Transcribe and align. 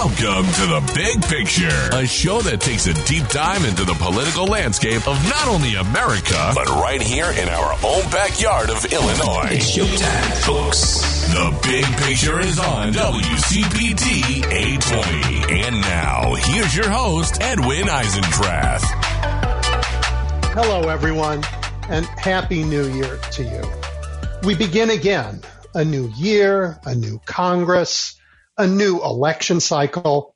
Welcome 0.00 0.46
to 0.54 0.64
the 0.64 0.92
Big 0.94 1.20
Picture, 1.24 1.90
a 1.92 2.06
show 2.06 2.40
that 2.40 2.62
takes 2.62 2.86
a 2.86 2.94
deep 3.04 3.28
dive 3.28 3.66
into 3.66 3.84
the 3.84 3.92
political 3.92 4.46
landscape 4.46 5.06
of 5.06 5.22
not 5.28 5.46
only 5.46 5.74
America, 5.74 6.52
but 6.54 6.66
right 6.70 7.02
here 7.02 7.30
in 7.30 7.46
our 7.50 7.72
own 7.84 8.08
backyard 8.08 8.70
of 8.70 8.82
Illinois. 8.86 9.48
It's 9.50 9.76
showtime, 9.76 10.32
folks. 10.40 11.28
The 11.28 11.52
Big 11.68 11.84
Picture 11.98 12.40
is 12.40 12.58
on 12.58 12.94
WCPT 12.94 14.40
820. 14.48 15.64
And 15.68 15.82
now, 15.82 16.34
here's 16.34 16.74
your 16.74 16.88
host, 16.88 17.36
Edwin 17.42 17.84
Eisendrath. 17.84 18.80
Hello, 20.54 20.88
everyone, 20.88 21.44
and 21.90 22.06
Happy 22.06 22.64
New 22.64 22.88
Year 22.88 23.18
to 23.32 23.42
you. 23.42 23.62
We 24.44 24.54
begin 24.54 24.88
again 24.88 25.42
a 25.74 25.84
new 25.84 26.10
year, 26.16 26.80
a 26.86 26.94
new 26.94 27.20
Congress, 27.26 28.16
a 28.60 28.66
new 28.66 29.02
election 29.02 29.58
cycle. 29.58 30.34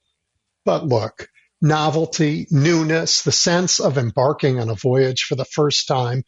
But 0.64 0.86
look, 0.86 1.28
novelty, 1.60 2.46
newness, 2.50 3.22
the 3.22 3.32
sense 3.32 3.80
of 3.80 3.98
embarking 3.98 4.58
on 4.58 4.70
a 4.70 4.74
voyage 4.74 5.24
for 5.24 5.34
the 5.34 5.44
first 5.44 5.86
time, 5.86 6.24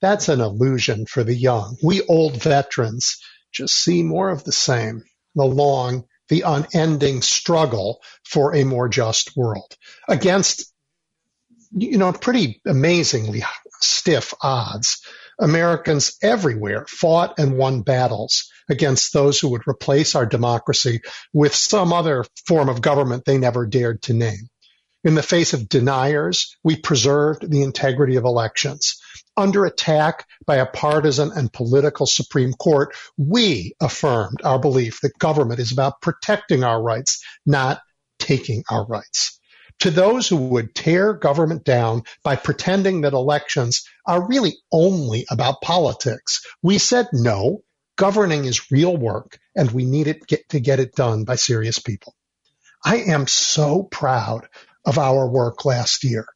that's 0.00 0.28
an 0.28 0.40
illusion 0.40 1.06
for 1.06 1.24
the 1.24 1.34
young. 1.34 1.76
We 1.82 2.02
old 2.02 2.42
veterans 2.42 3.18
just 3.50 3.74
see 3.74 4.02
more 4.02 4.28
of 4.28 4.44
the 4.44 4.52
same, 4.52 5.04
the 5.34 5.44
long, 5.44 6.04
the 6.28 6.42
unending 6.42 7.22
struggle 7.22 8.02
for 8.24 8.54
a 8.54 8.64
more 8.64 8.88
just 8.88 9.34
world 9.34 9.74
against, 10.06 10.70
you 11.72 11.96
know, 11.96 12.12
pretty 12.12 12.60
amazingly 12.66 13.42
stiff 13.80 14.34
odds. 14.42 15.00
Americans 15.40 16.18
everywhere 16.20 16.84
fought 16.86 17.38
and 17.38 17.56
won 17.56 17.82
battles 17.82 18.50
against 18.68 19.12
those 19.12 19.38
who 19.40 19.48
would 19.50 19.66
replace 19.68 20.14
our 20.14 20.26
democracy 20.26 21.00
with 21.32 21.54
some 21.54 21.92
other 21.92 22.24
form 22.46 22.68
of 22.68 22.80
government 22.80 23.24
they 23.24 23.38
never 23.38 23.66
dared 23.66 24.02
to 24.02 24.12
name. 24.12 24.48
In 25.04 25.14
the 25.14 25.22
face 25.22 25.54
of 25.54 25.68
deniers, 25.68 26.56
we 26.64 26.76
preserved 26.76 27.48
the 27.48 27.62
integrity 27.62 28.16
of 28.16 28.24
elections. 28.24 29.00
Under 29.36 29.64
attack 29.64 30.26
by 30.44 30.56
a 30.56 30.66
partisan 30.66 31.30
and 31.32 31.52
political 31.52 32.06
Supreme 32.06 32.52
Court, 32.52 32.94
we 33.16 33.74
affirmed 33.80 34.40
our 34.42 34.58
belief 34.58 35.00
that 35.02 35.18
government 35.18 35.60
is 35.60 35.70
about 35.70 36.00
protecting 36.02 36.64
our 36.64 36.82
rights, 36.82 37.24
not 37.46 37.80
taking 38.18 38.64
our 38.68 38.84
rights. 38.84 39.38
To 39.80 39.92
those 39.92 40.26
who 40.26 40.36
would 40.36 40.74
tear 40.74 41.12
government 41.12 41.62
down 41.62 42.02
by 42.24 42.34
pretending 42.34 43.02
that 43.02 43.12
elections 43.12 43.84
are 44.04 44.26
really 44.26 44.56
only 44.72 45.24
about 45.30 45.60
politics, 45.62 46.44
we 46.60 46.78
said 46.78 47.06
no, 47.12 47.62
governing 47.98 48.46
is 48.46 48.70
real 48.70 48.96
work 48.96 49.38
and 49.54 49.70
we 49.70 49.84
need 49.84 50.06
it 50.06 50.26
get, 50.26 50.48
to 50.48 50.60
get 50.60 50.80
it 50.80 50.94
done 50.94 51.24
by 51.24 51.34
serious 51.34 51.78
people. 51.78 52.14
I 52.82 52.98
am 52.98 53.26
so 53.26 53.82
proud 53.82 54.48
of 54.86 54.98
our 54.98 55.28
work 55.28 55.66
last 55.66 56.04
year. 56.04 56.26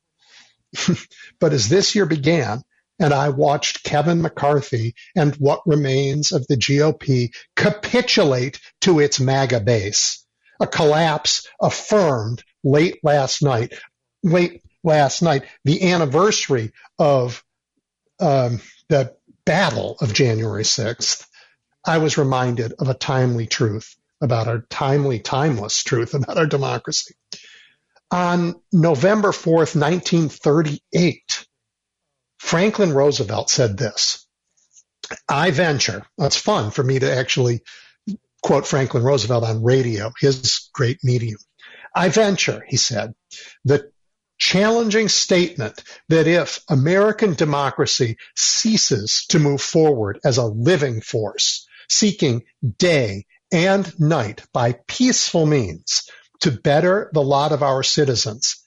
but 1.40 1.52
as 1.52 1.68
this 1.68 1.94
year 1.94 2.04
began, 2.04 2.62
and 2.98 3.14
I 3.14 3.30
watched 3.30 3.84
Kevin 3.84 4.22
McCarthy 4.22 4.94
and 5.16 5.34
what 5.36 5.66
remains 5.66 6.32
of 6.32 6.46
the 6.46 6.56
GOP 6.56 7.34
capitulate 7.56 8.60
to 8.82 9.00
its 9.00 9.20
MAGA 9.20 9.60
base, 9.60 10.26
a 10.60 10.66
collapse 10.66 11.48
affirmed 11.60 12.42
late 12.62 12.98
last 13.02 13.42
night, 13.42 13.72
late 14.22 14.62
last 14.84 15.22
night, 15.22 15.44
the 15.64 15.90
anniversary 15.90 16.72
of 16.98 17.42
um, 18.20 18.60
the 18.88 19.14
battle 19.44 19.96
of 20.00 20.12
January 20.12 20.64
6th, 20.64 21.26
I 21.84 21.98
was 21.98 22.18
reminded 22.18 22.74
of 22.78 22.88
a 22.88 22.94
timely 22.94 23.46
truth 23.46 23.96
about 24.20 24.46
our 24.46 24.60
timely, 24.70 25.18
timeless 25.18 25.82
truth 25.82 26.14
about 26.14 26.38
our 26.38 26.46
democracy. 26.46 27.14
On 28.10 28.54
November 28.72 29.30
4th, 29.30 29.74
1938, 29.74 31.46
Franklin 32.38 32.92
Roosevelt 32.92 33.50
said 33.50 33.76
this 33.76 34.26
I 35.28 35.50
venture, 35.50 36.06
it's 36.18 36.36
fun 36.36 36.70
for 36.70 36.84
me 36.84 36.98
to 36.98 37.12
actually 37.12 37.62
quote 38.42 38.66
Franklin 38.66 39.02
Roosevelt 39.02 39.44
on 39.44 39.62
radio, 39.62 40.12
his 40.20 40.68
great 40.72 40.98
medium. 41.02 41.38
I 41.94 42.08
venture, 42.08 42.64
he 42.66 42.76
said, 42.76 43.14
the 43.64 43.90
challenging 44.38 45.08
statement 45.08 45.82
that 46.08 46.26
if 46.26 46.60
American 46.68 47.34
democracy 47.34 48.16
ceases 48.36 49.26
to 49.28 49.38
move 49.38 49.62
forward 49.62 50.18
as 50.24 50.38
a 50.38 50.44
living 50.44 51.00
force, 51.00 51.66
seeking 51.92 52.44
day 52.78 53.26
and 53.52 53.98
night 54.00 54.42
by 54.52 54.72
peaceful 54.86 55.46
means 55.46 56.08
to 56.40 56.50
better 56.50 57.10
the 57.12 57.22
lot 57.22 57.52
of 57.52 57.62
our 57.62 57.82
citizens, 57.82 58.64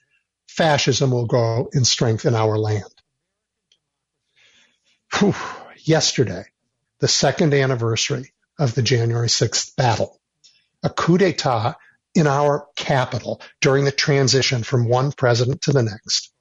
fascism 0.48 1.12
will 1.12 1.26
grow 1.26 1.68
in 1.74 1.84
strength 1.84 2.26
in 2.26 2.36
our 2.36 2.58
land. 2.58 2.84
Whew. 5.18 5.36
Yesterday, 5.84 6.46
the 7.00 7.08
second 7.08 7.54
anniversary 7.54 8.34
of 8.58 8.74
the 8.74 8.82
January 8.82 9.28
6th 9.28 9.76
battle, 9.76 10.20
a 10.82 10.90
coup 10.90 11.18
d'etat 11.18 11.76
in 12.16 12.28
our 12.28 12.68
capital 12.76 13.42
during 13.62 13.86
the 13.86 13.92
transition 13.92 14.64
from 14.64 14.88
one 14.88 15.12
president 15.12 15.62
to 15.64 15.74
the 15.74 15.84
next. 15.84 16.32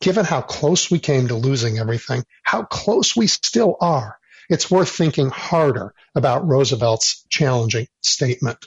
Given 0.00 0.24
how 0.24 0.40
close 0.40 0.90
we 0.90 0.98
came 0.98 1.28
to 1.28 1.34
losing 1.34 1.78
everything, 1.78 2.24
how 2.42 2.62
close 2.62 3.14
we 3.14 3.26
still 3.26 3.76
are, 3.80 4.18
it's 4.52 4.70
worth 4.70 4.90
thinking 4.90 5.30
harder 5.30 5.94
about 6.14 6.46
Roosevelt's 6.46 7.24
challenging 7.30 7.86
statement. 8.02 8.66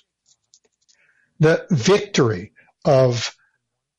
The 1.39 1.67
victory 1.69 2.53
of 2.83 3.35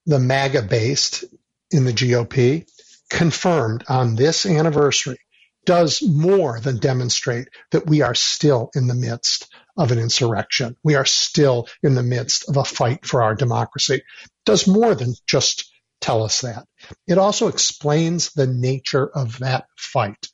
the 0.05 0.19
MAGA 0.19 0.63
based 0.63 1.25
in 1.71 1.85
the 1.85 1.93
GOP 1.93 2.67
confirmed 3.09 3.85
on 3.89 4.17
this 4.17 4.47
anniversary 4.47 5.19
does 5.65 6.03
more 6.03 6.59
than 6.59 6.79
demonstrate 6.79 7.49
that 7.71 7.87
we 7.87 8.03
are 8.03 8.17
still 8.17 8.71
in 8.75 8.89
the 8.89 8.95
midst 8.95 9.47
of 9.77 9.93
an 9.93 10.01
insurrection. 10.01 10.77
We 10.83 10.97
are 10.97 11.05
still 11.05 11.69
in 11.85 11.95
the 11.95 12.03
midst 12.03 12.49
of 12.49 12.57
a 12.57 12.65
fight 12.65 13.07
for 13.07 13.23
our 13.23 13.37
democracy. 13.37 13.95
It 13.95 14.03
does 14.45 14.67
more 14.67 14.97
than 14.97 15.15
just 15.25 15.71
tell 16.01 16.25
us 16.25 16.41
that. 16.41 16.67
It 17.07 17.19
also 17.19 17.47
explains 17.47 18.33
the 18.33 18.49
nature 18.49 19.07
of 19.09 19.39
that 19.39 19.67
fight. 19.77 20.29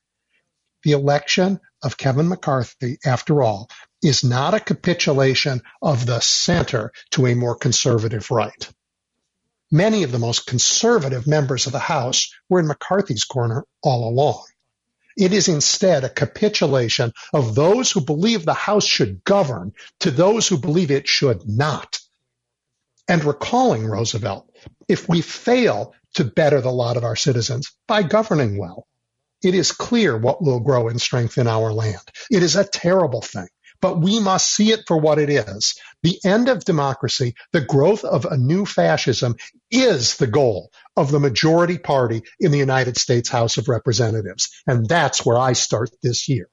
The 0.84 0.92
election 0.92 1.60
of 1.82 1.96
Kevin 1.96 2.28
McCarthy, 2.28 2.98
after 3.04 3.42
all, 3.42 3.70
is 4.02 4.24
not 4.24 4.54
a 4.54 4.60
capitulation 4.60 5.62
of 5.80 6.06
the 6.06 6.20
center 6.20 6.92
to 7.10 7.26
a 7.26 7.34
more 7.34 7.54
conservative 7.54 8.30
right. 8.30 8.68
Many 9.70 10.02
of 10.02 10.12
the 10.12 10.18
most 10.18 10.46
conservative 10.46 11.26
members 11.26 11.66
of 11.66 11.72
the 11.72 11.78
House 11.78 12.32
were 12.48 12.60
in 12.60 12.66
McCarthy's 12.66 13.24
corner 13.24 13.64
all 13.82 14.08
along. 14.08 14.44
It 15.16 15.32
is 15.32 15.48
instead 15.48 16.04
a 16.04 16.08
capitulation 16.08 17.12
of 17.32 17.54
those 17.54 17.90
who 17.90 18.00
believe 18.00 18.44
the 18.44 18.54
House 18.54 18.86
should 18.86 19.24
govern 19.24 19.72
to 20.00 20.10
those 20.10 20.48
who 20.48 20.58
believe 20.58 20.90
it 20.90 21.08
should 21.08 21.48
not. 21.48 22.00
And 23.08 23.24
recalling 23.24 23.86
Roosevelt, 23.86 24.50
if 24.88 25.08
we 25.08 25.20
fail 25.20 25.94
to 26.14 26.24
better 26.24 26.60
the 26.60 26.72
lot 26.72 26.96
of 26.96 27.04
our 27.04 27.16
citizens 27.16 27.72
by 27.86 28.02
governing 28.02 28.58
well, 28.58 28.86
it 29.42 29.54
is 29.54 29.72
clear 29.72 30.16
what 30.16 30.42
will 30.42 30.60
grow 30.60 30.88
in 30.88 30.98
strength 30.98 31.38
in 31.38 31.46
our 31.46 31.72
land. 31.72 32.02
It 32.30 32.42
is 32.42 32.56
a 32.56 32.64
terrible 32.64 33.20
thing, 33.20 33.48
but 33.80 34.00
we 34.00 34.20
must 34.20 34.54
see 34.54 34.72
it 34.72 34.84
for 34.86 34.96
what 34.96 35.18
it 35.18 35.28
is. 35.28 35.74
The 36.02 36.18
end 36.24 36.48
of 36.48 36.64
democracy, 36.64 37.34
the 37.52 37.60
growth 37.60 38.04
of 38.04 38.24
a 38.24 38.36
new 38.36 38.64
fascism 38.64 39.36
is 39.70 40.16
the 40.16 40.26
goal 40.26 40.70
of 40.96 41.10
the 41.10 41.20
majority 41.20 41.78
party 41.78 42.22
in 42.38 42.52
the 42.52 42.58
United 42.58 42.96
States 42.96 43.28
House 43.28 43.56
of 43.58 43.68
Representatives. 43.68 44.50
And 44.66 44.88
that's 44.88 45.24
where 45.24 45.38
I 45.38 45.52
start 45.54 45.90
this 46.02 46.28
year. 46.28 46.48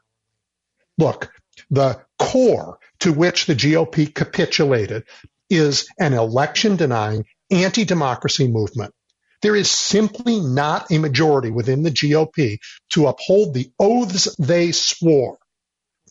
Look, 0.97 1.31
the 1.69 2.01
core 2.17 2.79
to 3.01 3.13
which 3.13 3.45
the 3.45 3.55
GOP 3.55 4.13
capitulated 4.13 5.03
is 5.49 5.87
an 5.99 6.13
election 6.13 6.75
denying 6.75 7.25
anti 7.51 7.85
democracy 7.85 8.47
movement 8.47 8.93
there 9.41 9.55
is 9.55 9.71
simply 9.71 10.39
not 10.39 10.91
a 10.91 10.99
majority 10.99 11.51
within 11.51 11.83
the 11.83 11.91
GOP 11.91 12.59
to 12.91 13.07
uphold 13.07 13.53
the 13.53 13.71
oaths 13.79 14.35
they 14.37 14.71
swore. 14.71 15.37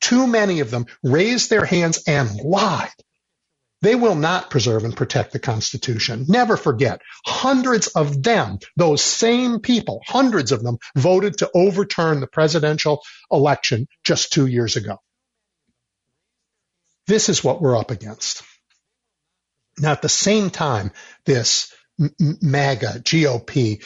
Too 0.00 0.26
many 0.26 0.60
of 0.60 0.70
them 0.70 0.86
raised 1.02 1.50
their 1.50 1.64
hands 1.64 2.04
and 2.06 2.30
lied. 2.40 2.90
They 3.82 3.94
will 3.94 4.16
not 4.16 4.50
preserve 4.50 4.84
and 4.84 4.96
protect 4.96 5.32
the 5.32 5.38
Constitution. 5.38 6.24
Never 6.28 6.56
forget, 6.56 7.00
hundreds 7.24 7.88
of 7.88 8.22
them, 8.22 8.58
those 8.76 9.02
same 9.02 9.60
people, 9.60 10.02
hundreds 10.06 10.52
of 10.52 10.62
them 10.64 10.78
voted 10.96 11.38
to 11.38 11.50
overturn 11.54 12.20
the 12.20 12.26
presidential 12.26 13.02
election 13.30 13.86
just 14.04 14.32
two 14.32 14.46
years 14.46 14.76
ago. 14.76 14.98
This 17.06 17.28
is 17.28 17.44
what 17.44 17.62
we're 17.62 17.78
up 17.78 17.90
against. 17.90 18.42
Now, 19.78 19.92
at 19.92 20.02
the 20.02 20.08
same 20.10 20.50
time, 20.50 20.92
this 21.26 21.72
MAGA, 21.98 23.00
GOP, 23.00 23.82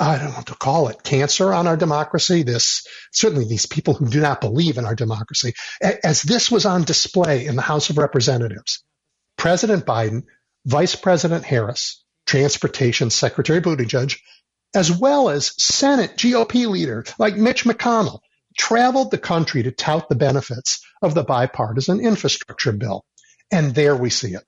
I 0.00 0.16
don't 0.16 0.28
know 0.28 0.34
want 0.34 0.46
to 0.46 0.54
call 0.54 0.88
it 0.88 1.02
cancer 1.02 1.52
on 1.52 1.66
our 1.66 1.76
democracy. 1.76 2.44
This 2.44 2.86
certainly 3.12 3.46
these 3.46 3.66
people 3.66 3.94
who 3.94 4.08
do 4.08 4.20
not 4.20 4.40
believe 4.40 4.78
in 4.78 4.84
our 4.84 4.94
democracy, 4.94 5.54
as 5.82 6.22
this 6.22 6.50
was 6.50 6.66
on 6.66 6.84
display 6.84 7.46
in 7.46 7.56
the 7.56 7.62
House 7.62 7.90
of 7.90 7.98
Representatives, 7.98 8.84
President 9.36 9.84
Biden, 9.84 10.22
Vice 10.64 10.94
President 10.94 11.44
Harris, 11.44 12.04
Transportation 12.26 13.10
Secretary 13.10 13.60
Buttigieg, 13.60 14.18
as 14.74 14.92
well 14.92 15.30
as 15.30 15.54
Senate 15.60 16.16
GOP 16.16 16.68
leader 16.68 17.04
like 17.18 17.36
Mitch 17.36 17.64
McConnell, 17.64 18.20
traveled 18.56 19.10
the 19.10 19.18
country 19.18 19.64
to 19.64 19.72
tout 19.72 20.08
the 20.08 20.14
benefits 20.14 20.80
of 21.02 21.14
the 21.14 21.24
bipartisan 21.24 22.00
infrastructure 22.00 22.72
bill. 22.72 23.04
And 23.50 23.74
there 23.74 23.96
we 23.96 24.10
see 24.10 24.34
it. 24.34 24.44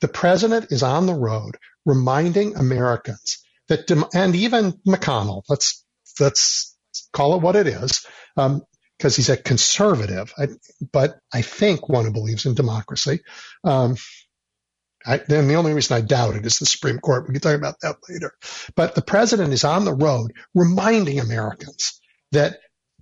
The 0.00 0.08
president 0.08 0.66
is 0.70 0.82
on 0.82 1.06
the 1.06 1.14
road 1.14 1.56
reminding 1.84 2.56
Americans 2.56 3.42
that, 3.68 3.90
and 4.14 4.34
even 4.34 4.72
McConnell, 4.86 5.42
let's, 5.48 5.84
let's 6.18 6.76
call 7.12 7.34
it 7.34 7.42
what 7.42 7.56
it 7.56 7.66
is, 7.66 8.06
um, 8.36 8.62
because 8.98 9.16
he's 9.16 9.30
a 9.30 9.36
conservative, 9.36 10.32
I, 10.38 10.48
but 10.92 11.18
I 11.32 11.40
think 11.40 11.88
one 11.88 12.04
who 12.04 12.12
believes 12.12 12.44
in 12.44 12.54
democracy. 12.54 13.20
Um, 13.64 13.96
I, 15.06 15.22
then 15.26 15.48
the 15.48 15.54
only 15.54 15.72
reason 15.72 15.96
I 15.96 16.02
doubt 16.02 16.36
it 16.36 16.44
is 16.44 16.58
the 16.58 16.66
Supreme 16.66 16.98
Court. 16.98 17.26
We 17.26 17.32
can 17.32 17.40
talk 17.40 17.56
about 17.56 17.76
that 17.80 17.96
later. 18.08 18.32
But 18.76 18.94
the 18.94 19.02
president 19.02 19.54
is 19.54 19.64
on 19.64 19.86
the 19.86 19.94
road 19.94 20.34
reminding 20.54 21.18
Americans 21.18 21.98
that 22.32 22.58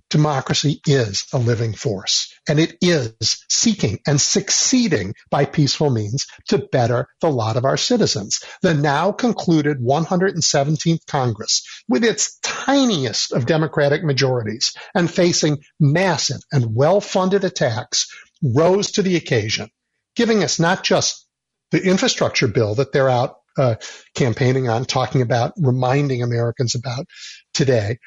democracy 0.09 0.81
is 0.87 1.25
a 1.33 1.37
living 1.37 1.73
force 1.73 2.33
and 2.47 2.59
it 2.59 2.75
is 2.81 3.45
seeking 3.49 3.99
and 4.07 4.19
succeeding 4.19 5.13
by 5.29 5.45
peaceful 5.45 5.89
means 5.89 6.25
to 6.47 6.57
better 6.71 7.07
the 7.21 7.29
lot 7.29 7.57
of 7.57 7.65
our 7.65 7.77
citizens. 7.77 8.41
The 8.61 8.73
now 8.73 9.11
concluded 9.11 9.79
117th 9.79 11.05
Congress, 11.07 11.63
with 11.87 12.03
its 12.03 12.39
tiniest 12.39 13.33
of 13.33 13.45
democratic 13.45 14.03
majorities 14.03 14.73
and 14.95 15.09
facing 15.09 15.59
massive 15.79 16.41
and 16.51 16.75
well-funded 16.75 17.43
attacks, 17.43 18.07
rose 18.43 18.91
to 18.91 19.01
the 19.01 19.15
occasion, 19.15 19.69
giving 20.15 20.43
us 20.43 20.59
not 20.59 20.83
just 20.83 21.25
the 21.71 21.83
infrastructure 21.83 22.47
bill 22.47 22.75
that 22.75 22.91
they're 22.91 23.09
out 23.09 23.35
uh, 23.57 23.75
campaigning 24.15 24.69
on, 24.69 24.85
talking 24.85 25.21
about, 25.21 25.53
reminding 25.57 26.23
Americans 26.23 26.75
about 26.75 27.05
today, 27.53 27.97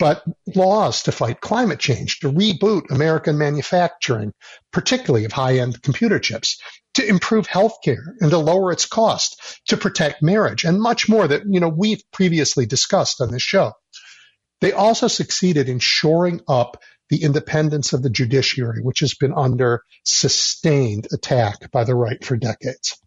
but 0.00 0.24
laws 0.56 1.02
to 1.02 1.12
fight 1.12 1.42
climate 1.42 1.78
change, 1.78 2.20
to 2.20 2.32
reboot 2.32 2.90
American 2.90 3.36
manufacturing, 3.36 4.32
particularly 4.72 5.26
of 5.26 5.32
high 5.32 5.58
end 5.58 5.80
computer 5.82 6.18
chips, 6.18 6.58
to 6.94 7.06
improve 7.06 7.46
healthcare 7.46 8.02
and 8.18 8.30
to 8.30 8.38
lower 8.38 8.72
its 8.72 8.86
cost, 8.86 9.60
to 9.66 9.76
protect 9.76 10.22
marriage, 10.22 10.64
and 10.64 10.80
much 10.80 11.08
more 11.08 11.28
that 11.28 11.42
you 11.46 11.60
know 11.60 11.68
we've 11.68 12.02
previously 12.12 12.64
discussed 12.64 13.20
on 13.20 13.30
this 13.30 13.42
show. 13.42 13.72
They 14.62 14.72
also 14.72 15.06
succeeded 15.06 15.68
in 15.68 15.78
shoring 15.78 16.40
up 16.48 16.82
the 17.10 17.22
independence 17.22 17.92
of 17.92 18.02
the 18.02 18.10
judiciary, 18.10 18.80
which 18.82 19.00
has 19.00 19.14
been 19.14 19.34
under 19.34 19.82
sustained 20.04 21.08
attack 21.12 21.70
by 21.70 21.84
the 21.84 21.94
right 21.94 22.24
for 22.24 22.36
decades. 22.38 22.98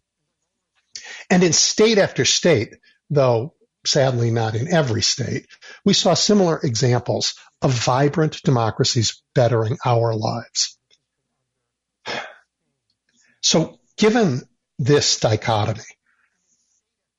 And 1.28 1.42
in 1.42 1.52
state 1.52 1.98
after 1.98 2.24
state, 2.24 2.74
though 3.10 3.54
sadly 3.86 4.30
not 4.30 4.54
in 4.54 4.72
every 4.72 5.02
state, 5.02 5.46
we 5.84 5.94
saw 5.94 6.14
similar 6.14 6.58
examples 6.62 7.34
of 7.62 7.72
vibrant 7.72 8.42
democracies 8.42 9.22
bettering 9.34 9.78
our 9.84 10.14
lives. 10.14 10.78
So, 13.40 13.78
given 13.96 14.42
this 14.78 15.20
dichotomy, 15.20 15.82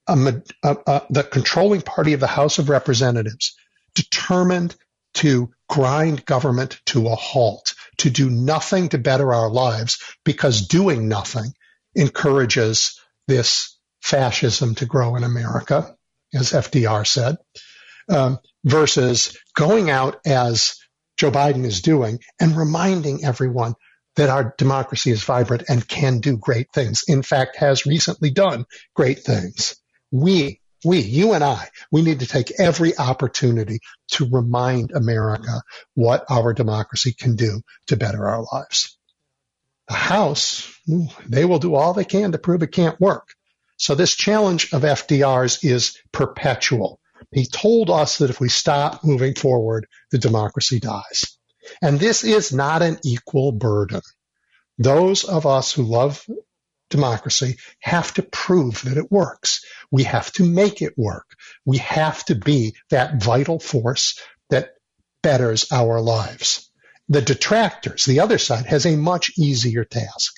a, 0.07 0.41
a, 0.63 0.77
a, 0.87 1.01
the 1.09 1.23
controlling 1.23 1.81
party 1.81 2.13
of 2.13 2.19
the 2.19 2.27
House 2.27 2.59
of 2.59 2.69
Representatives 2.69 3.55
determined 3.93 4.75
to 5.15 5.51
grind 5.69 6.25
government 6.25 6.79
to 6.87 7.07
a 7.07 7.15
halt, 7.15 7.73
to 7.97 8.09
do 8.09 8.29
nothing 8.29 8.89
to 8.89 8.97
better 8.97 9.33
our 9.33 9.49
lives 9.49 9.99
because 10.23 10.67
doing 10.67 11.07
nothing 11.07 11.53
encourages 11.95 12.99
this 13.27 13.77
fascism 14.01 14.75
to 14.75 14.85
grow 14.85 15.15
in 15.15 15.23
America 15.23 15.95
as 16.33 16.51
FDR 16.51 17.05
said, 17.05 17.37
um, 18.09 18.39
versus 18.63 19.37
going 19.55 19.89
out 19.89 20.19
as 20.25 20.77
Joe 21.17 21.31
Biden 21.31 21.65
is 21.65 21.81
doing 21.81 22.19
and 22.39 22.57
reminding 22.57 23.23
everyone 23.23 23.75
that 24.15 24.29
our 24.29 24.53
democracy 24.57 25.11
is 25.11 25.23
vibrant 25.23 25.63
and 25.69 25.87
can 25.87 26.19
do 26.19 26.37
great 26.37 26.71
things. 26.73 27.03
In 27.07 27.21
fact, 27.21 27.57
has 27.57 27.85
recently 27.85 28.31
done 28.31 28.65
great 28.93 29.19
things. 29.19 29.75
We, 30.11 30.61
we, 30.83 30.99
you 30.99 31.33
and 31.33 31.43
I, 31.43 31.67
we 31.91 32.01
need 32.01 32.21
to 32.21 32.27
take 32.27 32.59
every 32.59 32.97
opportunity 32.97 33.79
to 34.11 34.29
remind 34.29 34.91
America 34.91 35.61
what 35.93 36.25
our 36.29 36.53
democracy 36.53 37.13
can 37.13 37.35
do 37.35 37.61
to 37.87 37.97
better 37.97 38.27
our 38.27 38.45
lives. 38.51 38.97
The 39.87 39.93
House, 39.93 40.73
they 41.27 41.45
will 41.45 41.59
do 41.59 41.75
all 41.75 41.93
they 41.93 42.05
can 42.05 42.31
to 42.31 42.37
prove 42.37 42.63
it 42.63 42.71
can't 42.71 42.99
work. 42.99 43.34
So 43.77 43.95
this 43.95 44.15
challenge 44.15 44.73
of 44.73 44.83
FDR's 44.83 45.63
is 45.63 45.97
perpetual. 46.11 46.99
He 47.31 47.45
told 47.45 47.89
us 47.89 48.19
that 48.19 48.29
if 48.29 48.39
we 48.39 48.49
stop 48.49 49.03
moving 49.03 49.35
forward, 49.35 49.87
the 50.11 50.17
democracy 50.17 50.79
dies. 50.79 51.37
And 51.81 51.99
this 51.99 52.23
is 52.23 52.53
not 52.53 52.81
an 52.81 52.99
equal 53.03 53.51
burden. 53.51 54.01
Those 54.77 55.23
of 55.23 55.45
us 55.45 55.71
who 55.71 55.83
love 55.83 56.25
democracy 56.89 57.57
have 57.79 58.13
to 58.13 58.23
prove 58.23 58.81
that 58.83 58.97
it 58.97 59.11
works. 59.11 59.65
We 59.91 60.03
have 60.03 60.31
to 60.33 60.45
make 60.45 60.81
it 60.81 60.97
work. 60.97 61.25
We 61.65 61.79
have 61.79 62.23
to 62.25 62.35
be 62.35 62.75
that 62.89 63.21
vital 63.21 63.59
force 63.59 64.19
that 64.49 64.69
betters 65.23 65.71
our 65.71 65.99
lives. 65.99 66.69
The 67.09 67.21
detractors, 67.21 68.05
the 68.05 68.19
other 68.19 68.37
side, 68.37 68.65
has 68.67 68.85
a 68.85 68.95
much 68.95 69.31
easier 69.37 69.83
task. 69.83 70.35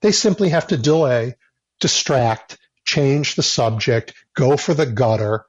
They 0.00 0.12
simply 0.12 0.50
have 0.50 0.68
to 0.68 0.76
delay, 0.76 1.34
distract, 1.80 2.56
change 2.84 3.34
the 3.34 3.42
subject, 3.42 4.14
go 4.34 4.56
for 4.56 4.74
the 4.74 4.86
gutter, 4.86 5.44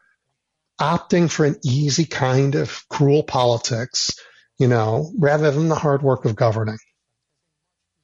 opting 0.79 1.29
for 1.29 1.45
an 1.45 1.57
easy 1.63 2.05
kind 2.05 2.55
of 2.55 2.87
cruel 2.89 3.23
politics, 3.23 4.11
you 4.57 4.67
know, 4.67 5.11
rather 5.17 5.51
than 5.51 5.69
the 5.69 5.75
hard 5.75 6.01
work 6.01 6.25
of 6.25 6.35
governing. 6.35 6.77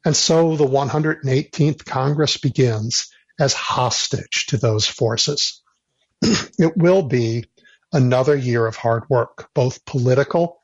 And 0.05 0.15
so 0.15 0.55
the 0.55 0.65
118th 0.65 1.85
Congress 1.85 2.37
begins 2.37 3.11
as 3.39 3.53
hostage 3.53 4.47
to 4.47 4.57
those 4.57 4.87
forces. 4.87 5.61
it 6.21 6.77
will 6.77 7.03
be 7.03 7.45
another 7.91 8.35
year 8.35 8.65
of 8.65 8.75
hard 8.75 9.09
work, 9.09 9.49
both 9.53 9.85
political 9.85 10.61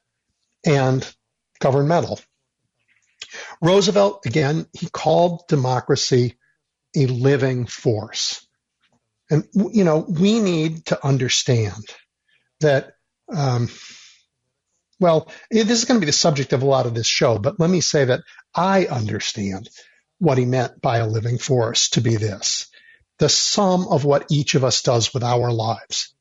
and 0.66 1.08
governmental. 1.60 2.20
Roosevelt, 3.62 4.26
again, 4.26 4.66
he 4.74 4.90
called 4.90 5.48
democracy 5.48 6.36
a 6.96 7.06
living 7.08 7.66
force. 7.66 8.43
And, 9.30 9.48
you 9.54 9.84
know, 9.84 10.00
we 10.00 10.40
need 10.40 10.86
to 10.88 11.06
understand 11.06 11.84
that, 12.60 12.94
um, 13.34 13.70
well, 15.00 15.32
this 15.50 15.70
is 15.70 15.86
going 15.86 16.00
to 16.00 16.06
be 16.06 16.10
the 16.10 16.12
subject 16.12 16.54
of 16.54 16.62
a 16.62 16.68
lot 16.68 16.86
of 16.86 16.94
this 16.94 17.08
show, 17.08 17.38
but 17.38 17.60
let 17.60 17.70
me 17.70 17.82
say 17.82 18.06
that 18.06 18.22
I 18.54 18.86
understand 18.86 19.70
what 20.20 20.38
he 20.38 20.46
meant 20.46 20.82
by 20.82 20.98
a 20.98 21.08
living 21.08 21.38
force 21.38 21.90
to 21.92 22.02
be 22.02 22.16
this. 22.16 22.68
The 23.20 23.30
sum 23.30 23.88
of 23.90 24.06
what 24.06 24.28
each 24.30 24.56
of 24.56 24.64
us 24.64 24.82
does 24.82 25.14
with 25.14 25.24
our 25.24 25.52
lives. 25.52 26.14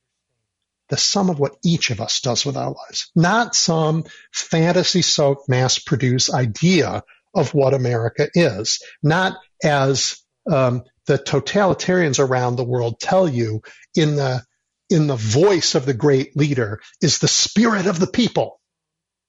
The 0.88 0.96
sum 0.96 1.30
of 1.30 1.38
what 1.38 1.56
each 1.64 1.90
of 1.90 2.00
us 2.00 2.20
does 2.20 2.44
with 2.44 2.56
our 2.56 2.72
lives, 2.72 3.10
not 3.14 3.54
some 3.54 4.04
fantasy 4.30 5.02
soaked, 5.02 5.48
mass 5.48 5.78
produced 5.78 6.34
idea 6.34 7.02
of 7.34 7.54
what 7.54 7.72
America 7.72 8.28
is, 8.34 8.82
not 9.02 9.38
as 9.62 10.22
um, 10.50 10.82
the 11.06 11.18
totalitarians 11.18 12.18
around 12.18 12.56
the 12.56 12.64
world 12.64 13.00
tell 13.00 13.28
you 13.28 13.62
in 13.94 14.16
the 14.16 14.42
in 14.90 15.06
the 15.06 15.16
voice 15.16 15.74
of 15.74 15.86
the 15.86 15.94
great 15.94 16.36
leader 16.36 16.80
is 17.00 17.18
the 17.18 17.28
spirit 17.28 17.86
of 17.86 17.98
the 17.98 18.06
people, 18.06 18.60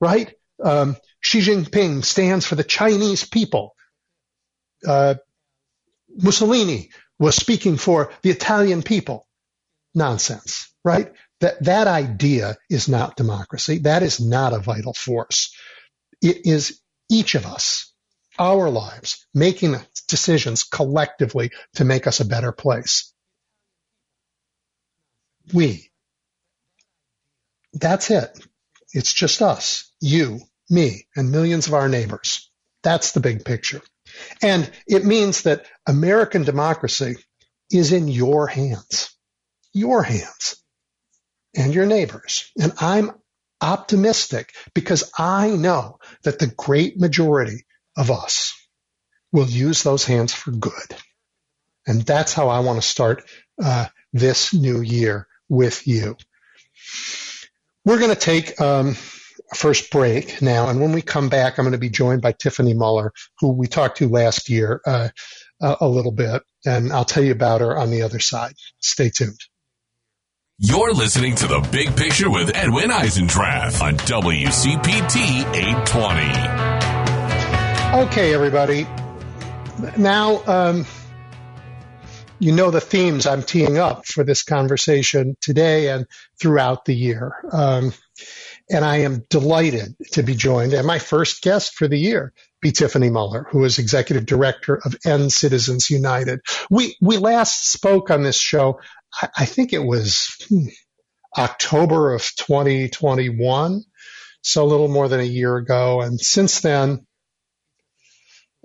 right? 0.02 0.34
Um, 0.62 0.98
Xi 1.22 1.40
Jinping 1.40 2.04
stands 2.04 2.46
for 2.46 2.56
the 2.56 2.66
Chinese 2.66 3.24
people. 3.24 3.74
Uh, 4.86 5.16
Mussolini 6.10 6.92
was 7.18 7.36
speaking 7.36 7.78
for 7.78 8.12
the 8.24 8.30
Italian 8.30 8.84
people. 8.84 9.26
Nonsense, 9.96 10.74
right? 10.84 11.14
That 11.40 11.64
that 11.64 11.88
idea 11.88 12.58
is 12.70 12.90
not 12.90 13.16
democracy. 13.16 13.80
That 13.80 14.04
is 14.04 14.20
not 14.20 14.54
a 14.54 14.60
vital 14.60 14.94
force. 14.94 15.56
It 16.22 16.46
is 16.46 16.82
each 17.10 17.36
of 17.36 17.46
us 17.46 17.93
our 18.40 18.70
lives, 18.70 19.26
making 19.34 19.76
decisions 20.08 20.64
collectively 20.64 21.52
to 21.76 21.86
make 21.86 22.08
us 22.08 22.20
a 22.22 22.26
better 22.26 22.52
place. 22.52 23.14
We. 25.54 25.92
That's 27.74 28.12
it. 28.12 28.30
It's 28.94 29.14
just 29.14 29.42
us, 29.42 29.92
you, 30.02 30.42
me, 30.70 31.08
and 31.16 31.32
millions 31.32 31.68
of 31.68 31.74
our 31.76 31.90
neighbors. 31.90 32.52
That's 32.84 33.14
the 33.14 33.22
big 33.22 33.46
picture. 33.46 33.82
And 34.42 34.70
it 34.88 35.06
means 35.06 35.44
that 35.44 35.66
American 35.88 36.44
democracy 36.44 37.18
is 37.72 37.94
in 37.94 38.08
your 38.10 38.48
hands. 38.48 39.16
Your 39.74 40.04
hands. 40.04 40.56
and 41.56 41.74
your 41.74 41.86
neighbors. 41.86 42.52
And 42.62 42.74
I'm 42.80 43.12
optimistic 43.62 44.54
because 44.74 45.12
I 45.18 45.50
know 45.52 46.00
that 46.24 46.40
the 46.40 46.48
great 46.48 47.00
majority 47.00 47.66
of 47.98 48.12
us 48.12 48.54
will 49.32 49.48
use 49.48 49.84
those 49.84 50.06
hands 50.06 50.34
for 50.34 50.52
good. 50.52 50.96
And 51.86 52.02
that's 52.02 52.34
how 52.34 52.50
I 52.50 52.60
want 52.60 52.82
to 52.82 52.88
start 52.88 53.24
uh, 53.62 53.88
this 54.14 54.54
new 54.54 54.82
year 54.82 55.28
with 55.50 55.86
you. 55.88 56.16
We're 57.86 58.00
going 58.00 58.14
to 58.14 58.16
take 58.16 58.60
um, 58.62 58.96
a 59.52 59.56
first 59.56 59.92
break 59.92 60.42
now, 60.42 60.70
and 60.70 60.80
when 60.80 60.94
we 60.94 61.02
come 61.02 61.28
back, 61.28 61.58
I'm 61.58 61.66
going 61.66 61.74
to 61.74 61.78
be 61.78 61.90
joined 61.90 62.22
by 62.22 62.32
Tiffany 62.32 62.74
Muller, 62.74 63.12
who 63.40 63.50
we 63.50 63.68
talked 63.68 63.98
to 63.98 64.08
last 64.08 64.50
year 64.50 64.80
uh, 64.86 65.10
a 65.60 65.88
little 65.88 66.14
bit, 66.14 66.44
and 66.66 66.94
I'll 66.94 67.04
tell 67.04 67.24
you 67.24 67.34
about 67.34 67.62
her 67.62 67.78
on 67.78 67.92
the 67.92 68.04
other 68.04 68.20
side. 68.20 68.54
Stay 68.80 69.10
tuned. 69.10 69.40
You're 70.60 70.94
listening 70.94 71.36
to 71.36 71.48
The 71.48 71.68
Big 71.72 71.96
Picture 71.98 72.30
with 72.30 72.56
Edwin 72.56 72.90
Eisendrath 72.90 73.82
on 73.82 73.98
WCPT 73.98 75.44
820. 75.54 76.63
Okay, 77.94 78.34
everybody. 78.34 78.88
Now, 80.00 80.44
um, 80.48 80.88
you 82.40 82.52
know 82.52 82.72
the 82.72 82.82
themes 82.82 83.28
I'm 83.28 83.44
teeing 83.44 83.78
up 83.78 84.08
for 84.08 84.24
this 84.24 84.42
conversation 84.42 85.38
today 85.40 85.90
and 85.90 86.08
throughout 86.42 86.86
the 86.86 86.96
year. 86.96 87.36
Um, 87.52 87.94
and 88.68 88.84
I 88.84 89.02
am 89.02 89.26
delighted 89.30 89.96
to 90.14 90.24
be 90.24 90.34
joined, 90.34 90.74
and 90.74 90.88
my 90.88 90.98
first 90.98 91.44
guest 91.44 91.76
for 91.76 91.88
the 91.88 92.00
year 92.00 92.34
be 92.62 92.72
Tiffany 92.72 93.12
Muller, 93.12 93.46
who 93.52 93.64
is 93.64 93.78
executive 93.78 94.26
director 94.26 94.82
of 94.84 94.96
End 95.06 95.32
Citizens 95.32 95.92
United. 95.92 96.40
We 96.72 96.98
we 97.00 97.18
last 97.18 97.70
spoke 97.72 98.10
on 98.10 98.24
this 98.24 98.40
show. 98.40 98.80
I, 99.22 99.30
I 99.38 99.46
think 99.46 99.72
it 99.72 99.86
was 99.86 100.36
hmm, 100.50 100.66
October 101.38 102.16
of 102.16 102.24
2021, 102.38 103.84
so 104.42 104.64
a 104.64 104.66
little 104.66 104.88
more 104.88 105.08
than 105.08 105.20
a 105.20 105.24
year 105.24 105.58
ago. 105.58 106.02
And 106.02 106.20
since 106.20 106.62
then, 106.62 107.06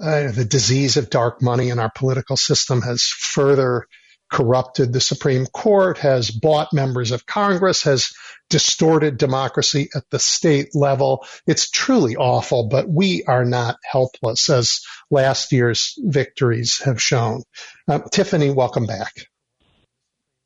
uh, 0.01 0.31
the 0.31 0.45
disease 0.45 0.97
of 0.97 1.11
dark 1.11 1.43
money 1.43 1.71
in 1.71 1.79
our 1.79 1.91
political 1.91 2.37
system 2.37 2.83
has 2.83 3.03
further 3.03 3.87
corrupted 4.31 4.93
the 4.93 5.01
Supreme 5.01 5.47
Court, 5.47 5.99
has 5.99 6.31
bought 6.31 6.73
members 6.73 7.13
of 7.13 7.27
Congress, 7.27 7.85
has 7.85 8.11
distorted 8.51 9.19
democracy 9.19 9.89
at 9.95 10.05
the 10.11 10.19
state 10.19 10.75
level. 10.75 11.27
It's 11.47 11.71
truly 11.71 12.17
awful, 12.17 12.69
but 12.69 12.89
we 12.89 13.25
are 13.25 13.45
not 13.45 13.77
helpless, 13.85 14.49
as 14.51 14.81
last 15.11 15.53
year's 15.53 15.95
victories 15.99 16.81
have 16.85 17.03
shown. 17.03 17.43
Uh, 17.87 18.01
Tiffany, 18.11 18.51
welcome 18.51 18.87
back. 18.87 19.13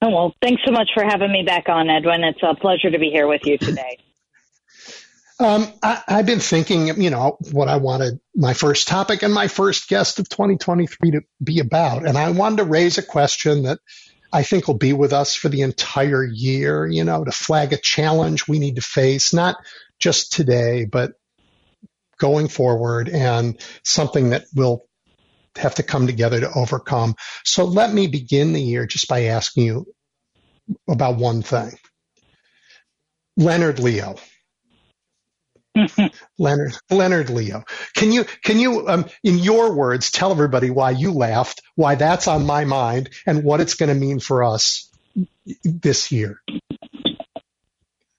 Oh, 0.00 0.11
well, 0.11 0.35
thanks 0.42 0.62
so 0.64 0.73
much 0.73 0.90
for 0.94 1.04
having 1.04 1.30
me 1.30 1.44
back 1.47 1.68
on, 1.68 1.88
Edwin. 1.88 2.25
It's 2.25 2.42
a 2.42 2.54
pleasure 2.54 2.90
to 2.90 2.99
be 2.99 3.11
here 3.11 3.28
with 3.28 3.42
you 3.44 3.56
today. 3.59 3.99
Um, 5.42 5.72
I, 5.82 6.02
have 6.08 6.26
been 6.26 6.40
thinking, 6.40 7.02
you 7.02 7.11
know, 7.11 7.37
what 7.50 7.68
I 7.68 7.76
wanted 7.76 8.20
my 8.34 8.54
first 8.54 8.87
topic 8.87 9.22
and 9.22 9.34
my 9.34 9.49
first 9.49 9.88
guest 9.88 10.18
of 10.18 10.28
2023 10.28 11.12
to 11.12 11.22
be 11.42 11.58
about. 11.58 12.06
And 12.06 12.16
I 12.16 12.30
wanted 12.30 12.58
to 12.58 12.64
raise 12.64 12.99
a 12.99 13.02
question 13.02 13.64
that 13.64 13.80
I 14.32 14.44
think 14.44 14.66
will 14.66 14.78
be 14.78 14.92
with 14.92 15.12
us 15.12 15.34
for 15.34 15.49
the 15.49 15.62
entire 15.62 16.25
year, 16.25 16.87
you 16.87 17.04
know, 17.04 17.25
to 17.25 17.32
flag 17.32 17.72
a 17.72 17.76
challenge 17.76 18.46
we 18.46 18.58
need 18.58 18.76
to 18.76 18.82
face, 18.82 19.34
not 19.34 19.56
just 19.99 20.32
today, 20.32 20.84
but 20.84 21.12
going 22.18 22.49
forward 22.49 23.08
and 23.08 23.61
something 23.84 24.30
that 24.30 24.44
will 24.54 24.87
have 25.56 25.75
to 25.75 25.82
come 25.82 26.06
together 26.06 26.40
to 26.40 26.52
overcome. 26.54 27.14
So 27.44 27.64
let 27.64 27.92
me 27.92 28.06
begin 28.06 28.52
the 28.52 28.62
year 28.62 28.87
just 28.87 29.08
by 29.08 29.25
asking 29.25 29.64
you 29.64 29.87
about 30.88 31.16
one 31.16 31.42
thing. 31.42 31.72
Leonard 33.37 33.80
Leo 33.80 34.16
Leonard 36.38 36.76
Leonard 36.91 37.31
Leo. 37.31 37.64
Can 37.95 38.12
you 38.12 38.25
can 38.43 38.59
you 38.59 38.88
um, 38.88 39.07
in 39.25 39.38
your 39.38 39.75
words 39.75 40.11
tell 40.11 40.31
everybody 40.31 40.71
why 40.71 40.91
you 40.91 41.12
laughed, 41.12 41.62
why 41.76 41.95
that's 41.95 42.29
on 42.29 42.47
my 42.47 42.64
mind, 42.64 43.11
and 43.26 43.43
what 43.45 43.61
it's 43.61 43.75
going 43.75 43.88
to 43.88 43.95
mean 43.95 44.21
for 44.21 44.45
us 44.45 44.91
this 45.64 46.12
year? 46.12 46.41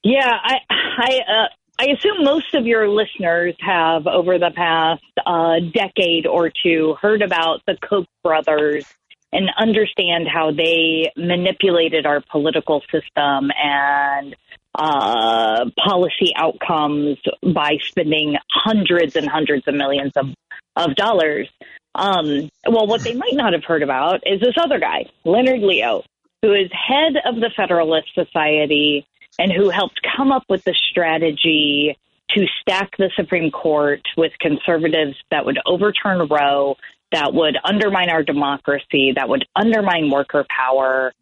Yeah, 0.03 0.31
I 0.31 0.57
I 0.69 1.19
uh, 1.27 1.48
I 1.79 1.86
assume 1.88 2.24
most 2.24 2.53
of 2.53 2.65
your 2.65 2.88
listeners 2.88 3.55
have 3.60 4.07
over 4.07 4.38
the 4.38 4.51
past 4.55 5.03
uh, 5.25 5.60
decade 5.74 6.25
or 6.25 6.50
two 6.50 6.95
heard 7.01 7.22
about 7.22 7.62
the 7.65 7.77
Koch 7.81 8.07
brothers 8.24 8.86
and 9.31 9.50
understand 9.57 10.27
how 10.27 10.51
they 10.51 11.12
manipulated 11.17 12.05
our 12.05 12.22
political 12.31 12.81
system 12.91 13.51
and 13.57 14.36
uh, 14.75 15.65
policy 15.77 16.33
outcomes 16.35 17.17
by 17.41 17.77
spending 17.81 18.35
hundreds 18.51 19.15
and 19.15 19.27
hundreds 19.27 19.67
of 19.67 19.75
millions 19.75 20.13
of, 20.15 20.27
of 20.75 20.95
dollars. 20.95 21.49
Um, 21.95 22.49
well, 22.67 22.87
what 22.87 23.01
they 23.01 23.13
might 23.13 23.35
not 23.35 23.53
have 23.53 23.63
heard 23.63 23.83
about 23.83 24.21
is 24.25 24.39
this 24.39 24.55
other 24.59 24.79
guy, 24.79 25.05
Leonard 25.23 25.61
Leo, 25.61 26.03
who 26.41 26.53
is 26.53 26.69
head 26.71 27.13
of 27.25 27.35
the 27.35 27.51
Federalist 27.55 28.09
Society 28.15 29.05
and 29.37 29.51
who 29.51 29.69
helped 29.69 29.99
come 30.15 30.31
up 30.31 30.43
with 30.49 30.63
the 30.63 30.75
strategy 30.89 31.97
to 32.29 32.45
stack 32.61 32.91
the 32.97 33.11
Supreme 33.15 33.51
Court 33.51 34.01
with 34.17 34.31
conservatives 34.39 35.15
that 35.29 35.45
would 35.45 35.59
overturn 35.65 36.27
Roe, 36.27 36.77
that 37.11 37.33
would 37.33 37.57
undermine 37.63 38.09
our 38.09 38.23
democracy, 38.23 39.13
that 39.15 39.29
would 39.29 39.45
undermine 39.55 40.09
worker 40.09 40.45
power, 40.49 41.13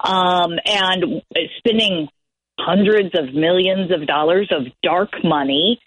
um, 0.00 0.52
and 0.64 1.22
spending 1.58 2.08
hundreds 2.58 3.10
of 3.14 3.34
millions 3.34 3.90
of 3.90 4.06
dollars 4.06 4.48
of 4.50 4.66
dark 4.82 5.10
money. 5.22 5.80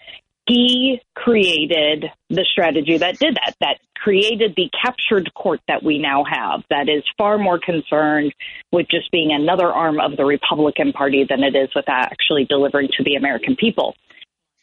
He 0.48 1.02
created 1.16 2.06
the 2.30 2.46
strategy 2.50 2.98
that 2.98 3.20
did 3.20 3.36
that, 3.36 3.56
that 3.60 3.78
created 3.96 4.54
the 4.56 4.70
captured 4.82 5.34
court 5.34 5.60
that 5.68 5.84
we 5.84 5.98
now 5.98 6.24
have, 6.24 6.64
that 6.70 6.88
is 6.88 7.04
far 7.18 7.38
more 7.38 7.60
concerned 7.60 8.34
with 8.72 8.88
just 8.90 9.12
being 9.12 9.32
another 9.34 9.68
arm 9.68 10.00
of 10.00 10.16
the 10.16 10.24
Republican 10.24 10.94
Party 10.94 11.26
than 11.28 11.44
it 11.44 11.56
is 11.56 11.70
with 11.76 11.86
actually 11.90 12.46
delivering 12.46 12.90
to 12.98 13.04
the 13.04 13.16
American 13.16 13.56
people. 13.56 13.96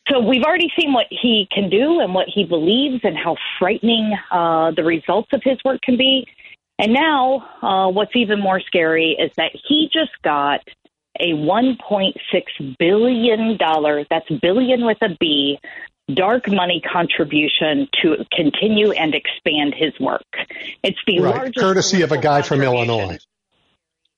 So 0.09 0.21
we've 0.21 0.43
already 0.43 0.71
seen 0.79 0.93
what 0.93 1.07
he 1.11 1.49
can 1.51 1.71
do 1.71 2.01
and 2.01 2.15
what 2.15 2.29
he 2.33 2.45
believes 2.45 3.01
and 3.05 3.17
how 3.17 3.37
frightening 3.59 4.15
uh, 4.31 4.71
the 4.71 4.85
results 4.85 5.29
of 5.33 5.43
his 5.43 5.59
work 5.65 5.81
can 5.83 5.97
be. 5.97 6.27
And 6.79 6.93
now, 6.93 7.49
uh, 7.63 7.91
what's 7.91 8.15
even 8.15 8.41
more 8.41 8.61
scary 8.61 9.17
is 9.19 9.31
that 9.37 9.53
he 9.69 9.89
just 9.93 10.11
got 10.23 10.61
a 11.21 11.33
$1.6 11.33 12.77
billion, 12.79 13.59
that's 14.11 14.29
billion 14.43 14.85
with 14.85 14.99
a 15.03 15.17
B, 15.21 15.59
dark 16.13 16.49
money 16.49 16.83
contribution 16.93 17.89
to 18.03 18.25
continue 18.33 18.93
and 18.93 19.15
expand 19.15 19.75
his 19.77 19.93
work. 20.01 20.23
It's 20.83 20.99
the 21.07 21.21
right. 21.21 21.35
largest. 21.35 21.59
Courtesy 21.59 22.03
of 22.03 22.13
a 22.13 22.19
guy 22.19 22.43
from 22.43 22.63
Illinois. 22.63 23.19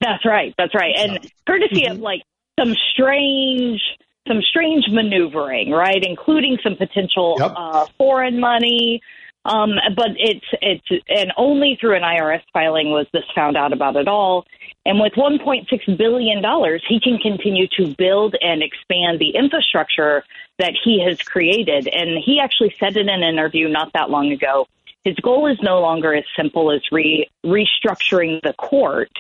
That's 0.00 0.24
right. 0.24 0.54
That's 0.58 0.74
right. 0.74 0.94
And 0.96 1.30
courtesy 1.46 1.82
mm-hmm. 1.82 1.92
of 1.92 1.98
like 2.00 2.22
some 2.58 2.74
strange 2.92 3.80
some 4.28 4.42
strange 4.42 4.86
maneuvering, 4.90 5.70
right, 5.70 6.02
including 6.02 6.58
some 6.62 6.76
potential 6.76 7.36
yep. 7.38 7.52
uh, 7.56 7.86
foreign 7.96 8.40
money. 8.40 9.00
Um, 9.44 9.74
but 9.94 10.08
it's 10.16 10.46
it's 10.60 11.04
and 11.08 11.32
only 11.36 11.78
through 11.80 11.94
an 11.94 12.02
IRS 12.02 12.42
filing 12.52 12.90
was 12.90 13.06
this 13.12 13.22
found 13.34 13.56
out 13.56 13.72
about 13.72 13.96
at 13.96 14.08
all. 14.08 14.44
And 14.86 15.00
with 15.00 15.14
1.6 15.14 15.98
billion 15.98 16.40
dollars, 16.40 16.82
he 16.88 17.00
can 17.00 17.18
continue 17.18 17.66
to 17.76 17.94
build 17.98 18.36
and 18.40 18.62
expand 18.62 19.18
the 19.18 19.30
infrastructure 19.30 20.24
that 20.58 20.74
he 20.84 21.02
has 21.04 21.18
created. 21.20 21.88
And 21.88 22.22
he 22.24 22.40
actually 22.40 22.74
said 22.78 22.96
in 22.96 23.08
an 23.08 23.22
interview 23.22 23.68
not 23.68 23.92
that 23.94 24.10
long 24.10 24.30
ago, 24.32 24.66
his 25.04 25.16
goal 25.16 25.46
is 25.46 25.58
no 25.60 25.80
longer 25.80 26.14
as 26.14 26.24
simple 26.36 26.70
as 26.70 26.80
re- 26.90 27.28
restructuring 27.44 28.40
the 28.42 28.54
court 28.54 29.10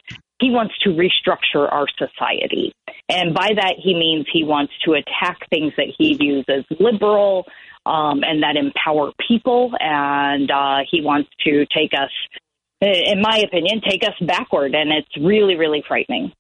he 0.40 0.50
wants 0.50 0.74
to 0.80 0.90
restructure 0.90 1.70
our 1.72 1.86
society. 1.98 2.72
And 3.08 3.34
by 3.34 3.52
that, 3.54 3.76
he 3.78 3.94
means 3.94 4.26
he 4.30 4.44
wants 4.44 4.72
to 4.84 4.92
attack 4.92 5.38
things 5.48 5.72
that 5.76 5.86
he 5.98 6.14
views 6.14 6.44
as 6.48 6.64
liberal 6.78 7.46
um, 7.86 8.22
and 8.22 8.42
that 8.42 8.56
empower 8.56 9.12
people. 9.26 9.72
And 9.80 10.50
uh, 10.50 10.78
he 10.90 11.00
wants 11.00 11.30
to 11.44 11.64
take 11.74 11.92
us, 11.94 12.10
in 12.80 13.20
my 13.22 13.38
opinion, 13.38 13.80
take 13.80 14.02
us 14.02 14.14
backward. 14.20 14.74
And 14.74 14.92
it's 14.92 15.16
really, 15.16 15.56
really 15.56 15.84
frightening. 15.86 16.32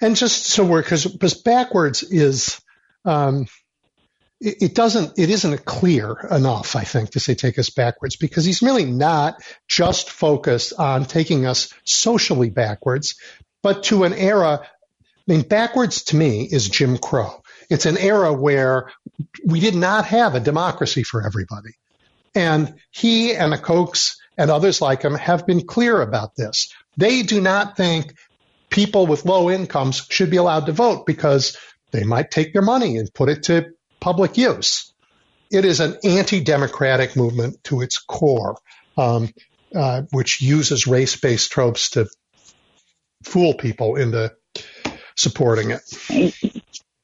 And 0.00 0.16
just 0.16 0.46
so 0.46 0.64
we're, 0.64 0.82
because 0.82 1.34
backwards 1.42 2.02
is, 2.02 2.60
um, 3.04 3.46
it 4.40 4.74
doesn't 4.74 5.18
it 5.18 5.30
isn't 5.30 5.64
clear 5.64 6.12
enough 6.30 6.76
i 6.76 6.84
think 6.84 7.10
to 7.10 7.20
say 7.20 7.34
take 7.34 7.58
us 7.58 7.70
backwards 7.70 8.16
because 8.16 8.44
he's 8.44 8.62
really 8.62 8.84
not 8.84 9.42
just 9.66 10.10
focused 10.10 10.72
on 10.78 11.04
taking 11.04 11.44
us 11.44 11.72
socially 11.84 12.50
backwards 12.50 13.16
but 13.62 13.82
to 13.82 14.04
an 14.04 14.12
era 14.12 14.60
i 14.62 15.32
mean 15.32 15.42
backwards 15.42 16.04
to 16.04 16.16
me 16.16 16.42
is 16.42 16.68
jim 16.68 16.98
crow 16.98 17.42
it's 17.68 17.86
an 17.86 17.98
era 17.98 18.32
where 18.32 18.92
we 19.44 19.58
did 19.58 19.74
not 19.74 20.04
have 20.06 20.36
a 20.36 20.40
democracy 20.40 21.02
for 21.02 21.26
everybody 21.26 21.70
and 22.34 22.74
he 22.92 23.34
and 23.34 23.52
the 23.52 23.58
kochs 23.58 24.18
and 24.38 24.50
others 24.50 24.80
like 24.80 25.02
him 25.02 25.14
have 25.14 25.46
been 25.46 25.66
clear 25.66 26.00
about 26.00 26.34
this 26.36 26.72
they 26.96 27.22
do 27.22 27.40
not 27.40 27.76
think 27.76 28.14
people 28.70 29.06
with 29.06 29.24
low 29.24 29.50
incomes 29.50 30.06
should 30.10 30.30
be 30.30 30.36
allowed 30.36 30.66
to 30.66 30.72
vote 30.72 31.06
because 31.06 31.56
they 31.92 32.04
might 32.04 32.30
take 32.30 32.52
their 32.52 32.62
money 32.62 32.98
and 32.98 33.12
put 33.14 33.28
it 33.28 33.44
to 33.44 33.70
public 34.00 34.36
use. 34.36 34.92
It 35.50 35.64
is 35.64 35.80
an 35.80 35.96
anti-democratic 36.04 37.16
movement 37.16 37.64
to 37.64 37.80
its 37.80 37.98
core, 37.98 38.58
um, 38.96 39.32
uh, 39.74 40.02
which 40.10 40.42
uses 40.42 40.86
race-based 40.86 41.50
tropes 41.50 41.90
to 41.90 42.08
fool 43.24 43.54
people 43.54 43.96
into 43.96 44.34
supporting 45.16 45.70
it. 45.70 45.82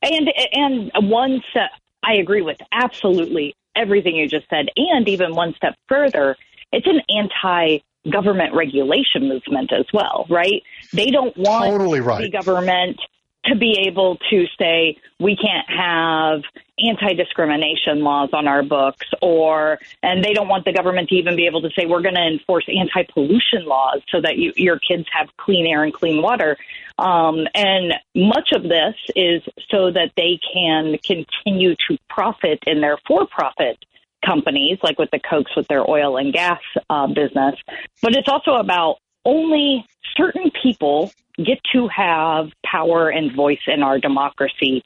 And 0.03 0.31
and 0.53 1.11
one 1.11 1.41
step, 1.51 1.71
I 2.05 2.15
agree 2.15 2.43
with 2.43 2.59
absolutely 2.71 3.55
everything 3.75 4.17
you 4.17 4.29
just 4.29 4.47
said, 4.51 4.69
and 4.77 5.09
even 5.09 5.35
one 5.35 5.55
step 5.55 5.75
further, 5.89 6.37
it's 6.75 6.87
an 6.87 7.01
anti 7.09 7.79
government 8.11 8.55
regulation 8.55 9.29
movement 9.29 9.73
as 9.73 9.87
well, 9.93 10.27
right? 10.29 10.63
They 10.93 11.07
don't 11.07 11.37
want 11.37 11.71
totally 11.71 12.01
right. 12.01 12.21
the 12.21 12.31
government 12.31 13.01
to 13.47 13.57
be 13.57 13.85
able 13.87 14.17
to 14.31 14.47
say 14.59 14.97
we 15.21 15.37
can't 15.37 15.69
have 15.69 16.43
anti-discrimination 16.79 18.01
laws 18.01 18.31
on 18.33 18.49
our 18.49 18.63
books 18.63 19.07
or 19.23 19.79
and 20.03 20.25
they 20.25 20.33
don't 20.33 20.49
want 20.49 20.65
the 20.65 20.73
government 20.73 21.09
to 21.09 21.15
even 21.15 21.37
be 21.37 21.47
able 21.47 21.63
to 21.63 21.71
say 21.77 21.87
we're 21.87 22.03
going 22.03 22.15
to 22.15 22.27
enforce 22.27 22.65
anti-pollution 22.69 23.65
laws 23.65 24.01
so 24.11 24.21
that 24.21 24.39
you, 24.39 24.53
your 24.57 24.79
kids 24.79 25.05
have 25.13 25.29
clean 25.37 25.67
air 25.67 25.85
and 25.85 25.93
clean 25.95 26.21
water 26.21 26.57
um, 26.99 27.47
and 27.55 27.95
much 28.15 28.51
of 28.53 28.65
this 28.65 28.95
is 29.15 29.43
so 29.71 29.91
that 29.93 30.11
they 30.17 30.41
can 30.53 30.99
continue 31.05 31.77
to 31.89 31.97
profit 32.09 32.59
in 32.67 32.81
their 32.81 32.99
for-profit 33.07 33.79
companies 34.25 34.79
like 34.83 34.99
with 34.99 35.11
the 35.11 35.21
Kochs 35.21 35.57
with 35.57 35.69
their 35.69 35.89
oil 35.89 36.17
and 36.17 36.33
gas 36.33 36.61
uh, 36.91 37.07
business 37.07 37.55
but 38.03 38.17
it's 38.17 38.29
also 38.29 38.53
about 38.53 38.97
only 39.25 39.85
certain 40.17 40.51
people 40.63 41.13
get 41.37 41.59
to 41.73 41.89
have 41.89 42.51
power 42.65 43.09
and 43.09 43.35
voice 43.35 43.61
in 43.67 43.83
our 43.83 43.99
democracy 43.99 44.83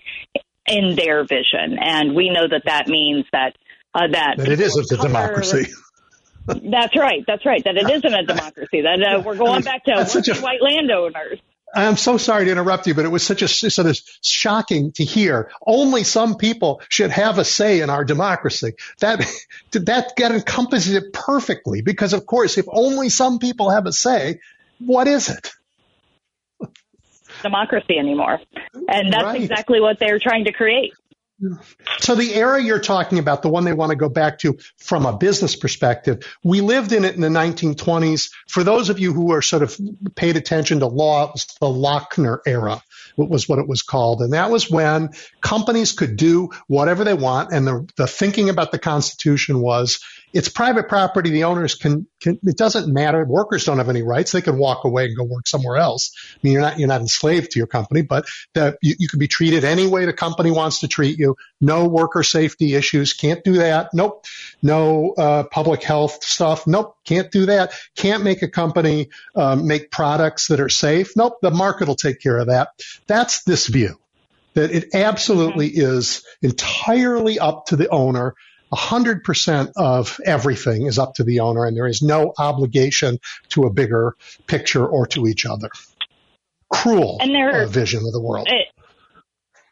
in 0.67 0.97
their 0.97 1.25
vision, 1.25 1.79
and 1.81 2.15
we 2.15 2.31
know 2.31 2.47
that 2.47 2.63
that 2.67 2.89
means 2.89 3.25
that 3.33 3.57
uh, 3.95 4.07
that, 4.13 4.37
that 4.37 4.49
it 4.49 4.61
isn't 4.61 4.93
a 4.93 4.97
democracy. 4.97 5.73
That's 6.47 6.97
right. 6.97 7.25
That's 7.27 7.45
right. 7.45 7.63
That 7.65 7.77
it 7.77 7.91
isn't 7.91 8.15
a 8.15 8.23
democracy. 8.27 8.83
That 8.83 9.03
uh, 9.03 9.23
we're 9.25 9.37
going 9.37 9.63
back 9.63 9.85
to 9.85 9.93
a, 9.93 10.35
white 10.41 10.63
landowners. 10.63 11.41
I'm 11.75 11.97
so 11.97 12.17
sorry 12.17 12.47
to 12.47 12.53
interrupt 12.53 12.87
you, 12.87 12.95
but 12.95 13.05
it 13.05 13.11
was 13.11 13.23
such 13.23 13.43
a 13.43 13.49
sort 13.49 13.87
of 13.87 13.99
shocking 14.23 14.93
to 14.93 15.05
hear. 15.05 15.51
Only 15.67 16.05
some 16.05 16.37
people 16.37 16.81
should 16.89 17.11
have 17.11 17.39
a 17.39 17.45
say 17.45 17.81
in 17.81 17.91
our 17.91 18.05
democracy. 18.05 18.73
That 19.01 19.19
that 19.73 20.13
that 20.17 20.33
encompasses 20.33 20.95
it 20.95 21.13
perfectly. 21.13 21.83
Because 21.83 22.13
of 22.13 22.27
course, 22.27 22.59
if 22.59 22.67
only 22.69 23.09
some 23.09 23.39
people 23.39 23.71
have 23.71 23.87
a 23.87 23.93
say, 23.93 24.41
what 24.79 25.09
is 25.09 25.29
it? 25.29 25.51
Democracy 27.43 27.99
anymore, 27.99 28.41
and 28.89 29.13
that's 29.13 29.25
right. 29.25 29.41
exactly 29.41 29.81
what 29.81 29.99
they're 30.01 30.19
trying 30.19 30.45
to 30.47 30.53
create. 30.53 30.93
So 32.01 32.15
the 32.15 32.35
era 32.35 32.63
you're 32.63 32.81
talking 32.81 33.19
about, 33.19 33.43
the 33.43 33.49
one 33.49 33.65
they 33.65 33.73
want 33.73 33.91
to 33.91 33.97
go 33.97 34.09
back 34.09 34.39
to 34.41 34.59
from 34.77 35.07
a 35.07 35.17
business 35.17 35.55
perspective, 35.55 36.27
we 36.43 36.61
lived 36.61 36.93
in 36.93 37.05
it 37.05 37.15
in 37.15 37.21
the 37.21 37.29
1920s. 37.29 38.31
For 38.49 38.65
those 38.65 38.91
of 38.91 38.99
you 38.99 39.13
who 39.13 39.33
are 39.33 39.43
sort 39.43 39.63
of 39.63 39.79
paid 40.17 40.37
attention 40.37 40.81
to 40.81 40.87
law, 40.87 41.29
it 41.29 41.33
was 41.35 41.47
the 41.61 41.67
Lochner 41.67 42.41
era 42.47 42.83
was 43.17 43.49
what 43.49 43.59
it 43.59 43.69
was 43.69 43.83
called. 43.83 44.23
And 44.23 44.33
that 44.33 44.51
was 44.51 44.71
when 44.71 45.11
companies 45.41 45.93
could 45.93 46.17
do 46.17 46.51
whatever 46.67 47.05
they 47.05 47.15
want. 47.15 47.53
And 47.53 47.67
the, 47.67 47.89
the 47.97 48.07
thinking 48.07 48.49
about 48.49 48.71
the 48.71 48.79
Constitution 48.79 49.61
was 49.61 50.01
it's 50.33 50.49
private 50.49 50.89
property. 50.89 51.31
The 51.31 51.45
owners 51.45 51.75
can, 51.75 52.07
can, 52.21 52.39
it 52.43 52.57
doesn't 52.57 52.93
matter. 52.93 53.25
Workers 53.25 53.65
don't 53.65 53.79
have 53.79 53.89
any 53.89 54.03
rights. 54.03 54.33
They 54.33 54.43
can 54.43 54.59
walk 54.59 54.85
away 54.85 55.07
and 55.07 55.17
go 55.17 55.25
work 55.25 55.47
somewhere 55.47 55.77
else. 55.77 56.13
I 56.35 56.39
mean, 56.43 56.53
you're 56.53 56.63
not, 56.63 56.79
you're 56.79 56.89
not 56.89 57.01
enslaved 57.01 57.53
to 57.53 57.59
your 57.59 57.67
company, 57.67 58.03
but 58.03 58.27
that 58.55 58.79
you, 58.83 58.95
you 58.99 59.09
can 59.09 59.19
be 59.19 59.29
treated 59.29 59.65
any 59.65 59.87
way 59.87 60.05
the 60.05 60.13
company 60.13 60.51
wants 60.51 60.81
to 60.81 60.89
treat 60.89 61.19
you. 61.19 61.37
No 61.61 61.87
worker 61.89 62.23
safety 62.23 62.75
issues. 62.75 63.15
Can't 63.15 63.43
do 63.43 63.55
that. 63.55 63.91
Nope. 63.95 64.25
No, 64.63 65.15
uh, 65.17 65.45
public 65.45 65.83
health 65.83 66.23
stuff. 66.23 66.67
Nope. 66.67 66.97
Can't 67.05 67.31
do 67.31 67.47
that. 67.47 67.73
Can't 67.97 68.23
make 68.23 68.43
a 68.43 68.49
company, 68.49 69.09
um, 69.35 69.67
make 69.67 69.91
products 69.91 70.49
that 70.49 70.61
are 70.61 70.69
safe. 70.69 71.17
Nope. 71.17 71.39
The 71.41 71.51
market 71.51 71.89
will 71.89 71.97
take 71.97 72.21
care 72.21 72.39
of 72.39 72.49
that. 72.49 72.69
That's 73.07 73.45
this 73.45 73.67
view 73.67 73.99
that 74.55 74.71
it 74.73 74.95
absolutely 74.95 75.69
is 75.69 76.25
entirely 76.43 77.39
up 77.39 77.67
to 77.67 77.77
the 77.77 77.89
owner 77.89 78.35
100% 78.73 79.73
of 79.77 80.21
everything 80.25 80.87
is 80.87 80.99
up 80.99 81.15
to 81.15 81.25
the 81.25 81.41
owner 81.41 81.65
and 81.65 81.77
there 81.77 81.87
is 81.87 82.03
no 82.03 82.33
obligation 82.39 83.19
to 83.51 83.63
a 83.63 83.71
bigger 83.71 84.15
picture 84.47 84.87
or 84.87 85.07
to 85.07 85.27
each 85.27 85.47
other. 85.47 85.71
Cruel 86.71 87.19
and 87.21 87.35
there, 87.35 87.63
uh, 87.63 87.67
vision 87.67 88.05
of 88.05 88.13
the 88.13 88.21
world. 88.21 88.47
It, 88.51 88.67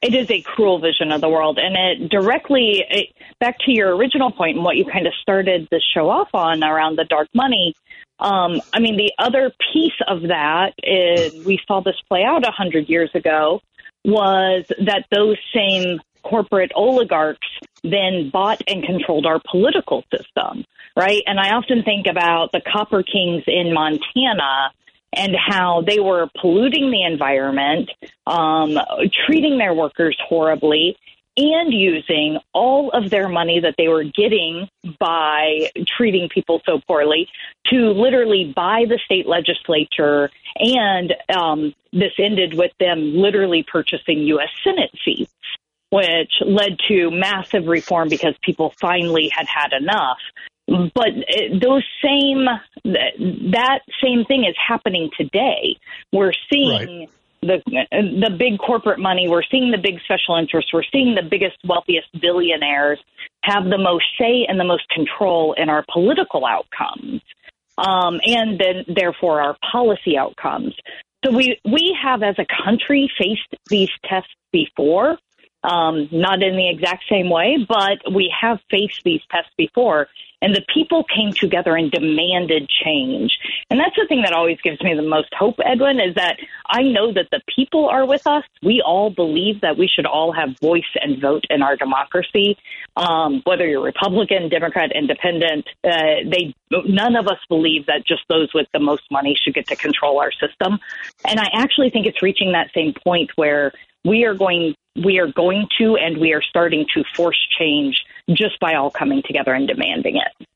it 0.02 0.14
is 0.14 0.30
a 0.30 0.40
cruel 0.40 0.78
vision 0.78 1.12
of 1.12 1.20
the 1.20 1.28
world. 1.28 1.58
And 1.58 1.76
it 1.76 2.10
directly, 2.10 2.84
it, 2.88 3.08
back 3.40 3.58
to 3.60 3.72
your 3.72 3.94
original 3.96 4.30
point 4.30 4.56
and 4.56 4.64
what 4.64 4.76
you 4.76 4.84
kind 4.84 5.06
of 5.06 5.12
started 5.20 5.68
the 5.70 5.80
show 5.94 6.08
off 6.08 6.28
on 6.32 6.62
around 6.62 6.96
the 6.96 7.04
dark 7.04 7.28
money. 7.34 7.74
Um, 8.18 8.62
I 8.72 8.80
mean, 8.80 8.96
the 8.96 9.12
other 9.18 9.52
piece 9.72 9.98
of 10.06 10.22
that 10.22 10.72
is 10.82 11.44
we 11.44 11.60
saw 11.66 11.80
this 11.80 11.96
play 12.08 12.24
out 12.24 12.46
a 12.46 12.50
hundred 12.50 12.88
years 12.88 13.10
ago 13.14 13.60
was 14.04 14.64
that 14.68 15.04
those 15.10 15.36
same 15.54 16.00
corporate 16.28 16.72
oligarchs 16.74 17.48
then 17.82 18.30
bought 18.32 18.60
and 18.66 18.84
controlled 18.84 19.26
our 19.26 19.40
political 19.50 20.04
system, 20.14 20.64
right? 20.96 21.22
And 21.26 21.38
I 21.38 21.50
often 21.50 21.82
think 21.82 22.06
about 22.06 22.52
the 22.52 22.60
copper 22.60 23.02
kings 23.02 23.44
in 23.46 23.72
Montana 23.72 24.72
and 25.12 25.34
how 25.36 25.82
they 25.86 26.00
were 26.00 26.28
polluting 26.40 26.90
the 26.90 27.04
environment, 27.04 27.90
um, 28.26 28.76
treating 29.26 29.58
their 29.58 29.72
workers 29.72 30.16
horribly, 30.28 30.96
and 31.38 31.72
using 31.72 32.38
all 32.54 32.90
of 32.90 33.10
their 33.10 33.28
money 33.28 33.60
that 33.60 33.74
they 33.76 33.88
were 33.88 34.04
getting 34.04 34.68
by 34.98 35.70
treating 35.96 36.28
people 36.30 36.62
so 36.64 36.80
poorly 36.86 37.28
to 37.66 37.90
literally 37.90 38.52
buy 38.56 38.84
the 38.88 38.98
state 39.04 39.26
legislature. 39.26 40.30
And 40.56 41.14
um, 41.34 41.74
this 41.92 42.12
ended 42.18 42.54
with 42.54 42.72
them 42.80 43.16
literally 43.16 43.64
purchasing 43.70 44.20
U.S. 44.20 44.48
Senate 44.64 44.90
seats 45.04 45.32
which 45.96 46.32
led 46.44 46.76
to 46.88 47.10
massive 47.10 47.66
reform 47.66 48.08
because 48.08 48.34
people 48.42 48.74
finally 48.78 49.30
had 49.34 49.46
had 49.46 49.72
enough. 49.72 50.18
But 50.68 51.12
those 51.60 51.84
same 52.04 52.46
that 52.84 53.80
same 54.02 54.24
thing 54.24 54.44
is 54.44 54.54
happening 54.56 55.10
today. 55.18 55.76
We're 56.12 56.34
seeing. 56.52 57.00
Right. 57.00 57.10
The 57.42 57.62
the 57.92 58.34
big 58.36 58.58
corporate 58.58 58.98
money, 58.98 59.28
we're 59.28 59.44
seeing 59.48 59.70
the 59.70 59.78
big 59.78 60.00
special 60.04 60.34
interests, 60.36 60.72
we're 60.72 60.82
seeing 60.90 61.14
the 61.14 61.22
biggest, 61.22 61.56
wealthiest 61.64 62.08
billionaires 62.20 62.98
have 63.44 63.64
the 63.64 63.78
most 63.78 64.06
say 64.18 64.46
and 64.48 64.58
the 64.58 64.64
most 64.64 64.88
control 64.88 65.52
in 65.52 65.68
our 65.68 65.84
political 65.92 66.44
outcomes, 66.44 67.20
um, 67.78 68.18
and 68.24 68.58
then 68.58 68.84
therefore 68.88 69.42
our 69.42 69.56
policy 69.70 70.16
outcomes. 70.18 70.74
So 71.24 71.30
we 71.30 71.60
we 71.64 71.96
have 72.02 72.24
as 72.24 72.36
a 72.38 72.46
country 72.64 73.08
faced 73.16 73.54
these 73.68 73.90
tests 74.04 74.34
before, 74.50 75.18
um, 75.62 76.08
not 76.12 76.42
in 76.42 76.56
the 76.56 76.68
exact 76.68 77.04
same 77.08 77.30
way, 77.30 77.58
but 77.68 77.98
we 78.12 78.32
have 78.40 78.60
faced 78.70 79.02
these 79.04 79.20
tests 79.30 79.52
before. 79.56 80.08
And 80.42 80.54
the 80.54 80.64
people 80.72 81.02
came 81.02 81.32
together 81.32 81.74
and 81.76 81.90
demanded 81.90 82.68
change. 82.68 83.38
And 83.70 83.80
that's 83.80 83.96
the 83.96 84.06
thing 84.06 84.22
that 84.22 84.34
always 84.34 84.60
gives 84.62 84.80
me 84.82 84.94
the 84.94 85.02
most 85.02 85.32
hope, 85.36 85.56
Edwin, 85.64 85.98
is 85.98 86.14
that 86.14 86.36
I 86.68 86.82
know 86.82 87.10
that 87.12 87.28
the 87.30 87.40
people 87.52 87.88
are 87.88 88.06
with 88.06 88.26
us. 88.26 88.44
We 88.62 88.82
all 88.84 89.08
believe 89.10 89.62
that 89.62 89.78
we 89.78 89.88
should 89.88 90.04
all 90.04 90.32
have 90.32 90.58
voice 90.60 90.84
and 91.00 91.20
vote 91.20 91.44
in 91.48 91.62
our 91.62 91.74
democracy. 91.74 92.58
Um, 92.96 93.40
whether 93.44 93.66
you're 93.66 93.82
Republican, 93.82 94.50
Democrat, 94.50 94.92
Independent, 94.94 95.66
uh, 95.82 96.22
they 96.30 96.54
none 96.70 97.16
of 97.16 97.28
us 97.28 97.38
believe 97.48 97.86
that 97.86 98.06
just 98.06 98.22
those 98.28 98.52
with 98.52 98.66
the 98.72 98.80
most 98.80 99.04
money 99.10 99.36
should 99.42 99.54
get 99.54 99.68
to 99.68 99.76
control 99.76 100.20
our 100.20 100.32
system. 100.32 100.78
And 101.24 101.40
I 101.40 101.46
actually 101.54 101.90
think 101.90 102.06
it's 102.06 102.22
reaching 102.22 102.52
that 102.52 102.70
same 102.74 102.92
point 102.92 103.30
where 103.36 103.72
we 104.06 104.24
are 104.24 104.34
going 104.34 104.74
we 105.04 105.18
are 105.18 105.26
going 105.26 105.66
to 105.78 105.96
and 105.96 106.16
we 106.18 106.32
are 106.32 106.42
starting 106.42 106.86
to 106.94 107.04
force 107.14 107.36
change 107.58 108.02
just 108.30 108.58
by 108.60 108.74
all 108.74 108.90
coming 108.90 109.22
together 109.22 109.52
and 109.52 109.68
demanding 109.68 110.16
it. 110.16 110.48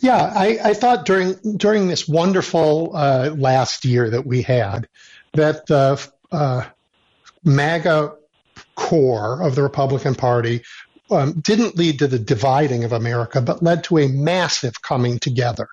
Yeah, 0.00 0.32
I, 0.34 0.58
I 0.64 0.74
thought 0.74 1.06
during 1.06 1.34
during 1.56 1.88
this 1.88 2.08
wonderful 2.08 2.92
uh, 2.94 3.34
last 3.36 3.84
year 3.84 4.10
that 4.10 4.26
we 4.26 4.42
had 4.42 4.88
that 5.34 5.66
the 5.66 6.04
uh, 6.30 6.64
MAGA 7.44 8.14
core 8.74 9.42
of 9.42 9.54
the 9.54 9.62
Republican 9.62 10.14
Party 10.14 10.62
um, 11.10 11.40
didn't 11.40 11.76
lead 11.76 11.98
to 12.00 12.08
the 12.08 12.18
dividing 12.18 12.84
of 12.84 12.92
America, 12.92 13.40
but 13.40 13.62
led 13.62 13.84
to 13.84 13.98
a 13.98 14.08
massive 14.08 14.80
coming 14.82 15.18
together 15.18 15.68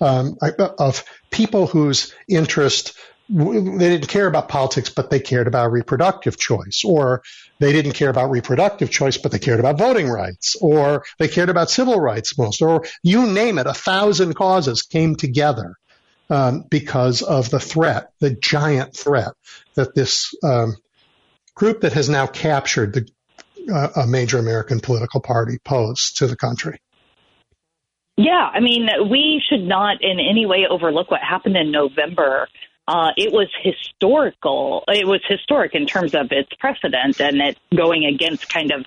um, 0.00 0.36
of 0.78 1.04
people 1.30 1.66
whose 1.66 2.14
interest 2.28 2.96
they 3.28 3.88
didn't 3.88 4.08
care 4.08 4.26
about 4.26 4.48
politics, 4.48 4.90
but 4.90 5.10
they 5.10 5.20
cared 5.20 5.46
about 5.46 5.72
reproductive 5.72 6.36
choice, 6.36 6.82
or 6.84 7.22
they 7.58 7.72
didn't 7.72 7.92
care 7.92 8.10
about 8.10 8.30
reproductive 8.30 8.90
choice, 8.90 9.16
but 9.16 9.32
they 9.32 9.38
cared 9.38 9.60
about 9.60 9.78
voting 9.78 10.08
rights, 10.08 10.56
or 10.60 11.04
they 11.18 11.28
cared 11.28 11.48
about 11.48 11.70
civil 11.70 11.98
rights 11.98 12.36
most, 12.36 12.60
or 12.60 12.84
you 13.02 13.26
name 13.26 13.58
it, 13.58 13.66
a 13.66 13.74
thousand 13.74 14.34
causes 14.34 14.82
came 14.82 15.16
together 15.16 15.76
um, 16.28 16.64
because 16.68 17.22
of 17.22 17.50
the 17.50 17.60
threat, 17.60 18.10
the 18.20 18.30
giant 18.30 18.96
threat 18.96 19.32
that 19.74 19.94
this 19.94 20.34
um, 20.42 20.74
group 21.54 21.80
that 21.80 21.94
has 21.94 22.08
now 22.08 22.26
captured 22.26 22.92
the, 22.92 23.08
uh, 23.72 24.02
a 24.02 24.06
major 24.06 24.38
American 24.38 24.80
political 24.80 25.20
party 25.20 25.58
posed 25.64 26.18
to 26.18 26.26
the 26.26 26.36
country. 26.36 26.78
Yeah, 28.16 28.50
I 28.52 28.60
mean, 28.60 28.88
we 29.10 29.42
should 29.48 29.64
not 29.64 30.02
in 30.02 30.20
any 30.20 30.46
way 30.46 30.66
overlook 30.68 31.10
what 31.10 31.20
happened 31.20 31.56
in 31.56 31.72
November. 31.72 32.48
Uh, 32.86 33.10
it 33.16 33.32
was 33.32 33.48
historical. 33.62 34.84
It 34.88 35.06
was 35.06 35.20
historic 35.26 35.74
in 35.74 35.86
terms 35.86 36.14
of 36.14 36.30
its 36.30 36.50
precedent 36.58 37.20
and 37.20 37.40
it 37.40 37.58
going 37.74 38.04
against 38.04 38.48
kind 38.48 38.72
of 38.72 38.84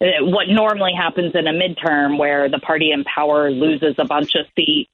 uh, 0.00 0.24
what 0.24 0.48
normally 0.48 0.92
happens 0.96 1.34
in 1.34 1.46
a 1.46 1.52
midterm 1.52 2.18
where 2.18 2.48
the 2.48 2.58
party 2.58 2.90
in 2.90 3.04
power 3.04 3.50
loses 3.50 3.94
a 3.98 4.04
bunch 4.04 4.34
of 4.34 4.46
seats. 4.56 4.90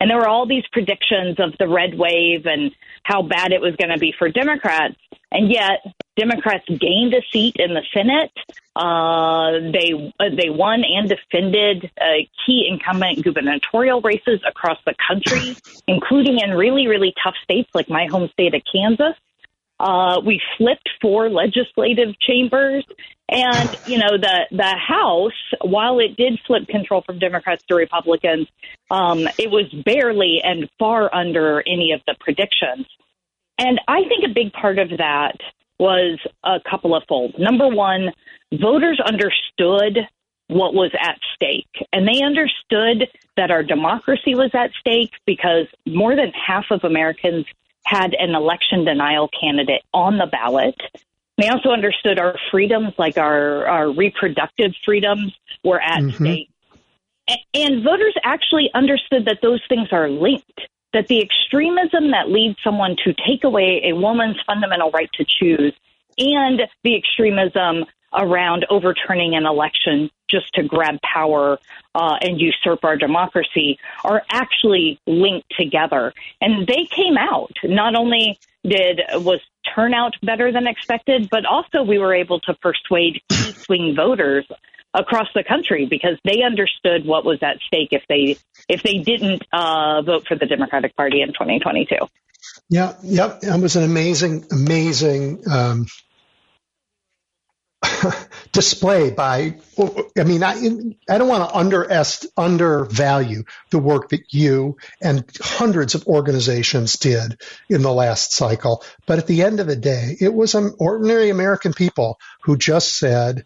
And 0.00 0.10
there 0.10 0.18
were 0.18 0.28
all 0.28 0.46
these 0.46 0.64
predictions 0.70 1.36
of 1.38 1.56
the 1.58 1.66
red 1.66 1.96
wave 1.96 2.46
and 2.46 2.72
how 3.04 3.22
bad 3.22 3.52
it 3.52 3.60
was 3.60 3.74
going 3.76 3.90
to 3.90 3.98
be 3.98 4.12
for 4.18 4.28
Democrats. 4.28 4.96
And 5.32 5.50
yet, 5.50 5.80
Democrats 6.16 6.64
gained 6.68 7.14
a 7.14 7.22
seat 7.32 7.56
in 7.58 7.74
the 7.74 7.82
Senate. 7.92 8.32
Uh, 8.76 9.52
they 9.72 10.12
uh, 10.18 10.24
they 10.36 10.50
won 10.50 10.82
and 10.84 11.08
defended 11.08 11.90
uh, 12.00 12.04
key 12.44 12.66
incumbent 12.68 13.22
gubernatorial 13.22 14.00
races 14.00 14.40
across 14.46 14.78
the 14.84 14.94
country, 15.06 15.56
including 15.86 16.38
in 16.40 16.50
really 16.50 16.88
really 16.88 17.14
tough 17.22 17.34
states 17.44 17.70
like 17.72 17.88
my 17.88 18.06
home 18.10 18.28
state 18.32 18.54
of 18.54 18.62
Kansas. 18.70 19.14
Uh, 19.78 20.20
we 20.24 20.40
flipped 20.56 20.88
four 21.00 21.28
legislative 21.28 22.18
chambers, 22.18 22.84
and 23.28 23.78
you 23.86 23.98
know 23.98 24.18
the 24.18 24.46
the 24.50 24.76
House, 24.76 25.32
while 25.60 26.00
it 26.00 26.16
did 26.16 26.40
flip 26.44 26.66
control 26.66 27.02
from 27.02 27.20
Democrats 27.20 27.62
to 27.68 27.76
Republicans, 27.76 28.48
um, 28.90 29.20
it 29.38 29.50
was 29.50 29.72
barely 29.84 30.40
and 30.42 30.68
far 30.80 31.14
under 31.14 31.62
any 31.66 31.92
of 31.92 32.00
the 32.08 32.16
predictions. 32.18 32.86
And 33.56 33.80
I 33.86 34.02
think 34.08 34.24
a 34.24 34.34
big 34.34 34.52
part 34.52 34.80
of 34.80 34.90
that 34.98 35.38
was 35.78 36.18
a 36.44 36.60
couple 36.68 36.94
of 36.94 37.02
fold. 37.08 37.34
Number 37.38 37.68
one, 37.68 38.12
voters 38.52 39.00
understood 39.00 39.98
what 40.48 40.74
was 40.74 40.90
at 41.00 41.18
stake. 41.34 41.86
And 41.92 42.06
they 42.06 42.22
understood 42.22 43.08
that 43.36 43.50
our 43.50 43.62
democracy 43.62 44.34
was 44.34 44.50
at 44.54 44.70
stake 44.78 45.12
because 45.26 45.66
more 45.86 46.14
than 46.14 46.32
half 46.32 46.66
of 46.70 46.84
Americans 46.84 47.46
had 47.84 48.14
an 48.14 48.34
election 48.34 48.84
denial 48.84 49.28
candidate 49.28 49.82
on 49.92 50.18
the 50.18 50.26
ballot. 50.26 50.80
They 51.38 51.48
also 51.48 51.70
understood 51.70 52.18
our 52.18 52.36
freedoms, 52.50 52.92
like 52.98 53.18
our, 53.18 53.66
our 53.66 53.90
reproductive 53.90 54.72
freedoms, 54.84 55.34
were 55.64 55.80
at 55.80 56.00
mm-hmm. 56.00 56.24
stake. 56.24 56.50
And 57.54 57.82
voters 57.82 58.14
actually 58.22 58.70
understood 58.74 59.24
that 59.24 59.38
those 59.42 59.60
things 59.68 59.88
are 59.92 60.08
linked 60.08 60.60
that 60.94 61.08
the 61.08 61.20
extremism 61.20 62.12
that 62.12 62.30
leads 62.30 62.56
someone 62.64 62.96
to 63.04 63.12
take 63.12 63.44
away 63.44 63.82
a 63.84 63.92
woman's 63.92 64.36
fundamental 64.46 64.90
right 64.90 65.10
to 65.12 65.24
choose 65.24 65.74
and 66.16 66.62
the 66.82 66.96
extremism 66.96 67.84
around 68.14 68.64
overturning 68.70 69.34
an 69.34 69.44
election 69.44 70.08
just 70.30 70.52
to 70.54 70.62
grab 70.62 70.98
power 71.02 71.58
uh, 71.94 72.16
and 72.22 72.40
usurp 72.40 72.84
our 72.84 72.96
democracy 72.96 73.78
are 74.04 74.22
actually 74.30 74.98
linked 75.06 75.52
together. 75.58 76.12
And 76.40 76.66
they 76.66 76.86
came 76.90 77.16
out. 77.18 77.52
Not 77.64 77.96
only 77.96 78.38
did 78.64 79.00
was 79.14 79.40
turnout 79.74 80.14
better 80.22 80.52
than 80.52 80.66
expected, 80.66 81.28
but 81.28 81.44
also 81.44 81.82
we 81.82 81.98
were 81.98 82.14
able 82.14 82.40
to 82.40 82.54
persuade 82.54 83.20
key 83.28 83.52
swing 83.52 83.94
voters 83.96 84.46
across 84.94 85.28
the 85.34 85.42
country 85.42 85.86
because 85.86 86.18
they 86.24 86.42
understood 86.42 87.04
what 87.04 87.24
was 87.24 87.42
at 87.42 87.58
stake 87.66 87.88
if 87.90 88.04
they 88.08 88.38
if 88.68 88.82
they 88.82 88.98
didn't 88.98 89.42
uh, 89.52 90.00
vote 90.02 90.26
for 90.26 90.36
the 90.36 90.46
Democratic 90.46 90.96
Party 90.96 91.20
in 91.20 91.28
2022. 91.28 91.96
Yeah, 92.68 92.94
yep, 93.02 93.40
it 93.42 93.60
was 93.60 93.76
an 93.76 93.84
amazing, 93.84 94.46
amazing 94.52 95.42
um, 95.50 95.86
display 98.52 99.10
by. 99.10 99.56
I 100.18 100.24
mean, 100.24 100.42
I 100.42 100.54
I 101.08 101.18
don't 101.18 101.28
want 101.28 101.48
to 101.48 101.56
underest 101.56 102.26
undervalue 102.36 103.44
the 103.70 103.78
work 103.78 104.10
that 104.10 104.32
you 104.32 104.76
and 105.02 105.24
hundreds 105.40 105.94
of 105.94 106.06
organizations 106.06 106.96
did 106.96 107.40
in 107.68 107.82
the 107.82 107.92
last 107.92 108.32
cycle, 108.32 108.84
but 109.06 109.18
at 109.18 109.26
the 109.26 109.42
end 109.42 109.60
of 109.60 109.66
the 109.66 109.76
day, 109.76 110.16
it 110.20 110.32
was 110.32 110.54
ordinary 110.54 111.30
American 111.30 111.72
people 111.72 112.18
who 112.42 112.56
just 112.56 112.96
said 112.96 113.44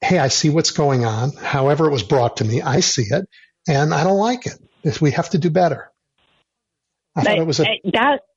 hey, 0.00 0.18
I 0.18 0.28
see 0.28 0.50
what's 0.50 0.70
going 0.70 1.04
on. 1.04 1.32
However, 1.32 1.86
it 1.86 1.92
was 1.92 2.02
brought 2.02 2.38
to 2.38 2.44
me, 2.44 2.62
I 2.62 2.80
see 2.80 3.06
it, 3.10 3.28
and 3.66 3.92
I 3.92 4.04
don't 4.04 4.18
like 4.18 4.46
it. 4.46 5.00
We 5.00 5.10
have 5.12 5.30
to 5.30 5.38
do 5.38 5.50
better. 5.50 5.90
I 7.16 7.24
thought 7.24 7.38
it 7.38 7.46
was 7.46 7.60
a 7.60 7.80
that. 7.92 8.20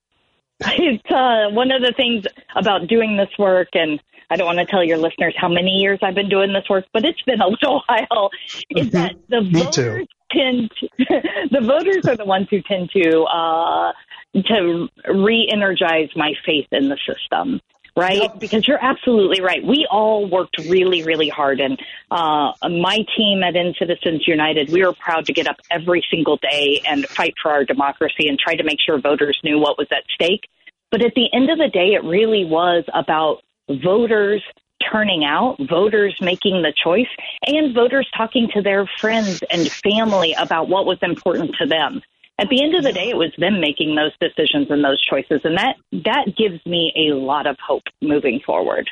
It's 0.64 1.04
uh, 1.10 1.50
one 1.56 1.72
of 1.72 1.82
the 1.82 1.92
things 1.98 2.26
about 2.56 2.88
doing 2.88 3.18
this 3.18 3.30
work, 3.40 3.70
and 3.74 4.00
I 4.30 4.36
don't 4.36 4.46
want 4.46 4.60
to 4.60 4.66
tell 4.66 4.84
your 4.84 4.98
listeners 4.98 5.34
how 5.36 5.50
many 5.50 5.72
years 5.72 5.98
I've 6.04 6.14
been 6.14 6.30
doing 6.30 6.54
this 6.54 6.66
work, 6.70 6.86
but 6.94 7.04
it's 7.04 7.22
been 7.24 7.42
a 7.42 7.48
little 7.50 7.82
while. 7.88 8.30
Is 8.70 8.88
mm-hmm. 8.88 8.90
that 8.90 9.16
the 9.28 9.42
Me 9.42 9.64
voters 9.64 9.74
too. 9.74 10.06
tend 10.32 10.72
to, 10.80 10.88
the 11.52 11.62
voters 11.62 12.06
are 12.06 12.16
the 12.16 12.26
ones 12.26 12.48
who 12.52 12.62
tend 12.62 12.92
to 12.92 13.24
uh, 13.24 13.92
to 14.36 14.88
re-energize 15.12 16.10
my 16.16 16.34
faith 16.46 16.68
in 16.72 16.90
the 16.90 16.98
system 17.08 17.60
right? 17.96 18.22
Yep. 18.22 18.40
Because 18.40 18.68
you're 18.68 18.84
absolutely 18.84 19.42
right. 19.42 19.64
We 19.64 19.88
all 19.90 20.30
worked 20.30 20.58
really, 20.58 21.04
really 21.04 21.30
hard. 21.30 21.60
And 21.60 21.80
uh, 22.10 22.52
my 22.70 23.06
team 23.18 23.44
at 23.44 23.56
End 23.56 23.76
Citizens 23.78 24.28
United, 24.28 24.72
we 24.72 24.84
were 24.84 24.94
proud 24.94 25.26
to 25.26 25.34
get 25.34 25.48
up 25.48 25.58
every 25.70 26.04
single 26.10 26.38
day 26.38 26.82
and 26.88 27.06
fight 27.08 27.34
for 27.42 27.52
our 27.52 27.66
democracy 27.66 28.28
and 28.28 28.40
try 28.40 28.56
to 28.56 28.64
make 28.64 28.80
sure 28.84 29.00
voters 29.00 29.40
knew 29.44 29.60
what 29.60 29.78
was 29.78 29.88
at 29.92 30.04
stake. 30.14 30.48
But 30.90 31.04
at 31.04 31.14
the 31.16 31.28
end 31.34 31.50
of 31.50 31.58
the 31.58 31.70
day, 31.70 31.94
it 31.94 32.04
really 32.04 32.46
was 32.46 32.84
about 32.94 33.42
voters 33.70 34.44
turning 34.92 35.24
out, 35.24 35.58
voters 35.70 36.16
making 36.22 36.64
the 36.64 36.74
choice, 36.84 37.08
and 37.46 37.74
voters 37.74 38.10
talking 38.18 38.50
to 38.54 38.62
their 38.62 38.90
friends 39.00 39.42
and 39.50 39.70
family 39.70 40.34
about 40.34 40.68
what 40.68 40.86
was 40.86 40.98
important 41.02 41.56
to 41.62 41.68
them 41.68 42.02
at 42.42 42.50
the 42.50 42.64
end 42.64 42.74
of 42.74 42.84
the 42.84 42.92
day, 42.92 43.10
it 43.10 43.16
was 43.16 43.32
them 43.38 43.62
making 43.62 43.96
those 43.96 44.12
decisions 44.20 44.68
and 44.72 44.84
those 44.84 45.00
choices, 45.00 45.42
and 45.44 45.58
that 45.58 45.76
that 45.92 46.34
gives 46.36 46.66
me 46.66 46.92
a 47.08 47.14
lot 47.14 47.46
of 47.46 47.56
hope 47.66 47.84
moving 48.02 48.42
forward. 48.44 48.90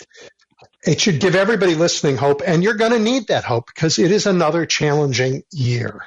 It 0.85 1.01
should 1.01 1.19
give 1.19 1.35
everybody 1.35 1.73
listening 1.73 2.15
hope, 2.15 2.41
and 2.45 2.63
you're 2.63 2.75
going 2.75 2.91
to 2.91 2.99
need 2.99 3.27
that 3.27 3.43
hope 3.43 3.65
because 3.65 3.97
it 3.97 4.12
is 4.12 4.27
another 4.27 4.67
challenging 4.67 5.43
year. 5.51 6.03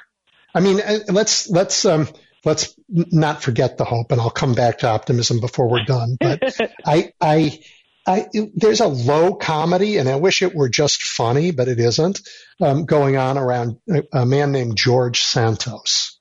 I 0.55 0.61
mean, 0.61 0.79
uh, 0.79 0.99
let's 1.09 1.49
let's 1.49 1.83
um, 1.83 2.07
let's 2.45 2.73
not 2.87 3.43
forget 3.43 3.77
the 3.77 3.85
hope, 3.85 4.13
and 4.13 4.21
I'll 4.21 4.29
come 4.29 4.53
back 4.53 4.79
to 4.79 4.87
optimism 4.87 5.41
before 5.41 5.69
we're 5.69 5.85
done. 5.85 6.17
But 6.19 6.55
I 6.85 7.11
I. 7.19 7.59
I, 8.05 8.27
there's 8.53 8.81
a 8.81 8.87
low 8.87 9.33
comedy, 9.35 9.95
and 9.95 10.09
I 10.09 10.17
wish 10.17 10.41
it 10.41 10.53
were 10.53 10.67
just 10.67 11.01
funny, 11.01 11.51
but 11.51 11.69
it 11.69 11.79
isn't, 11.79 12.19
um, 12.59 12.83
going 12.83 13.15
on 13.15 13.37
around 13.37 13.77
a, 13.89 14.03
a 14.11 14.25
man 14.25 14.51
named 14.51 14.75
George 14.75 15.21
Santos. 15.21 16.12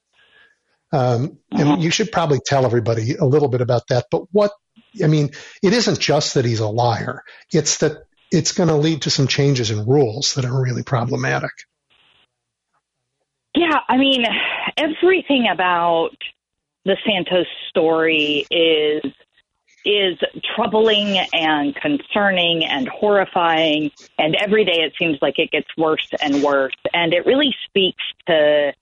Um, 0.93 1.39
and 1.51 1.69
uh-huh. 1.69 1.77
you 1.81 1.91
should 1.91 2.13
probably 2.13 2.41
tell 2.45 2.67
everybody 2.67 3.15
a 3.15 3.25
little 3.25 3.49
bit 3.49 3.61
about 3.61 3.89
that. 3.89 4.07
But 4.11 4.25
what, 4.33 4.53
I 5.03 5.07
mean, 5.07 5.31
it 5.63 5.73
isn't 5.73 5.99
just 5.99 6.35
that 6.35 6.45
he's 6.45 6.61
a 6.61 6.69
liar. 6.69 7.25
It's 7.51 7.79
that 7.79 8.05
it's 8.31 8.53
going 8.53 8.69
to 8.69 8.77
lead 8.77 9.03
to 9.03 9.11
some 9.11 9.27
changes 9.27 9.71
in 9.71 9.87
rules 9.87 10.35
that 10.35 10.45
are 10.45 10.63
really 10.63 10.83
problematic. 10.83 11.51
Yeah, 13.55 13.81
I 13.89 13.97
mean, 13.99 14.25
everything 14.77 15.49
about 15.53 16.17
the 16.85 16.97
Santos 17.07 17.47
story 17.69 18.47
is 18.51 19.03
is 19.85 20.17
troubling 20.55 21.19
and 21.33 21.75
concerning 21.75 22.65
and 22.65 22.87
horrifying 22.87 23.91
and 24.17 24.37
every 24.37 24.65
day 24.65 24.81
it 24.81 24.93
seems 24.97 25.19
like 25.21 25.41
it 25.41 25.51
gets 25.51 25.67
worse 25.77 26.09
and 26.23 26.41
worse 26.41 26.77
and 26.95 27.13
it 27.13 27.27
really 27.27 27.53
speaks 27.67 28.05
to 28.29 28.73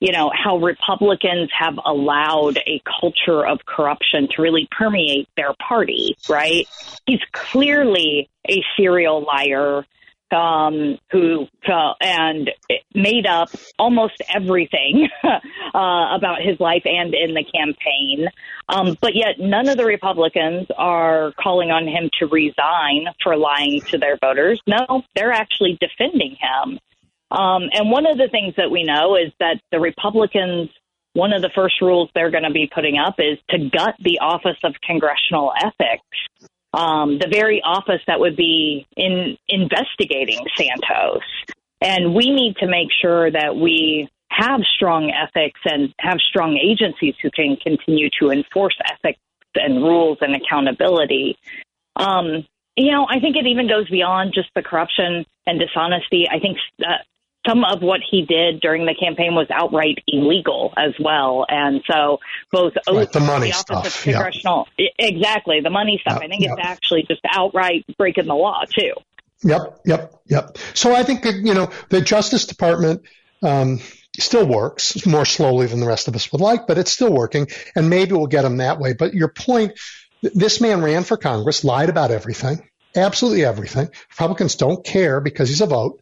you 0.00 0.12
know, 0.12 0.30
how 0.32 0.58
Republicans 0.58 1.50
have 1.58 1.78
allowed 1.84 2.58
a 2.58 2.82
culture 3.00 3.46
of 3.46 3.64
corruption 3.64 4.28
to 4.34 4.42
really 4.42 4.68
permeate 4.70 5.28
their 5.36 5.54
party, 5.68 6.16
right? 6.28 6.66
He's 7.06 7.20
clearly 7.32 8.28
a 8.48 8.62
serial 8.76 9.24
liar 9.24 9.84
um, 10.30 10.98
who 11.12 11.46
uh, 11.68 11.92
and 12.00 12.50
made 12.94 13.26
up 13.26 13.48
almost 13.78 14.20
everything 14.34 15.08
uh, 15.24 15.38
about 15.74 16.42
his 16.42 16.58
life 16.58 16.82
and 16.84 17.14
in 17.14 17.34
the 17.34 17.44
campaign. 17.44 18.28
Um, 18.68 18.96
but 19.00 19.14
yet, 19.14 19.38
none 19.38 19.68
of 19.68 19.76
the 19.76 19.84
Republicans 19.84 20.66
are 20.76 21.32
calling 21.40 21.70
on 21.70 21.86
him 21.86 22.10
to 22.18 22.26
resign 22.26 23.06
for 23.22 23.36
lying 23.36 23.80
to 23.88 23.98
their 23.98 24.18
voters. 24.20 24.60
No, 24.66 25.02
they're 25.14 25.32
actually 25.32 25.78
defending 25.80 26.36
him. 26.40 26.80
Um, 27.30 27.68
and 27.72 27.90
one 27.90 28.06
of 28.06 28.18
the 28.18 28.28
things 28.30 28.54
that 28.56 28.70
we 28.70 28.84
know 28.84 29.16
is 29.16 29.32
that 29.40 29.60
the 29.72 29.80
Republicans, 29.80 30.70
one 31.14 31.32
of 31.32 31.42
the 31.42 31.50
first 31.54 31.80
rules 31.80 32.08
they're 32.14 32.30
going 32.30 32.44
to 32.44 32.50
be 32.50 32.70
putting 32.72 32.98
up 32.98 33.16
is 33.18 33.38
to 33.50 33.58
gut 33.58 33.94
the 34.00 34.20
Office 34.20 34.58
of 34.62 34.74
Congressional 34.82 35.52
Ethics, 35.58 36.06
um, 36.72 37.18
the 37.18 37.28
very 37.28 37.62
office 37.64 38.00
that 38.06 38.20
would 38.20 38.36
be 38.36 38.86
in 38.96 39.36
investigating 39.48 40.44
Santos. 40.56 41.22
And 41.80 42.14
we 42.14 42.30
need 42.30 42.56
to 42.56 42.66
make 42.66 42.88
sure 43.00 43.30
that 43.30 43.56
we 43.56 44.08
have 44.30 44.60
strong 44.74 45.10
ethics 45.10 45.60
and 45.64 45.94
have 45.98 46.18
strong 46.20 46.58
agencies 46.58 47.14
who 47.22 47.30
can 47.30 47.56
continue 47.56 48.08
to 48.20 48.30
enforce 48.30 48.76
ethics 48.92 49.20
and 49.54 49.82
rules 49.82 50.18
and 50.20 50.34
accountability. 50.34 51.38
Um, 51.96 52.46
you 52.76 52.92
know, 52.92 53.06
I 53.08 53.20
think 53.20 53.36
it 53.36 53.46
even 53.46 53.68
goes 53.68 53.88
beyond 53.88 54.34
just 54.34 54.50
the 54.54 54.62
corruption 54.62 55.24
and 55.46 55.58
dishonesty. 55.58 56.28
I 56.30 56.38
think 56.38 56.58
uh, 56.86 56.98
some 57.46 57.64
of 57.64 57.82
what 57.82 58.00
he 58.08 58.22
did 58.22 58.60
during 58.60 58.86
the 58.86 58.94
campaign 58.94 59.34
was 59.34 59.46
outright 59.50 59.98
illegal 60.06 60.72
as 60.76 60.92
well. 61.00 61.46
And 61.48 61.82
so 61.90 62.18
both 62.50 62.74
right, 62.90 63.10
the 63.12 63.20
money 63.20 63.50
the 63.50 63.56
stuff, 63.56 64.02
congressional, 64.02 64.68
yep. 64.78 64.92
exactly 64.98 65.60
the 65.60 65.70
money 65.70 65.98
stuff. 66.00 66.20
Yep, 66.20 66.22
I 66.22 66.28
think 66.28 66.42
yep. 66.42 66.52
it's 66.58 66.66
actually 66.66 67.04
just 67.08 67.20
outright 67.28 67.84
breaking 67.98 68.26
the 68.26 68.34
law 68.34 68.62
too. 68.64 68.92
Yep, 69.42 69.80
yep, 69.84 70.14
yep. 70.26 70.58
So 70.74 70.94
I 70.94 71.02
think 71.02 71.24
you 71.24 71.54
know 71.54 71.70
the 71.88 72.00
Justice 72.00 72.46
Department. 72.46 73.02
Um, 73.42 73.80
still 74.18 74.46
works 74.46 75.04
more 75.06 75.26
slowly 75.26 75.66
than 75.66 75.78
the 75.78 75.86
rest 75.86 76.08
of 76.08 76.16
us 76.16 76.32
would 76.32 76.40
like, 76.40 76.66
but 76.66 76.78
it's 76.78 76.90
still 76.90 77.12
working, 77.12 77.48
and 77.74 77.90
maybe 77.90 78.12
we'll 78.12 78.26
get 78.26 78.42
them 78.42 78.56
that 78.56 78.78
way. 78.78 78.94
But 78.94 79.12
your 79.12 79.28
point, 79.28 79.78
this 80.22 80.58
man 80.58 80.82
ran 80.82 81.04
for 81.04 81.18
Congress, 81.18 81.64
lied 81.64 81.90
about 81.90 82.10
everything, 82.10 82.66
absolutely 82.94 83.44
everything. 83.44 83.90
Republicans 84.10 84.54
don't 84.54 84.84
care 84.84 85.20
because 85.20 85.50
he's 85.50 85.60
a 85.60 85.66
vote. 85.66 86.00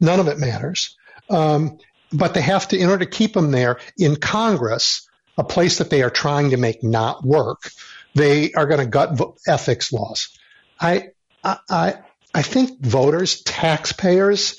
None 0.00 0.20
of 0.20 0.28
it 0.28 0.38
matters. 0.38 0.96
Um, 1.30 1.78
but 2.12 2.34
they 2.34 2.40
have 2.40 2.68
to, 2.68 2.78
in 2.78 2.88
order 2.88 3.04
to 3.04 3.10
keep 3.10 3.34
them 3.34 3.50
there 3.50 3.78
in 3.96 4.16
Congress, 4.16 5.08
a 5.36 5.44
place 5.44 5.78
that 5.78 5.90
they 5.90 6.02
are 6.02 6.10
trying 6.10 6.50
to 6.50 6.56
make 6.56 6.82
not 6.82 7.24
work, 7.24 7.70
they 8.14 8.52
are 8.52 8.66
going 8.66 8.80
to 8.80 8.86
gut 8.86 9.20
ethics 9.46 9.92
laws. 9.92 10.36
I, 10.80 11.08
I, 11.44 11.94
I 12.34 12.42
think 12.42 12.80
voters, 12.80 13.42
taxpayers, 13.42 14.58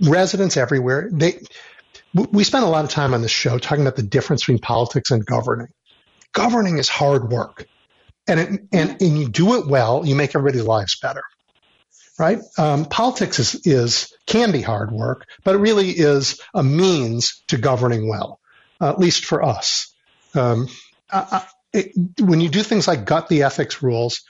residents 0.00 0.56
everywhere, 0.56 1.08
they, 1.12 1.40
we 2.14 2.44
spend 2.44 2.64
a 2.64 2.68
lot 2.68 2.84
of 2.84 2.90
time 2.90 3.12
on 3.12 3.22
this 3.22 3.30
show 3.30 3.58
talking 3.58 3.82
about 3.82 3.96
the 3.96 4.02
difference 4.02 4.42
between 4.42 4.58
politics 4.58 5.10
and 5.10 5.24
governing. 5.24 5.68
Governing 6.32 6.78
is 6.78 6.88
hard 6.88 7.30
work. 7.30 7.66
And, 8.28 8.40
it, 8.40 8.48
and, 8.72 9.02
and 9.02 9.18
you 9.18 9.28
do 9.28 9.58
it 9.58 9.66
well, 9.66 10.06
you 10.06 10.14
make 10.14 10.34
everybody's 10.34 10.64
lives 10.66 10.98
better 11.00 11.22
right? 12.18 12.40
Um, 12.58 12.84
politics 12.84 13.38
is, 13.38 13.66
is 13.66 14.12
can 14.26 14.52
be 14.52 14.60
hard 14.60 14.90
work, 14.90 15.26
but 15.44 15.54
it 15.54 15.58
really 15.58 15.90
is 15.90 16.40
a 16.52 16.62
means 16.62 17.42
to 17.48 17.58
governing 17.58 18.08
well, 18.08 18.40
uh, 18.80 18.90
at 18.90 18.98
least 18.98 19.24
for 19.24 19.42
us. 19.42 19.94
Um, 20.34 20.68
I, 21.10 21.46
it, 21.72 21.92
when 22.20 22.40
you 22.40 22.48
do 22.48 22.62
things 22.62 22.88
like 22.88 23.04
gut 23.04 23.28
the 23.28 23.44
ethics 23.44 23.82
rules, 23.82 24.22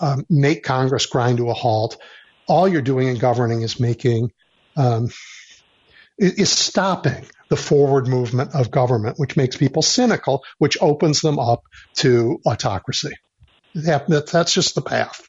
um, 0.00 0.26
make 0.28 0.62
Congress 0.62 1.06
grind 1.06 1.38
to 1.38 1.50
a 1.50 1.54
halt, 1.54 1.96
all 2.46 2.68
you're 2.68 2.82
doing 2.82 3.08
in 3.08 3.16
governing 3.16 3.62
is 3.62 3.80
making 3.80 4.32
um, 4.76 5.08
is 6.18 6.50
stopping 6.50 7.26
the 7.48 7.56
forward 7.56 8.08
movement 8.08 8.54
of 8.54 8.70
government, 8.70 9.18
which 9.18 9.36
makes 9.36 9.56
people 9.56 9.82
cynical, 9.82 10.44
which 10.58 10.78
opens 10.80 11.20
them 11.20 11.38
up 11.38 11.64
to 11.94 12.40
autocracy. 12.46 13.12
That, 13.74 14.08
that's 14.08 14.52
just 14.52 14.74
the 14.74 14.82
path 14.82 15.28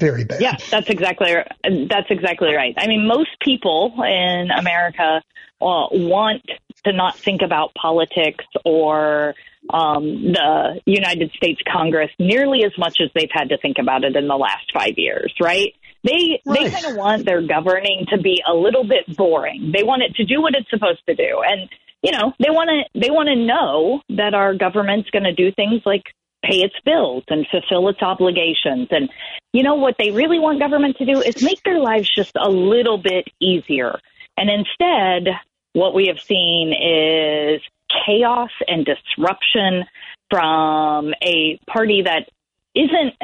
very 0.00 0.24
bad. 0.24 0.40
Yeah, 0.40 0.56
that's 0.70 0.88
exactly 0.88 1.34
that's 1.62 2.10
exactly 2.10 2.54
right. 2.54 2.74
I 2.76 2.86
mean, 2.86 3.06
most 3.06 3.30
people 3.40 3.92
in 3.98 4.50
America 4.50 5.22
uh, 5.60 5.86
want 5.92 6.42
to 6.84 6.92
not 6.92 7.16
think 7.16 7.42
about 7.42 7.74
politics 7.74 8.44
or 8.64 9.34
um, 9.68 10.32
the 10.32 10.80
United 10.86 11.30
States 11.32 11.60
Congress 11.70 12.10
nearly 12.18 12.64
as 12.64 12.72
much 12.78 13.00
as 13.00 13.10
they've 13.14 13.30
had 13.30 13.50
to 13.50 13.58
think 13.58 13.76
about 13.78 14.04
it 14.04 14.16
in 14.16 14.26
the 14.26 14.36
last 14.36 14.72
five 14.72 14.94
years, 14.96 15.34
right? 15.40 15.74
They 16.02 16.40
right. 16.46 16.64
they 16.64 16.70
kind 16.70 16.86
of 16.86 16.96
want 16.96 17.26
their 17.26 17.42
governing 17.42 18.06
to 18.08 18.18
be 18.18 18.42
a 18.50 18.54
little 18.54 18.84
bit 18.84 19.16
boring. 19.16 19.72
They 19.76 19.82
want 19.82 20.02
it 20.02 20.14
to 20.16 20.24
do 20.24 20.40
what 20.40 20.54
it's 20.54 20.70
supposed 20.70 21.04
to 21.06 21.14
do, 21.14 21.42
and 21.46 21.68
you 22.02 22.12
know 22.12 22.32
they 22.38 22.48
want 22.48 22.70
to 22.70 22.98
they 22.98 23.10
want 23.10 23.28
to 23.28 23.36
know 23.36 24.00
that 24.16 24.32
our 24.32 24.54
government's 24.54 25.10
going 25.10 25.24
to 25.24 25.34
do 25.34 25.52
things 25.52 25.82
like 25.84 26.04
pay 26.42 26.58
its 26.58 26.74
bills 26.84 27.24
and 27.28 27.46
fulfill 27.50 27.88
its 27.88 28.02
obligations. 28.02 28.88
And 28.90 29.10
you 29.52 29.62
know 29.62 29.74
what 29.74 29.96
they 29.98 30.10
really 30.10 30.38
want 30.38 30.60
government 30.60 30.96
to 30.98 31.06
do 31.06 31.20
is 31.20 31.42
make 31.42 31.62
their 31.64 31.78
lives 31.78 32.10
just 32.14 32.32
a 32.36 32.48
little 32.48 32.98
bit 32.98 33.28
easier. 33.40 33.98
And 34.36 34.48
instead, 34.48 35.34
what 35.72 35.94
we 35.94 36.06
have 36.06 36.20
seen 36.20 36.72
is 36.72 37.60
chaos 38.06 38.50
and 38.66 38.86
disruption 38.86 39.84
from 40.30 41.12
a 41.22 41.58
party 41.68 42.02
that 42.02 42.28
isn't 42.74 43.14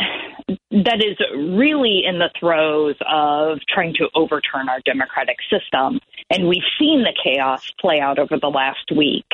that 0.71 1.03
is 1.03 1.17
really 1.37 2.03
in 2.05 2.19
the 2.19 2.31
throes 2.39 2.97
of 3.09 3.59
trying 3.69 3.95
to 3.95 4.09
overturn 4.15 4.69
our 4.69 4.81
democratic 4.85 5.37
system 5.49 6.01
and 6.31 6.49
we've 6.49 6.67
seen 6.79 7.05
the 7.05 7.15
chaos 7.23 7.71
play 7.81 8.01
out 8.01 8.19
over 8.19 8.39
the 8.41 8.49
last 8.49 8.91
week 8.95 9.27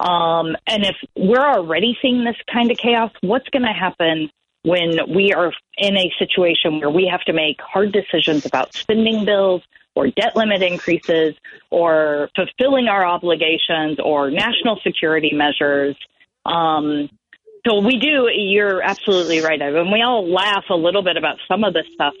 um, 0.00 0.56
and 0.66 0.84
if 0.84 0.96
we're 1.16 1.44
already 1.44 1.96
seeing 2.00 2.24
this 2.24 2.36
kind 2.52 2.70
of 2.70 2.76
chaos, 2.78 3.10
what's 3.20 3.48
going 3.48 3.64
to 3.64 3.72
happen 3.72 4.30
when 4.62 4.98
we 5.14 5.32
are 5.32 5.52
in 5.76 5.96
a 5.96 6.12
situation 6.18 6.80
where 6.80 6.90
we 6.90 7.08
have 7.10 7.22
to 7.22 7.32
make 7.32 7.60
hard 7.60 7.92
decisions 7.92 8.46
about 8.46 8.74
spending 8.74 9.24
bills 9.24 9.62
or 9.94 10.08
debt 10.08 10.36
limit 10.36 10.62
increases 10.62 11.34
or 11.70 12.28
fulfilling 12.36 12.86
our 12.86 13.04
obligations 13.04 13.98
or 14.02 14.30
national 14.30 14.78
security 14.84 15.32
measures? 15.32 15.96
Um, 16.46 17.08
so 17.66 17.80
we 17.80 17.98
do, 17.98 18.28
you're 18.32 18.80
absolutely 18.82 19.40
right. 19.40 19.58
Mean, 19.58 19.90
we 19.92 20.02
all 20.02 20.30
laugh 20.30 20.64
a 20.70 20.76
little 20.76 21.02
bit 21.02 21.16
about 21.16 21.38
some 21.48 21.64
of 21.64 21.74
this 21.74 21.86
stuff, 21.92 22.14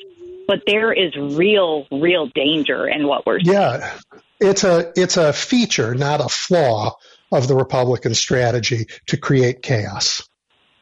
but 0.48 0.62
there 0.66 0.92
is 0.92 1.14
real, 1.16 1.86
real 1.92 2.26
danger 2.26 2.88
in 2.88 3.06
what 3.06 3.24
we're 3.24 3.40
seeing. 3.40 3.54
Yeah. 3.54 3.98
It's 4.40 4.64
a, 4.64 4.92
it's 4.96 5.16
a 5.16 5.32
feature, 5.32 5.94
not 5.94 6.20
a 6.20 6.28
flaw 6.28 6.96
of 7.30 7.48
the 7.48 7.56
Republican 7.56 8.14
strategy 8.14 8.86
to 9.06 9.16
create 9.16 9.62
chaos. 9.62 10.28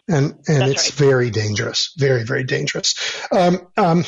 And, 0.09 0.35
and 0.47 0.63
That's 0.63 0.89
it's 0.89 1.01
right. 1.01 1.09
very 1.09 1.31
dangerous, 1.31 1.93
very, 1.99 2.25
very 2.25 2.45
dangerous. 2.45 2.95
Um, 3.33 3.67
um, 3.77 4.05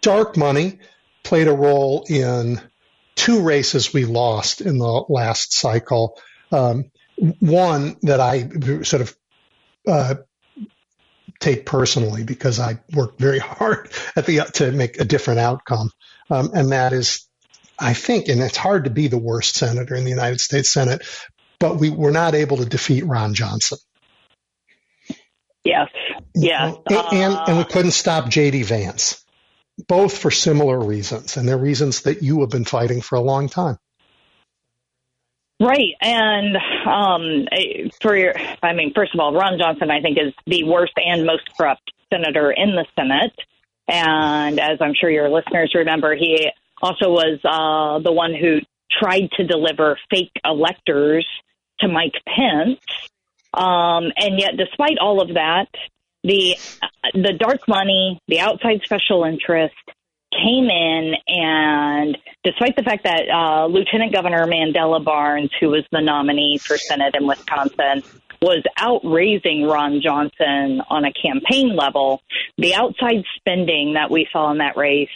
dark 0.00 0.36
money 0.36 0.78
played 1.22 1.48
a 1.48 1.54
role 1.54 2.04
in 2.08 2.60
two 3.14 3.42
races 3.42 3.92
we 3.92 4.04
lost 4.04 4.60
in 4.60 4.78
the 4.78 5.04
last 5.08 5.52
cycle. 5.52 6.18
Um, 6.50 6.90
one 7.38 7.96
that 8.02 8.20
I 8.20 8.48
sort 8.82 9.02
of 9.02 9.16
uh, 9.86 10.14
take 11.40 11.66
personally 11.66 12.24
because 12.24 12.58
I 12.58 12.80
worked 12.94 13.20
very 13.20 13.38
hard 13.38 13.90
at 14.16 14.26
the 14.26 14.40
to 14.54 14.72
make 14.72 14.98
a 14.98 15.04
different 15.04 15.40
outcome, 15.40 15.90
um, 16.30 16.50
and 16.54 16.72
that 16.72 16.92
is, 16.92 17.26
I 17.78 17.94
think, 17.94 18.28
and 18.28 18.40
it's 18.40 18.56
hard 18.56 18.84
to 18.84 18.90
be 18.90 19.08
the 19.08 19.18
worst 19.18 19.56
senator 19.56 19.94
in 19.94 20.04
the 20.04 20.10
United 20.10 20.40
States 20.40 20.72
Senate, 20.72 21.02
but 21.62 21.78
we 21.78 21.90
were 21.90 22.10
not 22.10 22.34
able 22.34 22.56
to 22.56 22.66
defeat 22.66 23.06
Ron 23.06 23.34
Johnson. 23.34 23.78
Yes, 25.62 25.88
yes. 26.34 26.74
And, 26.90 27.06
and, 27.12 27.38
and 27.46 27.58
we 27.58 27.64
couldn't 27.64 27.92
stop 27.92 28.28
J.D. 28.28 28.64
Vance, 28.64 29.24
both 29.86 30.18
for 30.18 30.32
similar 30.32 30.76
reasons, 30.84 31.36
and 31.36 31.48
they're 31.48 31.56
reasons 31.56 32.02
that 32.02 32.20
you 32.20 32.40
have 32.40 32.50
been 32.50 32.64
fighting 32.64 33.00
for 33.00 33.14
a 33.14 33.20
long 33.20 33.48
time. 33.48 33.78
Right, 35.60 35.94
and 36.00 36.56
um, 36.84 37.46
for 38.00 38.16
your, 38.16 38.34
I 38.60 38.72
mean, 38.72 38.92
first 38.92 39.14
of 39.14 39.20
all, 39.20 39.32
Ron 39.32 39.56
Johnson, 39.56 39.88
I 39.88 40.00
think, 40.00 40.18
is 40.18 40.34
the 40.48 40.64
worst 40.64 40.94
and 40.96 41.24
most 41.24 41.48
corrupt 41.56 41.92
senator 42.12 42.50
in 42.50 42.74
the 42.74 42.86
Senate, 42.98 43.38
and 43.86 44.58
as 44.58 44.78
I'm 44.80 44.94
sure 45.00 45.08
your 45.08 45.28
listeners 45.28 45.70
remember, 45.76 46.16
he 46.16 46.50
also 46.82 47.10
was 47.10 47.38
uh, 47.44 48.02
the 48.02 48.10
one 48.10 48.34
who 48.34 48.58
tried 48.90 49.30
to 49.36 49.46
deliver 49.46 49.96
fake 50.10 50.32
electors 50.44 51.24
to 51.82 51.88
Mike 51.88 52.14
Pence. 52.26 52.80
Um, 53.54 54.10
and 54.16 54.38
yet, 54.38 54.56
despite 54.56 54.98
all 54.98 55.20
of 55.20 55.34
that, 55.34 55.68
the 56.24 56.56
the 57.14 57.34
dark 57.38 57.68
money, 57.68 58.18
the 58.28 58.40
outside 58.40 58.80
special 58.84 59.24
interest 59.24 59.74
came 60.32 60.70
in, 60.70 61.14
and 61.28 62.16
despite 62.42 62.76
the 62.76 62.82
fact 62.82 63.04
that 63.04 63.28
uh, 63.28 63.66
Lieutenant 63.66 64.14
Governor 64.14 64.46
Mandela 64.46 65.04
Barnes, 65.04 65.50
who 65.60 65.68
was 65.68 65.84
the 65.92 66.00
nominee 66.00 66.58
for 66.58 66.78
Senate 66.78 67.14
in 67.18 67.26
Wisconsin, 67.26 68.02
was 68.40 68.62
outraising 68.78 69.66
Ron 69.66 70.00
Johnson 70.02 70.82
on 70.88 71.04
a 71.04 71.12
campaign 71.12 71.76
level, 71.76 72.22
the 72.58 72.74
outside 72.74 73.24
spending 73.36 73.94
that 73.94 74.10
we 74.10 74.26
saw 74.32 74.50
in 74.50 74.58
that 74.58 74.76
race, 74.76 75.08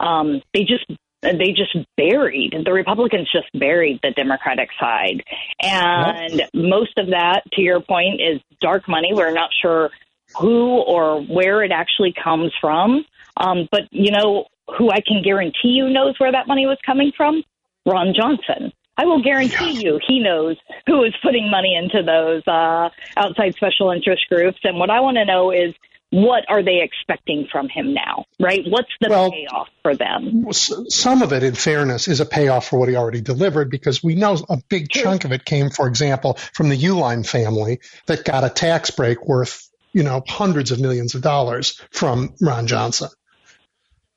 um, 0.00 0.40
they 0.54 0.64
just 0.64 0.84
they 1.22 1.52
just 1.52 1.76
buried 1.96 2.54
the 2.64 2.72
Republicans 2.72 3.30
just 3.32 3.46
buried 3.58 4.00
the 4.02 4.10
Democratic 4.10 4.68
side, 4.78 5.22
and 5.60 6.34
yep. 6.34 6.50
most 6.52 6.98
of 6.98 7.08
that, 7.08 7.42
to 7.52 7.62
your 7.62 7.80
point, 7.80 8.20
is 8.20 8.40
dark 8.60 8.88
money. 8.88 9.10
We're 9.12 9.32
not 9.32 9.50
sure 9.60 9.90
who 10.38 10.80
or 10.82 11.22
where 11.22 11.62
it 11.62 11.72
actually 11.72 12.12
comes 12.22 12.52
from, 12.60 13.04
um, 13.36 13.68
but 13.70 13.82
you 13.90 14.10
know 14.10 14.46
who 14.78 14.90
I 14.90 15.00
can 15.00 15.22
guarantee 15.22 15.70
you 15.70 15.88
knows 15.88 16.14
where 16.18 16.32
that 16.32 16.48
money 16.48 16.66
was 16.66 16.78
coming 16.84 17.12
from. 17.16 17.42
Ron 17.86 18.14
Johnson. 18.14 18.72
I 18.96 19.06
will 19.06 19.22
guarantee 19.22 19.82
you 19.82 19.98
he 20.06 20.20
knows 20.20 20.56
who 20.86 21.02
is 21.04 21.14
putting 21.22 21.50
money 21.50 21.74
into 21.74 22.02
those 22.02 22.46
uh, 22.46 22.90
outside 23.16 23.54
special 23.54 23.90
interest 23.90 24.26
groups. 24.28 24.58
And 24.64 24.78
what 24.78 24.90
I 24.90 25.00
want 25.00 25.16
to 25.16 25.24
know 25.24 25.50
is 25.50 25.74
what 26.12 26.44
are 26.50 26.62
they 26.62 26.82
expecting 26.82 27.48
from 27.50 27.70
him 27.70 27.94
now, 27.94 28.26
right? 28.38 28.60
What's 28.68 28.90
the 29.00 29.08
well, 29.08 29.30
payoff 29.30 29.68
for 29.82 29.96
them? 29.96 30.46
Some 30.52 31.22
of 31.22 31.32
it, 31.32 31.42
in 31.42 31.54
fairness, 31.54 32.06
is 32.06 32.20
a 32.20 32.26
payoff 32.26 32.68
for 32.68 32.78
what 32.78 32.90
he 32.90 32.96
already 32.96 33.22
delivered 33.22 33.70
because 33.70 34.04
we 34.04 34.14
know 34.14 34.36
a 34.50 34.58
big 34.68 34.90
chunk 34.90 35.24
of 35.24 35.32
it 35.32 35.46
came, 35.46 35.70
for 35.70 35.88
example, 35.88 36.34
from 36.52 36.68
the 36.68 36.76
Uihlein 36.76 37.26
family 37.26 37.80
that 38.06 38.26
got 38.26 38.44
a 38.44 38.50
tax 38.50 38.90
break 38.90 39.26
worth, 39.26 39.70
you 39.94 40.02
know, 40.02 40.22
hundreds 40.28 40.70
of 40.70 40.78
millions 40.78 41.14
of 41.14 41.22
dollars 41.22 41.80
from 41.90 42.34
Ron 42.42 42.66
Johnson. 42.66 43.08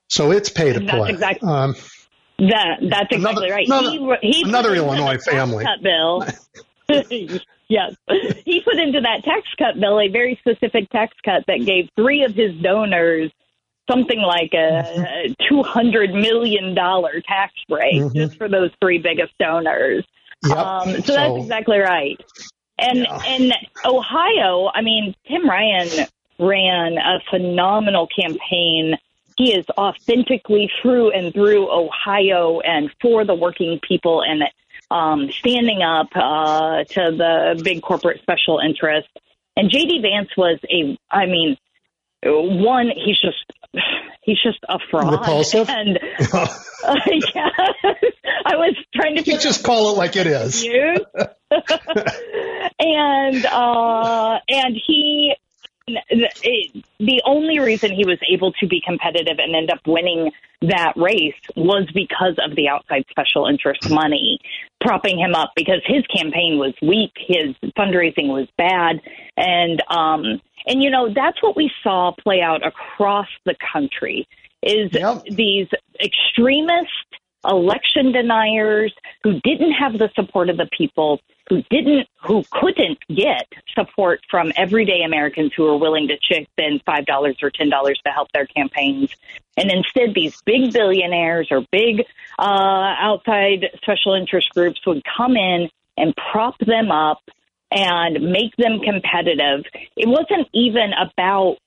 So 0.10 0.32
it's 0.32 0.50
pay 0.50 0.74
to 0.74 0.82
play. 0.82 1.12
Exactly. 1.12 1.48
Um, 1.48 1.76
that 2.40 2.80
that's 2.82 3.14
exactly 3.14 3.18
another, 3.18 3.50
right. 3.52 3.68
Another, 3.68 4.18
he, 4.22 4.32
he 4.32 4.44
another 4.44 4.76
Illinois 4.76 5.18
family. 5.20 5.64
Cut 5.64 5.82
bill. 5.82 6.26
yes, 7.68 7.96
he 8.46 8.62
put 8.62 8.76
into 8.76 9.02
that 9.02 9.24
tax 9.24 9.48
cut 9.58 9.80
bill 9.80 10.00
a 10.00 10.08
very 10.08 10.38
specific 10.40 10.90
tax 10.90 11.16
cut 11.24 11.44
that 11.48 11.66
gave 11.66 11.90
three 11.96 12.24
of 12.24 12.34
his 12.34 12.56
donors 12.62 13.32
something 13.90 14.20
like 14.20 14.54
a 14.54 15.36
two 15.48 15.64
hundred 15.64 16.14
million 16.14 16.74
dollar 16.74 17.22
tax 17.22 17.54
break 17.70 17.96
mm-hmm. 17.96 18.16
just 18.16 18.38
for 18.38 18.50
those 18.50 18.72
three 18.82 18.98
biggest 18.98 19.34
donors. 19.40 20.06
Yep. 20.46 20.58
Um, 20.58 20.92
so, 20.94 21.02
so, 21.02 21.14
that's 21.14 21.38
exactly 21.38 21.80
right. 21.80 22.20
And 22.78 23.00
yeah. 23.00 23.26
in 23.26 23.52
Ohio, 23.86 24.70
I 24.74 24.82
mean, 24.82 25.16
Tim 25.28 25.48
Ryan 25.50 26.08
ran 26.40 26.98
a 26.98 27.20
phenomenal 27.30 28.08
campaign 28.08 28.98
he 29.38 29.54
is 29.54 29.66
authentically 29.78 30.72
through 30.82 31.12
and 31.12 31.34
through 31.34 31.70
Ohio 31.70 32.62
and 32.62 32.90
for 33.02 33.26
the 33.26 33.36
working 33.36 33.80
people 33.86 34.22
and 34.22 34.44
um, 34.96 35.30
standing 35.32 35.82
up 35.82 36.08
uh, 36.16 36.84
to 36.86 37.12
the 37.12 37.62
big 37.64 37.82
corporate 37.82 38.22
special 38.22 38.60
interest. 38.60 39.10
And 39.58 39.70
JD 39.70 40.02
Vance 40.02 40.30
was 40.38 40.60
a, 40.70 40.98
I 41.10 41.26
mean, 41.26 41.58
one, 42.24 42.92
he's 42.96 43.20
just 43.20 43.46
he's 44.22 44.38
just 44.42 44.60
a 44.68 44.80
fraud. 44.90 45.12
Repulsive. 45.12 45.70
And 45.76 46.00
uh, 46.34 46.48
yeah, 47.36 47.50
I 48.46 48.56
was 48.56 48.76
trying 48.94 49.16
to. 49.18 49.24
Just 49.24 49.64
call 49.64 49.92
it 49.92 49.98
like 49.98 50.16
it 50.16 50.28
is. 50.28 50.64
and 52.80 53.46
uh, 53.46 54.40
and 54.50 54.76
he 54.86 55.36
the 55.88 57.22
only 57.26 57.60
reason 57.60 57.92
he 57.92 58.06
was 58.06 58.18
able 58.32 58.52
to 58.54 58.68
be 58.68 58.82
competitive 58.86 59.38
and 59.38 59.56
end 59.56 59.70
up 59.70 59.80
winning 59.86 60.32
that 60.62 60.94
race 60.96 61.36
was 61.56 61.88
because 61.94 62.36
of 62.44 62.56
the 62.56 62.68
outside 62.68 63.06
special 63.10 63.46
interest 63.46 63.90
money 63.90 64.40
propping 64.82 65.20
him 65.20 65.36
up 65.36 65.52
because 65.56 65.82
his 65.86 66.04
campaign 66.08 66.58
was 66.58 66.74
weak, 66.82 67.12
his 67.28 67.56
fundraising 67.78 68.28
was 68.28 68.48
bad, 68.58 69.02
and 69.38 69.82
um, 69.90 70.42
and 70.66 70.84
you 70.84 70.90
know 70.90 71.14
that's 71.14 71.42
what 71.42 71.56
we 71.56 71.72
saw 71.84 72.12
play 72.24 72.42
out 72.42 72.66
across 72.66 73.28
the 73.46 73.56
country 73.72 74.28
is 74.64 74.90
yep. 74.94 75.24
these 75.26 75.68
extremist 76.04 76.90
election 77.50 78.12
deniers 78.12 78.94
who 79.24 79.40
didn't 79.42 79.74
have 79.74 79.94
the 79.94 80.10
support 80.16 80.50
of 80.50 80.58
the 80.58 80.70
people 80.78 81.20
who 81.50 81.62
didn't, 81.70 82.08
who 82.22 82.44
couldn't 82.52 82.98
get 83.08 83.48
support 83.76 84.22
from 84.30 84.52
everyday 84.58 85.04
Americans 85.04 85.52
who 85.56 85.64
were 85.64 85.78
willing 85.78 86.08
to 86.08 86.18
chip 86.20 86.48
in 86.58 86.80
five 86.86 87.06
dollars 87.06 87.38
or 87.44 87.52
ten 87.52 87.70
dollars 87.70 88.00
to 88.06 88.12
help 88.12 88.32
their 88.32 88.48
campaigns, 88.48 89.16
and 89.58 89.72
instead 89.72 90.14
these 90.16 90.42
big 90.46 90.74
billionaires 90.74 91.48
or 91.52 91.64
big 91.72 92.02
uh, 92.40 92.96
outside 93.00 93.70
special 93.78 94.14
interest 94.14 94.50
groups 94.50 94.80
would 94.88 95.04
come 95.18 95.36
in 95.38 95.70
and 95.98 96.14
prop 96.32 96.58
them 96.60 96.92
up 96.92 97.22
and 97.72 98.22
make 98.22 98.56
them 98.58 98.80
competitive. 98.80 99.66
It 99.96 100.08
wasn't 100.08 100.48
even 100.54 100.92
about, 100.94 101.58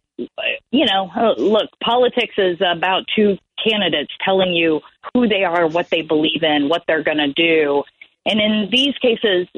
you 0.71 0.85
know, 0.87 1.11
look, 1.39 1.71
politics 1.83 2.35
is 2.37 2.59
about 2.61 3.05
two 3.15 3.37
candidates 3.63 4.13
telling 4.25 4.53
you 4.53 4.81
who 5.15 5.29
they 5.29 5.45
are, 5.45 5.67
what 5.67 5.89
they 5.91 6.03
believe 6.03 6.43
in, 6.43 6.69
what 6.69 6.85
they're 6.87 7.03
going 7.03 7.19
to 7.19 7.33
do. 7.33 7.83
And 8.27 8.41
in 8.41 8.69
these 8.71 8.95
cases, 9.01 9.49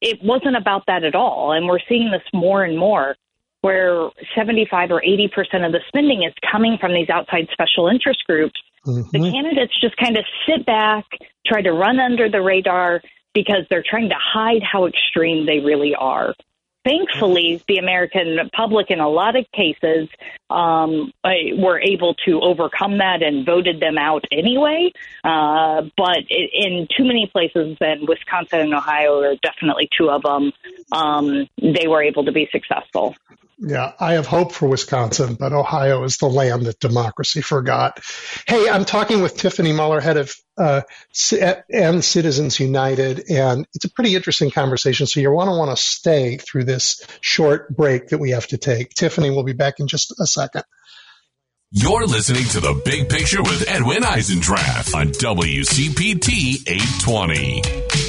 it 0.00 0.22
wasn't 0.22 0.56
about 0.56 0.84
that 0.86 1.04
at 1.04 1.14
all. 1.14 1.52
And 1.52 1.66
we're 1.66 1.80
seeing 1.88 2.10
this 2.10 2.22
more 2.32 2.62
and 2.64 2.78
more 2.78 3.16
where 3.60 4.08
75 4.36 4.92
or 4.92 5.02
80% 5.02 5.66
of 5.66 5.72
the 5.72 5.80
spending 5.88 6.22
is 6.22 6.32
coming 6.50 6.78
from 6.80 6.92
these 6.92 7.10
outside 7.10 7.48
special 7.52 7.88
interest 7.88 8.22
groups. 8.26 8.60
Mm-hmm. 8.86 9.10
The 9.10 9.32
candidates 9.32 9.72
just 9.80 9.96
kind 9.96 10.16
of 10.16 10.24
sit 10.46 10.64
back, 10.64 11.04
try 11.46 11.62
to 11.62 11.72
run 11.72 11.98
under 11.98 12.30
the 12.30 12.40
radar 12.40 13.02
because 13.34 13.66
they're 13.68 13.84
trying 13.88 14.08
to 14.10 14.16
hide 14.16 14.62
how 14.62 14.86
extreme 14.86 15.46
they 15.46 15.58
really 15.58 15.94
are. 15.94 16.34
Thankfully, 16.88 17.62
the 17.68 17.76
American 17.76 18.38
public, 18.54 18.90
in 18.90 18.98
a 18.98 19.08
lot 19.10 19.36
of 19.36 19.44
cases, 19.52 20.08
um, 20.48 21.12
were 21.22 21.78
able 21.78 22.14
to 22.24 22.40
overcome 22.40 22.96
that 22.96 23.22
and 23.22 23.44
voted 23.44 23.78
them 23.78 23.98
out 23.98 24.24
anyway. 24.32 24.90
Uh, 25.22 25.82
but 25.98 26.24
in 26.30 26.88
too 26.96 27.04
many 27.04 27.26
places, 27.26 27.76
and 27.82 28.08
Wisconsin 28.08 28.60
and 28.60 28.74
Ohio 28.74 29.20
are 29.20 29.36
definitely 29.42 29.90
two 29.98 30.08
of 30.08 30.22
them, 30.22 30.50
um, 30.90 31.46
they 31.60 31.86
were 31.86 32.02
able 32.02 32.24
to 32.24 32.32
be 32.32 32.48
successful. 32.50 33.14
Yeah, 33.60 33.92
I 33.98 34.12
have 34.12 34.26
hope 34.26 34.52
for 34.52 34.68
Wisconsin, 34.68 35.34
but 35.34 35.52
Ohio 35.52 36.04
is 36.04 36.18
the 36.18 36.28
land 36.28 36.66
that 36.66 36.78
democracy 36.78 37.40
forgot. 37.40 37.98
Hey, 38.46 38.68
I'm 38.68 38.84
talking 38.84 39.20
with 39.20 39.36
Tiffany 39.36 39.72
Muller, 39.72 40.00
head 40.00 40.16
of 40.16 40.32
uh, 40.56 40.82
End 41.68 42.04
Citizens 42.04 42.60
United, 42.60 43.24
and 43.28 43.66
it's 43.74 43.84
a 43.84 43.90
pretty 43.90 44.14
interesting 44.14 44.52
conversation. 44.52 45.08
So 45.08 45.18
you 45.18 45.32
want 45.32 45.48
to 45.48 45.56
want 45.56 45.76
to 45.76 45.82
stay 45.82 46.36
through 46.36 46.64
this 46.64 47.04
short 47.20 47.74
break 47.74 48.08
that 48.08 48.18
we 48.18 48.30
have 48.30 48.46
to 48.48 48.58
take. 48.58 48.90
Tiffany 48.90 49.30
will 49.30 49.44
be 49.44 49.54
back 49.54 49.80
in 49.80 49.88
just 49.88 50.14
a 50.20 50.26
second. 50.26 50.62
You're 51.72 52.06
listening 52.06 52.44
to 52.44 52.60
the 52.60 52.80
Big 52.84 53.08
Picture 53.08 53.42
with 53.42 53.68
Edwin 53.68 54.02
Eisendrath 54.02 54.94
on 54.94 55.08
WCPT 55.08 56.66
820. 56.66 58.07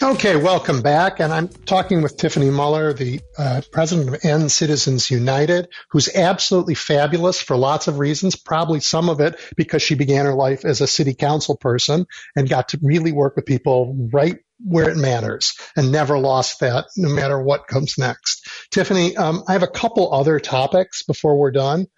Okay, 0.00 0.36
welcome 0.36 0.80
back. 0.80 1.18
And 1.18 1.32
I'm 1.32 1.48
talking 1.48 2.02
with 2.02 2.16
Tiffany 2.16 2.50
Muller, 2.50 2.92
the 2.92 3.20
uh, 3.36 3.62
president 3.72 4.08
of 4.08 4.24
End 4.24 4.52
Citizens 4.52 5.10
United, 5.10 5.68
who's 5.90 6.14
absolutely 6.14 6.76
fabulous 6.76 7.40
for 7.40 7.56
lots 7.56 7.88
of 7.88 7.98
reasons. 7.98 8.36
Probably 8.36 8.78
some 8.78 9.08
of 9.08 9.18
it 9.20 9.40
because 9.56 9.82
she 9.82 9.96
began 9.96 10.24
her 10.26 10.34
life 10.34 10.64
as 10.64 10.80
a 10.80 10.86
city 10.86 11.14
council 11.14 11.56
person 11.56 12.06
and 12.36 12.48
got 12.48 12.68
to 12.68 12.78
really 12.80 13.10
work 13.10 13.34
with 13.34 13.44
people 13.44 14.08
right 14.12 14.38
where 14.64 14.88
it 14.88 14.96
matters 14.96 15.58
and 15.74 15.90
never 15.90 16.16
lost 16.16 16.60
that 16.60 16.86
no 16.96 17.08
matter 17.08 17.40
what 17.42 17.66
comes 17.66 17.98
next. 17.98 18.48
Tiffany, 18.70 19.16
um, 19.16 19.42
I 19.48 19.52
have 19.52 19.64
a 19.64 19.68
couple 19.68 20.14
other 20.14 20.38
topics 20.38 21.02
before 21.02 21.36
we're 21.36 21.50
done. 21.50 21.88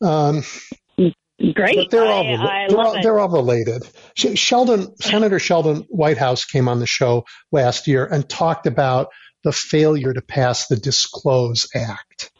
Um, 0.00 0.42
Great. 1.54 1.76
But 1.76 1.90
they're 1.90 2.04
all, 2.04 2.24
I, 2.24 2.64
I 2.64 2.68
they're, 2.68 2.78
all 2.78 3.02
they're 3.02 3.20
all 3.20 3.28
related. 3.28 3.82
Sheldon, 4.14 4.96
Senator 4.96 5.38
Sheldon 5.38 5.84
Whitehouse 5.88 6.44
came 6.44 6.68
on 6.68 6.78
the 6.78 6.86
show 6.86 7.24
last 7.50 7.88
year 7.88 8.06
and 8.06 8.28
talked 8.28 8.66
about 8.66 9.08
the 9.42 9.52
failure 9.52 10.12
to 10.12 10.22
pass 10.22 10.68
the 10.68 10.76
Disclose 10.76 11.68
Act. 11.74 12.30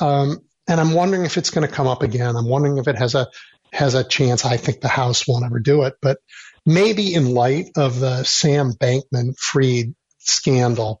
Um, 0.00 0.38
and 0.68 0.80
I'm 0.80 0.92
wondering 0.92 1.24
if 1.24 1.36
it's 1.36 1.50
going 1.50 1.66
to 1.66 1.74
come 1.74 1.88
up 1.88 2.02
again. 2.02 2.36
I'm 2.36 2.48
wondering 2.48 2.78
if 2.78 2.86
it 2.86 2.96
has 2.96 3.14
a 3.14 3.26
has 3.72 3.94
a 3.94 4.04
chance. 4.04 4.44
I 4.44 4.56
think 4.56 4.80
the 4.80 4.88
House 4.88 5.26
won't 5.26 5.44
ever 5.44 5.58
do 5.58 5.82
it, 5.82 5.94
but 6.00 6.18
maybe 6.64 7.14
in 7.14 7.34
light 7.34 7.70
of 7.76 7.98
the 7.98 8.22
Sam 8.24 8.72
Bankman 8.72 9.36
Fried 9.36 9.94
scandal, 10.18 11.00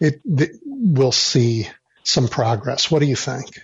it, 0.00 0.20
it 0.24 0.50
we'll 0.64 1.12
see 1.12 1.68
some 2.04 2.28
progress. 2.28 2.90
What 2.90 3.00
do 3.00 3.06
you 3.06 3.16
think? 3.16 3.58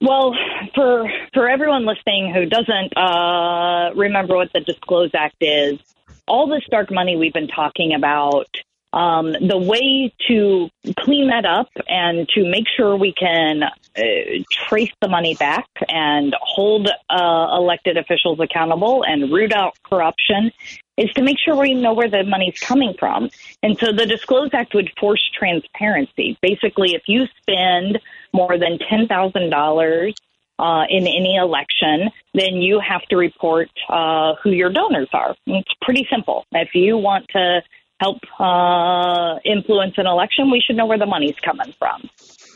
Well, 0.00 0.34
for 0.74 1.10
for 1.34 1.48
everyone 1.48 1.84
listening 1.84 2.32
who 2.32 2.46
doesn't 2.46 2.96
uh, 2.96 3.90
remember 3.94 4.34
what 4.34 4.50
the 4.54 4.60
Disclose 4.60 5.10
Act 5.14 5.36
is, 5.40 5.78
all 6.26 6.46
this 6.46 6.62
dark 6.70 6.90
money 6.90 7.16
we've 7.16 7.34
been 7.34 7.48
talking 7.48 7.92
about, 7.92 8.48
um, 8.94 9.32
the 9.32 9.58
way 9.58 10.12
to 10.28 10.70
clean 10.98 11.28
that 11.28 11.44
up 11.44 11.68
and 11.86 12.26
to 12.30 12.48
make 12.48 12.64
sure 12.76 12.96
we 12.96 13.12
can 13.12 13.62
uh, 13.62 14.02
trace 14.50 14.92
the 15.02 15.08
money 15.08 15.34
back 15.34 15.68
and 15.88 16.34
hold 16.40 16.88
uh, 17.10 17.48
elected 17.56 17.96
officials 17.98 18.40
accountable 18.40 19.04
and 19.06 19.30
root 19.30 19.52
out 19.52 19.76
corruption 19.84 20.50
is 20.96 21.10
to 21.12 21.22
make 21.22 21.36
sure 21.38 21.56
we 21.56 21.74
know 21.74 21.94
where 21.94 22.10
the 22.10 22.24
money's 22.24 22.58
coming 22.58 22.94
from. 22.98 23.30
And 23.62 23.78
so 23.78 23.92
the 23.92 24.06
Disclose 24.06 24.50
Act 24.52 24.74
would 24.74 24.90
force 24.98 25.22
transparency. 25.34 26.38
Basically, 26.42 26.94
if 26.94 27.02
you 27.06 27.26
spend 27.40 27.98
more 28.32 28.58
than 28.58 28.78
$10,000 28.78 30.14
uh, 30.58 30.84
in 30.88 31.06
any 31.06 31.36
election, 31.36 32.10
then 32.34 32.56
you 32.56 32.80
have 32.80 33.02
to 33.02 33.16
report 33.16 33.70
uh, 33.88 34.34
who 34.42 34.50
your 34.50 34.70
donors 34.70 35.08
are. 35.12 35.34
It's 35.46 35.72
pretty 35.80 36.06
simple. 36.10 36.44
If 36.52 36.74
you 36.74 36.98
want 36.98 37.26
to 37.30 37.62
help 37.98 38.18
uh, 38.38 39.38
influence 39.44 39.94
an 39.96 40.06
election, 40.06 40.50
we 40.50 40.60
should 40.60 40.76
know 40.76 40.86
where 40.86 40.98
the 40.98 41.06
money's 41.06 41.36
coming 41.42 41.74
from. 41.78 42.08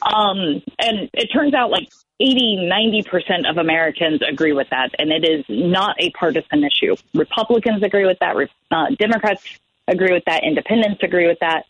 Um, 0.03 0.63
and 0.79 1.09
it 1.13 1.29
turns 1.33 1.55
out 1.55 1.71
like 1.71 1.89
80, 2.21 2.69
90% 2.71 3.51
of 3.51 3.59
Americans 3.59 4.21
agree 4.27 4.53
with 4.53 4.69
that, 4.71 4.91
and 4.99 5.11
it 5.11 5.29
is 5.29 5.45
not 5.49 5.97
a 5.99 6.11
partisan 6.11 6.65
issue. 6.65 6.97
Republicans 7.15 7.83
agree 7.83 8.07
with 8.07 8.19
that, 8.21 8.37
uh, 8.71 8.87
Democrats 8.99 9.43
agree 9.89 10.13
with 10.13 10.25
that, 10.27 10.45
independents 10.45 11.03
agree 11.03 11.27
with 11.27 11.39
that. 11.41 11.65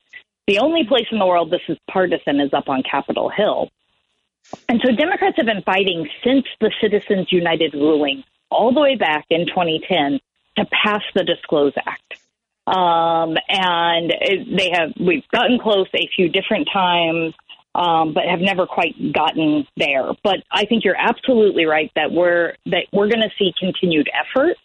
The 0.46 0.58
only 0.58 0.84
place 0.84 1.06
in 1.10 1.18
the 1.18 1.26
world 1.26 1.50
this 1.50 1.62
is 1.68 1.78
partisan 1.90 2.40
is 2.40 2.52
up 2.52 2.68
on 2.68 2.82
Capitol 2.82 3.30
Hill. 3.30 3.70
And 4.68 4.80
so 4.84 4.94
Democrats 4.94 5.36
have 5.36 5.46
been 5.46 5.62
fighting 5.62 6.08
since 6.22 6.44
the 6.60 6.70
Citizens 6.80 7.28
United 7.30 7.74
ruling 7.74 8.24
all 8.50 8.72
the 8.72 8.80
way 8.80 8.96
back 8.96 9.26
in 9.30 9.46
2010 9.46 10.20
to 10.56 10.64
pass 10.66 11.02
the 11.14 11.24
Disclose 11.24 11.72
Act. 11.86 12.18
Um, 12.66 13.36
and 13.48 14.12
they 14.56 14.70
have, 14.72 14.92
we've 14.98 15.26
gotten 15.28 15.58
close 15.58 15.86
a 15.94 16.08
few 16.14 16.28
different 16.28 16.68
times, 16.72 17.34
um, 17.74 18.14
but 18.14 18.24
have 18.24 18.40
never 18.40 18.66
quite 18.66 18.94
gotten 19.12 19.66
there. 19.76 20.12
But 20.22 20.38
I 20.50 20.64
think 20.64 20.84
you're 20.84 20.96
absolutely 20.96 21.64
right 21.66 21.90
that 21.96 22.12
we're, 22.12 22.54
that 22.66 22.86
we're 22.92 23.08
going 23.08 23.22
to 23.22 23.30
see 23.38 23.52
continued 23.58 24.08
efforts 24.14 24.60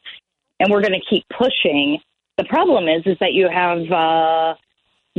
and 0.59 0.71
we're 0.71 0.81
going 0.81 0.99
to 0.99 1.05
keep 1.09 1.25
pushing. 1.29 1.99
The 2.37 2.45
problem 2.45 2.87
is, 2.87 3.03
is 3.05 3.17
that 3.19 3.33
you 3.33 3.49
have, 3.49 3.91
uh, 3.91 4.55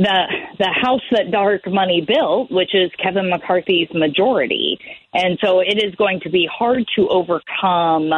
the 0.01 0.23
the 0.57 0.69
house 0.69 1.01
that 1.11 1.31
dark 1.31 1.67
money 1.67 2.01
built, 2.01 2.51
which 2.51 2.73
is 2.73 2.91
Kevin 3.01 3.29
McCarthy's 3.29 3.89
majority, 3.93 4.79
and 5.13 5.37
so 5.43 5.59
it 5.59 5.77
is 5.83 5.95
going 5.95 6.19
to 6.21 6.29
be 6.29 6.47
hard 6.51 6.85
to 6.95 7.07
overcome 7.09 8.09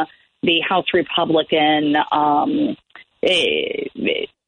the 0.43 0.59
House 0.67 0.86
Republican 0.93 1.95
um, 2.11 2.75
eh, 3.23 3.86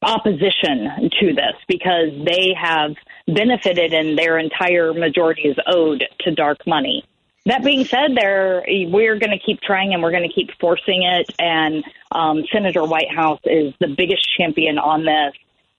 opposition 0.02 1.10
to 1.20 1.34
this 1.34 1.54
because 1.68 2.10
they 2.24 2.54
have 2.60 2.94
benefited 3.26 3.92
and 3.92 4.16
their 4.18 4.38
entire 4.38 4.92
majority 4.92 5.42
is 5.42 5.56
owed 5.66 6.04
to 6.20 6.34
dark 6.34 6.66
money. 6.66 7.04
That 7.46 7.64
being 7.64 7.84
said, 7.84 8.16
there 8.16 8.64
we're 8.68 9.18
going 9.18 9.30
to 9.30 9.38
keep 9.38 9.60
trying 9.60 9.94
and 9.94 10.02
we're 10.02 10.10
going 10.10 10.28
to 10.28 10.34
keep 10.34 10.50
forcing 10.60 11.04
it. 11.04 11.32
And 11.38 11.84
um, 12.10 12.44
Senator 12.52 12.84
Whitehouse 12.84 13.40
is 13.44 13.72
the 13.78 13.88
biggest 13.88 14.26
champion 14.36 14.78
on 14.78 15.04
this 15.04 15.32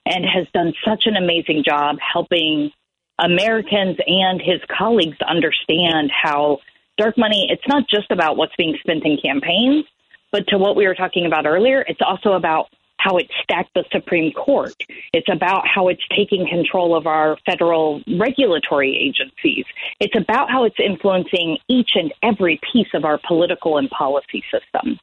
and 0.10 0.26
has 0.26 0.47
done 0.53 0.74
such 0.86 1.03
an 1.05 1.16
amazing 1.16 1.64
job 1.66 1.97
helping 1.99 2.72
Americans 3.20 3.97
and 4.05 4.41
his 4.41 4.62
colleagues 4.76 5.18
understand 5.28 6.12
how 6.12 6.60
dark 6.97 7.18
money, 7.18 7.47
it's 7.49 7.68
not 7.68 7.88
just 7.89 8.12
about 8.12 8.38
what's 8.38 8.55
being 8.58 8.78
spent 8.80 9.03
in 9.05 9.18
campaigns, 9.24 9.86
but 10.32 10.47
to 10.47 10.58
what 10.58 10.76
we 10.76 10.88
were 10.88 10.95
talking 10.95 11.26
about 11.26 11.45
earlier, 11.45 11.84
it's 11.88 12.01
also 12.01 12.34
about 12.34 12.68
how 12.99 13.18
it 13.18 13.28
stacked 13.43 13.74
the 13.76 13.84
Supreme 13.91 14.32
Court. 14.34 14.74
It's 15.14 15.30
about 15.32 15.68
how 15.68 15.88
it's 15.88 16.01
taking 16.16 16.47
control 16.47 16.95
of 16.95 17.05
our 17.05 17.38
federal 17.45 18.01
regulatory 18.20 18.97
agencies. 18.97 19.66
It's 19.99 20.16
about 20.16 20.49
how 20.49 20.64
it's 20.64 20.80
influencing 20.84 21.58
each 21.70 21.91
and 21.95 22.12
every 22.24 22.60
piece 22.74 22.88
of 22.93 23.05
our 23.05 23.20
political 23.28 23.78
and 23.78 23.89
policy 23.89 24.43
system. 24.51 24.99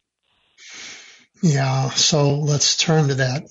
Yeah, 1.43 1.91
so 1.91 2.35
let's 2.35 2.77
turn 2.77 3.09
to 3.09 3.15
that 3.15 3.45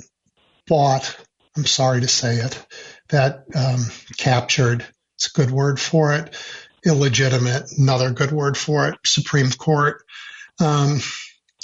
thought 0.67 1.17
I'm 1.55 1.65
sorry 1.65 2.01
to 2.01 2.07
say 2.07 2.37
it, 2.37 2.65
that 3.09 3.45
um, 3.55 3.85
captured, 4.17 4.85
it's 5.15 5.27
a 5.27 5.31
good 5.31 5.51
word 5.51 5.79
for 5.79 6.13
it, 6.13 6.35
illegitimate, 6.85 7.71
another 7.77 8.11
good 8.11 8.31
word 8.31 8.57
for 8.57 8.89
it, 8.89 8.95
Supreme 9.05 9.51
Court. 9.51 10.03
Um, 10.59 10.99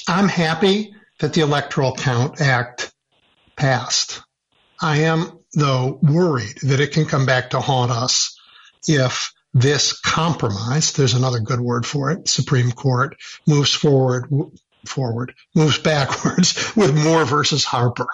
I'm 0.07 0.27
happy 0.27 0.93
that 1.19 1.33
the 1.33 1.41
Electoral 1.41 1.95
Count 1.95 2.39
Act 2.39 2.93
passed. 3.55 4.21
I 4.81 4.99
am, 4.99 5.39
though, 5.53 5.99
worried 6.01 6.59
that 6.63 6.79
it 6.79 6.93
can 6.93 7.05
come 7.05 7.25
back 7.25 7.49
to 7.51 7.59
haunt 7.59 7.91
us 7.91 8.39
if 8.87 9.33
this 9.53 9.99
compromise, 9.99 10.93
there's 10.93 11.15
another 11.15 11.39
good 11.39 11.59
word 11.59 11.85
for 11.85 12.11
it, 12.11 12.29
Supreme 12.29 12.71
Court, 12.71 13.17
moves 13.47 13.73
forward, 13.73 14.29
forward, 14.85 15.33
moves 15.55 15.79
backwards 15.79 16.73
with 16.75 16.95
Moore 16.95 17.25
versus 17.25 17.65
Harper 17.65 18.07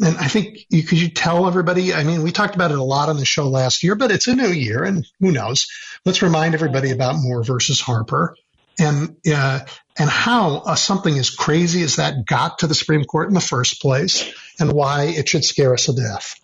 and 0.00 0.16
I 0.16 0.28
think 0.28 0.66
you, 0.70 0.82
could 0.82 1.00
you 1.00 1.08
tell 1.08 1.46
everybody? 1.46 1.94
I 1.94 2.04
mean, 2.04 2.22
we 2.22 2.32
talked 2.32 2.54
about 2.54 2.70
it 2.70 2.78
a 2.78 2.82
lot 2.82 3.08
on 3.08 3.16
the 3.16 3.24
show 3.24 3.48
last 3.48 3.82
year, 3.82 3.94
but 3.94 4.10
it's 4.10 4.26
a 4.26 4.34
new 4.34 4.48
year, 4.48 4.82
and 4.82 5.06
who 5.20 5.30
knows? 5.30 5.66
Let's 6.04 6.22
remind 6.22 6.54
everybody 6.54 6.90
about 6.90 7.16
Moore 7.16 7.44
versus 7.44 7.80
Harper, 7.80 8.36
and 8.78 9.16
uh, 9.32 9.60
and 9.98 10.10
how 10.10 10.56
uh, 10.58 10.74
something 10.74 11.16
as 11.18 11.30
crazy 11.30 11.82
as 11.82 11.96
that 11.96 12.26
got 12.26 12.60
to 12.60 12.66
the 12.66 12.74
Supreme 12.74 13.04
Court 13.04 13.28
in 13.28 13.34
the 13.34 13.40
first 13.40 13.80
place, 13.80 14.32
and 14.58 14.72
why 14.72 15.04
it 15.04 15.28
should 15.28 15.44
scare 15.44 15.72
us 15.72 15.86
to 15.86 15.92
death. 15.92 16.40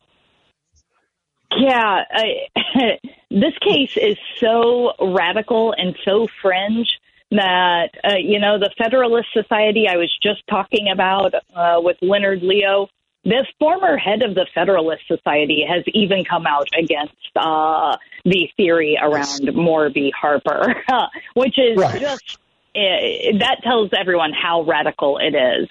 Yeah, 1.56 2.04
I, 2.08 2.98
this 3.30 3.58
case 3.60 3.96
is 3.96 4.16
so 4.38 4.92
radical 5.00 5.74
and 5.76 5.96
so 6.04 6.28
fringe 6.40 6.88
that 7.32 7.90
uh, 8.04 8.14
you 8.16 8.38
know 8.38 8.58
the 8.58 8.70
Federalist 8.78 9.28
Society 9.32 9.86
I 9.88 9.96
was 9.96 10.16
just 10.22 10.46
talking 10.48 10.88
about 10.88 11.34
uh, 11.54 11.80
with 11.82 11.96
Leonard 12.00 12.42
Leo 12.42 12.88
the 13.24 13.46
former 13.58 13.96
head 13.96 14.22
of 14.22 14.34
the 14.34 14.46
Federalist 14.54 15.02
Society 15.06 15.64
has 15.68 15.84
even 15.88 16.24
come 16.24 16.46
out 16.46 16.68
against 16.76 17.14
uh, 17.36 17.96
the 18.24 18.48
theory 18.56 18.98
around 19.00 19.54
Moore 19.54 19.90
v. 19.90 20.12
Harper, 20.18 20.74
which 21.34 21.58
is 21.58 21.76
right. 21.76 22.00
just 22.00 22.38
uh, 22.74 23.38
that 23.38 23.58
tells 23.62 23.90
everyone 23.98 24.32
how 24.32 24.62
radical 24.62 25.18
it 25.18 25.34
is. 25.34 25.68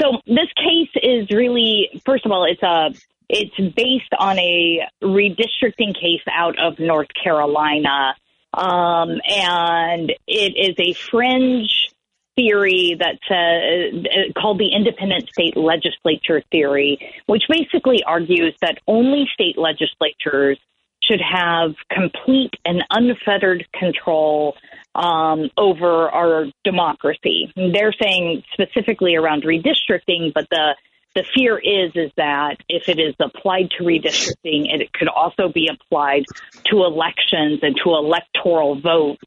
So 0.00 0.20
this 0.26 0.48
case 0.56 0.90
is 1.02 1.30
really, 1.30 2.02
first 2.04 2.26
of 2.26 2.32
all, 2.32 2.44
it's 2.44 2.62
a 2.62 2.94
it's 3.28 3.74
based 3.74 4.12
on 4.18 4.38
a 4.38 4.80
redistricting 5.02 5.94
case 5.94 6.22
out 6.30 6.58
of 6.58 6.78
North 6.78 7.08
Carolina, 7.22 8.14
um, 8.52 9.20
and 9.26 10.12
it 10.26 10.54
is 10.56 10.74
a 10.78 10.92
fringe 10.92 11.88
theory 12.36 12.96
that's 12.98 13.30
uh, 13.30 14.32
called 14.40 14.58
the 14.58 14.72
independent 14.74 15.28
state 15.28 15.56
legislature 15.56 16.42
theory, 16.50 16.98
which 17.26 17.44
basically 17.48 18.02
argues 18.04 18.54
that 18.60 18.78
only 18.86 19.28
state 19.34 19.58
legislatures 19.58 20.58
should 21.02 21.20
have 21.20 21.74
complete 21.90 22.54
and 22.64 22.84
unfettered 22.90 23.66
control 23.72 24.56
um, 24.94 25.50
over 25.56 26.08
our 26.10 26.46
democracy. 26.64 27.52
They're 27.56 27.94
saying 28.00 28.44
specifically 28.52 29.16
around 29.16 29.42
redistricting, 29.42 30.32
but 30.34 30.48
the 30.50 30.76
the 31.14 31.24
fear 31.34 31.58
is 31.58 31.92
is 31.94 32.10
that 32.16 32.56
if 32.70 32.88
it 32.88 32.98
is 32.98 33.14
applied 33.20 33.70
to 33.76 33.84
redistricting, 33.84 34.72
it 34.72 34.92
could 34.94 35.08
also 35.08 35.48
be 35.48 35.68
applied 35.68 36.24
to 36.70 36.84
elections 36.84 37.60
and 37.62 37.76
to 37.84 37.90
electoral 37.90 38.80
votes 38.80 39.20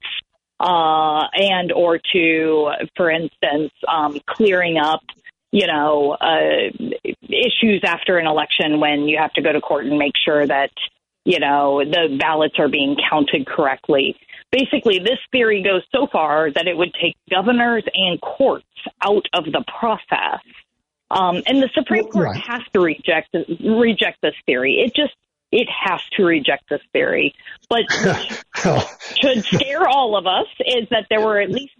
uh, 0.59 1.23
and 1.33 1.71
or 1.71 1.99
to, 2.13 2.71
for 2.95 3.09
instance, 3.09 3.71
um, 3.87 4.19
clearing 4.27 4.77
up, 4.77 5.01
you 5.51 5.67
know, 5.67 6.17
uh, 6.19 6.69
issues 7.23 7.81
after 7.85 8.17
an 8.17 8.27
election 8.27 8.79
when 8.79 9.07
you 9.07 9.17
have 9.17 9.33
to 9.33 9.41
go 9.41 9.51
to 9.51 9.61
court 9.61 9.85
and 9.85 9.97
make 9.97 10.13
sure 10.23 10.45
that, 10.45 10.71
you 11.23 11.39
know, 11.39 11.83
the 11.83 12.17
ballots 12.19 12.55
are 12.59 12.69
being 12.69 12.95
counted 13.09 13.45
correctly. 13.45 14.15
Basically, 14.51 14.99
this 14.99 15.19
theory 15.31 15.61
goes 15.63 15.81
so 15.93 16.07
far 16.11 16.51
that 16.51 16.67
it 16.67 16.77
would 16.77 16.93
take 17.01 17.15
governors 17.29 17.83
and 17.93 18.21
courts 18.21 18.65
out 19.01 19.25
of 19.33 19.45
the 19.45 19.63
process. 19.79 20.39
Um, 21.11 21.43
and 21.45 21.61
the 21.61 21.69
Supreme 21.73 22.05
Court 22.05 22.27
right. 22.27 22.43
has 22.47 22.61
to 22.73 22.79
reject 22.79 23.35
reject 23.63 24.21
this 24.21 24.33
theory. 24.45 24.83
It 24.85 24.95
just 24.95 25.13
it 25.55 25.69
has 25.69 26.01
to 26.17 26.25
reject 26.25 26.69
this 26.69 26.81
theory. 26.91 27.33
But 27.69 27.83
should 29.21 29.45
scare 29.45 29.87
all 29.87 30.17
of 30.17 30.27
us 30.27 30.47
is 30.59 30.87
that 30.91 31.05
there 31.09 31.21
were 31.21 31.39
at 31.39 31.49
least 31.49 31.73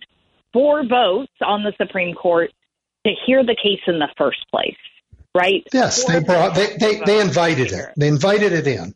four 0.53 0.85
votes 0.85 1.33
on 1.41 1.63
the 1.63 1.73
Supreme 1.77 2.15
Court 2.15 2.51
to 3.05 3.11
hear 3.25 3.43
the 3.43 3.55
case 3.61 3.81
in 3.85 3.99
the 3.99 4.07
first 4.17 4.45
place. 4.49 4.77
Right? 5.35 5.63
Yes, 5.73 6.03
four 6.03 6.13
they 6.13 6.25
brought 6.25 6.55
they, 6.55 6.77
they, 6.77 7.01
they 7.05 7.19
invited 7.19 7.73
it. 7.73 7.89
They 7.97 8.07
invited 8.07 8.53
it 8.53 8.65
in. 8.65 8.95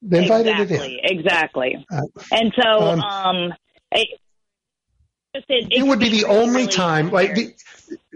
They 0.00 0.22
invited 0.22 0.60
exactly, 0.60 0.76
it 0.76 1.10
in. 1.10 1.18
Exactly. 1.18 1.86
Uh, 1.90 2.02
and 2.30 2.52
so 2.62 2.68
um, 2.68 3.00
um 3.00 3.54
it, 3.90 4.20
it, 5.34 5.44
it, 5.48 5.82
would 5.86 5.98
be 5.98 6.08
the 6.08 6.26
only 6.26 6.62
really 6.62 6.66
time, 6.68 7.10
like 7.10 7.34
the, 7.34 7.52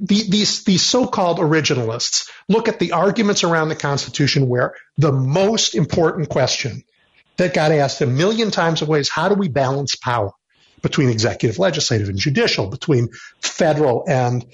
the, 0.00 0.28
these 0.28 0.64
these 0.64 0.82
so-called 0.82 1.38
originalists 1.38 2.28
look 2.48 2.68
at 2.68 2.78
the 2.78 2.92
arguments 2.92 3.44
around 3.44 3.68
the 3.68 3.76
Constitution 3.76 4.48
where 4.48 4.74
the 4.96 5.12
most 5.12 5.74
important 5.74 6.28
question 6.28 6.82
that 7.36 7.54
got 7.54 7.72
asked 7.72 8.00
a 8.00 8.06
million 8.06 8.50
times 8.50 8.82
of 8.82 8.90
is 8.94 9.08
How 9.08 9.28
do 9.28 9.34
we 9.34 9.48
balance 9.48 9.96
power 9.96 10.32
between 10.82 11.10
executive, 11.10 11.58
legislative, 11.58 12.08
and 12.08 12.18
judicial, 12.18 12.68
between 12.68 13.08
federal 13.42 14.04
and 14.08 14.44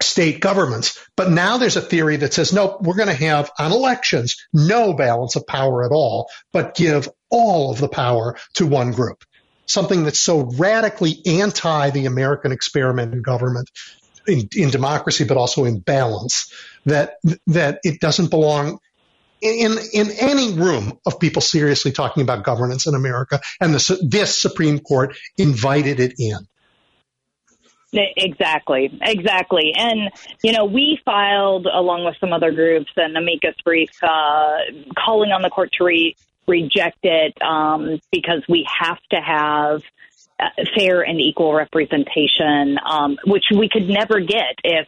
state 0.00 0.40
governments? 0.40 0.98
But 1.16 1.30
now 1.30 1.58
there's 1.58 1.76
a 1.76 1.82
theory 1.82 2.16
that 2.16 2.34
says, 2.34 2.52
no, 2.52 2.78
we're 2.80 2.96
going 2.96 3.08
to 3.08 3.14
have 3.14 3.50
on 3.58 3.72
elections 3.72 4.36
no 4.52 4.92
balance 4.92 5.36
of 5.36 5.46
power 5.46 5.84
at 5.84 5.92
all, 5.92 6.28
but 6.52 6.74
give 6.74 7.08
all 7.30 7.70
of 7.70 7.78
the 7.78 7.88
power 7.88 8.36
to 8.54 8.66
one 8.66 8.92
group 8.92 9.24
something 9.68 10.04
that's 10.04 10.18
so 10.18 10.50
radically 10.56 11.20
anti 11.26 11.90
the 11.90 12.06
American 12.06 12.52
experiment 12.52 13.12
in 13.12 13.22
government, 13.22 13.70
in, 14.28 14.48
in 14.54 14.70
democracy, 14.70 15.24
but 15.24 15.36
also 15.36 15.64
in 15.64 15.80
balance, 15.80 16.52
that 16.86 17.18
that 17.46 17.80
it 17.82 18.00
doesn't 18.00 18.30
belong 18.30 18.78
in 19.40 19.76
in 19.92 20.10
any 20.20 20.54
room 20.54 20.98
of 21.06 21.18
people 21.18 21.42
seriously 21.42 21.92
talking 21.92 22.22
about 22.22 22.44
governance 22.44 22.86
in 22.86 22.94
America. 22.94 23.40
And 23.60 23.74
the, 23.74 23.98
this 24.02 24.36
Supreme 24.36 24.78
Court 24.78 25.16
invited 25.36 26.00
it 26.00 26.14
in. 26.18 26.38
Exactly, 27.90 28.96
exactly. 29.00 29.72
And, 29.74 30.10
you 30.42 30.52
know, 30.52 30.66
we 30.66 31.00
filed, 31.06 31.66
along 31.66 32.04
with 32.04 32.16
some 32.20 32.34
other 32.34 32.52
groups, 32.52 32.90
an 32.96 33.16
amicus 33.16 33.54
brief 33.64 33.90
uh, 34.02 34.58
calling 34.94 35.32
on 35.32 35.40
the 35.40 35.48
court 35.48 35.72
to 35.78 35.84
re- 35.84 36.14
reject 36.46 36.98
it 37.02 37.40
um, 37.40 37.98
because 38.12 38.42
we 38.46 38.68
have 38.78 38.98
to 39.10 39.16
have 39.16 39.82
fair 40.76 41.02
and 41.02 41.20
equal 41.20 41.54
representation, 41.54 42.78
um, 42.84 43.18
which 43.26 43.46
we 43.50 43.68
could 43.68 43.88
never 43.88 44.20
get 44.20 44.54
if 44.64 44.86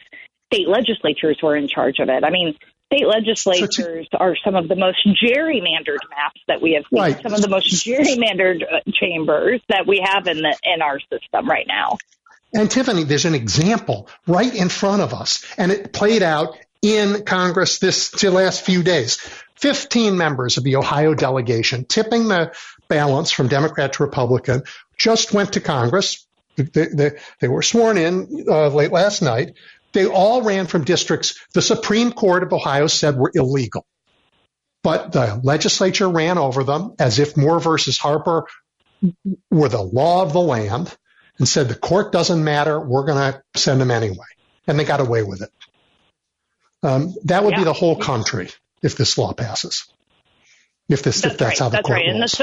state 0.53 0.69
legislatures 0.69 1.39
were 1.43 1.57
in 1.57 1.69
charge 1.69 1.99
of 1.99 2.09
it. 2.09 2.25
I 2.25 2.31
mean, 2.31 2.57
state 2.93 3.07
legislatures 3.07 4.09
are 4.13 4.37
some 4.45 4.57
of 4.57 4.69
the 4.69 4.77
most 4.77 4.99
gerrymandered 5.07 6.03
maps 6.11 6.41
that 6.49 6.61
we 6.61 6.73
have 6.73 6.85
seen, 6.91 7.01
Right. 7.01 7.23
some 7.23 7.33
of 7.33 7.41
the 7.41 7.49
most 7.49 7.87
gerrymandered 7.87 8.63
uh, 8.63 8.81
chambers 8.93 9.61
that 9.69 9.87
we 9.87 10.05
have 10.05 10.27
in 10.27 10.39
the 10.39 10.57
in 10.65 10.83
our 10.83 10.99
system 11.01 11.49
right 11.49 11.67
now. 11.67 11.99
And 12.53 12.69
Tiffany, 12.69 13.05
there's 13.05 13.27
an 13.27 13.35
example 13.35 14.09
right 14.27 14.53
in 14.53 14.69
front 14.69 15.03
of 15.03 15.15
us, 15.15 15.45
and 15.57 15.71
it 15.71 15.93
played 15.93 16.23
out 16.23 16.57
in 16.83 17.25
Congress 17.25 17.79
this 17.79 18.11
the 18.11 18.31
last 18.31 18.63
few 18.63 18.83
days. 18.83 19.19
15 19.57 20.17
members 20.17 20.57
of 20.57 20.65
the 20.65 20.77
Ohio 20.77 21.15
delegation, 21.15 21.85
tipping 21.85 22.29
the 22.29 22.53
balance 22.89 23.31
from 23.31 23.47
Democrat 23.47 23.93
to 23.93 24.03
Republican, 24.03 24.63
just 25.01 25.33
went 25.33 25.55
to 25.55 25.61
Congress. 25.61 26.27
They, 26.57 26.87
they, 26.87 27.11
they 27.41 27.49
were 27.49 27.63
sworn 27.63 27.97
in 27.97 28.45
uh, 28.47 28.69
late 28.69 28.93
last 28.93 29.23
night. 29.23 29.55
They 29.93 30.07
all 30.07 30.43
ran 30.43 30.67
from 30.67 30.85
districts 30.85 31.41
the 31.55 31.63
Supreme 31.63 32.13
Court 32.13 32.43
of 32.43 32.53
Ohio 32.53 32.87
said 32.87 33.17
were 33.17 33.33
illegal. 33.35 33.87
But 34.83 35.13
the 35.13 35.41
legislature 35.43 36.09
ran 36.09 36.39
over 36.39 36.65
them 36.65 36.95
as 36.99 37.19
if 37.19 37.37
Moore 37.37 37.61
versus 37.61 37.99
Harper 37.99 38.47
were 39.51 39.69
the 39.69 39.83
law 39.83 40.23
of 40.23 40.33
the 40.33 40.41
land 40.41 40.95
and 41.39 41.49
said 41.49 41.69
the 41.69 41.75
court 41.75 42.13
doesn't 42.13 42.45
matter. 42.45 42.79
We're 42.79 43.07
going 43.07 43.33
to 43.33 43.43
send 43.59 43.81
them 43.81 43.91
anyway. 43.91 44.27
And 44.67 44.79
they 44.79 44.85
got 44.85 45.01
away 45.01 45.23
with 45.23 45.43
it. 45.43 45.51
Um, 46.83 47.15
that 47.25 47.45
would 47.45 47.57
be 47.57 47.65
the 47.65 47.73
whole 47.73 47.97
country 47.97 48.51
if 48.83 48.97
this 48.97 49.19
law 49.19 49.33
passes. 49.33 49.87
If 50.89 51.03
this, 51.03 51.25
if 51.25 51.39
that's 51.39 51.43
right. 51.43 51.59
how 51.59 51.69
the 51.69 51.77
that's 51.77 51.87
court 51.87 51.99
right. 51.99 52.15
Rules. 52.15 52.43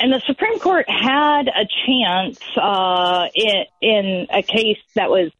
And 0.00 0.12
the 0.12 0.20
Supreme 0.26 0.58
Court 0.58 0.86
had 0.88 1.48
a 1.48 1.66
chance 1.86 2.40
uh, 2.56 3.28
in, 3.34 3.64
in 3.80 4.26
a 4.30 4.42
case 4.42 4.78
that 4.94 5.08
was, 5.08 5.30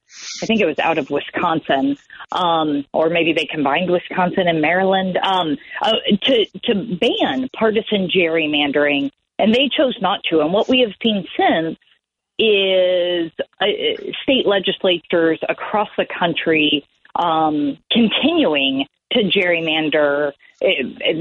I 0.42 0.46
think 0.46 0.60
it 0.60 0.66
was 0.66 0.78
out 0.78 0.98
of 0.98 1.10
Wisconsin, 1.10 1.96
um, 2.30 2.84
or 2.92 3.10
maybe 3.10 3.32
they 3.32 3.46
combined 3.46 3.90
Wisconsin 3.90 4.46
and 4.46 4.60
Maryland 4.60 5.16
um, 5.18 5.56
uh, 5.82 5.92
to 6.22 6.46
to 6.64 6.96
ban 7.00 7.48
partisan 7.56 8.08
gerrymandering, 8.08 9.10
and 9.38 9.52
they 9.52 9.68
chose 9.76 9.96
not 10.00 10.22
to. 10.30 10.40
And 10.40 10.52
what 10.52 10.68
we 10.68 10.80
have 10.80 10.92
seen 11.02 11.26
since 11.36 11.76
is 12.38 13.32
uh, 13.60 13.66
state 14.22 14.46
legislatures 14.46 15.40
across 15.48 15.88
the 15.96 16.06
country 16.06 16.84
um, 17.16 17.78
continuing 17.90 18.86
to 19.12 19.22
gerrymander 19.24 20.32
uh, 20.62 20.66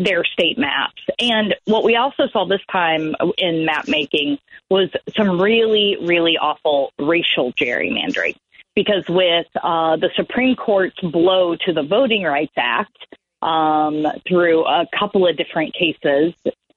their 0.03 0.23
state 0.23 0.57
maps. 0.57 1.01
And 1.19 1.55
what 1.65 1.84
we 1.84 1.95
also 1.95 2.27
saw 2.31 2.45
this 2.45 2.61
time 2.71 3.15
in 3.38 3.65
map 3.65 3.88
making 3.88 4.39
was 4.69 4.89
some 5.15 5.41
really, 5.41 5.97
really 6.01 6.38
awful 6.38 6.91
racial 6.99 7.53
gerrymandering. 7.53 8.36
Because 8.75 9.03
with 9.07 9.45
uh, 9.61 9.97
the 9.97 10.09
Supreme 10.15 10.55
Court's 10.55 10.99
blow 10.99 11.55
to 11.55 11.73
the 11.73 11.84
Voting 11.84 12.23
Rights 12.23 12.53
Act 12.57 12.97
um, 13.43 14.07
through 14.27 14.65
a 14.65 14.88
couple 14.97 15.27
of 15.27 15.38
different 15.38 15.75
cases, 15.75 16.34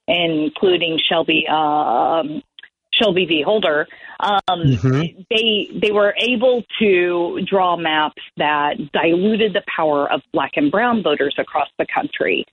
including 0.07 0.99
Shelby 0.99 1.47
um, 1.49 2.43
Shelby 2.97 3.27
v. 3.27 3.43
Holder, 3.43 3.87
um, 4.21 4.41
Mhm. 4.49 5.27
they 5.31 5.71
they 5.75 5.93
were 5.93 6.15
able 6.19 6.65
to 6.79 7.41
draw 7.45 7.77
maps 7.77 8.23
that 8.37 8.93
diluted 8.93 9.53
the 9.53 9.63
power 9.67 10.11
of 10.11 10.23
black 10.33 10.53
and 10.57 10.71
brown 10.71 11.03
voters 11.03 11.35
across 11.39 11.69
the 11.79 11.87
country. 11.87 12.45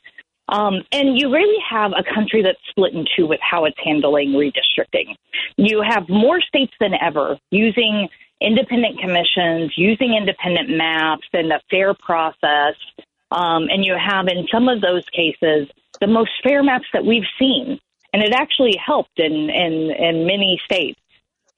Um, 0.49 0.83
and 0.91 1.17
you 1.17 1.31
really 1.31 1.63
have 1.69 1.93
a 1.95 2.03
country 2.03 2.41
that's 2.41 2.59
split 2.69 2.93
in 2.93 3.05
two 3.15 3.25
with 3.25 3.39
how 3.41 3.63
it's 3.65 3.79
handling 3.83 4.31
redistricting. 4.31 5.15
You 5.55 5.81
have 5.81 6.09
more 6.09 6.41
states 6.41 6.73
than 6.79 6.93
ever 6.95 7.39
using 7.51 8.09
independent 8.41 8.99
commissions, 8.99 9.71
using 9.77 10.15
independent 10.15 10.69
maps 10.69 11.27
and 11.31 11.51
a 11.53 11.61
fair 11.71 11.93
process. 11.93 12.75
Um, 13.31 13.69
and 13.69 13.85
you 13.85 13.95
have, 13.95 14.27
in 14.27 14.45
some 14.51 14.67
of 14.67 14.81
those 14.81 15.05
cases, 15.09 15.69
the 16.01 16.07
most 16.07 16.31
fair 16.43 16.61
maps 16.61 16.87
that 16.93 17.05
we've 17.05 17.27
seen. 17.39 17.79
And 18.13 18.21
it 18.21 18.31
actually 18.31 18.77
helped 18.77 19.17
in, 19.19 19.33
in, 19.33 19.91
in 19.91 20.25
many 20.25 20.61
states. 20.63 20.99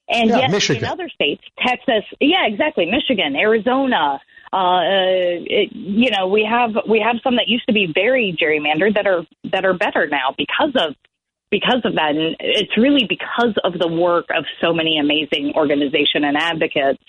And 0.08 0.30
Yeah, 0.30 0.38
yet, 0.38 0.50
Michigan. 0.50 0.84
in 0.84 0.90
other 0.90 1.08
states, 1.08 1.42
Texas, 1.58 2.04
yeah, 2.20 2.46
exactly, 2.46 2.86
Michigan, 2.86 3.36
Arizona, 3.36 4.20
uh, 4.52 4.80
it, 4.82 5.72
you 5.72 6.10
know, 6.10 6.28
we 6.28 6.46
have 6.48 6.70
we 6.88 7.00
have 7.00 7.16
some 7.22 7.36
that 7.36 7.48
used 7.48 7.66
to 7.66 7.72
be 7.72 7.90
very 7.92 8.36
gerrymandered 8.40 8.94
that 8.94 9.06
are 9.06 9.26
that 9.50 9.64
are 9.64 9.74
better 9.74 10.06
now 10.06 10.34
because 10.38 10.72
of 10.76 10.94
because 11.50 11.82
of 11.84 11.94
that, 11.94 12.10
and 12.10 12.36
it's 12.38 12.76
really 12.76 13.06
because 13.08 13.54
of 13.64 13.78
the 13.78 13.88
work 13.88 14.26
of 14.36 14.44
so 14.60 14.72
many 14.72 14.98
amazing 14.98 15.52
organization 15.56 16.24
and 16.24 16.36
advocates, 16.36 17.02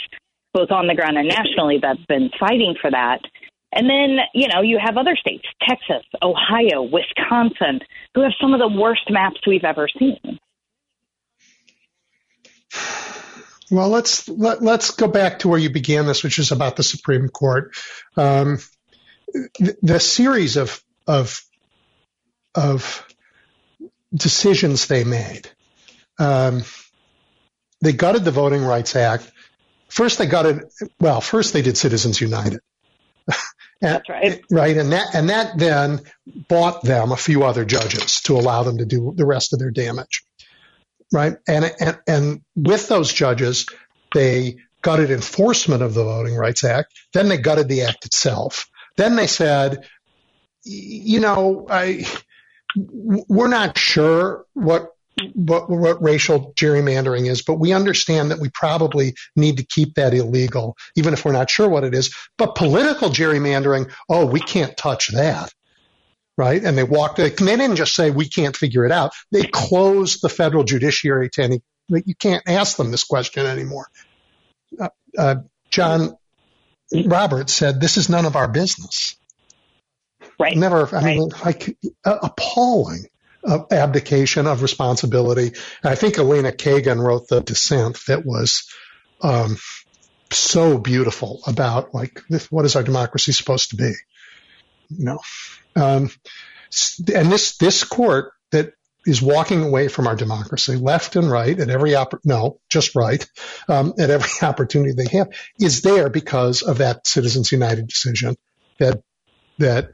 both 0.53 0.71
on 0.71 0.87
the 0.87 0.95
ground 0.95 1.17
and 1.17 1.27
nationally, 1.27 1.79
that've 1.81 2.07
been 2.07 2.29
fighting 2.39 2.75
for 2.81 2.89
that. 2.91 3.19
And 3.71 3.89
then, 3.89 4.19
you 4.33 4.47
know, 4.47 4.61
you 4.61 4.79
have 4.83 4.97
other 4.97 5.15
states, 5.15 5.45
Texas, 5.61 6.05
Ohio, 6.21 6.83
Wisconsin, 6.83 7.81
who 8.15 8.21
have 8.21 8.31
some 8.39 8.53
of 8.53 8.59
the 8.59 8.67
worst 8.67 9.09
maps 9.09 9.39
we've 9.45 9.65
ever 9.65 9.87
seen. 9.99 10.39
Well, 13.69 13.89
let's 13.89 14.29
let, 14.29 14.63
let's 14.63 14.91
go 14.91 15.07
back 15.07 15.39
to 15.39 15.49
where 15.49 15.59
you 15.59 15.69
began 15.69 16.05
this, 16.05 16.23
which 16.23 16.39
is 16.39 16.51
about 16.51 16.77
the 16.77 16.83
Supreme 16.83 17.27
Court. 17.27 17.75
Um, 18.15 18.59
the, 19.33 19.75
the 19.81 19.99
series 19.99 20.55
of 20.55 20.81
of 21.05 21.41
of 22.55 23.05
decisions 24.13 24.87
they 24.87 25.03
made. 25.03 25.49
Um, 26.17 26.63
they 27.81 27.91
gutted 27.91 28.23
the 28.23 28.31
Voting 28.31 28.63
Rights 28.63 28.95
Act. 28.95 29.29
First, 29.89 30.17
they 30.17 30.27
gutted. 30.27 30.63
Well, 30.99 31.19
first 31.19 31.51
they 31.53 31.61
did 31.61 31.77
Citizens 31.77 32.21
United. 32.21 32.59
That's 33.81 34.09
right. 34.09 34.41
Right, 34.49 34.77
and 34.77 34.91
that 34.91 35.13
and 35.13 35.29
that 35.29 35.57
then 35.57 36.01
bought 36.47 36.83
them 36.83 37.11
a 37.11 37.17
few 37.17 37.43
other 37.43 37.65
judges 37.65 38.21
to 38.21 38.33
allow 38.33 38.63
them 38.63 38.79
to 38.79 38.85
do 38.85 39.13
the 39.15 39.25
rest 39.25 39.53
of 39.53 39.59
their 39.59 39.71
damage. 39.71 40.23
Right, 41.11 41.37
and 41.47 41.71
and 41.79 41.99
and 42.07 42.41
with 42.55 42.87
those 42.87 43.13
judges, 43.13 43.67
they 44.13 44.57
gutted 44.81 45.11
enforcement 45.11 45.83
of 45.83 45.93
the 45.93 46.03
Voting 46.03 46.35
Rights 46.35 46.63
Act. 46.63 46.93
Then 47.13 47.29
they 47.29 47.37
gutted 47.37 47.67
the 47.67 47.83
act 47.83 48.05
itself. 48.05 48.67
Then 48.95 49.15
they 49.15 49.27
said, 49.27 49.85
you 50.63 51.19
know, 51.19 51.67
I 51.69 52.05
we're 52.75 53.47
not 53.47 53.77
sure 53.77 54.45
what 54.53 54.91
what, 55.33 55.69
what 55.69 56.01
racial 56.01 56.53
gerrymandering 56.53 57.29
is, 57.29 57.41
but 57.41 57.55
we 57.55 57.73
understand 57.73 58.31
that 58.31 58.39
we 58.39 58.49
probably 58.49 59.15
need 59.35 59.57
to 59.57 59.65
keep 59.65 59.95
that 59.95 60.13
illegal, 60.13 60.77
even 60.95 61.13
if 61.13 61.25
we're 61.25 61.31
not 61.31 61.49
sure 61.49 61.67
what 61.67 61.83
it 61.83 61.95
is. 61.95 62.15
But 62.37 62.55
political 62.55 63.09
gerrymandering, 63.09 63.91
oh, 64.09 64.25
we 64.25 64.39
can't 64.39 64.77
touch 64.77 65.09
that. 65.09 65.51
Right. 66.37 66.63
And 66.63 66.77
they 66.77 66.83
walked, 66.83 67.17
they 67.17 67.31
didn't 67.31 67.77
just 67.77 67.95
say 67.95 68.11
we 68.11 68.29
can't 68.29 68.55
figure 68.55 68.85
it 68.85 68.91
out. 68.91 69.11
They 69.31 69.43
closed 69.43 70.21
the 70.21 70.29
federal 70.29 70.63
judiciary 70.63 71.29
to 71.31 71.43
any, 71.43 71.61
you 71.89 72.13
can't 72.13 72.43
ask 72.47 72.77
them 72.77 72.91
this 72.91 73.03
question 73.03 73.47
anymore. 73.47 73.87
Uh, 74.79 74.89
uh, 75.17 75.35
John 75.71 76.15
Roberts 77.05 77.53
said, 77.53 77.81
this 77.81 77.97
is 77.97 78.07
none 78.07 78.25
of 78.25 78.35
our 78.35 78.47
business. 78.47 79.15
Right. 80.39 80.55
Never, 80.55 80.95
I 80.95 81.03
mean, 81.03 81.31
like 81.43 81.75
uh, 82.05 82.19
appalling 82.21 83.07
uh, 83.47 83.63
abdication 83.71 84.47
of 84.47 84.61
responsibility. 84.61 85.47
And 85.83 85.91
I 85.91 85.95
think 85.95 86.17
Elena 86.17 86.51
Kagan 86.51 87.01
wrote 87.01 87.27
the 87.27 87.41
dissent 87.41 87.99
that 88.07 88.25
was 88.25 88.69
um, 89.21 89.57
so 90.31 90.77
beautiful 90.77 91.41
about 91.47 91.93
like 91.93 92.21
what 92.49 92.65
is 92.65 92.75
our 92.75 92.83
democracy 92.83 93.31
supposed 93.31 93.71
to 93.71 93.77
be? 93.77 93.93
Know, 94.89 95.19
um, 95.75 96.09
and 97.13 97.31
this 97.31 97.57
this 97.57 97.83
court 97.83 98.31
that 98.51 98.73
is 99.05 99.21
walking 99.21 99.63
away 99.63 99.87
from 99.87 100.07
our 100.07 100.15
democracy, 100.15 100.75
left 100.75 101.15
and 101.15 101.29
right, 101.29 101.57
at 101.57 101.69
every 101.69 101.91
oppor- 101.91 102.19
no, 102.25 102.59
just 102.69 102.95
right, 102.95 103.25
um, 103.69 103.93
at 103.99 104.09
every 104.09 104.29
opportunity 104.47 104.93
they 104.93 105.17
have, 105.17 105.29
is 105.59 105.81
there 105.81 106.09
because 106.09 106.61
of 106.61 106.79
that 106.79 107.07
Citizens 107.07 107.51
United 107.51 107.87
decision 107.87 108.35
that 108.79 109.01
that 109.57 109.91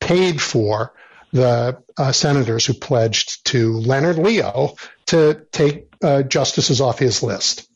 paid 0.00 0.40
for 0.40 0.92
the 1.34 1.82
uh, 1.98 2.12
senators 2.12 2.64
who 2.64 2.72
pledged 2.72 3.44
to 3.44 3.72
Leonard 3.72 4.18
Leo 4.18 4.76
to 5.06 5.44
take 5.50 5.92
uh, 6.02 6.22
justices 6.22 6.80
off 6.80 7.00
his 7.00 7.22
list. 7.24 7.68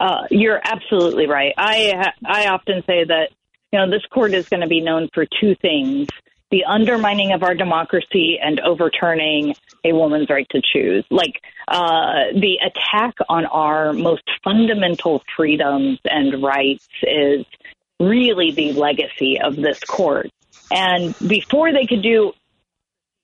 Uh, 0.00 0.22
you're 0.30 0.60
absolutely 0.64 1.26
right. 1.26 1.52
I 1.56 2.12
I 2.24 2.48
often 2.48 2.82
say 2.86 3.04
that 3.04 3.28
you 3.70 3.78
know 3.78 3.90
this 3.90 4.04
court 4.06 4.32
is 4.32 4.48
going 4.48 4.62
to 4.62 4.68
be 4.68 4.80
known 4.80 5.10
for 5.12 5.26
two 5.40 5.54
things: 5.54 6.08
the 6.50 6.64
undermining 6.64 7.32
of 7.32 7.42
our 7.42 7.54
democracy 7.54 8.38
and 8.42 8.58
overturning 8.60 9.54
a 9.84 9.92
woman's 9.92 10.30
right 10.30 10.46
to 10.50 10.62
choose. 10.62 11.04
Like 11.10 11.42
uh, 11.68 12.32
the 12.34 12.58
attack 12.64 13.14
on 13.28 13.44
our 13.46 13.92
most 13.92 14.28
fundamental 14.42 15.22
freedoms 15.36 15.98
and 16.04 16.42
rights 16.42 16.88
is 17.02 17.44
really 18.00 18.50
the 18.50 18.72
legacy 18.72 19.38
of 19.40 19.56
this 19.56 19.80
court. 19.80 20.30
And 20.72 21.14
before 21.28 21.72
they 21.72 21.86
could 21.86 22.02
do 22.02 22.32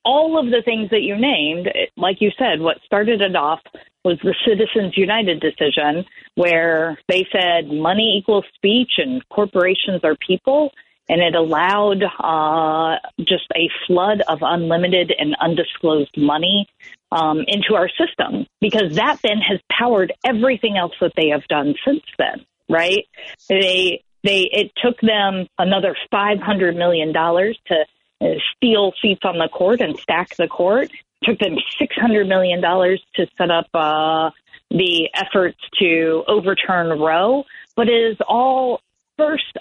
all 0.05 0.39
of 0.39 0.45
the 0.51 0.61
things 0.63 0.91
that 0.91 1.01
you 1.01 1.17
named, 1.17 1.67
like 1.97 2.21
you 2.21 2.31
said, 2.37 2.61
what 2.61 2.77
started 2.85 3.21
it 3.21 3.35
off 3.35 3.59
was 4.03 4.17
the 4.23 4.35
Citizens 4.47 4.95
United 4.95 5.41
decision, 5.41 6.05
where 6.35 6.97
they 7.07 7.27
said 7.31 7.67
money 7.67 8.17
equals 8.17 8.45
speech 8.55 8.93
and 8.97 9.27
corporations 9.29 10.03
are 10.03 10.15
people. 10.15 10.71
And 11.09 11.21
it 11.21 11.33
allowed 11.33 12.03
uh, 12.03 12.99
just 13.19 13.45
a 13.55 13.67
flood 13.87 14.21
of 14.27 14.39
unlimited 14.43 15.11
and 15.17 15.35
undisclosed 15.41 16.15
money 16.15 16.67
um, 17.11 17.43
into 17.47 17.73
our 17.73 17.89
system 17.89 18.45
because 18.61 18.95
that 18.95 19.19
then 19.23 19.39
has 19.39 19.59
powered 19.71 20.13
everything 20.23 20.77
else 20.77 20.93
that 21.01 21.13
they 21.15 21.29
have 21.29 21.47
done 21.47 21.73
since 21.83 22.03
then, 22.19 22.45
right? 22.69 23.07
They 23.49 24.03
they 24.23 24.49
it 24.51 24.71
took 24.83 24.99
them 25.01 25.47
another 25.57 25.95
five 26.11 26.39
hundred 26.39 26.75
million 26.75 27.11
dollars 27.11 27.57
to 27.67 27.85
uh, 28.21 28.33
steal 28.55 28.93
seats 29.01 29.21
on 29.23 29.37
the 29.37 29.49
court 29.49 29.81
and 29.81 29.97
stack 29.99 30.35
the 30.35 30.47
court. 30.47 30.89
It 30.91 31.25
took 31.25 31.39
them 31.39 31.55
six 31.77 31.95
hundred 31.95 32.27
million 32.27 32.61
dollars 32.61 33.01
to 33.15 33.27
set 33.37 33.51
up 33.51 33.67
uh, 33.73 34.31
the 34.71 35.09
efforts 35.13 35.59
to 35.79 36.23
overturn 36.27 36.99
Roe, 36.99 37.43
but 37.75 37.87
it 37.87 38.11
is 38.11 38.17
all 38.27 38.81
first 39.17 39.57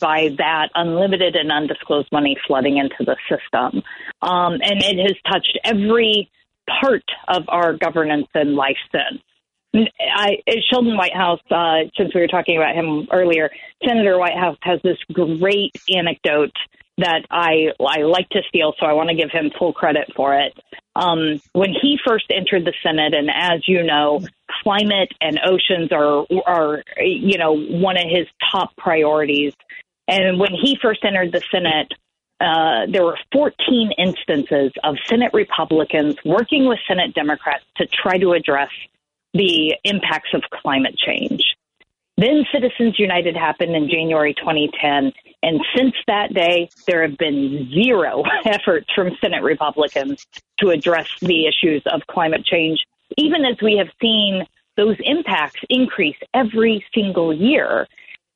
by 0.00 0.30
that 0.38 0.70
unlimited 0.74 1.36
and 1.36 1.52
undisclosed 1.52 2.08
money 2.10 2.36
flooding 2.46 2.78
into 2.78 2.96
the 3.00 3.16
system. 3.28 3.82
Um, 4.22 4.54
and 4.54 4.82
it 4.82 4.98
has 4.98 5.16
touched 5.30 5.56
every 5.62 6.28
part 6.80 7.04
of 7.28 7.44
our 7.48 7.74
governance 7.74 8.26
and 8.34 8.54
life 8.54 8.76
since. 8.90 9.22
I, 9.74 10.38
Sheldon 10.70 10.96
Whitehouse, 10.96 11.40
uh, 11.50 11.90
since 11.96 12.14
we 12.14 12.20
were 12.20 12.28
talking 12.28 12.56
about 12.56 12.74
him 12.74 13.06
earlier, 13.12 13.50
Senator 13.86 14.18
Whitehouse 14.18 14.56
has 14.62 14.80
this 14.82 14.98
great 15.12 15.72
anecdote 15.94 16.52
that 16.98 17.26
I 17.30 17.68
I 17.80 18.02
like 18.02 18.28
to 18.30 18.40
steal, 18.48 18.74
so 18.78 18.86
I 18.86 18.92
want 18.92 19.08
to 19.10 19.14
give 19.14 19.30
him 19.30 19.50
full 19.56 19.72
credit 19.72 20.10
for 20.16 20.34
it. 20.34 20.52
Um, 20.96 21.40
when 21.52 21.70
he 21.70 21.98
first 22.04 22.26
entered 22.30 22.64
the 22.64 22.74
Senate, 22.82 23.14
and 23.14 23.30
as 23.32 23.66
you 23.68 23.84
know, 23.84 24.26
climate 24.62 25.12
and 25.20 25.38
oceans 25.44 25.92
are 25.92 26.26
are 26.46 26.82
you 26.98 27.38
know 27.38 27.56
one 27.56 27.96
of 27.96 28.08
his 28.10 28.26
top 28.50 28.74
priorities. 28.76 29.54
And 30.08 30.40
when 30.40 30.52
he 30.54 30.78
first 30.80 31.04
entered 31.04 31.32
the 31.32 31.42
Senate, 31.52 31.92
uh, 32.40 32.90
there 32.90 33.04
were 33.04 33.18
14 33.32 33.92
instances 33.98 34.72
of 34.82 34.96
Senate 35.06 35.32
Republicans 35.34 36.16
working 36.24 36.66
with 36.66 36.78
Senate 36.88 37.14
Democrats 37.14 37.64
to 37.76 37.86
try 37.86 38.16
to 38.16 38.32
address 38.32 38.70
the 39.38 39.76
impacts 39.84 40.34
of 40.34 40.42
climate 40.50 40.96
change. 40.98 41.56
Then 42.18 42.44
Citizens 42.52 42.98
United 42.98 43.36
happened 43.36 43.76
in 43.76 43.88
January 43.88 44.34
2010. 44.34 45.12
And 45.44 45.60
since 45.76 45.94
that 46.08 46.34
day, 46.34 46.68
there 46.88 47.06
have 47.06 47.16
been 47.16 47.70
zero 47.72 48.24
efforts 48.44 48.88
from 48.92 49.16
Senate 49.20 49.42
Republicans 49.42 50.26
to 50.58 50.70
address 50.70 51.08
the 51.20 51.46
issues 51.46 51.82
of 51.86 52.02
climate 52.08 52.44
change, 52.44 52.84
even 53.16 53.44
as 53.44 53.56
we 53.62 53.76
have 53.76 53.88
seen 54.02 54.44
those 54.76 54.96
impacts 55.00 55.60
increase 55.70 56.16
every 56.34 56.84
single 56.92 57.32
year. 57.32 57.86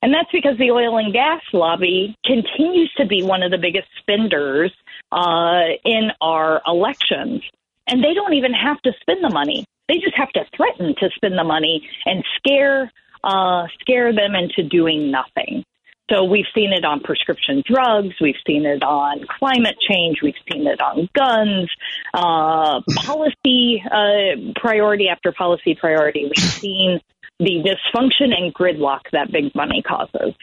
And 0.00 0.14
that's 0.14 0.30
because 0.32 0.56
the 0.58 0.70
oil 0.70 0.98
and 0.98 1.12
gas 1.12 1.42
lobby 1.52 2.16
continues 2.24 2.92
to 2.98 3.06
be 3.06 3.24
one 3.24 3.42
of 3.42 3.50
the 3.50 3.58
biggest 3.58 3.88
spenders 3.98 4.72
uh, 5.10 5.62
in 5.84 6.10
our 6.20 6.62
elections. 6.66 7.42
And 7.88 8.02
they 8.02 8.14
don't 8.14 8.34
even 8.34 8.52
have 8.52 8.80
to 8.82 8.92
spend 9.00 9.24
the 9.24 9.30
money. 9.30 9.64
They 9.92 9.98
just 9.98 10.16
have 10.16 10.30
to 10.30 10.46
threaten 10.56 10.94
to 11.00 11.10
spend 11.14 11.36
the 11.38 11.44
money 11.44 11.86
and 12.06 12.24
scare 12.36 12.90
uh, 13.22 13.66
scare 13.80 14.12
them 14.12 14.34
into 14.34 14.62
doing 14.68 15.10
nothing. 15.10 15.64
So 16.10 16.24
we've 16.24 16.46
seen 16.54 16.72
it 16.72 16.84
on 16.84 17.00
prescription 17.00 17.62
drugs, 17.64 18.14
we've 18.20 18.40
seen 18.46 18.66
it 18.66 18.82
on 18.82 19.24
climate 19.38 19.76
change, 19.88 20.18
we've 20.22 20.34
seen 20.50 20.66
it 20.66 20.80
on 20.80 21.08
guns, 21.14 21.70
uh, 22.12 22.80
policy 22.96 23.82
uh, 23.86 24.52
priority 24.56 25.08
after 25.08 25.32
policy 25.32 25.74
priority. 25.74 26.24
We've 26.24 26.52
seen 26.52 27.00
the 27.38 27.62
dysfunction 27.62 28.34
and 28.36 28.52
gridlock 28.52 29.00
that 29.12 29.30
big 29.30 29.54
money 29.54 29.82
causes. 29.82 30.34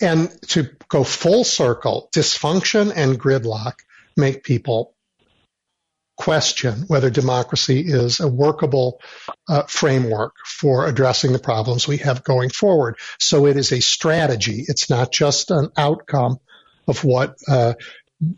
And 0.00 0.30
to 0.48 0.70
go 0.88 1.02
full 1.04 1.44
circle, 1.44 2.08
dysfunction 2.12 2.92
and 2.94 3.20
gridlock 3.20 3.74
make 4.16 4.44
people 4.44 4.93
question 6.16 6.84
whether 6.86 7.10
democracy 7.10 7.80
is 7.80 8.20
a 8.20 8.28
workable 8.28 9.00
uh, 9.48 9.64
framework 9.64 10.34
for 10.46 10.86
addressing 10.86 11.32
the 11.32 11.38
problems 11.38 11.88
we 11.88 11.98
have 11.98 12.22
going 12.22 12.50
forward. 12.50 12.96
So 13.18 13.46
it 13.46 13.56
is 13.56 13.72
a 13.72 13.80
strategy. 13.80 14.64
It's 14.66 14.88
not 14.88 15.12
just 15.12 15.50
an 15.50 15.70
outcome 15.76 16.38
of 16.86 17.04
what 17.04 17.36
uh, 17.48 17.74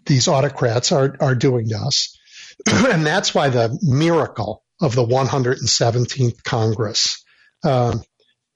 these 0.07 0.29
autocrats 0.29 0.93
are, 0.93 1.17
are 1.21 1.35
doing 1.35 1.69
to 1.69 1.77
us. 1.77 2.19
and 2.69 3.05
that's 3.05 3.35
why 3.35 3.51
the 3.51 3.79
miracle 3.83 4.63
of 4.81 4.95
the 4.95 5.05
117th 5.05 6.43
Congress 6.45 7.25
um, 7.65 8.03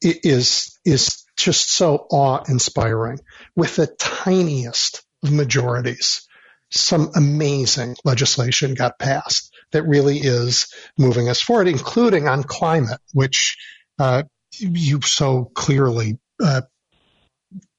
is 0.03 0.79
is 0.85 1.25
just 1.37 1.71
so 1.71 2.07
awe-inspiring 2.11 3.19
with 3.57 3.77
the 3.77 3.87
tiniest 3.87 5.03
of 5.23 5.33
majorities 5.33 6.27
some 6.71 7.11
amazing 7.15 7.97
legislation 8.05 8.75
got 8.75 8.99
passed 8.99 9.53
that 9.73 9.83
really 9.83 10.19
is 10.19 10.73
moving 10.97 11.29
us 11.29 11.41
forward, 11.41 11.69
including 11.69 12.29
on 12.29 12.43
climate, 12.43 13.01
which 13.13 13.57
uh, 13.99 14.23
you 14.59 15.01
so 15.03 15.45
clearly 15.55 16.19
uh, 16.43 16.63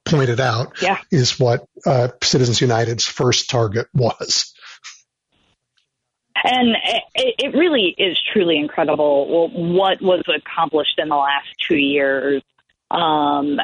pointed 0.06 0.40
out 0.40 0.82
yeah. 0.82 0.98
is 1.12 1.40
what 1.40 1.66
uh, 1.86 2.10
Citizens 2.22 2.62
United's 2.62 3.06
first 3.06 3.50
target 3.50 3.88
was. 3.94 4.54
And 6.44 6.76
it, 7.16 7.36
it 7.38 7.56
really 7.56 7.94
is 7.98 8.20
truly 8.34 8.58
incredible 8.58 9.50
what 9.50 10.02
was 10.02 10.24
accomplished 10.28 10.98
in 10.98 11.10
the 11.10 11.16
last 11.16 11.48
two 11.68 11.78
years 11.78 12.42
um, 12.90 13.60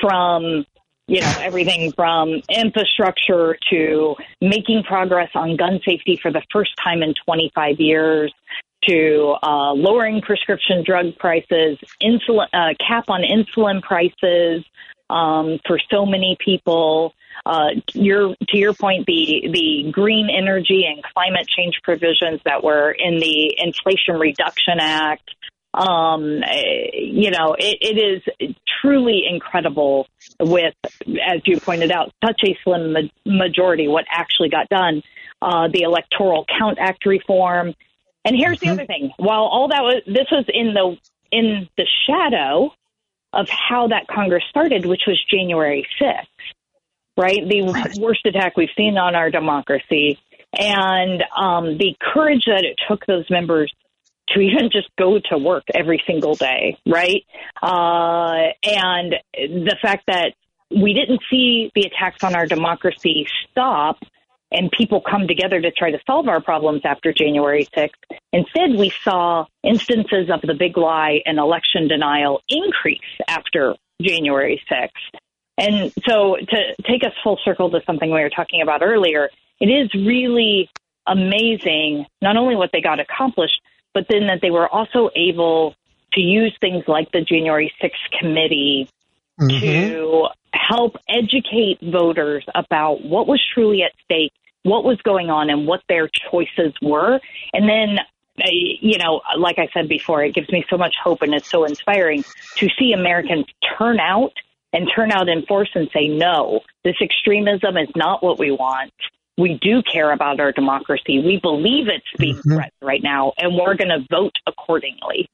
from 0.00 0.64
you 1.06 1.20
know, 1.20 1.34
everything 1.40 1.92
from 1.92 2.40
infrastructure 2.48 3.58
to 3.70 4.16
making 4.40 4.82
progress 4.84 5.30
on 5.34 5.56
gun 5.56 5.80
safety 5.84 6.18
for 6.20 6.32
the 6.32 6.42
first 6.50 6.70
time 6.82 7.02
in 7.02 7.14
25 7.26 7.78
years 7.78 8.32
to 8.86 9.34
uh, 9.42 9.72
lowering 9.72 10.20
prescription 10.22 10.82
drug 10.84 11.16
prices, 11.18 11.78
insulin 12.02 12.46
uh, 12.52 12.74
cap 12.78 13.04
on 13.08 13.22
insulin 13.22 13.82
prices 13.82 14.64
um, 15.10 15.58
for 15.66 15.78
so 15.90 16.06
many 16.06 16.36
people. 16.42 17.14
Uh, 17.44 17.70
your 17.92 18.34
to 18.48 18.56
your 18.56 18.72
point, 18.72 19.04
the 19.06 19.48
the 19.52 19.90
green 19.90 20.28
energy 20.30 20.84
and 20.86 21.02
climate 21.02 21.46
change 21.48 21.74
provisions 21.82 22.40
that 22.44 22.62
were 22.62 22.90
in 22.92 23.18
the 23.18 23.54
Inflation 23.58 24.14
Reduction 24.18 24.78
Act, 24.80 25.30
um, 25.74 26.42
you 26.92 27.30
know, 27.30 27.56
it, 27.58 27.78
it 27.80 27.98
is 27.98 28.56
truly 28.80 29.24
incredible 29.28 30.06
with, 30.38 30.74
as 31.26 31.40
you 31.46 31.58
pointed 31.58 31.90
out, 31.90 32.12
such 32.24 32.40
a 32.44 32.56
slim 32.62 32.92
ma- 32.92 33.00
majority 33.24 33.88
what 33.88 34.04
actually 34.08 34.50
got 34.50 34.68
done. 34.68 35.02
Uh, 35.42 35.68
the 35.68 35.82
Electoral 35.82 36.46
Count 36.58 36.78
Act 36.80 37.04
reform. 37.04 37.74
And 38.24 38.36
here's 38.36 38.58
mm-hmm. 38.58 38.66
the 38.66 38.72
other 38.72 38.86
thing. 38.86 39.10
While 39.18 39.42
all 39.42 39.68
that 39.68 39.82
was, 39.82 40.02
this 40.06 40.26
was 40.30 40.44
in 40.48 40.74
the, 40.74 40.96
in 41.30 41.68
the 41.76 41.86
shadow 42.06 42.72
of 43.32 43.48
how 43.48 43.88
that 43.88 44.06
Congress 44.06 44.44
started, 44.48 44.86
which 44.86 45.02
was 45.06 45.22
January 45.28 45.86
6th, 46.00 46.24
right? 47.16 47.46
The 47.46 47.62
right. 47.62 47.94
worst 47.98 48.24
attack 48.24 48.56
we've 48.56 48.70
seen 48.76 48.96
on 48.96 49.14
our 49.14 49.30
democracy. 49.30 50.18
And 50.56 51.24
um, 51.36 51.78
the 51.78 51.96
courage 52.00 52.44
that 52.46 52.64
it 52.64 52.78
took 52.88 53.04
those 53.06 53.28
members 53.28 53.74
to 54.34 54.40
even 54.40 54.70
just 54.70 54.88
go 54.98 55.18
to 55.30 55.38
work 55.38 55.64
every 55.74 56.02
single 56.06 56.34
day, 56.34 56.76
right? 56.86 57.24
Uh, 57.62 58.52
and 58.64 59.14
the 59.34 59.76
fact 59.80 60.04
that 60.06 60.32
we 60.70 60.92
didn't 60.94 61.20
see 61.30 61.70
the 61.74 61.82
attacks 61.82 62.24
on 62.24 62.34
our 62.34 62.46
democracy 62.46 63.26
stop 63.50 63.98
and 64.50 64.70
people 64.70 65.00
come 65.00 65.26
together 65.26 65.60
to 65.60 65.70
try 65.72 65.90
to 65.90 65.98
solve 66.06 66.28
our 66.28 66.40
problems 66.40 66.82
after 66.84 67.12
January 67.12 67.68
6th. 67.76 67.90
Instead, 68.32 68.78
we 68.78 68.92
saw 69.02 69.46
instances 69.62 70.30
of 70.30 70.40
the 70.42 70.54
big 70.54 70.76
lie 70.76 71.20
and 71.26 71.38
election 71.38 71.88
denial 71.88 72.40
increase 72.48 73.00
after 73.28 73.74
January 74.00 74.62
6th. 74.70 75.18
And 75.58 75.92
so 76.06 76.36
to 76.36 76.74
take 76.88 77.04
us 77.04 77.12
full 77.22 77.38
circle 77.44 77.70
to 77.70 77.80
something 77.86 78.10
we 78.10 78.20
were 78.20 78.30
talking 78.30 78.62
about 78.62 78.82
earlier, 78.82 79.28
it 79.60 79.66
is 79.66 79.92
really 79.94 80.68
amazing 81.06 82.06
not 82.22 82.36
only 82.36 82.56
what 82.56 82.70
they 82.72 82.80
got 82.80 83.00
accomplished, 83.00 83.60
but 83.94 84.06
then 84.08 84.26
that 84.26 84.40
they 84.42 84.50
were 84.50 84.68
also 84.68 85.08
able 85.16 85.74
to 86.12 86.20
use 86.20 86.54
things 86.60 86.84
like 86.86 87.10
the 87.12 87.22
January 87.22 87.72
6th 87.82 88.20
committee 88.20 88.88
mm-hmm. 89.40 89.58
to 89.58 90.26
help 90.52 90.96
educate 91.08 91.78
voters 91.80 92.44
about 92.54 93.02
what 93.04 93.26
was 93.26 93.42
truly 93.54 93.82
at 93.82 93.92
stake, 94.04 94.32
what 94.62 94.84
was 94.84 95.00
going 95.02 95.30
on, 95.30 95.50
and 95.50 95.66
what 95.66 95.82
their 95.88 96.08
choices 96.30 96.72
were. 96.82 97.20
And 97.52 97.68
then 97.68 97.98
uh, 98.36 98.48
you 98.50 98.98
know, 98.98 99.20
like 99.38 99.58
I 99.58 99.68
said 99.72 99.88
before, 99.88 100.24
it 100.24 100.34
gives 100.34 100.50
me 100.50 100.64
so 100.68 100.76
much 100.76 100.94
hope 101.02 101.22
and 101.22 101.32
it's 101.34 101.48
so 101.48 101.64
inspiring 101.64 102.24
to 102.56 102.68
see 102.76 102.92
Americans 102.92 103.46
turn 103.78 104.00
out 104.00 104.32
and 104.72 104.90
turn 104.92 105.12
out 105.12 105.28
in 105.28 105.46
force 105.46 105.70
and 105.74 105.88
say, 105.92 106.08
no, 106.08 106.60
this 106.82 106.96
extremism 107.00 107.76
is 107.76 107.88
not 107.94 108.24
what 108.24 108.40
we 108.40 108.50
want. 108.50 108.92
We 109.36 109.58
do 109.60 109.82
care 109.82 110.12
about 110.12 110.40
our 110.40 110.52
democracy. 110.52 111.20
We 111.20 111.38
believe 111.40 111.88
it's 111.88 112.04
being 112.18 112.36
mm-hmm. 112.36 112.54
threatened 112.54 112.72
right 112.82 113.02
now, 113.02 113.32
and 113.36 113.54
we're 113.54 113.74
going 113.74 113.88
to 113.88 114.04
vote 114.10 114.36
accordingly. 114.46 115.28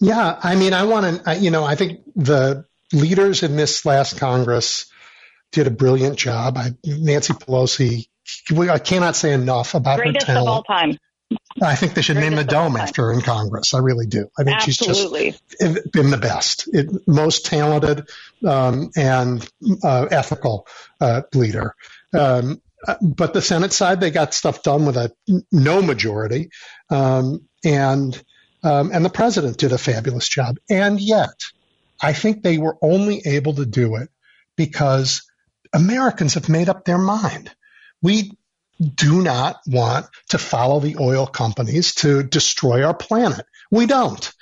Yeah, 0.00 0.38
I 0.42 0.54
mean, 0.54 0.72
I 0.72 0.84
want 0.84 1.24
to, 1.24 1.34
you 1.36 1.50
know, 1.50 1.64
I 1.64 1.74
think 1.74 2.00
the 2.14 2.66
leaders 2.92 3.42
in 3.42 3.56
this 3.56 3.84
last 3.84 4.18
Congress 4.18 4.90
did 5.52 5.66
a 5.66 5.70
brilliant 5.70 6.18
job. 6.18 6.56
I, 6.56 6.70
Nancy 6.84 7.32
Pelosi, 7.32 8.06
I 8.70 8.78
cannot 8.78 9.16
say 9.16 9.32
enough 9.32 9.74
about 9.74 9.98
Greatest 9.98 10.26
her 10.26 10.34
talent. 10.34 10.48
of 10.48 10.54
all 10.54 10.62
time. 10.62 10.98
I 11.60 11.74
think 11.74 11.94
they 11.94 12.02
should 12.02 12.16
Greatest 12.16 12.36
name 12.36 12.46
the 12.46 12.50
dome 12.50 12.76
after 12.76 13.06
her 13.06 13.12
in 13.12 13.20
Congress. 13.20 13.74
I 13.74 13.78
really 13.78 14.06
do. 14.06 14.30
I 14.38 14.44
think 14.44 14.56
Absolutely. 14.56 15.32
she's 15.32 15.40
just 15.60 15.92
been 15.92 16.10
the 16.10 16.16
best, 16.16 16.68
it, 16.72 17.08
most 17.08 17.46
talented 17.46 18.08
um, 18.46 18.90
and 18.96 19.46
uh, 19.82 20.06
ethical 20.10 20.66
uh, 21.00 21.22
leader. 21.34 21.74
Um, 22.14 22.62
but 23.00 23.34
the 23.34 23.42
Senate 23.42 23.72
side, 23.72 24.00
they 24.00 24.10
got 24.10 24.34
stuff 24.34 24.62
done 24.62 24.86
with 24.86 24.96
a 24.96 25.12
no 25.50 25.82
majority, 25.82 26.50
um, 26.90 27.48
and 27.64 28.20
um, 28.62 28.90
and 28.92 29.04
the 29.04 29.10
president 29.10 29.58
did 29.58 29.72
a 29.72 29.78
fabulous 29.78 30.28
job. 30.28 30.56
And 30.70 31.00
yet, 31.00 31.34
I 32.00 32.12
think 32.12 32.42
they 32.42 32.58
were 32.58 32.76
only 32.82 33.22
able 33.24 33.54
to 33.54 33.66
do 33.66 33.96
it 33.96 34.08
because 34.56 35.22
Americans 35.72 36.34
have 36.34 36.48
made 36.48 36.68
up 36.68 36.84
their 36.84 36.98
mind. 36.98 37.50
We 38.02 38.32
do 38.80 39.22
not 39.22 39.60
want 39.66 40.06
to 40.30 40.38
follow 40.38 40.80
the 40.80 40.96
oil 41.00 41.26
companies 41.26 41.94
to 41.96 42.22
destroy 42.22 42.84
our 42.84 42.94
planet. 42.94 43.44
We 43.70 43.86
don't. 43.86 44.32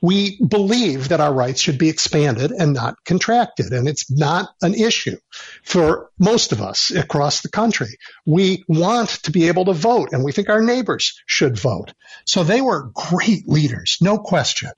We 0.00 0.38
believe 0.44 1.08
that 1.08 1.20
our 1.20 1.32
rights 1.32 1.60
should 1.60 1.78
be 1.78 1.88
expanded 1.88 2.50
and 2.52 2.74
not 2.74 2.96
contracted. 3.04 3.72
And 3.72 3.88
it's 3.88 4.10
not 4.10 4.50
an 4.62 4.74
issue 4.74 5.16
for 5.64 6.10
most 6.18 6.52
of 6.52 6.60
us 6.60 6.90
across 6.90 7.40
the 7.40 7.48
country. 7.48 7.98
We 8.24 8.64
want 8.68 9.10
to 9.24 9.30
be 9.30 9.48
able 9.48 9.66
to 9.66 9.72
vote 9.72 10.10
and 10.12 10.24
we 10.24 10.32
think 10.32 10.48
our 10.48 10.62
neighbors 10.62 11.20
should 11.26 11.58
vote. 11.58 11.92
So 12.26 12.44
they 12.44 12.60
were 12.60 12.90
great 12.94 13.48
leaders, 13.48 13.98
no 14.00 14.18
question. 14.18 14.70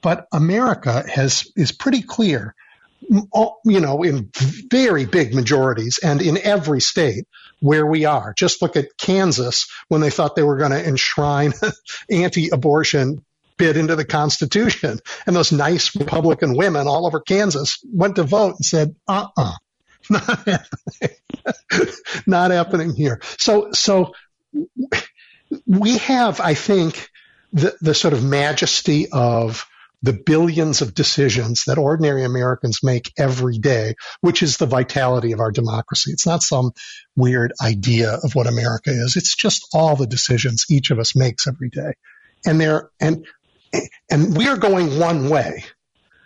But 0.00 0.26
America 0.32 1.04
has, 1.08 1.50
is 1.54 1.70
pretty 1.70 2.02
clear 2.02 2.54
you 3.64 3.80
know, 3.80 4.02
in 4.02 4.30
very 4.70 5.06
big 5.06 5.34
majorities 5.34 5.98
and 6.02 6.22
in 6.22 6.38
every 6.38 6.80
state 6.80 7.26
where 7.60 7.86
we 7.86 8.04
are. 8.04 8.34
Just 8.36 8.62
look 8.62 8.76
at 8.76 8.96
Kansas 8.98 9.68
when 9.88 10.00
they 10.00 10.10
thought 10.10 10.36
they 10.36 10.42
were 10.42 10.56
going 10.56 10.72
to 10.72 10.86
enshrine 10.86 11.52
anti-abortion 12.10 13.24
bid 13.56 13.76
into 13.76 13.96
the 13.96 14.04
Constitution. 14.04 14.98
And 15.26 15.36
those 15.36 15.52
nice 15.52 15.94
Republican 15.94 16.56
women 16.56 16.88
all 16.88 17.06
over 17.06 17.20
Kansas 17.20 17.78
went 17.84 18.16
to 18.16 18.24
vote 18.24 18.56
and 18.56 18.64
said, 18.64 18.94
uh-uh, 19.06 19.52
not 20.10 20.24
happening. 20.24 21.16
not 22.26 22.50
happening 22.50 22.94
here. 22.94 23.20
So, 23.38 23.72
so 23.72 24.14
we 25.66 25.98
have, 25.98 26.40
I 26.40 26.54
think, 26.54 27.08
the, 27.52 27.76
the 27.80 27.94
sort 27.94 28.14
of 28.14 28.24
majesty 28.24 29.08
of 29.12 29.66
the 30.02 30.12
billions 30.12 30.82
of 30.82 30.94
decisions 30.94 31.64
that 31.66 31.78
ordinary 31.78 32.24
Americans 32.24 32.80
make 32.82 33.12
every 33.16 33.58
day, 33.58 33.94
which 34.20 34.42
is 34.42 34.56
the 34.56 34.66
vitality 34.66 35.32
of 35.32 35.40
our 35.40 35.52
democracy. 35.52 36.10
It's 36.10 36.26
not 36.26 36.42
some 36.42 36.72
weird 37.14 37.52
idea 37.62 38.18
of 38.22 38.34
what 38.34 38.48
America 38.48 38.90
is. 38.90 39.16
It's 39.16 39.36
just 39.36 39.68
all 39.72 39.94
the 39.94 40.08
decisions 40.08 40.66
each 40.68 40.90
of 40.90 40.98
us 40.98 41.14
makes 41.14 41.46
every 41.46 41.70
day. 41.70 41.92
And 42.44 42.60
there, 42.60 42.90
and, 43.00 43.24
and 44.10 44.36
we 44.36 44.48
are 44.48 44.56
going 44.56 44.98
one 44.98 45.28
way. 45.28 45.64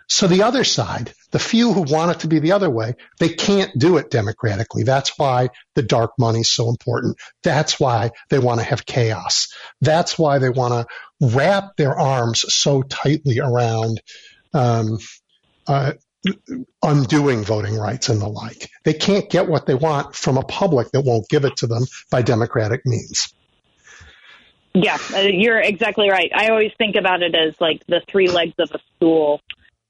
So 0.09 0.27
the 0.27 0.43
other 0.43 0.63
side, 0.63 1.13
the 1.31 1.39
few 1.39 1.73
who 1.73 1.81
want 1.81 2.11
it 2.11 2.19
to 2.21 2.27
be 2.27 2.39
the 2.39 2.53
other 2.53 2.69
way, 2.69 2.95
they 3.19 3.29
can't 3.29 3.77
do 3.77 3.97
it 3.97 4.09
democratically. 4.09 4.83
That's 4.83 5.17
why 5.17 5.49
the 5.75 5.83
dark 5.83 6.11
money 6.17 6.41
is 6.41 6.49
so 6.49 6.69
important. 6.69 7.17
That's 7.43 7.77
why 7.77 8.11
they 8.29 8.39
want 8.39 8.61
to 8.61 8.65
have 8.65 8.85
chaos. 8.85 9.49
That's 9.81 10.17
why 10.17 10.39
they 10.39 10.49
want 10.49 10.73
to 10.73 11.27
wrap 11.35 11.75
their 11.75 11.97
arms 11.99 12.45
so 12.53 12.83
tightly 12.83 13.39
around 13.39 14.01
um, 14.53 14.97
uh, 15.67 15.93
undoing 16.81 17.43
voting 17.43 17.75
rights 17.75 18.07
and 18.07 18.21
the 18.21 18.27
like. 18.27 18.69
They 18.85 18.93
can't 18.93 19.29
get 19.29 19.49
what 19.49 19.65
they 19.65 19.75
want 19.75 20.15
from 20.15 20.37
a 20.37 20.43
public 20.43 20.91
that 20.91 21.01
won't 21.01 21.29
give 21.29 21.43
it 21.43 21.57
to 21.57 21.67
them 21.67 21.83
by 22.09 22.21
democratic 22.21 22.85
means. 22.85 23.33
Yeah, 24.73 24.97
uh, 25.13 25.19
you're 25.19 25.59
exactly 25.59 26.09
right. 26.09 26.31
I 26.35 26.49
always 26.49 26.71
think 26.77 26.95
about 26.95 27.21
it 27.21 27.35
as 27.35 27.59
like 27.59 27.85
the 27.87 28.01
three 28.09 28.27
legs 28.27 28.53
of 28.59 28.71
a 28.71 28.79
stool. 28.95 29.41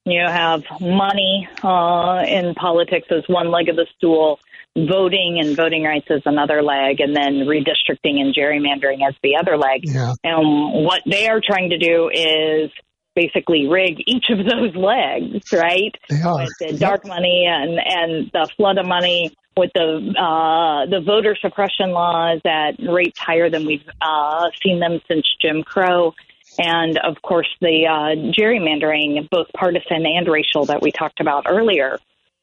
You 0.05 0.21
have 0.25 0.63
money 0.79 1.49
uh, 1.61 2.23
in 2.25 2.55
politics 2.55 3.07
as 3.11 3.23
one 3.27 3.51
leg 3.51 3.67
of 3.67 3.75
the 3.75 3.87
stool, 3.97 4.39
voting 4.77 5.39
and 5.41 5.55
voting 5.55 5.83
rights 5.83 6.07
as 6.09 6.21
another 6.25 6.63
leg, 6.63 7.01
and 7.01 7.13
then 7.13 7.45
redistricting 7.45 8.21
and 8.21 8.33
gerrymandering 8.33 9.05
as 9.05 9.15
the 9.21 9.35
other 9.35 9.57
leg. 9.57 9.81
Yeah. 9.83 10.13
And 10.23 10.85
what 10.85 11.01
they 11.05 11.27
are 11.27 11.41
trying 11.45 11.71
to 11.71 11.77
do 11.77 12.09
is 12.13 12.71
basically 13.15 13.67
rig 13.67 14.01
each 14.05 14.29
of 14.29 14.37
those 14.37 14.75
legs, 14.75 15.51
right? 15.51 15.93
They 16.07 16.21
are. 16.21 16.43
With 16.43 16.53
the 16.59 16.77
dark 16.77 17.05
money 17.05 17.45
and 17.49 17.79
and 17.83 18.31
the 18.31 18.49
flood 18.55 18.77
of 18.77 18.85
money, 18.85 19.35
with 19.57 19.71
the 19.73 20.13
uh, 20.17 20.85
the 20.89 21.01
voter 21.01 21.35
suppression 21.39 21.91
laws 21.91 22.41
at 22.45 22.75
rates 22.79 23.19
higher 23.19 23.49
than 23.49 23.65
we've 23.65 23.87
uh, 24.01 24.49
seen 24.61 24.79
them 24.79 25.01
since 25.07 25.25
Jim 25.41 25.63
Crow 25.63 26.13
and 26.57 26.97
of 26.97 27.21
course 27.21 27.47
the 27.61 27.85
uh, 27.85 28.31
gerrymandering, 28.31 29.29
both 29.29 29.47
partisan 29.53 30.05
and 30.05 30.27
racial, 30.27 30.65
that 30.65 30.81
we 30.81 30.91
talked 30.91 31.19
about 31.19 31.45
earlier. 31.47 31.99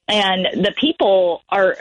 And 0.08 0.64
the 0.64 0.72
people 0.76 1.42
are, 1.48 1.76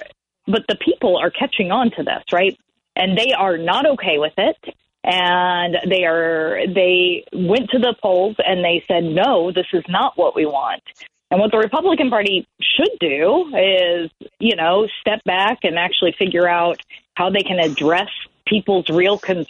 but 0.47 0.65
the 0.67 0.77
people 0.77 1.17
are 1.17 1.29
catching 1.29 1.71
on 1.71 1.91
to 1.91 2.03
this, 2.03 2.23
right? 2.31 2.57
And 2.95 3.17
they 3.17 3.33
are 3.33 3.57
not 3.57 3.85
okay 3.85 4.17
with 4.17 4.33
it. 4.37 4.57
And 5.03 5.77
they 5.89 6.05
are, 6.05 6.61
they 6.65 7.25
went 7.33 7.69
to 7.71 7.79
the 7.79 7.93
polls 8.01 8.37
and 8.39 8.63
they 8.63 8.83
said, 8.87 9.03
no, 9.03 9.51
this 9.51 9.65
is 9.73 9.83
not 9.89 10.17
what 10.17 10.33
we 10.35 10.45
want. 10.45 10.81
And 11.33 11.41
what 11.41 11.49
the 11.49 11.57
Republican 11.57 12.11
Party 12.11 12.47
should 12.61 12.91
do 12.99 13.51
is, 13.57 14.11
you 14.37 14.55
know, 14.55 14.87
step 15.01 15.23
back 15.25 15.61
and 15.63 15.79
actually 15.79 16.11
figure 16.11 16.47
out 16.47 16.79
how 17.15 17.31
they 17.31 17.41
can 17.41 17.57
address 17.57 18.09
people's 18.45 18.87
real 18.87 19.17
con- 19.17 19.47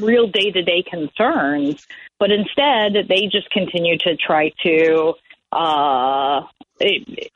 real 0.00 0.26
day 0.26 0.50
to 0.50 0.62
day 0.62 0.82
concerns, 0.82 1.86
but 2.18 2.32
instead 2.32 3.06
they 3.08 3.28
just 3.30 3.48
continue 3.52 3.96
to 3.98 4.16
try 4.16 4.50
to 4.64 5.14
uh, 5.52 6.40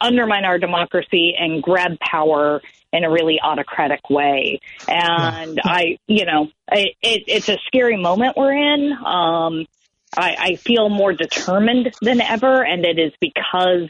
undermine 0.00 0.44
our 0.44 0.58
democracy 0.58 1.36
and 1.38 1.62
grab 1.62 2.00
power 2.00 2.60
in 2.92 3.04
a 3.04 3.10
really 3.10 3.38
autocratic 3.40 4.10
way. 4.10 4.58
And 4.88 5.60
I, 5.62 5.98
you 6.08 6.24
know, 6.24 6.48
it, 6.72 6.96
it, 7.00 7.22
it's 7.28 7.48
a 7.48 7.58
scary 7.68 7.96
moment 7.96 8.36
we're 8.36 8.54
in. 8.54 8.92
Um, 8.92 9.66
I, 10.16 10.36
I 10.38 10.54
feel 10.56 10.88
more 10.88 11.12
determined 11.12 11.94
than 12.00 12.20
ever, 12.20 12.64
and 12.64 12.84
it 12.84 12.98
is 12.98 13.12
because 13.20 13.88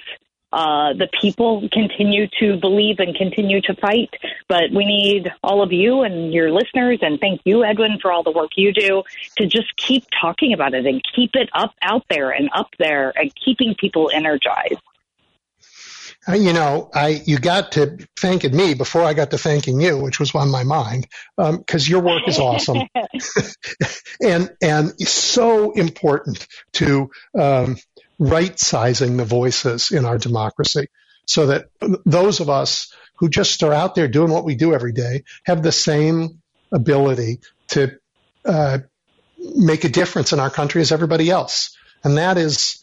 uh, 0.53 0.95
the 0.95 1.09
people 1.21 1.69
continue 1.71 2.27
to 2.41 2.57
believe 2.57 3.01
and 3.01 3.15
continue 3.15 3.61
to 3.63 3.75
fight. 3.75 4.11
But 4.49 4.71
we 4.73 4.85
need 4.85 5.31
all 5.43 5.63
of 5.63 5.73
you 5.73 6.03
and 6.03 6.33
your 6.33 6.51
listeners, 6.51 6.99
and 7.03 7.21
thank 7.21 7.43
you, 7.45 7.65
Edwin, 7.65 7.99
for 8.01 8.11
all 8.11 8.23
the 8.23 8.31
work 8.31 8.53
you 8.57 8.73
do 8.73 9.03
to 9.37 9.47
just 9.47 9.77
keep 9.77 10.05
talking 10.21 10.53
about 10.53 10.75
it 10.75 10.87
and 10.87 11.03
keep 11.15 11.33
it 11.35 11.51
up 11.53 11.75
out 11.83 12.05
there 12.09 12.31
and 12.31 12.49
up 12.55 12.71
there 12.79 13.13
and 13.17 13.33
keeping 13.35 13.75
people 13.75 14.11
energized. 14.13 14.81
Uh, 16.29 16.35
you 16.35 16.53
know, 16.53 16.91
I 16.95 17.23
you 17.25 17.39
got 17.39 17.73
to 17.73 18.07
thanking 18.19 18.55
me 18.57 18.75
before 18.75 19.03
I 19.03 19.15
got 19.15 19.31
to 19.31 19.39
thanking 19.39 19.81
you, 19.81 19.99
which 19.99 20.21
was 20.21 20.35
on 20.35 20.51
my 20.51 20.65
mind, 20.65 21.07
because 21.37 21.89
um, 21.89 21.91
your 21.91 22.03
work 22.03 22.29
is 22.29 22.39
awesome, 22.39 22.83
and 24.23 24.51
and 24.63 25.01
so 25.01 25.73
important 25.73 26.47
to 26.75 27.11
um, 27.39 27.77
right 28.19 28.59
sizing 28.59 29.17
the 29.17 29.25
voices 29.25 29.91
in 29.91 30.05
our 30.05 30.19
democracy 30.19 30.89
so 31.27 31.47
that 31.47 31.67
those 32.05 32.41
of 32.41 32.49
us 32.49 32.93
who 33.17 33.29
just 33.29 33.63
are 33.63 33.73
out 33.73 33.95
there 33.95 34.09
doing 34.09 34.33
what 34.33 34.45
we 34.45 34.55
do 34.55 34.75
every 34.75 34.93
day 34.93 35.25
have 35.45 35.63
the 35.63 35.73
same 35.73 36.41
ability 36.73 37.41
to 37.69 37.99
uh, 38.45 38.79
make 39.39 39.85
a 39.85 39.89
difference 39.89 40.33
in 40.33 40.41
our 40.41 40.51
country 40.51 40.81
as 40.81 40.91
everybody 40.91 41.31
else. 41.31 41.77
And 42.03 42.17
that 42.17 42.39
is, 42.39 42.83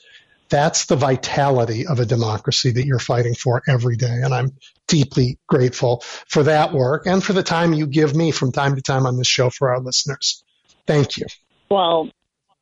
that's 0.49 0.85
the 0.85 0.95
vitality 0.95 1.87
of 1.87 1.99
a 1.99 2.05
democracy 2.05 2.71
that 2.71 2.85
you're 2.85 2.99
fighting 2.99 3.35
for 3.35 3.61
every 3.67 3.95
day. 3.95 4.21
And 4.23 4.33
I'm 4.33 4.51
deeply 4.87 5.37
grateful 5.47 6.03
for 6.27 6.43
that 6.43 6.73
work 6.73 7.07
and 7.07 7.23
for 7.23 7.33
the 7.33 7.43
time 7.43 7.73
you 7.73 7.87
give 7.87 8.15
me 8.15 8.31
from 8.31 8.51
time 8.51 8.75
to 8.75 8.81
time 8.81 9.05
on 9.05 9.17
this 9.17 9.27
show 9.27 9.49
for 9.49 9.69
our 9.69 9.79
listeners. 9.79 10.43
Thank 10.85 11.17
you. 11.17 11.25
Well, 11.69 12.09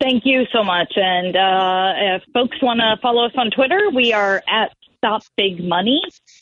Thank 0.03 0.25
you 0.25 0.43
so 0.51 0.65
much. 0.65 0.91
And 0.97 1.34
uh, 1.34 1.93
if 2.17 2.23
folks 2.34 2.61
want 2.61 2.81
to 2.81 2.97
follow 3.01 3.25
us 3.25 3.31
on 3.38 3.51
Twitter, 3.51 3.89
we 3.95 4.11
are 4.11 4.43
at 4.49 4.73
Stop 4.97 5.23
Big 5.38 5.63
Money, 5.63 6.01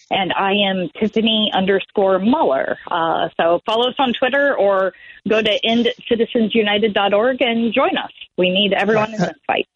and 0.09 0.33
I 0.33 0.53
am 0.53 0.89
Tiffany 0.99 1.51
underscore 1.53 2.17
Muller. 2.17 2.77
Uh, 2.89 3.29
so 3.39 3.61
follow 3.65 3.89
us 3.89 3.95
on 3.99 4.13
Twitter 4.13 4.55
or 4.57 4.93
go 5.29 5.43
to 5.43 5.59
endcitizensunited.org 5.63 7.41
and 7.41 7.71
join 7.71 7.97
us. 7.97 8.11
We 8.35 8.49
need 8.49 8.73
everyone 8.73 9.13
in 9.13 9.19
this 9.19 9.37
fight. 9.45 9.67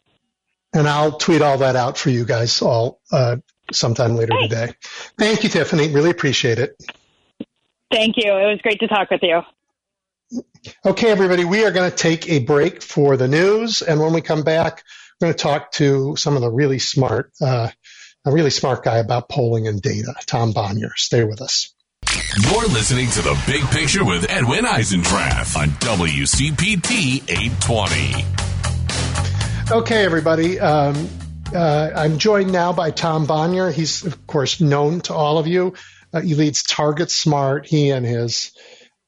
And 0.75 0.87
I'll 0.87 1.13
tweet 1.13 1.41
all 1.41 1.59
that 1.59 1.75
out 1.75 1.97
for 1.97 2.09
you 2.09 2.25
guys 2.25 2.61
all 2.61 2.99
uh, 3.11 3.37
sometime 3.71 4.15
later 4.15 4.33
today. 4.41 4.73
Thank 5.17 5.43
you, 5.43 5.49
Tiffany. 5.49 5.93
Really 5.93 6.09
appreciate 6.09 6.59
it. 6.59 6.75
Thank 7.91 8.17
you. 8.17 8.35
It 8.35 8.51
was 8.51 8.59
great 8.61 8.79
to 8.81 8.87
talk 8.87 9.09
with 9.09 9.21
you. 9.23 9.41
Okay, 10.85 11.09
everybody, 11.09 11.45
we 11.45 11.63
are 11.63 11.71
going 11.71 11.89
to 11.89 11.95
take 11.95 12.29
a 12.29 12.39
break 12.39 12.81
for 12.81 13.15
the 13.15 13.27
news. 13.27 13.81
And 13.81 14.01
when 14.01 14.11
we 14.11 14.21
come 14.21 14.43
back, 14.43 14.83
we're 15.21 15.27
going 15.27 15.37
to 15.37 15.41
talk 15.41 15.71
to 15.73 16.15
some 16.17 16.35
of 16.35 16.41
the 16.41 16.51
really 16.51 16.79
smart, 16.79 17.31
uh, 17.41 17.69
a 18.25 18.31
really 18.31 18.49
smart 18.49 18.83
guy 18.83 18.97
about 18.97 19.29
polling 19.29 19.67
and 19.67 19.81
data, 19.81 20.13
Tom 20.25 20.51
Bonier. 20.51 20.91
Stay 20.95 21.23
with 21.23 21.41
us. 21.41 21.73
You're 22.43 22.67
listening 22.67 23.09
to 23.11 23.21
The 23.21 23.41
Big 23.47 23.63
Picture 23.71 24.03
with 24.03 24.29
Edwin 24.29 24.65
Eisendrath 24.65 25.55
on 25.55 25.69
WCPT 25.69 27.29
820. 27.29 28.44
Okay, 29.71 30.05
everybody. 30.05 30.59
Um, 30.59 31.09
uh, 31.53 31.89
I'm 31.95 32.19
joined 32.19 32.51
now 32.51 32.71
by 32.71 32.91
Tom 32.91 33.25
Bonier. 33.25 33.71
He's, 33.71 34.05
of 34.05 34.27
course, 34.27 34.61
known 34.61 35.01
to 35.01 35.13
all 35.15 35.39
of 35.39 35.47
you. 35.47 35.73
Uh, 36.13 36.21
he 36.21 36.35
leads 36.35 36.61
Target 36.61 37.09
Smart. 37.09 37.65
He 37.65 37.89
and 37.89 38.05
his 38.05 38.51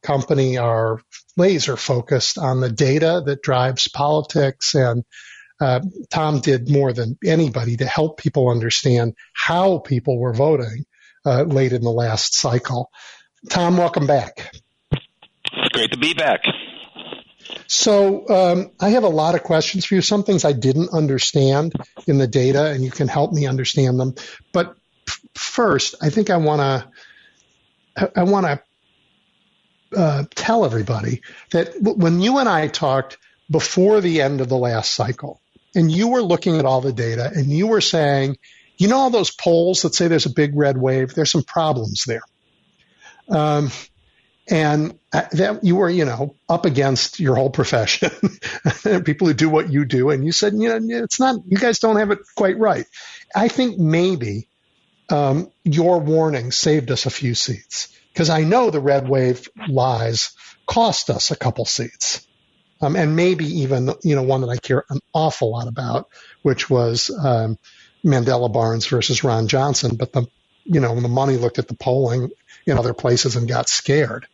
company 0.02 0.58
are 0.58 1.00
laser 1.38 1.78
focused 1.78 2.40
on 2.40 2.60
the 2.60 2.72
data 2.72 3.22
that 3.24 3.44
drives 3.44 3.88
politics. 3.88 4.74
And 4.74 5.04
uh, 5.62 5.82
Tom 6.10 6.40
did 6.42 6.72
more 6.72 6.92
than 6.92 7.20
anybody 7.24 7.78
to 7.78 7.86
help 7.86 8.18
people 8.18 8.50
understand 8.50 9.14
how 9.34 9.78
people 9.78 10.20
were 10.20 10.34
voting 10.34 10.86
uh, 11.24 11.44
late 11.44 11.72
in 11.72 11.84
the 11.84 11.92
last 11.92 12.34
cycle. 12.34 12.90
Tom, 13.52 13.78
welcome 13.78 14.08
back. 14.08 14.56
It's 14.92 15.70
great 15.72 15.92
to 15.92 16.00
be 16.00 16.16
back. 16.16 16.42
So 17.68 18.28
um, 18.30 18.72
I 18.80 18.90
have 18.90 19.04
a 19.04 19.10
lot 19.10 19.36
of 19.36 19.44
questions 19.44 19.86
for 19.86 19.96
you. 19.96 20.02
Some 20.02 20.24
things 20.24 20.46
I 20.46 20.54
didn't 20.54 20.94
understand 20.94 21.74
in 22.08 22.18
the 22.18 22.28
data, 22.28 22.68
and 22.68 22.84
you 22.84 22.92
can 22.92 23.08
help 23.08 23.34
me 23.34 23.46
understand 23.46 24.00
them. 24.00 24.16
But 24.54 24.76
first, 25.36 25.96
I 26.02 26.10
think 26.10 26.30
I 26.30 26.38
want 26.38 26.62
to 26.62 28.12
I 28.16 28.24
want 28.24 28.46
to 28.46 30.00
uh, 30.00 30.24
tell 30.36 30.66
everybody 30.66 31.22
that 31.52 31.74
when 31.82 32.22
you 32.22 32.38
and 32.38 32.48
I 32.48 32.68
talked 32.68 33.18
before 33.50 34.02
the 34.02 34.22
end 34.22 34.42
of 34.42 34.50
the 34.50 34.58
last 34.58 34.94
cycle, 34.94 35.42
and 35.76 35.92
you 35.92 36.10
were 36.10 36.22
looking 36.22 36.58
at 36.58 36.66
all 36.66 36.82
the 36.82 36.94
data, 36.94 37.32
and 37.34 37.50
you 37.50 37.68
were 37.68 37.82
saying, 37.82 38.38
you 38.78 38.88
know, 38.88 38.98
all 38.98 39.10
those 39.10 39.32
polls 39.32 39.82
that 39.82 39.96
say 39.96 40.08
there's 40.08 40.26
a 40.26 40.34
big 40.34 40.56
red 40.56 40.78
wave, 40.78 41.14
there's 41.14 41.32
some 41.32 41.44
problems 41.44 42.04
there. 42.06 42.22
Um, 43.30 43.72
and 44.50 44.98
that 45.32 45.64
you 45.64 45.76
were, 45.78 45.90
you 45.90 46.06
know, 46.06 46.36
up 46.48 46.66
against 46.66 47.20
your 47.20 47.36
whole 47.36 47.50
profession, 47.50 48.12
people 49.04 49.28
who 49.28 49.34
do 49.34 49.50
what 49.50 49.72
you 49.72 49.86
do, 49.86 50.10
and 50.10 50.26
you 50.26 50.32
said, 50.32 50.54
you 50.54 50.70
know, 50.70 51.04
it's 51.04 51.20
not, 51.20 51.38
you 51.48 51.58
guys 51.58 51.80
don't 51.80 51.98
have 51.98 52.12
it 52.12 52.20
quite 52.36 52.58
right. 52.58 52.86
I 53.36 53.48
think 53.48 53.78
maybe 53.78 54.48
um, 55.10 55.52
your 55.64 56.00
warning 56.00 56.52
saved 56.52 56.92
us 56.92 57.06
a 57.06 57.10
few 57.10 57.36
seats 57.36 57.90
because 58.14 58.30
I 58.30 58.44
know 58.44 58.70
the 58.70 58.80
red 58.80 59.08
wave 59.08 59.48
lies 59.68 60.32
cost 60.66 61.10
us 61.10 61.32
a 61.32 61.36
couple 61.36 61.66
seats. 61.66 62.26
Um, 62.80 62.96
and 62.96 63.16
maybe 63.16 63.46
even, 63.62 63.90
you 64.04 64.16
know, 64.16 64.22
one 64.22 64.42
that 64.42 64.50
I 64.50 64.58
care 64.58 64.84
an 64.90 65.00
awful 65.14 65.52
lot 65.52 65.68
about, 65.68 66.10
which 66.44 66.70
was 66.70 67.10
um, 67.10 67.58
Mandela 68.06 68.54
Barnes 68.54 68.86
versus 68.86 69.24
Ron 69.24 69.48
Johnson. 69.48 69.96
But 69.96 70.14
the, 70.14 70.28
you 70.64 70.80
know, 70.80 70.94
when 70.94 71.02
the 71.02 71.10
money 71.10 71.38
looked 71.38 71.58
at 71.58 71.68
the 71.68 71.74
polling 71.74 72.30
in 72.68 72.78
other 72.78 72.94
places 72.94 73.36
and 73.36 73.48
got 73.48 73.70
scared. 73.70 74.28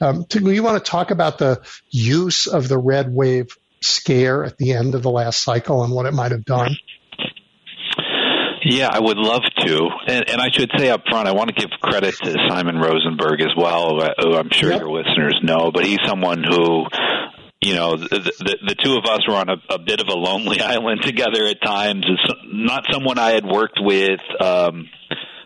Um, 0.00 0.24
do 0.28 0.50
you 0.50 0.62
want 0.62 0.82
to 0.82 0.90
talk 0.90 1.10
about 1.10 1.38
the 1.38 1.62
use 1.90 2.46
of 2.46 2.68
the 2.68 2.78
red 2.78 3.12
wave 3.12 3.56
scare 3.80 4.44
at 4.44 4.58
the 4.58 4.72
end 4.72 4.94
of 4.94 5.02
the 5.02 5.10
last 5.10 5.42
cycle 5.42 5.84
and 5.84 5.92
what 5.92 6.06
it 6.06 6.12
might 6.12 6.32
have 6.32 6.44
done? 6.44 6.76
Yeah, 8.64 8.88
I 8.92 8.98
would 8.98 9.16
love 9.16 9.42
to. 9.60 9.88
And, 10.08 10.28
and 10.28 10.40
I 10.40 10.48
should 10.52 10.70
say 10.76 10.90
up 10.90 11.02
front, 11.08 11.28
I 11.28 11.32
want 11.32 11.48
to 11.48 11.54
give 11.54 11.70
credit 11.80 12.14
to 12.22 12.36
Simon 12.48 12.76
Rosenberg 12.76 13.40
as 13.40 13.54
well, 13.56 14.00
who 14.18 14.34
I'm 14.34 14.50
sure 14.50 14.72
yep. 14.72 14.80
your 14.80 14.90
listeners 14.90 15.38
know, 15.42 15.70
but 15.72 15.84
he's 15.84 16.00
someone 16.06 16.42
who 16.42 16.86
you 17.60 17.74
know, 17.74 17.96
the, 17.96 18.32
the, 18.38 18.58
the 18.68 18.74
two 18.76 18.96
of 18.96 19.04
us 19.04 19.26
were 19.26 19.34
on 19.34 19.48
a, 19.48 19.56
a 19.70 19.78
bit 19.78 20.00
of 20.00 20.08
a 20.08 20.14
lonely 20.14 20.60
island 20.74 21.02
together 21.02 21.44
at 21.46 21.60
times. 21.62 22.06
It's 22.08 22.34
not 22.44 22.84
someone 22.90 23.18
I 23.18 23.30
had 23.30 23.44
worked 23.44 23.80
with, 23.80 24.20
um, 24.40 24.88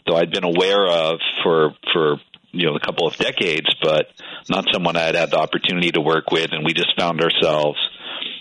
though 0.06 0.16
I'd 0.16 0.30
been 0.30 0.44
aware 0.44 0.86
of 0.86 1.20
for 1.42 1.74
for 1.92 2.16
you 2.52 2.66
know 2.66 2.76
a 2.76 2.80
couple 2.80 3.06
of 3.06 3.16
decades, 3.16 3.74
but 3.82 4.06
not 4.48 4.66
someone 4.72 4.96
I 4.96 5.02
had 5.02 5.14
had 5.14 5.30
the 5.30 5.38
opportunity 5.38 5.90
to 5.92 6.00
work 6.00 6.30
with, 6.30 6.52
and 6.52 6.64
we 6.64 6.72
just 6.72 6.96
found 6.98 7.20
ourselves 7.20 7.78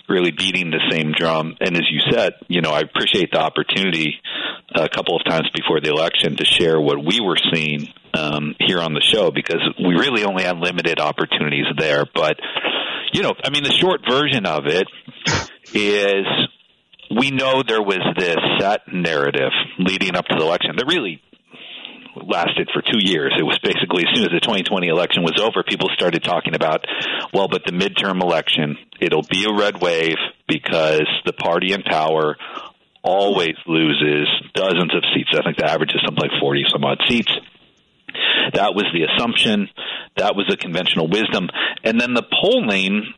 really 0.08 0.30
beating 0.30 0.70
the 0.70 0.80
same 0.90 1.12
drum. 1.12 1.56
And 1.60 1.74
as 1.74 1.88
you 1.90 2.00
said, 2.10 2.34
you 2.48 2.60
know, 2.60 2.70
I 2.70 2.80
appreciate 2.80 3.30
the 3.32 3.40
opportunity 3.40 4.20
a 4.74 4.88
couple 4.88 5.16
of 5.16 5.24
times 5.24 5.48
before 5.54 5.80
the 5.80 5.90
election 5.90 6.36
to 6.36 6.44
share 6.44 6.80
what 6.80 7.04
we 7.04 7.20
were 7.20 7.38
seeing 7.52 7.88
um, 8.14 8.54
here 8.58 8.80
on 8.80 8.94
the 8.94 9.00
show 9.00 9.30
because 9.30 9.60
we 9.78 9.94
really 9.94 10.24
only 10.24 10.44
had 10.44 10.58
limited 10.58 11.00
opportunities 11.00 11.66
there. 11.78 12.04
But 12.14 12.36
you 13.12 13.22
know, 13.22 13.32
I 13.42 13.50
mean, 13.50 13.62
the 13.62 13.72
short 13.72 14.00
version 14.08 14.46
of 14.46 14.66
it 14.66 14.86
is 15.74 16.26
we 17.10 17.30
know 17.30 17.62
there 17.62 17.82
was 17.82 18.00
this 18.16 18.36
set 18.58 18.80
narrative 18.92 19.52
leading 19.78 20.16
up 20.16 20.26
to 20.26 20.36
the 20.36 20.42
election 20.42 20.76
that 20.76 20.86
really 20.86 21.22
lasted 22.26 22.70
for 22.72 22.82
two 22.82 22.98
years. 23.00 23.32
It 23.38 23.42
was 23.42 23.58
basically 23.62 24.04
as 24.06 24.14
soon 24.14 24.24
as 24.24 24.32
the 24.32 24.40
2020 24.40 24.88
election 24.88 25.22
was 25.22 25.40
over, 25.40 25.62
people 25.62 25.88
started 25.94 26.22
talking 26.22 26.54
about, 26.54 26.84
well, 27.32 27.48
but 27.48 27.62
the 27.64 27.72
midterm 27.72 28.22
election, 28.22 28.76
it'll 29.00 29.26
be 29.28 29.44
a 29.44 29.54
red 29.54 29.80
wave 29.80 30.16
because 30.48 31.06
the 31.24 31.32
party 31.32 31.72
in 31.72 31.82
power 31.82 32.36
always 33.02 33.56
loses 33.66 34.28
dozens 34.54 34.94
of 34.94 35.02
seats. 35.14 35.30
I 35.34 35.42
think 35.42 35.56
the 35.56 35.68
average 35.68 35.90
is 35.94 36.00
something 36.04 36.22
like 36.22 36.40
40 36.40 36.64
some 36.70 36.84
odd 36.84 37.00
seats. 37.08 37.32
That 38.54 38.74
was 38.74 38.86
the 38.92 39.04
assumption. 39.04 39.68
That 40.16 40.36
was 40.36 40.46
the 40.48 40.56
conventional 40.56 41.08
wisdom. 41.08 41.48
And 41.82 42.00
then 42.00 42.14
the 42.14 42.22
polling 42.22 43.14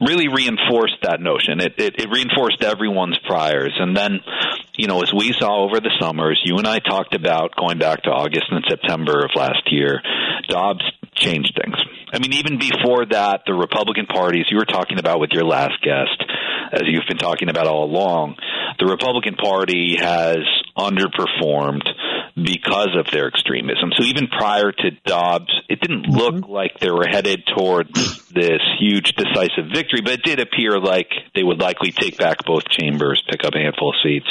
really 0.00 0.28
reinforced 0.28 0.98
that 1.02 1.20
notion. 1.20 1.60
It, 1.60 1.74
it, 1.78 2.00
it 2.00 2.08
reinforced 2.10 2.62
everyone's 2.62 3.18
priors. 3.26 3.74
And 3.78 3.96
then, 3.96 4.20
you 4.76 4.86
know, 4.86 5.02
as 5.02 5.12
we 5.12 5.32
saw 5.32 5.64
over 5.64 5.80
the 5.80 5.90
summers, 6.00 6.40
you 6.44 6.56
and 6.58 6.66
I 6.66 6.78
talked 6.78 7.14
about 7.14 7.56
going 7.56 7.78
back 7.78 8.02
to 8.02 8.10
August 8.10 8.46
and 8.50 8.64
September 8.68 9.24
of 9.24 9.30
last 9.34 9.72
year, 9.72 10.00
Dobbs 10.48 10.84
changed 11.18 11.58
things. 11.62 11.76
I 12.12 12.18
mean, 12.18 12.32
even 12.34 12.58
before 12.58 13.04
that, 13.06 13.42
the 13.46 13.54
Republican 13.54 14.06
parties 14.06 14.46
you 14.50 14.56
were 14.56 14.64
talking 14.64 14.98
about 14.98 15.20
with 15.20 15.30
your 15.32 15.44
last 15.44 15.80
guest, 15.82 16.24
as 16.72 16.82
you've 16.86 17.06
been 17.08 17.18
talking 17.18 17.48
about 17.48 17.66
all 17.66 17.84
along, 17.84 18.36
the 18.78 18.86
Republican 18.86 19.34
Party 19.34 19.96
has 19.98 20.38
underperformed 20.76 21.86
because 22.34 22.96
of 22.96 23.10
their 23.10 23.26
extremism. 23.28 23.90
So 23.96 24.04
even 24.04 24.28
prior 24.28 24.72
to 24.72 24.90
Dobbs, 25.04 25.52
it 25.68 25.80
didn't 25.80 26.04
mm-hmm. 26.04 26.16
look 26.16 26.34
mm-hmm. 26.34 26.52
like 26.52 26.78
they 26.78 26.90
were 26.90 27.06
headed 27.08 27.42
toward 27.54 27.92
this 27.94 28.62
huge 28.78 29.12
decisive 29.16 29.72
victory, 29.72 30.00
but 30.02 30.12
it 30.12 30.22
did 30.22 30.40
appear 30.40 30.78
like 30.78 31.10
they 31.34 31.42
would 31.42 31.60
likely 31.60 31.92
take 31.92 32.16
back 32.16 32.44
both 32.44 32.64
chambers, 32.68 33.22
pick 33.28 33.44
up 33.44 33.54
a 33.54 33.58
handful 33.58 33.90
of 33.90 33.96
seats. 34.02 34.28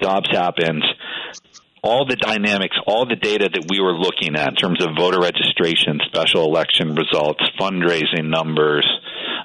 Dobbs 0.00 0.30
happens 0.30 0.84
all 1.84 2.06
the 2.06 2.16
dynamics, 2.16 2.76
all 2.86 3.04
the 3.04 3.14
data 3.14 3.50
that 3.52 3.66
we 3.68 3.78
were 3.78 3.92
looking 3.92 4.36
at 4.36 4.48
in 4.48 4.54
terms 4.56 4.82
of 4.82 4.96
voter 4.96 5.20
registration, 5.20 6.00
special 6.06 6.44
election 6.44 6.94
results, 6.94 7.44
fundraising 7.60 8.32
numbers, 8.32 8.88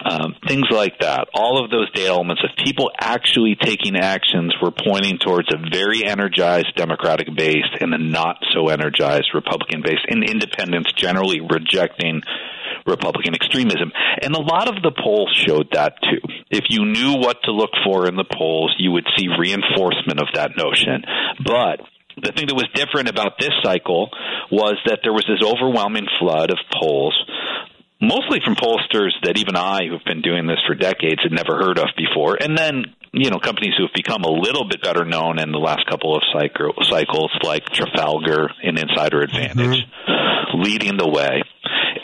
um, 0.05 0.35
things 0.47 0.65
like 0.71 0.97
that. 0.99 1.27
All 1.33 1.61
of 1.61 1.69
those 1.69 1.91
data 1.91 2.07
elements 2.07 2.41
of 2.41 2.55
people 2.63 2.91
actually 2.97 3.57
taking 3.59 3.97
actions 3.97 4.55
were 4.61 4.71
pointing 4.71 5.19
towards 5.19 5.49
a 5.51 5.59
very 5.69 6.07
energized 6.07 6.73
Democratic 6.77 7.27
base 7.35 7.67
and 7.81 7.93
a 7.93 7.97
not 7.97 8.37
so 8.53 8.69
energized 8.69 9.35
Republican 9.35 9.81
base, 9.83 9.99
and 10.07 10.23
independents 10.23 10.93
generally 10.93 11.41
rejecting 11.41 12.21
Republican 12.85 13.35
extremism. 13.35 13.91
And 14.21 14.33
a 14.33 14.39
lot 14.39 14.69
of 14.69 14.81
the 14.81 14.91
polls 14.95 15.35
showed 15.35 15.67
that 15.73 15.95
too. 16.01 16.23
If 16.49 16.65
you 16.69 16.85
knew 16.85 17.19
what 17.19 17.43
to 17.43 17.51
look 17.51 17.71
for 17.83 18.07
in 18.07 18.15
the 18.15 18.23
polls, 18.23 18.73
you 18.79 18.91
would 18.91 19.07
see 19.17 19.27
reinforcement 19.27 20.21
of 20.21 20.27
that 20.33 20.55
notion. 20.55 21.03
But 21.43 21.81
the 22.23 22.31
thing 22.31 22.47
that 22.47 22.55
was 22.55 22.67
different 22.73 23.09
about 23.09 23.39
this 23.39 23.53
cycle 23.63 24.09
was 24.51 24.75
that 24.85 24.99
there 25.03 25.13
was 25.13 25.25
this 25.27 25.41
overwhelming 25.43 26.07
flood 26.19 26.51
of 26.51 26.57
polls 26.73 27.15
mostly 28.01 28.39
from 28.43 28.55
pollsters 28.55 29.11
that 29.23 29.37
even 29.37 29.55
I, 29.55 29.87
who've 29.89 30.03
been 30.05 30.21
doing 30.21 30.47
this 30.47 30.59
for 30.67 30.75
decades, 30.75 31.21
had 31.21 31.31
never 31.31 31.57
heard 31.57 31.77
of 31.77 31.87
before. 31.97 32.37
And 32.39 32.57
then, 32.57 32.85
you 33.11 33.29
know, 33.29 33.39
companies 33.39 33.73
who 33.77 33.83
have 33.83 33.93
become 33.93 34.23
a 34.23 34.31
little 34.31 34.67
bit 34.67 34.81
better 34.81 35.05
known 35.05 35.39
in 35.39 35.51
the 35.51 35.59
last 35.59 35.85
couple 35.87 36.15
of 36.15 36.23
cycles, 36.31 37.39
like 37.43 37.65
Trafalgar 37.65 38.49
and 38.63 38.77
Insider 38.77 39.21
Advantage, 39.21 39.83
mm-hmm. 39.83 40.61
leading 40.61 40.97
the 40.97 41.09
way. 41.09 41.41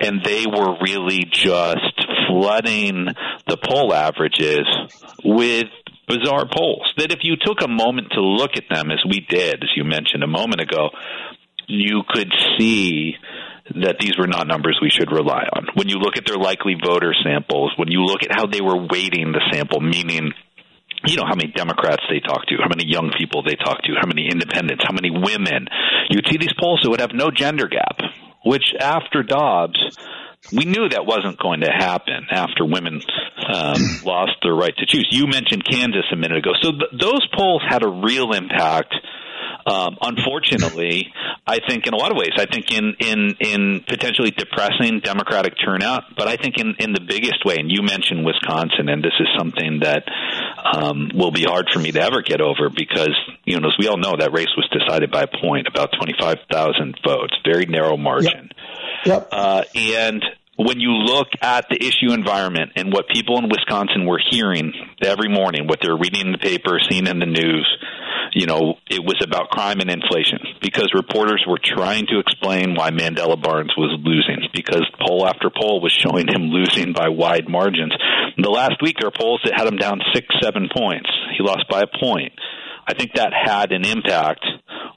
And 0.01 0.21
they 0.23 0.45
were 0.45 0.77
really 0.81 1.23
just 1.31 2.05
flooding 2.27 3.07
the 3.47 3.57
poll 3.57 3.93
averages 3.93 4.67
with 5.23 5.67
bizarre 6.07 6.45
polls 6.51 6.91
that 6.97 7.11
if 7.11 7.19
you 7.23 7.35
took 7.35 7.61
a 7.61 7.67
moment 7.67 8.11
to 8.11 8.21
look 8.21 8.57
at 8.57 8.65
them 8.69 8.91
as 8.91 8.99
we 9.07 9.25
did, 9.27 9.63
as 9.63 9.69
you 9.75 9.83
mentioned 9.83 10.23
a 10.23 10.27
moment 10.27 10.61
ago, 10.61 10.89
you 11.67 12.03
could 12.07 12.31
see 12.57 13.15
that 13.81 13.97
these 13.99 14.13
were 14.17 14.27
not 14.27 14.47
numbers 14.47 14.77
we 14.81 14.89
should 14.89 15.11
rely 15.11 15.43
on. 15.55 15.67
When 15.73 15.89
you 15.89 15.97
look 15.97 16.17
at 16.17 16.25
their 16.25 16.37
likely 16.37 16.75
voter 16.77 17.13
samples, 17.23 17.73
when 17.77 17.89
you 17.89 18.05
look 18.05 18.21
at 18.21 18.35
how 18.35 18.45
they 18.45 18.61
were 18.61 18.85
weighting 18.85 19.31
the 19.31 19.41
sample, 19.51 19.81
meaning 19.81 20.31
you 21.05 21.17
know 21.17 21.25
how 21.27 21.35
many 21.35 21.51
Democrats 21.51 22.03
they 22.09 22.19
talk 22.19 22.45
to, 22.47 22.55
how 22.61 22.69
many 22.69 22.85
young 22.85 23.11
people 23.17 23.43
they 23.43 23.55
talk 23.55 23.81
to, 23.83 23.93
how 23.99 24.07
many 24.07 24.29
independents, 24.29 24.83
how 24.85 24.93
many 24.93 25.09
women. 25.09 25.67
You'd 26.09 26.25
see 26.29 26.37
these 26.37 26.53
polls 26.59 26.81
that 26.83 26.89
would 26.89 27.01
have 27.01 27.13
no 27.13 27.31
gender 27.31 27.67
gap 27.67 27.97
which 28.45 28.73
after 28.79 29.23
Dobbs, 29.23 29.79
we 30.51 30.65
knew 30.65 30.89
that 30.89 31.05
wasn't 31.05 31.39
going 31.39 31.61
to 31.61 31.71
happen 31.71 32.27
after 32.31 32.65
women 32.65 33.01
um, 33.47 33.81
lost 34.05 34.33
their 34.43 34.53
right 34.53 34.75
to 34.77 34.85
choose. 34.85 35.07
You 35.11 35.27
mentioned 35.27 35.65
Kansas 35.65 36.05
a 36.11 36.15
minute 36.15 36.37
ago, 36.37 36.51
so 36.61 36.71
th- 36.71 36.91
those 36.99 37.25
polls 37.35 37.61
had 37.67 37.83
a 37.83 37.87
real 37.87 38.33
impact. 38.33 38.93
Um, 39.67 39.97
unfortunately, 39.99 41.11
I 41.47 41.59
think 41.67 41.87
in 41.87 41.93
a 41.93 41.97
lot 41.97 42.11
of 42.11 42.17
ways, 42.17 42.33
I 42.37 42.45
think 42.45 42.71
in 42.71 42.93
in 42.99 43.35
in 43.39 43.83
potentially 43.87 44.31
depressing 44.31 44.99
Democratic 44.99 45.53
turnout, 45.63 46.03
but 46.15 46.27
I 46.27 46.37
think 46.37 46.57
in 46.59 46.75
in 46.77 46.93
the 46.93 47.01
biggest 47.01 47.43
way. 47.45 47.55
And 47.57 47.71
you 47.71 47.81
mentioned 47.81 48.25
Wisconsin, 48.25 48.89
and 48.89 49.03
this 49.03 49.13
is 49.19 49.27
something 49.37 49.79
that 49.81 50.03
um, 50.75 51.09
will 51.15 51.31
be 51.31 51.43
hard 51.43 51.69
for 51.73 51.79
me 51.79 51.91
to 51.91 52.01
ever 52.01 52.21
get 52.21 52.41
over 52.41 52.69
because 52.69 53.15
you 53.45 53.59
know, 53.59 53.67
as 53.67 53.73
we 53.79 53.87
all 53.87 53.97
know, 53.97 54.13
that 54.17 54.33
race 54.33 54.53
was 54.55 54.69
decided 54.71 55.11
by 55.11 55.23
a 55.23 55.27
point, 55.27 55.67
about 55.67 55.89
twenty 55.97 56.13
five 56.19 56.37
thousand 56.51 56.99
votes, 57.03 57.33
very 57.43 57.65
narrow 57.65 57.97
margin. 57.97 58.49
Yep. 58.49 58.64
Yep. 59.05 59.29
Uh, 59.31 59.63
and 59.75 60.23
when 60.57 60.79
you 60.79 60.91
look 60.91 61.27
at 61.41 61.67
the 61.69 61.75
issue 61.75 62.13
environment 62.13 62.71
and 62.75 62.91
what 62.91 63.07
people 63.09 63.37
in 63.37 63.49
Wisconsin 63.49 64.05
were 64.05 64.19
hearing 64.29 64.73
every 65.03 65.29
morning, 65.29 65.67
what 65.67 65.79
they're 65.81 65.97
reading 65.97 66.27
in 66.27 66.31
the 66.31 66.37
paper, 66.37 66.79
seeing 66.89 67.07
in 67.07 67.19
the 67.19 67.25
news, 67.25 67.67
you 68.33 68.45
know, 68.45 68.75
it 68.89 68.99
was 68.99 69.15
about 69.21 69.49
crime 69.49 69.79
and 69.79 69.89
inflation 69.89 70.39
because 70.61 70.91
reporters 70.93 71.43
were 71.47 71.59
trying 71.63 72.05
to 72.07 72.19
explain 72.19 72.75
why 72.75 72.91
Mandela 72.91 73.41
Barnes 73.41 73.71
was 73.77 73.97
losing 74.03 74.49
because 74.53 74.83
poll 75.05 75.27
after 75.27 75.49
poll 75.49 75.81
was 75.81 75.91
showing 75.91 76.27
him 76.27 76.51
losing 76.51 76.93
by 76.93 77.09
wide 77.09 77.47
margins. 77.47 77.93
The 78.37 78.49
last 78.49 78.81
week, 78.81 78.97
there 78.99 79.07
were 79.07 79.17
polls 79.17 79.41
that 79.45 79.53
had 79.55 79.67
him 79.67 79.77
down 79.77 80.01
six, 80.13 80.27
seven 80.41 80.69
points. 80.75 81.09
He 81.37 81.43
lost 81.43 81.67
by 81.69 81.81
a 81.81 81.99
point. 81.99 82.33
I 82.87 82.93
think 82.93 83.13
that 83.15 83.33
had 83.33 83.71
an 83.71 83.85
impact 83.85 84.45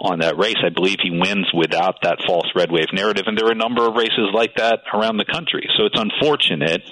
on 0.01 0.21
that 0.21 0.39
race. 0.39 0.57
I 0.65 0.69
believe 0.69 0.97
he 1.03 1.11
wins 1.11 1.47
without 1.53 1.97
that 2.03 2.19
false 2.27 2.47
red 2.55 2.71
wave 2.71 2.93
narrative, 2.93 3.25
and 3.27 3.37
there 3.37 3.47
are 3.47 3.53
a 3.53 3.59
number 3.59 3.87
of 3.87 3.95
races 3.95 4.31
like 4.33 4.57
that 4.57 4.81
around 4.93 5.17
the 5.17 5.25
country. 5.25 5.69
So 5.77 5.87
it's 5.87 5.99
unfortunate. 5.99 6.83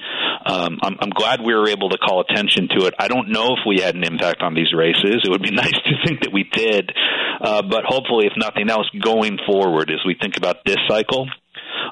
Um, 0.45 0.79
I'm, 0.83 0.97
I'm 1.01 1.11
glad 1.11 1.41
we 1.45 1.55
were 1.55 1.69
able 1.69 1.91
to 1.91 1.99
call 1.99 2.21
attention 2.21 2.69
to 2.77 2.87
it. 2.87 2.95
I 2.99 3.09
don't 3.09 3.31
know 3.31 3.55
if 3.55 3.61
we 3.67 3.81
had 3.81 3.95
an 3.95 4.05
impact 4.05 4.43
on 4.43 4.55
these 4.55 4.73
races. 4.75 5.23
It 5.25 5.31
would 5.31 5.43
be 5.43 5.51
nice 5.55 5.75
to 5.75 5.93
think 6.05 6.21
that 6.23 6.33
we 6.33 6.45
did, 6.45 6.93
uh, 7.41 7.63
but 7.63 7.85
hopefully, 7.85 8.27
if 8.27 8.33
nothing 8.37 8.71
else, 8.71 8.89
going 9.03 9.39
forward 9.47 9.91
as 9.91 10.01
we 10.07 10.17
think 10.21 10.37
about 10.37 10.65
this 10.65 10.79
cycle. 10.89 11.29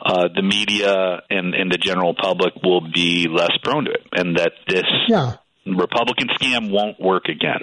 Uh, 0.05 0.29
the 0.35 0.43
media 0.43 1.23
and, 1.31 1.55
and 1.55 1.71
the 1.71 1.79
general 1.79 2.15
public 2.15 2.53
will 2.63 2.81
be 2.93 3.27
less 3.31 3.53
prone 3.63 3.85
to 3.85 3.91
it, 3.91 4.03
and 4.13 4.37
that 4.37 4.53
this 4.67 4.85
yeah. 5.09 5.37
Republican 5.67 6.29
scam 6.29 6.71
won't 6.71 7.01
work 7.01 7.27
again. 7.29 7.61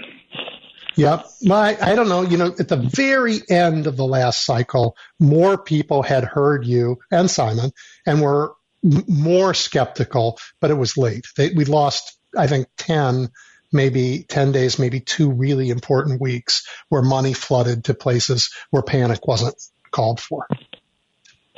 Yep. 1.01 1.25
My, 1.43 1.77
I 1.81 1.95
don't 1.95 2.09
know. 2.09 2.21
You 2.21 2.37
know, 2.37 2.55
at 2.59 2.67
the 2.67 2.77
very 2.77 3.39
end 3.49 3.87
of 3.87 3.97
the 3.97 4.05
last 4.05 4.45
cycle, 4.45 4.95
more 5.19 5.57
people 5.57 6.03
had 6.03 6.23
heard 6.23 6.65
you 6.65 6.99
and 7.09 7.29
Simon 7.29 7.71
and 8.05 8.21
were 8.21 8.53
m- 8.85 9.03
more 9.07 9.55
skeptical, 9.55 10.37
but 10.59 10.69
it 10.69 10.75
was 10.75 10.97
late. 10.97 11.25
They, 11.35 11.49
we 11.53 11.65
lost, 11.65 12.17
I 12.37 12.45
think, 12.45 12.67
10, 12.77 13.29
maybe 13.73 14.25
10 14.29 14.51
days, 14.51 14.77
maybe 14.77 14.99
two 14.99 15.31
really 15.31 15.69
important 15.69 16.21
weeks 16.21 16.67
where 16.89 17.01
money 17.01 17.33
flooded 17.33 17.85
to 17.85 17.95
places 17.95 18.51
where 18.69 18.83
panic 18.83 19.27
wasn't 19.27 19.55
called 19.91 20.19
for. 20.19 20.45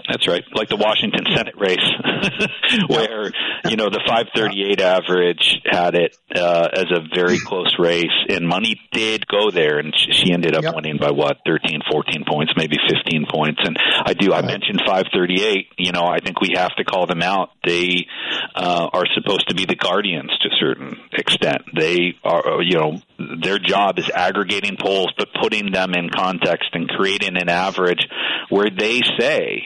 That's 0.09 0.27
right, 0.27 0.43
like 0.53 0.69
the 0.69 0.75
Washington 0.75 1.25
Senate 1.35 1.55
race, 1.57 1.77
where 2.87 3.31
you 3.69 3.75
know 3.77 3.89
the 3.89 4.01
538 4.05 4.81
average 4.81 5.61
had 5.65 5.95
it 5.95 6.17
uh, 6.35 6.67
as 6.73 6.85
a 6.91 7.01
very 7.15 7.39
close 7.39 7.75
race, 7.79 8.11
and 8.29 8.47
money 8.47 8.79
did 8.91 9.25
go 9.27 9.49
there, 9.49 9.79
and 9.79 9.93
she 9.95 10.33
ended 10.33 10.55
up 10.55 10.63
Yep. 10.63 10.75
winning 10.75 10.97
by 10.97 11.11
what 11.11 11.37
13, 11.45 11.81
14 11.91 12.23
points, 12.27 12.53
maybe 12.55 12.77
15 12.89 13.25
points. 13.29 13.59
And 13.65 13.77
I 14.05 14.13
do, 14.13 14.33
I 14.33 14.41
mentioned 14.41 14.81
538. 14.85 15.67
You 15.77 15.91
know, 15.91 16.03
I 16.05 16.19
think 16.19 16.39
we 16.41 16.51
have 16.55 16.73
to 16.77 16.83
call 16.85 17.05
them 17.05 17.21
out. 17.21 17.49
They 17.65 18.07
uh, 18.55 18.89
are 18.93 19.03
supposed 19.13 19.49
to 19.49 19.55
be 19.55 19.65
the 19.65 19.75
guardians 19.75 20.31
to 20.41 20.49
a 20.49 20.55
certain 20.59 20.99
extent. 21.11 21.63
They 21.75 22.15
are, 22.23 22.61
you 22.61 22.77
know, 22.77 23.01
their 23.41 23.59
job 23.59 23.99
is 23.99 24.09
aggregating 24.09 24.77
polls, 24.79 25.11
but 25.17 25.29
putting 25.41 25.71
them 25.71 25.93
in 25.93 26.09
context 26.09 26.69
and 26.73 26.87
creating 26.89 27.35
an 27.37 27.49
average 27.49 28.07
where 28.49 28.69
they 28.69 29.01
say 29.19 29.63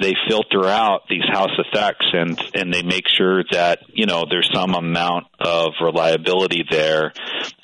they 0.00 0.14
filter 0.28 0.64
out 0.64 1.02
these 1.08 1.24
house 1.30 1.50
effects 1.58 2.06
and 2.12 2.40
and 2.54 2.72
they 2.72 2.82
make 2.82 3.04
sure 3.08 3.44
that 3.50 3.80
you 3.88 4.06
know 4.06 4.24
there's 4.28 4.48
some 4.52 4.74
amount 4.74 5.26
of 5.40 5.72
reliability 5.80 6.64
there 6.70 7.12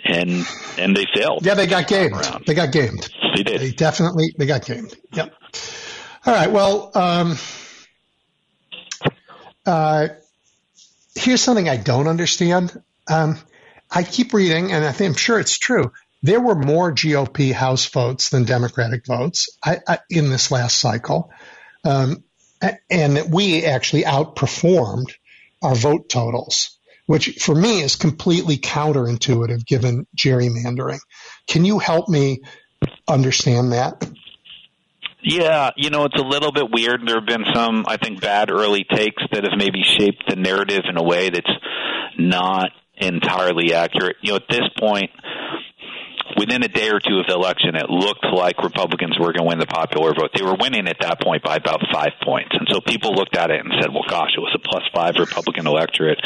and 0.05 0.47
and 0.79 0.97
they 0.97 1.07
failed 1.15 1.45
Yeah, 1.45 1.55
they 1.55 1.67
got 1.67 1.87
gamed. 1.89 2.13
Around. 2.13 2.45
They 2.47 2.55
got 2.55 2.73
gamed. 2.73 3.09
they 3.37 3.43
did 3.43 3.61
They 3.61 3.71
definitely 3.73 4.35
they 4.37 4.47
got 4.47 4.65
gamed. 4.65 4.95
Yep. 5.13 5.33
All 6.27 6.35
right. 6.35 6.51
Well, 6.51 6.91
um, 6.95 7.37
uh, 9.67 10.09
here's 11.15 11.43
something 11.43 11.69
I 11.69 11.77
don't 11.77 12.09
understand. 12.09 12.83
Um, 13.09 13.39
I 13.91 14.03
keep 14.03 14.33
reading, 14.33 14.73
and 14.73 14.85
I 14.85 14.93
think 14.93 15.11
I'm 15.11 15.17
sure 15.17 15.39
it's 15.39 15.59
true. 15.59 15.93
There 16.23 16.41
were 16.41 16.55
more 16.55 16.93
GOP 16.93 17.53
House 17.53 17.87
votes 17.87 18.31
than 18.31 18.45
Democratic 18.45 19.05
votes 19.07 19.51
I, 19.63 19.81
I, 19.87 19.99
in 20.09 20.31
this 20.31 20.51
last 20.51 20.79
cycle, 20.79 21.31
um, 21.85 22.25
and 22.91 23.17
that 23.17 23.29
we 23.29 23.65
actually 23.65 24.03
outperformed 24.03 25.13
our 25.63 25.75
vote 25.75 26.09
totals, 26.09 26.79
which 27.07 27.39
for 27.41 27.55
me 27.55 27.81
is 27.83 27.97
completely 27.97 28.57
counterintuitive 28.57 29.65
given 29.67 30.07
gerrymandering. 30.17 31.01
Can 31.47 31.65
you 31.65 31.79
help 31.79 32.09
me 32.09 32.41
understand 33.09 33.73
that? 33.73 34.09
Yeah, 35.23 35.71
you 35.77 35.89
know, 35.89 36.05
it's 36.05 36.21
a 36.21 36.27
little 36.27 36.53
bit 36.53 36.71
weird. 36.71 37.01
There 37.07 37.17
have 37.17 37.27
been 37.27 37.47
some, 37.55 37.85
I 37.89 37.97
think, 37.97 38.21
bad 38.21 38.51
early 38.51 38.85
takes 38.85 39.23
that 39.33 39.45
have 39.45 39.57
maybe 39.57 39.83
shaped 39.83 40.25
the 40.29 40.37
narrative 40.37 40.83
in 40.87 40.99
a 40.99 41.03
way 41.03 41.31
that's 41.31 41.51
not 42.19 42.71
entirely 42.95 43.73
accurate. 43.73 44.17
You 44.21 44.33
know, 44.33 44.37
at 44.37 44.49
this 44.51 44.69
point, 44.79 45.11
within 46.37 46.63
a 46.63 46.69
day 46.69 46.89
or 46.91 47.01
two 47.01 47.19
of 47.21 47.27
the 47.27 47.35
election, 47.35 47.77
it 47.77 47.89
looked 47.89 48.25
like 48.33 48.63
Republicans 48.63 49.19
were 49.19 49.33
going 49.33 49.45
to 49.45 49.49
win 49.49 49.59
the 49.59 49.67
popular 49.67 50.13
vote. 50.15 50.31
They 50.35 50.43
were 50.43 50.57
winning 50.59 50.89
at 50.89 50.99
that 51.01 51.21
point 51.21 51.43
by 51.43 51.57
about 51.57 51.81
five 51.93 52.13
points. 52.23 52.51
And 52.53 52.69
so 52.71 52.81
people 52.81 53.15
looked 53.15 53.37
at 53.37 53.51
it 53.51 53.61
and 53.61 53.73
said, 53.81 53.93
well, 53.93 54.05
gosh, 54.09 54.31
it 54.37 54.41
was 54.41 54.55
a 54.55 54.59
plus 54.59 54.83
five 54.95 55.15
Republican 55.19 55.67
electorate. 55.67 56.19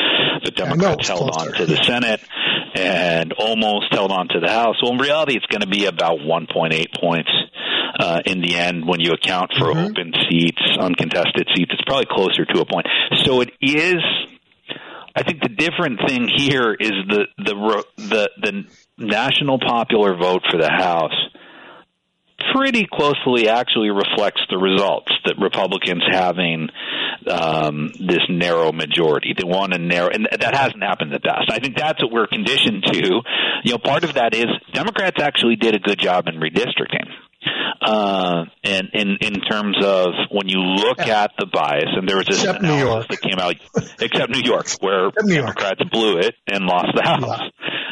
The 0.45 0.51
Democrats 0.51 1.09
held 1.09 1.31
on 1.37 1.53
to 1.55 1.67
the 1.67 1.77
Senate 1.85 2.21
and 2.75 3.33
almost 3.33 3.93
held 3.93 4.13
on 4.13 4.29
to 4.29 4.41
the 4.41 4.49
House. 4.51 4.77
Well, 4.83 4.93
in 4.93 4.99
reality, 4.99 5.37
it's 5.37 5.47
going 5.47 5.63
to 5.63 5.69
be 5.69 5.87
about 5.87 6.19
1.8 6.21 7.01
points. 7.01 7.31
Uh, 7.99 8.21
in 8.27 8.41
the 8.43 8.55
end, 8.55 8.87
when 8.87 9.01
you 9.01 9.11
account 9.13 9.51
for 9.59 9.73
Mhm. 9.73 9.91
open 9.91 10.13
seats, 10.31 10.63
uncontested 10.79 11.49
seats, 11.57 11.73
it's 11.73 11.83
probably 11.85 12.07
closer 12.07 12.45
to 12.45 12.61
a 12.61 12.65
point. 12.65 12.87
So 13.25 13.41
it 13.41 13.51
is 13.61 13.97
I 15.17 15.23
think 15.25 15.43
the 15.43 15.49
different 15.49 15.99
thing 16.07 16.29
here 16.29 16.77
is 16.79 16.93
the 17.09 17.27
the 17.39 17.85
the 17.97 18.31
the 18.41 18.65
national 18.99 19.59
popular 19.59 20.17
vote 20.17 20.43
for 20.51 20.61
the 20.61 20.71
House 20.71 21.15
pretty 22.55 22.87
closely 22.87 23.49
actually 23.49 23.91
reflects 23.91 24.41
the 24.49 24.59
results 24.59 25.13
that 25.25 25.35
Republicans 25.39 26.03
having 26.09 26.69
um, 27.27 27.89
this 27.99 28.21
narrow 28.29 28.73
majority. 28.73 29.35
They 29.37 29.45
want 29.45 29.75
a 29.75 29.79
narrow, 29.79 30.09
and 30.09 30.29
that 30.31 30.55
hasn't 30.55 30.83
happened 30.83 31.13
in 31.13 31.21
the 31.23 31.29
past. 31.29 31.51
I 31.51 31.59
think 31.59 31.77
that's 31.77 32.03
what 32.03 32.13
we're 32.13 32.27
conditioned 32.27 32.85
to. 32.93 33.21
You 33.65 33.73
know, 33.73 33.79
part 33.79 34.05
of 34.05 34.15
that 34.15 34.35
is 34.35 34.47
Democrats 34.73 35.21
actually 35.21 35.57
did 35.57 35.75
a 35.75 35.79
good 35.79 35.99
job 35.99 36.29
in 36.29 36.37
redistricting. 36.37 37.11
Uh, 37.81 38.45
and 38.65 38.89
in 38.93 39.17
in 39.21 39.35
terms 39.35 39.77
of 39.83 40.09
when 40.31 40.49
you 40.49 40.59
look 40.59 40.99
at 41.01 41.33
the 41.39 41.47
bias, 41.47 41.89
and 41.97 42.09
there 42.09 42.17
was 42.17 42.27
this 42.27 42.41
Except 42.41 42.61
New 42.61 42.73
analysis 42.73 42.89
York. 42.89 43.09
that 43.09 43.21
came 43.21 43.39
out, 43.39 43.55
except 44.01 44.31
New 44.31 44.41
York, 44.41 44.67
where 44.81 45.11
New 45.23 45.35
York. 45.35 45.47
Democrats 45.57 45.83
blew 45.91 46.19
it 46.19 46.35
and 46.51 46.65
lost 46.67 46.89
the 46.95 47.03
House. 47.03 47.41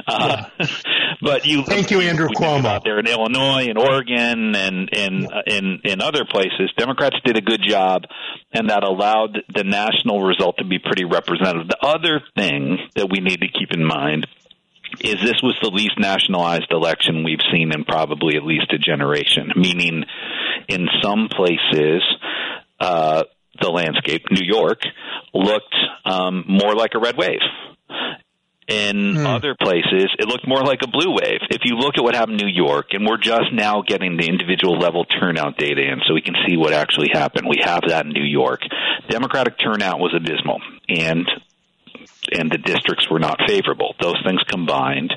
Uh, 0.09 0.45
but 1.23 1.47
you, 1.47 1.63
Thank 1.65 1.91
you, 1.91 2.01
Andrew 2.01 2.29
Cuomo. 2.29 2.83
there 2.85 2.99
in 2.99 3.07
Illinois 3.07 3.67
and 3.69 3.79
Oregon 3.79 4.55
and 4.55 4.89
in 4.91 5.27
uh, 5.27 5.43
in 5.47 5.81
in 5.85 6.01
other 6.03 6.25
places, 6.25 6.73
Democrats 6.77 7.17
did 7.25 7.37
a 7.37 7.41
good 7.41 7.61
job, 7.67 8.03
and 8.53 8.71
that 8.71 8.83
allowed 8.83 9.39
the 9.55 9.65
national 9.65 10.21
result 10.23 10.57
to 10.59 10.65
be 10.65 10.79
pretty 10.79 11.05
representative. 11.05 11.69
The 11.69 11.87
other 11.87 12.21
thing 12.37 12.79
that 12.97 13.09
we 13.11 13.21
need 13.21 13.41
to 13.41 13.49
keep 13.49 13.73
in 13.73 13.85
mind 13.85 14.27
is 15.01 15.17
this 15.23 15.43
was 15.43 15.57
the 15.63 15.71
least 15.71 15.99
nationalized 15.99 16.71
election 16.71 17.25
we've 17.25 17.43
seen 17.53 17.73
in 17.73 17.85
probably 17.85 18.37
at 18.37 18.45
least 18.45 18.73
a 18.73 18.79
generation. 18.79 19.53
Meaning, 19.57 20.05
in 20.69 20.89
some 21.03 21.29
places. 21.29 22.03
Uh, 22.79 23.23
the 23.59 23.71
landscape, 23.71 24.25
New 24.31 24.45
York, 24.45 24.83
looked 25.33 25.75
um, 26.05 26.45
more 26.47 26.75
like 26.75 26.91
a 26.95 26.99
red 26.99 27.17
wave. 27.17 27.41
In 28.69 29.15
Hmm. 29.15 29.27
other 29.27 29.55
places, 29.55 30.11
it 30.19 30.27
looked 30.27 30.47
more 30.47 30.61
like 30.63 30.81
a 30.83 30.89
blue 30.89 31.13
wave. 31.13 31.39
If 31.51 31.63
you 31.65 31.77
look 31.77 31.97
at 31.97 32.03
what 32.03 32.17
happened 32.17 32.41
in 32.41 32.49
New 32.49 32.53
York, 32.53 32.95
and 32.95 33.07
we're 33.07 33.17
just 33.17 33.53
now 33.53 33.81
getting 33.87 34.17
the 34.17 34.27
individual 34.27 34.77
level 34.77 35.05
turnout 35.05 35.57
data 35.57 35.81
in 35.81 36.01
so 36.07 36.15
we 36.15 36.21
can 36.21 36.35
see 36.47 36.57
what 36.57 36.73
actually 36.73 37.09
happened. 37.13 37.47
We 37.49 37.61
have 37.63 37.83
that 37.87 38.07
in 38.07 38.13
New 38.13 38.25
York. 38.25 38.61
Democratic 39.09 39.57
turnout 39.59 40.01
was 40.01 40.13
abysmal, 40.15 40.61
and 40.89 41.31
and 42.33 42.51
the 42.51 42.59
districts 42.59 43.11
were 43.11 43.19
not 43.19 43.41
favorable. 43.47 43.95
Those 44.01 44.21
things 44.25 44.41
combined 44.49 45.13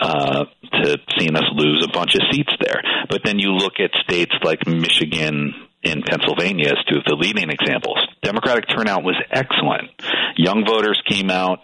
uh, 0.00 0.44
to 0.72 0.98
seeing 1.18 1.36
us 1.36 1.44
lose 1.54 1.84
a 1.84 1.92
bunch 1.92 2.14
of 2.14 2.22
seats 2.30 2.52
there. 2.60 2.80
But 3.08 3.22
then 3.24 3.38
you 3.38 3.50
look 3.50 3.74
at 3.78 3.90
states 4.02 4.32
like 4.42 4.66
Michigan 4.66 5.54
and 5.82 6.04
Pennsylvania 6.04 6.68
as 6.68 6.84
two 6.88 6.98
of 6.98 7.04
the 7.04 7.16
leading 7.16 7.50
examples. 7.50 7.98
Democratic 8.22 8.68
turnout 8.68 9.02
was 9.02 9.16
excellent. 9.30 9.90
Young 10.36 10.64
voters 10.66 11.00
came 11.08 11.30
out. 11.30 11.60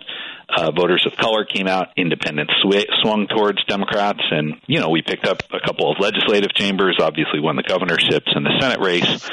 Uh, 0.48 0.70
voters 0.70 1.04
of 1.10 1.16
color 1.18 1.44
came 1.44 1.66
out. 1.66 1.88
Independents 1.96 2.52
sw- 2.62 2.86
swung 3.02 3.26
towards 3.26 3.64
Democrats, 3.64 4.20
and 4.30 4.54
you 4.68 4.78
know 4.78 4.90
we 4.90 5.02
picked 5.02 5.26
up 5.26 5.42
a 5.52 5.58
couple 5.58 5.90
of 5.90 5.98
legislative 5.98 6.54
chambers. 6.54 6.98
Obviously, 7.00 7.40
won 7.40 7.56
the 7.56 7.64
governorships 7.64 8.30
and 8.32 8.46
the 8.46 8.56
Senate 8.60 8.80
race, 8.80 9.28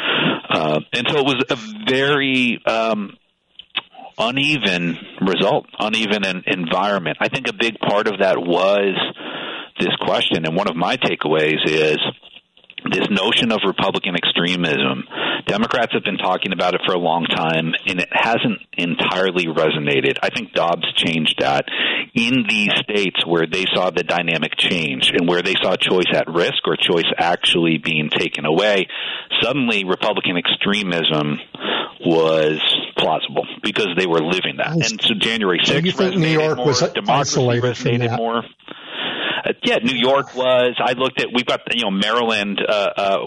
uh, 0.49 0.79
and 0.91 1.07
so 1.07 1.19
it 1.19 1.25
was 1.25 1.45
a 1.51 1.55
very 1.87 2.59
um, 2.65 3.15
uneven 4.17 4.97
result, 5.21 5.65
uneven 5.79 6.43
environment. 6.47 7.17
I 7.19 7.29
think 7.29 7.47
a 7.47 7.53
big 7.53 7.79
part 7.79 8.07
of 8.07 8.19
that 8.19 8.37
was 8.37 8.95
this 9.79 9.95
question, 10.01 10.45
and 10.45 10.55
one 10.55 10.67
of 10.67 10.75
my 10.75 10.97
takeaways 10.97 11.65
is 11.65 11.97
this 12.91 13.07
notion 13.09 13.51
of 13.51 13.59
Republican 13.65 14.15
extremism. 14.15 15.07
Democrats 15.45 15.93
have 15.93 16.03
been 16.03 16.17
talking 16.17 16.51
about 16.51 16.73
it 16.73 16.81
for 16.85 16.93
a 16.93 16.99
long 16.99 17.25
time, 17.25 17.73
and 17.85 17.99
it 17.99 18.09
hasn't 18.11 18.59
entirely 18.77 19.45
resonated. 19.45 20.17
I 20.21 20.29
think 20.29 20.53
Dobbs 20.53 20.91
changed 20.95 21.35
that 21.39 21.65
in 22.13 22.45
these 22.47 22.71
states 22.83 23.25
where 23.25 23.47
they 23.47 23.65
saw 23.73 23.89
the 23.89 24.03
dynamic 24.03 24.55
change 24.57 25.11
and 25.13 25.27
where 25.27 25.41
they 25.41 25.55
saw 25.61 25.75
choice 25.75 26.11
at 26.13 26.27
risk 26.27 26.67
or 26.67 26.75
choice 26.75 27.09
actually 27.17 27.77
being 27.77 28.09
taken 28.09 28.45
away. 28.45 28.87
Suddenly, 29.41 29.83
Republican 29.83 30.37
extremism 30.37 31.39
was 32.05 32.61
plausible 32.97 33.45
because 33.63 33.87
they 33.97 34.05
were 34.05 34.19
living 34.19 34.57
that. 34.57 34.73
And 34.73 35.01
so 35.01 35.13
January 35.17 35.59
6th 35.59 35.93
so 35.93 36.03
resonated 36.03 36.19
New 36.19 36.27
York 36.27 36.57
more, 36.57 36.67
was 36.67 36.79
democracy 36.93 37.39
resonated 37.39 38.17
more. 38.17 38.43
Uh, 39.43 39.53
yeah, 39.63 39.77
New 39.83 39.95
York 39.95 40.35
was. 40.35 40.75
I 40.79 40.93
looked 40.93 41.21
at. 41.21 41.27
We've 41.33 41.45
got 41.45 41.61
you 41.73 41.83
know 41.83 41.91
Maryland, 41.91 42.59
uh, 42.67 42.89
uh, 42.95 43.17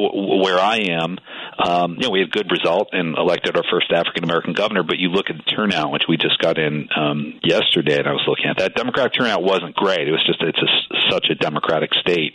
where 0.43 0.59
I 0.59 0.79
am. 0.91 1.19
Um, 1.59 1.95
you 1.95 2.07
know, 2.07 2.11
we 2.11 2.21
had 2.21 2.31
good 2.31 2.51
result 2.51 2.89
and 2.93 3.17
elected 3.17 3.57
our 3.57 3.65
first 3.71 3.91
African 3.93 4.25
American 4.25 4.53
governor. 4.53 4.83
But 4.83 4.99
you 4.99 5.09
look 5.09 5.27
at 5.31 5.37
the 5.37 5.51
turnout, 5.51 5.93
which 5.93 6.05
we 6.09 6.17
just 6.17 6.39
got 6.39 6.59
in 6.59 6.89
um, 6.97 7.41
yesterday, 7.43 7.99
and 7.99 8.09
I 8.09 8.13
was 8.13 8.25
looking 8.27 8.47
at 8.47 8.59
that. 8.59 8.75
Democratic 8.75 9.15
turnout 9.15 9.43
wasn't 9.43 9.75
great. 9.75 10.09
It 10.09 10.13
was 10.13 10.25
just 10.27 10.41
it's 10.43 10.59
a, 10.59 11.11
such 11.11 11.27
a 11.31 11.35
Democratic 11.35 11.91
state. 11.95 12.33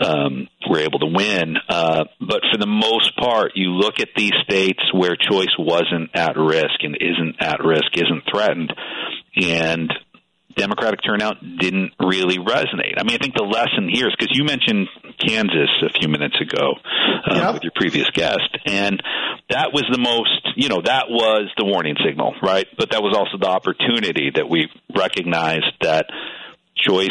Um, 0.00 0.48
we're 0.68 0.80
able 0.80 0.98
to 1.00 1.06
win, 1.06 1.56
uh, 1.68 2.04
but 2.18 2.40
for 2.50 2.58
the 2.58 2.66
most 2.66 3.16
part, 3.16 3.52
you 3.54 3.70
look 3.70 4.00
at 4.00 4.08
these 4.16 4.32
states 4.42 4.82
where 4.92 5.14
choice 5.14 5.54
wasn't 5.58 6.10
at 6.14 6.36
risk 6.36 6.82
and 6.82 6.96
isn't 7.00 7.36
at 7.40 7.62
risk, 7.62 7.94
isn't 7.94 8.24
threatened, 8.32 8.72
and 9.36 9.92
Democratic 10.56 11.00
turnout 11.04 11.36
didn't 11.58 11.92
really 12.00 12.38
resonate. 12.38 12.94
I 12.98 13.02
mean, 13.02 13.14
I 13.14 13.18
think 13.18 13.34
the 13.34 13.44
lesson 13.44 13.88
here 13.92 14.08
is 14.08 14.14
because 14.18 14.36
you 14.36 14.44
mentioned 14.44 14.88
Kansas 15.18 15.70
a 15.82 15.98
few 15.98 16.08
minutes 16.08 16.36
ago 16.40 16.74
uh, 17.28 17.34
yep. 17.34 17.54
with 17.54 17.62
your 17.62 17.72
previous 17.74 18.08
guest, 18.10 18.48
and 18.66 19.02
that 19.50 19.70
was 19.72 19.84
the 19.90 19.98
most, 19.98 20.56
you 20.56 20.68
know, 20.68 20.80
that 20.82 21.06
was 21.08 21.50
the 21.56 21.64
warning 21.64 21.96
signal, 22.04 22.34
right? 22.42 22.66
But 22.78 22.90
that 22.90 23.02
was 23.02 23.16
also 23.16 23.38
the 23.38 23.48
opportunity 23.48 24.30
that 24.34 24.48
we 24.48 24.68
recognized 24.94 25.72
that 25.82 26.06
choice 26.76 27.10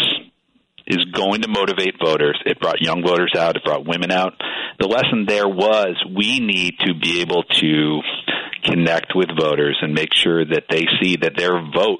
is 0.86 1.06
going 1.06 1.42
to 1.42 1.48
motivate 1.48 1.96
voters. 2.04 2.40
It 2.46 2.60
brought 2.60 2.82
young 2.82 3.04
voters 3.04 3.34
out. 3.38 3.56
It 3.56 3.64
brought 3.64 3.86
women 3.86 4.12
out. 4.12 4.34
The 4.80 4.88
lesson 4.88 5.26
there 5.28 5.48
was 5.48 5.96
we 6.14 6.40
need 6.40 6.76
to 6.80 6.94
be 6.94 7.22
able 7.22 7.44
to 7.44 8.02
connect 8.64 9.14
with 9.16 9.30
voters 9.38 9.78
and 9.82 9.94
make 9.94 10.14
sure 10.14 10.44
that 10.44 10.66
they 10.70 10.86
see 11.02 11.18
that 11.18 11.34
their 11.38 11.54
vote 11.54 12.00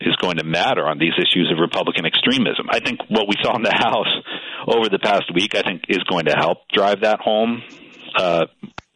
is 0.00 0.16
going 0.16 0.36
to 0.36 0.44
matter 0.44 0.86
on 0.86 0.98
these 0.98 1.12
issues 1.18 1.50
of 1.52 1.58
Republican 1.60 2.06
extremism. 2.06 2.66
I 2.70 2.80
think 2.80 3.00
what 3.08 3.28
we 3.28 3.34
saw 3.42 3.56
in 3.56 3.62
the 3.62 3.72
House 3.74 4.12
over 4.66 4.88
the 4.88 4.98
past 4.98 5.32
week, 5.34 5.54
I 5.54 5.62
think, 5.62 5.84
is 5.88 6.02
going 6.08 6.26
to 6.26 6.34
help 6.36 6.68
drive 6.72 7.02
that 7.02 7.20
home 7.20 7.62
uh, 8.16 8.46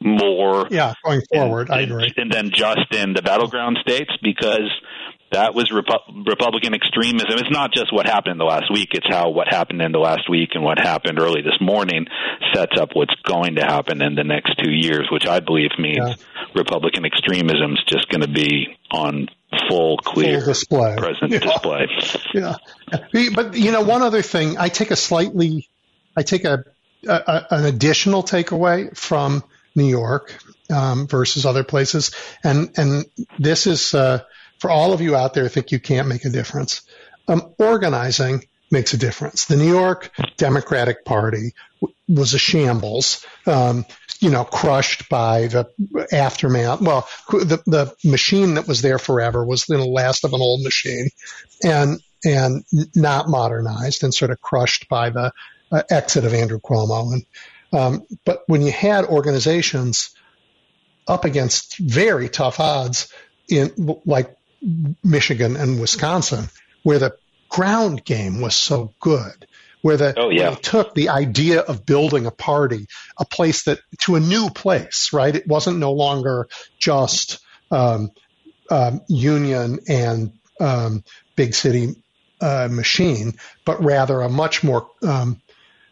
more. 0.02 0.66
Yeah, 0.70 0.94
going 1.04 1.22
forward, 1.32 1.68
and, 1.68 1.76
I 1.76 1.80
agree. 1.82 2.12
And 2.16 2.30
then 2.30 2.50
just 2.50 2.92
in 2.92 3.14
the 3.14 3.22
battleground 3.22 3.78
states, 3.82 4.10
because 4.22 4.70
that 5.32 5.54
was 5.54 5.70
Repu- 5.70 6.26
Republican 6.26 6.74
extremism. 6.74 7.38
It's 7.38 7.50
not 7.50 7.72
just 7.72 7.92
what 7.92 8.06
happened 8.06 8.32
in 8.32 8.38
the 8.38 8.44
last 8.44 8.70
week; 8.72 8.90
it's 8.92 9.06
how 9.08 9.30
what 9.30 9.48
happened 9.48 9.82
in 9.82 9.92
the 9.92 9.98
last 9.98 10.30
week 10.30 10.50
and 10.54 10.62
what 10.62 10.78
happened 10.78 11.18
early 11.18 11.42
this 11.42 11.58
morning 11.60 12.06
sets 12.54 12.78
up 12.80 12.90
what's 12.94 13.14
going 13.24 13.56
to 13.56 13.62
happen 13.62 14.02
in 14.02 14.14
the 14.14 14.24
next 14.24 14.54
two 14.62 14.70
years, 14.70 15.08
which 15.10 15.26
I 15.26 15.40
believe 15.40 15.70
means 15.78 15.98
yeah. 15.98 16.14
Republican 16.54 17.04
extremism 17.04 17.72
is 17.72 17.84
just 17.88 18.08
going 18.08 18.22
to 18.22 18.28
be 18.28 18.76
on 18.90 19.28
full 19.68 19.98
clear 19.98 20.40
full 20.40 20.52
display. 20.52 20.96
present 20.96 21.32
yeah. 21.32 21.38
display. 21.38 21.88
Yeah, 22.34 22.56
but 23.34 23.54
you 23.54 23.70
know, 23.70 23.82
one 23.82 24.02
other 24.02 24.22
thing, 24.22 24.58
I 24.58 24.68
take 24.68 24.90
a 24.90 24.96
slightly, 24.96 25.68
I 26.16 26.22
take 26.22 26.44
a, 26.44 26.64
a 27.06 27.46
an 27.50 27.64
additional 27.64 28.22
takeaway 28.22 28.96
from 28.96 29.44
New 29.76 29.86
York 29.86 30.36
um, 30.72 31.06
versus 31.06 31.46
other 31.46 31.62
places, 31.64 32.10
and 32.42 32.70
and 32.76 33.04
this 33.38 33.66
is 33.66 33.94
uh, 33.94 34.20
for 34.58 34.70
all 34.70 34.92
of 34.92 35.00
you 35.00 35.14
out 35.14 35.34
there 35.34 35.48
think 35.48 35.72
you 35.72 35.80
can't 35.80 36.08
make 36.08 36.24
a 36.24 36.30
difference. 36.30 36.82
Um, 37.28 37.54
organizing 37.58 38.46
makes 38.70 38.92
a 38.94 38.98
difference. 38.98 39.46
The 39.46 39.56
New 39.56 39.68
York 39.68 40.10
Democratic 40.36 41.04
Party 41.04 41.54
was 42.08 42.34
a 42.34 42.38
shambles. 42.38 43.24
Um, 43.46 43.84
you 44.20 44.30
know, 44.30 44.44
crushed 44.44 45.08
by 45.08 45.48
the 45.48 45.68
aftermath. 46.12 46.80
Well, 46.80 47.08
the 47.28 47.62
the 47.66 47.94
machine 48.04 48.54
that 48.54 48.66
was 48.66 48.80
there 48.80 48.98
forever 48.98 49.44
was 49.44 49.66
the 49.66 49.78
last 49.78 50.24
of 50.24 50.32
an 50.32 50.40
old 50.40 50.62
machine, 50.62 51.10
and 51.62 52.00
and 52.24 52.64
not 52.94 53.28
modernized 53.28 54.02
and 54.02 54.14
sort 54.14 54.30
of 54.30 54.40
crushed 54.40 54.88
by 54.88 55.10
the 55.10 55.32
uh, 55.70 55.82
exit 55.90 56.24
of 56.24 56.32
Andrew 56.32 56.58
Cuomo. 56.58 57.12
And 57.12 57.26
um, 57.72 58.06
but 58.24 58.44
when 58.46 58.62
you 58.62 58.72
had 58.72 59.04
organizations 59.04 60.14
up 61.06 61.24
against 61.24 61.76
very 61.78 62.28
tough 62.28 62.60
odds 62.60 63.12
in 63.48 63.72
like 64.06 64.36
Michigan 65.02 65.56
and 65.56 65.80
Wisconsin, 65.80 66.48
where 66.82 66.98
the 66.98 67.16
ground 67.48 68.04
game 68.04 68.40
was 68.40 68.56
so 68.56 68.94
good, 69.00 69.46
where 69.84 69.98
the 69.98 70.18
oh, 70.18 70.30
yeah. 70.30 70.48
they 70.48 70.56
took 70.56 70.94
the 70.94 71.10
idea 71.10 71.60
of 71.60 71.84
building 71.84 72.24
a 72.24 72.30
party, 72.30 72.86
a 73.18 73.26
place 73.26 73.64
that 73.64 73.80
to 73.98 74.14
a 74.14 74.20
new 74.20 74.48
place, 74.48 75.10
right? 75.12 75.34
It 75.34 75.46
wasn't 75.46 75.76
no 75.76 75.92
longer 75.92 76.48
just 76.78 77.40
um, 77.70 78.10
um, 78.70 79.02
union 79.08 79.80
and 79.86 80.32
um, 80.58 81.04
big 81.36 81.54
city 81.54 81.96
uh, 82.40 82.68
machine, 82.70 83.34
but 83.66 83.84
rather 83.84 84.22
a 84.22 84.30
much 84.30 84.64
more 84.64 84.88
um, 85.02 85.42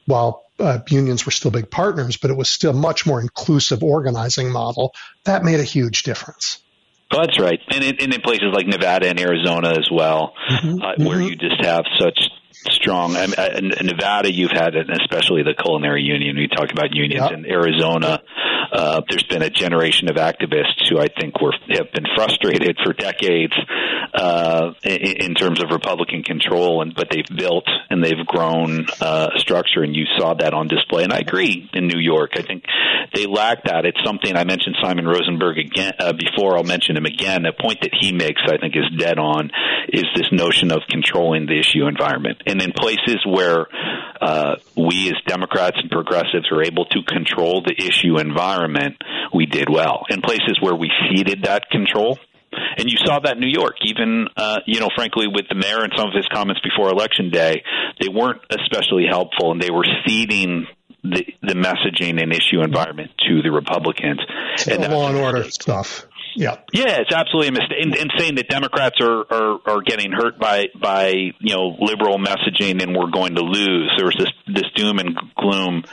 while 0.07 0.43
uh, 0.59 0.79
unions 0.89 1.27
were 1.27 1.33
still 1.33 1.51
big 1.51 1.71
partners, 1.71 2.17
but 2.17 2.31
it 2.31 2.37
was 2.37 2.49
still 2.49 2.73
much 2.73 3.05
more 3.05 3.21
inclusive 3.21 3.83
organizing 3.83 4.51
model. 4.51 4.95
That 5.25 5.45
made 5.45 5.61
a 5.61 5.65
huge 5.65 6.05
difference. 6.05 6.63
Oh, 7.13 7.19
that's 7.21 7.39
right, 7.39 7.61
and 7.69 7.85
in, 7.85 7.97
and 8.01 8.15
in 8.15 8.23
places 8.23 8.55
like 8.55 8.67
Nevada 8.67 9.07
and 9.11 9.21
Arizona 9.21 9.73
as 9.73 9.91
well, 9.93 10.33
mm-hmm. 10.51 10.81
Uh, 10.81 11.07
where 11.07 11.19
mm-hmm. 11.19 11.29
you 11.29 11.37
just 11.37 11.63
have 11.63 11.85
such 12.01 12.19
strong. 12.71 13.17
I 13.17 13.27
mean, 13.27 13.73
in 13.79 13.87
Nevada, 13.87 14.33
you've 14.33 14.51
had, 14.51 14.75
it, 14.75 14.89
especially 14.91 15.43
the 15.43 15.55
culinary 15.55 16.03
union. 16.03 16.37
We 16.37 16.49
talk 16.49 16.71
about 16.71 16.95
unions 16.95 17.31
yep. 17.31 17.33
in 17.33 17.47
Arizona. 17.47 18.23
Uh, 18.73 19.03
there's 19.09 19.25
been 19.25 19.43
a 19.43 19.51
generation 19.51 20.09
of 20.09 20.17
activists 20.17 20.89
who 20.89 20.99
I 20.99 21.09
think 21.09 21.41
were 21.43 21.53
have 21.71 21.93
been 21.93 22.07
frustrated 22.17 22.79
for 22.83 22.95
decades 22.95 23.53
uh, 24.15 24.73
in, 24.83 25.31
in 25.31 25.35
terms 25.35 25.63
of 25.63 25.71
Republican 25.71 26.23
control, 26.23 26.81
and 26.81 26.95
but 26.95 27.09
they've 27.11 27.37
built 27.37 27.69
and 27.91 28.03
they've 28.03 28.27
grown 28.27 28.87
uh, 29.01 29.29
structure, 29.37 29.83
and 29.83 29.95
you 29.95 30.05
saw 30.17 30.35
that 30.35 30.55
on 30.55 30.69
display. 30.69 31.05
And 31.05 31.13
I 31.13 31.19
agree 31.19 31.69
in 31.75 31.87
New 31.87 32.01
York. 32.01 32.31
I 32.35 32.43
think 32.43 32.65
they 33.15 33.27
lack 33.27 33.65
that. 33.65 33.85
It's 33.85 34.01
something 34.05 34.35
I 34.37 34.45
mentioned 34.45 34.77
Simon 34.83 35.07
Rosenberg 35.07 35.59
again 35.59 35.93
uh, 35.99 36.15
before. 36.15 36.57
I'll 36.57 36.65
mention 36.65 36.97
him 36.97 37.05
again. 37.05 37.45
A 37.45 37.53
point 37.53 37.83
that 37.83 37.93
he 38.01 38.13
makes, 38.13 38.41
I 38.47 38.57
think, 38.57 38.75
is 38.75 38.85
dead 38.99 39.19
on. 39.19 39.51
Is 39.89 40.07
this 40.15 40.33
notion 40.33 40.73
of 40.73 40.81
controlling 40.89 41.47
the 41.47 41.59
issue 41.59 41.87
environment, 41.87 42.43
and 42.53 42.61
in 42.61 42.73
places 42.73 43.17
where 43.27 43.67
uh, 44.21 44.57
we 44.77 45.09
as 45.09 45.17
Democrats 45.27 45.79
and 45.81 45.91
progressives 45.91 46.53
are 46.53 46.63
able 46.63 46.85
to 46.85 47.03
control 47.03 47.63
the 47.63 47.75
issue 47.77 48.19
environment, 48.19 48.97
we 49.35 49.47
did 49.47 49.69
well. 49.71 50.03
In 50.11 50.21
places 50.21 50.59
where 50.61 50.75
we 50.75 50.91
ceded 51.11 51.45
that 51.45 51.71
control, 51.71 52.19
and 52.77 52.91
you 52.91 52.99
saw 52.99 53.21
that 53.21 53.37
in 53.37 53.41
New 53.41 53.51
York, 53.51 53.77
even, 53.83 54.29
uh, 54.37 54.61
you 54.67 54.81
know, 54.81 54.91
frankly, 54.95 55.27
with 55.27 55.47
the 55.49 55.55
mayor 55.55 55.83
and 55.83 55.93
some 55.97 56.09
of 56.09 56.15
his 56.15 56.29
comments 56.31 56.61
before 56.61 56.91
Election 56.91 57.31
Day, 57.31 57.63
they 57.99 58.09
weren't 58.09 58.43
especially 58.51 59.07
helpful 59.09 59.53
and 59.53 59.61
they 59.61 59.71
were 59.71 59.87
ceding 60.07 60.67
the, 61.03 61.25
the 61.41 61.55
messaging 61.55 62.23
and 62.23 62.33
issue 62.33 62.63
environment 62.63 63.11
to 63.27 63.43
the 63.43 63.51
Republicans. 63.51 64.21
and 64.69 64.93
law 64.93 65.09
and 65.09 65.17
order 65.17 65.51
stuff. 65.51 66.07
Yeah. 66.35 66.57
Yeah, 66.73 66.99
it's 67.01 67.15
absolutely 67.15 67.49
a 67.49 67.53
mistake. 67.53 67.79
And, 67.81 67.97
and 67.97 68.13
saying 68.17 68.35
that 68.37 68.49
Democrats 68.49 68.97
are, 69.01 69.25
are, 69.31 69.59
are 69.67 69.83
getting 69.83 70.13
hurt 70.13 70.39
by, 70.39 70.67
by, 70.81 71.11
you 71.11 71.55
know, 71.55 71.77
liberal 71.81 72.19
messaging 72.19 72.83
and 72.83 72.97
we're 72.97 73.11
going 73.11 73.35
to 73.35 73.43
lose. 73.43 73.93
There 73.97 74.07
was 74.07 74.17
this, 74.19 74.33
this 74.47 74.71
doom 74.75 74.99
and 74.99 75.17
gloom 75.37 75.85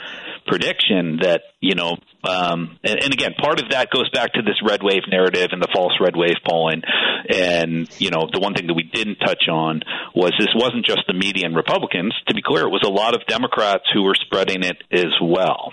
prediction 0.46 1.20
that, 1.22 1.42
you 1.60 1.74
know, 1.74 1.96
um, 2.24 2.78
and, 2.82 3.02
and 3.02 3.12
again, 3.12 3.34
part 3.38 3.62
of 3.62 3.70
that 3.70 3.90
goes 3.90 4.10
back 4.10 4.32
to 4.32 4.42
this 4.42 4.56
red 4.66 4.82
wave 4.82 5.02
narrative 5.08 5.48
and 5.52 5.62
the 5.62 5.68
false 5.72 5.92
red 6.00 6.16
wave 6.16 6.36
polling. 6.46 6.82
And, 7.28 7.88
you 7.98 8.10
know, 8.10 8.28
the 8.32 8.40
one 8.40 8.54
thing 8.54 8.66
that 8.66 8.74
we 8.74 8.82
didn't 8.82 9.16
touch 9.16 9.44
on 9.48 9.82
was 10.14 10.32
this 10.38 10.52
wasn't 10.54 10.86
just 10.86 11.02
the 11.06 11.14
media 11.14 11.46
and 11.46 11.54
Republicans. 11.54 12.14
To 12.28 12.34
be 12.34 12.42
clear, 12.42 12.64
it 12.64 12.70
was 12.70 12.82
a 12.84 12.90
lot 12.90 13.14
of 13.14 13.26
Democrats 13.26 13.84
who 13.92 14.02
were 14.02 14.14
spreading 14.14 14.64
it 14.64 14.82
as 14.90 15.12
well. 15.22 15.72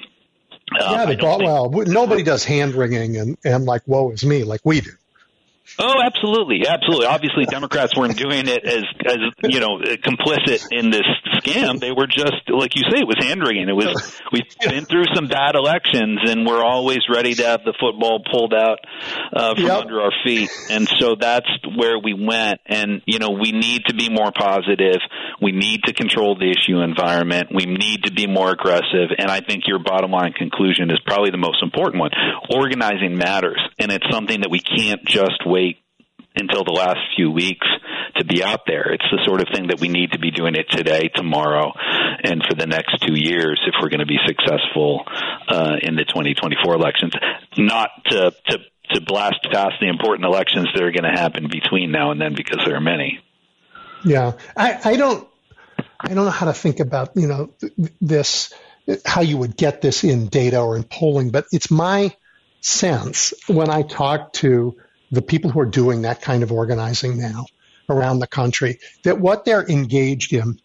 Um, 0.72 0.94
yeah, 0.94 1.06
they 1.06 1.16
bought, 1.16 1.42
well, 1.42 1.70
nobody 1.70 2.24
does 2.24 2.44
hand 2.44 2.76
wringing 2.76 3.18
and, 3.18 3.38
and 3.46 3.66
like, 3.66 3.82
woe 3.88 4.12
is 4.12 4.26
me, 4.26 4.44
like 4.44 4.62
we 4.64 4.82
do. 4.82 4.92
Oh, 5.80 6.02
absolutely, 6.02 6.66
absolutely. 6.68 7.06
Obviously, 7.06 7.46
Democrats 7.46 7.96
weren't 7.96 8.18
doing 8.18 8.48
it 8.48 8.66
as 8.66 8.84
as 9.06 9.18
you 9.44 9.60
know 9.60 9.78
complicit 10.02 10.66
in 10.72 10.90
this 10.90 11.06
scam. 11.38 11.80
They 11.80 11.92
were 11.92 12.08
just 12.08 12.50
like 12.50 12.76
you 12.76 12.84
say, 12.90 13.02
it 13.02 13.08
was 13.08 13.18
hand 13.20 13.42
wringing. 13.44 13.70
It 13.70 13.76
was 13.76 14.20
we've 14.32 14.48
been 14.62 14.86
through 14.86 15.06
some 15.14 15.28
bad 15.28 15.56
elections, 15.56 16.20
and 16.26 16.48
we're 16.48 16.64
always 16.64 17.02
ready 17.14 17.34
to 17.36 17.46
have 17.46 17.64
the 17.64 17.74
football 17.80 18.24
pulled 18.32 18.54
out 18.54 18.80
uh, 19.34 19.54
from 19.56 19.66
yep. 19.66 19.82
under 19.82 20.02
our 20.02 20.12
feet. 20.24 20.50
And 20.72 20.88
so 20.88 21.16
that's 21.20 21.50
where 21.76 22.00
we 22.00 22.14
went. 22.14 22.60
And 22.66 23.02
you 23.06 23.20
know, 23.20 23.32
we 23.32 23.52
need 23.52 23.86
to 23.86 23.94
be 23.94 24.10
more 24.10 24.32
positive. 24.32 25.02
We 25.42 25.52
need 25.52 25.84
to 25.84 25.94
control 25.94 26.36
the 26.40 26.50
issue 26.50 26.80
environment. 26.80 27.50
We 27.54 27.66
need 27.66 28.06
to 28.06 28.14
be 28.14 28.26
more 28.26 28.52
aggressive. 28.52 29.14
And 29.18 29.30
I 29.30 29.42
think 29.42 29.68
your 29.68 29.80
bottom 29.80 30.12
line 30.12 30.34
conclusion 30.34 30.90
is 30.90 31.00
probably 31.06 31.30
the 31.30 31.38
most 31.38 31.62
important 31.62 32.00
one. 32.00 32.12
Organizing 32.50 33.18
matters, 33.18 33.60
and 33.78 33.92
it's 33.92 34.06
something 34.10 34.42
that 34.42 34.50
we 34.50 34.60
can't 34.60 35.06
just 35.06 35.46
wait 35.46 35.57
until 36.36 36.64
the 36.64 36.72
last 36.72 37.00
few 37.16 37.32
weeks 37.32 37.68
to 38.18 38.26
be 38.26 38.44
out 38.44 38.62
there. 38.68 38.94
It's 38.94 39.06
the 39.12 39.22
sort 39.26 39.42
of 39.42 39.48
thing 39.54 39.68
that 39.68 39.80
we 39.80 39.90
need 39.90 40.12
to 40.12 40.20
be 40.20 40.32
doing 40.32 40.56
it 40.56 40.68
today, 40.70 41.10
tomorrow, 41.14 41.74
and 42.24 42.42
for 42.48 42.56
the 42.56 42.68
next 42.68 43.02
two 43.06 43.16
years 43.16 43.60
if 43.68 43.74
we're 43.82 43.90
going 43.90 44.06
to 44.06 44.06
be 44.06 44.20
successful 44.26 45.04
uh, 45.48 45.76
in 45.82 45.96
the 45.96 46.06
2024 46.06 46.76
elections. 46.76 47.14
Not 47.58 47.90
to, 48.10 48.34
to 48.50 48.58
to 48.94 49.02
blast 49.02 49.46
past 49.52 49.74
the 49.82 49.88
important 49.88 50.26
elections 50.26 50.68
that 50.74 50.82
are 50.82 50.92
going 50.92 51.04
to 51.04 51.20
happen 51.20 51.50
between 51.52 51.92
now 51.92 52.12
and 52.12 52.22
then 52.22 52.34
because 52.36 52.60
there 52.66 52.76
are 52.76 52.82
many. 52.82 53.20
Yeah, 54.06 54.34
I, 54.56 54.92
I 54.92 54.96
don't 54.96 55.28
I 56.00 56.14
don't 56.14 56.26
know 56.26 56.30
how 56.30 56.46
to 56.46 56.54
think 56.54 56.80
about 56.80 57.12
you 57.16 57.28
know 57.28 57.50
this 58.00 58.54
how 59.06 59.22
you 59.22 59.38
would 59.38 59.58
get 59.58 59.82
this 59.82 60.04
in 60.04 60.28
data 60.28 60.62
or 60.62 60.78
in 60.78 60.84
polling, 60.84 61.32
but 61.32 61.46
it's 61.52 61.70
my 61.70 62.16
sense 62.62 63.34
when 63.48 63.70
I 63.70 63.82
talk 63.82 64.34
to 64.34 64.78
the 65.12 65.22
people 65.22 65.52
who 65.52 65.60
are 65.60 65.66
doing 65.66 66.02
that 66.04 66.22
kind 66.22 66.44
of 66.44 66.52
organizing 66.52 67.18
now 67.18 67.46
around 67.90 68.20
the 68.20 68.28
country, 68.28 68.80
that 69.04 69.20
what 69.20 69.46
they're 69.46 69.68
engaged 69.68 70.34
in 70.34 70.60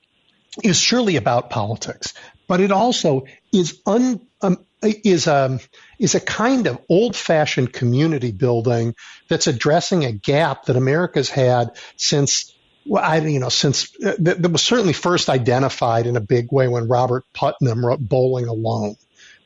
is 0.63 0.79
surely 0.79 1.17
about 1.17 1.51
politics, 1.51 2.15
but 2.49 2.61
it 2.61 2.73
also 2.73 3.25
is 3.53 3.81
un, 3.87 4.21
um, 4.43 4.59
is 4.83 5.27
a 5.27 5.45
um, 5.47 5.61
is 5.99 6.15
a 6.15 6.21
kind 6.21 6.67
of 6.67 6.79
old-fashioned 6.89 7.73
community 7.73 8.33
building 8.33 8.95
that's 9.29 9.47
addressing 9.47 10.05
a 10.05 10.13
gap 10.13 10.65
that 10.65 10.77
America's 10.77 11.31
had 11.31 11.71
since 11.97 12.53
well, 12.85 13.03
I 13.03 13.19
you 13.19 13.39
know 13.39 13.49
since 13.49 13.95
uh, 14.05 14.15
that, 14.19 14.43
that 14.43 14.51
was 14.51 14.63
certainly 14.63 14.93
first 14.93 15.29
identified 15.29 16.07
in 16.07 16.17
a 16.17 16.21
big 16.21 16.51
way 16.51 16.69
when 16.69 16.89
Robert 16.89 17.25
Putnam 17.33 17.87
wrote 17.87 18.01
Bowling 18.01 18.49
Alone 18.49 18.97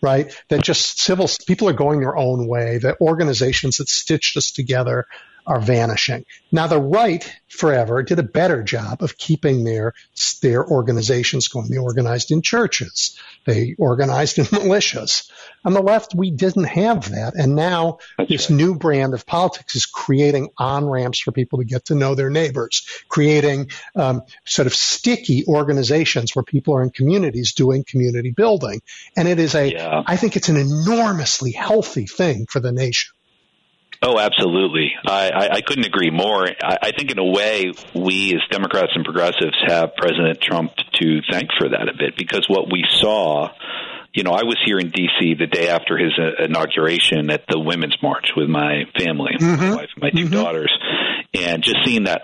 right? 0.01 0.33
That 0.49 0.63
just 0.63 1.01
civil 1.01 1.29
people 1.47 1.69
are 1.69 1.75
going 1.75 2.01
their 2.01 2.17
own 2.17 2.47
way. 2.47 2.79
The 2.79 2.97
organizations 3.01 3.77
that 3.77 3.89
stitched 3.89 4.37
us 4.37 4.51
together 4.51 5.07
are 5.47 5.61
vanishing. 5.61 6.25
Now 6.51 6.67
the 6.67 6.81
right 6.81 7.31
forever 7.49 8.03
did 8.03 8.19
a 8.19 8.25
better 8.25 8.63
job 8.63 9.03
of 9.03 9.17
keeping 9.17 9.65
their 9.65 9.95
their 10.43 10.67
organizations 10.67 11.49
going. 11.49 11.69
They 11.69 11.79
organized 11.79 12.31
in 12.31 12.43
churches. 12.43 13.19
They 13.45 13.75
organized 13.79 14.39
in 14.39 14.45
militias. 14.47 15.31
On 15.65 15.73
the 15.73 15.83
left, 15.83 16.15
we 16.15 16.31
didn't 16.31 16.65
have 16.65 17.11
that. 17.11 17.35
And 17.35 17.57
now 17.57 17.99
That's 18.19 18.31
this 18.31 18.51
right. 18.51 18.57
new 18.57 18.77
brand 18.77 19.15
of 19.15 19.27
politics 19.27 19.75
is 19.75 19.87
creating 19.87 20.51
on 20.57 20.85
ramps 20.87 21.21
for 21.21 21.33
people 21.33 21.59
to 21.59 21.65
get 21.65 21.87
to 21.87 21.95
know 21.95 22.15
their 22.15 22.31
neighbors, 22.31 22.87
creating 23.09 23.71
um, 23.97 24.23
sort 24.45 24.67
of 24.67 24.75
sticky 24.75 25.45
organizations 25.47 26.37
where 26.37 26.45
people 26.45 26.75
are 26.75 26.83
in 26.83 26.91
communities 26.91 27.55
doing 27.55 27.85
community 27.85 28.31
building. 28.31 28.81
And 29.17 29.27
it 29.27 29.41
is 29.41 29.55
a, 29.55 29.73
yeah. 29.73 30.03
I 30.07 30.17
think 30.17 30.37
it's 30.37 30.49
an 30.49 30.57
enormously 30.57 31.51
healthy 31.51 32.07
thing 32.07 32.47
for 32.47 32.61
the 32.61 32.73
nation. 32.73 33.16
Oh, 34.07 34.21
absolutely. 34.21 34.93
I, 35.05 35.31
I, 35.31 35.49
I 35.55 35.61
couldn't 35.63 35.85
agree 35.85 36.11
more. 36.11 36.47
I, 36.47 36.77
I 36.81 36.91
think, 36.93 37.11
in 37.11 37.19
a 37.19 37.25
way, 37.25 37.73
we 37.93 38.33
as 38.37 38.41
Democrats 38.53 38.93
and 38.95 39.05
progressives 39.05 39.57
have 39.67 39.97
President 39.97 40.41
Trump 40.41 40.71
to 41.01 41.21
thank 41.29 41.51
for 41.59 41.69
that 41.71 41.89
a 41.89 41.97
bit 41.99 42.17
because 42.17 42.47
what 42.49 42.71
we 42.71 42.85
saw 43.01 43.49
you 44.15 44.23
know, 44.23 44.31
I 44.31 44.45
was 44.45 44.57
here 44.65 44.79
in 44.79 44.89
D.C. 44.89 45.35
the 45.35 45.47
day 45.47 45.69
after 45.69 45.99
his 45.99 46.19
uh, 46.19 46.43
inauguration 46.43 47.31
at 47.31 47.45
the 47.51 47.61
Women's 47.61 47.99
March 48.03 48.31
with 48.35 48.49
my 48.49 48.85
family, 48.99 49.33
mm-hmm. 49.39 49.63
my 49.63 49.77
wife 49.77 49.91
and 49.95 50.03
my 50.03 50.09
2 50.09 50.17
mm-hmm. 50.17 50.33
daughters, 50.33 50.73
and 51.35 51.63
just 51.63 51.77
seeing 51.85 52.05
that 52.05 52.23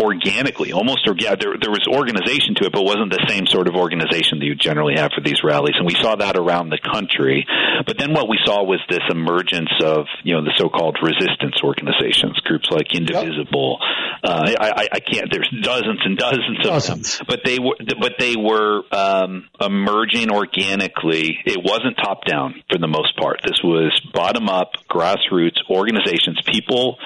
organically, 0.00 0.72
almost 0.72 1.06
organic. 1.06 1.40
There, 1.40 1.54
there 1.60 1.70
was 1.70 1.86
organization 1.86 2.54
to 2.56 2.66
it, 2.66 2.72
but 2.72 2.82
wasn't 2.82 3.12
the 3.12 3.24
same 3.28 3.46
sort 3.46 3.68
of 3.68 3.76
organization 3.76 4.38
that 4.40 4.46
you 4.46 4.54
generally 4.54 4.94
have 4.96 5.12
for 5.14 5.20
these 5.20 5.44
rallies. 5.44 5.74
And 5.76 5.86
we 5.86 5.94
saw 5.94 6.16
that 6.16 6.36
around 6.36 6.70
the 6.70 6.78
country. 6.78 7.46
But 7.86 7.98
then 7.98 8.12
what 8.12 8.28
we 8.28 8.38
saw 8.44 8.64
was 8.64 8.80
this 8.88 9.04
emergence 9.10 9.70
of, 9.82 10.06
you 10.24 10.34
know, 10.34 10.42
the 10.42 10.52
so-called 10.56 10.98
resistance 11.02 11.60
organizations, 11.62 12.40
groups 12.40 12.68
like 12.70 12.94
Indivisible. 12.94 13.78
Yep. 13.80 14.24
Uh, 14.24 14.54
I, 14.58 14.88
I 14.90 15.00
can't. 15.00 15.30
There's 15.30 15.52
dozens 15.62 16.00
and 16.04 16.16
dozens 16.16 16.58
of 16.58 16.64
dozens. 16.64 17.18
them, 17.18 17.26
but 17.28 17.40
they 17.44 17.58
were, 17.58 17.76
but 17.78 18.14
they 18.18 18.36
were 18.36 18.82
um, 18.90 19.48
emerging 19.60 20.30
organically. 20.30 21.38
It 21.44 21.60
wasn't 21.62 21.98
top 21.98 22.24
down 22.24 22.62
for 22.70 22.78
the 22.78 22.88
most 22.88 23.16
part. 23.18 23.40
This 23.44 23.60
was 23.62 23.92
bottom 24.14 24.48
up, 24.48 24.72
grassroots 24.90 25.60
organizations, 25.68 26.40
people 26.46 26.96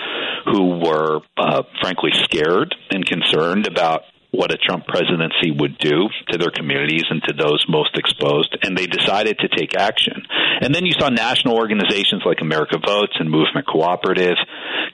who 0.44 0.78
were, 0.78 1.20
uh, 1.36 1.62
frankly, 1.80 2.10
scared 2.22 2.67
and 2.90 3.04
concerned 3.06 3.66
about 3.66 4.02
what 4.30 4.52
a 4.52 4.58
Trump 4.58 4.86
presidency 4.86 5.50
would 5.50 5.78
do 5.78 6.08
to 6.28 6.38
their 6.38 6.50
communities 6.50 7.04
and 7.08 7.22
to 7.22 7.32
those 7.32 7.64
most 7.68 7.96
exposed, 7.96 8.56
and 8.62 8.76
they 8.76 8.86
decided 8.86 9.38
to 9.38 9.48
take 9.48 9.74
action. 9.74 10.26
And 10.60 10.74
then 10.74 10.84
you 10.84 10.92
saw 10.98 11.08
national 11.08 11.56
organizations 11.56 12.22
like 12.26 12.40
America 12.42 12.78
Votes 12.84 13.14
and 13.18 13.30
Movement 13.30 13.66
Cooperative 13.66 14.36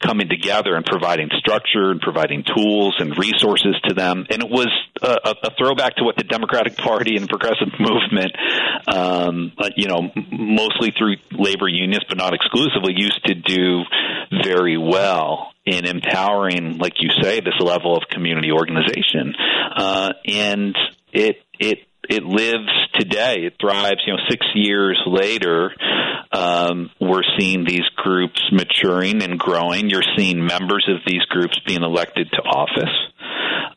coming 0.01 0.29
together 0.29 0.77
and 0.77 0.85
providing 0.85 1.31
structure 1.39 1.91
and 1.91 2.01
providing 2.01 2.45
tools 2.45 2.95
and 2.99 3.19
resources 3.19 3.75
to 3.89 3.95
them. 3.95 4.27
And 4.31 4.43
it 4.43 4.51
was 4.51 4.69
a, 5.03 5.35
a 5.43 5.51
throwback 5.59 5.97
to 5.97 6.05
what 6.05 6.17
the 6.17 6.25
Democratic 6.25 6.77
Party 6.77 7.17
and 7.17 7.29
progressive 7.29 7.69
movement, 7.81 8.33
um, 8.87 9.53
you 9.77 9.89
know, 9.89 10.13
mostly 10.31 10.93
through 10.97 11.17
labor 11.33 11.67
unions, 11.67 12.05
but 12.09 12.19
not 12.19 12.35
exclusively, 12.35 12.95
used 12.97 13.25
to 13.25 13.35
do 13.35 13.83
very 14.45 14.77
well 14.77 15.54
in 15.67 15.87
empowering, 15.87 16.79
like 16.79 16.95
you 17.01 17.11
say, 17.23 17.41
this 17.41 17.59
level 17.61 17.97
of 17.97 18.05
community 18.11 18.53
organization. 18.53 19.35
Uh, 19.75 20.13
and 20.27 20.77
it, 21.13 21.37
it, 21.59 21.79
it 22.09 22.23
lives 22.23 22.71
today. 22.99 23.47
It 23.47 23.55
thrives. 23.61 24.03
You 24.07 24.15
know, 24.15 24.21
six 24.29 24.47
years 24.55 25.01
later, 25.07 25.73
um, 26.33 26.91
we're 27.01 27.23
seeing 27.39 27.65
these 27.65 27.89
groups 27.97 28.41
maturing 28.53 29.23
and 29.23 29.39
growing. 29.39 29.91
You're 29.91 30.03
seeing 30.17 30.45
members 30.45 30.89
of 30.89 31.01
these 31.07 31.23
groups 31.29 31.59
being 31.67 31.83
elected 31.83 32.29
to 32.33 32.43
office 32.43 32.95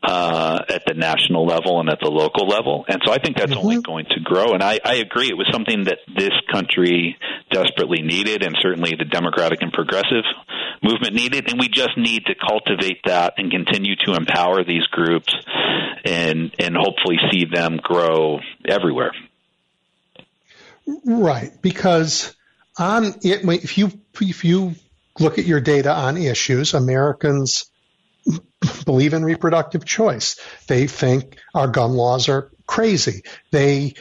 uh, 0.03 0.59
at 0.69 0.83
the 0.85 0.93
national 0.93 1.45
level 1.45 1.79
and 1.79 1.89
at 1.89 1.99
the 2.01 2.09
local 2.09 2.47
level. 2.47 2.85
And 2.87 3.01
so 3.05 3.11
I 3.11 3.17
think 3.17 3.37
that's 3.37 3.51
mm-hmm. 3.51 3.59
only 3.59 3.81
going 3.81 4.05
to 4.11 4.19
grow. 4.21 4.53
And 4.53 4.63
I, 4.63 4.79
I 4.83 4.95
agree. 4.95 5.27
It 5.27 5.37
was 5.37 5.47
something 5.51 5.83
that 5.85 5.99
this 6.15 6.33
country 6.51 7.17
desperately 7.51 8.01
needed, 8.01 8.43
and 8.43 8.55
certainly 8.61 8.95
the 8.97 9.05
Democratic 9.05 9.61
and 9.61 9.71
progressive 9.71 10.23
movement 10.81 11.13
needed. 11.13 11.49
And 11.51 11.59
we 11.59 11.69
just 11.69 11.97
need 11.97 12.25
to 12.25 12.35
cultivate 12.35 13.01
that 13.05 13.33
and 13.37 13.51
continue 13.51 13.95
to 14.05 14.13
empower 14.13 14.63
these 14.63 14.85
groups 14.91 15.33
and, 16.05 16.53
and 16.59 16.75
hopefully 16.75 17.17
see 17.31 17.45
them 17.51 17.77
grow 17.81 18.39
everywhere. 18.67 19.06
Right. 21.05 21.51
Because 21.61 22.35
on 22.77 23.05
it, 23.23 23.43
if 23.43 23.77
you, 23.77 23.91
if 24.21 24.43
you 24.43 24.75
look 25.19 25.37
at 25.37 25.45
your 25.45 25.59
data 25.61 25.93
on 25.93 26.17
issues, 26.17 26.73
Americans 26.73 27.69
believe 28.85 29.13
in 29.13 29.23
reproductive 29.23 29.85
choice. 29.85 30.39
They 30.67 30.87
think 30.87 31.37
our 31.53 31.67
gun 31.67 31.93
laws 31.93 32.29
are 32.29 32.51
crazy. 32.65 33.23
They 33.51 33.95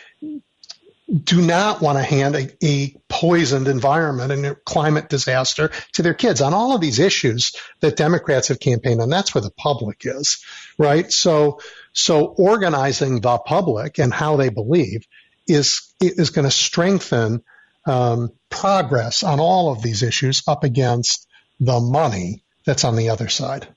do 1.09 1.41
not 1.41 1.81
want 1.81 1.99
to 1.99 2.03
hand 2.03 2.35
a, 2.35 2.49
a, 2.65 2.97
poisoned 3.09 3.69
environment 3.69 4.33
and 4.33 4.45
a 4.45 4.55
climate 4.57 5.09
disaster 5.09 5.71
to 5.93 6.03
their 6.03 6.15
kids 6.15 6.41
on 6.41 6.53
all 6.53 6.75
of 6.75 6.81
these 6.81 6.99
issues 6.99 7.53
that 7.81 7.97
Democrats 7.97 8.49
have 8.49 8.59
campaigned 8.59 9.01
on. 9.01 9.09
That's 9.09 9.33
where 9.33 9.43
the 9.43 9.53
public 9.53 10.03
is, 10.05 10.45
right? 10.77 11.11
So, 11.13 11.61
so 11.93 12.27
organizing 12.27 13.21
the 13.21 13.39
public 13.39 13.99
and 14.01 14.13
how 14.13 14.37
they 14.37 14.49
believe 14.49 15.07
is 15.47 15.93
is 16.01 16.31
going 16.31 16.45
to 16.45 16.51
strengthen 16.51 17.43
um, 17.87 18.33
progress 18.51 19.23
on 19.23 19.41
all 19.41 19.73
of 19.73 19.83
these 19.83 20.03
issues 20.03 20.43
up 20.47 20.65
against 20.65 21.27
the 21.61 21.81
money 21.81 22.43
that's 22.65 22.85
on 22.85 22.97
the 22.97 23.11
other 23.11 23.29
side. 23.29 23.69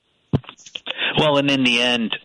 Well, 1.18 1.38
and 1.38 1.50
in 1.50 1.64
the 1.64 1.80
end, 1.80 2.16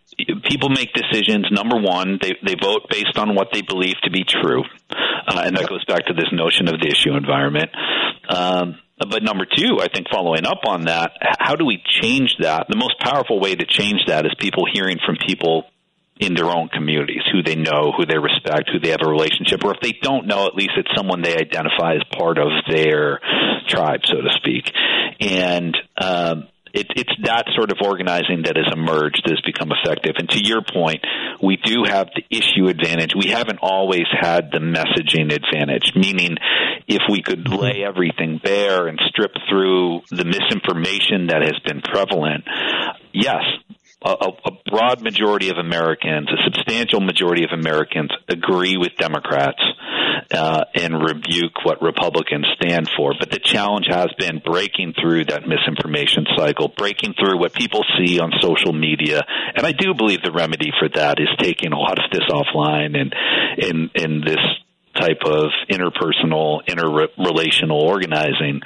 people 0.44 0.70
make 0.70 0.94
decisions. 0.94 1.48
Number 1.52 1.78
one, 1.78 2.20
they 2.22 2.34
they 2.46 2.56
vote 2.60 2.88
based 2.90 3.18
on 3.18 3.36
what 3.36 3.50
they 3.54 3.62
believe 3.62 3.96
to 4.04 4.12
be 4.12 4.24
true, 4.24 4.64
uh, 4.90 5.44
and 5.46 5.58
that 5.58 5.70
goes 5.70 5.86
back 5.86 6.06
to 6.08 6.14
this 6.14 6.32
notion 6.32 6.68
of 6.68 6.80
the 6.80 6.88
issue 6.88 7.16
environment. 7.16 7.70
Um, 8.30 8.80
but 8.98 9.24
number 9.24 9.46
two, 9.46 9.80
I 9.82 9.88
think 9.94 10.08
following 10.10 10.46
up 10.46 10.62
on 10.66 10.86
that, 10.86 11.12
how 11.40 11.56
do 11.56 11.66
we 11.66 11.84
change 12.02 12.36
that? 12.40 12.68
The 12.70 12.78
most 12.78 12.98
powerful 13.00 13.40
way 13.42 13.54
to 13.54 13.66
change 13.66 14.06
that 14.08 14.26
is 14.26 14.32
people 14.40 14.64
hearing 14.72 14.98
from 15.06 15.18
people 15.18 15.66
in 16.20 16.34
their 16.34 16.46
own 16.46 16.70
communities, 16.70 17.24
who 17.32 17.44
they 17.44 17.56
know, 17.56 17.92
who 17.96 18.06
they 18.06 18.18
respect, 18.18 18.70
who 18.72 18.80
they 18.80 18.90
have 18.90 19.02
a 19.06 19.10
relationship, 19.10 19.64
or 19.64 19.74
if 19.74 19.82
they 19.82 19.94
don't 20.02 20.28
know, 20.28 20.46
at 20.48 20.56
least 20.56 20.72
it's 20.78 20.90
someone 20.96 21.22
they 21.22 21.36
identify 21.36 21.96
as 21.96 22.04
part 22.18 22.38
of 22.38 22.48
their 22.70 23.20
tribe, 23.68 24.02
so 24.06 24.22
to 24.22 24.30
speak. 24.38 24.72
And 25.20 25.76
um, 26.02 26.48
it, 26.74 26.88
it's 26.96 27.14
that 27.24 27.46
sort 27.56 27.72
of 27.72 27.80
organizing 27.82 28.44
that 28.44 28.56
has 28.56 28.68
emerged 28.72 29.24
that 29.26 29.32
has 29.32 29.42
become 29.46 29.72
effective. 29.72 30.16
And 30.18 30.30
to 30.30 30.40
your 30.44 30.62
point, 30.62 31.04
we 31.42 31.58
do 31.58 31.84
have 31.88 32.10
the 32.16 32.24
issue 32.30 32.68
advantage. 32.68 33.12
We 33.16 33.32
haven't 33.32 33.60
always 33.62 34.08
had 34.12 34.52
the 34.52 34.60
messaging 34.60 35.34
advantage, 35.34 35.94
meaning 35.96 36.38
if 36.88 37.02
we 37.10 37.22
could 37.22 37.48
lay 37.48 37.84
everything 37.86 38.40
bare 38.44 38.88
and 38.88 39.00
strip 39.08 39.32
through 39.50 40.02
the 40.12 40.26
misinformation 40.26 41.28
that 41.28 41.42
has 41.42 41.60
been 41.66 41.82
prevalent, 41.82 42.44
yes, 43.14 43.44
a, 44.06 44.28
a, 44.46 44.52
broad 44.70 45.02
majority 45.02 45.50
of 45.50 45.58
Americans, 45.58 46.30
a 46.30 46.44
substantial 46.44 47.00
majority 47.00 47.44
of 47.44 47.52
Americans, 47.52 48.12
agree 48.28 48.78
with 48.78 48.96
Democrats 48.98 49.62
uh, 50.32 50.66
and 50.76 50.94
rebuke 51.02 51.64
what 51.64 51.82
Republicans 51.82 52.46
stand 52.62 52.90
for. 52.96 53.14
But 53.20 53.32
the 53.32 53.40
challenge 53.40 53.88
has 53.90 54.08
been 54.18 54.42
breaking 54.44 54.94
through 55.00 55.26
that 55.26 55.48
misinformation 55.48 56.26
cycle, 56.36 56.68
breaking 56.68 57.16
through 57.20 57.40
what 57.40 57.54
people 57.54 57.84
see 57.98 58.20
on 58.20 58.32
social 58.42 58.74
media. 58.74 59.22
And 59.56 59.66
I 59.66 59.72
do 59.72 59.94
believe 59.94 60.22
the 60.24 60.32
remedy 60.32 60.72
for 60.80 60.90
that 60.96 61.20
is 61.20 61.30
taking 61.40 61.72
a 61.72 61.78
lot 61.78 62.00
of 62.00 62.12
this 62.12 62.28
offline 62.30 62.96
and 63.00 63.14
in 63.58 63.90
in 63.96 64.22
this 64.22 64.44
type 64.96 65.22
of 65.26 65.52
interpersonal, 65.70 66.66
interrelational 66.68 67.82
organizing 67.82 68.62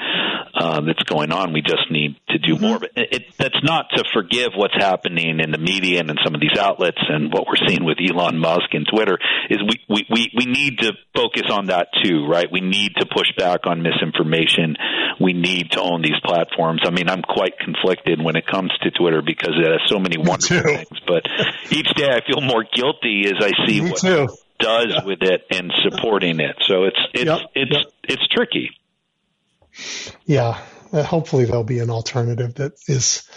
um, 0.53 0.85
that's 0.85 1.03
going 1.03 1.31
on. 1.31 1.53
We 1.53 1.61
just 1.61 1.89
need 1.91 2.15
to 2.29 2.37
do 2.37 2.55
mm-hmm. 2.55 2.65
more. 2.65 2.79
But 2.79 2.91
it, 2.95 3.13
it, 3.13 3.23
that's 3.37 3.63
not 3.63 3.87
to 3.95 4.03
forgive 4.13 4.49
what's 4.55 4.75
happening 4.75 5.39
in 5.39 5.51
the 5.51 5.57
media 5.57 5.99
and 5.99 6.09
in 6.09 6.17
some 6.23 6.35
of 6.35 6.41
these 6.41 6.57
outlets 6.57 6.99
and 7.07 7.31
what 7.31 7.45
we're 7.47 7.67
seeing 7.67 7.85
with 7.85 7.97
Elon 7.99 8.37
Musk 8.37 8.73
and 8.73 8.87
Twitter. 8.87 9.17
Is 9.49 9.59
we, 9.59 9.79
we, 9.87 10.05
we, 10.09 10.31
we 10.35 10.45
need 10.45 10.79
to 10.79 10.93
focus 11.15 11.43
on 11.49 11.67
that 11.67 11.87
too, 12.03 12.25
right? 12.27 12.47
We 12.51 12.61
need 12.61 12.93
to 12.99 13.05
push 13.05 13.27
back 13.37 13.65
on 13.65 13.81
misinformation. 13.81 14.75
We 15.19 15.33
need 15.33 15.71
to 15.71 15.81
own 15.81 16.01
these 16.01 16.19
platforms. 16.23 16.81
I 16.85 16.91
mean, 16.91 17.09
I'm 17.09 17.21
quite 17.21 17.57
conflicted 17.59 18.21
when 18.23 18.35
it 18.35 18.45
comes 18.45 18.71
to 18.81 18.91
Twitter 18.91 19.21
because 19.25 19.55
it 19.57 19.65
has 19.65 19.81
so 19.87 19.99
many 19.99 20.17
wonderful 20.17 20.61
things. 20.61 20.99
But 21.07 21.23
each 21.71 21.89
day 21.95 22.09
I 22.09 22.21
feel 22.25 22.41
more 22.41 22.63
guilty 22.63 23.25
as 23.25 23.41
I 23.41 23.51
see 23.67 23.81
Me 23.81 23.91
what. 23.91 24.01
Too 24.01 24.27
does 24.59 24.87
yeah. 24.89 25.03
with 25.05 25.21
it 25.21 25.45
and 25.49 25.71
supporting 25.81 26.39
it. 26.39 26.57
So 26.67 26.83
it's 26.83 26.99
it's 27.13 27.25
yep. 27.25 27.39
it's 27.55 27.71
yep. 27.71 27.85
it's 28.03 28.27
tricky. 28.27 28.71
Yeah, 30.25 30.59
uh, 30.91 31.03
hopefully 31.03 31.45
there'll 31.45 31.63
be 31.63 31.79
an 31.79 31.89
alternative 31.89 32.55
that 32.55 32.73
is 32.87 33.29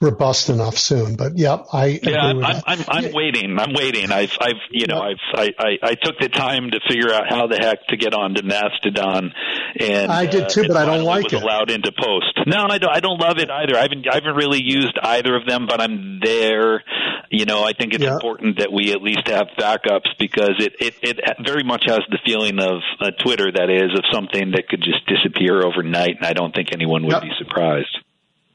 robust 0.00 0.48
enough 0.48 0.76
soon. 0.76 1.16
But 1.16 1.38
yeah, 1.38 1.58
I 1.72 1.98
yeah, 2.02 2.20
I'm, 2.20 2.44
I'm, 2.44 2.84
I'm, 2.88 3.12
waiting. 3.12 3.58
I'm 3.58 3.72
waiting. 3.72 4.12
I've 4.12 4.36
I've 4.40 4.60
you 4.70 4.86
know 4.86 5.00
I've 5.00 5.16
I, 5.34 5.52
I, 5.58 5.70
I 5.82 5.94
took 5.94 6.18
the 6.18 6.28
time 6.28 6.70
to 6.70 6.80
figure 6.88 7.12
out 7.12 7.24
how 7.28 7.46
the 7.46 7.56
heck 7.56 7.86
to 7.88 7.96
get 7.96 8.14
onto 8.14 8.42
Mastodon, 8.42 9.32
and 9.78 10.12
I 10.12 10.26
did 10.26 10.48
too, 10.48 10.62
uh, 10.62 10.68
but 10.68 10.76
I 10.76 10.84
don't 10.84 11.04
like 11.04 11.24
was 11.24 11.32
it. 11.32 11.42
Allowed 11.42 11.70
into 11.70 11.92
Post. 11.92 12.40
No, 12.46 12.66
I 12.68 12.78
don't. 12.78 12.94
I 12.94 13.00
don't 13.00 13.20
love 13.20 13.38
it 13.38 13.50
either. 13.50 13.76
I 13.76 13.82
haven't 13.82 14.06
I 14.10 14.14
haven't 14.16 14.36
really 14.36 14.62
used 14.62 14.98
either 15.02 15.34
of 15.36 15.46
them, 15.46 15.66
but 15.66 15.80
I'm 15.80 16.20
there. 16.22 16.82
You 17.30 17.46
know, 17.46 17.64
I 17.64 17.72
think 17.72 17.94
it's 17.94 18.04
yeah. 18.04 18.14
important 18.14 18.58
that 18.58 18.72
we 18.72 18.92
at 18.92 19.02
least 19.02 19.26
have 19.26 19.46
backups 19.58 20.10
because 20.18 20.54
it 20.58 20.74
it 20.78 20.94
it 21.02 21.20
very 21.44 21.64
much 21.64 21.84
has 21.86 22.00
the 22.10 22.18
feeling 22.24 22.58
of 22.60 22.80
uh, 23.00 23.10
Twitter 23.22 23.50
that 23.50 23.70
is 23.70 23.96
of 23.98 24.04
something 24.12 24.52
that 24.52 24.68
could 24.68 24.82
just 24.82 25.06
disappear 25.06 25.64
overnight, 25.64 26.16
and 26.16 26.26
I 26.26 26.32
don't 26.32 26.54
think 26.54 26.68
anyone 26.72 27.04
would 27.04 27.12
yep. 27.12 27.22
be 27.22 27.32
surprised. 27.38 27.98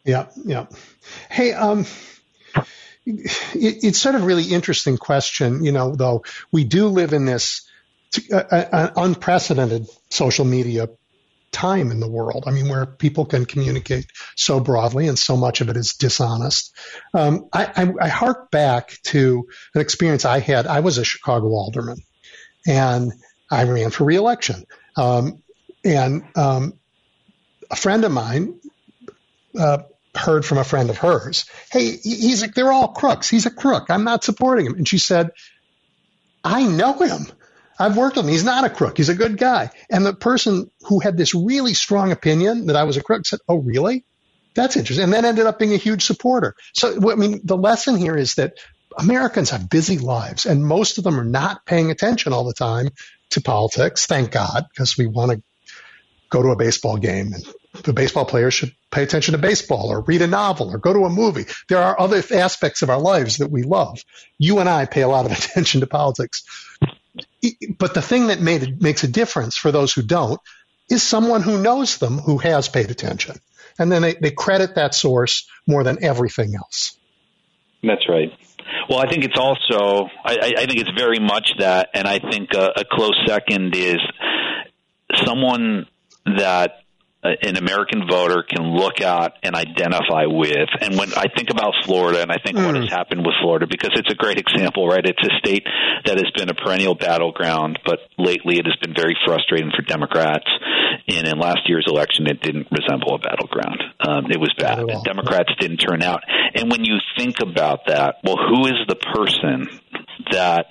Yeah, 0.06 0.28
yeah. 0.46 0.68
Hey, 1.30 1.54
um, 1.54 1.86
it, 3.06 3.84
it's 3.84 4.00
sort 4.00 4.16
of 4.16 4.24
really 4.24 4.46
interesting 4.46 4.98
question, 4.98 5.64
you 5.64 5.72
know, 5.72 5.96
though 5.96 6.24
we 6.52 6.64
do 6.64 6.88
live 6.88 7.14
in 7.14 7.26
this 7.26 7.70
uh, 8.32 8.38
uh, 8.38 8.90
unprecedented 8.96 9.88
social 10.10 10.46
media 10.46 10.90
time 11.52 11.92
in 11.92 12.00
the 12.00 12.10
world. 12.10 12.46
I 12.48 12.52
mean, 12.52 12.70
where 12.70 12.86
people 12.86 13.26
can 13.26 13.46
communicate 13.46 14.08
so 14.36 14.60
broadly 14.60 15.08
and 15.08 15.18
so 15.18 15.38
much 15.38 15.62
of 15.62 15.70
it 15.70 15.78
is 15.78 15.94
dishonest. 15.94 16.76
Um, 17.14 17.50
I, 17.54 17.66
I, 17.76 17.94
I 18.02 18.08
hark 18.08 18.52
back 18.52 18.98
to 19.06 19.48
an 19.74 19.82
experience 19.82 20.26
I 20.26 20.40
had. 20.40 20.68
I 20.68 20.80
was 20.80 20.98
a 20.98 21.04
Chicago 21.04 21.48
alderman 21.48 22.00
and 22.68 23.14
I 23.52 23.64
ran 23.64 23.90
for 23.92 24.04
reelection. 24.04 24.66
Um, 24.96 25.44
and 25.84 26.24
um, 26.36 26.74
a 27.72 27.76
friend 27.76 28.04
of 28.04 28.12
mine 28.12 28.60
uh, 29.58 29.80
heard 30.16 30.46
from 30.46 30.58
a 30.58 30.64
friend 30.64 30.90
of 30.90 30.98
hers, 30.98 31.46
hey, 31.72 31.98
he's 31.98 32.42
like, 32.42 32.54
they're 32.54 32.72
all 32.72 32.90
crooks. 32.90 33.30
He's 33.30 33.46
a 33.46 33.52
crook. 33.52 33.88
I'm 33.90 34.04
not 34.04 34.24
supporting 34.24 34.66
him. 34.66 34.76
And 34.76 34.88
she 34.88 34.98
said, 34.98 35.32
I 36.44 36.64
know 36.66 36.94
him. 36.94 37.28
I've 37.80 37.96
worked 37.96 38.18
with 38.18 38.26
him. 38.26 38.32
He's 38.32 38.44
not 38.44 38.66
a 38.66 38.70
crook. 38.70 38.98
He's 38.98 39.10
a 39.10 39.16
good 39.16 39.38
guy. 39.38 39.72
And 39.90 40.06
the 40.06 40.14
person 40.14 40.70
who 40.82 41.00
had 41.00 41.18
this 41.18 41.34
really 41.34 41.74
strong 41.74 42.12
opinion 42.12 42.68
that 42.68 42.76
I 42.76 42.84
was 42.84 42.98
a 42.98 43.04
crook 43.04 43.26
said, 43.26 43.40
Oh, 43.48 43.58
really? 43.58 44.04
That's 44.54 44.76
interesting. 44.76 45.06
And 45.06 45.14
then 45.14 45.26
ended 45.26 45.46
up 45.46 45.60
being 45.60 45.74
a 45.74 45.78
huge 45.78 46.04
supporter. 46.04 46.56
So, 46.74 47.12
I 47.12 47.16
mean, 47.16 47.40
the 47.44 47.56
lesson 47.56 47.98
here 47.98 48.18
is 48.18 48.36
that 48.36 48.58
Americans 48.98 49.52
have 49.52 49.70
busy 49.70 49.98
lives 49.98 50.46
and 50.46 50.66
most 50.66 50.98
of 50.98 51.04
them 51.04 51.20
are 51.20 51.26
not 51.26 51.66
paying 51.66 51.92
attention 51.92 52.34
all 52.34 52.44
the 52.44 52.54
time 52.54 52.90
to 53.30 53.42
politics. 53.42 54.08
Thank 54.08 54.32
God, 54.32 54.66
because 54.70 54.98
we 54.98 55.08
want 55.08 55.32
to 55.32 55.42
go 56.30 56.42
to 56.42 56.50
a 56.50 56.56
baseball 56.56 56.98
game 56.98 57.34
and 57.34 57.46
the 57.84 57.94
baseball 57.94 58.26
players 58.26 58.54
should 58.56 58.74
pay 58.92 59.04
attention 59.04 59.34
to 59.34 59.38
baseball 59.38 59.92
or 59.92 60.02
read 60.02 60.22
a 60.22 60.28
novel 60.28 60.70
or 60.72 60.78
go 60.78 60.94
to 60.94 61.06
a 61.06 61.10
movie. 61.10 61.46
There 61.68 61.80
are 61.80 62.00
other 62.00 62.24
aspects 62.34 62.82
of 62.82 62.90
our 62.90 63.00
lives 63.00 63.38
that 63.38 63.52
we 63.52 63.64
love. 63.64 64.04
You 64.38 64.60
and 64.60 64.70
I 64.70 64.86
pay 64.86 65.02
a 65.02 65.08
lot 65.08 65.26
of 65.26 65.32
attention 65.38 65.82
to 65.82 65.88
politics. 65.88 66.44
But 67.78 67.94
the 67.94 68.02
thing 68.02 68.28
that 68.28 68.42
made, 68.42 68.82
makes 68.82 69.04
a 69.04 69.08
difference 69.08 69.58
for 69.58 69.72
those 69.72 69.94
who 69.94 70.02
don't 70.02 70.40
is 70.90 71.04
someone 71.04 71.42
who 71.42 71.62
knows 71.62 71.98
them 71.98 72.18
who 72.18 72.38
has 72.40 72.68
paid 72.68 72.90
attention. 72.90 73.38
And 73.78 73.92
then 73.92 74.02
they, 74.02 74.16
they 74.16 74.32
credit 74.32 74.76
that 74.76 74.94
source 74.94 75.48
more 75.68 75.84
than 75.84 76.04
everything 76.04 76.56
else. 76.56 76.98
That's 77.84 78.10
right. 78.10 78.32
Well, 78.90 79.00
I 79.00 79.10
think 79.10 79.24
it's 79.24 79.38
also, 79.38 80.10
I, 80.24 80.54
I 80.58 80.66
think 80.66 80.80
it's 80.80 80.92
very 80.98 81.20
much 81.20 81.54
that, 81.60 81.90
and 81.94 82.08
I 82.08 82.20
think 82.20 82.50
a, 82.54 82.72
a 82.78 82.86
close 82.90 83.18
second 83.26 83.76
is 83.76 84.00
someone 85.26 85.88
that 86.26 86.84
an 87.22 87.58
American 87.58 88.08
voter 88.08 88.44
can 88.44 88.64
look 88.64 89.02
at 89.02 89.34
and 89.44 89.54
identify 89.54 90.24
with. 90.26 90.70
And 90.80 90.98
when 90.98 91.12
I 91.14 91.26
think 91.36 91.50
about 91.50 91.74
Florida, 91.84 92.22
and 92.22 92.32
I 92.32 92.38
think 92.44 92.58
mm. 92.58 92.66
what 92.66 92.76
has 92.76 92.86
hmm. 92.86 92.96
happened 92.96 93.26
with 93.26 93.36
Florida, 93.42 93.68
because 93.70 93.92
it's 93.96 94.12
a 94.12 94.16
great 94.16 94.40
example, 94.40 94.88
right? 94.88 95.04
It's 95.04 95.22
a 95.22 95.38
state 95.40 95.68
that 96.06 96.16
has 96.16 96.32
been 96.36 96.50
a 96.50 96.54
perennial 96.54 96.96
battleground, 96.96 97.80
but 97.86 98.00
lately 98.18 98.58
it 98.58 98.66
has 98.66 98.76
been 98.82 98.96
very 98.96 99.18
frustrating 99.26 99.72
for 99.76 99.82
Democrats. 99.82 100.48
And 101.10 101.28
in 101.28 101.38
last 101.40 101.68
year's 101.68 101.86
election, 101.90 102.26
it 102.28 102.42
didn't 102.42 102.68
resemble 102.72 103.16
a 103.16 103.20
battleground. 103.20 103.84
Um, 104.00 104.32
it 104.32 104.40
was 104.40 104.54
bad. 104.58 104.80
And 104.80 105.04
Democrats 105.04 105.52
didn't 105.60 105.78
turn 105.78 106.02
out. 106.02 106.24
And 106.56 106.72
when 106.72 106.86
you 106.86 107.00
think 107.18 107.42
about 107.42 107.88
that, 107.88 108.16
well, 108.24 108.38
who 108.38 108.66
is 108.68 108.80
the 108.88 108.96
person 108.96 109.68
that 110.32 110.68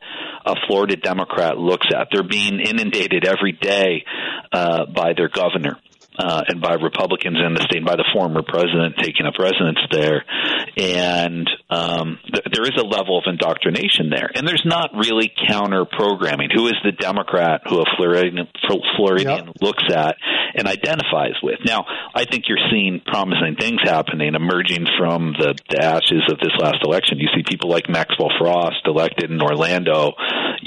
a 0.47 0.55
Florida 0.67 0.97
Democrat 0.97 1.59
looks 1.59 1.89
at? 1.95 2.09
They're 2.11 2.27
being 2.27 2.61
inundated 2.61 3.27
every 3.27 3.53
day 3.53 4.05
uh, 4.51 4.87
by 4.87 5.13
their 5.15 5.29
governor 5.29 5.77
uh, 6.19 6.43
and 6.49 6.61
by 6.61 6.75
Republicans 6.75 7.39
in 7.39 7.55
the 7.55 7.63
state, 7.63 7.79
and 7.79 7.87
by 7.87 7.97
the 7.97 8.09
former 8.13 8.43
president 8.43 8.97
taking 8.99 9.27
up 9.27 9.39
residence 9.39 9.79
there. 9.91 10.25
And 10.77 11.49
um, 11.71 12.19
th- 12.27 12.47
there 12.53 12.65
is 12.65 12.75
a 12.77 12.85
level 12.85 13.19
of 13.19 13.25
indoctrination 13.27 14.11
there. 14.11 14.31
And 14.35 14.47
there's 14.47 14.65
not 14.65 14.91
really 14.95 15.31
counter 15.49 15.85
programming. 15.85 16.51
Who 16.53 16.67
is 16.67 16.75
the 16.83 16.93
Democrat 16.93 17.63
who 17.69 17.81
a 17.81 17.85
Floridian, 17.97 18.49
Floridian 18.97 19.47
yep. 19.47 19.57
looks 19.61 19.85
at 19.95 20.17
and 20.55 20.67
identifies 20.67 21.39
with? 21.43 21.61
Now, 21.65 21.85
I 22.15 22.25
think 22.25 22.45
you're 22.49 22.63
seeing 22.71 23.01
promising 23.07 23.57
things 23.59 23.79
happening 23.85 24.35
emerging 24.35 24.87
from 24.99 25.35
the, 25.39 25.55
the 25.71 25.83
ashes 25.83 26.23
of 26.31 26.39
this 26.39 26.53
last 26.59 26.79
election. 26.83 27.19
You 27.19 27.29
see 27.35 27.45
people 27.47 27.71
like 27.71 27.89
Maxwell 27.89 28.31
Frost 28.39 28.83
elected 28.87 29.31
in 29.31 29.41
Orlando, 29.41 30.13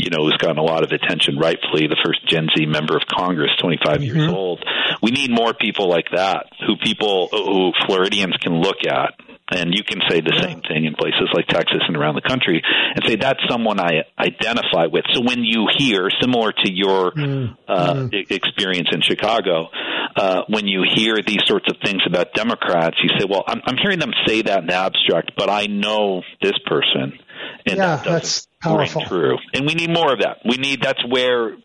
you 0.03 0.09
know, 0.09 0.25
who's 0.25 0.37
gotten 0.37 0.57
a 0.57 0.63
lot 0.63 0.83
of 0.83 0.91
attention, 0.91 1.37
rightfully, 1.37 1.87
the 1.87 1.97
first 2.03 2.27
Gen 2.27 2.47
Z 2.55 2.65
member 2.65 2.95
of 2.95 3.03
Congress, 3.07 3.51
25 3.59 4.01
mm-hmm. 4.01 4.03
years 4.03 4.31
old. 4.31 4.63
We 5.01 5.11
need 5.11 5.31
more 5.31 5.53
people 5.53 5.89
like 5.89 6.07
that 6.13 6.47
who 6.65 6.75
people, 6.77 7.29
who 7.31 7.71
Floridians 7.85 8.35
can 8.41 8.61
look 8.61 8.85
at 8.87 9.13
and 9.51 9.73
you 9.73 9.83
can 9.83 9.99
say 10.09 10.21
the 10.21 10.37
same 10.41 10.61
thing 10.61 10.85
in 10.85 10.95
places 10.95 11.27
like 11.33 11.45
Texas 11.47 11.81
and 11.85 11.97
around 11.97 12.15
the 12.15 12.21
country 12.21 12.61
and 12.63 13.05
say 13.05 13.17
that's 13.17 13.39
someone 13.49 13.79
I 13.79 14.03
identify 14.17 14.85
with. 14.89 15.03
So 15.13 15.21
when 15.21 15.43
you 15.43 15.67
hear, 15.77 16.09
similar 16.21 16.53
to 16.53 16.71
your 16.71 17.11
mm. 17.11 17.57
Uh, 17.67 17.93
mm. 17.93 18.31
experience 18.31 18.89
in 18.93 19.01
Chicago, 19.01 19.67
uh, 20.15 20.43
when 20.47 20.67
you 20.67 20.83
hear 20.87 21.17
these 21.25 21.41
sorts 21.45 21.65
of 21.69 21.77
things 21.83 22.01
about 22.07 22.33
Democrats, 22.33 22.97
you 23.03 23.09
say, 23.19 23.25
well, 23.29 23.43
I'm, 23.45 23.61
I'm 23.65 23.77
hearing 23.77 23.99
them 23.99 24.13
say 24.25 24.41
that 24.43 24.59
in 24.59 24.67
the 24.67 24.73
abstract, 24.73 25.33
but 25.37 25.49
I 25.49 25.65
know 25.67 26.23
this 26.41 26.57
person. 26.65 27.19
And 27.65 27.77
yeah, 27.77 27.97
that 27.97 28.03
that's 28.05 28.47
powerful. 28.61 29.01
True. 29.05 29.37
And 29.53 29.65
we 29.65 29.73
need 29.73 29.89
more 29.89 30.13
of 30.13 30.19
that. 30.19 30.37
We 30.45 30.57
need, 30.57 30.81
that's 30.81 31.03
where, 31.07 31.57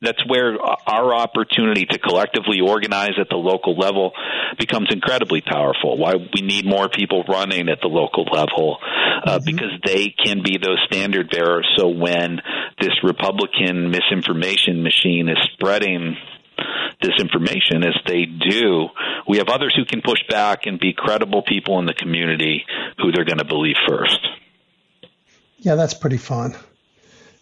that's 0.00 0.22
where 0.28 0.56
our 0.60 1.14
opportunity 1.14 1.86
to 1.86 1.98
collectively 1.98 2.60
organize 2.60 3.14
at 3.20 3.28
the 3.28 3.36
local 3.36 3.76
level 3.76 4.12
becomes 4.58 4.88
incredibly 4.90 5.40
powerful. 5.40 5.96
Why 5.96 6.14
we 6.14 6.42
need 6.42 6.66
more 6.66 6.88
people 6.88 7.24
running 7.28 7.68
at 7.68 7.80
the 7.80 7.88
local 7.88 8.24
level 8.24 8.78
uh, 9.24 9.38
mm-hmm. 9.38 9.44
because 9.44 9.72
they 9.84 10.14
can 10.24 10.42
be 10.42 10.58
those 10.58 10.78
standard 10.86 11.30
bearers. 11.30 11.68
So 11.76 11.88
when 11.88 12.40
this 12.80 12.92
Republican 13.02 13.90
misinformation 13.90 14.82
machine 14.82 15.28
is 15.28 15.38
spreading 15.54 16.16
disinformation 17.02 17.84
as 17.84 17.94
they 18.06 18.24
do, 18.26 18.88
we 19.28 19.38
have 19.38 19.48
others 19.48 19.74
who 19.76 19.84
can 19.84 20.00
push 20.02 20.20
back 20.28 20.66
and 20.66 20.78
be 20.78 20.92
credible 20.96 21.42
people 21.42 21.78
in 21.78 21.86
the 21.86 21.94
community 21.94 22.64
who 22.98 23.12
they're 23.12 23.24
going 23.24 23.38
to 23.38 23.44
believe 23.44 23.76
first. 23.88 24.20
Yeah, 25.64 25.76
that's 25.76 25.94
pretty 25.94 26.18
fun. 26.18 26.54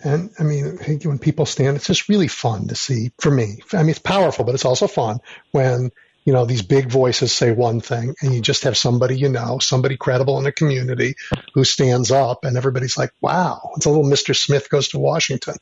And 0.04 0.30
I 0.38 0.44
mean, 0.44 0.78
when 1.04 1.18
people 1.18 1.44
stand, 1.44 1.76
it's 1.76 1.88
just 1.88 2.08
really 2.08 2.28
fun 2.28 2.68
to 2.68 2.74
see 2.74 3.12
for 3.18 3.30
me. 3.30 3.58
I 3.72 3.78
mean, 3.78 3.90
it's 3.90 3.98
powerful, 3.98 4.44
but 4.44 4.54
it's 4.54 4.64
also 4.64 4.86
fun 4.86 5.18
when, 5.50 5.90
you 6.24 6.32
know, 6.32 6.44
these 6.44 6.62
big 6.62 6.88
voices 6.88 7.32
say 7.32 7.50
one 7.50 7.80
thing 7.80 8.14
and 8.20 8.32
you 8.32 8.40
just 8.40 8.64
have 8.64 8.76
somebody 8.76 9.18
you 9.18 9.28
know, 9.28 9.58
somebody 9.58 9.96
credible 9.96 10.38
in 10.38 10.44
the 10.44 10.52
community 10.52 11.14
who 11.54 11.64
stands 11.64 12.12
up 12.12 12.44
and 12.44 12.56
everybody's 12.56 12.96
like, 12.96 13.10
wow, 13.20 13.70
it's 13.76 13.86
a 13.86 13.90
little 13.90 14.04
Mr. 14.04 14.36
Smith 14.36 14.70
goes 14.70 14.88
to 14.88 14.98
Washington. 14.98 15.56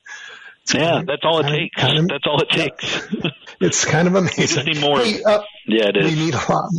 It's 0.62 0.74
yeah, 0.74 0.81
kind 0.81 1.01
of, 1.01 1.07
that's 1.07 1.24
all 1.24 1.41
it 1.41 1.51
takes. 1.51 1.81
Kind 1.81 1.99
of, 1.99 2.09
that's 2.09 2.27
all 2.27 2.43
it 2.43 2.51
takes. 2.51 3.09
it's 3.61 3.85
kind 3.87 4.07
of 4.07 4.15
amazing. 4.15 4.66
We 4.66 4.73
need 4.73 4.81
more. 4.81 5.01
Hey, 5.01 5.23
uh, 5.23 5.41
yeah, 5.66 5.89
it 5.89 5.97
is. 5.97 6.15
We 6.15 6.24
need 6.24 6.35
a 6.35 6.53
lot. 6.53 6.70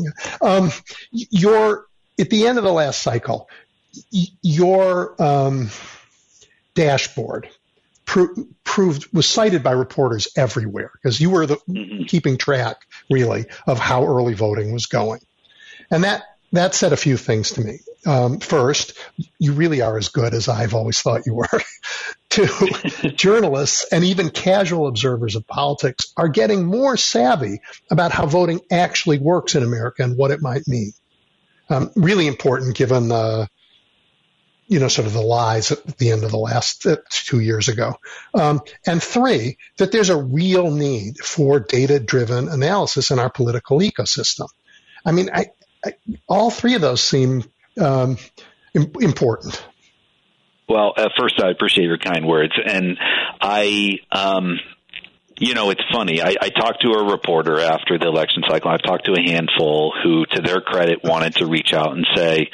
Um, 0.41 0.71
your 1.11 1.87
at 2.19 2.29
the 2.29 2.47
end 2.47 2.59
of 2.59 2.63
the 2.63 2.71
last 2.71 3.01
cycle, 3.01 3.49
your 4.41 5.21
um, 5.21 5.69
dashboard 6.73 7.49
pro- 8.05 8.33
proved 8.63 9.13
was 9.13 9.27
cited 9.27 9.63
by 9.63 9.71
reporters 9.71 10.27
everywhere 10.35 10.91
because 10.93 11.19
you 11.19 11.29
were 11.29 11.45
the 11.45 11.57
mm-hmm. 11.69 12.03
keeping 12.03 12.37
track 12.37 12.77
really 13.09 13.45
of 13.67 13.79
how 13.79 14.05
early 14.05 14.33
voting 14.33 14.71
was 14.73 14.85
going, 14.85 15.21
and 15.89 16.03
that 16.03 16.23
that 16.51 16.75
said 16.75 16.93
a 16.93 16.97
few 16.97 17.17
things 17.17 17.51
to 17.51 17.61
me. 17.61 17.79
Um, 18.05 18.39
first, 18.39 18.97
you 19.39 19.53
really 19.53 19.81
are 19.81 19.97
as 19.97 20.09
good 20.09 20.33
as 20.33 20.49
I've 20.49 20.73
always 20.73 20.99
thought 21.01 21.25
you 21.25 21.35
were. 21.35 21.47
to 22.31 22.47
journalists 23.15 23.85
and 23.91 24.03
even 24.03 24.29
casual 24.29 24.87
observers 24.87 25.35
of 25.35 25.45
politics 25.47 26.13
are 26.17 26.29
getting 26.29 26.65
more 26.65 26.97
savvy 26.97 27.61
about 27.89 28.11
how 28.11 28.25
voting 28.25 28.61
actually 28.71 29.19
works 29.19 29.55
in 29.55 29.63
America 29.63 30.03
and 30.03 30.17
what 30.17 30.31
it 30.31 30.41
might 30.41 30.67
mean. 30.67 30.93
Um, 31.69 31.91
really 31.95 32.27
important 32.27 32.75
given 32.75 33.09
the 33.09 33.47
you 34.71 34.79
know, 34.79 34.87
sort 34.87 35.05
of 35.05 35.11
the 35.11 35.21
lies 35.21 35.69
at 35.73 35.97
the 35.97 36.11
end 36.11 36.23
of 36.23 36.31
the 36.31 36.37
last 36.37 36.85
uh, 36.87 36.95
two 37.09 37.41
years 37.41 37.67
ago. 37.67 37.95
Um, 38.33 38.61
and 38.87 39.03
three, 39.03 39.57
that 39.77 39.91
there's 39.91 40.09
a 40.09 40.15
real 40.15 40.71
need 40.71 41.17
for 41.17 41.59
data 41.59 41.99
driven 41.99 42.47
analysis 42.47 43.11
in 43.11 43.19
our 43.19 43.29
political 43.29 43.79
ecosystem. 43.79 44.47
I 45.05 45.11
mean, 45.11 45.29
I, 45.33 45.47
I, 45.85 45.95
all 46.25 46.49
three 46.49 46.75
of 46.75 46.81
those 46.81 47.03
seem 47.03 47.43
um, 47.81 48.17
important. 48.73 49.61
Well, 50.69 50.93
uh, 50.95 51.09
first, 51.19 51.43
I 51.43 51.49
appreciate 51.49 51.83
your 51.83 51.97
kind 51.97 52.25
words. 52.25 52.53
And 52.65 52.97
I, 53.41 53.97
um, 54.09 54.57
you 55.37 55.53
know, 55.53 55.71
it's 55.71 55.83
funny. 55.91 56.21
I, 56.21 56.35
I 56.41 56.47
talked 56.47 56.81
to 56.83 56.91
a 56.91 57.11
reporter 57.11 57.59
after 57.59 57.99
the 57.99 58.07
election 58.07 58.43
cycle. 58.47 58.71
I've 58.71 58.83
talked 58.83 59.07
to 59.07 59.15
a 59.19 59.21
handful 59.21 59.91
who, 60.01 60.25
to 60.27 60.41
their 60.41 60.61
credit, 60.61 60.99
wanted 61.03 61.35
to 61.35 61.45
reach 61.45 61.73
out 61.73 61.91
and 61.91 62.07
say, 62.15 62.49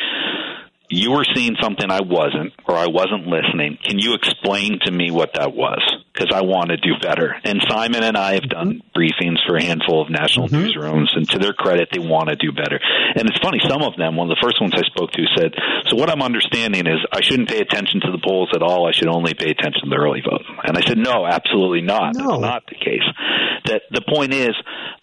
you 0.90 1.12
were 1.12 1.26
seeing 1.36 1.56
something 1.62 1.92
I 1.92 2.02
wasn't, 2.02 2.54
or 2.68 2.76
I 2.76 2.88
wasn't 2.88 3.28
listening. 3.28 3.78
Can 3.84 4.00
you 4.00 4.14
explain 4.14 4.80
to 4.86 4.92
me 4.92 5.12
what 5.12 5.32
that 5.36 5.54
was? 5.54 5.82
Because 6.14 6.32
I 6.34 6.42
want 6.42 6.70
to 6.70 6.78
do 6.78 6.94
better. 7.02 7.36
And 7.44 7.62
Simon 7.68 8.04
and 8.04 8.16
I 8.18 8.36
have 8.36 8.48
done 8.48 8.82
briefings 8.96 9.38
for 9.46 9.58
a 9.58 9.64
handful 9.64 10.02
of 10.02 10.10
national 10.10 10.48
mm-hmm. 10.48 10.64
newsrooms, 10.64 11.16
and 11.16 11.30
to 11.30 11.40
their 11.40 11.54
credit, 11.54 11.90
they 11.92 12.00
want 12.00 12.30
to 12.30 12.36
do 12.36 12.54
better. 12.54 12.80
And 13.16 13.30
it's 13.30 13.40
funny, 13.40 13.60
some 13.68 13.84
of 13.84 13.98
them, 13.98 14.16
one 14.16 14.32
of 14.32 14.36
the 14.38 14.42
first 14.42 14.62
ones 14.62 14.74
I 14.76 14.84
spoke 14.88 15.12
to 15.12 15.24
said, 15.36 15.54
So 15.90 15.98
what 15.98 16.10
I'm 16.10 16.22
understanding 16.22 16.88
is 16.88 17.04
I 17.12 17.22
shouldn't 17.22 17.50
pay 17.50 17.60
attention 17.60 18.00
to 18.02 18.12
the 18.12 18.22
polls 18.24 18.50
at 18.56 18.64
all. 18.64 18.88
I 18.88 18.92
should 18.92 19.10
only 19.10 19.34
pay 19.34 19.52
attention 19.52 19.84
to 19.84 19.90
the 19.90 19.98
early 19.98 20.22
vote. 20.22 20.44
And 20.64 20.78
I 20.78 20.82
said, 20.88 20.98
No, 20.98 21.26
absolutely 21.28 21.82
not. 21.82 22.16
No. 22.16 22.40
That's 22.40 22.42
not 22.42 22.64
the 22.68 22.76
case. 22.76 23.06
That 23.66 23.82
the 23.92 24.02
point 24.08 24.34
is, 24.34 24.56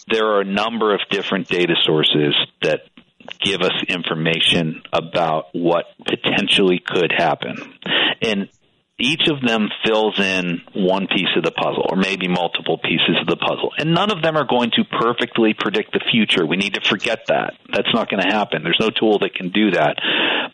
there 0.08 0.26
are 0.32 0.40
a 0.40 0.44
number 0.44 0.94
of 0.94 1.00
different 1.10 1.48
data 1.48 1.74
sources 1.84 2.34
that 2.62 2.80
give 3.40 3.60
us 3.60 3.72
information 3.88 4.82
about 4.92 5.46
what 5.52 5.86
potentially 6.06 6.80
could 6.84 7.12
happen. 7.16 7.56
And 8.22 8.48
each 8.98 9.26
of 9.28 9.40
them 9.44 9.68
fills 9.84 10.18
in 10.20 10.62
one 10.72 11.08
piece 11.08 11.34
of 11.36 11.42
the 11.42 11.50
puzzle 11.50 11.86
or 11.90 11.96
maybe 11.96 12.28
multiple 12.28 12.78
pieces 12.78 13.16
of 13.20 13.26
the 13.26 13.36
puzzle. 13.36 13.72
And 13.76 13.92
none 13.92 14.12
of 14.12 14.22
them 14.22 14.36
are 14.36 14.46
going 14.46 14.70
to 14.76 14.84
perfectly 14.84 15.52
predict 15.52 15.92
the 15.92 16.04
future. 16.12 16.46
We 16.46 16.56
need 16.56 16.74
to 16.74 16.80
forget 16.80 17.26
that. 17.26 17.54
That's 17.72 17.92
not 17.92 18.08
going 18.08 18.22
to 18.22 18.32
happen. 18.32 18.62
There's 18.62 18.78
no 18.80 18.90
tool 18.90 19.18
that 19.20 19.34
can 19.34 19.50
do 19.50 19.72
that. 19.72 19.96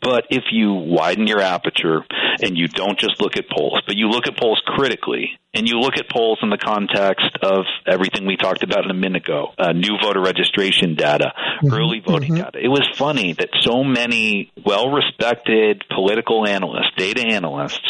But 0.00 0.24
if 0.30 0.44
you 0.50 0.72
widen 0.72 1.26
your 1.26 1.40
aperture 1.40 2.00
and 2.42 2.56
you 2.56 2.68
don't 2.68 2.98
just 2.98 3.20
look 3.20 3.36
at 3.36 3.50
polls, 3.50 3.82
but 3.86 3.96
you 3.96 4.08
look 4.08 4.26
at 4.26 4.38
polls 4.38 4.62
critically 4.64 5.38
and 5.52 5.68
you 5.68 5.78
look 5.78 5.98
at 5.98 6.08
polls 6.08 6.38
in 6.42 6.48
the 6.48 6.56
context 6.56 7.36
of 7.42 7.64
everything 7.86 8.24
we 8.24 8.36
talked 8.36 8.62
about 8.62 8.90
a 8.90 8.94
minute 8.94 9.24
ago, 9.24 9.52
uh, 9.58 9.72
new 9.72 9.98
voter 10.00 10.22
registration 10.22 10.94
data, 10.94 11.32
mm-hmm. 11.36 11.74
early 11.74 12.00
voting 12.00 12.32
mm-hmm. 12.32 12.44
data. 12.44 12.58
It 12.58 12.68
was 12.68 12.88
funny 12.96 13.34
that 13.34 13.50
so 13.60 13.84
many 13.84 14.50
well-respected 14.64 15.84
political 15.94 16.46
analysts, 16.46 16.92
data 16.96 17.26
analysts, 17.28 17.86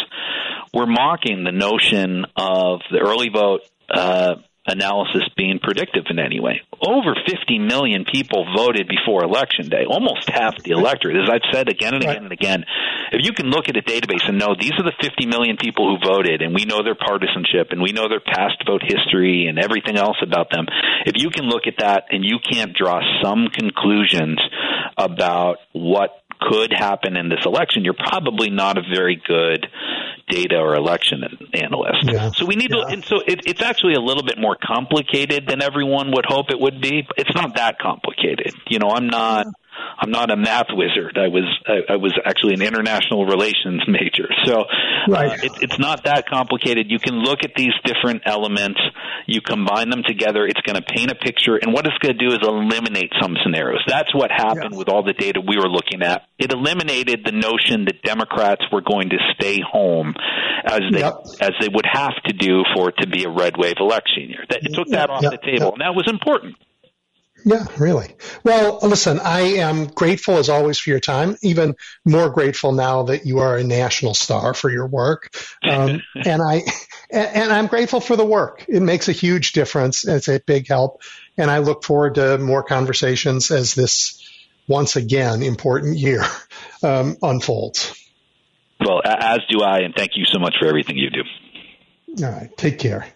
were 0.72 0.86
mocking 0.86 1.44
the 1.44 1.52
notion 1.52 2.26
of 2.36 2.80
the 2.90 2.98
early 2.98 3.28
vote 3.28 3.62
uh, 3.92 4.36
analysis 4.66 5.22
being 5.36 5.59
predictive 5.59 6.05
in 6.10 6.18
any 6.18 6.38
way. 6.38 6.60
Over 6.80 7.14
50 7.26 7.59
million 7.59 8.05
people 8.05 8.47
voted 8.56 8.88
before 8.88 9.24
election 9.24 9.68
day, 9.68 9.84
almost 9.88 10.28
half 10.28 10.62
the 10.62 10.70
electorate. 10.72 11.16
As 11.16 11.28
I've 11.30 11.48
said 11.52 11.68
again 11.68 11.94
and 11.94 12.05
again 12.05 12.22
and 12.24 12.32
again, 12.32 12.64
if 13.12 13.24
you 13.24 13.32
can 13.32 13.47
look 13.47 13.68
at 13.68 13.76
a 13.76 13.82
database 13.82 14.28
and 14.28 14.38
know 14.38 14.55
these 14.59 14.72
are 14.78 14.84
the 14.84 14.94
50 15.01 15.26
million 15.26 15.56
people 15.56 15.88
who 15.88 16.06
voted 16.06 16.42
and 16.42 16.55
we 16.55 16.64
know 16.64 16.82
their 16.82 16.94
partisanship 16.94 17.68
and 17.70 17.82
we 17.82 17.92
know 17.92 18.09
their 18.09 18.20
past 18.20 18.62
vote 18.66 18.82
history 18.86 19.47
and 19.48 19.59
everything 19.59 19.97
else 19.97 20.16
about 20.22 20.51
them, 20.51 20.66
if 21.06 21.14
you 21.16 21.30
can 21.30 21.47
look 21.47 21.66
at 21.66 21.78
that 21.78 22.05
and 22.10 22.24
you 22.24 22.38
can't 22.38 22.76
draw 22.76 23.01
some 23.22 23.48
conclusions 23.52 24.38
about 24.97 25.56
what 25.72 26.19
could 26.40 26.72
happen 26.72 27.16
in 27.16 27.28
this 27.28 27.44
election, 27.44 27.84
you're 27.84 27.94
probably 27.94 28.50
not 28.50 28.78
a 28.78 28.82
very 28.82 29.20
good 29.26 29.66
data 30.28 30.56
or 30.56 30.74
election 30.74 31.22
analyst. 31.52 32.04
Yeah. 32.04 32.30
So 32.30 32.46
we 32.46 32.56
need 32.56 32.70
yeah. 32.70 32.84
to, 32.84 32.92
and 32.92 33.04
so 33.04 33.20
it, 33.26 33.40
it's 33.46 33.62
actually 33.62 33.94
a 33.94 34.00
little 34.00 34.22
bit 34.22 34.38
more 34.38 34.56
complicated 34.62 35.46
than 35.46 35.62
everyone 35.62 36.12
would 36.12 36.24
hope 36.26 36.50
it 36.50 36.60
would 36.60 36.80
be. 36.80 37.06
It's 37.16 37.34
not 37.34 37.56
that 37.56 37.78
complicated. 37.78 38.54
You 38.68 38.78
know, 38.78 38.90
I'm 38.90 39.08
not. 39.08 39.46
I'm 39.98 40.11
not 40.11 40.31
a 40.31 40.36
math 40.36 40.69
wizard. 40.70 41.19
I 41.19 41.28
was 41.28 41.44
I, 41.66 41.94
I 41.94 41.97
was 41.97 42.12
actually 42.24 42.55
an 42.55 42.62
international 42.62 43.27
relations 43.27 43.82
major. 43.86 44.28
So 44.44 44.62
uh, 44.62 44.65
right. 45.09 45.32
uh, 45.32 45.47
it, 45.47 45.52
it's 45.62 45.78
not 45.78 46.05
that 46.05 46.28
complicated. 46.28 46.90
You 46.90 46.98
can 46.98 47.15
look 47.15 47.44
at 47.44 47.55
these 47.55 47.74
different 47.85 48.23
elements. 48.27 48.81
You 49.27 49.40
combine 49.40 49.90
them 49.90 50.02
together. 50.07 50.47
It's 50.47 50.61
going 50.62 50.77
to 50.77 50.82
paint 50.82 51.11
a 51.11 51.15
picture. 51.15 51.57
And 51.57 51.73
what 51.73 51.86
it's 51.86 51.98
going 51.98 52.16
to 52.16 52.28
do 52.28 52.32
is 52.32 52.40
eliminate 52.43 53.12
some 53.20 53.36
scenarios. 53.43 53.81
That's 53.86 54.15
what 54.15 54.31
happened 54.31 54.73
yeah. 54.73 54.78
with 54.78 54.89
all 54.89 55.02
the 55.02 55.12
data 55.12 55.40
we 55.40 55.57
were 55.57 55.69
looking 55.69 56.02
at. 56.02 56.23
It 56.39 56.52
eliminated 56.52 57.24
the 57.24 57.32
notion 57.32 57.85
that 57.85 58.02
Democrats 58.02 58.62
were 58.73 58.82
going 58.82 59.11
to 59.11 59.19
stay 59.35 59.61
home 59.61 60.15
as 60.65 60.81
they 60.93 61.01
yep. 61.01 61.15
as 61.40 61.51
they 61.61 61.69
would 61.69 61.86
have 61.90 62.15
to 62.27 62.32
do 62.32 62.62
for 62.74 62.90
it 62.90 62.97
to 63.01 63.09
be 63.09 63.24
a 63.24 63.31
red 63.31 63.55
wave 63.57 63.77
election 63.81 64.28
year. 64.28 64.44
That, 64.48 64.61
it 64.62 64.74
took 64.74 64.89
that 64.89 65.11
off 65.11 65.23
yep. 65.23 65.32
the 65.32 65.39
table, 65.39 65.73
and 65.73 65.81
that 65.81 65.94
was 65.94 66.09
important. 66.09 66.57
Yeah, 67.44 67.66
really. 67.78 68.14
Well, 68.44 68.78
listen, 68.82 69.20
I 69.20 69.40
am 69.40 69.86
grateful 69.86 70.36
as 70.36 70.48
always 70.48 70.78
for 70.78 70.90
your 70.90 71.00
time. 71.00 71.36
Even 71.42 71.74
more 72.04 72.30
grateful 72.30 72.72
now 72.72 73.04
that 73.04 73.26
you 73.26 73.38
are 73.38 73.56
a 73.56 73.64
national 73.64 74.14
star 74.14 74.54
for 74.54 74.70
your 74.70 74.86
work, 74.86 75.34
um, 75.62 76.02
and 76.14 76.42
I 76.42 76.62
and 77.10 77.52
I'm 77.52 77.66
grateful 77.66 78.00
for 78.00 78.16
the 78.16 78.24
work. 78.24 78.64
It 78.68 78.80
makes 78.80 79.08
a 79.08 79.12
huge 79.12 79.52
difference. 79.52 80.06
It's 80.06 80.28
a 80.28 80.40
big 80.40 80.68
help, 80.68 81.02
and 81.36 81.50
I 81.50 81.58
look 81.58 81.84
forward 81.84 82.16
to 82.16 82.38
more 82.38 82.62
conversations 82.62 83.50
as 83.50 83.74
this 83.74 84.16
once 84.68 84.96
again 84.96 85.42
important 85.42 85.98
year 85.98 86.22
um, 86.82 87.16
unfolds. 87.22 87.96
Well, 88.80 89.02
as 89.04 89.40
do 89.50 89.62
I, 89.62 89.80
and 89.80 89.94
thank 89.94 90.12
you 90.14 90.24
so 90.24 90.38
much 90.38 90.56
for 90.58 90.66
everything 90.66 90.96
you 90.96 91.10
do. 91.10 92.24
All 92.24 92.32
right, 92.32 92.56
take 92.56 92.78
care. 92.78 93.06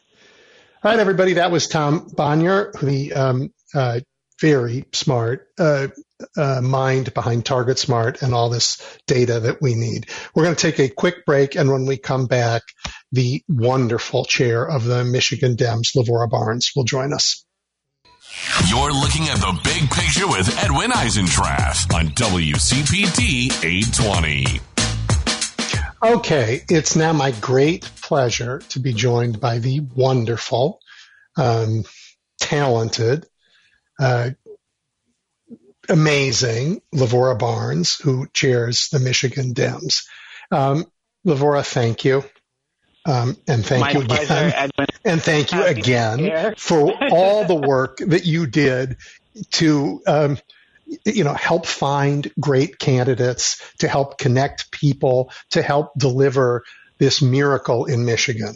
All 0.83 0.91
right, 0.91 1.01
everybody. 1.01 1.35
That 1.35 1.51
was 1.51 1.67
Tom 1.67 2.11
Bonier, 2.15 2.73
the 2.83 3.15
um, 3.15 3.55
uh, 3.75 4.01
very 4.41 4.85
smart 4.93 5.47
uh, 5.59 5.89
uh, 6.37 6.61
mind 6.61 7.15
behind 7.15 7.45
TargetSmart 7.45 8.23
and 8.23 8.35
all 8.35 8.51
this 8.51 8.81
data 9.07 9.41
that 9.41 9.61
we 9.61 9.75
need. 9.75 10.07
We're 10.35 10.45
going 10.45 10.57
to 10.57 10.71
take 10.71 10.81
a 10.81 10.93
quick 10.93 11.25
break, 11.27 11.55
and 11.55 11.71
when 11.71 11.87
we 11.87 11.97
come 11.97 12.27
back, 12.27 12.63
the 13.13 13.43
wonderful 13.49 14.25
chair 14.25 14.65
of 14.65 14.85
the 14.85 15.05
Michigan 15.05 15.57
Dems, 15.57 15.97
Lavora 15.97 16.29
Barnes, 16.29 16.73
will 16.75 16.85
join 16.85 17.13
us. 17.13 17.45
You're 18.69 18.93
looking 18.93 19.29
at 19.29 19.39
the 19.39 19.59
big 19.63 19.89
picture 19.91 20.27
with 20.27 20.57
Edwin 20.63 20.91
Eisendrath 20.91 21.95
on 21.95 22.09
WCPT 22.09 23.65
820. 23.65 24.61
Okay, 26.03 26.61
it's 26.69 26.97
now 26.97 27.13
my 27.13 27.31
great 27.41 27.89
pleasure 28.03 28.59
to 28.71 28.81
be 28.81 28.93
joined 28.93 29.41
by 29.41 29.59
the 29.59 29.81
wonderful, 29.95 30.81
um, 31.37 31.85
talented, 32.41 33.27
amazing 35.89 36.81
Lavora 36.95 37.39
Barnes, 37.39 37.97
who 37.97 38.27
chairs 38.33 38.89
the 38.89 38.99
Michigan 38.99 39.55
Dems. 39.55 40.07
Um, 40.51 40.87
Lavora, 41.27 41.65
thank 41.65 42.05
you. 42.05 42.25
Um, 43.07 43.37
and 43.47 43.65
thank 43.65 43.83
My 43.83 43.91
you 43.91 44.01
again. 44.01 44.27
pleasure, 44.27 44.71
and 45.05 45.23
thank 45.23 45.53
you 45.53 45.59
Happy 45.59 45.81
again 45.81 46.55
for 46.57 46.93
all 47.11 47.45
the 47.45 47.55
work 47.55 47.99
that 47.99 48.25
you 48.25 48.47
did 48.47 48.97
to, 49.53 50.01
um, 50.07 50.39
you 51.05 51.25
know, 51.25 51.35
help 51.35 51.67
find 51.67 52.31
great 52.41 52.79
candidates, 52.79 53.61
to 53.81 53.89
help 53.89 54.17
connect 54.17 54.71
people, 54.71 55.31
to 55.51 55.61
help 55.61 55.93
deliver 55.99 56.65
this 56.99 57.21
miracle 57.21 57.85
in 57.85 58.07
Michigan. 58.07 58.55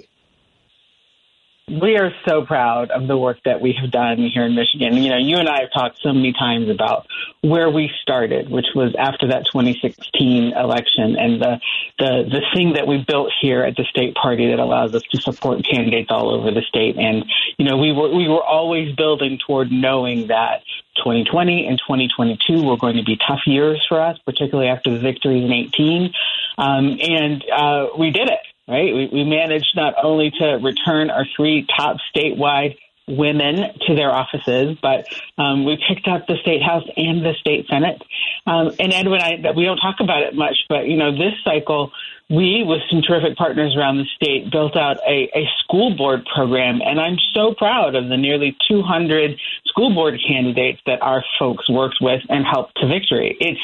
We 1.69 1.99
are 1.99 2.13
so 2.27 2.47
proud 2.47 2.91
of 2.91 3.07
the 3.07 3.17
work 3.19 3.39
that 3.45 3.61
we 3.61 3.77
have 3.81 3.91
done 3.91 4.19
here 4.33 4.45
in 4.45 4.55
Michigan. 4.55 4.97
You 4.97 5.11
know, 5.11 5.19
you 5.19 5.37
and 5.37 5.49
I 5.49 5.61
have 5.61 5.73
talked 5.73 6.01
so 6.03 6.15
many 6.15 6.33
times 6.33 6.71
about 6.71 7.07
where 7.43 7.69
we 7.69 7.91
started, 8.01 8.49
which 8.49 8.69
was 8.75 8.95
after 8.99 9.29
that 9.29 9.45
2016 9.53 10.55
election, 10.55 11.17
and 11.17 11.43
the 11.43 11.61
the 11.99 12.25
the 12.31 12.43
thing 12.55 12.73
that 12.73 12.87
we 12.87 13.05
built 13.07 13.33
here 13.41 13.63
at 13.65 13.77
the 13.77 13.85
state 13.85 14.15
party 14.15 14.49
that 14.49 14.59
allows 14.59 14.95
us 14.95 15.03
to 15.11 15.21
support 15.21 15.63
candidates 15.63 16.11
all 16.11 16.31
over 16.31 16.51
the 16.51 16.63
state. 16.63 16.97
And 16.97 17.27
you 17.59 17.67
know, 17.67 17.77
we 17.77 17.93
were 17.93 18.15
we 18.15 18.29
were 18.29 18.43
always 18.43 18.95
building 18.97 19.39
toward 19.47 19.71
knowing 19.71 20.29
that 20.29 20.63
2020 20.97 21.67
and 21.67 21.79
2022 21.79 22.63
were 22.63 22.79
going 22.79 22.97
to 22.97 23.05
be 23.05 23.17
tough 23.17 23.47
years 23.47 23.85
for 23.87 24.01
us, 24.01 24.19
particularly 24.25 24.71
after 24.71 24.91
the 24.91 25.01
victories 25.01 25.45
in 25.45 25.53
18. 25.53 26.13
Um, 26.57 26.99
and 27.01 27.45
uh, 27.51 27.89
we 27.97 28.11
did 28.11 28.29
it 28.29 28.41
right? 28.69 28.95
We, 28.95 29.09
we 29.13 29.25
managed 29.25 29.73
not 29.75 29.95
only 30.03 30.31
to 30.39 30.59
return 30.63 31.11
our 31.11 31.25
three 31.37 31.67
top 31.77 31.97
statewide 32.15 32.77
women 33.09 33.57
to 33.87 33.95
their 33.95 34.11
offices, 34.11 34.77
but 34.83 35.07
um, 35.39 35.65
we 35.65 35.79
picked 35.89 36.07
up 36.07 36.27
the 36.27 36.37
state 36.43 36.63
house 36.63 36.85
and 36.97 37.25
the 37.25 37.33
state 37.41 37.67
senate. 37.69 38.03
Um, 38.47 38.71
and 38.79 38.93
Edwin, 38.93 39.21
I, 39.21 39.53
we 39.57 39.65
don't 39.65 39.79
talk 39.79 39.97
about 40.01 40.23
it 40.23 40.35
much, 40.35 40.57
but 40.69 40.87
you 40.87 40.99
know, 40.99 41.13
this 41.13 41.33
cycle 41.43 41.91
we, 42.31 42.63
with 42.63 42.81
some 42.91 43.01
terrific 43.01 43.39
partners 43.39 43.75
around 43.75 43.97
the 43.97 44.05
state, 44.15 44.51
built 44.53 44.77
out 44.77 44.99
a, 44.99 45.31
a 45.35 45.49
school 45.65 45.97
board 45.97 46.27
program, 46.35 46.81
and 46.85 47.01
I'm 47.01 47.17
so 47.33 47.55
proud 47.55 47.95
of 47.95 48.09
the 48.11 48.19
nearly 48.19 48.55
200 48.69 49.41
school 49.67 49.95
board 49.95 50.21
candidates 50.27 50.79
that 50.85 51.01
our 51.01 51.25
folks 51.39 51.71
worked 51.71 51.99
with 52.03 52.21
and 52.29 52.45
helped 52.45 52.77
to 52.83 52.87
victory. 52.87 53.35
It's, 53.41 53.61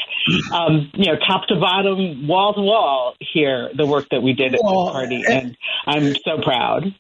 um, 0.51 0.91
you 0.95 1.13
know, 1.13 1.19
top 1.19 1.47
to 1.49 1.57
bottom, 1.57 2.27
wall 2.27 2.55
to 2.55 2.63
wall 2.63 3.17
here, 3.21 3.71
the 3.77 3.85
work 3.85 4.09
that 4.11 4.23
we 4.23 4.33
did 4.33 4.55
at 4.55 4.61
well, 4.63 4.87
the 4.87 4.93
party, 4.93 5.25
and 5.29 5.57
I'm 5.87 6.15
so 6.25 6.41
proud. 6.43 6.95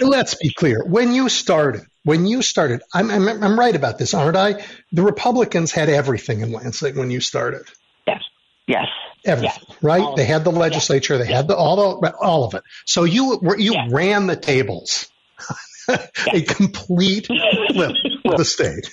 Let's 0.00 0.34
be 0.34 0.52
clear. 0.52 0.84
When 0.84 1.14
you 1.14 1.30
started, 1.30 1.82
when 2.04 2.26
you 2.26 2.42
started, 2.42 2.82
I'm, 2.92 3.10
I'm, 3.10 3.42
I'm 3.42 3.58
right 3.58 3.74
about 3.74 3.96
this, 3.96 4.12
aren't 4.12 4.36
I? 4.36 4.62
The 4.92 5.02
Republicans 5.02 5.72
had 5.72 5.88
everything 5.88 6.42
in 6.42 6.52
Lansing 6.52 6.96
when 6.96 7.10
you 7.10 7.20
started. 7.20 7.62
Yes. 8.06 8.20
Yes 8.68 8.86
everything, 9.26 9.62
yeah. 9.68 9.74
right? 9.82 10.16
They 10.16 10.24
had 10.24 10.44
the 10.44 10.52
legislature, 10.52 11.14
yeah. 11.14 11.22
they 11.24 11.32
had 11.32 11.48
the 11.48 11.56
all 11.56 12.00
the 12.00 12.14
all 12.16 12.44
of 12.44 12.54
it. 12.54 12.62
So 12.84 13.04
you 13.04 13.40
you 13.58 13.74
yeah. 13.74 13.88
ran 13.90 14.26
the 14.26 14.36
tables, 14.36 15.08
a 15.88 16.42
complete 16.42 17.26
flip 17.26 17.96
of 18.24 18.36
the 18.36 18.44
state, 18.44 18.90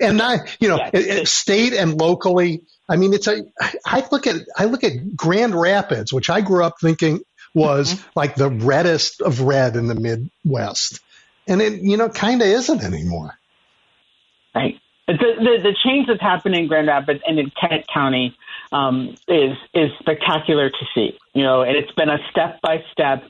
and 0.00 0.20
I, 0.20 0.38
you 0.60 0.68
know, 0.68 1.24
state 1.24 1.72
and 1.72 1.98
locally. 1.98 2.62
I 2.88 2.96
mean, 2.96 3.12
it's 3.12 3.26
a. 3.26 3.42
I 3.84 4.06
look 4.10 4.26
at 4.26 4.36
I 4.56 4.64
look 4.64 4.84
at 4.84 5.16
Grand 5.16 5.54
Rapids, 5.54 6.12
which 6.12 6.30
I 6.30 6.40
grew 6.40 6.64
up 6.64 6.76
thinking 6.80 7.20
was 7.54 7.94
mm-hmm. 7.94 8.08
like 8.14 8.34
the 8.34 8.48
reddest 8.50 9.20
of 9.20 9.40
red 9.40 9.76
in 9.76 9.86
the 9.86 9.94
Midwest, 9.94 11.00
and 11.46 11.60
it 11.60 11.80
you 11.82 11.96
know 11.96 12.08
kind 12.08 12.40
of 12.40 12.48
isn't 12.48 12.82
anymore. 12.82 13.38
Right. 14.54 14.80
The, 15.06 15.14
the, 15.14 15.62
the 15.62 15.76
change 15.82 16.06
that's 16.06 16.20
happened 16.20 16.54
in 16.54 16.66
Grand 16.66 16.86
Rapids 16.86 17.20
and 17.26 17.38
in 17.38 17.50
Kent 17.58 17.86
County 17.92 18.36
um, 18.72 19.14
is 19.26 19.56
is 19.74 19.90
spectacular 19.98 20.70
to 20.70 20.86
see. 20.94 21.18
You 21.34 21.42
know, 21.42 21.62
and 21.62 21.76
it's 21.76 21.92
been 21.92 22.08
a 22.08 22.18
step 22.30 22.60
by 22.62 22.84
step, 22.92 23.22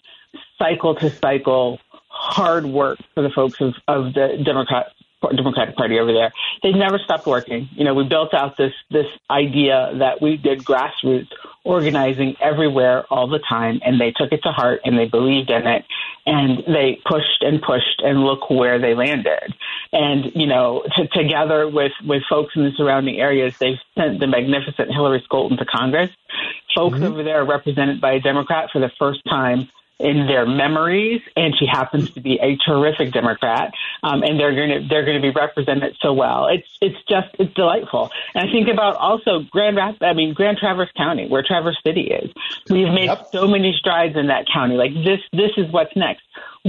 cycle 0.59 0.95
to 0.97 1.11
cycle, 1.11 1.79
hard 2.09 2.67
work 2.67 2.99
for 3.15 3.23
the 3.23 3.31
folks 3.31 3.61
of, 3.61 3.75
of 3.87 4.15
the 4.15 4.43
Democrat 4.45 4.93
Democratic 5.21 5.77
Party 5.77 5.99
over 5.99 6.13
there. 6.13 6.33
They've 6.63 6.75
never 6.75 6.99
stopped 6.99 7.27
working. 7.27 7.69
You 7.73 7.85
know, 7.85 7.95
we 7.95 8.05
built 8.05 8.35
out 8.35 8.57
this 8.57 8.73
this 8.91 9.07
idea 9.31 9.93
that 9.99 10.23
we 10.23 10.37
did 10.37 10.65
grassroots 10.65 11.29
organizing 11.65 12.37
everywhere 12.41 13.05
all 13.11 13.29
the 13.29 13.41
time, 13.41 13.81
and 13.85 14.01
they 14.01 14.13
took 14.13 14.33
it 14.33 14.43
to 14.45 14.53
heart 14.53 14.81
and 14.85 14.99
they 14.99 15.07
believed 15.07 15.51
in 15.51 15.67
it, 15.67 15.85
and 16.25 16.63
they 16.67 17.01
pushed 17.05 17.43
and 17.43 17.61
pushed, 17.61 18.01
and 18.03 18.23
look 18.25 18.49
where 18.49 18.79
they 18.79 18.95
landed. 18.95 19.55
And 19.93 20.33
you 20.35 20.47
know, 20.47 20.85
to, 20.97 21.09
together 21.09 21.69
with 21.69 21.93
with 22.05 22.23
folks 22.31 22.55
in 22.55 22.65
the 22.65 22.73
surrounding 22.77 23.19
areas, 23.19 23.59
they've 23.59 23.79
sent 23.97 24.21
the 24.21 24.27
magnificent 24.27 24.93
Hillary 24.93 25.25
Scholten 25.29 25.59
to 25.59 25.65
Congress. 25.65 26.11
Folks 26.77 26.97
mm-hmm. 26.97 27.07
over 27.07 27.25
there 27.25 27.41
are 27.41 27.47
represented 27.47 28.01
by 28.01 28.13
a 28.13 28.21
Democrat 28.21 28.71
for 28.73 28.81
the 28.81 28.91
first 28.99 29.21
time 29.29 29.69
in 29.99 30.27
their 30.27 30.47
memories, 30.47 31.21
and 31.37 31.55
she 31.59 31.67
happens 31.67 32.11
to 32.11 32.21
be 32.21 32.39
a 32.41 32.57
terrific 32.57 33.13
Democrat, 33.13 33.73
um, 34.03 34.23
and 34.23 34.39
they're 34.39 34.55
going 34.55 34.83
to 34.83 34.89
they're 34.89 35.05
going 35.05 35.21
to 35.21 35.23
be 35.23 35.31
represented 35.31 35.97
so 36.01 36.13
well. 36.13 36.47
It's 36.47 36.69
it's 36.81 36.99
just 37.09 37.29
it's 37.39 37.53
delightful. 37.55 38.11
And 38.35 38.49
I 38.49 38.53
think 38.53 38.69
about 38.69 38.97
also 38.97 39.41
Grand 39.51 39.77
Rapids, 39.77 40.03
I 40.03 40.13
mean 40.13 40.35
Grand 40.35 40.59
Traverse 40.59 40.91
County, 40.97 41.29
where 41.29 41.43
Traverse 41.43 41.79
City 41.85 42.03
is. 42.03 42.31
We've 42.71 42.93
made 42.93 43.07
yep. 43.07 43.27
so 43.33 43.49
many 43.49 43.75
strides 43.79 44.17
in 44.17 44.29
that 44.29 44.47
county. 44.53 44.77
Like 44.77 44.95
this 44.95 45.21
this 45.33 45.51
is 45.57 45.71
what's 45.73 45.95
next. 45.97 46.23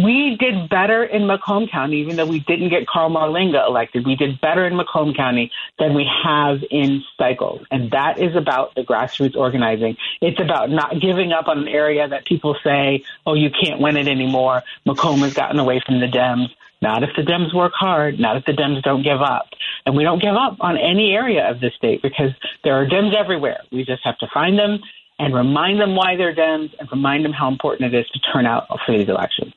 We 0.04 0.38
did 0.40 0.70
better 0.70 1.04
in 1.04 1.28
Macomb 1.28 1.68
County, 1.68 1.98
even 1.98 2.16
though 2.16 2.26
we 2.26 2.40
didn't 2.40 2.70
get 2.70 2.88
Carl 2.88 3.10
Marlinga 3.10 3.68
elected. 3.68 4.06
We 4.06 4.16
did 4.16 4.40
better 4.40 4.66
in 4.66 4.78
Macomb 4.78 5.14
County 5.14 5.52
than 5.78 5.94
we 5.94 6.10
have 6.24 6.64
in 6.72 7.04
Cycles. 7.18 7.66
And 7.70 7.92
that 7.92 8.18
is 8.18 8.36
about 8.36 8.76
the 8.76 8.84
grassroots 8.84 9.36
organizing. 9.36 9.98
It's 10.22 10.40
about 10.40 10.70
not 10.70 11.02
giving 11.02 11.34
up 11.34 11.50
on 11.50 11.58
an 11.60 11.68
area 11.68 12.08
that 12.08 12.26
people 12.26 12.56
say, 12.64 13.04
oh, 13.26 13.34
you 13.34 13.50
can't 13.50 13.82
win 13.82 13.98
it 13.98 14.08
anymore. 14.08 14.64
Macomb 14.86 15.20
has 15.20 15.34
gotten 15.34 15.60
away 15.60 15.82
from 15.86 16.00
the 16.00 16.08
Dems. 16.08 16.48
Not 16.82 17.04
if 17.04 17.10
the 17.18 17.24
Dems 17.24 17.54
work 17.54 17.74
hard, 17.76 18.20
not 18.22 18.38
if 18.38 18.46
the 18.46 18.54
Dems 18.54 18.82
don't 18.84 19.04
give 19.04 19.22
up. 19.22 19.50
And 19.86 19.98
we 19.98 20.04
don't 20.04 20.22
give 20.22 20.36
up 20.36 20.58
on 20.62 20.78
any 20.78 21.12
area 21.12 21.50
of 21.52 21.60
the 21.60 21.72
state 21.76 22.02
because 22.02 22.32
there 22.64 22.76
are 22.76 22.86
Dems 22.86 23.14
everywhere. 23.14 23.64
We 23.70 23.84
just 23.84 24.06
have 24.06 24.18
to 24.20 24.28
find 24.34 24.58
them 24.58 24.80
and 25.18 25.36
remind 25.36 25.82
them 25.82 25.96
why 25.96 26.16
they're 26.16 26.34
Dems 26.34 26.74
and 26.80 26.90
remind 26.90 27.26
them 27.26 27.34
how 27.34 27.50
important 27.50 27.94
it 27.94 28.00
is 28.00 28.08
to 28.12 28.20
turn 28.32 28.46
out 28.46 28.68
for 28.86 28.98
these 28.98 29.10
elections. 29.10 29.54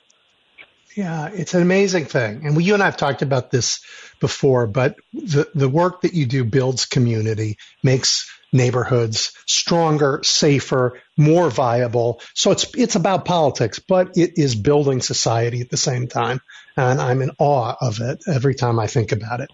Yeah, 0.96 1.30
it's 1.32 1.54
an 1.54 1.62
amazing 1.62 2.04
thing. 2.04 2.46
And 2.46 2.56
we, 2.56 2.64
you 2.64 2.74
and 2.74 2.82
I 2.82 2.86
have 2.86 2.96
talked 2.96 3.22
about 3.22 3.50
this 3.50 3.80
before, 4.20 4.66
but 4.66 4.96
the, 5.12 5.48
the 5.54 5.68
work 5.68 6.02
that 6.02 6.12
you 6.12 6.26
do 6.26 6.44
builds 6.44 6.84
community, 6.84 7.56
makes 7.82 8.30
neighborhoods 8.52 9.32
stronger, 9.46 10.20
safer, 10.22 11.00
more 11.16 11.50
viable. 11.50 12.20
So 12.34 12.50
it's, 12.50 12.66
it's 12.76 12.96
about 12.96 13.24
politics, 13.24 13.78
but 13.78 14.16
it 14.16 14.32
is 14.36 14.54
building 14.54 15.00
society 15.00 15.62
at 15.62 15.70
the 15.70 15.78
same 15.78 16.08
time. 16.08 16.40
And 16.76 17.00
I'm 17.00 17.22
in 17.22 17.30
awe 17.38 17.74
of 17.80 18.00
it 18.00 18.22
every 18.28 18.54
time 18.54 18.78
I 18.78 18.86
think 18.86 19.12
about 19.12 19.40
it. 19.40 19.50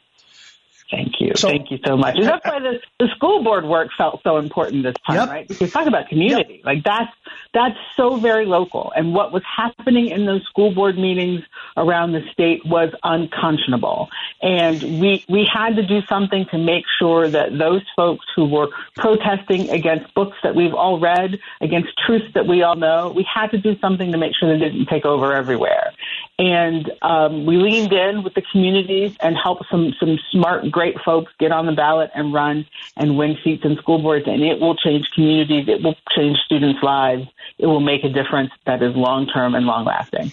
Thank 0.90 1.20
you. 1.20 1.32
So, 1.36 1.48
Thank 1.48 1.70
you 1.70 1.78
so 1.85 1.98
much. 1.98 2.16
And 2.16 2.27
that's 2.27 2.44
why 2.47 2.60
the, 2.60 2.81
the 2.98 3.09
school 3.15 3.43
board 3.44 3.66
work 3.66 3.90
felt 3.97 4.23
so 4.23 4.39
important 4.39 4.85
this 4.85 4.94
time, 5.06 5.16
yep. 5.16 5.28
right? 5.28 5.47
Because 5.47 5.70
talk 5.70 5.86
about 5.86 6.09
community. 6.09 6.55
Yep. 6.56 6.65
Like 6.65 6.85
that's 6.85 7.12
that's 7.52 7.77
so 7.94 8.16
very 8.16 8.47
local. 8.47 8.90
And 8.97 9.12
what 9.15 9.31
was 9.31 9.43
happening 9.44 10.09
in 10.09 10.24
those 10.24 10.43
school 10.44 10.73
board 10.73 10.97
meetings 10.97 11.43
around 11.77 12.12
the 12.12 12.23
state 12.32 12.65
was 12.65 12.90
unconscionable. 13.02 14.09
And 14.40 14.81
we 14.98 15.27
we 15.28 15.47
had 15.52 15.77
to 15.77 15.82
do 15.86 16.01
something 16.09 16.47
to 16.52 16.59
make 16.59 16.85
sure 16.98 17.28
that 17.28 17.59
those 17.59 17.82
folks 17.94 18.24
who 18.35 18.47
were 18.47 18.69
protesting 18.97 19.69
against 19.69 20.15
books 20.15 20.39
that 20.43 20.55
we've 20.55 20.74
all 20.74 20.98
read, 20.98 21.39
against 21.60 21.90
truths 22.06 22.32
that 22.32 22.47
we 22.47 22.62
all 22.62 22.77
know, 22.77 23.12
we 23.15 23.24
had 23.24 23.51
to 23.51 23.59
do 23.59 23.78
something 23.78 24.10
to 24.12 24.19
make 24.19 24.32
sure 24.35 24.51
they 24.51 24.65
didn't 24.65 24.86
take 24.86 25.05
over 25.05 25.35
everywhere. 25.35 25.93
And 26.39 26.90
um, 27.02 27.44
we 27.44 27.56
leaned 27.56 27.93
in 27.93 28.23
with 28.23 28.35
the 28.35 28.43
communities 28.43 29.16
and 29.20 29.36
helped 29.36 29.65
some 29.70 29.93
some 30.01 30.19
smart 30.31 30.70
great 30.78 30.94
folks 31.05 31.32
get 31.40 31.50
on 31.50 31.66
the 31.66 31.72
ballot 31.72 32.09
and 32.14 32.32
run 32.32 32.64
and 32.96 33.18
win 33.18 33.36
seats 33.42 33.64
in 33.64 33.76
school 33.78 34.00
boards, 34.00 34.26
and 34.28 34.44
it 34.44 34.60
will 34.60 34.76
change 34.76 35.05
communities. 35.12 35.66
It 35.66 35.82
will 35.82 35.96
change 36.16 36.38
students' 36.46 36.80
lives. 36.84 37.26
It 37.59 37.66
will 37.66 37.80
make 37.80 38.05
a 38.05 38.09
difference 38.09 38.52
that 38.64 38.80
is 38.80 38.94
long 38.94 39.26
term 39.26 39.56
and 39.56 39.66
long 39.66 39.84
lasting. 39.84 40.30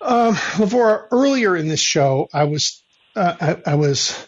Um, 0.00 0.34
Lavora, 0.56 1.06
earlier 1.10 1.54
in 1.54 1.68
this 1.68 1.80
show, 1.80 2.28
I 2.32 2.44
was 2.44 2.82
uh, 3.14 3.58
I, 3.66 3.72
I, 3.72 3.74
was 3.74 4.26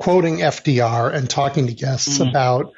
quoting 0.00 0.38
FDR 0.38 1.12
and 1.12 1.28
talking 1.28 1.66
to 1.66 1.74
guests 1.74 2.18
mm-hmm. 2.18 2.30
about 2.30 2.72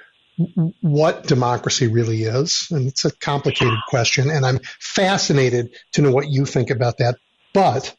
what 0.81 1.29
democracy 1.29 1.87
really 1.87 2.25
is, 2.25 2.66
and 2.73 2.89
it's 2.89 3.05
a 3.05 3.12
complicated 3.12 3.79
question, 3.89 4.29
and 4.29 4.45
I'm 4.45 4.59
fascinated 4.81 5.71
to 5.93 6.03
know 6.03 6.11
what 6.11 6.29
you 6.29 6.47
think 6.47 6.71
about 6.71 6.99
that. 6.99 7.15
But 7.53 7.95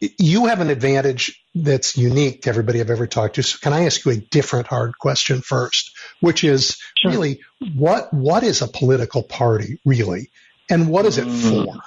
you 0.00 0.46
have 0.46 0.60
an 0.60 0.70
advantage 0.70 1.44
that's 1.54 1.96
unique 1.96 2.42
to 2.42 2.48
everybody 2.48 2.80
I've 2.80 2.90
ever 2.90 3.06
talked 3.06 3.34
to. 3.34 3.42
So 3.42 3.58
can 3.60 3.72
I 3.72 3.84
ask 3.84 4.04
you 4.04 4.12
a 4.12 4.16
different 4.16 4.66
hard 4.66 4.98
question 4.98 5.42
first, 5.42 5.90
which 6.20 6.42
is 6.44 6.78
sure. 6.96 7.10
really 7.10 7.40
what 7.76 8.12
what 8.12 8.42
is 8.42 8.62
a 8.62 8.68
political 8.68 9.22
party 9.22 9.78
really, 9.84 10.30
and 10.70 10.88
what 10.88 11.06
is 11.06 11.18
it 11.18 11.26
mm. 11.26 11.66
for? 11.66 11.80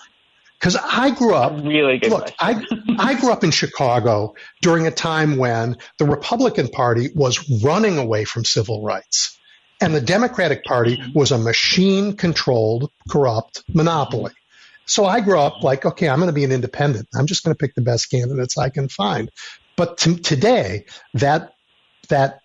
Because 0.59 0.77
I 0.77 1.09
grew 1.09 1.33
up 1.33 1.63
really 1.63 1.97
good 1.97 2.11
look, 2.11 2.31
I 2.39 2.63
I 2.99 3.19
grew 3.19 3.31
up 3.31 3.43
in 3.43 3.51
Chicago 3.51 4.35
during 4.61 4.85
a 4.85 4.91
time 4.91 5.37
when 5.37 5.77
the 5.97 6.05
Republican 6.05 6.67
Party 6.67 7.09
was 7.15 7.63
running 7.63 7.97
away 7.97 8.25
from 8.25 8.45
civil 8.45 8.83
rights. 8.83 9.37
And 9.81 9.93
the 9.93 9.99
Democratic 9.99 10.63
Party 10.63 11.01
was 11.13 11.31
a 11.31 11.37
machine 11.37 12.15
controlled, 12.15 12.89
corrupt 13.09 13.63
monopoly. 13.67 14.31
So 14.85 15.05
I 15.05 15.21
grew 15.21 15.39
up 15.39 15.63
like, 15.63 15.85
okay, 15.85 16.09
I'm 16.09 16.19
going 16.19 16.27
to 16.27 16.33
be 16.33 16.43
an 16.43 16.51
independent. 16.51 17.07
I'm 17.15 17.25
just 17.25 17.43
going 17.43 17.55
to 17.55 17.57
pick 17.57 17.75
the 17.75 17.81
best 17.81 18.09
candidates 18.09 18.57
I 18.57 18.69
can 18.69 18.89
find. 18.89 19.29
But 19.75 19.97
to, 19.99 20.15
today, 20.15 20.85
that 21.15 21.53
that 22.09 22.39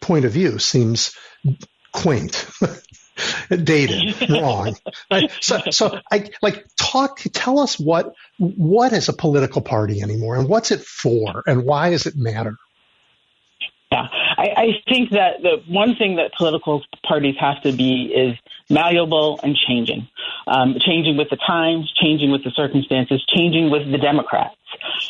point 0.00 0.24
of 0.24 0.32
view 0.32 0.58
seems 0.58 1.14
quaint, 1.92 2.46
dated, 3.48 4.30
wrong. 4.30 4.76
So, 5.40 5.60
so 5.70 6.00
I 6.10 6.30
like 6.42 6.64
talk. 6.80 7.20
Tell 7.32 7.58
us 7.60 7.78
what 7.78 8.14
what 8.38 8.92
is 8.92 9.08
a 9.08 9.12
political 9.12 9.62
party 9.62 10.02
anymore, 10.02 10.36
and 10.36 10.48
what's 10.48 10.70
it 10.70 10.80
for, 10.80 11.42
and 11.46 11.64
why 11.64 11.90
does 11.90 12.06
it 12.06 12.16
matter? 12.16 12.56
Yeah, 13.92 14.08
I, 14.10 14.48
I 14.56 14.66
think 14.88 15.10
that 15.10 15.42
the 15.42 15.62
one 15.68 15.94
thing 15.94 16.16
that 16.16 16.32
political 16.36 16.82
parties 17.06 17.36
have 17.38 17.62
to 17.62 17.72
be 17.72 18.12
is 18.12 18.36
malleable 18.68 19.38
and 19.44 19.56
changing, 19.56 20.08
um, 20.48 20.76
changing 20.80 21.16
with 21.16 21.30
the 21.30 21.36
times, 21.36 21.92
changing 21.94 22.32
with 22.32 22.42
the 22.42 22.50
circumstances, 22.50 23.24
changing 23.32 23.70
with 23.70 23.88
the 23.90 23.98
Democrats. 23.98 24.56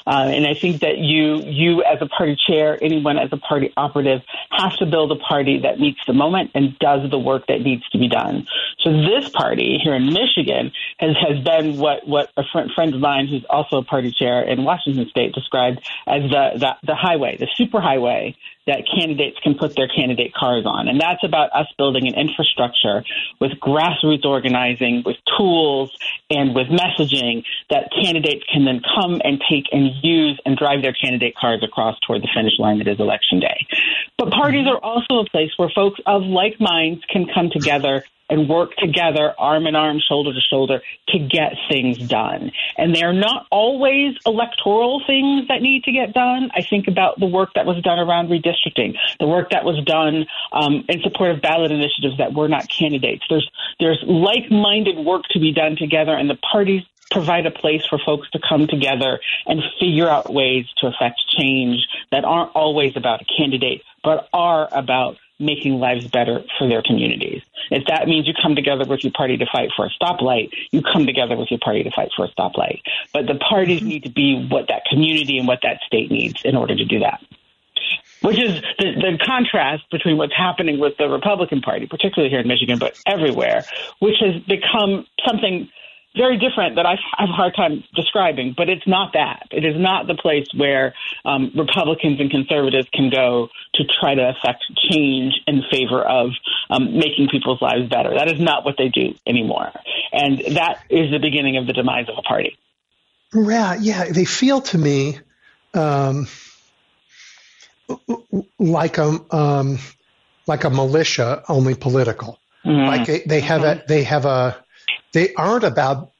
Uh, 0.06 0.28
and 0.30 0.46
I 0.46 0.54
think 0.54 0.82
that 0.82 0.98
you, 0.98 1.42
you 1.42 1.82
as 1.82 1.98
a 2.00 2.06
party 2.06 2.36
chair, 2.46 2.78
anyone 2.82 3.18
as 3.18 3.30
a 3.32 3.38
party 3.38 3.72
operative, 3.76 4.20
has 4.50 4.76
to 4.76 4.86
build 4.86 5.10
a 5.10 5.16
party 5.16 5.60
that 5.60 5.80
meets 5.80 6.00
the 6.06 6.12
moment 6.12 6.50
and 6.54 6.78
does 6.78 7.10
the 7.10 7.18
work 7.18 7.46
that 7.48 7.62
needs 7.62 7.88
to 7.90 7.98
be 7.98 8.08
done. 8.08 8.46
So 8.80 8.92
this 8.92 9.30
party 9.30 9.78
here 9.82 9.94
in 9.94 10.12
Michigan 10.12 10.72
has, 10.98 11.16
has 11.16 11.42
been 11.42 11.78
what, 11.78 12.06
what 12.06 12.30
a 12.36 12.42
friend, 12.52 12.70
friend 12.72 12.94
of 12.94 13.00
mine 13.00 13.26
who's 13.26 13.44
also 13.48 13.78
a 13.78 13.84
party 13.84 14.12
chair 14.12 14.42
in 14.42 14.64
Washington 14.64 15.08
State 15.08 15.32
described 15.32 15.78
as 16.06 16.22
the, 16.22 16.50
the, 16.56 16.76
the 16.84 16.94
highway, 16.94 17.38
the 17.38 17.48
superhighway 17.58 18.36
that 18.66 18.82
candidates 18.92 19.38
can 19.42 19.54
put 19.54 19.76
their 19.76 19.88
candidate 19.88 20.34
cars 20.34 20.64
on. 20.66 20.88
And 20.88 21.00
that's 21.00 21.22
about 21.22 21.50
us 21.54 21.66
building 21.78 22.08
an 22.08 22.14
infrastructure 22.14 23.04
with 23.40 23.52
grassroots 23.60 24.24
organizing, 24.24 25.02
with 25.04 25.16
tools, 25.38 25.96
and 26.30 26.54
with 26.54 26.66
messaging 26.68 27.44
that 27.70 27.90
candidates 27.92 28.44
can 28.52 28.64
then 28.64 28.80
come 28.94 29.20
and 29.24 29.40
take 29.48 29.66
and 29.72 29.90
use 30.02 30.40
and 30.44 30.56
drive 30.56 30.82
their 30.82 30.92
candidate 30.92 31.34
cars 31.36 31.62
across 31.62 31.96
toward 32.06 32.22
the 32.22 32.28
finish 32.34 32.58
line 32.58 32.78
that 32.78 32.88
is 32.88 32.98
election 32.98 33.40
day. 33.40 33.66
But 34.18 34.30
parties 34.30 34.66
mm-hmm. 34.66 34.76
are 34.76 34.84
also 34.84 35.24
a 35.24 35.30
place 35.30 35.50
where 35.56 35.70
folks 35.74 36.00
of 36.06 36.22
like 36.22 36.60
minds 36.60 37.02
can 37.08 37.26
come 37.32 37.50
together 37.50 38.04
and 38.28 38.48
work 38.48 38.74
together, 38.76 39.32
arm 39.38 39.66
in 39.66 39.76
arm, 39.76 40.00
shoulder 40.06 40.32
to 40.32 40.40
shoulder, 40.40 40.82
to 41.08 41.18
get 41.18 41.52
things 41.68 41.98
done. 41.98 42.50
And 42.76 42.94
they're 42.94 43.12
not 43.12 43.46
always 43.50 44.16
electoral 44.26 45.02
things 45.06 45.48
that 45.48 45.62
need 45.62 45.84
to 45.84 45.92
get 45.92 46.12
done. 46.12 46.50
I 46.54 46.62
think 46.62 46.88
about 46.88 47.20
the 47.20 47.26
work 47.26 47.50
that 47.54 47.66
was 47.66 47.82
done 47.82 47.98
around 47.98 48.28
redistricting, 48.28 48.96
the 49.20 49.26
work 49.26 49.50
that 49.50 49.64
was 49.64 49.82
done 49.84 50.26
um, 50.52 50.84
in 50.88 51.00
support 51.02 51.30
of 51.30 51.40
ballot 51.40 51.70
initiatives 51.70 52.18
that 52.18 52.34
were 52.34 52.48
not 52.48 52.68
candidates. 52.68 53.24
There's 53.28 53.48
there's 53.78 54.02
like-minded 54.06 54.98
work 55.04 55.22
to 55.30 55.38
be 55.38 55.52
done 55.52 55.76
together, 55.76 56.12
and 56.12 56.28
the 56.28 56.36
parties 56.36 56.82
provide 57.10 57.46
a 57.46 57.50
place 57.50 57.84
for 57.86 57.98
folks 58.04 58.28
to 58.30 58.40
come 58.46 58.66
together 58.66 59.20
and 59.46 59.62
figure 59.78 60.08
out 60.08 60.32
ways 60.32 60.66
to 60.78 60.88
affect 60.88 61.20
change 61.38 61.86
that 62.10 62.24
aren't 62.24 62.54
always 62.56 62.96
about 62.96 63.22
a 63.22 63.24
candidate, 63.38 63.82
but 64.02 64.28
are 64.32 64.68
about 64.72 65.16
making 65.38 65.78
lives 65.78 66.06
better 66.06 66.42
for 66.58 66.68
their 66.68 66.82
communities. 66.82 67.42
If 67.70 67.84
that 67.88 68.08
means 68.08 68.26
you 68.26 68.32
come 68.40 68.54
together 68.54 68.84
with 68.84 69.04
your 69.04 69.12
party 69.12 69.36
to 69.36 69.46
fight 69.52 69.70
for 69.76 69.86
a 69.86 69.90
stoplight, 69.90 70.50
you 70.70 70.82
come 70.82 71.06
together 71.06 71.36
with 71.36 71.50
your 71.50 71.60
party 71.60 71.82
to 71.82 71.90
fight 71.90 72.10
for 72.16 72.24
a 72.24 72.28
stoplight. 72.28 72.80
But 73.12 73.26
the 73.26 73.34
parties 73.34 73.80
mm-hmm. 73.80 73.88
need 73.88 74.04
to 74.04 74.10
be 74.10 74.46
what 74.50 74.68
that 74.68 74.84
community 74.90 75.38
and 75.38 75.46
what 75.46 75.60
that 75.62 75.80
state 75.86 76.10
needs 76.10 76.40
in 76.44 76.56
order 76.56 76.74
to 76.74 76.84
do 76.84 77.00
that. 77.00 77.20
Which 78.22 78.38
is 78.38 78.62
the, 78.78 78.92
the 78.94 79.18
contrast 79.24 79.84
between 79.90 80.16
what's 80.16 80.34
happening 80.34 80.80
with 80.80 80.96
the 80.96 81.08
Republican 81.08 81.60
Party, 81.60 81.86
particularly 81.86 82.30
here 82.30 82.40
in 82.40 82.48
Michigan, 82.48 82.78
but 82.78 82.98
everywhere, 83.06 83.64
which 83.98 84.16
has 84.20 84.42
become 84.44 85.06
something 85.26 85.68
very 86.16 86.38
different 86.38 86.76
that 86.76 86.86
I 86.86 86.96
have 87.18 87.28
a 87.28 87.32
hard 87.32 87.54
time 87.54 87.84
describing, 87.94 88.54
but 88.56 88.68
it's 88.68 88.86
not 88.86 89.12
that. 89.12 89.48
It 89.50 89.64
is 89.64 89.74
not 89.78 90.06
the 90.06 90.14
place 90.14 90.46
where 90.56 90.94
um, 91.24 91.52
Republicans 91.54 92.20
and 92.20 92.30
conservatives 92.30 92.88
can 92.92 93.10
go 93.10 93.48
to 93.74 93.84
try 94.00 94.14
to 94.14 94.30
affect 94.30 94.64
change 94.90 95.34
in 95.46 95.62
favor 95.70 96.02
of 96.02 96.30
um, 96.70 96.98
making 96.98 97.28
people's 97.30 97.60
lives 97.60 97.88
better. 97.88 98.14
That 98.16 98.30
is 98.30 98.40
not 98.40 98.64
what 98.64 98.76
they 98.78 98.88
do 98.88 99.14
anymore. 99.26 99.72
And 100.12 100.56
that 100.56 100.82
is 100.90 101.10
the 101.10 101.18
beginning 101.18 101.56
of 101.56 101.66
the 101.66 101.72
demise 101.72 102.08
of 102.08 102.16
a 102.18 102.22
party. 102.22 102.56
Yeah, 103.34 103.76
yeah. 103.78 104.04
They 104.10 104.24
feel 104.24 104.60
to 104.62 104.78
me 104.78 105.18
um, 105.74 106.26
like 108.58 108.98
a 108.98 109.20
um, 109.30 109.78
like 110.46 110.64
a 110.64 110.70
militia, 110.70 111.42
only 111.48 111.74
political. 111.74 112.38
Mm-hmm. 112.64 112.86
Like 112.86 113.06
they, 113.06 113.22
they 113.26 113.40
have 113.40 113.62
mm-hmm. 113.62 113.80
a 113.80 113.86
they 113.86 114.04
have 114.04 114.24
a 114.24 114.64
they 115.12 115.34
aren't 115.34 115.64
about 115.64 116.12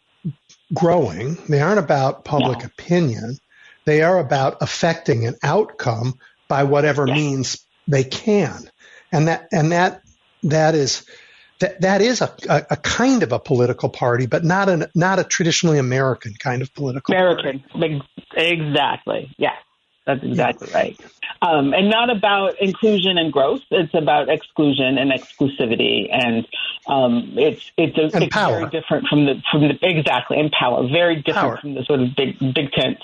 growing. 0.72 1.36
They 1.48 1.60
aren't 1.60 1.78
about 1.78 2.24
public 2.24 2.60
no. 2.60 2.66
opinion. 2.66 3.38
They 3.84 4.02
are 4.02 4.18
about 4.18 4.58
affecting 4.60 5.26
an 5.26 5.36
outcome 5.42 6.14
by 6.48 6.64
whatever 6.64 7.06
yes. 7.06 7.16
means 7.16 7.66
they 7.86 8.04
can. 8.04 8.70
And 9.12 9.28
that, 9.28 9.48
and 9.52 9.72
that, 9.72 10.02
that 10.42 10.74
is, 10.74 11.06
that, 11.60 11.80
that 11.80 12.02
is 12.02 12.20
a, 12.20 12.34
a, 12.48 12.66
a, 12.70 12.76
kind 12.76 13.22
of 13.22 13.32
a 13.32 13.38
political 13.38 13.88
party, 13.88 14.26
but 14.26 14.44
not 14.44 14.68
a 14.68 14.90
not 14.94 15.18
a 15.18 15.24
traditionally 15.24 15.78
American 15.78 16.34
kind 16.38 16.60
of 16.60 16.74
political 16.74 17.14
American, 17.14 17.60
party. 17.60 18.02
exactly. 18.36 19.34
Yeah, 19.38 19.54
that's 20.06 20.22
exactly 20.22 20.68
right. 20.72 20.98
Um, 21.42 21.74
and 21.74 21.90
not 21.90 22.10
about 22.10 22.60
inclusion 22.60 23.18
and 23.18 23.32
growth. 23.32 23.62
It's 23.70 23.92
about 23.92 24.28
exclusion 24.28 24.98
and 24.98 25.10
exclusivity, 25.10 26.08
and 26.10 26.46
um, 26.86 27.34
it's 27.36 27.70
it's, 27.76 27.98
a, 27.98 28.22
it's 28.22 28.34
very 28.34 28.70
different 28.70 29.08
from 29.08 29.26
the 29.26 29.42
from 29.50 29.62
the 29.62 29.78
exactly 29.82 30.38
and 30.38 30.50
power. 30.52 30.88
Very 30.88 31.16
different 31.16 31.36
power. 31.36 31.56
from 31.58 31.74
the 31.74 31.84
sort 31.84 32.00
of 32.00 32.14
big 32.16 32.38
big 32.38 32.70
tent 32.72 32.98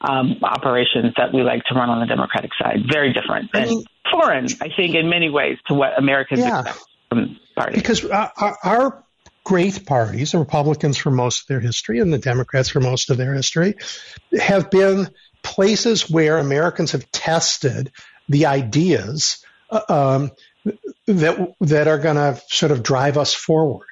um, 0.00 0.36
operations 0.42 1.14
that 1.16 1.32
we 1.34 1.42
like 1.42 1.64
to 1.64 1.74
run 1.74 1.90
on 1.90 2.00
the 2.00 2.06
Democratic 2.06 2.50
side. 2.60 2.84
Very 2.90 3.12
different 3.12 3.50
I 3.52 3.64
mean, 3.64 3.78
and 3.78 3.86
foreign, 4.10 4.46
I 4.60 4.68
think, 4.74 4.94
in 4.94 5.08
many 5.08 5.28
ways 5.28 5.58
to 5.66 5.74
what 5.74 5.98
Americans 5.98 6.40
yeah, 6.40 6.60
expect 6.60 6.84
from 7.08 7.36
parties. 7.56 7.82
Because 7.82 8.04
our, 8.04 8.56
our 8.62 9.04
great 9.44 9.86
parties, 9.86 10.32
the 10.32 10.38
Republicans 10.38 10.96
for 10.96 11.10
most 11.10 11.42
of 11.42 11.46
their 11.46 11.60
history 11.60 12.00
and 12.00 12.12
the 12.12 12.18
Democrats 12.18 12.68
for 12.68 12.80
most 12.80 13.10
of 13.10 13.16
their 13.16 13.32
history, 13.32 13.74
have 14.38 14.70
been 14.70 15.08
places 15.46 16.10
where 16.10 16.38
Americans 16.38 16.90
have 16.92 17.10
tested 17.12 17.92
the 18.28 18.46
ideas 18.46 19.44
uh, 19.70 19.80
um, 19.88 20.30
that 21.06 21.54
that 21.60 21.86
are 21.86 21.98
going 21.98 22.16
to 22.16 22.42
sort 22.48 22.72
of 22.72 22.82
drive 22.82 23.16
us 23.16 23.32
forward. 23.32 23.86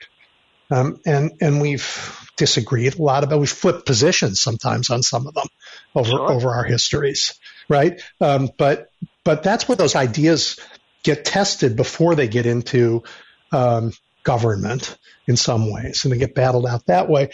Um, 0.71 0.99
and 1.07 1.31
and 1.41 1.61
we've 1.61 2.21
disagreed 2.37 2.99
a 2.99 3.03
lot 3.03 3.23
about 3.23 3.39
we've 3.39 3.49
flipped 3.49 3.87
positions 3.87 4.41
sometimes 4.41 4.91
on 4.91 5.05
some 5.05 5.29
of 5.29 5.35
them 5.35 5.47
over 5.95 6.11
sure. 6.11 6.33
over 6.33 6.51
our 6.51 6.65
histories, 6.65 7.39
right? 7.69 8.03
Um, 8.21 8.51
but 8.59 8.91
but 9.23 9.45
that's 9.45 9.69
where 9.69 9.77
those 9.77 9.95
ideas 9.95 10.59
get 11.05 11.25
tested 11.25 11.77
before 11.77 12.17
they 12.17 12.27
get 12.27 12.47
into 12.47 13.05
um, 13.53 13.93
government 14.25 14.99
in 15.29 15.37
some 15.37 15.71
ways, 15.71 16.05
and 16.05 16.13
they 16.13 16.19
get 16.19 16.35
battled 16.35 16.67
out 16.67 16.87
that 16.87 17.09
way. 17.09 17.31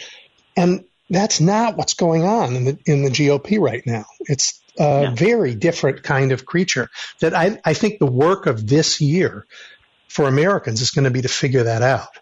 And 0.55 0.85
that's 1.11 1.41
not 1.41 1.77
what's 1.77 1.93
going 1.93 2.23
on 2.23 2.55
in 2.55 2.65
the 2.65 2.77
in 2.85 3.03
the 3.03 3.09
GOP 3.09 3.59
right 3.59 3.85
now. 3.85 4.05
It's 4.21 4.59
a 4.79 5.03
yeah. 5.03 5.13
very 5.13 5.53
different 5.53 6.03
kind 6.03 6.31
of 6.31 6.45
creature 6.45 6.89
that 7.19 7.35
I, 7.35 7.59
I 7.65 7.73
think 7.73 7.99
the 7.99 8.05
work 8.05 8.45
of 8.47 8.65
this 8.65 9.01
year 9.01 9.45
for 10.07 10.27
Americans 10.27 10.81
is 10.81 10.91
going 10.91 11.03
to 11.03 11.11
be 11.11 11.21
to 11.21 11.27
figure 11.27 11.63
that 11.63 11.81
out. 11.81 12.17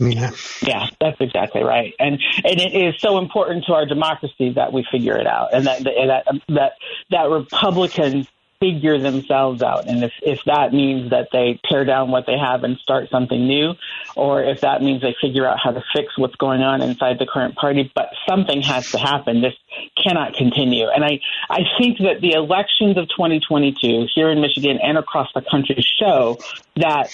I 0.00 0.02
mean, 0.02 0.18
yeah, 0.62 0.86
that's 0.98 1.20
exactly 1.20 1.62
right, 1.62 1.94
and 1.98 2.18
and 2.44 2.60
it 2.60 2.74
is 2.74 3.00
so 3.00 3.18
important 3.18 3.66
to 3.66 3.74
our 3.74 3.86
democracy 3.86 4.52
that 4.54 4.72
we 4.72 4.84
figure 4.90 5.16
it 5.16 5.26
out, 5.26 5.52
and 5.52 5.66
that 5.66 5.84
that 5.84 6.40
that 6.48 6.72
that 7.10 7.28
Republicans 7.28 8.26
figure 8.60 8.98
themselves 8.98 9.62
out. 9.62 9.88
And 9.88 10.04
if, 10.04 10.12
if 10.22 10.44
that 10.44 10.72
means 10.72 11.10
that 11.10 11.28
they 11.32 11.58
tear 11.64 11.84
down 11.86 12.10
what 12.10 12.26
they 12.26 12.36
have 12.36 12.62
and 12.62 12.76
start 12.78 13.08
something 13.10 13.46
new, 13.46 13.74
or 14.14 14.42
if 14.42 14.60
that 14.60 14.82
means 14.82 15.00
they 15.00 15.16
figure 15.20 15.46
out 15.46 15.58
how 15.58 15.70
to 15.70 15.82
fix 15.94 16.16
what's 16.18 16.36
going 16.36 16.60
on 16.60 16.82
inside 16.82 17.18
the 17.18 17.26
current 17.26 17.56
party, 17.56 17.90
but 17.94 18.10
something 18.28 18.60
has 18.60 18.90
to 18.92 18.98
happen. 18.98 19.40
This 19.40 19.54
cannot 19.96 20.34
continue. 20.34 20.88
And 20.88 21.02
I, 21.02 21.20
I 21.48 21.62
think 21.78 21.98
that 21.98 22.20
the 22.20 22.32
elections 22.32 22.98
of 22.98 23.08
2022 23.08 24.08
here 24.14 24.30
in 24.30 24.42
Michigan 24.42 24.78
and 24.82 24.98
across 24.98 25.28
the 25.34 25.42
country 25.50 25.82
show 25.98 26.38
that 26.76 27.10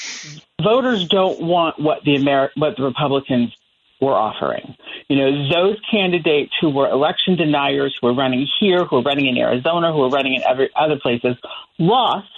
voters 0.60 1.06
don't 1.06 1.40
want 1.40 1.78
what 1.78 2.02
the 2.02 2.16
Ameri- 2.16 2.51
what 2.56 2.77
the 2.77 2.82
Republicans 2.82 3.56
were 4.01 4.14
offering. 4.14 4.77
You 5.09 5.16
know, 5.16 5.48
those 5.48 5.77
candidates 5.90 6.52
who 6.60 6.70
were 6.70 6.89
election 6.89 7.36
deniers, 7.36 7.97
who 8.01 8.09
were 8.09 8.14
running 8.14 8.47
here, 8.60 8.85
who 8.85 8.97
were 8.97 9.02
running 9.02 9.27
in 9.27 9.39
Arizona, 9.39 9.93
who 9.93 10.01
were 10.01 10.10
running 10.10 10.35
in 10.35 10.43
every 10.47 10.70
other 10.77 10.98
places, 10.98 11.36
lost 11.78 12.28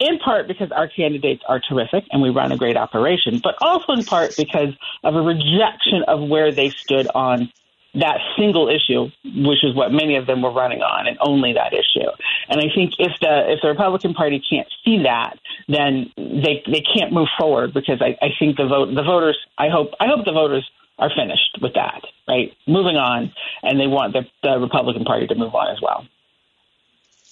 in 0.00 0.18
part 0.18 0.48
because 0.48 0.72
our 0.72 0.88
candidates 0.88 1.42
are 1.48 1.60
terrific 1.60 2.04
and 2.10 2.20
we 2.20 2.30
run 2.30 2.50
a 2.50 2.56
great 2.56 2.76
operation, 2.76 3.40
but 3.42 3.54
also 3.60 3.92
in 3.92 4.04
part 4.04 4.36
because 4.36 4.74
of 5.04 5.14
a 5.14 5.20
rejection 5.20 6.02
of 6.08 6.28
where 6.28 6.50
they 6.50 6.70
stood 6.70 7.06
on 7.14 7.52
that 7.94 8.18
single 8.38 8.68
issue, 8.68 9.10
which 9.24 9.62
is 9.62 9.74
what 9.74 9.92
many 9.92 10.16
of 10.16 10.26
them 10.26 10.40
were 10.40 10.52
running 10.52 10.80
on, 10.80 11.06
and 11.06 11.18
only 11.20 11.52
that 11.54 11.72
issue. 11.74 12.08
And 12.48 12.60
I 12.60 12.72
think 12.74 12.94
if 12.98 13.12
the 13.20 13.52
if 13.52 13.60
the 13.62 13.68
Republican 13.68 14.14
Party 14.14 14.42
can't 14.48 14.68
see 14.84 15.02
that, 15.02 15.38
then 15.68 16.10
they 16.16 16.62
they 16.66 16.80
can't 16.80 17.12
move 17.12 17.28
forward 17.38 17.74
because 17.74 18.00
I, 18.00 18.16
I 18.24 18.30
think 18.38 18.56
the 18.56 18.66
vote 18.66 18.94
the 18.94 19.02
voters 19.02 19.38
I 19.58 19.68
hope 19.68 19.90
I 20.00 20.06
hope 20.06 20.24
the 20.24 20.32
voters 20.32 20.68
are 20.98 21.10
finished 21.14 21.58
with 21.60 21.74
that, 21.74 22.02
right? 22.28 22.52
Moving 22.66 22.96
on, 22.96 23.32
and 23.62 23.78
they 23.78 23.86
want 23.86 24.12
the, 24.12 24.26
the 24.42 24.58
Republican 24.58 25.04
Party 25.04 25.26
to 25.26 25.34
move 25.34 25.54
on 25.54 25.74
as 25.74 25.80
well. 25.82 26.06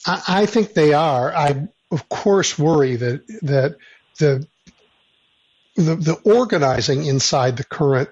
I, 0.06 0.42
I 0.42 0.46
think 0.46 0.74
they 0.74 0.92
are. 0.92 1.32
I 1.32 1.68
of 1.90 2.08
course 2.10 2.58
worry 2.58 2.96
that 2.96 3.26
that 3.42 3.76
the 4.18 4.46
the, 5.76 5.96
the 5.96 6.20
organizing 6.24 7.06
inside 7.06 7.56
the 7.56 7.64
current 7.64 8.10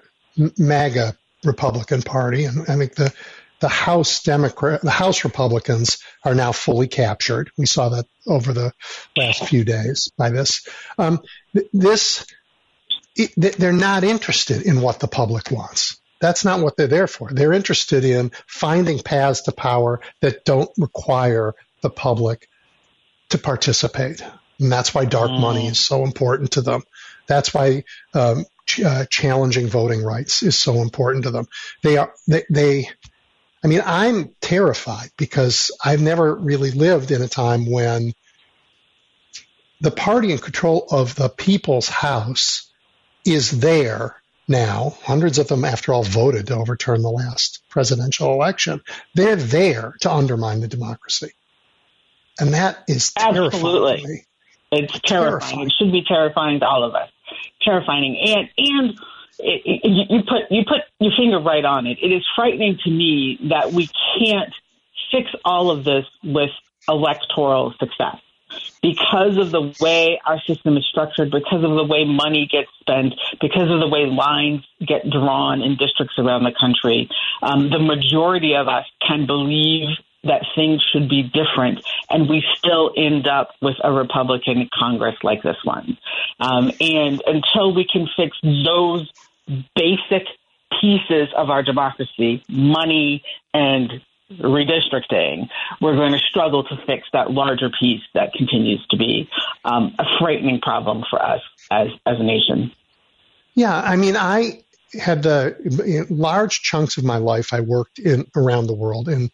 MAGA 0.57 1.15
Republican 1.45 2.01
Party, 2.01 2.45
and 2.45 2.61
I 2.61 2.75
think 2.75 2.95
the 2.95 3.13
the 3.59 3.69
House 3.69 4.23
Democrat, 4.23 4.81
the 4.81 4.89
House 4.89 5.25
Republicans 5.25 5.97
are 6.23 6.35
now 6.35 6.51
fully 6.53 6.87
captured. 6.87 7.51
We 7.57 7.65
saw 7.65 7.89
that 7.89 8.05
over 8.25 8.53
the 8.53 8.71
last 9.17 9.45
few 9.45 9.65
days 9.65 10.11
by 10.17 10.29
this. 10.29 10.67
Um, 10.97 11.19
this 11.73 12.25
it, 13.15 13.33
they're 13.35 13.73
not 13.73 14.03
interested 14.03 14.61
in 14.61 14.81
what 14.81 14.99
the 14.99 15.07
public 15.07 15.51
wants. 15.51 15.99
That's 16.21 16.45
not 16.45 16.61
what 16.61 16.77
they're 16.77 16.87
there 16.87 17.07
for. 17.07 17.29
They're 17.31 17.53
interested 17.53 18.05
in 18.05 18.31
finding 18.47 18.99
paths 18.99 19.41
to 19.43 19.51
power 19.51 20.01
that 20.21 20.45
don't 20.45 20.69
require 20.77 21.53
the 21.81 21.89
public 21.89 22.47
to 23.29 23.37
participate. 23.37 24.21
And 24.59 24.71
that's 24.71 24.93
why 24.93 25.05
dark 25.05 25.31
mm. 25.31 25.39
money 25.39 25.67
is 25.67 25.79
so 25.79 26.03
important 26.03 26.51
to 26.51 26.61
them. 26.61 26.83
That's 27.27 27.53
why 27.53 27.83
um, 28.13 28.45
ch- 28.69 28.81
uh, 28.81 29.05
challenging 29.09 29.67
voting 29.67 30.03
rights 30.03 30.43
is 30.43 30.57
so 30.57 30.81
important 30.81 31.23
to 31.23 31.31
them. 31.31 31.47
They 31.81 31.97
are 31.97 32.13
they, 32.27 32.43
they 32.49 32.89
I 33.63 33.67
mean, 33.67 33.81
I'm 33.85 34.29
terrified 34.39 35.09
because 35.17 35.71
I've 35.83 36.01
never 36.01 36.33
really 36.35 36.71
lived 36.71 37.11
in 37.11 37.21
a 37.21 37.27
time 37.27 37.69
when 37.69 38.13
the 39.81 39.91
party 39.91 40.31
in 40.31 40.37
control 40.37 40.87
of 40.91 41.15
the 41.15 41.29
people's 41.29 41.89
house 41.89 42.71
is 43.25 43.59
there 43.59 44.15
now. 44.47 44.95
Hundreds 45.03 45.39
of 45.39 45.47
them, 45.47 45.65
after 45.65 45.93
all, 45.93 46.03
voted 46.03 46.47
to 46.47 46.55
overturn 46.55 47.01
the 47.01 47.09
last 47.09 47.61
presidential 47.69 48.31
election. 48.33 48.81
They're 49.13 49.35
there 49.35 49.95
to 50.01 50.11
undermine 50.11 50.61
the 50.61 50.67
democracy. 50.67 51.31
And 52.39 52.53
that 52.53 52.83
is 52.87 53.11
Absolutely. 53.17 54.25
It's 54.71 54.99
terrifying. 55.01 55.39
terrifying. 55.39 55.67
It 55.67 55.73
should 55.77 55.91
be 55.91 56.03
terrifying 56.07 56.59
to 56.61 56.65
all 56.65 56.83
of 56.83 56.95
us 56.95 57.09
terrifying. 57.61 58.17
And 58.23 58.49
and 58.57 58.99
it, 59.39 59.61
it, 59.65 60.09
you 60.09 60.19
put 60.23 60.51
you 60.51 60.63
put 60.65 60.81
your 60.99 61.13
finger 61.17 61.39
right 61.39 61.65
on 61.65 61.87
it. 61.87 61.97
It 62.01 62.11
is 62.11 62.23
frightening 62.35 62.77
to 62.83 62.89
me 62.89 63.39
that 63.49 63.71
we 63.71 63.89
can't 64.19 64.53
fix 65.11 65.29
all 65.45 65.71
of 65.71 65.83
this 65.83 66.05
with 66.23 66.51
electoral 66.87 67.73
success 67.79 68.17
because 68.81 69.37
of 69.37 69.51
the 69.51 69.73
way 69.79 70.19
our 70.25 70.39
system 70.47 70.77
is 70.77 70.85
structured, 70.89 71.31
because 71.31 71.63
of 71.63 71.75
the 71.75 71.85
way 71.85 72.05
money 72.05 72.47
gets 72.51 72.69
spent, 72.79 73.13
because 73.39 73.69
of 73.69 73.79
the 73.79 73.87
way 73.87 74.05
lines 74.05 74.65
get 74.85 75.07
drawn 75.09 75.61
in 75.61 75.75
districts 75.75 76.15
around 76.17 76.43
the 76.43 76.53
country. 76.59 77.09
Um, 77.41 77.69
the 77.69 77.79
majority 77.79 78.55
of 78.55 78.67
us 78.67 78.85
can 79.05 79.25
believe 79.25 79.89
that 80.23 80.45
things 80.55 80.81
should 80.91 81.09
be 81.09 81.23
different, 81.23 81.79
and 82.09 82.29
we 82.29 82.43
still 82.57 82.91
end 82.97 83.27
up 83.27 83.51
with 83.61 83.75
a 83.83 83.91
Republican 83.91 84.69
Congress 84.77 85.15
like 85.23 85.41
this 85.43 85.57
one. 85.63 85.97
Um, 86.39 86.71
and 86.79 87.21
until 87.25 87.73
we 87.73 87.87
can 87.91 88.07
fix 88.17 88.37
those 88.43 89.09
basic 89.75 90.27
pieces 90.81 91.29
of 91.35 91.49
our 91.49 91.63
democracy, 91.63 92.43
money 92.49 93.23
and 93.53 93.91
redistricting, 94.31 95.49
we're 95.81 95.95
going 95.95 96.11
to 96.11 96.19
struggle 96.29 96.63
to 96.63 96.75
fix 96.85 97.07
that 97.13 97.31
larger 97.31 97.69
piece 97.79 98.01
that 98.13 98.33
continues 98.33 98.85
to 98.91 98.97
be 98.97 99.27
um, 99.65 99.95
a 99.97 100.03
frightening 100.19 100.59
problem 100.61 101.03
for 101.09 101.21
us 101.21 101.41
as 101.71 101.87
as 102.05 102.19
a 102.19 102.23
nation. 102.23 102.71
Yeah, 103.55 103.75
I 103.75 103.95
mean, 103.95 104.15
I 104.15 104.63
had 104.93 105.25
uh, 105.25 105.51
large 106.09 106.61
chunks 106.61 106.97
of 106.97 107.03
my 107.03 107.17
life 107.17 107.53
I 107.53 107.61
worked 107.61 107.99
in 107.99 108.25
around 108.35 108.67
the 108.67 108.75
world 108.75 109.09
in 109.09 109.31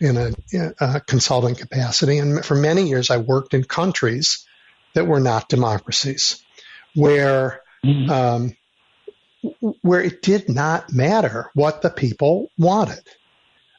in 0.00 0.16
a, 0.16 0.32
in 0.52 0.74
a 0.80 1.00
consulting 1.00 1.54
capacity, 1.54 2.18
and 2.18 2.44
for 2.44 2.54
many 2.54 2.88
years 2.88 3.10
I 3.10 3.18
worked 3.18 3.54
in 3.54 3.64
countries 3.64 4.46
that 4.94 5.06
were 5.06 5.20
not 5.20 5.48
democracies, 5.48 6.44
where 6.94 7.62
mm-hmm. 7.84 8.10
um, 8.10 8.56
where 9.82 10.02
it 10.02 10.22
did 10.22 10.48
not 10.48 10.92
matter 10.92 11.50
what 11.54 11.82
the 11.82 11.90
people 11.90 12.50
wanted. 12.58 13.02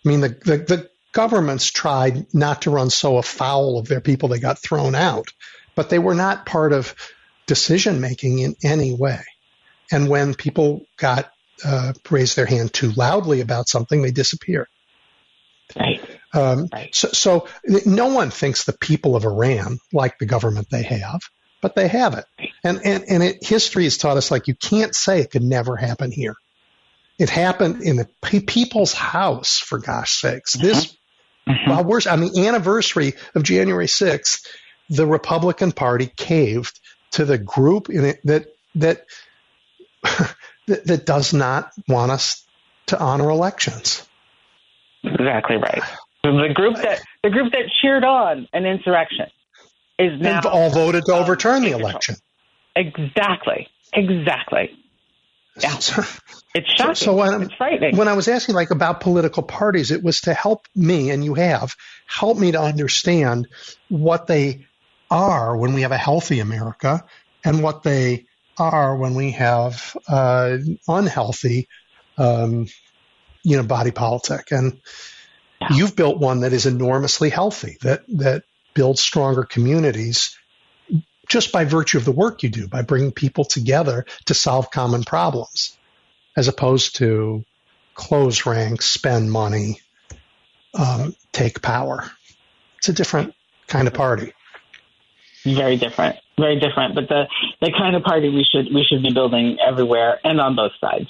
I 0.06 0.10
mean, 0.10 0.22
the, 0.22 0.30
the, 0.30 0.58
the 0.58 0.90
governments 1.12 1.70
tried 1.70 2.34
not 2.34 2.64
to 2.64 2.72
run 2.72 2.90
so 2.90 3.18
afoul 3.18 3.78
of 3.78 3.88
their 3.88 4.02
people 4.02 4.30
they 4.30 4.40
got 4.40 4.60
thrown 4.60 4.96
out, 4.96 5.34
but 5.76 5.90
they 5.90 6.00
were 6.00 6.16
not 6.16 6.46
part 6.46 6.72
of 6.72 6.96
decision 7.46 8.00
making 8.00 8.40
in 8.40 8.56
any 8.64 8.94
way. 8.94 9.22
And 9.92 10.10
when 10.10 10.34
people 10.34 10.86
got 10.98 11.32
uh, 11.64 11.94
raised 12.10 12.36
their 12.36 12.46
hand 12.46 12.74
too 12.74 12.92
loudly 12.92 13.42
about 13.42 13.68
something, 13.68 14.02
they 14.02 14.12
disappear. 14.12 14.68
Right. 15.76 16.02
Um, 16.34 16.68
right. 16.72 16.94
So, 16.94 17.10
so 17.10 17.48
no 17.86 18.14
one 18.14 18.32
thinks 18.32 18.64
the 18.64 18.74
people 18.74 19.16
of 19.16 19.26
Iran 19.26 19.80
like 19.92 20.18
the 20.20 20.26
government 20.26 20.68
they 20.70 20.84
have, 20.84 21.22
but 21.62 21.76
they 21.76 21.88
have 21.88 22.16
it. 22.16 22.26
And 22.64 22.80
and 22.84 23.04
and 23.08 23.24
it, 23.24 23.44
history 23.44 23.84
has 23.86 23.98
taught 23.98 24.18
us 24.18 24.32
like 24.32 24.48
you 24.48 24.56
can't 24.56 24.96
say 24.96 25.20
it 25.20 25.32
could 25.32 25.44
never 25.44 25.76
happen 25.76 26.12
here. 26.12 26.36
It 27.18 27.30
happened 27.30 27.82
in 27.84 27.98
the 27.98 28.08
people's 28.22 28.94
house, 28.94 29.58
for 29.60 29.78
gosh 29.78 30.22
sakes. 30.22 30.56
Mm-hmm. 30.56 30.66
This, 30.68 30.98
mm-hmm. 31.48 31.70
while 31.70 31.84
we're 31.84 32.00
on 32.10 32.22
the 32.22 32.48
anniversary 32.48 33.14
of 33.36 33.44
January 33.44 33.88
6th, 33.88 34.46
the 34.90 35.06
Republican 35.06 35.74
Party 35.74 36.08
caved 36.16 36.80
to 37.12 37.26
the 37.26 37.38
group 37.38 37.90
in 37.90 38.06
it 38.06 38.20
that 38.24 38.46
that 38.76 39.06
that, 40.04 40.86
that 40.86 41.06
does 41.06 41.34
not 41.34 41.72
want 41.88 42.12
us 42.12 42.46
to 42.88 43.00
honor 43.00 43.30
elections. 43.30 44.08
Exactly 45.04 45.58
right. 45.58 45.82
The 46.24 46.52
group 46.54 46.76
that 46.76 47.02
the 47.24 47.30
group 47.30 47.54
that 47.54 47.64
cheered 47.82 48.04
on 48.04 48.48
an 48.52 48.66
insurrection 48.66 49.28
is 49.98 50.20
now 50.20 50.42
They've 50.42 50.52
all 50.52 50.70
voted 50.70 51.06
to 51.06 51.14
overturn 51.14 51.64
the 51.64 51.72
election. 51.72 52.16
Exactly. 52.76 53.68
Exactly. 53.94 54.78
Yeah. 55.62 55.70
So, 55.80 56.04
it's 56.54 56.70
shocking. 56.72 56.96
So, 56.96 57.06
so 57.06 57.16
when, 57.16 57.44
it's 57.44 57.54
frightening. 57.54 57.98
When 57.98 58.08
I 58.08 58.14
was 58.14 58.28
asking 58.28 58.56
like 58.56 58.72
about 58.72 59.02
political 59.02 59.44
parties, 59.44 59.92
it 59.92 60.04
was 60.04 60.22
to 60.22 60.34
help 60.34 60.68
me, 60.76 61.10
and 61.10 61.24
you 61.24 61.34
have 61.36 61.76
help 62.08 62.38
me 62.38 62.52
to 62.52 62.62
understand 62.62 63.48
what 63.88 64.28
they 64.28 64.66
are 65.12 65.56
when 65.58 65.74
we 65.74 65.82
have 65.82 65.92
a 65.92 65.98
healthy 65.98 66.40
America, 66.40 67.06
and 67.44 67.64
what 67.64 67.84
they 67.84 68.26
are 68.60 68.96
when 68.96 69.16
we 69.16 69.32
have 69.32 69.96
uh, 70.08 70.58
unhealthy, 70.88 71.68
um, 72.18 72.68
you 73.44 73.58
know, 73.58 73.64
body 73.64 73.92
politic. 73.92 74.52
And 74.52 74.82
yeah. 75.62 75.70
you've 75.72 75.96
built 75.96 76.20
one 76.20 76.42
that 76.42 76.54
is 76.54 76.66
enormously 76.66 77.30
healthy, 77.30 77.78
that 77.82 78.02
that 78.10 78.44
builds 78.74 79.02
stronger 79.02 79.44
communities 79.44 80.38
just 81.28 81.52
by 81.52 81.64
virtue 81.64 81.98
of 81.98 82.06
the 82.06 82.12
work 82.12 82.44
you 82.44 82.50
do, 82.50 82.68
by 82.68 82.82
bringing 82.82 83.12
people 83.12 83.46
together 83.46 84.06
to 84.26 84.34
solve 84.34 84.72
common 84.72 85.04
problems, 85.04 85.78
as 86.36 86.48
opposed 86.48 86.96
to 86.98 87.46
close 87.94 88.46
ranks, 88.46 88.86
spend 88.86 89.32
money, 89.32 89.80
um, 90.74 91.16
take 91.32 91.62
power. 91.62 92.10
It's 92.80 92.90
a 92.90 92.94
different 92.94 93.36
kind 93.68 93.88
of 93.88 93.94
party. 93.94 94.34
Very 95.44 95.78
different 95.78 96.18
very 96.40 96.60
different, 96.60 96.96
but 96.96 97.08
the 97.08 97.28
the 97.62 97.72
kind 97.78 97.96
of 97.96 98.04
party 98.04 98.30
we 98.30 98.44
should 98.44 98.74
we 98.74 98.84
should 98.84 99.04
be 99.04 99.14
building 99.14 99.58
everywhere 99.66 100.20
and 100.24 100.40
on 100.40 100.56
both 100.56 100.72
sides. 100.80 101.08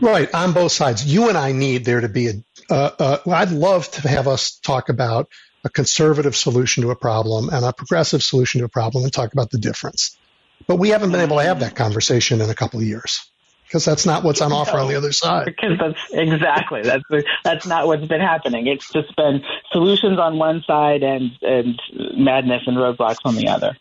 Right 0.00 0.32
on 0.32 0.52
both 0.52 0.72
sides. 0.72 1.04
You 1.04 1.28
and 1.28 1.36
I 1.36 1.52
need 1.52 1.84
there 1.84 2.00
to 2.00 2.08
be 2.08 2.28
a. 2.28 2.32
Uh, 2.70 2.90
uh, 2.98 3.18
I'd 3.30 3.50
love 3.50 3.90
to 3.92 4.08
have 4.08 4.28
us 4.28 4.58
talk 4.58 4.88
about 4.88 5.28
a 5.64 5.70
conservative 5.70 6.36
solution 6.36 6.82
to 6.82 6.90
a 6.90 6.96
problem 6.96 7.48
and 7.48 7.64
a 7.64 7.72
progressive 7.72 8.22
solution 8.22 8.60
to 8.60 8.66
a 8.66 8.68
problem 8.68 9.04
and 9.04 9.12
talk 9.12 9.32
about 9.32 9.50
the 9.50 9.58
difference. 9.58 10.16
But 10.66 10.76
we 10.76 10.90
haven't 10.90 11.10
been 11.10 11.20
able 11.20 11.38
to 11.38 11.44
have 11.44 11.60
that 11.60 11.74
conversation 11.74 12.40
in 12.40 12.50
a 12.50 12.54
couple 12.54 12.80
of 12.80 12.86
years 12.86 13.28
because 13.68 13.84
that's 13.84 14.06
not 14.06 14.24
what's 14.24 14.40
on 14.40 14.50
offer 14.50 14.78
on 14.78 14.88
the 14.88 14.94
other 14.94 15.12
side. 15.12 15.44
Because 15.44 15.78
that's 15.78 16.00
exactly 16.12 16.82
that's 16.82 17.04
that's 17.44 17.66
not 17.66 17.86
what's 17.86 18.06
been 18.06 18.20
happening. 18.20 18.66
It's 18.66 18.90
just 18.90 19.14
been 19.14 19.44
solutions 19.72 20.18
on 20.18 20.38
one 20.38 20.62
side 20.66 21.02
and 21.02 21.32
and 21.42 21.80
madness 22.16 22.62
and 22.66 22.78
roadblocks 22.78 23.18
on 23.24 23.34
the 23.34 23.48
other. 23.48 23.76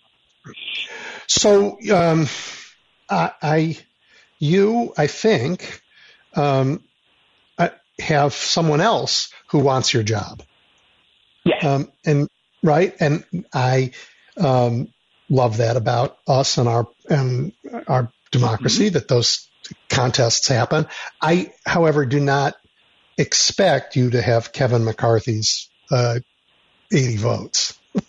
So 1.28 1.78
um, 1.92 2.28
I, 3.10 3.32
I 3.42 3.78
you, 4.40 4.94
I 4.98 5.08
think, 5.08 5.82
um, 6.36 6.84
uh, 7.58 7.70
have 8.00 8.34
someone 8.34 8.82
else 8.82 9.32
who 9.48 9.60
wants 9.60 9.94
your 9.94 10.04
job. 10.04 10.44
Yes. 11.46 11.64
Um, 11.64 11.92
and 12.06 12.30
right, 12.62 12.94
and 13.00 13.24
I 13.54 13.92
um, 14.38 14.90
love 15.30 15.58
that 15.58 15.78
about 15.78 16.18
us 16.28 16.58
and 16.58 16.68
our 16.68 16.88
and 17.10 17.54
our 17.88 18.12
democracy 18.32 18.88
mm-hmm. 18.88 18.94
that 18.96 19.08
those 19.08 19.48
contests 19.90 20.48
happen. 20.48 20.88
I, 21.22 21.54
however, 21.66 22.06
do 22.06 22.20
not 22.20 22.56
expect 23.18 23.96
you 23.96 24.12
to 24.12 24.22
have 24.22 24.52
Kevin 24.52 24.84
McCarthy's 24.84 25.70
uh, 25.92 26.20
80 26.92 27.18
votes. 27.18 27.80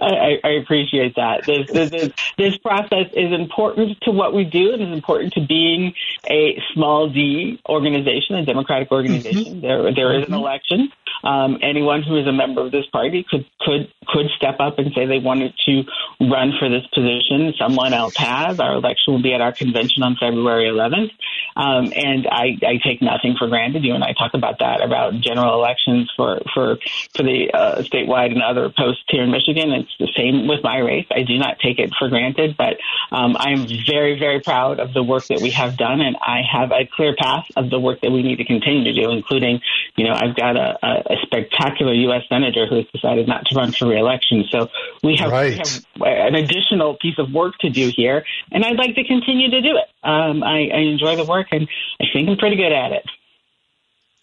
I, 0.00 0.38
I, 0.42 0.48
appreciate 0.62 1.16
that. 1.16 1.44
This, 1.46 1.70
this, 1.70 2.12
this, 2.38 2.56
process 2.58 3.06
is 3.12 3.32
important 3.32 4.00
to 4.02 4.12
what 4.12 4.32
we 4.32 4.44
do 4.44 4.72
and 4.72 4.82
is 4.82 4.92
important 4.92 5.32
to 5.34 5.44
being 5.46 5.94
a 6.28 6.60
small 6.72 7.08
d 7.08 7.60
organization, 7.68 8.36
a 8.36 8.44
democratic 8.44 8.90
organization. 8.92 9.56
Mm-hmm. 9.56 9.60
There, 9.60 9.94
there 9.94 10.18
is 10.18 10.26
an 10.26 10.32
mm-hmm. 10.32 10.34
election. 10.34 10.92
Um, 11.24 11.58
anyone 11.62 12.02
who 12.02 12.16
is 12.16 12.26
a 12.26 12.32
member 12.32 12.64
of 12.64 12.72
this 12.72 12.86
party 12.86 13.24
could 13.28 13.46
could 13.60 13.92
could 14.06 14.26
step 14.36 14.56
up 14.60 14.78
and 14.78 14.92
say 14.94 15.06
they 15.06 15.18
wanted 15.18 15.54
to 15.66 15.82
run 16.20 16.52
for 16.58 16.68
this 16.68 16.86
position. 16.94 17.52
Someone 17.58 17.92
else 17.92 18.16
has. 18.16 18.60
Our 18.60 18.74
election 18.74 19.14
will 19.14 19.22
be 19.22 19.34
at 19.34 19.40
our 19.40 19.52
convention 19.52 20.02
on 20.02 20.16
February 20.16 20.66
11th, 20.66 21.10
um, 21.56 21.92
and 21.94 22.26
I, 22.30 22.56
I 22.62 22.78
take 22.82 23.02
nothing 23.02 23.36
for 23.38 23.48
granted. 23.48 23.84
You 23.84 23.94
and 23.94 24.04
I 24.04 24.12
talk 24.12 24.34
about 24.34 24.60
that 24.60 24.82
about 24.82 25.14
general 25.20 25.54
elections 25.54 26.10
for 26.16 26.40
for 26.54 26.78
for 27.14 27.22
the 27.22 27.50
uh, 27.52 27.82
statewide 27.82 28.32
and 28.32 28.42
other 28.42 28.70
posts 28.76 29.04
here 29.08 29.22
in 29.22 29.30
Michigan. 29.30 29.72
It's 29.72 29.94
the 29.98 30.08
same 30.16 30.46
with 30.46 30.62
my 30.62 30.78
race. 30.78 31.06
I 31.10 31.22
do 31.22 31.38
not 31.38 31.58
take 31.58 31.78
it 31.78 31.92
for 31.98 32.08
granted, 32.08 32.56
but 32.56 32.76
um, 33.10 33.36
I'm 33.38 33.66
very 33.86 34.18
very 34.18 34.40
proud 34.40 34.80
of 34.80 34.92
the 34.92 35.02
work 35.02 35.26
that 35.26 35.40
we 35.40 35.50
have 35.50 35.76
done, 35.76 36.00
and 36.00 36.16
I 36.20 36.42
have 36.50 36.70
a 36.72 36.86
clear 36.86 37.14
path 37.16 37.46
of 37.56 37.70
the 37.70 37.80
work 37.80 38.00
that 38.02 38.10
we 38.10 38.22
need 38.22 38.36
to 38.36 38.44
continue 38.44 38.84
to 38.84 38.92
do, 38.92 39.10
including, 39.10 39.60
you 39.96 40.04
know, 40.04 40.12
I've 40.12 40.36
got 40.36 40.56
a, 40.56 40.78
a, 40.82 41.05
a 41.08 41.16
spectacular 41.22 41.92
U.S. 41.92 42.22
senator 42.28 42.66
who 42.66 42.76
has 42.76 42.86
decided 42.92 43.28
not 43.28 43.46
to 43.46 43.54
run 43.54 43.72
for 43.72 43.86
reelection. 43.88 44.44
So 44.50 44.68
we 45.02 45.16
have, 45.16 45.30
right. 45.30 45.52
we 46.00 46.08
have, 46.08 46.28
an 46.28 46.34
additional 46.34 46.96
piece 47.00 47.18
of 47.18 47.32
work 47.32 47.54
to 47.60 47.70
do 47.70 47.90
here, 47.94 48.24
and 48.50 48.64
I'd 48.64 48.76
like 48.76 48.94
to 48.96 49.04
continue 49.04 49.50
to 49.50 49.60
do 49.60 49.76
it. 49.76 50.08
Um, 50.08 50.42
I, 50.42 50.68
I 50.72 50.78
enjoy 50.80 51.16
the 51.16 51.24
work, 51.24 51.48
and 51.52 51.68
I 52.00 52.04
think 52.12 52.28
I'm 52.28 52.36
pretty 52.36 52.56
good 52.56 52.72
at 52.72 52.92
it. 52.92 53.06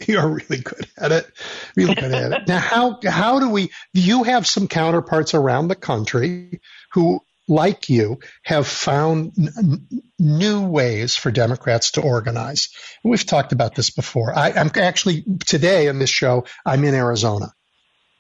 You're 0.08 0.28
really 0.28 0.62
good 0.62 0.88
at 0.98 1.12
it. 1.12 1.32
Really 1.76 1.96
good 1.96 2.14
at 2.14 2.32
it. 2.32 2.48
Now, 2.48 2.60
how 2.60 3.00
how 3.06 3.40
do 3.40 3.50
we? 3.50 3.72
Do 3.94 4.02
You 4.02 4.24
have 4.24 4.46
some 4.46 4.68
counterparts 4.68 5.34
around 5.34 5.68
the 5.68 5.76
country 5.76 6.60
who 6.94 7.22
like 7.48 7.90
you, 7.90 8.20
have 8.44 8.68
found 8.68 9.34
n- 9.38 9.88
new 10.20 10.66
ways 10.68 11.16
for 11.16 11.32
Democrats 11.32 11.92
to 11.92 12.02
organize. 12.02 12.70
And 13.04 13.12
we've 13.12 13.26
talked 13.26 13.52
about 13.52 13.76
this 13.76 13.90
before. 13.90 14.38
I, 14.38 14.52
am 14.52 14.72
actually 14.76 15.24
today 15.46 15.88
in 15.88 16.00
this 16.00 16.10
show. 16.10 16.46
I'm 16.66 16.84
in 16.84 16.96
Arizona. 16.96 17.52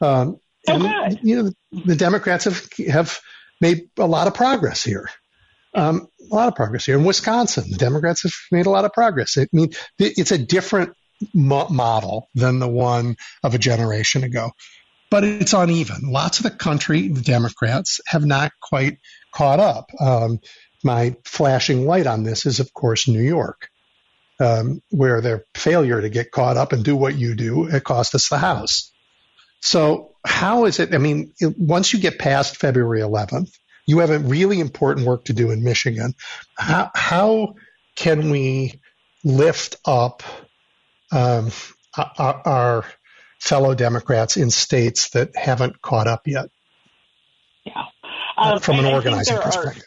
Um, 0.01 0.37
and, 0.67 0.83
okay. 0.83 1.19
You 1.21 1.43
know, 1.43 1.51
the 1.85 1.95
Democrats 1.95 2.45
have 2.45 2.67
have 2.89 3.19
made 3.59 3.89
a 3.97 4.07
lot 4.07 4.27
of 4.27 4.33
progress 4.33 4.83
here. 4.83 5.09
Um, 5.75 6.07
a 6.31 6.35
lot 6.35 6.47
of 6.47 6.55
progress 6.55 6.85
here 6.85 6.97
in 6.97 7.03
Wisconsin. 7.03 7.65
The 7.69 7.77
Democrats 7.77 8.23
have 8.23 8.33
made 8.51 8.65
a 8.65 8.69
lot 8.69 8.85
of 8.85 8.93
progress. 8.93 9.37
I 9.37 9.47
mean, 9.51 9.71
it's 9.97 10.31
a 10.31 10.37
different 10.37 10.93
mo- 11.33 11.69
model 11.69 12.29
than 12.35 12.59
the 12.59 12.67
one 12.67 13.15
of 13.43 13.55
a 13.55 13.57
generation 13.57 14.23
ago 14.23 14.51
but 15.13 15.23
it's 15.23 15.53
uneven. 15.53 16.09
Lots 16.09 16.39
of 16.39 16.43
the 16.43 16.49
country, 16.49 17.07
the 17.07 17.21
Democrats, 17.21 18.01
have 18.07 18.25
not 18.25 18.51
quite 18.59 18.97
caught 19.31 19.59
up. 19.59 19.91
Um, 19.99 20.39
my 20.83 21.15
flashing 21.23 21.85
light 21.85 22.07
on 22.07 22.23
this 22.23 22.47
is, 22.47 22.59
of 22.59 22.73
course, 22.73 23.07
New 23.07 23.21
York, 23.21 23.69
um, 24.39 24.81
where 24.89 25.21
their 25.21 25.45
failure 25.53 26.01
to 26.01 26.09
get 26.09 26.31
caught 26.31 26.57
up 26.57 26.73
and 26.73 26.83
do 26.83 26.95
what 26.95 27.15
you 27.15 27.35
do, 27.35 27.67
it 27.67 27.83
cost 27.83 28.15
us 28.15 28.27
the 28.29 28.39
House. 28.39 28.91
So 29.61 30.15
how 30.25 30.65
is 30.65 30.79
it? 30.79 30.95
I 30.95 30.97
mean, 30.97 31.33
it, 31.39 31.59
once 31.59 31.93
you 31.93 31.99
get 31.99 32.17
past 32.17 32.57
February 32.57 33.01
11th, 33.01 33.55
you 33.85 33.99
have 33.99 34.09
a 34.09 34.17
really 34.17 34.59
important 34.59 35.05
work 35.05 35.25
to 35.25 35.33
do 35.33 35.51
in 35.51 35.63
Michigan. 35.63 36.15
How, 36.57 36.89
how 36.95 37.53
can 37.95 38.31
we 38.31 38.81
lift 39.23 39.75
up 39.85 40.23
um, 41.11 41.51
our, 41.95 42.41
our 42.47 42.85
fellow 43.43 43.75
Democrats 43.75 44.37
in 44.37 44.49
states 44.49 45.09
that 45.09 45.35
haven't 45.35 45.81
caught 45.81 46.07
up 46.07 46.27
yet? 46.27 46.49
Yeah. 47.65 47.83
Um, 48.37 48.59
from 48.59 48.79
an 48.79 48.85
organizing 48.85 49.37
perspective. 49.37 49.83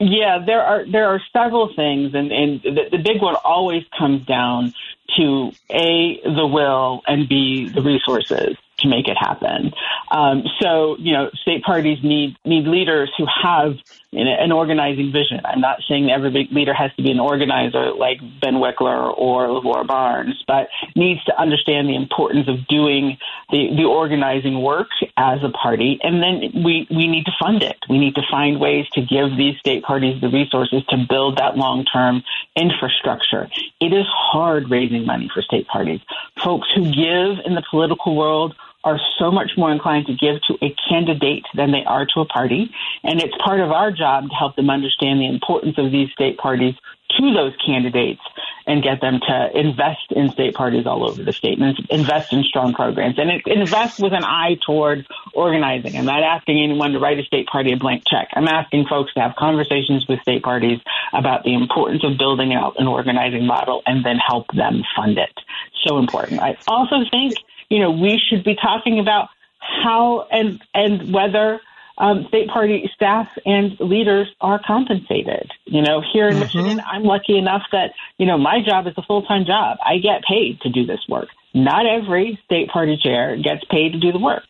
Are, 0.00 0.04
yeah, 0.04 0.44
there 0.44 0.60
are 0.60 0.84
there 0.90 1.06
are 1.06 1.20
several 1.32 1.72
things, 1.74 2.14
and 2.14 2.30
and 2.30 2.60
the, 2.62 2.82
the 2.90 2.98
big 2.98 3.22
one 3.22 3.36
always 3.42 3.84
comes 3.96 4.26
down 4.26 4.74
to 5.16 5.52
a 5.70 6.20
the 6.24 6.46
will 6.46 7.02
and 7.06 7.28
b 7.28 7.70
the 7.72 7.80
resources 7.80 8.56
to 8.86 8.96
make 8.96 9.08
it 9.08 9.16
happen. 9.18 9.72
Um, 10.10 10.44
so, 10.60 10.96
you 10.98 11.12
know, 11.12 11.30
state 11.42 11.62
parties 11.62 11.98
need 12.02 12.36
need 12.44 12.66
leaders 12.66 13.10
who 13.18 13.26
have 13.42 13.74
an 14.12 14.52
organizing 14.52 15.12
vision. 15.12 15.40
I'm 15.44 15.60
not 15.60 15.80
saying 15.88 16.10
every 16.10 16.48
leader 16.50 16.72
has 16.72 16.90
to 16.96 17.02
be 17.02 17.10
an 17.10 17.20
organizer 17.20 17.92
like 17.92 18.18
Ben 18.40 18.54
Wickler 18.54 19.12
or 19.16 19.48
Lavora 19.48 19.86
Barnes, 19.86 20.42
but 20.46 20.68
needs 20.94 21.22
to 21.24 21.38
understand 21.38 21.88
the 21.88 21.96
importance 21.96 22.48
of 22.48 22.66
doing 22.66 23.18
the, 23.50 23.68
the 23.76 23.84
organizing 23.84 24.62
work 24.62 24.88
as 25.16 25.40
a 25.42 25.50
party. 25.50 25.98
And 26.02 26.22
then 26.22 26.64
we, 26.64 26.86
we 26.90 27.08
need 27.08 27.26
to 27.26 27.32
fund 27.38 27.62
it. 27.62 27.76
We 27.90 27.98
need 27.98 28.14
to 28.14 28.22
find 28.30 28.58
ways 28.58 28.86
to 28.94 29.02
give 29.02 29.36
these 29.36 29.58
state 29.58 29.82
parties 29.82 30.20
the 30.20 30.28
resources 30.28 30.82
to 30.88 31.06
build 31.08 31.38
that 31.38 31.56
long-term 31.56 32.22
infrastructure. 32.56 33.50
It 33.80 33.92
is 33.92 34.06
hard 34.08 34.70
raising 34.70 35.04
money 35.04 35.30
for 35.32 35.42
state 35.42 35.66
parties. 35.66 36.00
Folks 36.42 36.68
who 36.74 36.84
give 36.84 37.44
in 37.44 37.54
the 37.54 37.62
political 37.70 38.16
world 38.16 38.54
are 38.86 39.00
so 39.18 39.32
much 39.32 39.50
more 39.56 39.72
inclined 39.72 40.06
to 40.06 40.14
give 40.14 40.40
to 40.42 40.54
a 40.64 40.72
candidate 40.88 41.44
than 41.54 41.72
they 41.72 41.84
are 41.84 42.06
to 42.06 42.20
a 42.20 42.24
party. 42.24 42.70
And 43.02 43.20
it's 43.20 43.34
part 43.44 43.58
of 43.58 43.72
our 43.72 43.90
job 43.90 44.28
to 44.30 44.34
help 44.34 44.54
them 44.54 44.70
understand 44.70 45.20
the 45.20 45.26
importance 45.26 45.76
of 45.76 45.90
these 45.90 46.08
state 46.12 46.38
parties 46.38 46.74
to 47.18 47.34
those 47.34 47.52
candidates 47.64 48.20
and 48.66 48.82
get 48.82 49.00
them 49.00 49.20
to 49.26 49.58
invest 49.58 50.10
in 50.10 50.30
state 50.30 50.54
parties 50.54 50.86
all 50.86 51.08
over 51.08 51.22
the 51.22 51.32
state 51.32 51.58
and 51.58 51.76
invest 51.90 52.32
in 52.32 52.44
strong 52.44 52.74
programs 52.74 53.18
and 53.18 53.30
invest 53.46 53.98
with 54.00 54.12
an 54.12 54.24
eye 54.24 54.56
toward 54.64 55.06
organizing. 55.34 55.96
I'm 55.96 56.04
not 56.04 56.22
asking 56.22 56.62
anyone 56.62 56.92
to 56.92 57.00
write 57.00 57.18
a 57.18 57.24
state 57.24 57.46
party 57.46 57.72
a 57.72 57.76
blank 57.76 58.04
check. 58.06 58.28
I'm 58.34 58.48
asking 58.48 58.86
folks 58.86 59.14
to 59.14 59.20
have 59.20 59.34
conversations 59.36 60.06
with 60.08 60.20
state 60.20 60.42
parties 60.42 60.80
about 61.12 61.42
the 61.42 61.54
importance 61.54 62.04
of 62.04 62.18
building 62.18 62.54
out 62.54 62.78
an 62.78 62.86
organizing 62.86 63.46
model 63.46 63.82
and 63.84 64.04
then 64.04 64.18
help 64.18 64.46
them 64.52 64.82
fund 64.94 65.18
it. 65.18 65.40
So 65.84 65.98
important. 65.98 66.40
I 66.40 66.56
also 66.68 66.96
think 67.10 67.34
you 67.68 67.80
know, 67.80 67.90
we 67.90 68.18
should 68.18 68.44
be 68.44 68.54
talking 68.54 68.98
about 68.98 69.28
how 69.58 70.26
and 70.30 70.62
and 70.74 71.12
whether 71.12 71.60
um, 71.98 72.26
state 72.28 72.48
party 72.48 72.90
staff 72.94 73.28
and 73.46 73.78
leaders 73.80 74.28
are 74.40 74.60
compensated. 74.64 75.50
You 75.64 75.82
know, 75.82 76.02
here 76.12 76.28
in 76.28 76.34
mm-hmm. 76.34 76.40
Michigan, 76.40 76.82
I'm 76.86 77.04
lucky 77.04 77.38
enough 77.38 77.62
that 77.72 77.92
you 78.18 78.26
know 78.26 78.38
my 78.38 78.60
job 78.64 78.86
is 78.86 78.94
a 78.96 79.02
full 79.02 79.22
time 79.22 79.44
job. 79.46 79.78
I 79.84 79.98
get 79.98 80.22
paid 80.28 80.60
to 80.62 80.68
do 80.68 80.84
this 80.86 81.00
work. 81.08 81.28
Not 81.54 81.86
every 81.86 82.38
state 82.44 82.68
party 82.68 82.98
chair 83.02 83.36
gets 83.36 83.64
paid 83.70 83.92
to 83.92 83.98
do 83.98 84.12
the 84.12 84.18
work. 84.18 84.44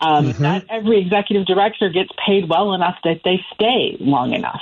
Um, 0.00 0.26
mm-hmm. 0.26 0.42
Not 0.42 0.64
every 0.68 1.00
executive 1.00 1.46
director 1.46 1.90
gets 1.90 2.10
paid 2.26 2.48
well 2.48 2.74
enough 2.74 2.96
that 3.04 3.20
they 3.24 3.44
stay 3.54 3.96
long 4.00 4.32
enough. 4.32 4.60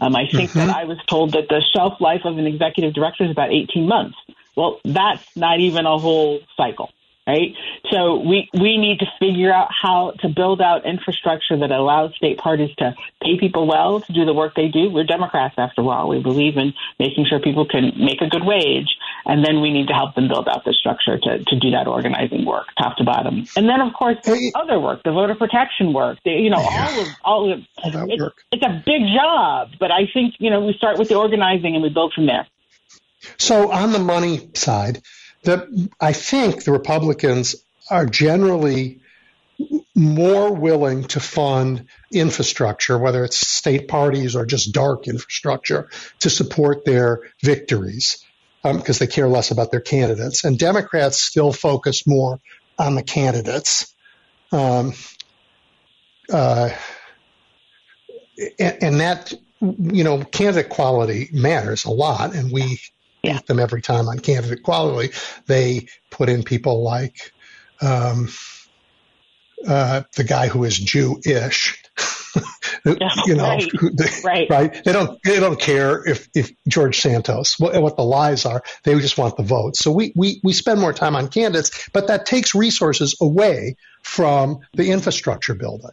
Um, 0.00 0.14
I 0.16 0.26
think 0.26 0.50
mm-hmm. 0.50 0.66
that 0.66 0.76
I 0.76 0.84
was 0.84 0.98
told 1.08 1.32
that 1.32 1.48
the 1.48 1.62
shelf 1.74 2.00
life 2.00 2.22
of 2.24 2.36
an 2.36 2.46
executive 2.46 2.92
director 2.92 3.24
is 3.24 3.30
about 3.30 3.52
18 3.52 3.88
months. 3.88 4.18
Well, 4.54 4.80
that's 4.84 5.24
not 5.36 5.60
even 5.60 5.86
a 5.86 5.96
whole 5.96 6.40
cycle 6.56 6.90
right? 7.30 7.54
So 7.90 8.20
we, 8.20 8.48
we 8.52 8.76
need 8.76 8.98
to 9.00 9.06
figure 9.18 9.52
out 9.52 9.68
how 9.70 10.12
to 10.20 10.28
build 10.28 10.60
out 10.60 10.84
infrastructure 10.84 11.56
that 11.58 11.70
allows 11.70 12.14
state 12.16 12.38
parties 12.38 12.74
to 12.78 12.94
pay 13.22 13.38
people 13.38 13.66
well 13.66 14.00
to 14.00 14.12
do 14.12 14.24
the 14.24 14.34
work 14.34 14.54
they 14.54 14.68
do. 14.68 14.90
We're 14.90 15.04
Democrats 15.04 15.54
after 15.56 15.82
all. 15.82 16.08
We 16.08 16.22
believe 16.22 16.56
in 16.56 16.74
making 16.98 17.26
sure 17.28 17.38
people 17.40 17.66
can 17.66 17.92
make 17.96 18.20
a 18.20 18.28
good 18.28 18.44
wage. 18.44 18.88
And 19.24 19.44
then 19.44 19.60
we 19.60 19.72
need 19.72 19.88
to 19.88 19.94
help 19.94 20.14
them 20.14 20.28
build 20.28 20.48
out 20.48 20.64
the 20.64 20.72
structure 20.72 21.18
to, 21.18 21.44
to 21.44 21.58
do 21.58 21.70
that 21.70 21.86
organizing 21.86 22.44
work, 22.44 22.66
top 22.78 22.96
to 22.96 23.04
bottom. 23.04 23.46
And 23.56 23.68
then, 23.68 23.80
of 23.80 23.92
course, 23.92 24.16
hey, 24.24 24.50
other 24.54 24.80
work, 24.80 25.02
the 25.04 25.12
voter 25.12 25.34
protection 25.34 25.92
work, 25.92 26.18
the, 26.24 26.32
you 26.32 26.50
know, 26.50 26.58
all 26.58 27.00
of, 27.00 27.08
all 27.22 27.52
of, 27.52 27.60
all 27.82 27.90
that 27.90 28.08
it, 28.08 28.20
work. 28.20 28.34
It's 28.50 28.62
a 28.62 28.82
big 28.84 29.02
job, 29.14 29.68
but 29.78 29.90
I 29.90 30.08
think, 30.12 30.34
you 30.38 30.50
know, 30.50 30.60
we 30.60 30.72
start 30.72 30.98
with 30.98 31.08
the 31.08 31.16
organizing 31.16 31.74
and 31.74 31.82
we 31.82 31.90
build 31.90 32.12
from 32.14 32.26
there. 32.26 32.46
So 33.38 33.70
on 33.70 33.92
the 33.92 33.98
money 33.98 34.50
side, 34.54 35.02
that 35.44 35.66
I 36.00 36.12
think 36.12 36.64
the 36.64 36.72
Republicans 36.72 37.56
are 37.90 38.06
generally 38.06 39.00
more 39.94 40.54
willing 40.54 41.04
to 41.04 41.20
fund 41.20 41.86
infrastructure, 42.12 42.98
whether 42.98 43.24
it's 43.24 43.38
state 43.38 43.88
parties 43.88 44.36
or 44.36 44.46
just 44.46 44.72
dark 44.72 45.06
infrastructure, 45.06 45.88
to 46.20 46.30
support 46.30 46.84
their 46.84 47.20
victories 47.42 48.24
because 48.62 49.00
um, 49.00 49.06
they 49.06 49.10
care 49.10 49.28
less 49.28 49.50
about 49.50 49.70
their 49.70 49.80
candidates. 49.80 50.44
And 50.44 50.58
Democrats 50.58 51.20
still 51.20 51.52
focus 51.52 52.06
more 52.06 52.40
on 52.78 52.94
the 52.94 53.02
candidates. 53.02 53.94
Um, 54.52 54.92
uh, 56.32 56.70
and, 58.58 58.78
and 58.82 59.00
that 59.00 59.34
you 59.60 60.04
know, 60.04 60.24
candidate 60.24 60.70
quality 60.70 61.28
matters 61.32 61.84
a 61.84 61.90
lot, 61.90 62.34
and 62.34 62.50
we 62.50 62.80
yeah. 63.22 63.34
beat 63.34 63.46
them 63.46 63.60
every 63.60 63.82
time 63.82 64.08
on 64.08 64.18
candidate 64.18 64.62
quality. 64.62 65.14
They 65.46 65.88
put 66.10 66.28
in 66.28 66.42
people 66.42 66.82
like 66.82 67.32
um, 67.80 68.28
uh, 69.66 70.02
the 70.16 70.24
guy 70.24 70.48
who 70.48 70.64
is 70.64 70.78
Jewish. 70.78 71.82
you 72.84 73.34
know, 73.34 73.42
right. 73.42 74.24
right. 74.24 74.50
right? 74.50 74.84
They 74.84 74.92
don't 74.92 75.18
they 75.24 75.40
don't 75.40 75.60
care 75.60 76.06
if 76.06 76.28
if 76.34 76.52
George 76.68 77.00
Santos 77.00 77.58
what, 77.58 77.80
what 77.82 77.96
the 77.96 78.04
lies 78.04 78.46
are. 78.46 78.62
They 78.84 78.94
just 79.00 79.18
want 79.18 79.36
the 79.36 79.42
votes. 79.42 79.80
So 79.80 79.90
we 79.90 80.12
we 80.14 80.40
we 80.44 80.52
spend 80.52 80.80
more 80.80 80.92
time 80.92 81.16
on 81.16 81.28
candidates, 81.28 81.88
but 81.92 82.06
that 82.06 82.26
takes 82.26 82.54
resources 82.54 83.16
away 83.20 83.76
from 84.02 84.60
the 84.74 84.92
infrastructure 84.92 85.54
building. 85.54 85.90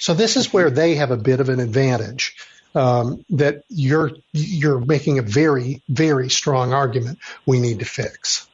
So 0.00 0.14
this 0.14 0.36
is 0.36 0.52
where 0.52 0.70
they 0.70 0.96
have 0.96 1.10
a 1.10 1.16
bit 1.16 1.40
of 1.40 1.48
an 1.48 1.60
advantage 1.60 2.36
um, 2.74 3.24
that 3.30 3.64
you're 3.68 4.10
you're 4.32 4.80
making 4.80 5.18
a 5.18 5.22
very 5.22 5.82
very 5.88 6.28
strong 6.28 6.72
argument 6.72 7.18
we 7.46 7.60
need 7.60 7.80
to 7.80 7.84
fix. 7.84 8.48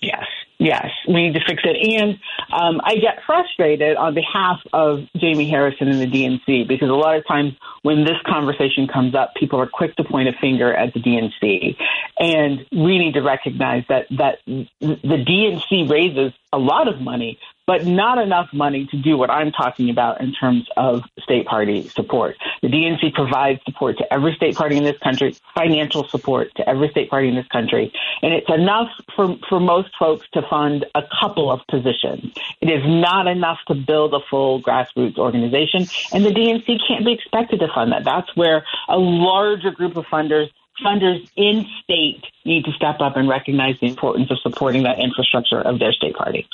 Yes, 0.00 0.26
yes, 0.58 0.90
we 1.06 1.28
need 1.28 1.34
to 1.34 1.44
fix 1.46 1.62
it. 1.64 2.00
And 2.00 2.18
um, 2.52 2.80
I 2.84 2.96
get 2.96 3.20
frustrated 3.24 3.96
on 3.96 4.14
behalf 4.14 4.58
of 4.72 5.00
Jamie 5.16 5.48
Harrison 5.48 5.88
and 5.88 6.00
the 6.00 6.06
DNC 6.06 6.66
because 6.66 6.88
a 6.88 6.94
lot 6.94 7.16
of 7.16 7.26
times 7.26 7.52
when 7.82 8.04
this 8.04 8.16
conversation 8.26 8.88
comes 8.88 9.14
up, 9.14 9.34
people 9.36 9.60
are 9.60 9.68
quick 9.68 9.94
to 9.96 10.04
point 10.04 10.28
a 10.28 10.32
finger 10.40 10.74
at 10.74 10.92
the 10.92 11.00
DNC, 11.00 11.76
and 12.18 12.66
we 12.72 12.98
need 12.98 13.14
to 13.14 13.22
recognize 13.22 13.84
that 13.88 14.06
that 14.10 14.38
the 14.46 14.66
DNC 14.80 15.88
raises 15.88 16.32
a 16.52 16.58
lot 16.58 16.88
of 16.88 17.00
money 17.00 17.38
but 17.66 17.86
not 17.86 18.18
enough 18.18 18.48
money 18.52 18.86
to 18.86 18.96
do 18.96 19.16
what 19.16 19.30
I'm 19.30 19.52
talking 19.52 19.90
about 19.90 20.20
in 20.20 20.32
terms 20.32 20.66
of 20.76 21.04
state 21.20 21.46
party 21.46 21.88
support. 21.88 22.36
The 22.60 22.68
DNC 22.68 23.14
provides 23.14 23.60
support 23.64 23.98
to 23.98 24.12
every 24.12 24.34
state 24.34 24.56
party 24.56 24.76
in 24.76 24.84
this 24.84 24.98
country, 24.98 25.36
financial 25.54 26.06
support 26.08 26.54
to 26.56 26.68
every 26.68 26.88
state 26.90 27.10
party 27.10 27.28
in 27.28 27.34
this 27.34 27.46
country, 27.48 27.92
and 28.22 28.32
it's 28.32 28.50
enough 28.50 28.88
for, 29.14 29.36
for 29.48 29.60
most 29.60 29.90
folks 29.98 30.26
to 30.34 30.42
fund 30.48 30.86
a 30.94 31.02
couple 31.20 31.50
of 31.50 31.60
positions. 31.68 32.32
It 32.60 32.70
is 32.70 32.82
not 32.84 33.26
enough 33.26 33.58
to 33.68 33.74
build 33.74 34.14
a 34.14 34.20
full 34.28 34.60
grassroots 34.60 35.18
organization, 35.18 35.86
and 36.12 36.24
the 36.24 36.30
DNC 36.30 36.78
can't 36.86 37.04
be 37.04 37.12
expected 37.12 37.60
to 37.60 37.68
fund 37.74 37.92
that. 37.92 38.04
That's 38.04 38.34
where 38.36 38.64
a 38.88 38.98
larger 38.98 39.70
group 39.70 39.96
of 39.96 40.06
funders 40.06 40.50
funders 40.84 41.30
in 41.36 41.66
state 41.82 42.24
need 42.44 42.64
to 42.64 42.72
step 42.72 42.96
up 43.00 43.16
and 43.16 43.28
recognize 43.28 43.78
the 43.80 43.86
importance 43.86 44.30
of 44.30 44.38
supporting 44.40 44.82
that 44.84 44.98
infrastructure 44.98 45.60
of 45.60 45.78
their 45.78 45.92
state 45.92 46.14
party. 46.14 46.48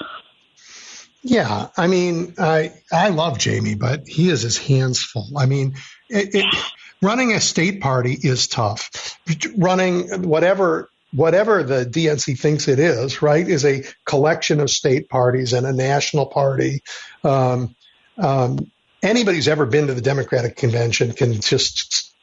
Yeah, 1.23 1.69
I 1.77 1.87
mean, 1.89 2.35
I 2.39 2.75
I 2.93 3.09
love 3.09 3.39
Jamie, 3.39 3.75
but 3.75 4.07
he 4.07 4.29
is 4.29 4.43
his 4.43 4.57
hands 4.57 5.03
full. 5.03 5.37
I 5.37 5.47
mean, 5.47 5.75
it, 6.09 6.35
it, 6.35 6.55
running 7.03 7.33
a 7.33 7.41
state 7.41 7.81
party 7.81 8.17
is 8.21 8.47
tough. 8.47 9.19
Running 9.57 10.23
whatever 10.23 10.89
whatever 11.13 11.63
the 11.63 11.85
DNC 11.85 12.39
thinks 12.39 12.69
it 12.69 12.79
is, 12.79 13.23
right, 13.23 13.47
is 13.47 13.65
a 13.65 13.85
collection 14.05 14.61
of 14.61 14.71
state 14.71 15.09
parties 15.09 15.53
and 15.53 15.67
a 15.67 15.73
national 15.73 16.27
party. 16.27 16.83
Um, 17.25 17.75
um, 18.19 18.71
anybody 19.03 19.39
who's 19.39 19.49
ever 19.49 19.67
been 19.67 19.87
to 19.87 19.95
the 19.95 20.03
Democratic 20.03 20.57
convention 20.57 21.13
can 21.13 21.41
just 21.41 22.15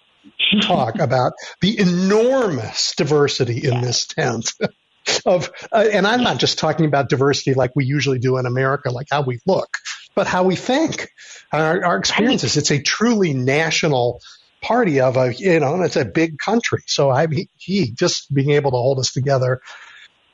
talk 0.61 0.99
about 0.99 1.33
the 1.61 1.79
enormous 1.79 2.93
diversity 2.95 3.67
in 3.67 3.81
this 3.81 4.05
tent. 4.05 4.51
of, 5.25 5.51
uh, 5.71 5.87
and 5.91 6.05
I'm 6.07 6.23
not 6.23 6.39
just 6.39 6.59
talking 6.59 6.85
about 6.85 7.09
diversity 7.09 7.53
like 7.53 7.71
we 7.75 7.85
usually 7.85 8.19
do 8.19 8.37
in 8.37 8.45
America, 8.45 8.91
like 8.91 9.07
how 9.11 9.21
we 9.21 9.39
look, 9.45 9.77
but 10.15 10.27
how 10.27 10.43
we 10.43 10.55
think, 10.55 11.09
our, 11.51 11.83
our 11.83 11.97
experiences. 11.97 12.57
It's 12.57 12.71
a 12.71 12.81
truly 12.81 13.33
national 13.33 14.21
party 14.61 14.99
of 14.99 15.17
a, 15.17 15.33
you 15.33 15.59
know, 15.59 15.75
and 15.75 15.83
it's 15.83 15.95
a 15.95 16.05
big 16.05 16.39
country. 16.39 16.83
So 16.87 17.09
I, 17.09 17.27
he 17.57 17.91
just 17.91 18.33
being 18.33 18.51
able 18.51 18.71
to 18.71 18.77
hold 18.77 18.99
us 18.99 19.11
together, 19.11 19.61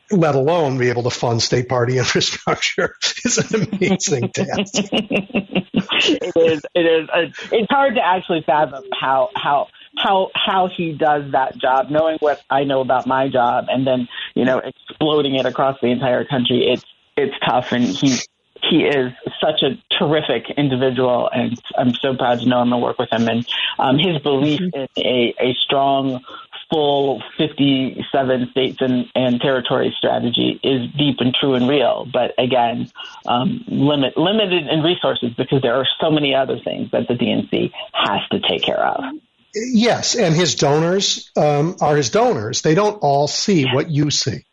let 0.09 0.35
alone 0.35 0.77
be 0.77 0.89
able 0.89 1.03
to 1.03 1.09
fund 1.09 1.41
state 1.41 1.69
party 1.69 1.97
infrastructure 1.97 2.95
is 3.25 3.37
an 3.37 3.67
amazing 3.73 4.29
task. 4.33 4.75
it 4.93 6.33
is. 6.35 6.61
It 6.75 6.85
is. 6.85 7.09
It's 7.51 7.71
hard 7.71 7.95
to 7.95 8.01
actually 8.05 8.43
fathom 8.45 8.83
how, 8.99 9.29
how, 9.35 9.67
how 9.97 10.29
how 10.35 10.67
he 10.67 10.93
does 10.93 11.31
that 11.31 11.57
job, 11.57 11.89
knowing 11.89 12.17
what 12.19 12.41
I 12.49 12.63
know 12.63 12.81
about 12.81 13.07
my 13.07 13.27
job, 13.27 13.65
and 13.69 13.85
then 13.85 14.07
you 14.35 14.45
know 14.45 14.59
exploding 14.59 15.35
it 15.35 15.45
across 15.45 15.79
the 15.81 15.87
entire 15.87 16.25
country. 16.25 16.67
It's 16.71 16.85
it's 17.17 17.35
tough, 17.45 17.71
and 17.71 17.83
he 17.83 18.17
he 18.63 18.83
is 18.83 19.11
such 19.41 19.63
a 19.63 19.77
terrific 19.97 20.49
individual, 20.57 21.29
and 21.33 21.59
I'm 21.77 21.93
so 21.95 22.15
proud 22.15 22.39
to 22.41 22.47
know 22.47 22.61
him 22.61 22.73
and 22.73 22.81
work 22.81 22.99
with 22.99 23.11
him. 23.11 23.27
And 23.27 23.47
um, 23.79 23.97
his 23.97 24.21
belief 24.21 24.59
mm-hmm. 24.59 24.79
in 24.95 25.05
a 25.05 25.35
a 25.39 25.53
strong 25.61 26.21
full 26.71 27.21
57 27.37 28.49
states 28.51 28.77
and, 28.79 29.05
and 29.13 29.41
territories 29.41 29.93
strategy 29.97 30.59
is 30.63 30.89
deep 30.97 31.17
and 31.19 31.35
true 31.35 31.53
and 31.53 31.67
real. 31.67 32.07
But 32.11 32.33
again, 32.37 32.89
um, 33.25 33.63
limit, 33.67 34.17
limited 34.17 34.67
in 34.67 34.81
resources 34.81 35.33
because 35.37 35.61
there 35.61 35.75
are 35.75 35.85
so 35.99 36.09
many 36.09 36.33
other 36.33 36.59
things 36.59 36.89
that 36.91 37.07
the 37.07 37.15
DNC 37.15 37.71
has 37.93 38.21
to 38.31 38.39
take 38.39 38.63
care 38.63 38.83
of. 38.83 39.03
Yes, 39.53 40.15
and 40.15 40.35
his 40.35 40.55
donors 40.55 41.29
um, 41.35 41.75
are 41.81 41.95
his 41.95 42.09
donors. 42.09 42.61
They 42.61 42.75
don't 42.75 42.97
all 43.01 43.27
see 43.27 43.65
what 43.65 43.89
you 43.89 44.09
see, 44.09 44.45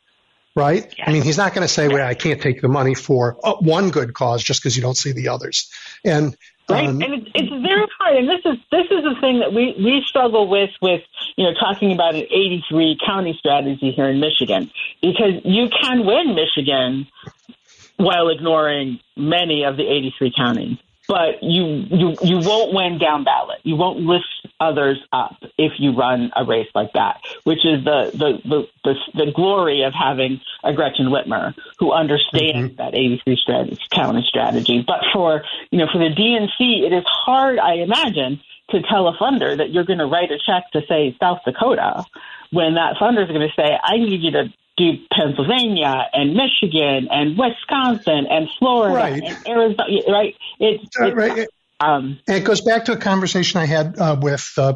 right? 0.56 0.92
I 1.04 1.12
mean, 1.12 1.22
he's 1.22 1.38
not 1.38 1.54
going 1.54 1.66
to 1.66 1.72
say, 1.72 1.88
"Well, 1.88 2.06
I 2.06 2.14
can't 2.14 2.40
take 2.40 2.60
the 2.60 2.68
money 2.68 2.94
for 2.94 3.36
uh, 3.44 3.54
one 3.56 3.90
good 3.90 4.12
cause 4.12 4.42
just 4.42 4.60
because 4.60 4.76
you 4.76 4.82
don't 4.82 4.96
see 4.96 5.12
the 5.12 5.28
others." 5.28 5.70
And 6.04 6.36
right, 6.68 6.88
um, 6.88 7.00
and 7.00 7.14
it's, 7.14 7.30
it's 7.32 7.48
very 7.48 7.86
hard. 7.98 8.16
And 8.16 8.28
this 8.28 8.40
is 8.44 8.58
this 8.72 8.86
is 8.90 9.04
the 9.04 9.14
thing 9.20 9.38
that 9.38 9.52
we 9.52 9.76
we 9.78 10.02
struggle 10.04 10.48
with 10.48 10.70
with 10.82 11.02
you 11.36 11.44
know 11.44 11.54
talking 11.54 11.92
about 11.92 12.16
an 12.16 12.22
83 12.22 12.98
county 13.06 13.36
strategy 13.38 13.92
here 13.92 14.08
in 14.08 14.18
Michigan 14.18 14.68
because 15.00 15.42
you 15.44 15.68
can 15.68 16.04
win 16.04 16.34
Michigan 16.34 17.06
while 17.98 18.28
ignoring 18.30 18.98
many 19.16 19.64
of 19.64 19.76
the 19.76 19.82
83 19.82 20.32
counties 20.36 20.78
but 21.08 21.42
you 21.42 21.86
you 21.90 22.14
you 22.22 22.38
won't 22.38 22.74
win 22.74 22.98
down 22.98 23.24
ballot. 23.24 23.58
You 23.62 23.76
won't 23.76 24.00
lift 24.00 24.26
others 24.60 24.98
up 25.12 25.36
if 25.56 25.72
you 25.78 25.96
run 25.96 26.30
a 26.36 26.44
race 26.44 26.68
like 26.74 26.92
that, 26.94 27.20
which 27.44 27.64
is 27.64 27.84
the 27.84 28.10
the 28.12 28.48
the 28.48 28.68
the, 28.84 28.94
the 29.14 29.32
glory 29.32 29.82
of 29.82 29.92
having 29.92 30.40
a 30.64 30.72
Gretchen 30.72 31.06
Whitmer 31.06 31.54
who 31.78 31.92
understands 31.92 32.72
mm-hmm. 32.72 32.76
that 32.76 32.94
83 32.94 33.36
strategy, 33.36 33.80
county 33.90 34.24
strategy. 34.28 34.84
But 34.86 35.00
for 35.12 35.42
you 35.70 35.78
know 35.78 35.86
for 35.92 35.98
the 35.98 36.14
DNC, 36.14 36.86
it 36.86 36.92
is 36.92 37.04
hard, 37.06 37.58
I 37.58 37.74
imagine, 37.74 38.40
to 38.70 38.82
tell 38.82 39.08
a 39.08 39.16
funder 39.16 39.56
that 39.56 39.70
you're 39.70 39.84
going 39.84 40.00
to 40.00 40.06
write 40.06 40.30
a 40.30 40.38
check 40.44 40.70
to 40.72 40.82
say 40.88 41.16
South 41.20 41.40
Dakota 41.44 42.04
when 42.50 42.74
that 42.74 42.96
funder 42.96 43.22
is 43.22 43.28
going 43.28 43.46
to 43.46 43.54
say, 43.54 43.78
I 43.82 43.96
need 43.96 44.22
you 44.22 44.30
to 44.32 44.52
do 44.76 44.92
Pennsylvania 45.12 46.06
and 46.12 46.34
Michigan 46.34 47.08
and 47.10 47.36
Wisconsin 47.36 48.26
and 48.30 48.48
Florida 48.58 48.94
right. 48.94 49.22
and 49.22 49.46
Arizona, 49.46 50.00
right? 50.08 50.34
It's, 50.60 50.84
it's 50.84 51.16
right. 51.16 51.48
Um, 51.80 52.18
and 52.26 52.36
it 52.36 52.44
goes 52.44 52.60
back 52.60 52.86
to 52.86 52.92
a 52.92 52.96
conversation 52.96 53.60
I 53.60 53.66
had 53.66 53.98
uh, 53.98 54.16
with 54.20 54.52
uh, 54.56 54.74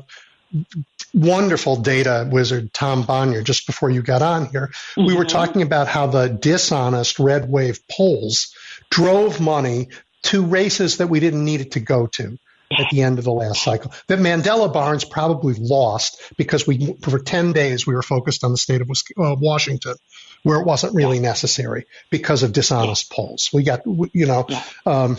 wonderful 1.15 1.77
data 1.77 2.29
wizard 2.31 2.73
Tom 2.73 3.03
Bonier 3.03 3.43
just 3.43 3.67
before 3.67 3.91
you 3.91 4.03
got 4.03 4.23
on 4.23 4.47
here. 4.47 4.69
Mm-hmm. 4.69 5.07
We 5.07 5.15
were 5.15 5.25
mm-hmm. 5.25 5.29
talking 5.29 5.63
about 5.63 5.89
how 5.89 6.07
the 6.07 6.29
dishonest 6.29 7.19
red 7.19 7.51
wave 7.51 7.81
polls 7.89 8.55
drove 8.91 9.41
money 9.41 9.89
to 10.25 10.45
races 10.45 10.99
that 10.99 11.09
we 11.09 11.21
didn't 11.21 11.45
need 11.45 11.61
it 11.61 11.73
to 11.73 11.81
go 11.81 12.07
to 12.07 12.39
at 12.79 12.89
the 12.91 13.03
end 13.03 13.19
of 13.19 13.25
the 13.25 13.33
last 13.33 13.63
cycle. 13.63 13.93
That 14.07 14.19
Mandela 14.19 14.73
Barnes 14.73 15.05
probably 15.05 15.55
lost 15.59 16.23
because 16.39 16.67
we, 16.67 16.97
for 17.03 17.19
10 17.19 17.53
days, 17.53 17.87
we 17.87 17.95
were 17.95 18.03
focused 18.03 18.45
on 18.45 18.51
the 18.51 18.57
state 18.57 18.81
of 18.81 18.91
uh, 18.91 19.37
Washington 19.39 19.97
where 20.43 20.61
it 20.61 20.67
wasn't 20.67 20.95
really 20.95 21.21
necessary 21.21 21.87
because 22.11 22.43
of 22.43 22.53
dishonest 22.53 23.11
polls. 23.11 23.51
We 23.53 23.63
got, 23.63 23.83
you 23.87 24.27
know, 24.27 24.47
um, 24.85 25.19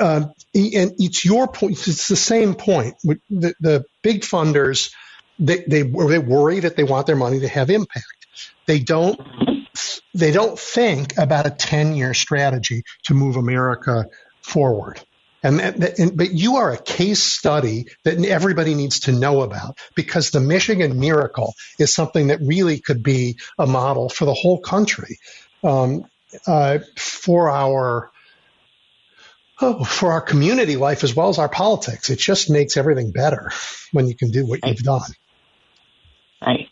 uh, 0.00 0.24
and 0.54 0.92
it's 0.98 1.24
your 1.24 1.48
point. 1.48 1.86
It's 1.86 2.08
the 2.08 2.16
same 2.16 2.54
point. 2.54 2.94
The, 3.02 3.54
the 3.60 3.84
big 4.02 4.22
funders, 4.22 4.92
they, 5.38 5.64
they, 5.66 5.82
they 5.82 6.18
worry 6.18 6.60
that 6.60 6.76
they 6.76 6.84
want 6.84 7.06
their 7.06 7.16
money 7.16 7.40
to 7.40 7.48
have 7.48 7.70
impact. 7.70 8.06
They 8.66 8.78
don't, 8.78 9.20
they 10.14 10.30
don't 10.30 10.58
think 10.58 11.18
about 11.18 11.46
a 11.46 11.50
10 11.50 11.94
year 11.94 12.14
strategy 12.14 12.84
to 13.04 13.14
move 13.14 13.36
America 13.36 14.06
forward. 14.40 15.00
And, 15.42 15.60
and, 15.60 16.16
but 16.16 16.32
you 16.32 16.56
are 16.56 16.72
a 16.72 16.78
case 16.80 17.22
study 17.22 17.86
that 18.04 18.24
everybody 18.24 18.74
needs 18.74 19.00
to 19.00 19.12
know 19.12 19.42
about 19.42 19.78
because 19.94 20.30
the 20.30 20.40
Michigan 20.40 21.00
miracle 21.00 21.54
is 21.78 21.92
something 21.92 22.28
that 22.28 22.40
really 22.40 22.78
could 22.78 23.02
be 23.02 23.38
a 23.58 23.66
model 23.66 24.08
for 24.08 24.24
the 24.24 24.34
whole 24.34 24.60
country 24.60 25.18
um, 25.64 26.04
uh, 26.46 26.78
for 26.96 27.50
our 27.50 28.10
oh, 29.60 29.84
for 29.84 30.12
our 30.12 30.20
community 30.20 30.76
life 30.76 31.04
as 31.04 31.14
well 31.14 31.28
as 31.28 31.38
our 31.38 31.48
politics. 31.48 32.10
It 32.10 32.18
just 32.18 32.48
makes 32.48 32.76
everything 32.76 33.10
better 33.10 33.50
when 33.92 34.06
you 34.06 34.14
can 34.14 34.30
do 34.30 34.46
what 34.46 34.60
you've 34.64 34.78
done. 34.78 35.10
Right. 36.40 36.68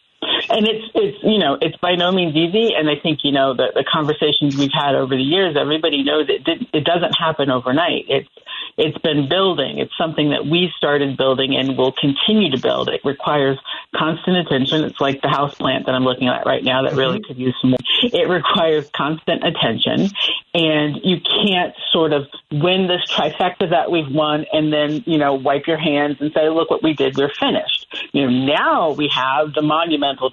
And 0.51 0.66
it's 0.66 0.85
it's 0.94 1.18
you 1.22 1.39
know 1.39 1.56
it's 1.60 1.77
by 1.77 1.94
no 1.94 2.12
means 2.12 2.35
easy. 2.35 2.74
And 2.74 2.89
I 2.89 2.97
think 3.01 3.20
you 3.22 3.32
know 3.32 3.55
the 3.55 3.68
the 3.74 3.85
conversations 3.85 4.56
we've 4.56 4.72
had 4.72 4.94
over 4.94 5.16
the 5.16 5.22
years, 5.22 5.56
everybody 5.59 6.02
knows 6.02 6.28
it 6.28 6.44
did, 6.44 6.66
it 6.72 6.85
doesn't 6.85 7.12
happen 7.18 7.51
overnight. 7.51 8.06
It's 8.09 8.28
it's 8.77 8.98
been 8.98 9.28
building. 9.28 9.78
It's 9.78 9.93
something 9.98 10.31
that 10.31 10.47
we 10.47 10.72
started 10.77 11.16
building 11.16 11.56
and 11.56 11.77
will 11.77 11.93
continue 11.93 12.51
to 12.51 12.59
build. 12.59 12.89
It 12.89 13.01
requires 13.05 13.59
constant 13.94 14.39
attention. 14.39 14.85
It's 14.85 15.01
like 15.01 15.20
the 15.22 15.28
house 15.28 15.55
plant 15.55 15.86
that 15.86 15.94
I'm 15.94 16.05
looking 16.05 16.28
at 16.28 16.47
right 16.47 16.62
now 16.62 16.82
that 16.82 16.94
really 16.94 17.18
mm-hmm. 17.18 17.27
could 17.28 17.39
use 17.39 17.55
some 17.60 17.70
more. 17.70 17.78
It 18.02 18.28
requires 18.28 18.89
constant 18.97 19.44
attention 19.44 20.10
and 20.55 20.97
you 21.05 21.20
can't 21.20 21.74
sort 21.93 22.12
of 22.12 22.27
win 22.51 22.89
this 22.89 23.02
trifecta 23.10 23.70
that 23.70 23.90
we've 23.90 24.10
won 24.10 24.47
and 24.52 24.72
then, 24.72 25.05
you 25.06 25.18
know, 25.18 25.35
wipe 25.35 25.66
your 25.66 25.78
hands 25.78 26.16
and 26.20 26.32
say, 26.32 26.48
look 26.48 26.70
what 26.70 26.82
we 26.82 26.94
did. 26.94 27.16
We're 27.16 27.32
finished. 27.39 27.86
You 28.12 28.31
know, 28.31 28.47
now 28.47 28.93
we 28.93 29.09
have 29.14 29.52
the 29.52 29.62
monumental 29.62 30.31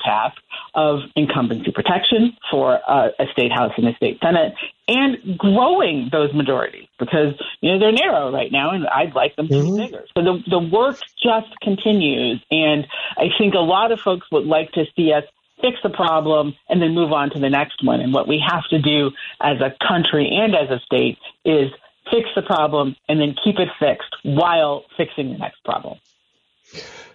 of 0.73 0.99
incumbency 1.15 1.71
protection 1.71 2.35
for 2.49 2.79
uh, 2.87 3.09
a 3.19 3.25
state 3.31 3.51
house 3.51 3.71
and 3.77 3.87
a 3.87 3.95
state 3.95 4.19
senate 4.21 4.53
and 4.87 5.37
growing 5.37 6.09
those 6.11 6.33
majorities 6.33 6.87
because 6.99 7.33
you 7.61 7.71
know 7.71 7.79
they're 7.79 7.91
narrow 7.91 8.31
right 8.31 8.51
now 8.51 8.71
and 8.71 8.87
I'd 8.87 9.13
like 9.15 9.35
them 9.35 9.47
to 9.47 9.53
mm-hmm. 9.53 9.75
be 9.75 9.85
bigger. 9.85 10.05
So 10.15 10.23
the 10.23 10.43
the 10.49 10.59
work 10.59 10.97
just 11.21 11.47
continues 11.61 12.41
and 12.51 12.87
I 13.17 13.29
think 13.37 13.53
a 13.53 13.59
lot 13.59 13.91
of 13.91 13.99
folks 13.99 14.27
would 14.31 14.45
like 14.45 14.71
to 14.73 14.85
see 14.95 15.11
us 15.13 15.23
fix 15.61 15.77
a 15.83 15.89
problem 15.89 16.55
and 16.69 16.81
then 16.81 16.93
move 16.93 17.11
on 17.11 17.31
to 17.31 17.39
the 17.39 17.49
next 17.49 17.83
one. 17.83 17.99
And 17.99 18.13
what 18.13 18.27
we 18.27 18.43
have 18.47 18.63
to 18.69 18.79
do 18.79 19.11
as 19.41 19.57
a 19.59 19.73
country 19.85 20.29
and 20.31 20.55
as 20.55 20.69
a 20.69 20.79
state 20.85 21.17
is 21.43 21.71
fix 22.11 22.29
the 22.35 22.41
problem 22.41 22.95
and 23.09 23.19
then 23.19 23.35
keep 23.43 23.57
it 23.59 23.69
fixed 23.79 24.15
while 24.23 24.85
fixing 24.95 25.31
the 25.31 25.37
next 25.37 25.63
problem. 25.63 25.99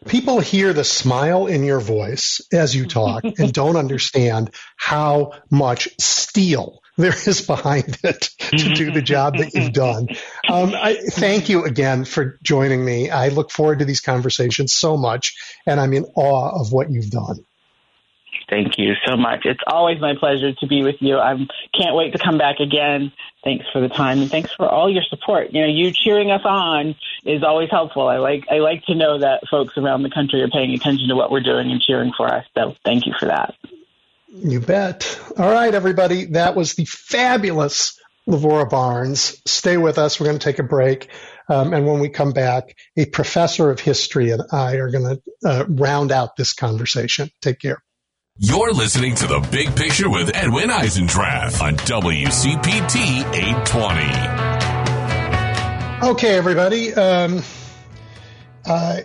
People 0.07 0.41
hear 0.41 0.73
the 0.73 0.85
smile 0.85 1.47
in 1.47 1.62
your 1.62 1.81
voice 1.81 2.41
as 2.53 2.74
you 2.74 2.87
talk 2.87 3.24
and 3.24 3.53
don't 3.53 3.77
understand 3.77 4.51
how 4.77 5.33
much 5.51 5.89
steel 6.01 6.83
there 6.97 7.15
is 7.27 7.41
behind 7.47 7.99
it 8.03 8.31
to 8.39 8.74
do 8.74 8.91
the 8.91 9.03
job 9.03 9.39
that 9.39 9.55
you've 9.55 9.73
done. 9.73 10.09
Um, 10.49 10.74
I 10.74 10.95
thank 10.95 11.49
you 11.49 11.65
again 11.65 12.05
for 12.05 12.39
joining 12.43 12.85
me. 12.85 13.11
I 13.11 13.29
look 13.29 13.51
forward 13.51 13.79
to 13.79 13.85
these 13.85 14.01
conversations 14.01 14.73
so 14.73 14.97
much, 14.97 15.35
and 15.66 15.81
I'm 15.81 15.93
in 15.93 16.05
awe 16.16 16.61
of 16.61 16.73
what 16.73 16.91
you've 16.91 17.11
done. 17.11 17.45
Thank 18.53 18.77
you 18.77 18.93
so 19.07 19.16
much. 19.16 19.47
It's 19.47 19.62
always 19.66 19.99
my 19.99 20.15
pleasure 20.15 20.53
to 20.53 20.66
be 20.66 20.83
with 20.83 20.97
you. 21.01 21.16
I 21.16 21.35
can't 21.74 21.97
wait 21.97 22.12
to 22.12 22.19
come 22.19 22.37
back 22.37 22.61
again. 22.61 23.11
Thanks 23.43 23.65
for 23.73 23.81
the 23.81 23.89
time 23.89 24.20
and 24.20 24.31
thanks 24.31 24.53
for 24.53 24.69
all 24.69 24.93
your 24.93 25.05
support. 25.09 25.55
You 25.55 25.62
know, 25.62 25.69
you 25.69 25.91
cheering 25.91 26.31
us 26.31 26.43
on 26.45 26.95
is 27.24 27.43
always 27.43 27.70
helpful. 27.70 28.09
I 28.09 28.19
like 28.19 28.45
I 28.51 28.59
like 28.59 28.85
to 28.85 28.95
know 28.95 29.20
that 29.20 29.49
folks 29.51 29.79
around 29.79 30.03
the 30.03 30.11
country 30.11 30.43
are 30.43 30.51
paying 30.51 30.74
attention 30.74 31.09
to 31.09 31.16
what 31.16 31.31
we're 31.31 31.41
doing 31.41 31.70
and 31.70 31.81
cheering 31.81 32.12
for 32.15 32.29
us. 32.31 32.45
So 32.55 32.74
thank 32.85 33.07
you 33.07 33.15
for 33.19 33.24
that. 33.24 33.55
You 34.29 34.61
bet. 34.61 35.19
All 35.39 35.51
right, 35.51 35.74
everybody. 35.74 36.27
That 36.27 36.55
was 36.55 36.74
the 36.74 36.85
fabulous 36.85 37.99
Lavora 38.29 38.69
Barnes. 38.69 39.41
Stay 39.47 39.79
with 39.79 39.97
us. 39.97 40.20
We're 40.20 40.27
going 40.27 40.39
to 40.39 40.45
take 40.45 40.59
a 40.59 40.62
break. 40.62 41.09
Um, 41.49 41.73
and 41.73 41.87
when 41.87 42.01
we 42.01 42.11
come 42.11 42.33
back, 42.33 42.77
a 42.99 43.07
professor 43.07 43.70
of 43.70 43.81
history 43.81 44.31
and 44.31 44.43
I 44.53 44.74
are 44.74 44.91
going 44.91 45.16
to 45.16 45.23
uh, 45.49 45.65
round 45.70 46.12
out 46.12 46.37
this 46.37 46.53
conversation. 46.53 47.31
Take 47.41 47.59
care. 47.59 47.83
You're 48.39 48.73
listening 48.73 49.15
to 49.17 49.27
The 49.27 49.47
Big 49.53 49.77
Picture 49.77 50.09
with 50.09 50.35
Edwin 50.35 50.71
Eisendrath 50.71 51.61
on 51.61 51.77
WCPT 51.77 53.31
820. 53.31 56.13
Okay, 56.13 56.35
everybody. 56.35 56.95
Um, 56.95 57.43
uh, 58.65 59.01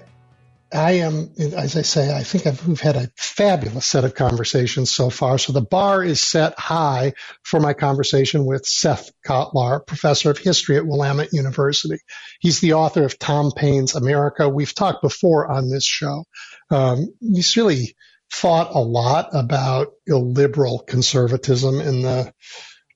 I 0.74 0.92
am, 0.94 1.30
as 1.38 1.76
I 1.76 1.82
say, 1.82 2.16
I 2.16 2.24
think 2.24 2.48
I've, 2.48 2.66
we've 2.66 2.80
had 2.80 2.96
a 2.96 3.10
fabulous 3.18 3.86
set 3.86 4.06
of 4.06 4.16
conversations 4.16 4.92
so 4.92 5.10
far. 5.10 5.38
So 5.38 5.52
the 5.52 5.60
bar 5.60 6.06
is 6.06 6.22
set 6.22 6.58
high 6.58 7.12
for 7.44 7.60
my 7.60 7.74
conversation 7.74 8.46
with 8.46 8.66
Seth 8.66 9.12
Cotlar, 9.28 9.86
professor 9.86 10.32
of 10.32 10.38
history 10.38 10.78
at 10.78 10.88
Willamette 10.88 11.34
University. 11.34 11.98
He's 12.40 12.62
the 12.62 12.72
author 12.74 13.04
of 13.04 13.20
Tom 13.20 13.52
Paine's 13.54 13.94
America. 13.94 14.48
We've 14.48 14.74
talked 14.74 15.02
before 15.02 15.52
on 15.52 15.70
this 15.70 15.86
show. 15.86 16.24
Um, 16.70 17.14
he's 17.20 17.58
really 17.58 17.97
thought 18.32 18.74
a 18.74 18.80
lot 18.80 19.30
about 19.34 19.94
illiberal 20.06 20.80
conservatism 20.80 21.80
in 21.80 22.02
the 22.02 22.34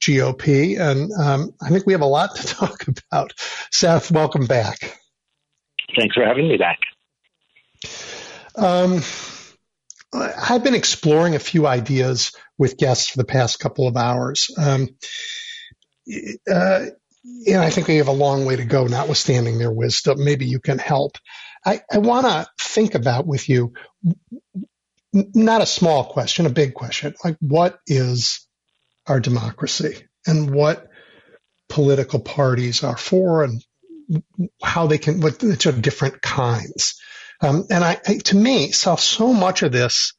GOP, 0.02 0.80
and 0.80 1.12
um, 1.12 1.54
I 1.62 1.70
think 1.70 1.86
we 1.86 1.94
have 1.94 2.02
a 2.02 2.06
lot 2.06 2.36
to 2.36 2.48
talk 2.56 2.86
about. 2.88 3.34
Seth, 3.72 4.12
welcome 4.12 4.46
back. 4.46 5.00
Thanks 5.96 6.16
for 6.16 6.26
having 6.26 6.48
me 6.48 6.58
back. 6.58 6.80
Um, 8.56 9.02
I've 10.14 10.64
been 10.64 10.76
exploring 10.76 11.36
a 11.36 11.40
few 11.40 11.68
ideas 11.68 12.34
with 12.58 12.78
guests 12.78 13.10
for 13.10 13.18
the 13.18 13.26
past 13.26 13.60
couple 13.60 13.88
of 13.88 13.96
hours. 13.96 14.50
Um, 14.58 14.90
uh, 16.52 16.86
and 17.48 17.62
I 17.62 17.70
think 17.70 17.88
we 17.88 17.98
have 17.98 18.08
a 18.08 18.14
long 18.14 18.46
way 18.46 18.56
to 18.56 18.66
go, 18.66 18.88
notwithstanding 18.88 19.58
their 19.58 19.72
wisdom. 19.72 20.24
Maybe 20.24 20.46
you 20.46 20.60
can 20.60 20.80
help. 20.80 21.18
I, 21.66 21.82
I 21.92 22.00
want 22.00 22.26
to 22.26 22.48
think 22.60 22.96
about 22.96 23.28
with 23.28 23.48
you 23.48 23.74
not 25.14 25.62
a 25.62 25.66
small 25.66 26.06
question, 26.06 26.46
a 26.46 26.50
big 26.50 26.74
question. 26.74 27.14
Like, 27.24 27.38
what 27.40 27.80
is 27.88 28.48
our 29.08 29.20
democracy 29.20 30.06
and 30.26 30.54
what 30.54 30.88
political 31.70 32.20
parties 32.20 32.84
are 32.84 32.98
for 32.98 33.44
and 33.44 33.64
how 34.62 34.88
they 34.88 34.98
can, 34.98 35.22
what 35.22 35.42
which 35.42 35.66
are 35.66 35.72
different 35.72 36.22
kinds. 36.22 37.00
Um, 37.42 37.66
and 37.70 37.84
I, 37.84 38.00
I, 38.06 38.18
to 38.18 38.36
me, 38.36 38.72
so, 38.72 38.96
so 38.98 39.34
much 39.34 39.64
of 39.64 39.72
this 39.72 40.14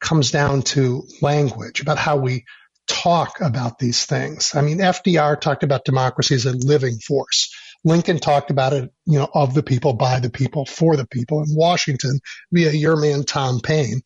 comes 0.00 0.30
down 0.30 0.62
to 0.62 1.04
language 1.22 1.80
about 1.80 1.98
how 1.98 2.18
we 2.18 2.44
talk 2.86 3.40
about 3.40 3.78
these 3.78 4.04
things. 4.04 4.54
I 4.54 4.60
mean, 4.60 4.78
FDR 4.78 5.40
talked 5.40 5.62
about 5.62 5.86
democracy 5.86 6.34
as 6.34 6.44
a 6.44 6.52
living 6.52 6.98
force. 6.98 7.54
Lincoln 7.84 8.18
talked 8.18 8.50
about 8.50 8.72
it, 8.72 8.90
you 9.04 9.18
know, 9.18 9.28
of 9.32 9.54
the 9.54 9.62
people, 9.62 9.92
by 9.92 10.18
the 10.20 10.30
people, 10.30 10.64
for 10.64 10.96
the 10.96 11.06
people. 11.06 11.42
In 11.42 11.54
Washington, 11.54 12.20
via 12.50 12.70
your 12.70 12.96
man 12.96 13.24
Tom 13.24 13.60
Paine, 13.60 14.02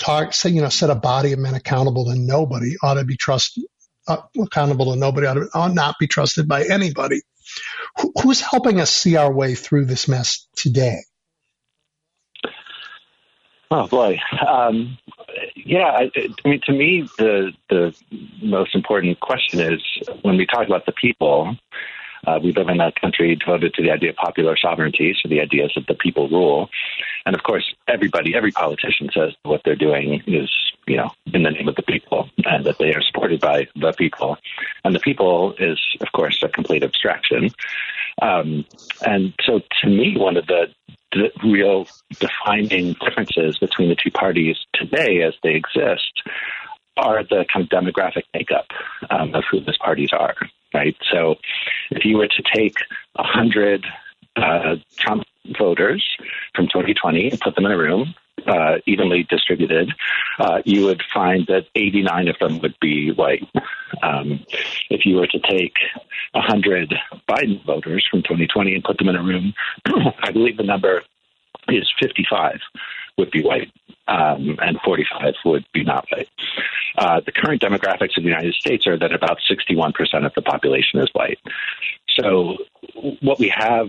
talk, 0.00 0.32
say, 0.32 0.50
you 0.50 0.62
know, 0.62 0.70
set 0.70 0.90
a 0.90 0.94
body 0.94 1.32
of 1.32 1.38
men 1.38 1.54
accountable 1.54 2.06
to 2.06 2.14
nobody 2.14 2.76
ought 2.82 2.94
to 2.94 3.04
be 3.04 3.16
trusted, 3.16 3.64
uh, 4.06 4.22
accountable 4.40 4.92
to 4.92 4.98
nobody 4.98 5.26
ought, 5.26 5.34
to, 5.34 5.48
ought 5.54 5.74
not 5.74 5.96
be 6.00 6.06
trusted 6.06 6.48
by 6.48 6.64
anybody. 6.64 7.20
Who, 8.00 8.12
who's 8.22 8.40
helping 8.40 8.80
us 8.80 8.90
see 8.90 9.16
our 9.16 9.32
way 9.32 9.54
through 9.54 9.84
this 9.84 10.08
mess 10.08 10.46
today? 10.56 11.00
Oh 13.70 13.86
boy, 13.86 14.18
um, 14.48 14.96
yeah. 15.54 15.88
I, 15.88 16.10
I, 16.16 16.48
mean, 16.48 16.60
to 16.64 16.72
me, 16.72 17.06
the 17.18 17.52
the 17.68 17.94
most 18.42 18.74
important 18.74 19.20
question 19.20 19.60
is 19.60 19.82
when 20.22 20.38
we 20.38 20.46
talk 20.46 20.66
about 20.66 20.86
the 20.86 20.92
people. 20.92 21.54
Uh, 22.26 22.38
we 22.42 22.52
live 22.52 22.68
in 22.68 22.80
a 22.80 22.92
country 23.00 23.36
devoted 23.36 23.74
to 23.74 23.82
the 23.82 23.90
idea 23.90 24.10
of 24.10 24.16
popular 24.16 24.56
sovereignty, 24.56 25.14
so 25.20 25.28
the 25.28 25.40
ideas 25.40 25.72
that 25.74 25.86
the 25.86 25.94
people 25.94 26.28
rule. 26.28 26.68
And 27.26 27.34
of 27.34 27.42
course, 27.42 27.74
everybody, 27.86 28.34
every 28.34 28.52
politician 28.52 29.10
says 29.12 29.34
what 29.42 29.62
they're 29.64 29.76
doing 29.76 30.22
is, 30.26 30.50
you 30.86 30.96
know, 30.96 31.10
in 31.32 31.42
the 31.42 31.50
name 31.50 31.68
of 31.68 31.76
the 31.76 31.82
people 31.82 32.28
and 32.44 32.64
that 32.66 32.78
they 32.78 32.94
are 32.94 33.02
supported 33.02 33.40
by 33.40 33.68
the 33.76 33.92
people. 33.92 34.38
And 34.84 34.94
the 34.94 35.00
people 35.00 35.54
is, 35.58 35.78
of 36.00 36.12
course, 36.12 36.42
a 36.42 36.48
complete 36.48 36.82
abstraction. 36.82 37.50
Um, 38.20 38.64
and 39.06 39.34
so 39.44 39.60
to 39.82 39.88
me, 39.88 40.16
one 40.16 40.36
of 40.36 40.46
the, 40.46 40.68
the 41.12 41.30
real 41.44 41.86
defining 42.18 42.94
differences 42.94 43.58
between 43.58 43.90
the 43.90 43.96
two 43.96 44.10
parties 44.10 44.56
today 44.74 45.22
as 45.22 45.34
they 45.42 45.54
exist 45.54 46.22
are 46.96 47.22
the 47.22 47.46
kind 47.52 47.64
of 47.64 47.68
demographic 47.68 48.24
makeup 48.34 48.66
um, 49.10 49.34
of 49.34 49.44
who 49.50 49.60
those 49.60 49.78
parties 49.78 50.10
are 50.12 50.34
right? 50.74 50.96
So 51.12 51.36
if 51.90 52.04
you 52.04 52.16
were 52.16 52.28
to 52.28 52.42
take 52.54 52.76
100 53.14 53.86
uh, 54.36 54.76
Trump 54.96 55.24
voters 55.58 56.04
from 56.54 56.66
2020 56.66 57.30
and 57.30 57.40
put 57.40 57.54
them 57.54 57.66
in 57.66 57.72
a 57.72 57.78
room, 57.78 58.14
uh, 58.46 58.76
evenly 58.86 59.24
distributed, 59.24 59.92
uh, 60.38 60.62
you 60.64 60.84
would 60.84 61.02
find 61.12 61.46
that 61.48 61.66
89 61.74 62.28
of 62.28 62.38
them 62.38 62.60
would 62.60 62.78
be 62.80 63.10
white. 63.10 63.46
Um, 64.02 64.44
if 64.90 65.04
you 65.04 65.16
were 65.16 65.26
to 65.26 65.40
take 65.40 65.74
100 66.32 66.94
Biden 67.28 67.64
voters 67.64 68.06
from 68.10 68.22
2020 68.22 68.74
and 68.74 68.84
put 68.84 68.98
them 68.98 69.08
in 69.08 69.16
a 69.16 69.22
room, 69.22 69.54
I 70.22 70.30
believe 70.30 70.56
the 70.56 70.62
number 70.62 71.02
is 71.68 71.92
55 72.00 72.60
would 73.18 73.30
be 73.30 73.42
white 73.42 73.70
um, 74.08 74.56
and 74.60 74.80
45 74.84 75.34
would 75.44 75.66
be 75.72 75.84
not 75.84 76.06
white. 76.10 76.28
Uh, 76.96 77.20
the 77.24 77.32
current 77.32 77.62
demographics 77.62 78.16
of 78.16 78.22
the 78.22 78.28
United 78.28 78.54
States 78.54 78.86
are 78.86 78.98
that 78.98 79.12
about 79.12 79.38
61% 79.48 79.92
of 80.26 80.32
the 80.34 80.42
population 80.42 81.00
is 81.00 81.08
white. 81.12 81.38
So 82.18 82.56
what 83.20 83.38
we 83.38 83.52
have, 83.54 83.88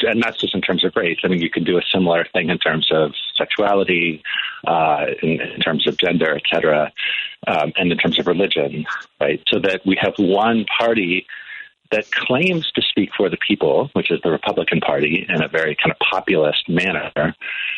and 0.00 0.22
that's 0.22 0.40
just 0.40 0.54
in 0.54 0.60
terms 0.60 0.84
of 0.84 0.94
race. 0.96 1.18
I 1.24 1.28
mean, 1.28 1.40
you 1.40 1.48
can 1.48 1.64
do 1.64 1.78
a 1.78 1.82
similar 1.92 2.26
thing 2.32 2.50
in 2.50 2.58
terms 2.58 2.90
of 2.92 3.12
sexuality, 3.36 4.22
uh, 4.66 5.06
in, 5.22 5.40
in, 5.40 5.60
terms 5.60 5.86
of 5.86 5.96
gender, 5.96 6.36
et 6.36 6.42
cetera, 6.52 6.92
um, 7.46 7.72
and 7.76 7.90
in 7.90 7.98
terms 7.98 8.18
of 8.18 8.26
religion, 8.26 8.84
right? 9.20 9.42
So 9.48 9.60
that 9.60 9.80
we 9.86 9.96
have 10.00 10.14
one 10.18 10.66
party 10.78 11.26
that 11.90 12.10
claims 12.10 12.70
to 12.72 12.82
speak 12.82 13.10
for 13.16 13.28
the 13.28 13.36
people, 13.36 13.90
which 13.92 14.10
is 14.10 14.20
the 14.22 14.30
Republican 14.30 14.80
Party, 14.80 15.26
in 15.28 15.42
a 15.42 15.48
very 15.48 15.76
kind 15.76 15.92
of 15.92 15.98
populist 15.98 16.68
manner. 16.68 17.12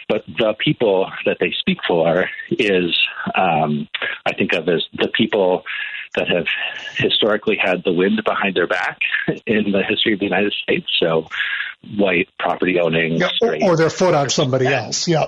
But 0.08 0.24
the 0.26 0.54
people 0.58 1.10
that 1.24 1.38
they 1.40 1.52
speak 1.58 1.78
for 1.86 2.28
is, 2.50 2.96
um, 3.34 3.88
I 4.24 4.34
think 4.34 4.52
of 4.52 4.68
as 4.68 4.84
the 4.94 5.08
people 5.08 5.64
that 6.14 6.28
have 6.28 6.46
historically 6.96 7.56
had 7.60 7.82
the 7.84 7.92
wind 7.92 8.22
behind 8.24 8.56
their 8.56 8.66
back 8.66 9.00
in 9.46 9.72
the 9.72 9.82
history 9.82 10.14
of 10.14 10.20
the 10.20 10.26
United 10.26 10.54
States. 10.62 10.86
So, 10.98 11.28
white 11.96 12.28
property 12.38 12.78
owning, 12.80 13.16
yeah, 13.16 13.28
or, 13.42 13.56
or 13.62 13.76
their 13.76 13.90
foot 13.90 14.14
on 14.14 14.30
somebody 14.30 14.66
else. 14.66 15.06
Yeah. 15.06 15.26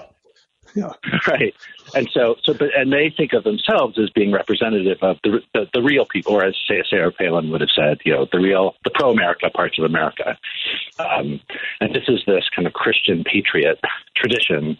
Yeah. 0.74 0.92
Right. 1.26 1.54
And 1.94 2.08
so, 2.12 2.36
so, 2.42 2.54
but, 2.54 2.68
and 2.76 2.92
they 2.92 3.12
think 3.14 3.32
of 3.32 3.44
themselves 3.44 3.98
as 3.98 4.10
being 4.10 4.32
representative 4.32 4.98
of 5.02 5.18
the, 5.24 5.42
the, 5.54 5.68
the 5.72 5.82
real 5.82 6.04
people, 6.04 6.34
or 6.34 6.44
as 6.44 6.54
Sarah 6.66 7.12
Palin 7.12 7.50
would 7.50 7.60
have 7.60 7.70
said, 7.74 7.98
you 8.04 8.12
know, 8.12 8.26
the 8.30 8.38
real, 8.38 8.74
the 8.84 8.90
pro-America 8.90 9.50
parts 9.50 9.78
of 9.78 9.84
America. 9.84 10.38
Um, 10.98 11.40
and 11.80 11.94
this 11.94 12.04
is 12.08 12.20
this 12.26 12.44
kind 12.54 12.66
of 12.66 12.74
Christian 12.74 13.24
patriot 13.24 13.80
tradition 14.16 14.78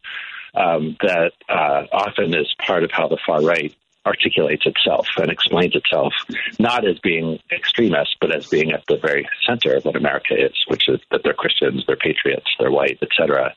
um, 0.54 0.96
that 1.00 1.32
uh, 1.48 1.84
often 1.92 2.34
is 2.34 2.54
part 2.64 2.84
of 2.84 2.90
how 2.90 3.08
the 3.08 3.18
far 3.26 3.42
right 3.42 3.74
articulates 4.06 4.64
itself 4.64 5.06
and 5.18 5.30
explains 5.30 5.74
itself, 5.74 6.14
not 6.58 6.86
as 6.86 6.98
being 6.98 7.38
extremist, 7.52 8.16
but 8.20 8.34
as 8.34 8.46
being 8.46 8.72
at 8.72 8.82
the 8.88 8.96
very 8.96 9.28
center 9.46 9.76
of 9.76 9.84
what 9.84 9.96
America 9.96 10.34
is, 10.34 10.54
which 10.68 10.88
is 10.88 11.00
that 11.10 11.22
they're 11.22 11.34
Christians, 11.34 11.84
they're 11.86 11.96
patriots, 11.96 12.46
they're 12.58 12.70
white, 12.70 12.98
etc. 13.02 13.54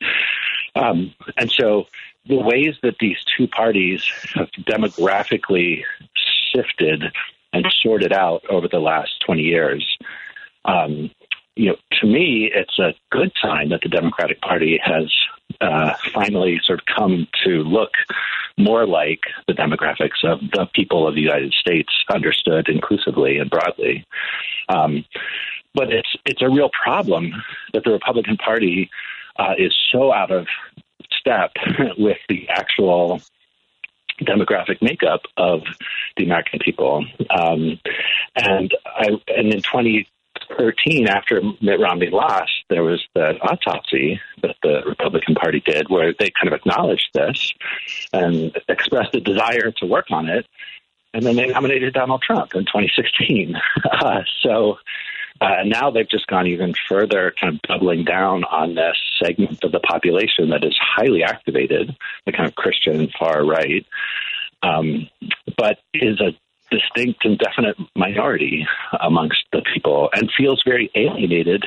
Um, 0.75 1.13
and 1.37 1.49
so 1.51 1.87
the 2.25 2.37
ways 2.37 2.75
that 2.83 2.97
these 2.99 3.17
two 3.37 3.47
parties 3.47 4.03
have 4.35 4.49
demographically 4.59 5.83
shifted 6.53 7.03
and 7.53 7.65
sorted 7.81 8.13
out 8.13 8.43
over 8.49 8.67
the 8.67 8.79
last 8.79 9.19
20 9.25 9.41
years, 9.41 9.97
um, 10.65 11.09
you 11.55 11.67
know, 11.67 11.75
to 11.99 12.07
me, 12.07 12.49
it's 12.53 12.79
a 12.79 12.93
good 13.11 13.31
sign 13.41 13.69
that 13.69 13.81
the 13.81 13.89
Democratic 13.89 14.39
Party 14.41 14.79
has 14.83 15.11
uh, 15.59 15.93
finally 16.13 16.59
sort 16.63 16.79
of 16.79 16.85
come 16.85 17.27
to 17.43 17.63
look 17.63 17.91
more 18.57 18.85
like 18.85 19.21
the 19.47 19.53
demographics 19.53 20.23
of 20.23 20.39
the 20.53 20.67
people 20.73 21.07
of 21.07 21.15
the 21.15 21.21
United 21.21 21.53
States, 21.53 21.89
understood 22.13 22.69
inclusively 22.69 23.37
and 23.37 23.49
broadly. 23.49 24.05
Um, 24.69 25.05
but 25.73 25.91
it's 25.91 26.15
it's 26.25 26.41
a 26.41 26.49
real 26.49 26.69
problem 26.83 27.31
that 27.73 27.83
the 27.83 27.91
Republican 27.91 28.37
Party 28.37 28.89
uh, 29.37 29.53
is 29.57 29.75
so 29.91 30.13
out 30.13 30.31
of 30.31 30.47
step 31.21 31.51
with 31.97 32.17
the 32.27 32.49
actual 32.49 33.21
demographic 34.21 34.81
makeup 34.81 35.21
of 35.37 35.61
the 36.17 36.25
American 36.25 36.59
people. 36.59 37.05
Um, 37.29 37.79
and 38.35 38.75
I, 38.85 39.07
and 39.27 39.53
in 39.53 39.61
2013, 39.61 41.07
after 41.07 41.41
Mitt 41.61 41.79
Romney 41.79 42.09
lost, 42.09 42.51
there 42.69 42.83
was 42.83 43.01
the 43.15 43.39
autopsy 43.41 44.19
that 44.41 44.55
the 44.63 44.81
Republican 44.85 45.35
Party 45.35 45.61
did, 45.65 45.89
where 45.89 46.13
they 46.17 46.29
kind 46.29 46.47
of 46.47 46.53
acknowledged 46.53 47.09
this 47.13 47.51
and 48.13 48.57
expressed 48.67 49.15
a 49.15 49.21
desire 49.21 49.71
to 49.77 49.85
work 49.85 50.07
on 50.11 50.29
it. 50.29 50.45
And 51.13 51.25
then 51.25 51.35
they 51.35 51.47
nominated 51.47 51.93
Donald 51.93 52.21
Trump 52.21 52.55
in 52.55 52.65
2016. 52.65 53.55
Uh, 54.01 54.23
so 54.41 54.79
uh, 55.41 55.63
now 55.65 55.89
they've 55.89 56.09
just 56.09 56.27
gone 56.27 56.45
even 56.45 56.73
further, 56.87 57.33
kind 57.41 57.55
of 57.55 57.61
doubling 57.63 58.05
down 58.05 58.43
on 58.43 58.75
this 58.75 58.95
segment 59.21 59.63
of 59.63 59.71
the 59.71 59.79
population 59.79 60.49
that 60.51 60.63
is 60.63 60.77
highly 60.79 61.23
activated, 61.23 61.95
the 62.25 62.31
kind 62.31 62.47
of 62.47 62.53
Christian 62.53 63.09
far 63.19 63.43
right, 63.43 63.85
um, 64.61 65.09
but 65.57 65.79
is 65.95 66.21
a 66.21 66.31
distinct 66.69 67.25
and 67.25 67.37
definite 67.39 67.75
minority 67.95 68.65
amongst 69.01 69.43
the 69.51 69.61
people 69.73 70.09
and 70.13 70.29
feels 70.37 70.61
very 70.65 70.89
alienated 70.95 71.65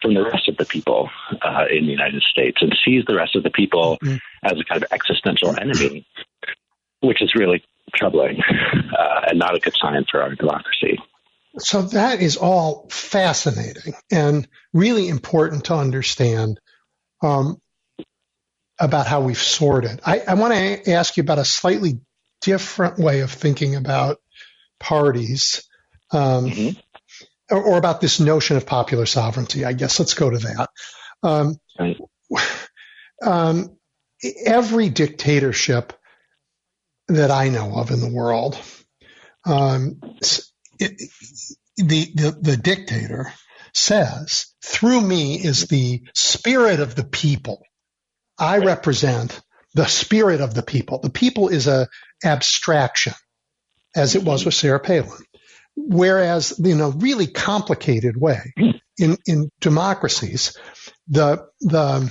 from 0.00 0.14
the 0.14 0.22
rest 0.22 0.48
of 0.48 0.56
the 0.56 0.64
people 0.64 1.10
uh, 1.42 1.64
in 1.70 1.84
the 1.84 1.92
United 1.92 2.22
States 2.22 2.58
and 2.60 2.74
sees 2.84 3.04
the 3.06 3.14
rest 3.14 3.34
of 3.34 3.42
the 3.42 3.50
people 3.50 3.98
mm-hmm. 4.02 4.16
as 4.44 4.58
a 4.58 4.64
kind 4.64 4.82
of 4.82 4.92
existential 4.92 5.54
enemy, 5.60 6.06
which 7.00 7.20
is 7.20 7.34
really 7.34 7.62
troubling 7.94 8.40
uh, 8.98 9.20
and 9.26 9.38
not 9.38 9.56
a 9.56 9.58
good 9.58 9.74
sign 9.76 10.04
for 10.10 10.22
our 10.22 10.34
democracy. 10.34 10.98
So 11.58 11.82
that 11.82 12.20
is 12.20 12.36
all 12.36 12.86
fascinating 12.90 13.94
and 14.10 14.46
really 14.72 15.08
important 15.08 15.66
to 15.66 15.74
understand 15.74 16.60
um, 17.22 17.60
about 18.78 19.06
how 19.06 19.22
we've 19.22 19.38
sorted. 19.38 20.00
I, 20.04 20.20
I 20.20 20.34
want 20.34 20.52
to 20.52 20.92
ask 20.92 21.16
you 21.16 21.22
about 21.22 21.38
a 21.38 21.44
slightly 21.44 22.00
different 22.42 22.98
way 22.98 23.20
of 23.20 23.30
thinking 23.30 23.74
about 23.74 24.18
parties, 24.78 25.66
um, 26.10 26.50
mm-hmm. 26.50 26.78
or, 27.54 27.62
or, 27.62 27.78
about 27.78 28.02
this 28.02 28.20
notion 28.20 28.58
of 28.58 28.66
popular 28.66 29.06
sovereignty. 29.06 29.64
I 29.64 29.72
guess 29.72 29.98
let's 29.98 30.14
go 30.14 30.28
to 30.28 30.38
that. 30.38 30.70
Um, 31.22 31.56
right. 31.78 31.98
Um, 33.24 33.78
every 34.44 34.90
dictatorship 34.90 35.94
that 37.08 37.30
I 37.30 37.48
know 37.48 37.74
of 37.76 37.90
in 37.90 38.00
the 38.00 38.10
world 38.10 38.60
um, 39.46 40.00
it, 40.78 41.10
the, 41.76 42.12
the, 42.14 42.38
the 42.40 42.56
dictator 42.56 43.32
says, 43.72 44.46
through 44.62 45.00
me 45.00 45.36
is 45.36 45.66
the 45.66 46.02
spirit 46.14 46.80
of 46.80 46.94
the 46.94 47.04
people. 47.04 47.62
I 48.38 48.58
represent 48.58 49.40
the 49.74 49.86
spirit 49.86 50.40
of 50.40 50.54
the 50.54 50.62
people. 50.62 51.00
The 51.00 51.10
people 51.10 51.48
is 51.48 51.66
a 51.66 51.88
abstraction, 52.24 53.12
as 53.94 54.14
it 54.14 54.24
was 54.24 54.44
with 54.44 54.54
Sarah 54.54 54.80
Palin. 54.80 55.22
Whereas, 55.76 56.58
in 56.58 56.80
a 56.80 56.88
really 56.88 57.26
complicated 57.26 58.16
way, 58.16 58.54
in, 58.98 59.18
in 59.26 59.50
democracies, 59.60 60.56
the, 61.08 61.46
the, 61.60 62.10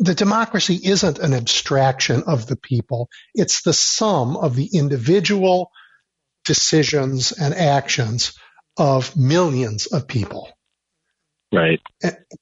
the 0.00 0.14
democracy 0.14 0.80
isn't 0.82 1.20
an 1.20 1.32
abstraction 1.32 2.24
of 2.26 2.46
the 2.46 2.56
people. 2.56 3.08
It's 3.34 3.62
the 3.62 3.72
sum 3.72 4.36
of 4.36 4.56
the 4.56 4.68
individual 4.74 5.70
decisions 6.46 7.32
and 7.32 7.54
actions 7.54 8.32
of 8.76 9.16
millions 9.16 9.86
of 9.86 10.06
people. 10.06 10.48
Right. 11.52 11.80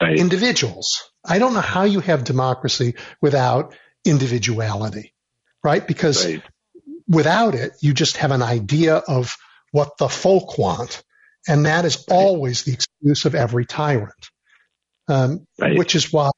right. 0.00 0.18
Individuals. 0.18 1.10
I 1.24 1.38
don't 1.38 1.54
know 1.54 1.60
how 1.60 1.84
you 1.84 2.00
have 2.00 2.24
democracy 2.24 2.94
without 3.20 3.74
individuality, 4.04 5.14
right? 5.62 5.86
Because 5.86 6.24
right. 6.24 6.42
without 7.08 7.54
it, 7.54 7.72
you 7.80 7.94
just 7.94 8.16
have 8.18 8.30
an 8.30 8.42
idea 8.42 8.96
of 8.96 9.36
what 9.72 9.98
the 9.98 10.08
folk 10.08 10.58
want. 10.58 11.02
And 11.46 11.66
that 11.66 11.84
is 11.84 12.04
always 12.10 12.64
the 12.64 12.72
excuse 12.72 13.24
of 13.24 13.34
every 13.34 13.66
tyrant. 13.66 14.30
Um, 15.06 15.46
right. 15.58 15.76
Which 15.76 15.94
is 15.94 16.12
why, 16.12 16.30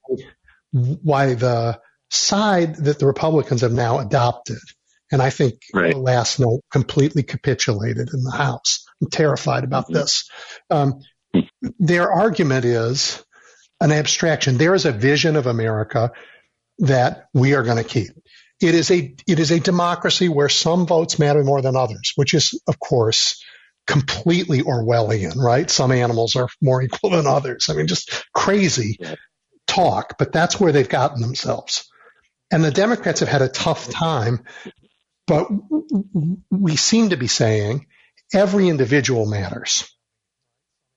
why 0.73 1.35
the 1.35 1.81
side 2.11 2.77
that 2.77 2.99
the 2.99 3.07
Republicans 3.07 3.61
have 3.61 3.73
now 3.73 3.99
adopted 4.01 4.59
and 5.11 5.23
I 5.23 5.31
think 5.31 5.61
right. 5.73 5.97
last 5.97 6.41
night 6.41 6.61
completely 6.71 7.23
capitulated 7.23 8.09
in 8.13 8.23
the 8.23 8.33
House. 8.33 8.85
I'm 9.01 9.11
terrified 9.11 9.65
about 9.65 9.85
mm-hmm. 9.85 9.95
this. 9.95 10.29
Um, 10.71 11.01
their 11.79 12.11
argument 12.11 12.65
is 12.65 13.25
an 13.81 13.93
abstraction. 13.93 14.59
There 14.59 14.75
is 14.75 14.87
a 14.87 14.93
vision 14.93 15.37
of 15.37 15.47
America 15.47 16.13
that 16.79 17.27
we 17.35 17.55
are 17.55 17.63
going 17.63 17.83
to 17.83 17.85
keep. 17.85 18.11
It 18.61 18.75
is 18.75 18.91
a 18.91 19.15
it 19.27 19.39
is 19.39 19.51
a 19.51 19.61
democracy 19.61 20.29
where 20.29 20.49
some 20.49 20.87
votes 20.87 21.19
matter 21.19 21.45
more 21.45 21.61
than 21.61 21.77
others, 21.77 22.13
which 22.17 22.33
is 22.33 22.59
of 22.67 22.79
course 22.79 23.43
completely 23.87 24.63
Orwellian, 24.63 25.37
right? 25.37 25.71
Some 25.71 25.93
animals 25.93 26.37
are 26.37 26.49
more 26.63 26.83
equal 26.83 27.11
than 27.11 27.27
others. 27.27 27.69
I 27.69 27.75
mean, 27.75 27.87
just 27.87 28.25
crazy 28.35 28.99
talk, 29.67 30.17
but 30.19 30.33
that's 30.33 30.59
where 30.59 30.73
they've 30.73 30.89
gotten 30.89 31.21
themselves. 31.21 31.89
And 32.51 32.65
the 32.65 32.71
Democrats 32.71 33.21
have 33.21 33.29
had 33.29 33.43
a 33.43 33.49
tough 33.49 33.91
time 33.91 34.45
but 35.27 35.49
we 36.51 36.77
seem 36.77 37.11
to 37.11 37.17
be 37.17 37.27
saying 37.27 37.87
every 38.33 38.69
individual 38.69 39.27
matters. 39.27 39.91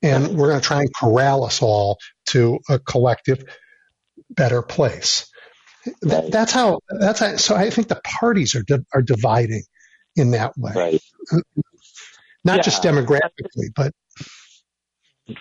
And 0.02 0.38
we're 0.38 0.48
going 0.48 0.62
to 0.62 0.66
try 0.66 0.80
and 0.80 0.90
corral 0.96 1.44
us 1.44 1.62
all 1.62 1.98
to 2.28 2.60
a 2.70 2.80
collective 2.80 3.44
better 4.30 4.62
place. 4.62 5.30
That, 6.04 6.32
that's 6.32 6.54
how, 6.54 6.80
that's 6.90 7.20
how, 7.20 7.36
so 7.36 7.56
I 7.56 7.70
think 7.70 7.90
the 7.90 8.00
parties 8.20 8.56
are, 8.56 8.64
di- 8.64 8.86
are 8.94 9.02
dividing 9.02 9.64
in 10.16 10.32
that 10.32 10.54
way. 10.58 10.72
Right. 10.74 11.02
Not 12.46 12.58
yeah. 12.58 12.62
just 12.62 12.82
demographically, 12.82 13.74
but. 13.76 13.92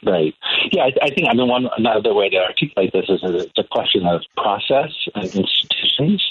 Right. 0.04 0.34
Yeah, 0.72 0.82
I, 0.82 0.92
I 1.02 1.10
think, 1.10 1.28
I 1.30 1.34
mean, 1.34 1.48
one, 1.48 1.68
another 1.76 2.12
way 2.12 2.28
to 2.30 2.36
articulate 2.38 2.92
this 2.92 3.06
is 3.08 3.20
it's 3.22 3.58
a 3.58 3.64
question 3.70 4.06
of 4.06 4.22
process 4.36 4.90
and 5.14 5.24
institutions. 5.24 6.24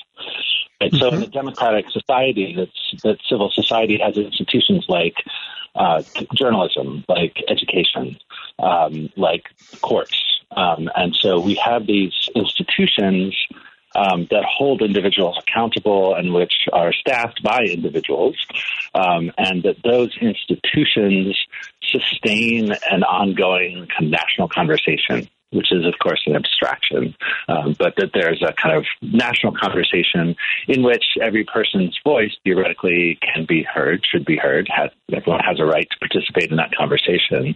Right? 0.81 0.91
Mm-hmm. 0.91 0.97
So 0.97 1.07
in 1.09 1.23
a 1.23 1.27
democratic 1.27 1.89
society, 1.89 2.55
that's, 2.55 3.03
that 3.03 3.17
civil 3.27 3.51
society 3.53 3.99
has 4.03 4.17
institutions 4.17 4.85
like 4.87 5.15
uh, 5.75 6.03
journalism, 6.33 7.03
like 7.07 7.43
education, 7.47 8.17
um, 8.59 9.09
like 9.15 9.45
courts. 9.81 10.15
Um, 10.51 10.89
and 10.95 11.15
so 11.15 11.39
we 11.39 11.55
have 11.55 11.85
these 11.85 12.13
institutions 12.35 13.35
um, 13.95 14.27
that 14.29 14.43
hold 14.45 14.81
individuals 14.81 15.37
accountable 15.39 16.13
and 16.15 16.33
which 16.33 16.53
are 16.71 16.93
staffed 16.93 17.41
by 17.41 17.61
individuals, 17.63 18.35
um, 18.93 19.31
and 19.37 19.63
that 19.63 19.77
those 19.83 20.15
institutions 20.21 21.37
sustain 21.81 22.71
an 22.91 23.03
ongoing 23.03 23.87
national 24.01 24.49
conversation 24.49 25.27
which 25.51 25.71
is, 25.71 25.85
of 25.85 25.93
course, 26.01 26.21
an 26.25 26.35
abstraction, 26.35 27.15
um, 27.47 27.75
but 27.79 27.93
that 27.97 28.11
there's 28.13 28.41
a 28.41 28.53
kind 28.53 28.75
of 28.75 28.85
national 29.01 29.53
conversation 29.53 30.35
in 30.67 30.83
which 30.83 31.03
every 31.21 31.45
person's 31.45 31.97
voice 32.03 32.31
theoretically 32.43 33.17
can 33.21 33.45
be 33.45 33.63
heard, 33.63 34.05
should 34.09 34.25
be 34.25 34.37
heard. 34.37 34.67
Has, 34.69 34.89
everyone 35.11 35.41
has 35.41 35.59
a 35.59 35.65
right 35.65 35.87
to 35.89 35.97
participate 35.99 36.51
in 36.51 36.57
that 36.57 36.75
conversation, 36.75 37.55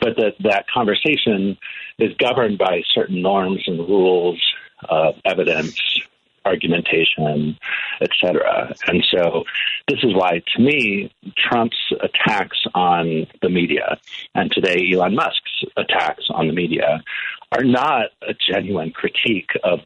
but 0.00 0.16
that 0.16 0.34
that 0.40 0.66
conversation 0.68 1.56
is 1.98 2.14
governed 2.16 2.58
by 2.58 2.82
certain 2.92 3.22
norms 3.22 3.62
and 3.66 3.78
rules, 3.78 4.40
uh, 4.88 5.12
evidence, 5.24 5.80
argumentation, 6.44 7.58
etc. 8.00 8.74
And 8.86 9.04
so 9.10 9.44
this 9.88 9.98
is 10.02 10.14
why, 10.14 10.42
to 10.56 10.62
me, 10.62 11.12
Trump's 11.36 11.92
attacks 12.00 12.58
on 12.74 13.26
the 13.42 13.48
media 13.48 13.98
and 14.34 14.50
today 14.50 14.90
Elon 14.92 15.14
Musk's 15.14 15.64
attacks 15.76 16.24
on 16.30 16.46
the 16.46 16.52
media 16.52 17.02
are 17.52 17.64
not 17.64 18.06
a 18.22 18.32
genuine 18.52 18.92
critique 18.92 19.50
of 19.64 19.80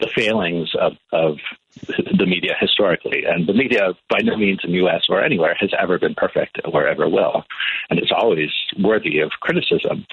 the 0.00 0.08
failings 0.14 0.70
of, 0.78 0.92
of 1.12 1.38
the 1.86 2.26
media 2.26 2.54
historically. 2.60 3.24
And 3.26 3.46
the 3.46 3.54
media, 3.54 3.94
by 4.10 4.18
no 4.22 4.36
means 4.36 4.60
in 4.64 4.70
the 4.70 4.76
U.S. 4.78 5.04
or 5.08 5.22
anywhere, 5.22 5.56
has 5.58 5.70
ever 5.78 5.98
been 5.98 6.14
perfect 6.14 6.60
or 6.64 6.86
ever 6.86 7.08
will. 7.08 7.44
And 7.88 7.98
it's 7.98 8.12
always 8.14 8.50
worthy 8.78 9.20
of 9.20 9.30
criticism. 9.40 10.06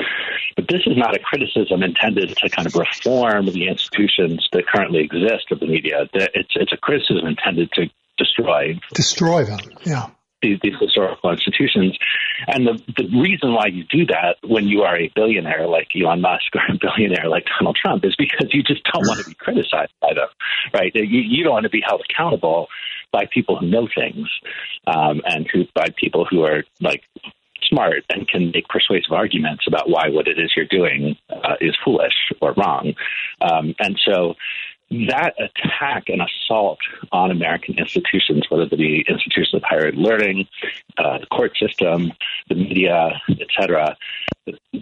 But 0.55 0.67
this 0.69 0.81
is 0.85 0.97
not 0.97 1.15
a 1.15 1.19
criticism 1.19 1.83
intended 1.83 2.37
to 2.37 2.49
kind 2.49 2.67
of 2.67 2.75
reform 2.75 3.47
the 3.47 3.67
institutions 3.67 4.47
that 4.53 4.67
currently 4.67 4.99
exist 4.99 5.51
of 5.51 5.59
the 5.59 5.67
media. 5.67 6.09
It's, 6.13 6.53
it's 6.55 6.73
a 6.73 6.77
criticism 6.77 7.25
intended 7.25 7.71
to 7.73 7.89
destroy. 8.17 8.79
Destroy 8.93 9.43
them, 9.43 9.59
yeah 9.83 10.09
these, 10.43 10.59
these 10.61 10.75
historical 10.79 11.31
institutions. 11.31 11.97
And 12.47 12.67
the, 12.67 12.81
the 12.97 13.07
reason 13.19 13.53
why 13.53 13.67
you 13.67 13.83
do 13.85 14.05
that 14.07 14.35
when 14.43 14.67
you 14.67 14.81
are 14.83 14.97
a 14.97 15.11
billionaire 15.15 15.67
like 15.67 15.87
Elon 15.95 16.21
Musk 16.21 16.53
or 16.55 16.61
a 16.69 16.77
billionaire 16.77 17.29
like 17.29 17.45
Donald 17.57 17.77
Trump 17.81 18.05
is 18.05 18.15
because 18.15 18.53
you 18.53 18.61
just 18.61 18.83
don't 18.83 19.07
want 19.07 19.19
to 19.21 19.27
be 19.27 19.33
criticized 19.33 19.93
by 20.01 20.13
them, 20.13 20.27
right? 20.73 20.91
You, 20.93 21.21
you 21.21 21.43
don't 21.43 21.53
want 21.53 21.63
to 21.63 21.69
be 21.69 21.81
held 21.85 22.01
accountable 22.07 22.67
by 23.11 23.25
people 23.31 23.57
who 23.57 23.67
know 23.67 23.87
things 23.95 24.27
um, 24.87 25.21
and 25.25 25.47
who 25.51 25.63
by 25.73 25.87
people 25.97 26.25
who 26.29 26.43
are 26.43 26.63
like 26.81 27.03
smart 27.69 28.03
and 28.09 28.27
can 28.27 28.51
make 28.53 28.67
persuasive 28.67 29.11
arguments 29.11 29.65
about 29.67 29.89
why 29.89 30.09
what 30.09 30.27
it 30.27 30.37
is 30.37 30.51
you're 30.55 30.65
doing 30.65 31.15
uh, 31.29 31.55
is 31.61 31.75
foolish 31.83 32.31
or 32.41 32.53
wrong. 32.53 32.93
Um, 33.41 33.73
and 33.79 33.99
so 34.05 34.35
that 35.07 35.33
attack 35.39 36.03
and 36.07 36.21
assault 36.21 36.79
on 37.11 37.31
American 37.31 37.77
institutions, 37.77 38.45
whether 38.49 38.67
they 38.67 38.75
be 38.75 39.05
institutions 39.07 39.53
of 39.53 39.63
higher 39.63 39.91
learning, 39.93 40.47
uh, 40.97 41.19
the 41.19 41.25
court 41.27 41.57
system, 41.57 42.11
the 42.49 42.55
media, 42.55 43.21
etc., 43.39 43.97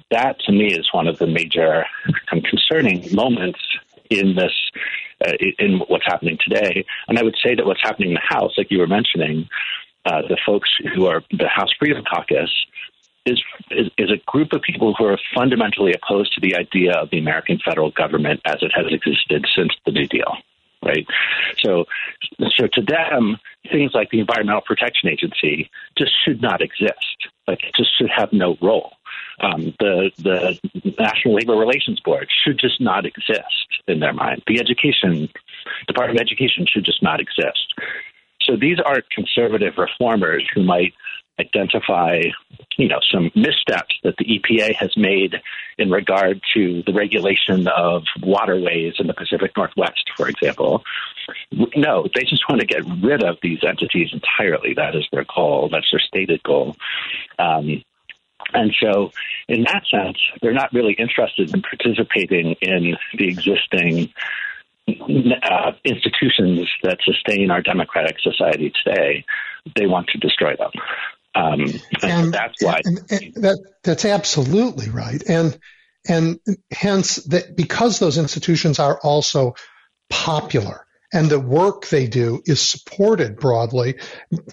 that 0.10 0.40
to 0.40 0.52
me 0.52 0.74
is 0.74 0.90
one 0.92 1.08
of 1.08 1.20
the 1.20 1.28
major 1.28 1.86
concerning 2.44 3.14
moments 3.14 3.60
in 4.10 4.36
this 4.36 4.54
uh, 5.26 5.34
in 5.60 5.80
what's 5.88 6.06
happening 6.06 6.38
today. 6.44 6.84
And 7.08 7.20
I 7.20 7.24
would 7.24 7.38
say 7.44 7.56
that 7.56 7.66
what's 7.66 7.82
happening 7.82 8.10
in 8.10 8.16
the 8.16 8.22
House, 8.22 8.54
like 8.58 8.72
you 8.72 8.80
were 8.80 8.88
mentioning, 8.88 9.48
uh, 10.06 10.24
the 10.24 10.38
folks 10.46 10.70
who 10.96 11.06
are 11.06 11.24
the 11.32 11.48
House 11.48 11.70
Freedom 11.78 12.04
Caucus 12.04 12.50
is, 13.26 13.42
is, 13.72 13.88
is 13.98 14.10
a 14.12 14.18
group 14.26 14.54
of 14.54 14.62
people 14.62 14.94
who 14.98 15.06
are 15.06 15.20
fundamentally 15.36 15.94
opposed 15.94 16.34
to 16.34 16.42
the 16.42 16.56
idea 16.56 16.94
of 16.94 17.10
the 17.10 17.20
American 17.20 17.60
federal 17.64 17.92
government 17.92 18.42
as 18.46 18.58
it 18.62 18.72
has 18.74 18.86
existed 18.90 19.46
since 19.56 19.72
the 19.86 19.92
New 19.92 20.08
Deal. 20.08 20.36
Right, 20.84 21.06
so 21.60 21.86
so 22.58 22.66
to 22.66 22.82
them, 22.82 23.38
things 23.72 23.92
like 23.94 24.10
the 24.10 24.20
Environmental 24.20 24.62
Protection 24.62 25.10
Agency 25.10 25.70
just 25.96 26.12
should 26.26 26.42
not 26.42 26.60
exist. 26.60 27.28
Like 27.48 27.64
it 27.64 27.76
just 27.76 27.96
should 27.96 28.10
have 28.10 28.34
no 28.34 28.58
role. 28.64 28.94
Um, 29.42 29.76
the 29.80 30.10
the 30.18 30.60
National 30.98 31.36
Labor 31.36 31.56
Relations 31.56 32.00
Board 32.00 32.30
should 32.44 32.58
just 32.58 32.82
not 32.82 33.06
exist 33.06 33.84
in 33.88 34.00
their 34.00 34.14
mind. 34.14 34.42
The 34.48 34.60
Education 34.60 35.30
Department 35.86 36.20
of 36.20 36.26
Education 36.26 36.66
should 36.68 36.84
just 36.84 37.04
not 37.04 37.20
exist. 37.20 37.76
So 38.42 38.56
these 38.56 38.80
are 38.84 39.04
conservative 39.12 39.78
reformers 39.78 40.50
who 40.52 40.64
might 40.64 40.94
identify, 41.40 42.22
you 42.78 42.88
know, 42.88 43.00
some 43.12 43.32
missteps 43.36 43.96
that 44.04 44.16
the 44.18 44.26
EPA 44.26 44.76
has 44.76 44.96
made 44.96 45.36
in 45.78 45.90
regard 45.90 46.42
to 46.54 46.84
the 46.86 46.94
regulation 46.94 47.68
of 47.68 48.04
waterways 48.22 48.94
in 49.00 49.08
the 49.08 49.14
Pacific 49.14 49.52
Northwest, 49.58 50.10
for 50.16 50.28
example. 50.28 50.84
No, 51.76 52.08
they 52.14 52.24
just 52.24 52.44
want 52.50 52.62
to 52.62 52.68
get 52.68 52.84
rid 53.02 53.24
of 53.24 53.38
these 53.42 53.60
entities 53.68 54.10
entirely. 54.14 54.74
That 54.76 54.96
is 54.96 55.06
their 55.12 55.26
goal. 55.36 55.70
That's 55.72 55.88
their 55.92 56.02
stated 56.02 56.44
goal. 56.44 56.76
Um, 57.40 57.84
and 58.54 58.74
so, 58.82 59.12
in 59.48 59.64
that 59.64 59.84
sense, 59.90 60.18
they're 60.42 60.54
not 60.54 60.74
really 60.74 60.94
interested 60.94 61.54
in 61.54 61.62
participating 61.62 62.56
in 62.62 62.98
the 63.18 63.28
existing 63.28 64.12
uh, 64.90 65.72
institutions 65.86 66.68
that 66.84 66.98
sustain 67.06 67.52
our 67.52 67.62
democratic 67.62 68.18
society 68.20 68.74
today. 68.84 69.24
They 69.76 69.86
want 69.86 70.08
to 70.10 70.18
destroy 70.18 70.56
them. 70.56 70.72
Um, 71.34 71.62
and, 72.04 72.34
that's 72.34 72.62
why 72.62 72.82
and, 72.84 73.00
and 73.10 73.34
that 73.36 73.58
that's 73.84 74.06
absolutely 74.06 74.90
right. 74.90 75.24
And 75.28 75.58
and 76.08 76.40
hence 76.72 77.18
that 77.28 77.56
because 77.56 78.00
those 78.00 78.18
institutions 78.18 78.80
are 78.80 79.00
also 79.02 79.56
popular 80.10 80.86
and 81.14 81.30
the 81.30 81.40
work 81.40 81.88
they 81.88 82.08
do 82.08 82.42
is 82.46 82.62
supported 82.62 83.38
broadly, 83.38 83.96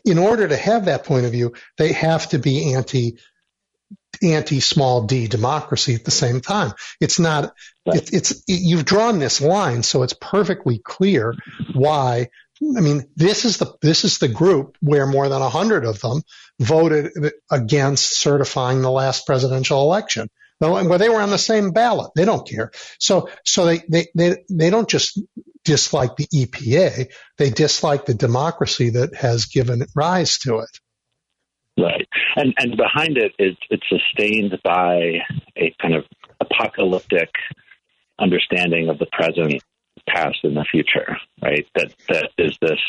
in 0.04 0.18
order 0.18 0.48
to 0.48 0.56
have 0.56 0.86
that 0.86 1.04
point 1.04 1.24
of 1.24 1.32
view, 1.32 1.54
they 1.76 1.92
have 1.92 2.28
to 2.30 2.38
be 2.38 2.74
anti 2.74 3.18
anti 4.20 4.58
small 4.58 5.04
d 5.04 5.28
democracy 5.28 5.94
at 5.94 6.04
the 6.04 6.10
same 6.10 6.40
time. 6.40 6.72
It's 7.00 7.18
not. 7.18 7.54
Right. 7.86 8.02
It, 8.02 8.12
it's 8.12 8.30
it, 8.48 8.60
you've 8.60 8.84
drawn 8.84 9.18
this 9.18 9.40
line, 9.40 9.82
so 9.82 10.02
it's 10.02 10.14
perfectly 10.14 10.78
clear 10.78 11.34
why 11.74 12.30
I 12.76 12.80
mean, 12.80 13.08
this 13.16 13.44
is 13.44 13.58
the 13.58 13.72
this 13.82 14.04
is 14.04 14.18
the 14.18 14.28
group 14.28 14.76
where 14.80 15.06
more 15.06 15.28
than 15.28 15.42
a 15.42 15.48
hundred 15.48 15.84
of 15.84 16.00
them 16.00 16.22
voted 16.58 17.12
against 17.50 18.18
certifying 18.18 18.82
the 18.82 18.90
last 18.90 19.26
presidential 19.26 19.80
election. 19.82 20.28
Where 20.60 20.98
they 20.98 21.08
were 21.08 21.20
on 21.20 21.30
the 21.30 21.38
same 21.38 21.70
ballot, 21.70 22.10
they 22.16 22.24
don't 22.24 22.46
care. 22.46 22.72
So, 22.98 23.30
so 23.44 23.64
they, 23.64 23.80
they, 23.88 24.08
they, 24.16 24.44
they 24.50 24.70
don't 24.70 24.88
just 24.88 25.20
dislike 25.64 26.16
the 26.16 26.26
EPA; 26.26 27.12
they 27.36 27.50
dislike 27.50 28.06
the 28.06 28.14
democracy 28.14 28.90
that 28.90 29.14
has 29.14 29.44
given 29.44 29.86
rise 29.94 30.38
to 30.38 30.58
it. 30.58 30.80
Right, 31.78 32.08
and 32.34 32.54
and 32.58 32.76
behind 32.76 33.18
it 33.18 33.34
is 33.38 33.56
it's 33.70 33.86
sustained 33.88 34.58
by 34.64 35.20
a 35.56 35.72
kind 35.80 35.94
of 35.94 36.04
apocalyptic 36.40 37.30
understanding 38.18 38.88
of 38.88 38.98
the 38.98 39.06
present 39.12 39.62
past 40.12 40.38
and 40.42 40.56
the 40.56 40.64
future, 40.64 41.16
right? 41.42 41.66
That 41.74 41.94
that 42.08 42.30
is 42.38 42.56
this 42.60 42.80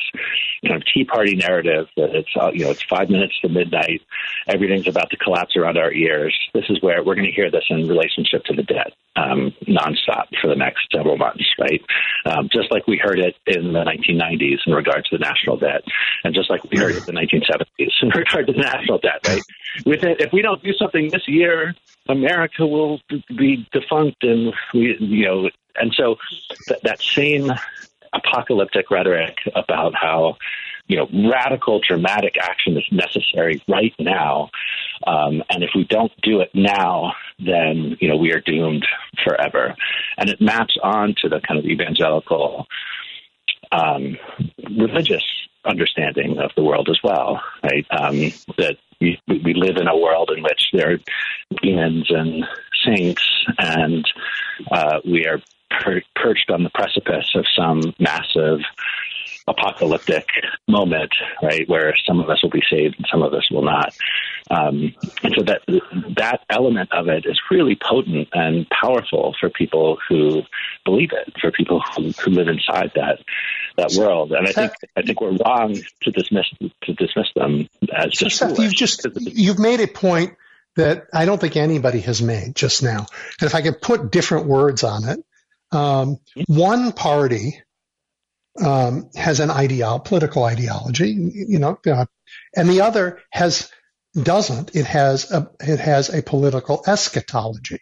kind 0.66 0.82
of 0.82 0.84
Tea 0.94 1.06
Party 1.06 1.36
narrative 1.36 1.88
that 1.98 2.16
it's 2.16 2.30
uh, 2.40 2.52
you 2.54 2.66
know 2.66 2.72
it's 2.72 2.84
five 2.84 3.10
minutes 3.10 3.40
to 3.41 3.50
midnight, 3.50 4.02
everything's 4.48 4.88
about 4.88 5.10
to 5.12 5.18
collapse 5.18 5.56
around 5.56 5.78
our 5.78 5.91
ears. 5.91 6.36
This 6.54 6.66
is 6.70 6.82
where 6.82 7.04
we're 7.04 7.16
going 7.16 7.28
to 7.28 7.34
hear 7.34 7.52
this 7.52 7.66
in 7.70 7.88
relationship 7.88 8.44
to 8.46 8.56
the 8.56 8.64
debt 8.64 8.94
um, 9.16 9.54
nonstop 9.68 10.26
for 10.41 10.48
the 10.48 10.56
next 10.56 10.88
several 10.94 11.18
months, 11.18 11.46
right? 11.60 11.82
Um, 12.26 12.50
just 12.52 12.72
like 12.72 12.88
we 12.88 13.00
heard 13.02 13.20
it 13.20 13.36
in 13.46 13.74
the 13.74 13.80
1990s 13.80 14.60
in 14.66 14.74
regard 14.74 15.06
to 15.06 15.18
the 15.18 15.24
national 15.24 15.58
debt, 15.58 15.82
and 16.24 16.34
just 16.34 16.50
like 16.50 16.64
we 16.66 16.78
heard 16.78 16.96
it 16.96 17.08
in 17.08 17.16
the 17.16 17.22
1970s 17.22 17.91
in 18.02 18.10
regard 18.10 18.48
to 18.48 18.54
the 18.54 18.60
national 18.60 19.00
debt, 19.00 19.20
right? 19.28 19.44
With 19.86 20.04
it, 20.04 20.22
if 20.22 20.32
we 20.34 20.41
don't 20.41 20.62
do 20.64 20.74
something 20.74 21.10
this 21.10 21.28
year, 21.28 21.74
America 22.08 22.66
will 22.66 23.00
be 23.38 23.68
defunct, 23.72 24.24
and 24.24 24.54
we, 24.74 24.96
you 25.00 25.26
know, 25.26 25.50
and 25.80 25.94
so 25.94 26.18
th- 26.68 26.82
that 26.82 27.02
same 27.02 27.52
apocalyptic 28.14 28.90
rhetoric 28.92 29.38
about 29.56 29.94
how 29.96 30.38
you 30.88 30.98
know 30.98 31.30
radical 31.30 31.80
dramatic 31.88 32.36
action 32.42 32.78
is 32.78 32.86
necessary 32.92 33.62
right 33.68 33.94
now 34.00 34.50
um, 35.08 35.44
and 35.50 35.64
if 35.64 35.72
we 35.76 35.84
don't 35.86 36.12
do 36.22 36.42
it 36.42 36.50
now 36.54 37.14
then 37.40 37.96
you 38.00 38.08
know 38.08 38.18
we 38.18 38.34
are 38.34 38.42
doomed 38.42 38.86
forever. 39.24 39.76
And 40.18 40.30
it 40.30 40.42
maps 40.42 40.78
on 40.84 41.16
to 41.22 41.30
the 41.30 41.40
kind 41.40 41.60
of 41.60 41.66
evangelical 41.66 42.68
um, 43.72 44.18
religious 44.78 45.24
understanding 45.66 46.40
of 46.40 46.52
the 46.56 46.64
world 46.64 46.90
as 46.90 47.00
well 47.04 47.42
right? 47.64 47.86
Um, 47.92 48.16
that 48.58 48.78
we, 49.00 49.20
we 49.28 49.54
live 49.54 49.78
in 49.78 49.88
a 49.88 49.98
world 49.98 50.32
in 50.36 50.44
which 50.44 50.70
there 50.74 50.94
are 50.94 50.98
demons 51.62 52.08
and 52.10 52.46
saints 52.86 53.24
and 53.58 54.06
uh, 54.72 55.00
we 55.06 55.26
are 55.26 55.42
per- 55.70 56.02
perched 56.16 56.50
on 56.50 56.64
the 56.64 56.70
precipice 56.70 57.30
of 57.36 57.46
some 57.56 57.94
massive 58.00 58.60
apocalyptic 59.48 60.28
moment, 60.68 61.12
right, 61.41 61.68
where 61.68 61.96
some 62.06 62.20
of 62.20 62.30
us 62.30 62.41
will 62.44 62.50
be 62.50 62.64
saved 62.70 62.96
and 62.98 63.08
some 63.12 63.24
of 63.24 63.34
us 63.34 63.50
will 63.52 63.64
not. 63.64 63.96
Um, 64.52 64.94
and 65.24 65.34
so 65.36 65.44
that 65.44 65.62
that 66.18 66.41
element 66.50 66.90
of 66.91 67.08
it 67.08 67.26
is 67.26 67.40
really 67.52 67.76
potent 67.76 68.30
and 68.34 68.68
powerful 68.70 69.36
for 69.40 69.50
people 69.50 69.98
who 70.08 70.41
believe 70.86 71.10
it, 71.12 71.34
for 71.40 71.52
people 71.52 71.82
who, 71.96 72.12
who 72.12 72.32
live 72.32 72.48
inside 72.48 72.91
that 72.96 73.20
that 73.78 73.94
world. 73.98 74.32
And 74.32 74.48
I 74.48 74.52
think 74.52 74.72
I 74.96 75.02
think 75.02 75.22
we're 75.22 75.38
wrong 75.38 75.76
to 76.02 76.12
dismiss 76.12 76.46
to 76.60 76.94
dismiss 76.94 77.28
them 77.36 77.68
as 77.96 78.12
just. 78.12 78.38
So 78.38 78.48
Seth, 78.48 78.60
you've 78.60 78.74
just 78.74 79.08
you've 79.16 79.60
made 79.60 79.82
a 79.82 79.88
point 79.88 80.36
that 80.76 81.08
I 81.14 81.26
don't 81.26 81.40
think 81.40 81.56
anybody 81.56 82.00
has 82.02 82.22
made 82.22 82.56
just 82.56 82.84
now. 82.84 83.06
And 83.40 83.48
if 83.48 83.56
I 83.56 83.62
could 83.62 83.82
put 83.82 84.12
different 84.12 84.48
words 84.48 84.84
on 84.84 85.08
it, 85.08 85.20
um, 85.72 86.18
one 86.48 86.91
party 86.91 87.62
um, 88.64 89.10
has 89.16 89.40
an 89.40 89.52
ideal, 89.52 90.00
political 90.00 90.44
ideology, 90.44 91.10
you 91.10 91.60
know, 91.60 91.78
uh, 91.88 92.06
and 92.56 92.70
the 92.70 92.82
other 92.82 93.22
has 93.32 93.72
doesn't. 94.14 94.76
It 94.76 94.86
has 94.86 95.32
a 95.32 95.50
it 95.60 95.80
has 95.80 96.14
a 96.14 96.24
political 96.24 96.84
eschatology. 96.88 97.80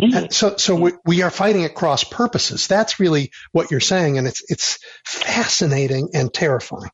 Mm-hmm. 0.00 0.26
so, 0.30 0.56
so 0.58 0.74
we, 0.76 0.92
we, 1.06 1.22
are 1.22 1.30
fighting 1.30 1.64
at 1.64 1.74
cross 1.74 2.04
purposes. 2.04 2.66
That's 2.66 3.00
really 3.00 3.30
what 3.52 3.70
you're 3.70 3.80
saying, 3.80 4.18
and 4.18 4.26
it's 4.26 4.42
it's 4.50 4.78
fascinating 5.06 6.10
and 6.12 6.32
terrifying 6.32 6.90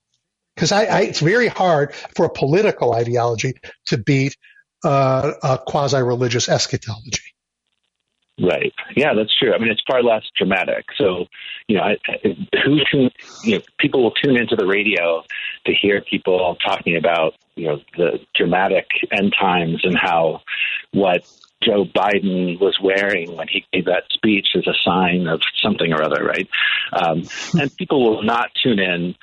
because 0.55 0.70
I, 0.70 0.85
I, 0.85 1.01
it's 1.01 1.19
very 1.19 1.48
hard 1.48 1.94
for 2.14 2.27
a 2.27 2.31
political 2.31 2.94
ideology 2.94 3.55
to 3.86 3.98
beat 3.98 4.36
uh, 4.85 5.32
a 5.43 5.59
quasi 5.59 6.01
religious 6.01 6.48
eschatology. 6.48 7.31
Right. 8.40 8.72
Yeah, 8.96 9.12
that's 9.14 9.36
true. 9.38 9.52
I 9.52 9.59
mean, 9.59 9.70
it's 9.70 9.82
far 9.86 10.02
less 10.02 10.22
dramatic. 10.36 10.86
So, 10.96 11.26
you 11.68 11.76
know, 11.76 11.82
I, 11.82 11.98
who 12.64 12.78
tune, 12.90 13.10
you 13.44 13.56
know, 13.59 13.62
people 13.78 14.02
will 14.02 14.12
tune 14.12 14.36
into 14.36 14.56
the 14.56 14.66
radio 14.66 15.22
to 15.66 15.72
hear 15.74 16.00
people 16.00 16.56
talking 16.64 16.96
about, 16.96 17.34
you 17.56 17.68
know, 17.68 17.80
the 17.96 18.20
dramatic 18.34 18.86
end 19.10 19.34
times 19.38 19.84
and 19.84 19.96
how 19.96 20.40
what 20.92 21.24
Joe 21.62 21.84
Biden 21.84 22.59
was 22.59 22.78
wearing 22.82 23.36
when 23.36 23.48
he 23.48 23.64
gave 23.72 23.84
that 23.84 24.04
speech 24.10 24.48
is 24.54 24.66
a 24.66 24.74
sign 24.82 25.26
of 25.26 25.40
something 25.62 25.92
or 25.92 26.02
other, 26.02 26.24
right? 26.24 26.48
Um, 26.92 27.24
and 27.54 27.74
people 27.76 28.02
will 28.02 28.22
not 28.22 28.50
tune 28.62 28.78
in 28.78 29.14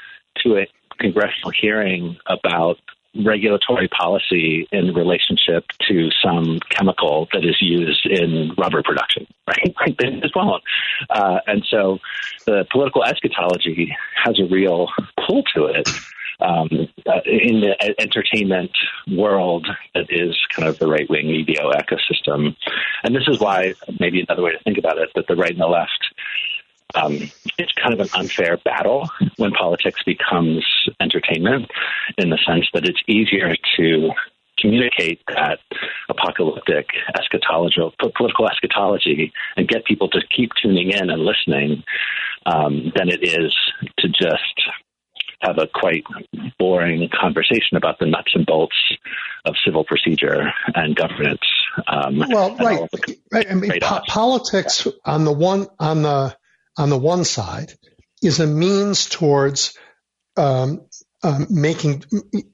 to 0.43 0.57
a 0.57 0.67
congressional 0.99 1.51
hearing 1.59 2.17
about 2.27 2.77
regulatory 3.15 3.87
policy 3.87 4.67
in 4.71 4.93
relationship 4.93 5.65
to 5.87 6.09
some 6.23 6.59
chemical 6.69 7.27
that 7.33 7.43
is 7.43 7.57
used 7.59 8.05
in 8.05 8.53
rubber 8.57 8.83
production, 8.83 9.25
right? 9.47 9.75
they 9.97 10.19
just 10.19 10.35
won't. 10.35 10.63
Uh, 11.09 11.39
and 11.47 11.65
so 11.69 11.99
the 12.45 12.65
political 12.71 13.03
eschatology 13.03 13.95
has 14.23 14.39
a 14.39 14.45
real 14.45 14.87
pull 15.27 15.43
to 15.55 15.65
it. 15.65 15.89
Um, 16.41 16.87
uh, 17.05 17.19
in 17.25 17.59
the 17.59 17.75
entertainment 17.99 18.71
world 19.11 19.67
that 19.93 20.05
is 20.07 20.37
kind 20.55 20.69
of 20.69 20.79
the 20.79 20.87
right 20.87 21.09
wing 21.09 21.27
media 21.27 21.57
ecosystem. 21.75 22.55
And 23.03 23.13
this 23.13 23.27
is 23.27 23.41
why, 23.41 23.73
maybe 23.99 24.21
another 24.21 24.43
way 24.43 24.53
to 24.53 24.59
think 24.59 24.77
about 24.77 24.99
it, 24.99 25.09
that 25.15 25.27
the 25.27 25.35
right 25.35 25.51
and 25.51 25.59
the 25.59 25.67
left 25.67 26.13
um, 26.95 27.13
it's 27.57 27.71
kind 27.73 27.93
of 27.93 27.99
an 27.99 28.09
unfair 28.15 28.57
battle 28.57 29.09
when 29.37 29.51
politics 29.51 30.01
becomes 30.03 30.65
entertainment 30.99 31.69
in 32.17 32.29
the 32.29 32.39
sense 32.47 32.67
that 32.73 32.85
it's 32.85 33.01
easier 33.07 33.55
to 33.77 34.09
communicate 34.57 35.21
that 35.27 35.59
apocalyptic 36.09 36.87
eschatology, 37.17 37.77
political 37.99 38.49
eschatology, 38.49 39.31
and 39.55 39.67
get 39.67 39.85
people 39.85 40.09
to 40.09 40.19
keep 40.35 40.51
tuning 40.61 40.91
in 40.91 41.09
and 41.09 41.21
listening 41.21 41.83
um, 42.45 42.91
than 42.95 43.09
it 43.09 43.23
is 43.23 43.55
to 43.99 44.07
just 44.09 44.61
have 45.41 45.57
a 45.57 45.67
quite 45.67 46.03
boring 46.57 47.07
conversation 47.17 47.77
about 47.77 47.97
the 47.99 48.05
nuts 48.05 48.31
and 48.35 48.45
bolts 48.45 48.75
of 49.45 49.55
civil 49.63 49.85
procedure 49.85 50.51
and 50.75 50.95
governance. 50.95 51.39
Um, 51.87 52.23
well, 52.29 52.55
right, 52.57 52.81
right. 53.31 53.49
I 53.49 53.53
mean, 53.53 53.71
po- 53.81 54.01
politics 54.05 54.85
on 55.05 55.23
the 55.23 55.31
one 55.31 55.67
on 55.79 56.01
the 56.01 56.35
on 56.77 56.89
the 56.89 56.97
one 56.97 57.23
side 57.23 57.73
is 58.21 58.39
a 58.39 58.47
means 58.47 59.07
towards 59.07 59.77
um, 60.37 60.85
um, 61.23 61.47
making 61.49 62.03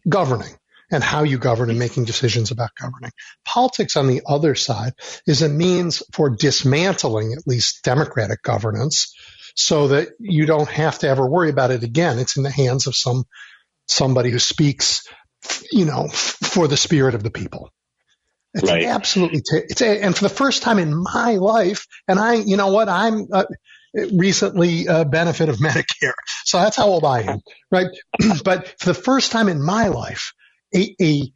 governing 0.08 0.54
and 0.92 1.04
how 1.04 1.24
you 1.24 1.38
govern 1.38 1.70
and 1.70 1.80
making 1.80 2.06
decisions 2.06 2.52
about 2.52 2.70
governing. 2.80 3.12
Politics 3.44 3.98
on 3.98 4.08
the 4.08 4.22
other 4.28 4.56
side 4.56 4.94
is 5.26 5.42
a 5.42 5.50
means 5.50 6.04
for 6.14 6.30
dismantling 6.30 7.34
at 7.34 7.48
least 7.48 7.84
democratic 7.84 8.42
governance 8.44 9.16
so 9.56 9.90
that 9.90 10.10
you 10.20 10.46
don't 10.46 10.70
have 10.70 11.00
to 11.00 11.08
ever 11.08 11.28
worry 11.28 11.50
about 11.50 11.72
it 11.72 11.84
again. 11.84 12.20
It's 12.20 12.38
in 12.38 12.44
the 12.44 12.52
hands 12.52 12.88
of 12.88 12.96
some 12.96 13.24
somebody 13.88 14.30
who 14.30 14.40
speaks, 14.40 15.08
you 15.72 15.86
know, 15.86 16.08
for 16.08 16.68
the 16.68 16.78
spirit 16.78 17.16
of 17.16 17.24
the 17.24 17.32
people. 17.32 17.72
It's 18.54 18.72
right. 18.72 18.86
absolutely, 18.86 19.40
t- 19.40 19.66
it's 19.68 19.82
a, 19.82 20.02
and 20.02 20.16
for 20.16 20.24
the 20.24 20.30
first 20.30 20.64
time 20.64 20.80
in 20.80 20.96
my 20.96 21.36
life, 21.36 21.88
and 22.08 22.18
I, 22.18 22.36
you 22.36 22.56
know 22.56 22.72
what, 22.72 22.88
I'm, 22.88 23.28
uh, 23.32 23.44
recently 24.14 24.88
uh, 24.88 25.04
benefit 25.06 25.50
of 25.50 25.58
Medicare. 25.60 26.14
So 26.46 26.60
that's 26.60 26.78
how 26.78 26.88
old 26.88 27.06
I 27.06 27.22
am, 27.22 27.40
right? 27.72 27.88
but 28.44 28.80
for 28.80 28.88
the 28.88 28.94
first 28.94 29.32
time 29.32 29.50
in 29.50 29.62
my 29.62 29.88
life, 29.88 30.34
a, 30.74 30.96
a, 31.02 31.34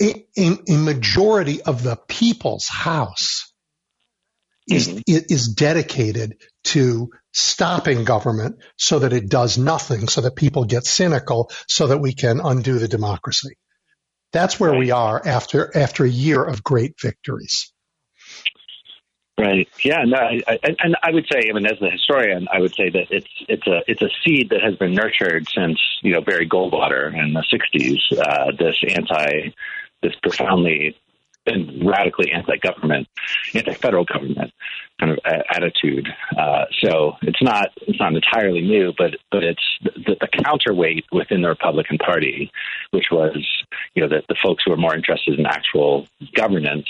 a, 0.00 0.26
a 0.68 0.76
majority 0.76 1.62
of 1.62 1.82
the 1.82 1.96
people's 2.08 2.66
house 2.66 3.52
is, 4.68 4.88
mm-hmm. 4.88 5.00
is 5.06 5.48
dedicated 5.48 6.36
to 6.64 7.10
stopping 7.32 8.04
government 8.04 8.56
so 8.78 9.00
that 9.00 9.12
it 9.12 9.28
does 9.28 9.58
nothing, 9.58 10.08
so 10.08 10.22
that 10.22 10.36
people 10.36 10.64
get 10.64 10.84
cynical, 10.84 11.50
so 11.68 11.88
that 11.88 11.98
we 11.98 12.14
can 12.14 12.40
undo 12.40 12.78
the 12.78 12.88
democracy. 12.88 13.56
That's 14.32 14.58
where 14.58 14.70
right. 14.70 14.78
we 14.78 14.90
are 14.90 15.20
after 15.24 15.76
after 15.76 16.04
a 16.04 16.08
year 16.08 16.42
of 16.42 16.64
great 16.64 16.94
victories. 17.00 17.72
Right. 19.36 19.68
Yeah. 19.82 20.04
No. 20.04 20.16
I, 20.16 20.40
I, 20.46 20.58
and 20.78 20.96
I 21.02 21.10
would 21.10 21.26
say, 21.30 21.50
I 21.50 21.52
mean, 21.52 21.66
as 21.66 21.80
a 21.82 21.90
historian, 21.90 22.46
I 22.52 22.60
would 22.60 22.74
say 22.74 22.88
that 22.90 23.08
it's 23.10 23.26
it's 23.48 23.66
a 23.66 23.82
it's 23.88 24.00
a 24.00 24.08
seed 24.24 24.50
that 24.50 24.62
has 24.62 24.76
been 24.76 24.94
nurtured 24.94 25.48
since 25.52 25.80
you 26.02 26.12
know 26.12 26.20
Barry 26.20 26.48
Goldwater 26.48 27.12
in 27.12 27.32
the 27.32 27.42
'60s. 27.52 28.16
Uh, 28.16 28.52
this 28.56 28.76
anti, 28.88 29.52
this 30.02 30.14
profoundly 30.22 30.96
and 31.46 31.84
radically 31.84 32.32
anti-government, 32.32 33.08
anti-federal 33.54 34.04
government 34.04 34.52
kind 35.00 35.12
of 35.12 35.18
attitude. 35.24 36.08
Uh, 36.38 36.64
so 36.80 37.16
it's 37.22 37.42
not 37.42 37.68
it's 37.82 37.98
not 37.98 38.14
entirely 38.14 38.60
new, 38.60 38.92
but 38.96 39.16
but 39.30 39.42
it's 39.42 39.64
the, 39.82 40.16
the 40.20 40.28
counterweight 40.44 41.04
within 41.12 41.42
the 41.42 41.48
Republican 41.48 41.98
Party, 41.98 42.50
which 42.92 43.06
was 43.10 43.36
you 43.94 44.02
know 44.02 44.08
the, 44.08 44.22
the 44.28 44.36
folks 44.42 44.62
who 44.64 44.72
are 44.72 44.76
more 44.76 44.94
interested 44.94 45.38
in 45.38 45.46
actual 45.46 46.06
governance 46.34 46.88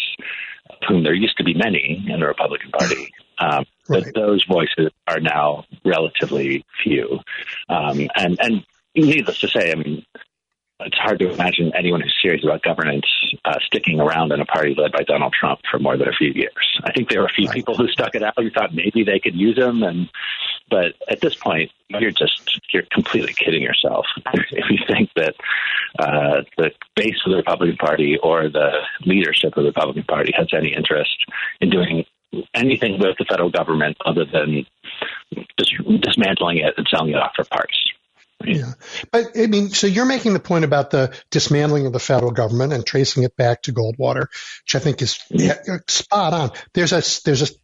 of 0.70 0.76
whom 0.88 1.02
there 1.02 1.14
used 1.14 1.36
to 1.38 1.44
be 1.44 1.54
many 1.54 2.04
in 2.08 2.20
the 2.20 2.26
Republican 2.26 2.70
Party. 2.70 3.12
Um, 3.38 3.64
right. 3.88 4.04
But 4.04 4.14
those 4.14 4.44
voices 4.44 4.90
are 5.06 5.20
now 5.20 5.64
relatively 5.84 6.64
few. 6.82 7.20
Um, 7.68 8.08
and, 8.16 8.38
and 8.40 8.66
needless 8.94 9.40
to 9.40 9.48
say, 9.48 9.72
I 9.72 9.74
mean, 9.74 10.04
it's 10.84 10.98
hard 10.98 11.18
to 11.20 11.30
imagine 11.30 11.72
anyone 11.76 12.00
who's 12.00 12.14
serious 12.22 12.44
about 12.44 12.62
governance 12.62 13.06
uh, 13.44 13.58
sticking 13.66 14.00
around 14.00 14.32
in 14.32 14.40
a 14.40 14.44
party 14.44 14.74
led 14.76 14.92
by 14.92 15.02
Donald 15.02 15.34
Trump 15.38 15.60
for 15.70 15.78
more 15.78 15.96
than 15.96 16.08
a 16.08 16.12
few 16.12 16.30
years. 16.34 16.80
I 16.84 16.92
think 16.92 17.08
there 17.08 17.20
were 17.20 17.26
a 17.26 17.34
few 17.34 17.46
right. 17.46 17.54
people 17.54 17.74
who 17.74 17.88
stuck 17.88 18.14
it 18.14 18.22
out 18.22 18.34
who 18.36 18.50
thought 18.50 18.74
maybe 18.74 19.04
they 19.04 19.18
could 19.18 19.34
use 19.34 19.56
him, 19.56 19.82
and 19.82 20.08
but 20.70 20.94
at 21.08 21.20
this 21.20 21.34
point, 21.34 21.70
you're 21.88 22.10
just 22.10 22.60
you're 22.72 22.84
completely 22.90 23.32
kidding 23.32 23.62
yourself 23.62 24.06
if 24.34 24.70
you 24.70 24.78
think 24.86 25.10
that 25.16 25.34
uh, 25.98 26.42
the 26.56 26.70
base 26.96 27.20
of 27.24 27.30
the 27.30 27.36
Republican 27.36 27.76
Party 27.76 28.18
or 28.22 28.48
the 28.48 28.80
leadership 29.04 29.56
of 29.56 29.62
the 29.62 29.70
Republican 29.70 30.04
Party 30.04 30.32
has 30.36 30.48
any 30.52 30.74
interest 30.74 31.16
in 31.60 31.70
doing 31.70 32.04
anything 32.54 32.98
with 32.98 33.16
the 33.18 33.24
federal 33.28 33.50
government 33.50 33.96
other 34.04 34.24
than 34.24 34.66
just 35.58 35.72
dismantling 36.00 36.58
it 36.58 36.74
and 36.76 36.86
selling 36.90 37.12
it 37.12 37.16
off 37.16 37.32
for 37.36 37.44
parts. 37.44 37.78
Yeah. 38.44 38.72
But 39.10 39.36
I 39.36 39.46
mean, 39.46 39.70
so 39.70 39.86
you're 39.86 40.04
making 40.04 40.32
the 40.32 40.40
point 40.40 40.64
about 40.64 40.90
the 40.90 41.14
dismantling 41.30 41.86
of 41.86 41.92
the 41.92 41.98
federal 41.98 42.32
government 42.32 42.72
and 42.72 42.84
tracing 42.84 43.22
it 43.22 43.36
back 43.36 43.62
to 43.62 43.72
Goldwater, 43.72 44.28
which 44.64 44.74
I 44.74 44.78
think 44.78 45.02
is 45.02 45.18
yeah, 45.30 45.56
spot 45.88 46.32
on. 46.32 46.50
There's 46.74 46.92
a, 46.92 47.02
there's 47.24 47.42
a, 47.42 47.54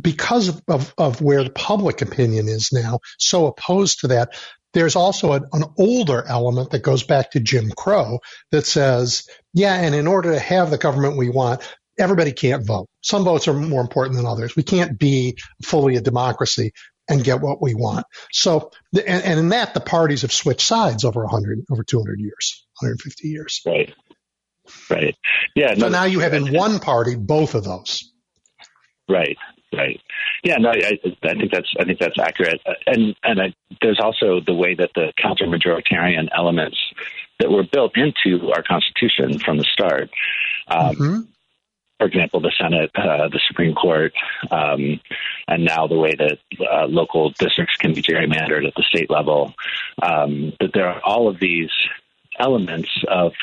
because 0.00 0.48
of, 0.48 0.62
of, 0.68 0.94
of, 0.98 1.20
where 1.20 1.44
the 1.44 1.50
public 1.50 2.02
opinion 2.02 2.48
is 2.48 2.70
now 2.72 3.00
so 3.18 3.46
opposed 3.46 4.00
to 4.00 4.08
that, 4.08 4.34
there's 4.72 4.96
also 4.96 5.32
an, 5.32 5.44
an 5.52 5.64
older 5.78 6.24
element 6.26 6.70
that 6.70 6.82
goes 6.82 7.02
back 7.02 7.32
to 7.32 7.40
Jim 7.40 7.70
Crow 7.70 8.20
that 8.52 8.66
says, 8.66 9.28
yeah, 9.52 9.74
and 9.74 9.94
in 9.94 10.06
order 10.06 10.32
to 10.32 10.38
have 10.38 10.70
the 10.70 10.78
government 10.78 11.16
we 11.16 11.28
want, 11.28 11.62
everybody 11.98 12.32
can't 12.32 12.64
vote. 12.64 12.88
Some 13.02 13.24
votes 13.24 13.48
are 13.48 13.54
more 13.54 13.80
important 13.80 14.16
than 14.16 14.26
others. 14.26 14.56
We 14.56 14.62
can't 14.62 14.98
be 14.98 15.36
fully 15.62 15.96
a 15.96 16.00
democracy 16.00 16.72
and 17.10 17.22
get 17.22 17.40
what 17.40 17.60
we 17.60 17.74
want. 17.74 18.06
So, 18.32 18.70
and, 18.94 19.22
and 19.24 19.38
in 19.38 19.48
that, 19.50 19.74
the 19.74 19.80
parties 19.80 20.22
have 20.22 20.32
switched 20.32 20.66
sides 20.66 21.04
over 21.04 21.22
100, 21.22 21.66
over 21.70 21.82
200 21.82 22.20
years, 22.20 22.64
150 22.80 23.28
years. 23.28 23.60
Right. 23.66 23.92
Right. 24.88 25.16
Yeah. 25.54 25.74
So 25.74 25.80
no, 25.80 25.88
now 25.88 26.04
you 26.04 26.20
have 26.20 26.32
in 26.32 26.52
one 26.52 26.78
party 26.78 27.16
both 27.16 27.54
of 27.54 27.64
those. 27.64 28.12
Right. 29.08 29.36
Right. 29.72 30.00
Yeah. 30.44 30.56
No. 30.56 30.70
I, 30.70 30.98
I 31.22 31.34
think 31.34 31.50
that's 31.52 31.68
I 31.78 31.84
think 31.84 31.98
that's 31.98 32.18
accurate. 32.18 32.60
And 32.86 33.16
and 33.22 33.40
I, 33.40 33.54
there's 33.82 34.00
also 34.00 34.40
the 34.44 34.54
way 34.54 34.74
that 34.74 34.90
the 34.94 35.12
counter 35.20 35.46
majoritarian 35.46 36.28
elements 36.36 36.78
that 37.40 37.50
were 37.50 37.64
built 37.64 37.92
into 37.96 38.52
our 38.52 38.62
Constitution 38.62 39.38
from 39.38 39.58
the 39.58 39.64
start. 39.64 40.10
Um, 40.68 40.96
mm-hmm. 40.96 41.20
For 42.00 42.06
example, 42.06 42.40
the 42.40 42.50
Senate, 42.58 42.90
uh, 42.94 43.28
the 43.28 43.40
Supreme 43.46 43.74
Court, 43.74 44.14
um, 44.50 45.00
and 45.46 45.66
now 45.66 45.86
the 45.86 45.98
way 45.98 46.14
that 46.14 46.38
uh, 46.58 46.86
local 46.86 47.28
districts 47.38 47.76
can 47.76 47.92
be 47.92 48.00
gerrymandered 48.00 48.66
at 48.66 48.74
the 48.74 48.84
state 48.88 49.10
level. 49.10 49.52
Um, 50.02 50.54
that 50.60 50.70
there 50.72 50.88
are 50.88 51.02
all 51.04 51.28
of 51.28 51.38
these 51.38 51.68
elements 52.38 52.88
of 53.06 53.34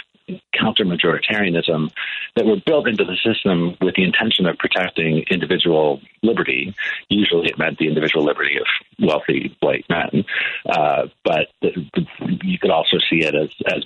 counter 0.53 0.85
majoritarianism 0.85 1.91
that 2.35 2.45
were 2.45 2.57
built 2.65 2.87
into 2.87 3.03
the 3.03 3.17
system 3.23 3.77
with 3.81 3.95
the 3.95 4.03
intention 4.03 4.45
of 4.45 4.57
protecting 4.57 5.23
individual 5.29 6.01
liberty. 6.23 6.75
Usually 7.09 7.47
it 7.47 7.57
meant 7.57 7.77
the 7.77 7.87
individual 7.87 8.25
liberty 8.25 8.57
of 8.57 8.65
wealthy 8.99 9.55
white 9.61 9.85
men. 9.89 10.25
Uh, 10.65 11.07
but 11.23 11.47
the, 11.61 11.71
the, 11.93 12.39
you 12.43 12.59
could 12.59 12.71
also 12.71 12.97
see 13.09 13.23
it 13.23 13.35
as, 13.35 13.49
as 13.65 13.83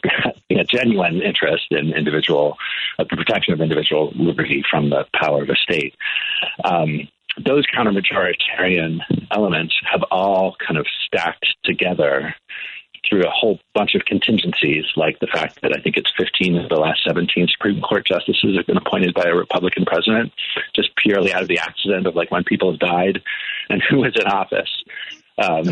a 0.49 0.63
genuine 0.63 1.21
interest 1.21 1.65
in 1.71 1.93
individual, 1.93 2.57
uh, 2.99 3.05
the 3.09 3.15
protection 3.15 3.53
of 3.53 3.61
individual 3.61 4.11
liberty 4.15 4.63
from 4.69 4.89
the 4.89 5.05
power 5.13 5.43
of 5.43 5.49
a 5.49 5.55
state. 5.55 5.95
Um, 6.63 7.07
those 7.45 7.65
counter 7.73 7.91
majoritarian 7.91 8.99
elements 9.31 9.73
have 9.89 10.03
all 10.11 10.55
kind 10.65 10.77
of 10.77 10.85
stacked 11.05 11.45
together 11.63 12.35
through 13.11 13.23
a 13.23 13.29
whole 13.29 13.59
bunch 13.75 13.93
of 13.93 14.05
contingencies, 14.05 14.85
like 14.95 15.19
the 15.19 15.27
fact 15.27 15.59
that 15.61 15.75
I 15.77 15.81
think 15.81 15.97
it's 15.97 16.11
15 16.17 16.57
of 16.57 16.69
the 16.69 16.77
last 16.77 17.01
17 17.05 17.47
Supreme 17.51 17.81
Court 17.81 18.07
justices 18.07 18.55
have 18.55 18.65
been 18.65 18.77
appointed 18.77 19.13
by 19.13 19.25
a 19.25 19.35
Republican 19.35 19.83
president, 19.85 20.31
just 20.73 20.95
purely 20.95 21.33
out 21.33 21.41
of 21.41 21.49
the 21.49 21.59
accident 21.59 22.07
of 22.07 22.15
like 22.15 22.31
when 22.31 22.45
people 22.45 22.71
have 22.71 22.79
died 22.79 23.21
and 23.69 23.83
who 23.89 24.05
is 24.05 24.13
in 24.15 24.27
office. 24.27 24.69
Um, 25.37 25.63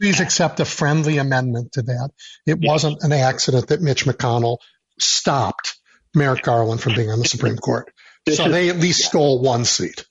please 0.00 0.20
accept 0.20 0.60
a 0.60 0.64
friendly 0.64 1.18
amendment 1.18 1.72
to 1.72 1.82
that. 1.82 2.10
It 2.46 2.58
yes. 2.60 2.70
wasn't 2.70 3.02
an 3.02 3.12
accident 3.12 3.68
that 3.68 3.82
Mitch 3.82 4.04
McConnell 4.04 4.58
stopped 5.00 5.76
Merrick 6.14 6.42
Garland 6.42 6.80
from 6.80 6.94
being 6.94 7.10
on 7.10 7.18
the 7.18 7.24
Supreme 7.24 7.56
Court. 7.56 7.92
so 8.30 8.48
they 8.48 8.68
at 8.68 8.76
least 8.76 9.04
stole 9.04 9.42
one 9.42 9.64
seat 9.64 10.04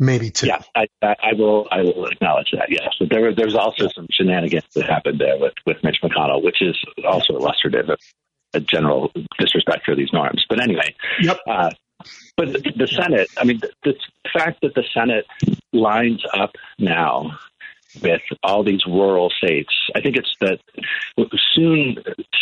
maybe 0.00 0.30
two. 0.30 0.48
Yeah, 0.48 0.62
I, 0.74 0.88
I, 1.02 1.34
will. 1.34 1.68
I 1.70 1.82
will 1.82 2.06
acknowledge 2.06 2.50
that. 2.52 2.66
Yes, 2.70 2.88
but 2.98 3.10
there 3.10 3.32
there's 3.34 3.54
also 3.54 3.88
some 3.88 4.08
shenanigans 4.10 4.64
that 4.74 4.86
happened 4.86 5.20
there 5.20 5.38
with 5.38 5.54
with 5.66 5.76
Mitch 5.84 5.98
McConnell, 6.02 6.42
which 6.42 6.60
is 6.60 6.76
also 7.06 7.34
illustrative 7.34 7.88
of 7.88 7.98
a 8.52 8.60
general 8.60 9.12
disrespect 9.38 9.84
for 9.84 9.94
these 9.94 10.12
norms. 10.12 10.44
But 10.48 10.60
anyway, 10.60 10.94
yep. 11.20 11.38
Uh, 11.46 11.70
but 12.36 12.52
the, 12.52 12.72
the 12.74 12.86
Senate, 12.88 13.28
I 13.36 13.44
mean, 13.44 13.60
the, 13.60 13.70
the 13.84 13.94
fact 14.32 14.62
that 14.62 14.74
the 14.74 14.84
Senate 14.92 15.26
lines 15.72 16.24
up 16.32 16.52
now 16.78 17.38
with 18.02 18.22
all 18.42 18.62
these 18.62 18.84
rural 18.86 19.30
states. 19.30 19.72
I 19.94 20.00
think 20.00 20.16
it's 20.16 20.34
that 20.40 20.60
soon 21.52 21.96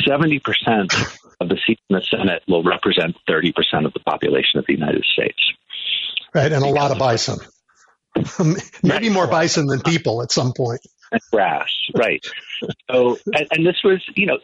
70% 0.06 0.40
of 1.40 1.48
the 1.48 1.59
seats 1.66 1.80
in 1.89 1.97
the 1.97 2.02
Senate 2.02 2.43
will 2.47 2.62
represent 2.62 3.16
30% 3.28 3.86
of 3.86 3.93
the 3.93 4.01
population 4.01 4.59
of 4.59 4.66
the 4.66 4.74
United 4.74 5.05
States. 5.05 5.40
Right, 6.34 6.52
and 6.52 6.64
a 6.64 6.68
lot 6.68 6.90
of 6.90 6.98
bison. 6.98 7.38
Maybe 8.82 9.09
more 9.09 9.26
bison 9.26 9.66
than 9.66 9.80
people 9.80 10.22
at 10.22 10.30
some 10.30 10.52
point. 10.52 10.80
Grass, 11.30 11.70
right. 11.96 12.22
So, 12.90 13.16
and, 13.32 13.46
and, 13.50 13.66
this 13.66 13.76
was, 13.82 14.05
you 14.14 14.26
know, 14.26 14.38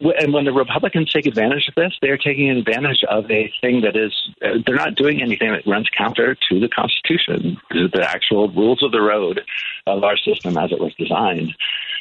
and 0.00 0.32
when 0.32 0.46
the 0.46 0.52
Republicans 0.52 1.12
take 1.12 1.26
advantage 1.26 1.68
of 1.68 1.74
this, 1.76 1.96
they're 2.02 2.16
taking 2.16 2.50
advantage 2.50 3.04
of 3.08 3.30
a 3.30 3.52
thing 3.60 3.82
that 3.82 3.96
is, 3.96 4.12
uh, 4.42 4.58
they're 4.66 4.74
not 4.74 4.96
doing 4.96 5.22
anything 5.22 5.52
that 5.52 5.64
runs 5.64 5.88
counter 5.96 6.36
to 6.48 6.58
the 6.58 6.68
Constitution, 6.68 7.60
the 7.70 8.04
actual 8.04 8.48
rules 8.48 8.82
of 8.82 8.90
the 8.90 9.00
road 9.00 9.42
of 9.86 10.02
our 10.02 10.16
system 10.16 10.58
as 10.58 10.72
it 10.72 10.80
was 10.80 10.92
designed, 10.94 11.54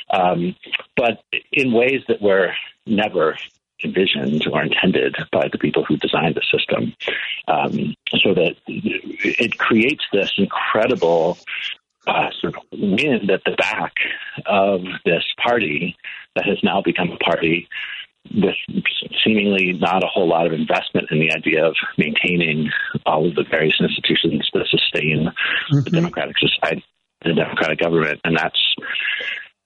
um, 0.09 0.55
but 0.95 1.23
in 1.51 1.72
ways 1.72 2.01
that 2.07 2.19
were 2.19 2.53
never 2.88 3.38
envisioned 3.83 4.45
or 4.51 4.63
intended 4.63 5.15
by 5.31 5.47
the 5.51 5.57
people 5.57 5.83
who 5.83 5.97
designed 5.97 6.35
the 6.35 6.57
system. 6.57 6.93
Um, 7.47 7.95
so 8.21 8.33
that 8.33 8.55
it 8.67 9.57
creates 9.57 10.03
this 10.11 10.31
incredible 10.37 11.37
uh, 12.07 12.29
sort 12.39 12.55
of 12.55 12.63
wind 12.71 13.29
at 13.29 13.43
the 13.45 13.55
back 13.57 13.93
of 14.45 14.81
this 15.05 15.23
party 15.41 15.95
that 16.35 16.45
has 16.45 16.57
now 16.63 16.81
become 16.81 17.11
a 17.11 17.17
party 17.17 17.67
with 18.33 18.55
seemingly 19.23 19.73
not 19.73 20.03
a 20.03 20.07
whole 20.07 20.27
lot 20.27 20.47
of 20.47 20.53
investment 20.53 21.07
in 21.11 21.19
the 21.19 21.31
idea 21.31 21.65
of 21.65 21.75
maintaining 21.97 22.69
all 23.05 23.27
of 23.27 23.35
the 23.35 23.43
various 23.49 23.79
institutions 23.79 24.49
that 24.53 24.67
sustain 24.69 25.27
mm-hmm. 25.27 25.79
the 25.81 25.89
democratic 25.89 26.35
society, 26.37 26.83
the 27.23 27.33
democratic 27.33 27.79
government, 27.79 28.19
and 28.23 28.35
that's 28.37 28.75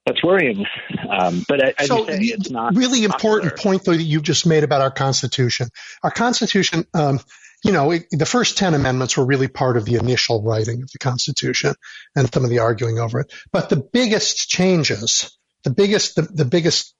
that's 0.05 0.23
worrying. 0.23 0.65
Um, 1.09 1.45
but 1.47 1.79
I, 1.79 1.85
so 1.85 2.05
say, 2.05 2.19
it's 2.19 2.49
not 2.49 2.75
really 2.75 3.03
important 3.03 3.57
point 3.57 3.83
though 3.83 3.93
that 3.93 4.01
you've 4.01 4.23
just 4.23 4.45
made 4.45 4.63
about 4.63 4.81
our 4.81 4.91
Constitution. 4.91 5.69
Our 6.03 6.11
Constitution, 6.11 6.85
um, 6.93 7.19
you 7.63 7.71
know, 7.71 7.91
it, 7.91 8.05
the 8.11 8.25
first 8.25 8.57
ten 8.57 8.73
amendments 8.73 9.15
were 9.15 9.25
really 9.25 9.47
part 9.47 9.77
of 9.77 9.85
the 9.85 9.95
initial 9.95 10.41
writing 10.43 10.81
of 10.81 10.91
the 10.91 10.99
Constitution 10.99 11.75
and 12.15 12.33
some 12.33 12.43
of 12.43 12.49
the 12.49 12.59
arguing 12.59 12.99
over 12.99 13.19
it. 13.19 13.31
But 13.51 13.69
the 13.69 13.77
biggest 13.77 14.49
changes, 14.49 15.37
the 15.63 15.69
biggest, 15.69 16.15
the, 16.15 16.23
the 16.23 16.45
biggest 16.45 16.95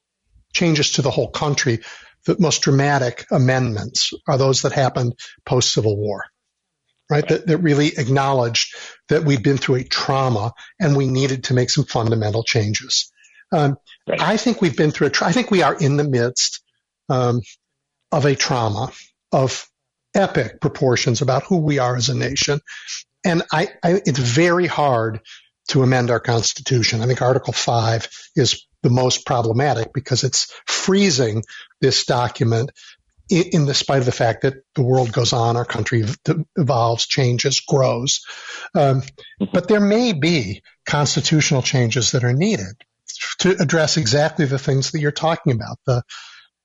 changes 0.53 0.91
to 0.93 1.01
the 1.01 1.11
whole 1.11 1.29
country, 1.29 1.79
the 2.25 2.35
most 2.39 2.61
dramatic 2.61 3.25
amendments 3.31 4.13
are 4.27 4.37
those 4.37 4.61
that 4.61 4.73
happened 4.73 5.13
post 5.45 5.73
Civil 5.73 5.97
War 5.97 6.25
right? 7.11 7.27
That, 7.27 7.45
that 7.45 7.57
really 7.57 7.89
acknowledged 7.97 8.73
that 9.09 9.25
we'd 9.25 9.43
been 9.43 9.57
through 9.57 9.75
a 9.75 9.83
trauma 9.83 10.53
and 10.79 10.95
we 10.95 11.07
needed 11.07 11.43
to 11.45 11.53
make 11.53 11.69
some 11.69 11.83
fundamental 11.83 12.43
changes. 12.43 13.11
Um, 13.51 13.77
right. 14.07 14.21
I 14.21 14.37
think 14.37 14.61
we've 14.61 14.77
been 14.77 14.91
through 14.91 15.07
a, 15.07 15.09
tra- 15.09 15.27
I 15.27 15.33
think 15.33 15.51
we 15.51 15.61
are 15.61 15.75
in 15.75 15.97
the 15.97 16.05
midst 16.05 16.63
um, 17.09 17.41
of 18.11 18.25
a 18.25 18.35
trauma 18.35 18.91
of 19.33 19.67
epic 20.15 20.61
proportions 20.61 21.21
about 21.21 21.43
who 21.43 21.57
we 21.57 21.79
are 21.79 21.97
as 21.97 22.07
a 22.07 22.15
nation. 22.15 22.61
And 23.25 23.43
I, 23.51 23.67
I, 23.83 24.01
it's 24.05 24.19
very 24.19 24.67
hard 24.67 25.19
to 25.67 25.83
amend 25.83 26.11
our 26.11 26.19
Constitution. 26.19 27.01
I 27.01 27.07
think 27.07 27.21
Article 27.21 27.53
5 27.53 28.07
is 28.35 28.65
the 28.83 28.89
most 28.89 29.25
problematic 29.25 29.93
because 29.93 30.23
it's 30.23 30.51
freezing 30.65 31.43
this 31.81 32.05
document 32.05 32.71
in, 33.31 33.65
the 33.65 33.73
spite 33.73 33.99
of 33.99 34.05
the 34.05 34.11
fact 34.11 34.41
that 34.41 34.55
the 34.75 34.81
world 34.81 35.11
goes 35.11 35.33
on, 35.33 35.55
our 35.55 35.65
country 35.65 36.03
evolves, 36.57 37.07
changes, 37.07 37.61
grows. 37.61 38.25
Um, 38.75 39.03
but 39.53 39.67
there 39.67 39.79
may 39.79 40.13
be 40.13 40.63
constitutional 40.85 41.61
changes 41.61 42.11
that 42.11 42.23
are 42.23 42.33
needed 42.33 42.75
to 43.39 43.55
address 43.59 43.97
exactly 43.97 44.45
the 44.45 44.59
things 44.59 44.91
that 44.91 44.99
you're 44.99 45.11
talking 45.11 45.53
about. 45.53 45.77
The 45.85 46.03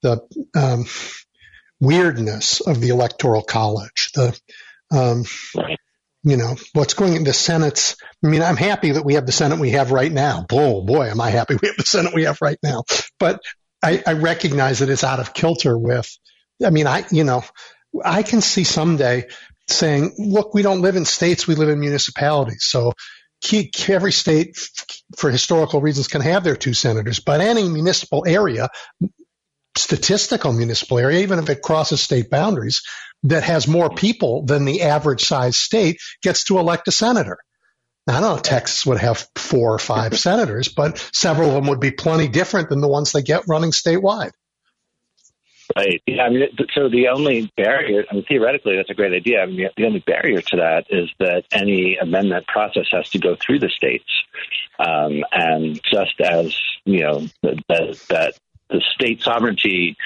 the 0.03 0.21
um, 0.55 0.85
weirdness 1.81 2.61
of 2.61 2.81
the 2.81 2.91
electoral 2.91 3.43
college. 3.43 4.11
The 4.15 4.39
um, 4.91 5.25
you 6.23 6.37
know 6.37 6.57
what's 6.73 6.95
going 6.95 7.15
in 7.15 7.25
the 7.25 7.33
Senate's. 7.33 7.97
I 8.25 8.29
mean, 8.29 8.43
I'm 8.43 8.57
happy 8.57 8.93
that 8.93 9.05
we 9.05 9.15
have 9.15 9.27
the 9.27 9.33
Senate 9.33 9.59
we 9.59 9.71
have 9.71 9.93
right 9.93 10.13
now. 10.13 10.47
Oh 10.51 10.83
boy, 10.83 11.09
am 11.11 11.21
I 11.21 11.31
happy 11.31 11.57
we 11.61 11.69
have 11.69 11.77
the 11.77 11.85
Senate 11.85 12.15
we 12.15 12.25
have 12.25 12.39
right 12.41 12.59
now. 12.63 12.85
But 13.19 13.41
I, 13.83 14.03
I 14.07 14.13
recognize 14.15 14.81
that 14.81 14.89
it's 14.89 15.05
out 15.05 15.21
of 15.21 15.35
kilter 15.35 15.77
with 15.77 16.11
I 16.65 16.70
mean, 16.70 16.87
I, 16.87 17.05
you 17.11 17.24
know, 17.24 17.45
I 18.05 18.23
can 18.23 18.41
see 18.41 18.65
someday 18.65 19.28
saying, 19.69 20.15
look, 20.19 20.55
we 20.55 20.62
don't 20.62 20.81
live 20.81 20.97
in 20.97 21.05
states, 21.05 21.47
we 21.47 21.55
live 21.55 21.69
in 21.69 21.81
municipalities. 21.81 22.65
So 22.65 22.93
every 23.89 24.12
state, 24.12 24.57
for 25.16 25.31
historical 25.31 25.81
reasons, 25.81 26.09
can 26.09 26.20
have 26.20 26.45
their 26.45 26.57
two 26.57 26.74
senators, 26.74 27.20
but 27.20 27.41
any 27.41 27.69
municipal 27.69 28.24
area, 28.27 28.69
statistical 29.77 30.53
municipal 30.53 30.99
area, 30.99 31.20
even 31.20 31.39
if 31.39 31.49
it 31.51 31.62
crosses 31.62 32.01
state 32.01 32.31
boundaries, 32.31 32.83
that 33.24 33.43
has 33.43 33.69
more 33.69 33.91
people 33.91 34.45
than 34.45 34.65
the 34.65 34.83
average 34.83 35.24
size 35.24 35.57
state 35.57 36.01
gets 36.23 36.45
to 36.45 36.59
elect 36.59 36.89
a 36.89 36.93
senator. 36.93 37.39
Now, 38.07 38.19
I 38.19 38.20
don't 38.20 38.37
know, 38.37 38.43
Texas 38.43 38.87
would 38.87 38.99
have 38.99 39.27
four 39.37 39.74
or 39.74 39.78
five 39.78 40.19
senators, 40.19 40.69
but 40.69 40.99
several 41.12 41.49
of 41.49 41.55
them 41.55 41.66
would 41.69 41.81
be 41.81 41.91
plenty 41.91 42.28
different 42.28 42.69
than 42.69 42.81
the 42.81 42.89
ones 42.89 43.12
they 43.12 43.23
get 43.23 43.49
running 43.49 43.73
statewide. 43.73 44.33
Right. 45.75 46.03
Yeah. 46.07 46.23
I 46.23 46.31
mean, 46.31 46.49
so 46.75 46.89
the 46.89 47.09
only 47.09 47.51
barrier, 47.57 48.05
I 48.11 48.15
mean, 48.15 48.25
theoretically, 48.25 48.77
that's 48.77 48.91
a 48.91 48.95
great 48.95 49.13
idea. 49.13 49.43
I 49.43 49.47
mean, 49.47 49.69
the 49.77 49.87
only 49.87 50.01
barrier 50.01 50.41
to 50.41 50.57
that 50.57 50.87
is 50.91 51.11
that 51.19 51.45
any 51.53 51.97
amendment 51.97 52.47
process 52.47 52.87
has 52.93 53.11
to 53.11 53.19
go 53.19 53.37
through 53.37 53.59
the 53.59 53.71
states. 53.71 54.11
Um, 54.79 55.25
and 55.33 55.81
just 55.83 56.21
as, 56.21 56.57
you 56.85 57.01
know, 57.01 57.27
that, 57.43 58.35
the 58.69 58.83
state 58.95 59.23
sovereignty 59.23 59.97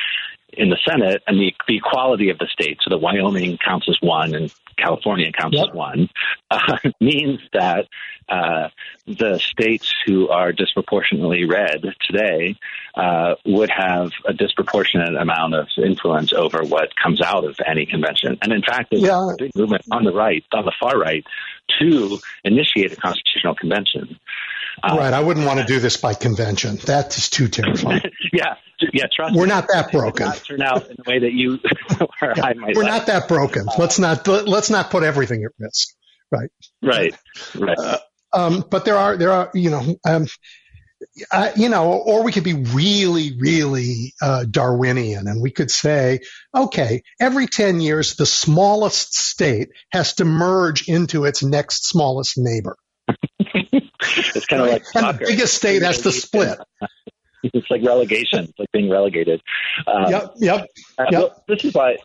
in 0.53 0.69
the 0.71 0.79
Senate 0.89 1.23
and 1.27 1.39
the, 1.39 1.55
the 1.67 1.77
equality 1.77 2.31
of 2.31 2.39
the 2.39 2.47
states. 2.47 2.85
So 2.85 2.91
the 2.91 2.99
Wyoming 2.99 3.59
counts 3.59 3.89
as 3.89 3.97
one 4.01 4.35
and 4.35 4.53
California 4.81 5.31
counts 5.33 5.57
yep. 5.57 5.69
as 5.69 5.75
one, 5.75 6.09
uh, 6.51 6.79
means 7.01 7.41
that 7.53 7.87
uh, 8.29 8.69
the 9.07 9.39
states 9.39 9.93
who 10.07 10.29
are 10.29 10.53
disproportionately 10.53 11.45
red 11.45 11.85
today 12.07 12.57
uh, 12.95 13.35
would 13.45 13.71
have 13.71 14.13
a 14.25 14.33
disproportionate 14.33 15.17
amount 15.17 15.55
of 15.55 15.67
influence 15.77 16.33
over 16.33 16.63
what 16.63 16.91
comes 16.97 17.21
out 17.21 17.45
of 17.45 17.57
any 17.67 17.87
convention. 17.87 18.39
And 18.41 18.53
in 18.53 18.63
fact, 18.63 18.91
there's 18.91 19.03
yeah. 19.03 19.33
a 19.33 19.37
big 19.37 19.55
movement 19.57 19.83
on 19.91 20.05
the 20.05 20.13
right, 20.13 20.45
on 20.53 20.65
the 20.65 20.73
far 20.81 20.99
right, 20.99 21.25
to 21.81 22.19
initiate 22.45 22.93
a 22.93 22.97
constitutional 22.97 23.55
convention. 23.55 24.19
Um, 24.83 24.99
right. 24.99 25.13
I 25.13 25.21
wouldn't 25.21 25.47
want 25.47 25.61
to 25.61 25.67
do 25.67 25.79
this 25.79 25.97
by 25.97 26.15
convention. 26.15 26.77
That 26.87 27.17
is 27.17 27.29
too 27.29 27.49
terrifying. 27.49 28.03
yeah. 28.33 28.55
Yeah. 28.93 29.07
Trust 29.15 29.37
We're 29.37 29.45
me, 29.45 29.51
not 29.51 29.69
that 29.73 29.93
broken. 29.93 30.27
Not 30.27 30.45
turn 30.45 30.63
out 30.63 30.89
in 30.89 30.97
the 30.97 31.05
way 31.07 31.19
that 31.19 31.33
you 31.33 31.59
or 32.01 32.35
yeah, 32.37 32.45
I 32.45 32.55
might. 32.55 32.77
We're 32.77 32.85
not 32.85 33.07
that 33.07 33.29
broken. 33.29 33.69
Uh, 33.69 33.73
let's 33.79 33.99
not 33.99 34.27
let's 34.27 34.71
not 34.71 34.91
put 34.91 35.03
everything 35.03 35.45
at 35.45 35.51
risk. 35.59 35.95
Right. 36.31 36.51
Right. 36.83 37.15
Right. 37.55 37.79
Uh, 37.79 37.99
um, 38.33 38.65
but 38.71 38.85
there 38.85 38.97
are 38.97 39.17
there 39.17 39.33
are 39.33 39.51
you 39.55 39.71
know 39.71 39.97
um, 40.05 40.27
uh, 41.31 41.51
you 41.57 41.69
know, 41.69 41.93
or 41.93 42.23
we 42.23 42.33
could 42.33 42.45
be 42.45 42.55
really, 42.55 43.37
really 43.39 44.15
uh, 44.21 44.45
Darwinian, 44.45 45.29
and 45.29 45.43
we 45.43 45.51
could 45.51 45.71
say, 45.71 46.21
okay, 46.55 47.03
every 47.21 47.47
ten 47.47 47.81
years, 47.81 48.17
the 48.17 48.27
smallest 48.27 49.15
state 49.15 49.71
has 49.93 50.15
to 50.15 50.25
merge 50.25 50.89
into 50.89 51.25
its 51.25 51.43
next 51.43 51.87
smallest 51.87 52.37
neighbor. 52.37 52.77
it's 53.39 54.47
kind 54.47 54.63
of 54.63 54.69
like 54.69 54.83
and 54.95 55.19
the 55.19 55.25
biggest 55.25 55.55
state 55.55 55.83
has 55.83 56.03
to 56.03 56.13
split. 56.13 56.59
It's 57.43 57.71
like 57.71 57.85
relegation. 57.85 58.45
It's 58.45 58.59
like 58.59 58.71
being 58.73 58.91
relegated. 58.91 59.43
Um, 59.87 60.11
yep, 60.11 60.33
yep. 60.37 60.69
Uh, 60.99 61.07
yep. 61.11 61.21
Well, 61.21 61.45
this 61.49 61.65
is 61.65 61.75
why, 61.75 61.97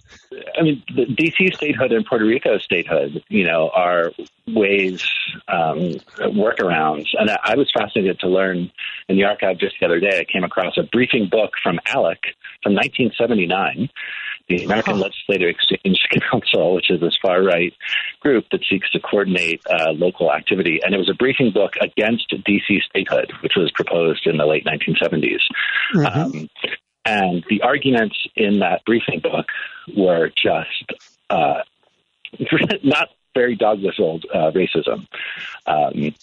I 0.57 0.61
mean, 0.61 0.83
the 0.95 1.05
DC 1.05 1.55
statehood 1.55 1.91
and 1.91 2.05
Puerto 2.05 2.25
Rico 2.25 2.57
statehood, 2.57 3.23
you 3.27 3.45
know, 3.45 3.69
are 3.73 4.11
ways, 4.47 5.05
um, 5.47 5.95
workarounds. 6.19 7.07
And 7.19 7.29
I, 7.29 7.37
I 7.43 7.55
was 7.55 7.71
fascinated 7.77 8.19
to 8.19 8.27
learn 8.27 8.71
in 9.09 9.17
the 9.17 9.23
archive 9.23 9.57
just 9.57 9.75
the 9.79 9.85
other 9.85 9.99
day. 9.99 10.19
I 10.19 10.23
came 10.31 10.43
across 10.43 10.77
a 10.77 10.83
briefing 10.83 11.27
book 11.29 11.51
from 11.61 11.79
ALEC 11.87 12.19
from 12.63 12.73
1979 12.73 13.89
the 14.47 14.63
American 14.63 14.99
Legislative 14.99 15.49
Exchange 15.49 15.99
Council, 16.31 16.75
which 16.75 16.89
is 16.89 16.99
this 17.01 17.17
far 17.21 17.41
right 17.41 17.73
group 18.19 18.45
that 18.51 18.61
seeks 18.69 18.89
to 18.91 18.99
coordinate 18.99 19.61
uh, 19.69 19.91
local 19.91 20.31
activity. 20.31 20.79
And 20.83 20.93
it 20.93 20.97
was 20.97 21.09
a 21.09 21.15
briefing 21.15 21.51
book 21.51 21.73
against 21.81 22.29
DC 22.29 22.81
statehood, 22.89 23.31
which 23.41 23.53
was 23.55 23.71
proposed 23.71 24.27
in 24.27 24.37
the 24.37 24.45
late 24.45 24.65
1970s. 24.65 25.39
Mm-hmm. 25.95 26.05
Um, 26.05 26.49
and 27.05 27.43
the 27.49 27.61
arguments 27.61 28.15
in 28.35 28.59
that 28.59 28.83
briefing 28.85 29.19
book 29.19 29.45
were 29.95 30.29
just 30.29 30.91
uh, 31.29 31.61
not 32.83 33.09
very 33.35 33.55
dog 33.55 33.83
whistled 33.83 34.25
uh, 34.33 34.51
racism, 34.51 35.07
um, 35.67 36.15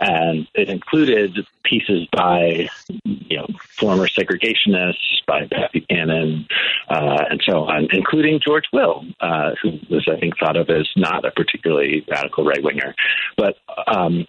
and 0.00 0.46
it 0.54 0.70
included 0.70 1.36
pieces 1.64 2.06
by 2.12 2.68
you 3.04 3.36
know 3.36 3.46
former 3.76 4.06
segregationists, 4.06 5.24
by 5.26 5.44
Beth 5.46 5.72
Buchanan, 5.72 6.46
uh, 6.88 7.24
and 7.28 7.42
so 7.44 7.64
on, 7.64 7.88
including 7.92 8.40
George 8.44 8.64
Will, 8.72 9.04
uh, 9.20 9.50
who 9.62 9.78
was 9.90 10.08
I 10.10 10.18
think 10.18 10.38
thought 10.38 10.56
of 10.56 10.70
as 10.70 10.88
not 10.96 11.24
a 11.24 11.30
particularly 11.30 12.04
radical 12.08 12.44
right 12.44 12.62
winger, 12.62 12.94
but 13.36 13.56
um, 13.86 14.26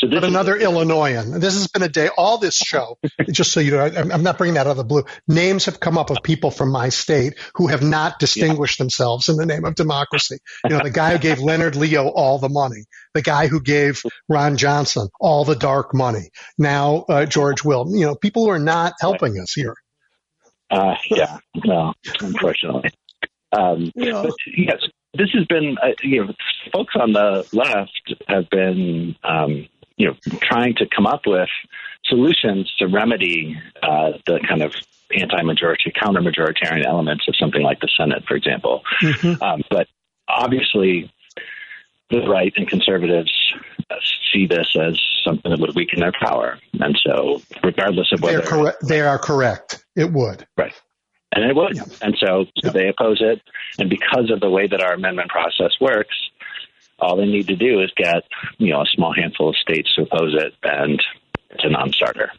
so 0.00 0.06
this 0.06 0.20
but 0.20 0.24
another 0.24 0.56
is, 0.56 0.62
Illinoisan. 0.62 1.40
This 1.40 1.54
has 1.54 1.66
been 1.66 1.82
a 1.82 1.88
day. 1.88 2.08
All 2.16 2.38
this 2.38 2.56
show, 2.56 2.98
just 3.30 3.52
so 3.52 3.60
you 3.60 3.72
know, 3.72 3.84
I'm 3.84 4.22
not 4.22 4.38
bringing 4.38 4.54
that 4.54 4.66
out 4.66 4.70
of 4.70 4.76
the 4.78 4.84
blue. 4.84 5.04
Names 5.28 5.66
have 5.66 5.78
come 5.78 5.98
up 5.98 6.10
of 6.10 6.22
people 6.22 6.50
from 6.50 6.72
my 6.72 6.88
state 6.88 7.34
who 7.54 7.66
have 7.66 7.82
not 7.82 8.18
distinguished 8.18 8.78
yeah. 8.78 8.84
themselves 8.84 9.28
in 9.28 9.36
the 9.36 9.44
name 9.44 9.64
of 9.66 9.74
democracy. 9.74 10.38
You 10.64 10.70
know, 10.70 10.82
the 10.82 10.90
guy 10.90 11.12
who 11.12 11.18
gave 11.18 11.40
Leonard 11.40 11.76
Leo 11.80 12.08
all 12.08 12.38
the 12.38 12.48
money, 12.48 12.84
the 13.14 13.22
guy 13.22 13.48
who 13.48 13.60
gave 13.60 14.02
Ron 14.28 14.56
Johnson 14.56 15.08
all 15.18 15.44
the 15.44 15.56
dark 15.56 15.94
money. 15.94 16.30
Now 16.58 17.04
uh, 17.08 17.26
George 17.26 17.64
Will. 17.64 17.86
You 17.90 18.06
know, 18.06 18.14
people 18.14 18.44
who 18.44 18.50
are 18.50 18.58
not 18.58 18.94
helping 19.00 19.38
us 19.38 19.52
here. 19.52 19.74
Uh, 20.70 20.94
yeah, 21.10 21.38
no, 21.64 21.92
unfortunately. 22.20 22.90
Um, 23.52 23.90
but 23.96 24.34
yes, 24.46 24.78
this 25.14 25.30
has 25.34 25.44
been, 25.46 25.76
uh, 25.82 25.88
you 26.02 26.24
know, 26.24 26.32
folks 26.72 26.94
on 26.94 27.12
the 27.12 27.44
left 27.52 28.14
have 28.28 28.48
been 28.50 29.16
um, 29.24 29.66
you 30.00 30.06
know, 30.06 30.16
trying 30.40 30.74
to 30.76 30.86
come 30.86 31.06
up 31.06 31.22
with 31.26 31.50
solutions 32.06 32.72
to 32.78 32.86
remedy 32.86 33.60
uh, 33.82 34.12
the 34.26 34.40
kind 34.48 34.62
of 34.62 34.74
anti-majority, 35.14 35.92
counter-majoritarian 35.94 36.86
elements 36.86 37.28
of 37.28 37.36
something 37.36 37.62
like 37.62 37.80
the 37.80 37.88
Senate, 37.98 38.24
for 38.26 38.34
example. 38.34 38.82
Mm-hmm. 39.02 39.42
Um, 39.42 39.62
but 39.68 39.88
obviously, 40.26 41.12
the 42.10 42.28
right 42.28 42.52
and 42.56 42.68
conservatives 42.68 43.32
see 44.32 44.46
this 44.46 44.68
as 44.80 45.00
something 45.24 45.50
that 45.50 45.60
would 45.60 45.74
weaken 45.74 46.00
their 46.00 46.12
power, 46.12 46.58
and 46.74 46.98
so 47.04 47.42
regardless 47.62 48.12
of 48.12 48.22
whether 48.22 48.42
cor- 48.42 48.74
they 48.82 49.00
are 49.00 49.18
correct, 49.18 49.84
it 49.96 50.10
would. 50.12 50.46
Right. 50.56 50.74
And 51.32 51.44
it 51.44 51.54
would. 51.54 51.78
And 52.02 52.16
so, 52.18 52.46
so 52.58 52.70
they 52.70 52.88
oppose 52.88 53.18
it. 53.20 53.40
And 53.78 53.88
because 53.88 54.30
of 54.32 54.40
the 54.40 54.50
way 54.50 54.66
that 54.66 54.82
our 54.82 54.94
amendment 54.94 55.30
process 55.30 55.70
works, 55.80 56.16
all 56.98 57.16
they 57.16 57.26
need 57.26 57.48
to 57.48 57.56
do 57.56 57.80
is 57.80 57.92
get 57.96 58.24
you 58.58 58.72
know 58.72 58.82
a 58.82 58.86
small 58.94 59.14
handful 59.14 59.50
of 59.50 59.56
states 59.56 59.94
to 59.94 60.02
oppose 60.02 60.34
it, 60.34 60.54
and 60.62 61.00
it's 61.50 61.64
a 61.64 61.70
non-starter. 61.70 62.30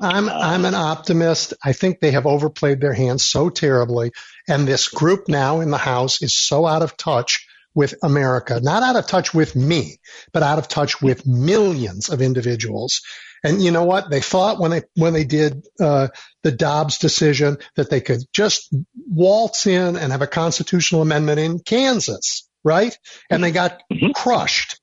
I'm 0.00 0.28
uh, 0.28 0.32
I'm 0.32 0.64
an 0.64 0.74
optimist. 0.74 1.54
I 1.62 1.72
think 1.72 2.00
they 2.00 2.12
have 2.12 2.26
overplayed 2.26 2.80
their 2.80 2.94
hands 2.94 3.24
so 3.24 3.50
terribly, 3.50 4.12
and 4.48 4.66
this 4.66 4.88
group 4.88 5.28
now 5.28 5.60
in 5.60 5.70
the 5.70 5.78
House 5.78 6.22
is 6.22 6.34
so 6.34 6.66
out 6.66 6.82
of 6.82 6.96
touch 6.96 7.46
with 7.74 7.94
America, 8.02 8.60
not 8.62 8.82
out 8.82 8.96
of 8.96 9.06
touch 9.06 9.32
with 9.32 9.56
me, 9.56 9.98
but 10.32 10.42
out 10.42 10.58
of 10.58 10.68
touch 10.68 11.00
with 11.00 11.26
millions 11.26 12.08
of 12.08 12.22
individuals. 12.22 13.02
And 13.44 13.60
you 13.60 13.70
know 13.72 13.84
what? 13.84 14.10
They 14.10 14.20
thought 14.20 14.60
when 14.60 14.70
they 14.70 14.82
when 14.94 15.12
they 15.12 15.24
did 15.24 15.66
uh, 15.80 16.08
the 16.42 16.52
Dobbs 16.52 16.98
decision 16.98 17.58
that 17.76 17.90
they 17.90 18.00
could 18.00 18.20
just 18.32 18.72
waltz 18.94 19.66
in 19.66 19.96
and 19.96 20.12
have 20.12 20.22
a 20.22 20.28
constitutional 20.28 21.02
amendment 21.02 21.40
in 21.40 21.58
Kansas 21.58 22.48
right? 22.64 22.96
And 23.30 23.42
they 23.42 23.50
got 23.50 23.82
mm-hmm. 23.92 24.12
crushed, 24.12 24.80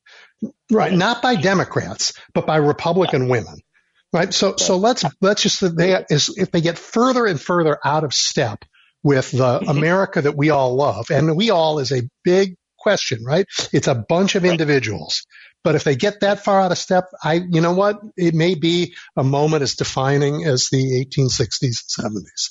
right? 0.70 0.92
Not 0.92 1.22
by 1.22 1.36
Democrats, 1.36 2.12
but 2.34 2.46
by 2.46 2.56
Republican 2.56 3.28
women, 3.28 3.58
right? 4.12 4.32
So, 4.32 4.56
so 4.56 4.76
let's, 4.76 5.04
let's 5.20 5.42
just, 5.42 5.76
they, 5.76 6.04
is, 6.10 6.34
if 6.36 6.50
they 6.50 6.60
get 6.60 6.78
further 6.78 7.26
and 7.26 7.40
further 7.40 7.78
out 7.84 8.04
of 8.04 8.12
step 8.12 8.64
with 9.02 9.30
the 9.30 9.60
mm-hmm. 9.60 9.68
America 9.68 10.22
that 10.22 10.36
we 10.36 10.50
all 10.50 10.76
love, 10.76 11.10
and 11.10 11.36
we 11.36 11.50
all 11.50 11.78
is 11.78 11.92
a 11.92 12.02
big 12.24 12.56
question, 12.80 13.24
right? 13.24 13.46
It's 13.72 13.88
a 13.88 13.94
bunch 13.94 14.34
of 14.34 14.44
individuals. 14.44 15.26
But 15.62 15.74
if 15.74 15.84
they 15.84 15.94
get 15.94 16.20
that 16.20 16.42
far 16.42 16.60
out 16.60 16.72
of 16.72 16.78
step, 16.78 17.04
I, 17.22 17.34
you 17.34 17.60
know 17.60 17.74
what? 17.74 18.00
It 18.16 18.34
may 18.34 18.54
be 18.54 18.94
a 19.16 19.22
moment 19.22 19.62
as 19.62 19.74
defining 19.74 20.44
as 20.44 20.68
the 20.72 21.06
1860s 21.06 21.98
and 21.98 22.14
70s. 22.14 22.50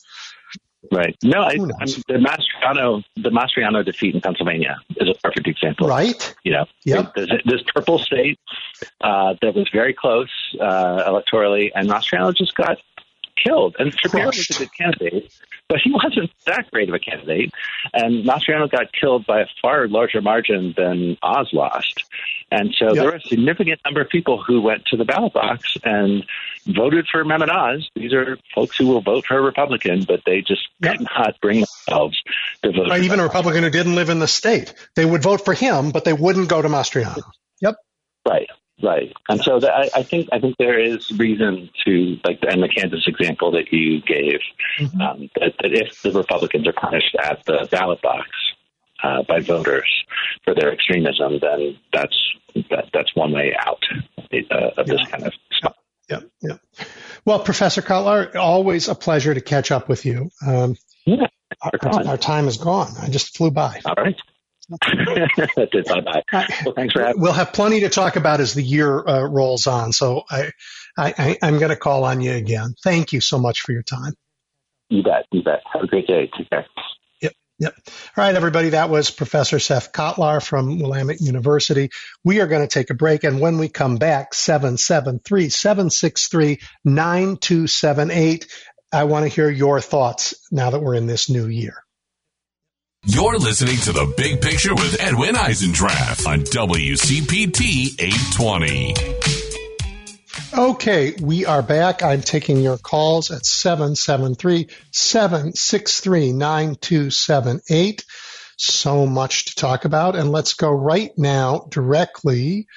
Right. 0.91 1.15
No, 1.23 1.41
I, 1.41 1.55
the 1.55 2.13
Mastriano 2.13 3.03
the 3.17 3.29
Mastriano 3.29 3.83
defeat 3.83 4.15
in 4.15 4.21
Pennsylvania 4.21 4.77
is 4.95 5.09
a 5.09 5.13
perfect 5.21 5.47
example. 5.47 5.87
Right. 5.87 6.35
You 6.43 6.53
know, 6.53 6.65
yep. 6.85 7.13
this, 7.15 7.29
this 7.43 7.61
purple 7.75 7.99
state 7.99 8.39
uh, 9.01 9.35
that 9.41 9.55
was 9.55 9.67
very 9.73 9.93
close 9.93 10.29
uh, 10.59 11.03
electorally, 11.05 11.71
and 11.75 11.89
Mastriano 11.89 12.33
just 12.33 12.55
got 12.55 12.77
killed. 13.43 13.75
And 13.77 13.93
Shapiro 13.99 14.27
was 14.27 14.49
a 14.49 14.53
good 14.53 14.73
candidate, 14.73 15.33
but 15.69 15.79
he 15.81 15.91
wasn't 16.03 16.31
that 16.45 16.69
great 16.71 16.89
of 16.89 16.95
a 16.95 16.99
candidate. 16.99 17.53
And 17.93 18.25
Mastriano 18.25 18.69
got 18.69 18.91
killed 18.91 19.25
by 19.25 19.41
a 19.41 19.45
far 19.61 19.87
larger 19.87 20.21
margin 20.21 20.73
than 20.75 21.17
Oz 21.21 21.49
lost. 21.53 22.03
And 22.51 22.73
so 22.77 22.87
yep. 22.87 22.95
there 22.95 23.05
were 23.05 23.15
a 23.15 23.21
significant 23.21 23.79
number 23.85 24.01
of 24.01 24.09
people 24.09 24.41
who 24.41 24.61
went 24.61 24.85
to 24.87 24.97
the 24.97 25.05
ballot 25.05 25.33
box 25.33 25.77
and 25.83 26.25
voted 26.65 27.07
for 27.09 27.23
Mehmet 27.23 27.49
Oz. 27.49 27.89
These 27.95 28.13
are 28.13 28.37
folks 28.53 28.77
who 28.77 28.87
will 28.87 29.01
vote 29.01 29.25
for 29.27 29.37
a 29.37 29.41
Republican, 29.41 30.03
but 30.03 30.23
they 30.25 30.41
just 30.41 30.67
yep. 30.81 30.97
could 30.97 31.07
not 31.15 31.39
bring 31.41 31.59
themselves 31.59 32.19
to 32.63 32.71
vote. 32.71 32.89
Right, 32.89 33.03
even 33.03 33.19
a 33.19 33.23
Republican 33.23 33.63
who 33.63 33.69
didn't 33.69 33.95
live 33.95 34.09
in 34.09 34.19
the 34.19 34.27
state. 34.27 34.73
They 34.95 35.05
would 35.05 35.21
vote 35.21 35.45
for 35.45 35.53
him, 35.53 35.91
but 35.91 36.03
they 36.03 36.13
wouldn't 36.13 36.49
go 36.49 36.61
to 36.61 36.67
Mastriano. 36.67 37.21
Yep. 37.61 37.75
Right. 38.27 38.49
Right, 38.81 39.11
and 39.27 39.41
so 39.41 39.59
the, 39.59 39.69
I, 39.69 39.89
I, 39.93 40.03
think 40.03 40.29
I 40.31 40.39
think 40.39 40.55
there 40.57 40.79
is 40.79 41.11
reason 41.11 41.69
to 41.85 42.17
like, 42.23 42.39
and 42.47 42.63
the 42.63 42.69
Kansas 42.69 43.03
example 43.07 43.51
that 43.51 43.73
you 43.73 44.01
gave, 44.01 44.39
mm-hmm. 44.79 45.01
um, 45.01 45.29
that, 45.35 45.53
that, 45.61 45.73
if 45.73 46.01
the 46.01 46.13
Republicans 46.13 46.65
are 46.65 46.73
punished 46.73 47.13
at 47.21 47.43
the 47.45 47.67
ballot 47.69 48.01
box 48.01 48.29
uh, 49.03 49.23
by 49.23 49.41
voters 49.41 49.89
for 50.45 50.55
their 50.55 50.71
extremism, 50.71 51.39
then 51.41 51.77
that's 51.91 52.15
that, 52.69 52.85
that's 52.93 53.13
one 53.15 53.33
way 53.33 53.53
out 53.59 53.83
uh, 53.91 54.69
of 54.77 54.87
yeah. 54.87 54.93
this 54.93 55.07
kind 55.07 55.23
of 55.25 55.33
stuff. 55.51 55.75
Yeah, 56.09 56.21
yeah. 56.41 56.85
Well, 57.25 57.39
Professor 57.39 57.81
Cotlar, 57.81 58.33
always 58.35 58.87
a 58.87 58.95
pleasure 58.95 59.33
to 59.33 59.41
catch 59.41 59.71
up 59.71 59.89
with 59.89 60.05
you. 60.05 60.31
Um, 60.45 60.77
yeah, 61.05 61.27
our, 61.61 62.07
our 62.07 62.17
time 62.17 62.47
is 62.47 62.57
gone. 62.57 62.93
I 62.99 63.09
just 63.09 63.35
flew 63.37 63.51
by. 63.51 63.81
All 63.85 63.95
right. 63.95 64.15
Bye 64.69 66.21
bye. 66.31 66.47
Well, 66.65 66.73
thanks 66.75 66.93
for 66.93 67.03
having. 67.03 67.21
We'll 67.21 67.33
have 67.33 67.53
plenty 67.53 67.81
to 67.81 67.89
talk 67.89 68.15
about 68.15 68.39
as 68.39 68.53
the 68.53 68.63
year 68.63 68.99
uh, 69.07 69.23
rolls 69.23 69.67
on. 69.67 69.93
So 69.93 70.23
I, 70.29 70.51
I, 70.97 71.37
I 71.41 71.47
am 71.47 71.57
going 71.57 71.69
to 71.69 71.75
call 71.75 72.03
on 72.03 72.21
you 72.21 72.33
again. 72.33 72.75
Thank 72.83 73.13
you 73.13 73.21
so 73.21 73.39
much 73.39 73.61
for 73.61 73.71
your 73.71 73.83
time. 73.83 74.13
You 74.89 75.03
bet. 75.03 75.25
You 75.31 75.43
bet. 75.43 75.61
Have 75.71 75.83
a 75.83 75.87
great 75.87 76.07
day. 76.07 76.29
Take 76.37 76.49
care. 76.49 76.65
Yep. 77.21 77.33
Yep. 77.59 77.73
All 77.87 78.23
right, 78.23 78.35
everybody. 78.35 78.69
That 78.69 78.89
was 78.89 79.11
Professor 79.11 79.59
Seth 79.59 79.91
Cotlar 79.91 80.43
from 80.43 80.79
Willamette 80.79 81.21
University. 81.21 81.89
We 82.23 82.41
are 82.41 82.47
going 82.47 82.61
to 82.61 82.67
take 82.67 82.89
a 82.89 82.95
break. 82.95 83.23
And 83.23 83.39
when 83.39 83.57
we 83.57 83.69
come 83.69 83.97
back, 83.97 84.33
773 84.33 85.49
763 85.49 86.59
9278. 86.85 88.47
I 88.91 89.03
want 89.03 89.23
to 89.23 89.29
hear 89.29 89.49
your 89.49 89.79
thoughts 89.79 90.33
now 90.51 90.71
that 90.71 90.79
we're 90.79 90.95
in 90.95 91.05
this 91.05 91.29
new 91.29 91.47
year. 91.47 91.83
You're 93.05 93.37
listening 93.37 93.77
to 93.77 93.93
The 93.93 94.13
Big 94.17 94.41
Picture 94.41 94.75
with 94.75 94.99
Edwin 94.99 95.35
Eisendrath 95.35 96.27
on 96.27 96.41
WCPT 96.41 97.95
820. 97.97 98.93
Okay, 100.53 101.15
we 101.21 101.45
are 101.45 101.61
back. 101.61 102.03
I'm 102.03 102.19
taking 102.21 102.57
your 102.57 102.77
calls 102.77 103.31
at 103.31 103.45
773 103.45 104.67
763 104.91 106.33
9278. 106.33 108.03
So 108.57 109.05
much 109.05 109.45
to 109.45 109.55
talk 109.55 109.85
about. 109.85 110.17
And 110.17 110.33
let's 110.33 110.55
go 110.55 110.69
right 110.69 111.11
now 111.17 111.67
directly, 111.69 112.67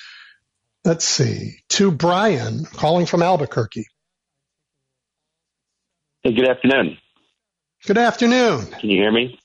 let's 0.84 1.04
see, 1.04 1.56
to 1.70 1.90
Brian 1.90 2.64
calling 2.64 3.06
from 3.06 3.22
Albuquerque. 3.22 3.86
Hey, 6.22 6.32
good 6.32 6.48
afternoon. 6.48 6.98
Good 7.84 7.98
afternoon. 7.98 8.66
Can 8.66 8.88
you 8.88 8.98
hear 8.98 9.10
me? 9.10 9.40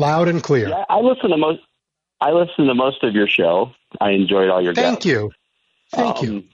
Loud 0.00 0.28
and 0.28 0.42
clear. 0.42 0.68
Yeah, 0.68 0.84
I 0.88 1.00
listen 1.00 1.28
to 1.28 1.36
most. 1.36 1.60
I 2.22 2.30
listen 2.32 2.66
to 2.66 2.74
most 2.74 3.04
of 3.04 3.14
your 3.14 3.26
show. 3.28 3.72
I 4.00 4.10
enjoyed 4.12 4.48
all 4.48 4.62
your. 4.62 4.72
Thank 4.74 4.96
guests. 5.02 5.06
you. 5.06 5.30
Thank 5.92 6.18
Um, 6.18 6.24
you. 6.24 6.44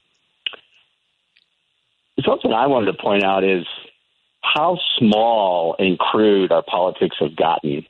Something 2.24 2.52
I 2.52 2.66
wanted 2.66 2.86
to 2.92 3.02
point 3.02 3.22
out 3.22 3.44
is 3.44 3.64
how 4.42 4.78
small 4.98 5.76
and 5.78 5.98
crude 5.98 6.50
our 6.50 6.62
politics 6.62 7.16
have 7.20 7.36
gotten. 7.36 7.86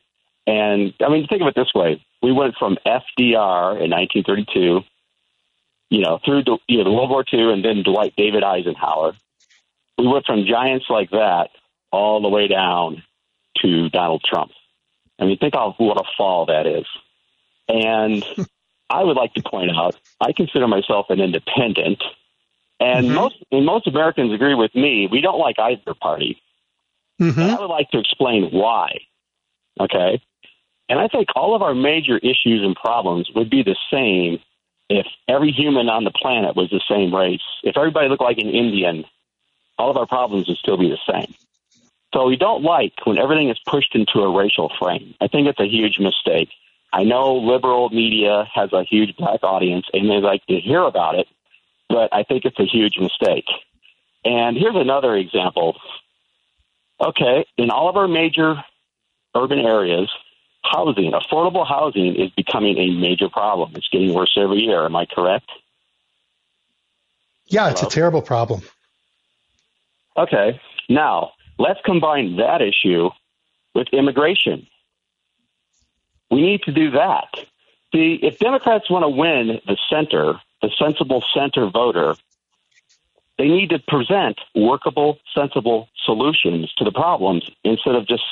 And 0.47 0.93
I 1.01 1.09
mean, 1.09 1.27
think 1.27 1.41
of 1.43 1.49
it 1.49 1.55
this 1.55 1.73
way: 1.75 2.05
we 2.23 2.33
went 2.33 2.55
from 2.59 2.77
FDR 2.87 3.81
in 3.83 3.91
1932, 3.91 4.81
you 5.91 6.01
know, 6.01 6.19
through 6.25 6.43
you 6.69 6.79
know 6.79 6.85
the 6.85 6.93
World 6.93 7.11
War 7.11 7.25
II, 7.33 7.53
and 7.53 7.65
then 7.65 7.83
Dwight 7.83 8.15
David 8.17 8.43
Eisenhower. 8.45 9.13
We 9.97 10.07
went 10.07 10.27
from 10.27 10.45
giants 10.45 10.87
like 10.91 11.11
that 11.11 11.49
all 11.91 12.21
the 12.21 12.29
way 12.29 12.47
down 12.49 13.03
to 13.63 13.89
Donald 13.89 14.23
Trump. 14.23 14.51
I 15.19 15.25
mean, 15.25 15.39
think 15.39 15.55
of 15.55 15.75
what 15.79 15.99
a 15.99 16.05
fall 16.17 16.47
that 16.47 16.67
is. 16.67 16.87
And 17.69 18.25
I 18.91 19.03
would 19.03 19.17
like 19.17 19.35
to 19.35 19.43
point 19.43 19.71
out, 19.77 19.97
I 20.21 20.33
consider 20.33 20.69
myself 20.69 21.07
an 21.11 21.21
independent, 21.21 22.03
and 22.81 23.09
Mhm. 23.09 23.15
most 23.15 23.37
and 23.51 23.65
most 23.67 23.87
Americans 23.87 24.33
agree 24.33 24.55
with 24.55 24.75
me. 24.75 25.09
We 25.11 25.21
don't 25.21 25.39
like 25.39 25.59
either 25.59 25.95
party. 25.95 26.41
hmm 27.19 27.31
And 27.41 27.51
I 27.51 27.59
would 27.59 27.67
like 27.71 27.91
to 27.91 27.99
explain 27.99 28.51
why. 28.51 28.99
Okay, 29.81 30.21
and 30.89 30.99
I 31.01 31.09
think 31.09 31.29
all 31.35 31.55
of 31.55 31.63
our 31.63 31.75
major 31.75 32.19
issues 32.19 32.63
and 32.63 32.77
problems 32.77 33.31
would 33.35 33.51
be 33.51 33.63
the 33.63 33.77
same 33.91 34.39
if 34.89 35.07
every 35.29 35.51
human 35.51 35.89
on 35.89 36.05
the 36.05 36.13
planet 36.13 36.55
was 36.55 36.71
the 36.71 36.81
same 36.89 37.15
race. 37.15 37.43
If 37.65 37.77
everybody 37.77 38.09
looked 38.09 38.23
like 38.23 38.39
an 38.39 38.49
Indian, 38.51 39.05
all 39.79 39.91
of 39.91 39.97
our 39.97 40.07
problems 40.07 40.47
would 40.49 40.59
still 40.59 40.77
be 40.79 40.89
the 40.89 40.99
same. 41.13 41.35
So 42.17 42.25
we 42.25 42.37
don't 42.37 42.63
like 42.63 42.95
when 43.05 43.19
everything 43.19 43.51
is 43.51 43.59
pushed 43.67 43.95
into 43.95 44.21
a 44.21 44.35
racial 44.35 44.73
frame. 44.79 45.15
I 45.21 45.29
think 45.29 45.49
it's 45.49 45.61
a 45.61 45.69
huge 45.69 45.99
mistake. 45.99 46.49
I 46.91 47.03
know 47.03 47.35
liberal 47.35 47.91
media 47.91 48.49
has 48.55 48.73
a 48.73 48.85
huge 48.85 49.15
black 49.19 49.43
audience 49.43 49.85
and 49.93 50.09
they 50.09 50.15
like 50.15 50.47
to 50.47 50.59
hear 50.59 50.81
about 50.81 51.17
it, 51.17 51.27
but 51.91 52.09
I 52.15 52.23
think 52.23 52.47
it's 52.47 52.59
a 52.59 52.65
huge 52.65 52.97
mistake. 52.99 53.45
And 54.25 54.57
here's 54.57 54.77
another 54.77 55.15
example. 55.15 55.77
Okay, 56.99 57.45
in 57.59 57.71
all 57.71 57.91
of 57.91 57.99
our 57.99 58.09
major 58.09 58.65
urban 59.35 59.59
areas, 59.59 60.11
housing, 60.65 61.13
affordable 61.13 61.69
housing 61.69 62.17
is 62.17 62.31
becoming 62.31 62.79
a 62.79 62.99
major 62.99 63.29
problem. 63.29 63.73
It's 63.75 63.89
getting 63.89 64.15
worse 64.15 64.35
every 64.41 64.61
year. 64.61 64.87
Am 64.87 64.97
I 64.97 65.05
correct? 65.05 65.51
Yeah, 67.45 67.69
it's 67.69 67.83
a 67.83 67.87
terrible 67.87 68.23
problem. 68.23 68.63
Okay. 70.17 70.59
Now, 70.89 71.33
let's 71.59 71.81
combine 71.85 72.37
that 72.37 72.63
issue 72.63 73.11
with 73.75 73.89
immigration. 73.93 74.67
We 76.31 76.43
need 76.43 76.63
to 76.63 76.73
do 76.73 76.91
that. 76.93 77.29
See, 77.95 78.19
if 78.23 78.39
Democrats 78.39 78.91
want 78.91 79.05
to 79.05 79.09
win 79.09 79.61
the 79.67 79.77
center, 79.89 80.41
the 80.61 80.71
sensible 80.79 81.23
center 81.35 81.69
voter, 81.69 82.15
they 83.39 83.49
need 83.49 83.71
to 83.71 83.79
present 83.79 84.41
workable, 84.55 85.19
sensible 85.35 85.89
solutions 86.05 86.73
to 86.79 86.85
the 86.85 86.93
problems 86.93 87.49
instead 87.65 87.95
of 87.95 88.07
just 88.07 88.25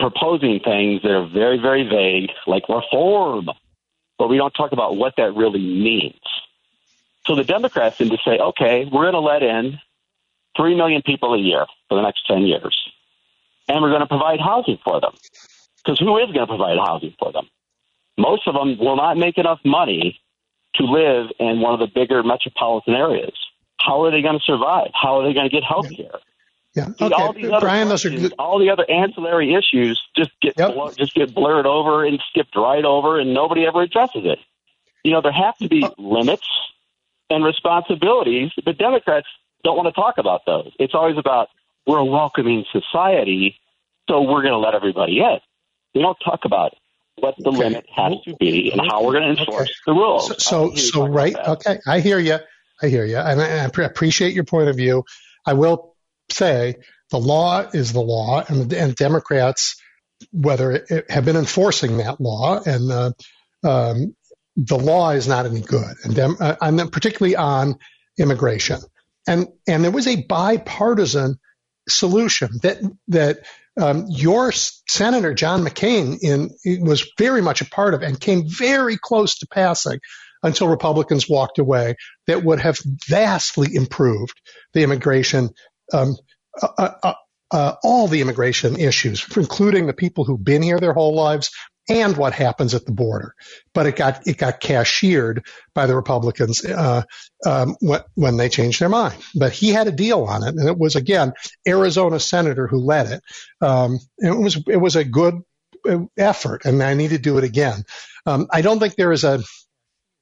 proposing 0.00 0.58
things 0.60 1.02
that 1.02 1.12
are 1.12 1.26
very, 1.26 1.58
very 1.58 1.84
vague, 1.84 2.30
like 2.46 2.68
reform, 2.68 3.48
but 4.18 4.28
we 4.28 4.36
don't 4.36 4.52
talk 4.52 4.72
about 4.72 4.96
what 4.96 5.14
that 5.16 5.34
really 5.34 5.60
means. 5.60 6.20
So 7.26 7.36
the 7.36 7.44
Democrats 7.44 8.00
need 8.00 8.10
to 8.10 8.18
say, 8.24 8.38
okay, 8.38 8.84
we're 8.84 9.10
going 9.10 9.12
to 9.12 9.20
let 9.20 9.42
in 9.42 9.78
3 10.56 10.76
million 10.76 11.02
people 11.04 11.34
a 11.34 11.38
year 11.38 11.66
for 11.88 11.96
the 11.96 12.02
next 12.02 12.26
10 12.26 12.42
years. 12.42 12.76
And 13.68 13.82
we're 13.82 13.90
going 13.90 14.00
to 14.02 14.06
provide 14.06 14.40
housing 14.40 14.78
for 14.84 15.00
them. 15.00 15.12
Because 15.84 15.98
who 15.98 16.16
is 16.18 16.26
going 16.26 16.46
to 16.46 16.46
provide 16.46 16.78
housing 16.78 17.14
for 17.18 17.32
them? 17.32 17.48
Most 18.18 18.46
of 18.46 18.54
them 18.54 18.78
will 18.78 18.96
not 18.96 19.16
make 19.16 19.38
enough 19.38 19.60
money 19.64 20.20
to 20.76 20.84
live 20.84 21.28
in 21.38 21.60
one 21.60 21.74
of 21.74 21.80
the 21.80 21.88
bigger 21.92 22.22
metropolitan 22.22 22.94
areas. 22.94 23.34
How 23.80 24.04
are 24.04 24.10
they 24.10 24.22
going 24.22 24.38
to 24.38 24.44
survive? 24.44 24.90
How 24.94 25.20
are 25.20 25.26
they 25.28 25.34
going 25.34 25.48
to 25.48 25.54
get 25.54 25.64
health 25.64 25.86
care? 25.96 26.20
Yeah. 26.74 26.86
See, 26.98 27.12
all 27.12 27.32
these 27.34 27.44
Okay. 27.44 27.54
other 27.54 27.66
Brian, 27.66 27.88
those 27.88 28.04
are 28.06 28.10
good. 28.10 28.34
all 28.38 28.58
the 28.58 28.70
other 28.70 28.88
ancillary 28.90 29.54
issues 29.54 30.00
just 30.16 30.30
get 30.40 30.54
Yep. 30.56 30.96
just 30.98 31.14
get 31.14 31.34
blurred 31.34 31.66
over 31.66 32.04
and 32.04 32.20
skipped 32.30 32.56
right 32.56 32.84
over, 32.84 33.20
and 33.20 33.34
nobody 33.34 33.66
ever 33.66 33.82
addresses 33.82 34.22
it. 34.24 34.38
You 35.04 35.12
know, 35.12 35.20
there 35.20 35.32
have 35.32 35.56
to 35.58 35.66
Uh, 35.66 35.68
be 35.68 35.82
limits 35.98 36.46
and 37.30 37.44
responsibilities, 37.44 38.50
but 38.64 38.78
Democrats 38.78 39.26
don't 39.64 39.76
want 39.76 39.86
to 39.94 40.00
talk 40.00 40.18
about 40.18 40.42
those. 40.46 40.72
It's 40.78 40.94
always 40.94 41.18
about 41.18 41.48
we're 41.86 41.98
a 41.98 42.04
welcoming 42.04 42.64
society, 42.72 43.56
so 44.08 44.22
we're 44.22 44.42
going 44.42 44.52
to 44.52 44.58
let 44.58 44.74
everybody 44.74 45.18
in. 45.20 45.38
They 45.94 46.00
don't 46.00 46.18
talk 46.24 46.40
about 46.44 46.72
what 47.16 47.34
the 47.38 47.50
Okay. 47.50 47.58
limit 47.58 47.86
has 47.94 48.14
to 48.24 48.36
be 48.36 48.70
and 48.72 48.80
how 48.80 49.04
we're 49.04 49.12
going 49.12 49.34
to 49.34 49.40
enforce 49.40 49.70
the 49.86 49.92
rules. 49.92 50.28
So, 50.42 50.70
so, 50.70 50.74
so 50.74 51.06
right. 51.06 51.36
Okay. 51.36 51.78
I 51.86 52.00
hear 52.00 52.18
you. 52.18 52.38
I 52.82 52.88
hear 52.88 53.04
you. 53.04 53.18
And 53.18 53.40
I, 53.40 53.64
I 53.64 53.84
appreciate 53.84 54.32
your 54.32 54.44
point 54.44 54.68
of 54.68 54.76
view. 54.76 55.04
I 55.46 55.52
will 55.52 55.94
say 56.30 56.76
the 57.10 57.18
law 57.18 57.68
is 57.72 57.92
the 57.92 58.00
law 58.00 58.42
and, 58.48 58.72
and 58.72 58.94
Democrats, 58.96 59.76
whether 60.32 60.72
it, 60.72 60.90
it 60.90 61.10
have 61.10 61.24
been 61.24 61.36
enforcing 61.36 61.98
that 61.98 62.20
law 62.20 62.60
and, 62.64 62.90
uh, 62.90 63.12
um, 63.64 64.16
the 64.56 64.78
law 64.78 65.10
is 65.10 65.28
not 65.28 65.46
any 65.46 65.60
good. 65.60 65.94
And 66.04 66.14
dem, 66.14 66.36
uh, 66.38 66.56
I'm 66.60 66.76
particularly 66.90 67.36
on 67.36 67.76
immigration. 68.18 68.80
And, 69.26 69.48
and 69.68 69.84
there 69.84 69.90
was 69.90 70.06
a 70.06 70.22
bipartisan 70.22 71.38
solution 71.88 72.50
that, 72.62 72.78
that, 73.08 73.40
um, 73.80 74.06
your 74.08 74.52
Senator 74.52 75.32
John 75.32 75.64
McCain 75.64 76.18
in 76.20 76.50
was 76.84 77.10
very 77.16 77.40
much 77.40 77.62
a 77.62 77.64
part 77.64 77.94
of 77.94 78.02
and 78.02 78.20
came 78.20 78.44
very 78.46 78.98
close 78.98 79.38
to 79.38 79.46
passing 79.46 79.98
until 80.42 80.68
Republicans 80.68 81.28
walked 81.28 81.58
away 81.58 81.96
that 82.26 82.44
would 82.44 82.60
have 82.60 82.78
vastly 83.08 83.74
improved 83.74 84.38
the 84.74 84.82
immigration, 84.82 85.50
um, 85.92 86.16
uh, 86.60 86.90
uh, 87.02 87.14
uh, 87.50 87.74
all 87.82 88.08
the 88.08 88.20
immigration 88.20 88.78
issues, 88.78 89.24
including 89.36 89.86
the 89.86 89.92
people 89.92 90.24
who've 90.24 90.42
been 90.42 90.62
here 90.62 90.80
their 90.80 90.94
whole 90.94 91.14
lives 91.14 91.50
and 91.88 92.16
what 92.16 92.32
happens 92.32 92.74
at 92.74 92.86
the 92.86 92.92
border. 92.92 93.34
But 93.74 93.86
it 93.86 93.96
got 93.96 94.26
it 94.26 94.38
got 94.38 94.60
cashiered 94.60 95.44
by 95.74 95.86
the 95.86 95.96
Republicans 95.96 96.64
uh, 96.64 97.02
um, 97.44 97.76
when, 97.80 98.00
when 98.14 98.36
they 98.36 98.48
changed 98.48 98.80
their 98.80 98.88
mind. 98.88 99.16
But 99.34 99.52
he 99.52 99.70
had 99.70 99.88
a 99.88 99.92
deal 99.92 100.24
on 100.24 100.42
it, 100.42 100.54
and 100.54 100.68
it 100.68 100.78
was 100.78 100.96
again 100.96 101.32
Arizona 101.66 102.20
senator 102.20 102.66
who 102.66 102.78
led 102.78 103.10
it. 103.10 103.22
Um, 103.60 103.98
it 104.18 104.36
was 104.36 104.62
it 104.68 104.76
was 104.76 104.96
a 104.96 105.04
good 105.04 105.40
uh, 105.88 105.98
effort, 106.16 106.64
and 106.64 106.82
I 106.82 106.94
need 106.94 107.10
to 107.10 107.18
do 107.18 107.38
it 107.38 107.44
again. 107.44 107.84
Um, 108.26 108.46
I 108.50 108.62
don't 108.62 108.78
think 108.78 108.94
there 108.94 109.12
is 109.12 109.24
a 109.24 109.42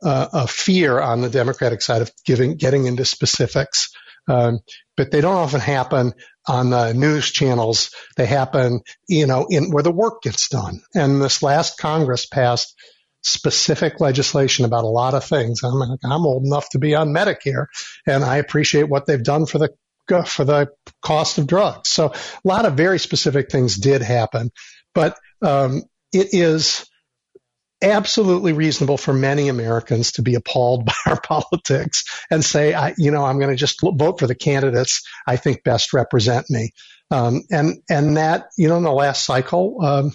uh, 0.02 0.28
a 0.32 0.46
fear 0.46 0.98
on 0.98 1.20
the 1.20 1.30
Democratic 1.30 1.82
side 1.82 2.02
of 2.02 2.10
giving 2.24 2.56
getting 2.56 2.86
into 2.86 3.04
specifics, 3.04 3.90
um, 4.28 4.60
but 4.96 5.10
they 5.10 5.20
don't 5.20 5.36
often 5.36 5.60
happen 5.60 6.14
on 6.46 6.70
the 6.70 6.92
news 6.92 7.30
channels. 7.30 7.94
They 8.16 8.26
happen, 8.26 8.80
you 9.08 9.26
know, 9.26 9.46
in 9.48 9.70
where 9.70 9.82
the 9.82 9.92
work 9.92 10.22
gets 10.22 10.48
done. 10.48 10.80
And 10.94 11.20
this 11.20 11.42
last 11.42 11.78
Congress 11.78 12.26
passed 12.26 12.74
specific 13.22 14.00
legislation 14.00 14.64
about 14.64 14.84
a 14.84 14.88
lot 14.88 15.14
of 15.14 15.24
things. 15.24 15.62
I'm 15.62 15.74
like, 15.74 15.98
I'm 16.04 16.26
old 16.26 16.44
enough 16.44 16.70
to 16.70 16.78
be 16.78 16.94
on 16.94 17.10
Medicare, 17.10 17.66
and 18.06 18.24
I 18.24 18.36
appreciate 18.36 18.88
what 18.88 19.06
they've 19.06 19.22
done 19.22 19.46
for 19.46 19.58
the 19.58 19.70
for 20.26 20.44
the 20.44 20.68
cost 21.02 21.38
of 21.38 21.46
drugs. 21.46 21.88
So 21.88 22.06
a 22.06 22.14
lot 22.42 22.64
of 22.64 22.74
very 22.74 22.98
specific 22.98 23.48
things 23.48 23.76
did 23.76 24.02
happen, 24.02 24.50
but 24.92 25.16
um, 25.40 25.82
it 26.12 26.30
is 26.32 26.89
absolutely 27.82 28.52
reasonable 28.52 28.96
for 28.96 29.12
many 29.12 29.48
Americans 29.48 30.12
to 30.12 30.22
be 30.22 30.34
appalled 30.34 30.84
by 30.86 30.94
our 31.06 31.20
politics 31.20 32.04
and 32.30 32.44
say, 32.44 32.74
I, 32.74 32.94
you 32.96 33.10
know, 33.10 33.24
I'm 33.24 33.38
going 33.38 33.50
to 33.50 33.56
just 33.56 33.80
vote 33.82 34.18
for 34.18 34.26
the 34.26 34.34
candidates 34.34 35.06
I 35.26 35.36
think 35.36 35.64
best 35.64 35.92
represent 35.92 36.48
me. 36.50 36.72
Um, 37.10 37.42
and, 37.50 37.82
and 37.88 38.16
that, 38.16 38.46
you 38.56 38.68
know, 38.68 38.76
in 38.76 38.84
the 38.84 38.92
last 38.92 39.24
cycle, 39.24 39.82
um, 39.82 40.12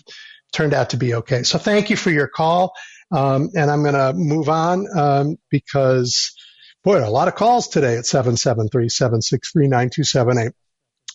turned 0.53 0.74
out 0.74 0.92
to 0.92 0.98
be 0.98 1.16
okay. 1.16 1.44
So 1.44 1.58
thank 1.58 1.90
you 1.90 1.98
for 1.98 2.10
your 2.10 2.27
call. 2.27 2.74
Um, 3.11 3.50
and 3.56 3.69
I'm 3.69 3.84
going 3.84 3.95
to 3.95 4.14
move 4.14 4.50
on 4.50 4.88
um, 4.98 5.38
because, 5.50 6.34
boy, 6.84 7.06
a 7.06 7.10
lot 7.10 7.27
of 7.27 7.35
calls 7.35 7.68
today 7.68 7.98
at 7.98 8.06
773 8.06 8.90
763 8.90 9.68
9278. 9.68 10.53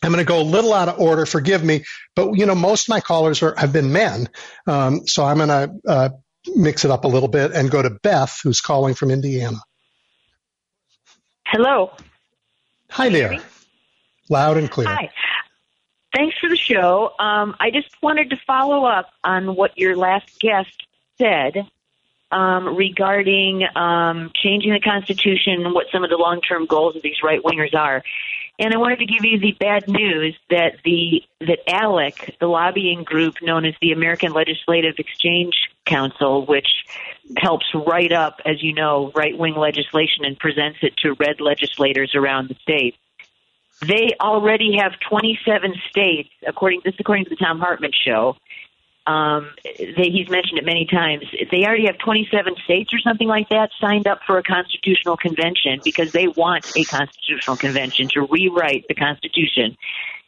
I'm 0.02 0.12
going 0.12 0.24
to 0.24 0.28
go 0.28 0.40
a 0.40 0.42
little 0.42 0.72
out 0.72 0.88
of 0.88 0.98
order. 0.98 1.26
Forgive 1.26 1.62
me, 1.62 1.84
but 2.16 2.34
you 2.34 2.46
know 2.46 2.54
most 2.54 2.84
of 2.84 2.88
my 2.90 3.00
callers 3.00 3.42
are 3.42 3.54
have 3.56 3.72
been 3.72 3.92
men, 3.92 4.30
um, 4.66 5.06
so 5.06 5.24
I'm 5.24 5.36
going 5.36 5.48
to 5.48 5.74
uh, 5.86 6.08
mix 6.46 6.84
it 6.84 6.90
up 6.90 7.04
a 7.04 7.08
little 7.08 7.28
bit 7.28 7.52
and 7.52 7.70
go 7.70 7.82
to 7.82 7.90
Beth, 7.90 8.40
who's 8.42 8.60
calling 8.60 8.94
from 8.94 9.10
Indiana. 9.10 9.58
Hello. 11.46 11.92
Hi 12.90 13.08
there. 13.08 13.38
Loud 14.28 14.56
and 14.56 14.70
clear. 14.70 14.88
Hi. 14.88 15.10
Thanks 16.14 16.36
for 16.38 16.48
the 16.48 16.56
show. 16.56 17.12
Um, 17.18 17.54
I 17.60 17.70
just 17.70 17.90
wanted 18.02 18.30
to 18.30 18.36
follow 18.46 18.84
up 18.84 19.10
on 19.22 19.54
what 19.54 19.78
your 19.78 19.96
last 19.96 20.40
guest 20.40 20.86
said 21.18 21.66
um, 22.32 22.76
regarding 22.76 23.64
um, 23.76 24.30
changing 24.34 24.72
the 24.72 24.80
Constitution 24.80 25.64
and 25.64 25.74
what 25.74 25.86
some 25.92 26.04
of 26.04 26.10
the 26.10 26.16
long 26.16 26.40
term 26.40 26.66
goals 26.66 26.96
of 26.96 27.02
these 27.02 27.22
right 27.22 27.42
wingers 27.42 27.74
are. 27.74 28.02
And 28.60 28.74
I 28.74 28.76
wanted 28.76 28.98
to 28.98 29.06
give 29.06 29.24
you 29.24 29.40
the 29.40 29.52
bad 29.58 29.88
news 29.88 30.36
that 30.50 30.74
the 30.84 31.22
that 31.40 31.66
ALEC, 31.66 32.38
the 32.38 32.46
lobbying 32.46 33.04
group 33.04 33.36
known 33.40 33.64
as 33.64 33.74
the 33.80 33.92
American 33.92 34.32
Legislative 34.32 34.96
Exchange 34.98 35.54
Council, 35.86 36.44
which 36.44 36.68
helps 37.38 37.64
write 37.74 38.12
up, 38.12 38.40
as 38.44 38.62
you 38.62 38.74
know, 38.74 39.12
right 39.14 39.36
wing 39.36 39.54
legislation 39.54 40.26
and 40.26 40.38
presents 40.38 40.80
it 40.82 40.94
to 40.98 41.14
red 41.14 41.40
legislators 41.40 42.14
around 42.14 42.50
the 42.50 42.54
state. 42.56 42.96
They 43.80 44.10
already 44.20 44.76
have 44.76 44.92
27 45.08 45.74
states, 45.88 46.28
according 46.46 46.82
this 46.84 46.94
according 46.98 47.24
to 47.24 47.30
the 47.30 47.36
Thom 47.36 47.60
Hartmann 47.60 47.92
show, 48.04 48.36
um, 49.06 49.50
they, 49.64 50.10
he's 50.10 50.28
mentioned 50.28 50.58
it 50.58 50.64
many 50.64 50.86
times. 50.86 51.24
They 51.50 51.64
already 51.64 51.86
have 51.86 51.98
27 51.98 52.54
states 52.64 52.92
or 52.92 52.98
something 53.00 53.26
like 53.28 53.48
that 53.48 53.70
signed 53.80 54.06
up 54.06 54.20
for 54.26 54.38
a 54.38 54.42
constitutional 54.42 55.16
convention 55.16 55.80
because 55.84 56.12
they 56.12 56.28
want 56.28 56.70
a 56.76 56.84
constitutional 56.84 57.56
convention 57.56 58.08
to 58.14 58.26
rewrite 58.30 58.84
the 58.88 58.94
Constitution. 58.94 59.76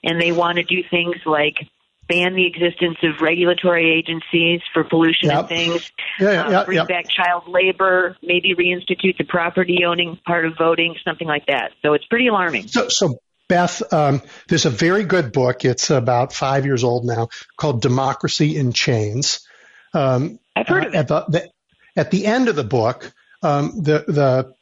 And 0.03 0.21
they 0.21 0.33
want 0.33 0.57
to 0.57 0.65
do 0.65 0.83
things 0.91 1.17
like 1.27 1.69
ban 2.09 2.35
the 2.35 2.47
existence 2.47 2.97
of 3.05 3.21
regulatory 3.21 3.93
agencies 3.97 4.61
for 4.75 4.83
pollution 4.85 5.29
Yep. 5.29 5.39
and 5.39 5.49
things, 5.49 5.93
Yeah, 6.19 6.33
yeah, 6.51 6.59
uh, 6.61 6.65
bring 6.65 6.79
yeah. 6.79 6.85
back 6.85 7.05
child 7.09 7.45
labor, 7.47 8.17
maybe 8.23 8.55
reinstitute 8.55 9.17
the 9.19 9.25
property 9.25 9.85
owning 9.87 10.19
part 10.27 10.45
of 10.45 10.55
voting, 10.59 10.97
something 11.05 11.29
like 11.29 11.47
that. 11.47 11.71
So 11.83 11.93
it's 11.95 12.05
pretty 12.07 12.27
alarming. 12.27 12.67
So, 12.67 12.89
so 12.89 13.19
Beth, 13.53 13.93
um, 13.93 14.23
there's 14.49 14.65
a 14.65 14.71
very 14.71 15.05
good 15.05 15.31
book. 15.31 15.67
It's 15.67 15.91
about 15.91 16.33
five 16.33 16.65
years 16.65 16.85
old 16.85 17.05
now, 17.05 17.29
called 17.59 17.83
Democracy 17.83 18.57
in 18.57 18.73
Chains. 18.73 19.47
Um, 19.93 20.39
I've 20.57 20.67
heard 20.67 20.87
of 20.87 20.95
uh, 20.95 20.99
at 20.99 21.09
the, 21.09 21.25
the 21.29 21.51
at 21.95 22.11
the 22.11 22.25
end 22.25 22.49
of 22.49 22.57
the 22.57 22.65
book, 22.65 23.13
um, 23.43 23.83
the 23.83 24.05
the 24.09 24.55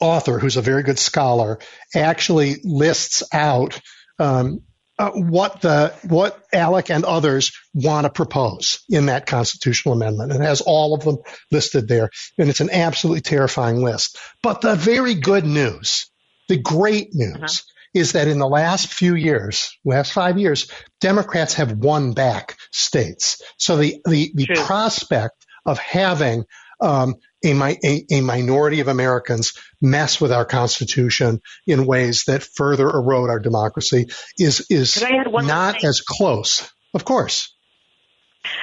author, 0.00 0.38
who's 0.38 0.56
a 0.56 0.62
very 0.62 0.82
good 0.84 0.98
scholar, 0.98 1.58
actually 1.94 2.56
lists 2.64 3.22
out 3.30 3.78
um, 4.18 4.62
uh, 4.98 5.10
what 5.10 5.60
the 5.60 5.92
what 6.04 6.42
ALEC 6.54 6.88
and 6.88 7.04
others 7.04 7.52
want 7.74 8.06
to 8.06 8.10
propose 8.10 8.82
in 8.88 9.04
that 9.06 9.26
constitutional 9.26 9.92
amendment, 9.92 10.32
and 10.32 10.42
has 10.42 10.62
all 10.62 10.94
of 10.94 11.04
them 11.04 11.18
listed 11.50 11.88
there. 11.88 12.08
And 12.38 12.48
it's 12.48 12.60
an 12.60 12.70
absolutely 12.70 13.20
terrifying 13.20 13.82
list. 13.82 14.16
But 14.42 14.62
the 14.62 14.76
very 14.76 15.12
good 15.12 15.44
news, 15.44 16.10
the 16.48 16.56
great 16.56 17.10
news, 17.12 17.64
is 17.94 18.12
that 18.12 18.28
in 18.28 18.38
the 18.38 18.48
last 18.48 18.92
few 18.92 19.14
years, 19.14 19.76
last 19.84 20.12
five 20.12 20.38
years, 20.38 20.70
Democrats 21.00 21.54
have 21.54 21.72
won 21.72 22.12
back 22.12 22.56
states. 22.72 23.42
So 23.58 23.76
the 23.76 24.00
the, 24.04 24.30
the 24.34 24.46
True. 24.46 24.56
prospect 24.56 25.46
of 25.66 25.78
having 25.78 26.44
um, 26.80 27.16
a, 27.44 27.78
a, 27.84 28.06
a 28.10 28.20
minority 28.20 28.80
of 28.80 28.88
Americans 28.88 29.52
mess 29.80 30.20
with 30.20 30.32
our 30.32 30.44
Constitution 30.44 31.40
in 31.66 31.86
ways 31.86 32.24
that 32.26 32.42
further 32.42 32.88
erode 32.88 33.30
our 33.30 33.40
democracy 33.40 34.06
is 34.38 34.66
is 34.70 34.94
Could 34.94 35.04
I 35.04 35.16
add 35.16 35.28
one 35.28 35.44
more 35.44 35.54
not 35.54 35.84
as 35.84 36.00
close. 36.00 36.70
Of 36.94 37.04
course. 37.04 37.54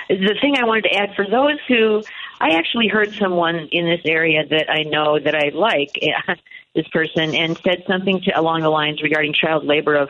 the 0.10 0.36
thing 0.42 0.56
I 0.58 0.66
wanted 0.66 0.90
to 0.90 0.96
add 0.96 1.16
for 1.16 1.26
those 1.26 1.60
who 1.68 2.04
I 2.40 2.52
actually 2.52 2.88
heard 2.88 3.14
someone 3.14 3.70
in 3.72 3.86
this 3.86 4.02
area 4.06 4.46
that 4.46 4.70
I 4.70 4.84
know 4.84 5.20
that 5.20 5.36
I 5.36 5.50
like 5.54 5.98
this 6.76 6.88
person 6.90 7.34
and 7.34 7.58
said 7.64 7.84
something 7.88 8.22
to, 8.22 8.40
along 8.40 8.62
the 8.62 8.70
lines 8.70 9.02
regarding 9.02 9.34
child 9.34 9.66
labor 9.66 9.96
of, 9.96 10.10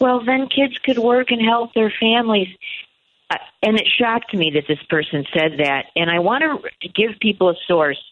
well, 0.00 0.24
then 0.24 0.48
kids 0.48 0.78
could 0.78 0.98
work 0.98 1.30
and 1.30 1.42
help 1.42 1.74
their 1.74 1.92
families. 2.00 2.48
Uh, 3.30 3.36
and 3.62 3.78
it 3.78 3.86
shocked 3.98 4.34
me 4.34 4.52
that 4.54 4.64
this 4.68 4.82
person 4.88 5.24
said 5.32 5.58
that. 5.58 5.86
And 5.96 6.10
I 6.10 6.18
want 6.20 6.44
to 6.44 6.88
give 6.88 7.18
people 7.20 7.50
a 7.50 7.54
source. 7.66 8.02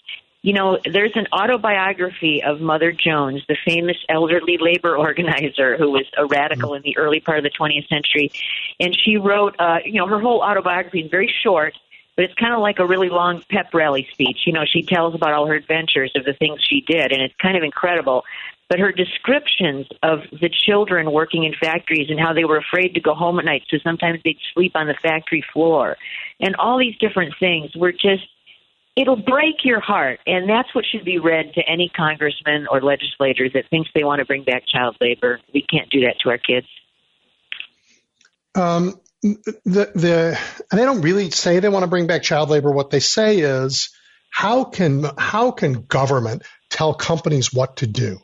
You 0.42 0.54
know, 0.54 0.78
there's 0.84 1.12
an 1.14 1.28
autobiography 1.32 2.42
of 2.42 2.60
Mother 2.60 2.90
Jones, 2.92 3.42
the 3.48 3.56
famous 3.64 3.96
elderly 4.08 4.58
labor 4.60 4.96
organizer 4.96 5.76
who 5.76 5.90
was 5.90 6.06
a 6.16 6.26
radical 6.26 6.74
in 6.74 6.82
the 6.82 6.96
early 6.96 7.20
part 7.20 7.38
of 7.38 7.44
the 7.44 7.50
20th 7.50 7.88
century. 7.88 8.32
And 8.80 8.96
she 8.96 9.16
wrote, 9.16 9.54
uh, 9.58 9.78
you 9.84 9.94
know, 9.94 10.06
her 10.06 10.20
whole 10.20 10.40
autobiography 10.40 11.00
is 11.00 11.10
very 11.10 11.32
short, 11.42 11.74
but 12.16 12.24
it's 12.24 12.34
kind 12.34 12.54
of 12.54 12.60
like 12.60 12.78
a 12.78 12.86
really 12.86 13.08
long 13.08 13.42
pep 13.50 13.72
rally 13.72 14.06
speech. 14.12 14.40
You 14.46 14.52
know, 14.52 14.64
she 14.70 14.82
tells 14.82 15.14
about 15.14 15.32
all 15.32 15.46
her 15.46 15.54
adventures 15.54 16.12
of 16.14 16.24
the 16.24 16.34
things 16.34 16.60
she 16.62 16.82
did, 16.82 17.12
and 17.12 17.22
it's 17.22 17.34
kind 17.40 17.56
of 17.56 17.62
incredible. 17.62 18.24
But 18.68 18.78
her 18.78 18.92
descriptions 18.92 19.86
of 20.02 20.20
the 20.30 20.48
children 20.48 21.12
working 21.12 21.44
in 21.44 21.54
factories 21.54 22.08
and 22.10 22.18
how 22.18 22.32
they 22.32 22.44
were 22.44 22.56
afraid 22.56 22.94
to 22.94 23.00
go 23.00 23.14
home 23.14 23.38
at 23.38 23.44
night, 23.44 23.64
so 23.70 23.78
sometimes 23.82 24.20
they'd 24.24 24.38
sleep 24.54 24.72
on 24.74 24.86
the 24.86 24.94
factory 25.02 25.44
floor, 25.52 25.96
and 26.40 26.56
all 26.56 26.78
these 26.78 26.96
different 26.98 27.34
things 27.38 27.74
were 27.76 27.92
just 27.92 28.24
it'll 28.96 29.16
break 29.16 29.64
your 29.64 29.80
heart 29.80 30.20
and 30.26 30.48
that's 30.48 30.74
what 30.74 30.84
should 30.84 31.04
be 31.04 31.18
read 31.18 31.52
to 31.54 31.62
any 31.66 31.90
congressman 31.96 32.66
or 32.70 32.82
legislator 32.82 33.48
that 33.48 33.64
thinks 33.70 33.88
they 33.94 34.04
want 34.04 34.18
to 34.18 34.24
bring 34.26 34.44
back 34.44 34.64
child 34.66 34.96
labor 35.00 35.40
we 35.54 35.62
can't 35.62 35.88
do 35.90 36.00
that 36.00 36.14
to 36.20 36.28
our 36.28 36.38
kids 36.38 36.66
Um, 38.54 39.00
the 39.22 39.90
the 39.94 40.38
and 40.70 40.80
they 40.80 40.84
don't 40.84 41.02
really 41.02 41.30
say 41.30 41.60
they 41.60 41.68
want 41.68 41.84
to 41.84 41.88
bring 41.88 42.06
back 42.06 42.22
child 42.22 42.50
labor. 42.50 42.70
What 42.72 42.90
they 42.90 43.00
say 43.00 43.38
is 43.40 43.90
how 44.30 44.64
can 44.64 45.04
how 45.18 45.52
can 45.52 45.84
government 45.84 46.42
tell 46.70 46.94
companies 46.94 47.52
what 47.52 47.76
to 47.78 47.86
do? 47.86 48.18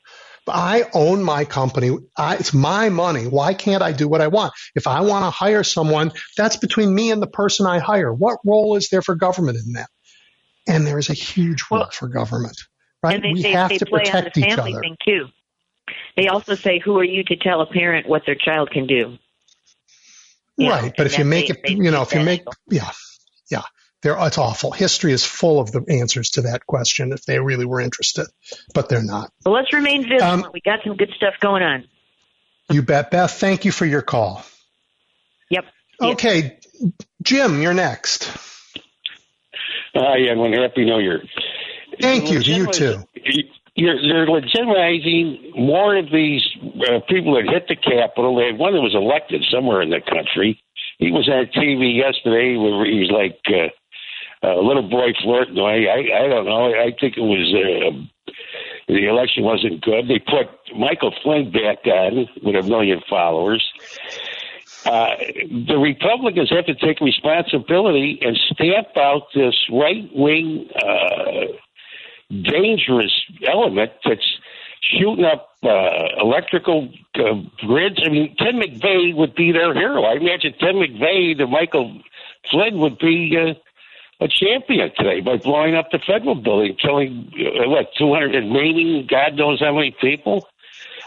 I 0.50 0.86
own 0.94 1.22
my 1.22 1.44
company. 1.44 1.96
I, 2.16 2.36
it's 2.36 2.54
my 2.54 2.88
money. 2.88 3.26
Why 3.26 3.52
can't 3.52 3.82
I 3.82 3.92
do 3.92 4.08
what 4.08 4.22
I 4.22 4.28
want? 4.28 4.54
If 4.74 4.86
I 4.86 5.02
want 5.02 5.24
to 5.26 5.30
hire 5.30 5.62
someone, 5.62 6.12
that's 6.38 6.56
between 6.56 6.94
me 6.94 7.10
and 7.10 7.20
the 7.20 7.26
person 7.26 7.66
I 7.66 7.80
hire. 7.80 8.12
What 8.12 8.38
role 8.46 8.76
is 8.76 8.88
there 8.88 9.02
for 9.02 9.14
government 9.14 9.58
in 9.58 9.74
that? 9.74 9.90
And 10.66 10.86
there 10.86 10.98
is 10.98 11.10
a 11.10 11.14
huge 11.14 11.64
role 11.70 11.80
Well, 11.80 11.90
for 11.92 12.08
government, 12.08 12.56
right? 13.02 13.16
and 13.16 13.24
they, 13.24 13.32
we 13.32 13.42
they, 13.42 13.52
have 13.52 13.68
they 13.70 13.78
to 13.78 13.86
play 13.86 14.00
on 14.02 14.06
protect 14.06 14.34
the 14.34 14.40
each 14.40 14.58
other. 14.58 14.80
thing 14.80 14.96
too 15.04 15.26
they 16.16 16.28
also 16.28 16.54
say 16.54 16.78
who 16.78 16.98
are 16.98 17.04
you 17.04 17.24
to 17.24 17.36
tell 17.36 17.60
a 17.60 17.66
parent 17.66 18.08
what 18.08 18.22
their 18.26 18.34
child 18.34 18.70
can 18.70 18.86
do 18.86 19.18
You 20.58 20.68
know, 20.68 20.72
right. 20.74 20.92
But 20.96 21.06
if 21.06 21.18
you 21.18 21.24
make 21.24 21.46
they- 21.48 21.54
it, 21.54 21.60
they 21.64 21.72
you 21.84 21.90
know, 21.90 22.02
if 22.02 22.12
you 22.12 22.20
make, 22.20 22.40
angle. 22.40 22.54
yeah, 22.68 22.90
yeah, 23.50 23.62
there, 24.02 24.16
it's 24.26 24.38
awful. 24.38 24.72
History 24.72 25.12
is 25.12 25.24
full 25.24 25.60
of 25.60 25.70
the 25.72 25.84
answers 25.88 26.30
to 26.30 26.42
that 26.42 26.66
question 26.66 27.12
if 27.12 27.24
they 27.24 27.38
really 27.38 27.64
were 27.64 27.80
interested, 27.80 28.26
but 28.74 28.88
they're 28.88 29.02
not. 29.04 29.30
well 29.44 29.54
let's 29.54 29.72
remain 29.72 30.02
vigilant 30.02 30.44
Um, 30.46 30.50
we 30.52 30.60
got 30.60 30.80
some 30.84 30.96
good 30.96 31.10
stuff 31.16 31.34
going 31.40 31.62
on 31.62 31.84
You 32.70 32.82
bet. 32.82 33.10
Beth, 33.12 33.32
thank 33.32 33.64
you 33.64 33.70
for 33.72 33.86
your 33.86 34.02
call. 34.02 34.44
yep 35.48 35.64
Yeah. 36.00 36.08
Okay. 36.10 36.58
Jim, 37.22 37.62
you're 37.62 37.74
next. 37.74 38.30
Hi, 39.94 40.20
everyone. 40.28 40.52
Happy 40.52 40.84
New 40.84 40.98
Year. 41.00 41.22
Thank 42.00 42.30
you. 42.30 42.40
To 42.42 42.50
you 42.52 42.66
Legitimize- 42.66 42.76
too. 42.76 43.42
You're, 43.78 43.94
you're 43.94 44.26
legitimizing 44.26 45.56
more 45.56 45.96
of 45.96 46.06
these 46.10 46.42
uh, 46.82 46.98
people 47.08 47.36
that 47.36 47.48
hit 47.48 47.68
the 47.68 47.76
Capitol. 47.76 48.34
They 48.34 48.46
had 48.46 48.58
one 48.58 48.74
that 48.74 48.80
was 48.80 48.94
elected 48.94 49.44
somewhere 49.52 49.82
in 49.82 49.90
the 49.90 50.00
country. 50.00 50.60
He 50.98 51.12
was 51.12 51.28
on 51.28 51.46
TV 51.54 51.94
yesterday 51.94 52.56
where 52.56 52.84
he's 52.84 53.08
like 53.08 53.38
uh, 53.46 53.70
a 54.42 54.60
little 54.60 54.82
boy 54.82 55.14
flirting. 55.22 55.58
I, 55.58 55.86
I, 55.86 56.24
I 56.24 56.28
don't 56.28 56.46
know. 56.46 56.74
I 56.74 56.90
think 56.98 57.16
it 57.16 57.22
was 57.22 57.46
uh, 57.54 58.32
the 58.88 59.06
election 59.06 59.44
wasn't 59.44 59.80
good. 59.82 60.08
They 60.08 60.18
put 60.18 60.50
Michael 60.76 61.14
Flynn 61.22 61.52
back 61.52 61.86
on 61.86 62.26
with 62.42 62.56
a 62.56 62.66
million 62.66 63.00
followers. 63.08 63.62
Uh, 64.86 65.14
the 65.68 65.78
Republicans 65.78 66.50
have 66.50 66.66
to 66.66 66.74
take 66.74 67.00
responsibility 67.00 68.18
and 68.22 68.36
stamp 68.52 68.96
out 68.96 69.22
this 69.34 69.54
right 69.70 70.08
wing, 70.14 70.68
uh, 70.74 71.52
dangerous 72.30 73.12
element 73.46 73.92
that's 74.04 74.38
shooting 74.80 75.24
up 75.24 75.50
uh, 75.62 76.20
electrical 76.20 76.88
uh, 77.16 77.34
grids. 77.58 78.00
I 78.04 78.10
mean, 78.10 78.36
Tim 78.36 78.60
McVeigh 78.60 79.14
would 79.14 79.34
be 79.34 79.52
their 79.52 79.74
hero. 79.74 80.04
I 80.04 80.14
imagine 80.14 80.54
Tim 80.58 80.76
McVeigh, 80.76 81.36
the 81.36 81.46
Michael 81.46 82.00
Flynn, 82.50 82.78
would 82.78 82.98
be 82.98 83.36
uh, 83.36 83.54
a 84.20 84.28
champion 84.28 84.90
today 84.96 85.20
by 85.20 85.36
blowing 85.36 85.74
up 85.74 85.90
the 85.90 85.98
federal 85.98 86.34
building, 86.34 86.76
killing 86.80 87.32
uh, 87.34 87.68
what 87.68 87.88
200 87.98 88.34
and 88.34 88.50
maiming 88.50 89.06
God 89.08 89.34
knows 89.34 89.60
how 89.60 89.74
many 89.74 89.94
people. 90.00 90.46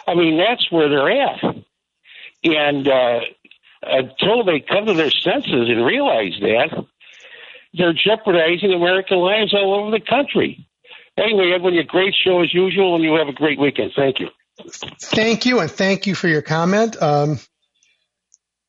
I 0.07 0.15
mean, 0.15 0.37
that's 0.37 0.71
where 0.71 0.89
they're 0.89 1.23
at. 1.23 1.43
And 2.43 2.87
uh, 2.87 3.19
until 3.83 4.43
they 4.43 4.59
come 4.59 4.85
to 4.85 4.93
their 4.93 5.11
senses 5.11 5.69
and 5.69 5.85
realize 5.85 6.33
that, 6.41 6.85
they're 7.73 7.93
jeopardizing 7.93 8.73
American 8.73 9.19
lives 9.19 9.53
all 9.53 9.75
over 9.75 9.91
the 9.91 10.03
country. 10.03 10.67
Anyway, 11.21 11.51
Edwin, 11.53 11.77
a 11.77 11.83
great 11.83 12.15
show 12.15 12.41
as 12.41 12.53
usual, 12.53 12.95
and 12.95 13.03
you 13.03 13.13
have 13.13 13.27
a 13.27 13.33
great 13.33 13.59
weekend. 13.59 13.91
Thank 13.95 14.19
you. 14.19 14.27
Thank 15.01 15.45
you, 15.45 15.59
and 15.59 15.69
thank 15.69 16.07
you 16.07 16.15
for 16.15 16.27
your 16.27 16.41
comment. 16.41 17.01
Um, 17.01 17.39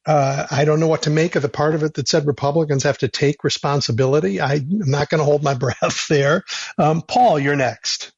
uh, 0.04 0.46
I 0.50 0.64
don't 0.64 0.80
know 0.80 0.88
what 0.88 1.02
to 1.02 1.10
make 1.10 1.36
of 1.36 1.42
the 1.42 1.48
part 1.48 1.74
of 1.74 1.82
it 1.82 1.94
that 1.94 2.08
said 2.08 2.26
Republicans 2.26 2.82
have 2.82 2.98
to 2.98 3.08
take 3.08 3.44
responsibility. 3.44 4.40
I, 4.40 4.54
am 4.54 4.90
not 4.90 5.08
going 5.08 5.20
to 5.20 5.24
hold 5.24 5.42
my 5.42 5.54
breath 5.58 6.08
there. 6.08 6.44
Um, 6.76 7.02
Paul, 7.02 7.38
you're 7.38 7.56
next. 7.56 8.12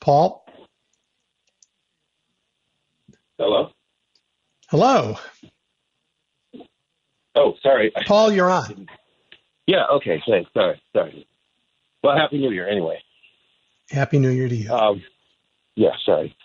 Paul? 0.00 0.44
Hello? 3.38 3.70
Hello. 4.68 5.16
Oh, 7.34 7.54
sorry. 7.62 7.92
Paul, 8.06 8.32
you're 8.32 8.50
on. 8.50 8.88
Yeah, 9.66 9.84
okay. 9.96 10.22
Thanks. 10.26 10.50
Sorry. 10.54 10.80
Sorry. 10.94 11.26
Well, 12.06 12.16
Happy 12.16 12.38
New 12.38 12.52
Year 12.52 12.68
anyway. 12.68 13.02
Happy 13.90 14.20
New 14.20 14.30
Year 14.30 14.48
to 14.48 14.54
you. 14.54 14.72
Um, 14.72 15.02
yeah, 15.74 15.90
sorry. 16.04 16.36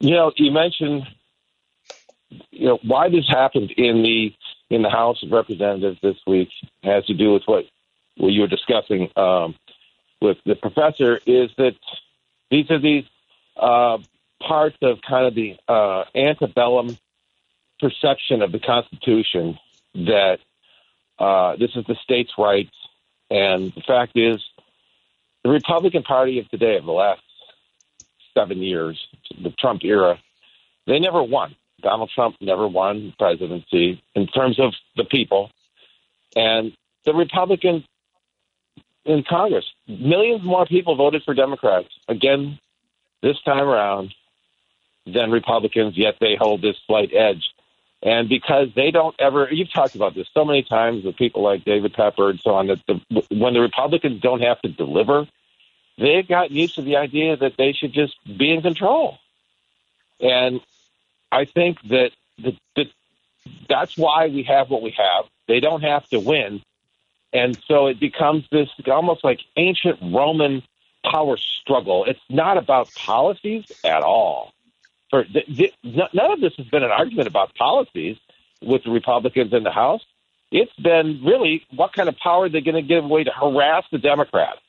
You 0.00 0.10
know, 0.10 0.32
you 0.36 0.50
mentioned 0.50 1.04
you 2.50 2.66
know 2.66 2.80
why 2.82 3.08
this 3.08 3.28
happened 3.28 3.70
in 3.76 4.02
the 4.02 4.34
in 4.74 4.82
the 4.82 4.90
House 4.90 5.22
of 5.22 5.30
Representatives 5.30 6.00
this 6.02 6.16
week 6.26 6.48
has 6.82 7.04
to 7.06 7.14
do 7.14 7.32
with 7.32 7.44
what 7.46 7.66
what 8.16 8.32
you 8.32 8.40
were 8.40 8.48
discussing 8.48 9.08
um, 9.14 9.54
with 10.20 10.38
the 10.44 10.56
professor 10.56 11.20
is 11.24 11.50
that 11.58 11.76
these 12.50 12.68
are 12.68 12.80
these 12.80 13.04
uh, 13.56 13.98
parts 14.40 14.78
of 14.82 14.98
kind 15.08 15.26
of 15.26 15.34
the 15.36 15.54
uh, 15.68 16.06
antebellum 16.16 16.98
perception 17.78 18.42
of 18.42 18.50
the 18.50 18.58
Constitution 18.58 19.60
that 19.94 20.38
uh, 21.20 21.54
this 21.54 21.70
is 21.76 21.84
the 21.86 21.94
states' 22.02 22.32
rights, 22.36 22.74
and 23.30 23.72
the 23.76 23.82
fact 23.86 24.16
is, 24.16 24.42
the 25.48 25.54
Republican 25.54 26.02
Party 26.02 26.38
of 26.40 26.48
today, 26.50 26.76
of 26.76 26.84
the 26.84 26.92
last 26.92 27.22
seven 28.36 28.58
years, 28.58 28.98
the 29.42 29.50
Trump 29.58 29.82
era, 29.82 30.18
they 30.86 30.98
never 30.98 31.22
won. 31.22 31.56
Donald 31.80 32.10
Trump 32.14 32.36
never 32.40 32.68
won 32.68 33.14
presidency 33.18 34.02
in 34.14 34.26
terms 34.26 34.60
of 34.60 34.74
the 34.96 35.04
people, 35.04 35.50
and 36.36 36.72
the 37.06 37.14
Republicans 37.14 37.84
in 39.06 39.24
Congress, 39.26 39.64
millions 39.86 40.44
more 40.44 40.66
people 40.66 40.96
voted 40.96 41.22
for 41.24 41.32
Democrats 41.32 41.88
again 42.08 42.58
this 43.22 43.40
time 43.42 43.64
around 43.64 44.14
than 45.06 45.30
Republicans. 45.30 45.94
Yet 45.96 46.16
they 46.20 46.36
hold 46.38 46.60
this 46.60 46.76
slight 46.86 47.10
edge 47.14 47.42
and 48.02 48.28
because 48.28 48.68
they 48.76 48.90
don't 48.90 49.14
ever, 49.18 49.48
you've 49.50 49.72
talked 49.72 49.96
about 49.96 50.14
this 50.14 50.28
so 50.32 50.44
many 50.44 50.62
times 50.62 51.04
with 51.04 51.16
people 51.16 51.42
like 51.42 51.64
David 51.64 51.92
Pepper 51.94 52.30
and 52.30 52.40
so 52.42 52.50
on, 52.50 52.68
that 52.68 52.78
the, 52.86 53.22
when 53.36 53.54
the 53.54 53.60
Republicans 53.60 54.20
don't 54.20 54.40
have 54.40 54.60
to 54.62 54.68
deliver, 54.68 55.26
they've 55.98 56.26
gotten 56.26 56.56
used 56.56 56.76
to 56.76 56.82
the 56.82 56.96
idea 56.96 57.36
that 57.36 57.56
they 57.56 57.72
should 57.72 57.92
just 57.92 58.14
be 58.24 58.52
in 58.52 58.62
control. 58.62 59.18
And 60.20 60.60
I 61.30 61.44
think 61.44 61.80
that, 61.88 62.10
the, 62.38 62.56
that 62.76 62.86
that's 63.68 63.96
why 63.96 64.28
we 64.28 64.44
have 64.44 64.70
what 64.70 64.82
we 64.82 64.94
have. 64.96 65.26
They 65.46 65.60
don't 65.60 65.82
have 65.82 66.08
to 66.08 66.20
win. 66.20 66.62
And 67.32 67.58
so 67.66 67.86
it 67.86 68.00
becomes 68.00 68.46
this 68.50 68.68
almost 68.86 69.22
like 69.22 69.40
ancient 69.56 69.98
Roman 70.02 70.62
power 71.04 71.36
struggle. 71.36 72.04
It's 72.04 72.20
not 72.28 72.56
about 72.56 72.92
policies 72.94 73.70
at 73.84 74.02
all 74.02 74.52
for 75.10 75.24
th- 75.24 75.46
th- 75.46 75.74
none 75.82 76.32
of 76.32 76.40
this 76.40 76.54
has 76.56 76.66
been 76.66 76.82
an 76.82 76.90
argument 76.90 77.28
about 77.28 77.54
policies 77.54 78.16
with 78.62 78.84
the 78.84 78.90
Republicans 78.90 79.52
in 79.52 79.62
the 79.62 79.70
House. 79.70 80.04
It's 80.50 80.74
been 80.74 81.22
really 81.24 81.64
what 81.74 81.92
kind 81.92 82.08
of 82.08 82.16
power 82.16 82.48
they're 82.48 82.60
they 82.60 82.72
going 82.72 82.82
to 82.82 82.88
give 82.88 83.04
away 83.04 83.24
to 83.24 83.30
harass 83.30 83.84
the 83.92 83.98
Democrats? 83.98 84.60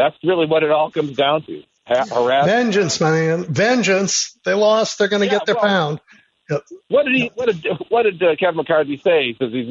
That's 0.00 0.16
really 0.24 0.46
what 0.46 0.62
it 0.62 0.70
all 0.70 0.90
comes 0.90 1.14
down 1.14 1.42
to. 1.42 1.62
Ha- 1.86 2.06
harass 2.06 2.46
vengeance, 2.46 3.00
man, 3.00 3.44
vengeance. 3.44 4.34
They 4.46 4.54
lost. 4.54 4.98
They're 4.98 5.08
going 5.08 5.20
to 5.20 5.26
Yeah, 5.26 5.32
get 5.32 5.46
their 5.46 5.56
well, 5.56 5.64
pound. 5.64 6.00
Yep. 6.48 6.62
What 6.88 7.04
did 7.04 7.14
he? 7.16 7.30
What 7.34 7.46
did 7.46 7.66
what 7.90 8.02
did 8.04 8.22
uh, 8.22 8.34
Kevin 8.36 8.56
McCarthy 8.56 8.96
say? 8.96 9.24
He 9.24 9.36
says 9.38 9.52
he's 9.52 9.68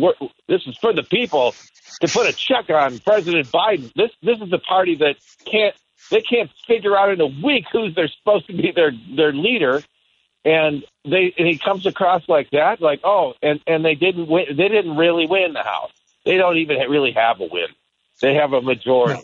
this 0.48 0.62
is 0.68 0.78
for 0.78 0.94
the 0.94 1.02
people 1.02 1.56
to 2.02 2.08
put 2.08 2.28
a 2.30 2.34
check 2.34 2.70
on 2.70 3.00
President 3.00 3.48
Biden. 3.48 3.92
This 3.96 4.12
this 4.22 4.40
is 4.40 4.52
the 4.52 4.60
party 4.60 4.96
that 4.98 5.16
can't 5.46 5.76
they 6.12 6.22
can't 6.22 6.50
figure 6.68 6.96
out 6.96 7.10
in 7.12 7.20
a 7.22 7.28
week 7.28 7.66
who's 7.72 7.96
they're 7.96 8.12
supposed 8.20 8.48
to 8.48 8.54
be 8.54 8.72
their 8.76 8.92
their 9.16 9.34
leader, 9.34 9.82
and 10.46 10.84
they 11.06 11.34
and 11.38 11.48
he 11.48 11.58
comes 11.58 11.86
across 11.88 12.22
like 12.30 12.52
that, 12.52 12.82
like 12.82 13.02
oh, 13.04 13.34
and 13.42 13.62
and 13.66 13.84
they 13.84 13.96
didn't 13.96 14.28
win. 14.28 14.46
They 14.56 14.68
didn't 14.68 14.96
really 14.96 15.26
win 15.26 15.54
the 15.54 15.64
House. 15.64 15.92
They 16.24 16.38
don't 16.38 16.58
even 16.58 16.78
ha- 16.78 16.88
really 16.88 17.14
have 17.14 17.40
a 17.42 17.46
win. 17.52 17.68
They 18.22 18.36
have 18.36 18.54
a 18.54 18.62
majority. 18.62 19.22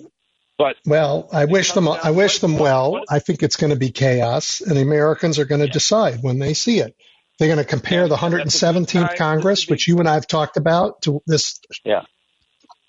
But 0.58 0.78
Well, 0.86 1.28
I 1.34 1.46
wish 1.46 1.74
them. 1.74 1.88
I 1.88 2.12
wish 2.12 2.40
them 2.40 2.58
well. 2.58 3.04
I 3.10 3.20
think 3.20 3.44
it's 3.44 3.58
going 3.58 3.72
to 3.72 3.80
be 3.80 3.92
chaos, 3.92 4.62
and 4.62 4.78
the 4.78 4.82
Americans 4.82 5.38
are 5.38 5.46
going 5.46 5.62
to 5.62 5.68
decide 5.68 6.20
when 6.22 6.40
they 6.40 6.54
see 6.54 6.80
it. 6.80 6.96
They're 7.38 7.50
going 7.50 7.60
to 7.60 7.66
compare 7.66 8.08
the 8.08 8.16
117th 8.16 9.18
Congress, 9.18 9.68
which 9.68 9.88
you 9.88 10.00
and 10.00 10.08
I 10.08 10.14
have 10.14 10.28
talked 10.28 10.56
about, 10.56 11.02
to 11.02 11.22
this 11.28 11.60
yeah. 11.84 12.04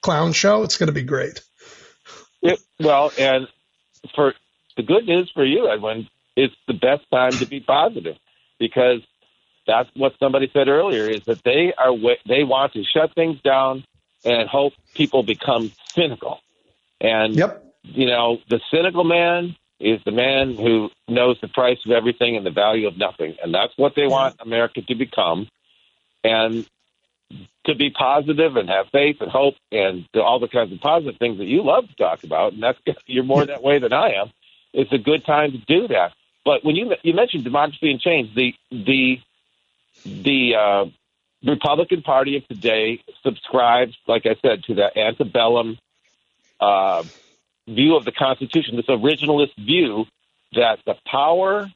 clown 0.02 0.32
show. 0.32 0.62
It's 0.62 0.76
going 0.76 0.86
to 0.86 0.92
be 0.92 1.02
great. 1.02 1.40
It, 2.42 2.60
well, 2.78 3.10
and 3.18 3.48
for 4.14 4.34
the 4.76 4.84
good 4.84 5.04
news 5.04 5.32
for 5.34 5.44
you, 5.44 5.68
Edwin, 5.68 6.08
it's 6.36 6.54
the 6.68 6.74
best 6.74 7.10
time 7.10 7.32
to 7.32 7.46
be 7.46 7.58
positive 7.58 8.16
because 8.60 9.00
that's 9.66 9.88
what 9.96 10.12
somebody 10.20 10.48
said 10.52 10.68
earlier 10.68 11.10
is 11.10 11.24
that 11.24 11.42
they 11.42 11.72
are 11.76 11.92
they 12.26 12.44
want 12.44 12.74
to 12.74 12.84
shut 12.84 13.14
things 13.14 13.40
down 13.40 13.84
and 14.24 14.48
hope 14.48 14.74
people 14.94 15.24
become 15.24 15.72
cynical. 15.88 16.40
And 17.00 17.36
Yep. 17.36 17.64
you 17.82 18.06
know, 18.06 18.38
the 18.48 18.60
cynical 18.70 19.04
man 19.04 19.56
is 19.78 20.00
the 20.04 20.12
man 20.12 20.54
who 20.54 20.90
knows 21.08 21.38
the 21.40 21.48
price 21.48 21.78
of 21.84 21.92
everything 21.92 22.36
and 22.36 22.46
the 22.46 22.50
value 22.50 22.88
of 22.88 22.96
nothing, 22.96 23.36
and 23.42 23.54
that's 23.54 23.72
what 23.76 23.94
they 23.94 24.06
want 24.06 24.36
America 24.40 24.80
to 24.82 24.94
become. 24.94 25.48
And 26.24 26.66
to 27.66 27.74
be 27.74 27.90
positive 27.90 28.56
and 28.56 28.68
have 28.68 28.86
faith 28.92 29.16
and 29.20 29.30
hope 29.30 29.54
and 29.72 30.06
all 30.14 30.38
the 30.38 30.48
kinds 30.48 30.72
of 30.72 30.80
positive 30.80 31.18
things 31.18 31.38
that 31.38 31.46
you 31.46 31.64
love 31.64 31.88
to 31.88 31.94
talk 31.96 32.24
about, 32.24 32.52
and 32.52 32.62
that's 32.62 32.78
you're 33.06 33.24
more 33.24 33.44
that 33.44 33.62
way 33.62 33.78
than 33.78 33.92
I 33.92 34.14
am. 34.14 34.30
It's 34.72 34.92
a 34.92 34.98
good 34.98 35.24
time 35.24 35.52
to 35.52 35.58
do 35.58 35.88
that. 35.88 36.12
But 36.44 36.64
when 36.64 36.76
you 36.76 36.94
you 37.02 37.14
mentioned 37.14 37.44
democracy 37.44 37.90
and 37.90 38.00
change, 38.00 38.34
the 38.34 38.54
the 38.70 39.18
the 40.04 40.54
uh, 40.54 40.84
Republican 41.44 42.02
Party 42.02 42.36
of 42.36 42.46
today 42.46 43.02
subscribes, 43.22 43.96
like 44.06 44.26
I 44.26 44.36
said, 44.40 44.64
to 44.64 44.74
the 44.74 44.96
antebellum 44.96 45.78
uh, 46.60 47.02
view 47.68 47.96
of 47.96 48.04
the 48.04 48.12
Constitution, 48.12 48.76
this 48.76 48.86
originalist 48.86 49.56
view 49.56 50.04
that 50.52 50.78
the 50.86 50.94
power 51.10 51.70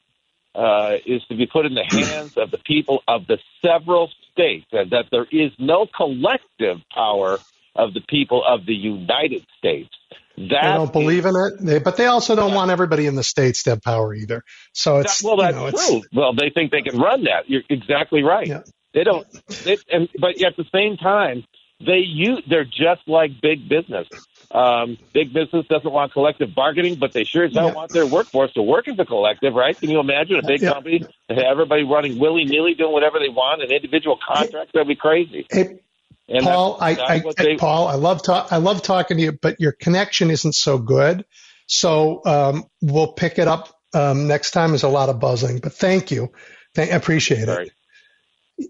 uh, 0.55 0.97
is 1.05 1.23
to 1.29 1.35
be 1.35 1.47
put 1.47 1.65
in 1.65 1.73
the 1.73 1.83
hands 1.83 2.37
of 2.37 2.51
the 2.51 2.57
people 2.57 3.01
of 3.07 3.27
the 3.27 3.37
several 3.61 4.09
states, 4.31 4.67
and 4.71 4.91
that 4.91 5.05
there 5.11 5.25
is 5.31 5.51
no 5.59 5.85
collective 5.85 6.77
power 6.93 7.39
of 7.75 7.93
the 7.93 8.01
people 8.01 8.43
of 8.45 8.65
the 8.65 8.73
United 8.73 9.45
States. 9.57 9.89
They 10.37 10.47
don't 10.47 10.91
believe 10.91 11.25
in 11.25 11.35
it, 11.35 11.83
but 11.83 11.97
they 11.97 12.05
also 12.05 12.35
don't 12.35 12.53
want 12.53 12.71
everybody 12.71 13.05
in 13.05 13.15
the 13.15 13.23
states 13.23 13.63
to 13.63 13.71
have 13.71 13.81
power 13.81 14.13
either. 14.13 14.43
So 14.73 14.99
it's 14.99 15.21
That- 15.21 15.27
well, 15.27 15.37
that's 15.37 15.53
you 15.53 15.59
know, 15.61 15.67
it's, 15.67 15.87
true. 15.87 16.01
Well, 16.13 16.33
they 16.33 16.49
think 16.49 16.71
they 16.71 16.81
can 16.81 16.97
run 16.97 17.25
that. 17.25 17.49
You're 17.49 17.63
exactly 17.69 18.23
right. 18.23 18.47
Yeah. 18.47 18.61
They 18.93 19.03
don't. 19.03 19.25
They, 19.63 19.77
and 19.91 20.09
but 20.19 20.41
at 20.41 20.57
the 20.57 20.65
same 20.71 20.97
time, 20.97 21.45
they 21.79 21.99
use. 21.99 22.43
They're 22.49 22.65
just 22.65 23.07
like 23.07 23.31
big 23.41 23.69
business. 23.69 24.07
Um, 24.53 24.97
big 25.13 25.33
business 25.33 25.65
doesn't 25.67 25.91
want 25.91 26.11
collective 26.11 26.53
bargaining, 26.53 26.95
but 26.95 27.13
they 27.13 27.23
sure 27.23 27.45
as 27.45 27.53
hell 27.53 27.67
Yeah. 27.67 27.73
want 27.73 27.91
their 27.93 28.05
workforce 28.05 28.51
to 28.53 28.61
work 28.61 28.87
as 28.89 28.99
a 28.99 29.05
collective, 29.05 29.53
right? 29.53 29.79
Can 29.79 29.89
you 29.89 29.99
imagine 29.99 30.37
a 30.37 30.45
big 30.45 30.61
Yeah. 30.61 30.73
company 30.73 30.99
that 31.29 31.37
had 31.37 31.45
everybody 31.45 31.83
running 31.83 32.19
willy 32.19 32.43
nilly, 32.43 32.73
doing 32.73 32.91
whatever 32.91 33.17
they 33.19 33.29
want, 33.29 33.61
and 33.61 33.71
individual 33.71 34.17
contracts? 34.27 34.71
That'd 34.73 34.87
be 34.89 34.95
crazy. 34.95 35.45
Hey, 35.49 35.79
And 36.27 36.43
Paul, 36.43 36.77
I, 36.81 36.93
that's 36.95 37.09
I, 37.09 37.43
they- 37.43 37.55
Paul, 37.57 37.87
I 37.87 37.95
love 37.95 38.23
ta- 38.23 38.47
I 38.51 38.57
love 38.57 38.81
talking 38.81 39.17
to 39.17 39.23
you, 39.23 39.31
but 39.31 39.59
your 39.61 39.71
connection 39.71 40.29
isn't 40.29 40.53
so 40.53 40.77
good. 40.77 41.23
So 41.67 42.21
um, 42.25 42.65
we'll 42.81 43.13
pick 43.13 43.39
it 43.39 43.47
up 43.47 43.73
um, 43.93 44.27
next 44.27 44.51
time. 44.51 44.71
There's 44.71 44.83
a 44.83 44.89
lot 44.89 45.07
of 45.09 45.19
buzzing, 45.19 45.59
but 45.59 45.71
thank 45.73 46.11
you. 46.11 46.31
Thank, 46.75 46.91
I 46.91 46.95
appreciate 46.95 47.45
Sorry. 47.45 47.71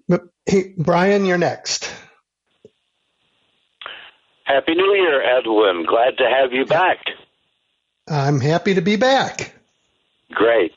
it. 0.08 0.22
Hey, 0.46 0.74
Brian, 0.78 1.26
you're 1.26 1.38
next. 1.38 1.92
Happy 4.44 4.76
New 4.76 4.94
Year, 4.94 5.22
Edwin. 5.22 5.86
Glad 5.86 6.18
to 6.18 6.30
have 6.30 6.52
you 6.52 6.66
back. 6.66 7.00
I'm 8.08 8.40
happy 8.40 8.74
to 8.74 8.82
be 8.82 8.96
back. 8.96 9.54
Great. 10.32 10.74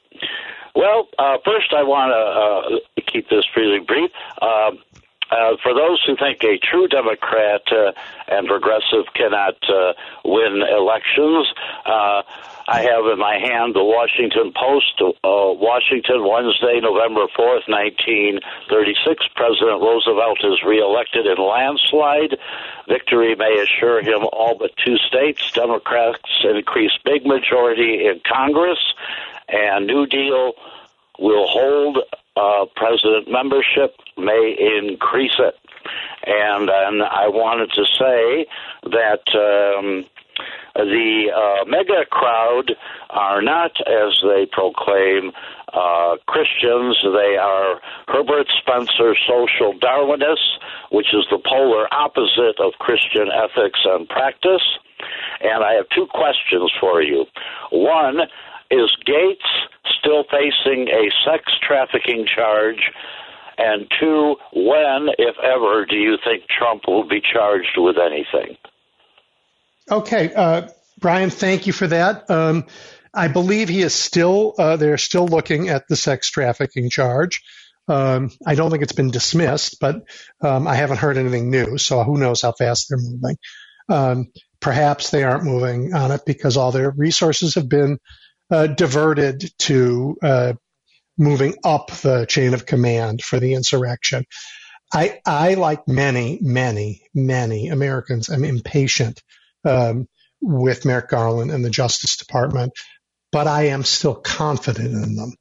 Well, 0.74 1.08
uh, 1.18 1.38
first 1.44 1.72
I 1.72 1.82
want 1.82 2.10
to 2.10 2.76
uh, 2.76 3.02
keep 3.12 3.28
this 3.28 3.44
really 3.56 3.80
brief. 3.80 4.10
Um 4.42 4.78
uh, 5.30 5.56
for 5.62 5.74
those 5.74 6.02
who 6.06 6.16
think 6.16 6.44
a 6.44 6.58
true 6.58 6.86
Democrat 6.86 7.62
uh, 7.72 7.92
and 8.28 8.46
progressive 8.46 9.06
cannot 9.14 9.56
uh, 9.68 9.92
win 10.24 10.62
elections, 10.62 11.48
uh, 11.86 12.22
I 12.66 12.80
have 12.80 13.04
in 13.12 13.18
my 13.18 13.36
hand 13.36 13.74
the 13.74 13.84
Washington 13.84 14.52
Post, 14.56 14.96
uh, 15.00 15.12
Washington, 15.22 16.24
Wednesday, 16.26 16.80
November 16.80 17.26
4th, 17.36 17.68
1936. 17.68 19.26
President 19.36 19.82
Roosevelt 19.82 20.38
is 20.42 20.62
reelected 20.64 21.26
in 21.26 21.36
landslide. 21.36 22.38
Victory 22.88 23.36
may 23.36 23.60
assure 23.60 24.00
him 24.00 24.24
all 24.32 24.56
but 24.58 24.70
two 24.82 24.96
states. 24.96 25.52
Democrats 25.52 26.22
increase 26.42 26.92
big 27.04 27.26
majority 27.26 28.06
in 28.06 28.20
Congress, 28.26 28.80
and 29.48 29.86
New 29.86 30.06
Deal 30.06 30.54
will 31.18 31.46
hold 31.46 31.98
uh, 32.36 32.64
president 32.74 33.30
membership, 33.30 33.94
may 34.16 34.56
increase 34.80 35.36
it. 35.38 35.54
And, 36.26 36.70
and 36.70 37.02
I 37.02 37.28
wanted 37.28 37.72
to 37.72 37.84
say 37.84 38.46
that. 38.84 39.22
Um, 39.36 40.06
the 40.74 41.30
uh, 41.30 41.64
MAGA 41.68 42.06
crowd 42.10 42.72
are 43.10 43.40
not, 43.40 43.72
as 43.86 44.18
they 44.22 44.46
proclaim, 44.50 45.32
uh, 45.72 46.16
Christians. 46.26 46.98
They 47.02 47.36
are 47.36 47.80
Herbert 48.08 48.46
Spencer 48.60 49.14
social 49.26 49.78
Darwinists, 49.78 50.58
which 50.90 51.14
is 51.14 51.26
the 51.30 51.38
polar 51.38 51.92
opposite 51.92 52.58
of 52.58 52.72
Christian 52.78 53.28
ethics 53.30 53.80
and 53.84 54.08
practice. 54.08 54.62
And 55.40 55.62
I 55.62 55.74
have 55.74 55.86
two 55.94 56.06
questions 56.06 56.72
for 56.80 57.02
you. 57.02 57.26
One, 57.70 58.20
is 58.70 58.90
Gaetz 59.06 59.46
still 59.98 60.24
facing 60.24 60.88
a 60.88 61.10
sex 61.24 61.52
trafficking 61.66 62.26
charge? 62.26 62.90
And 63.58 63.86
two, 64.00 64.36
when, 64.52 65.10
if 65.18 65.36
ever, 65.38 65.86
do 65.86 65.96
you 65.96 66.18
think 66.24 66.44
Trump 66.48 66.82
will 66.88 67.06
be 67.06 67.20
charged 67.20 67.76
with 67.76 67.96
anything? 67.98 68.56
Okay, 69.90 70.34
uh, 70.34 70.68
Brian, 71.00 71.30
thank 71.30 71.66
you 71.66 71.74
for 71.74 71.88
that. 71.88 72.30
Um, 72.30 72.66
I 73.14 73.28
believe 73.30 73.70
he 73.70 73.82
is 73.82 73.94
still, 73.94 74.54
uh, 74.58 74.76
they're 74.76 74.98
still 74.98 75.28
looking 75.28 75.70
at 75.70 75.88
the 75.88 75.96
sex 75.96 76.30
trafficking 76.30 76.90
charge. 76.90 77.42
Um, 77.88 78.30
I 78.46 78.56
don't 78.56 78.70
think 78.70 78.84
it's 78.84 78.92
been 78.92 79.12
dismissed, 79.12 79.78
but 79.80 79.96
um, 80.42 80.68
I 80.68 80.76
haven't 80.76 80.98
heard 80.98 81.18
anything 81.18 81.50
new, 81.50 81.78
so 81.78 82.04
who 82.04 82.18
knows 82.18 82.42
how 82.42 82.52
fast 82.52 82.88
they're 82.90 82.98
moving. 82.98 83.38
Um, 83.88 84.26
perhaps 84.60 85.10
they 85.10 85.24
aren't 85.24 85.44
moving 85.46 85.94
on 85.94 86.12
it 86.12 86.22
because 86.26 86.58
all 86.58 86.72
their 86.72 86.90
resources 86.92 87.56
have 87.56 87.70
been 87.70 87.98
uh, 88.50 88.68
diverted 88.68 89.50
to 89.60 90.16
uh, 90.22 90.54
moving 91.18 91.56
up 91.64 91.90
the 91.92 92.26
chain 92.26 92.54
of 92.54 92.66
command 92.66 93.22
for 93.22 93.40
the 93.40 93.54
insurrection. 93.54 94.24
I, 94.92 95.20
I, 95.26 95.54
like 95.54 95.88
many, 95.88 96.38
many, 96.42 97.02
many 97.14 97.68
Americans, 97.68 98.30
am 98.30 98.44
impatient 98.44 99.22
um, 99.64 100.08
with 100.40 100.84
Merrick 100.84 101.08
Garland 101.08 101.50
and 101.50 101.64
the 101.64 101.70
Justice 101.70 102.16
Department, 102.16 102.72
but 103.32 103.46
I 103.46 103.68
am 103.68 103.84
still 103.84 104.14
confident 104.14 104.92
in 104.92 105.16
them. 105.16 105.32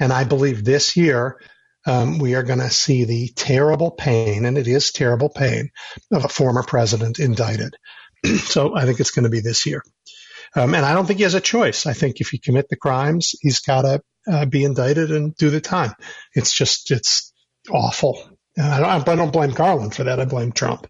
And 0.00 0.12
I 0.12 0.24
believe 0.24 0.64
this 0.64 0.96
year 0.96 1.38
um, 1.86 2.18
we 2.18 2.34
are 2.34 2.42
going 2.42 2.60
to 2.60 2.70
see 2.70 3.04
the 3.04 3.28
terrible 3.34 3.90
pain, 3.90 4.44
and 4.44 4.56
it 4.56 4.68
is 4.68 4.92
terrible 4.92 5.28
pain, 5.28 5.70
of 6.12 6.24
a 6.24 6.28
former 6.28 6.62
president 6.62 7.18
indicted. 7.18 7.74
so 8.44 8.76
I 8.76 8.84
think 8.84 9.00
it's 9.00 9.10
going 9.10 9.24
to 9.24 9.30
be 9.30 9.40
this 9.40 9.66
year. 9.66 9.82
Um, 10.54 10.74
and 10.74 10.84
I 10.84 10.94
don't 10.94 11.06
think 11.06 11.18
he 11.18 11.24
has 11.24 11.34
a 11.34 11.40
choice. 11.40 11.86
I 11.86 11.92
think 11.92 12.20
if 12.20 12.28
he 12.28 12.38
commit 12.38 12.68
the 12.68 12.76
crimes, 12.76 13.34
he's 13.40 13.60
got 13.60 13.82
to 13.82 14.02
uh, 14.30 14.44
be 14.46 14.64
indicted 14.64 15.10
and 15.10 15.34
do 15.34 15.50
the 15.50 15.60
time. 15.60 15.92
It's 16.34 16.52
just, 16.52 16.90
it's 16.90 17.32
awful. 17.70 18.22
I 18.58 18.80
don't, 18.80 19.08
I 19.08 19.16
don't, 19.16 19.32
blame 19.32 19.50
Garland 19.52 19.94
for 19.94 20.04
that. 20.04 20.20
I 20.20 20.26
blame 20.26 20.52
Trump. 20.52 20.86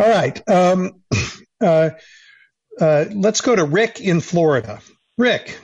All 0.00 0.08
right. 0.08 0.40
Um, 0.48 1.02
uh, 1.60 1.90
uh, 2.80 3.06
let's 3.14 3.40
go 3.40 3.54
to 3.54 3.64
Rick 3.64 4.00
in 4.00 4.20
Florida. 4.20 4.80
Rick. 5.16 5.58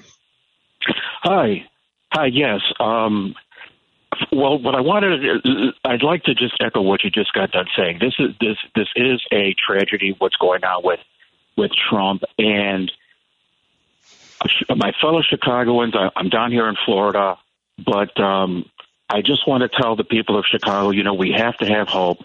Hi. 1.22 1.66
Hi. 2.12 2.26
Yes. 2.26 2.60
Um, 2.80 3.34
well, 4.32 4.58
what 4.58 4.74
I 4.74 4.80
wanted, 4.80 5.74
I'd 5.84 6.02
like 6.02 6.24
to 6.24 6.34
just 6.34 6.54
echo 6.60 6.82
what 6.82 7.04
you 7.04 7.10
just 7.10 7.32
got 7.32 7.50
done 7.50 7.66
saying. 7.76 7.98
This 8.00 8.14
is 8.18 8.34
this 8.40 8.56
this 8.74 8.88
is 8.96 9.20
a 9.32 9.54
tragedy. 9.54 10.14
What's 10.18 10.36
going 10.36 10.64
on 10.64 10.82
with 10.84 11.00
with 11.56 11.70
Trump 11.90 12.22
and 12.38 12.90
my 14.76 14.92
fellow 15.00 15.22
Chicagoans. 15.22 15.94
I'm 16.16 16.28
down 16.28 16.52
here 16.52 16.68
in 16.68 16.76
Florida, 16.84 17.38
but 17.84 18.18
um, 18.20 18.66
I 19.08 19.22
just 19.22 19.46
want 19.46 19.62
to 19.62 19.68
tell 19.68 19.96
the 19.96 20.04
people 20.04 20.38
of 20.38 20.44
Chicago, 20.50 20.90
you 20.90 21.02
know, 21.02 21.14
we 21.14 21.32
have 21.32 21.56
to 21.58 21.66
have 21.66 21.88
hope 21.88 22.18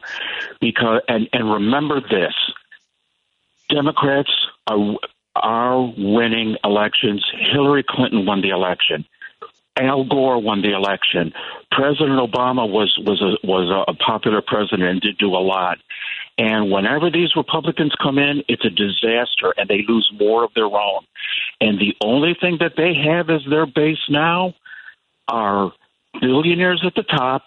because 0.60 1.02
and 1.08 1.30
and 1.34 1.52
remember 1.52 2.02
this: 2.02 2.34
Democrats 3.70 4.32
are 4.70 4.98
are 5.36 5.94
winning 5.98 6.58
elections. 6.64 7.26
Hillary 7.52 7.84
Clinton 7.88 8.26
won 8.26 8.42
the 8.42 8.50
election. 8.50 9.06
Al 9.78 10.04
Gore 10.04 10.42
won 10.42 10.62
the 10.62 10.76
election. 10.76 11.32
President 11.72 12.20
Obama 12.20 12.70
was 12.70 12.98
was 13.06 13.22
a 13.22 13.46
was 13.46 13.86
a 13.88 13.94
popular 13.94 14.42
president 14.42 14.90
and 14.90 15.02
did 15.02 15.18
do 15.18 15.30
a 15.30 15.40
lot. 15.40 15.78
And 16.38 16.72
whenever 16.72 17.10
these 17.10 17.36
Republicans 17.36 17.94
come 18.02 18.18
in, 18.18 18.44
it's 18.48 18.64
a 18.66 18.70
disaster, 18.70 19.54
and 19.58 19.70
they 19.70 19.84
lose 19.88 20.10
more 20.18 20.44
of 20.44 20.54
their 20.54 20.66
own. 20.66 21.06
And 21.60 21.80
the 21.80 21.96
only 22.02 22.34
thing 22.40 22.58
that 22.60 22.74
they 22.78 22.94
have 22.94 23.30
as 23.30 23.42
their 23.50 23.66
base 23.66 24.06
now 24.10 24.54
are 25.28 25.74
billionaires 26.22 26.82
at 26.86 26.96
the 26.96 27.04
top 27.04 27.44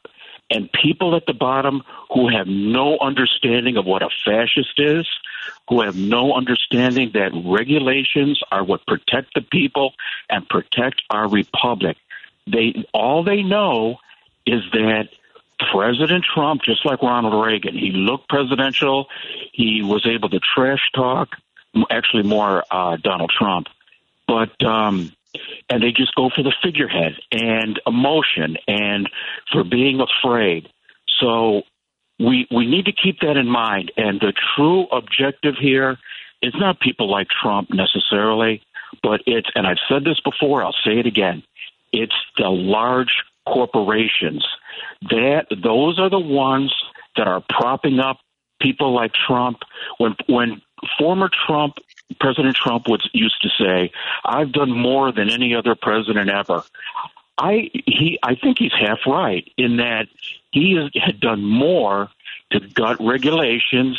and 0.53 0.71
people 0.71 1.17
at 1.17 1.27
the 1.27 1.33
bottom 1.33 1.83
who 2.13 2.29
have 2.29 2.47
no 2.47 2.99
understanding 2.99 3.77
of 3.77 3.87
what 3.87 4.03
a 4.03 4.11
fascist 4.25 4.79
is, 4.79 5.09
who 5.69 5.81
have 5.81 5.97
no 5.97 6.35
understanding 6.35 7.11
that 7.15 7.33
regulations 7.45 8.41
are 8.53 8.63
what 8.63 8.87
protect 8.87 9.35
the 9.35 9.41
people 9.41 9.95
and 10.29 10.49
protect 10.49 11.03
our 11.11 11.29
republic. 11.29 11.97
They 12.47 12.85
all 12.93 13.25
they 13.25 13.43
know 13.43 13.99
is 14.47 14.63
that 14.73 15.09
President 15.71 16.25
Trump, 16.25 16.63
just 16.63 16.85
like 16.85 17.03
Ronald 17.03 17.45
Reagan, 17.45 17.77
he 17.77 17.93
looked 17.93 18.29
presidential. 18.29 19.07
He 19.53 19.83
was 19.83 20.07
able 20.07 20.29
to 20.31 20.41
trash 20.41 20.91
talk, 20.95 21.37
actually 21.91 22.25
more 22.25 22.65
uh, 22.71 22.97
Donald 22.97 23.33
Trump, 23.37 23.69
but 24.27 24.63
um, 24.65 25.13
and 25.69 25.83
they 25.83 25.93
just 25.93 26.15
go 26.15 26.31
for 26.35 26.43
the 26.43 26.55
figurehead 26.63 27.15
and 27.31 27.81
emotion 27.87 28.57
and 28.69 29.09
for 29.51 29.65
being 29.65 30.01
afraid. 30.01 30.69
So 31.21 31.63
we 32.19 32.47
we 32.51 32.67
need 32.67 32.87
to 32.87 32.93
keep 32.93 33.21
that 33.21 33.37
in 33.37 33.49
mind. 33.49 33.93
And 33.97 34.21
the 34.21 34.33
true 34.57 34.87
objective 34.93 35.55
here 35.61 35.99
is 36.43 36.55
not 36.57 36.81
people 36.81 37.11
like 37.11 37.29
Trump 37.29 37.69
necessarily, 37.73 38.63
but 39.03 39.21
it's 39.27 39.49
and 39.55 39.67
I've 39.67 39.79
said 39.89 40.05
this 40.05 40.21
before. 40.21 40.65
I'll 40.65 40.77
say 40.85 40.99
it 40.99 41.07
again. 41.07 41.43
It's 41.93 42.15
the 42.37 42.49
large 42.49 43.13
corporations 43.47 44.47
that 45.11 45.47
those 45.51 45.99
are 45.99 46.11
the 46.11 46.19
ones 46.19 46.73
that 47.17 47.27
are 47.27 47.43
propping 47.49 47.99
up 47.99 48.19
people 48.63 48.95
like 48.95 49.13
Trump. 49.15 49.59
When 49.99 50.15
when 50.29 50.63
former 50.99 51.31
Trump 51.47 51.77
President 52.21 52.57
Trump 52.57 52.89
was 52.89 53.09
used 53.13 53.41
to 53.43 53.49
say, 53.59 53.91
"I've 54.25 54.53
done 54.53 54.71
more 54.71 55.13
than 55.13 55.31
any 55.31 55.55
other 55.55 55.75
president 55.75 56.31
ever." 56.31 56.63
I 57.39 57.71
he 57.73 58.19
I 58.23 58.35
think 58.35 58.59
he's 58.59 58.73
half 58.79 59.01
right 59.07 59.51
in 59.57 59.79
that 59.79 60.09
he 60.51 60.89
had 60.95 61.21
done 61.21 61.45
more 61.45 62.11
to 62.53 62.61
gut 62.61 62.99
regulations 63.01 63.99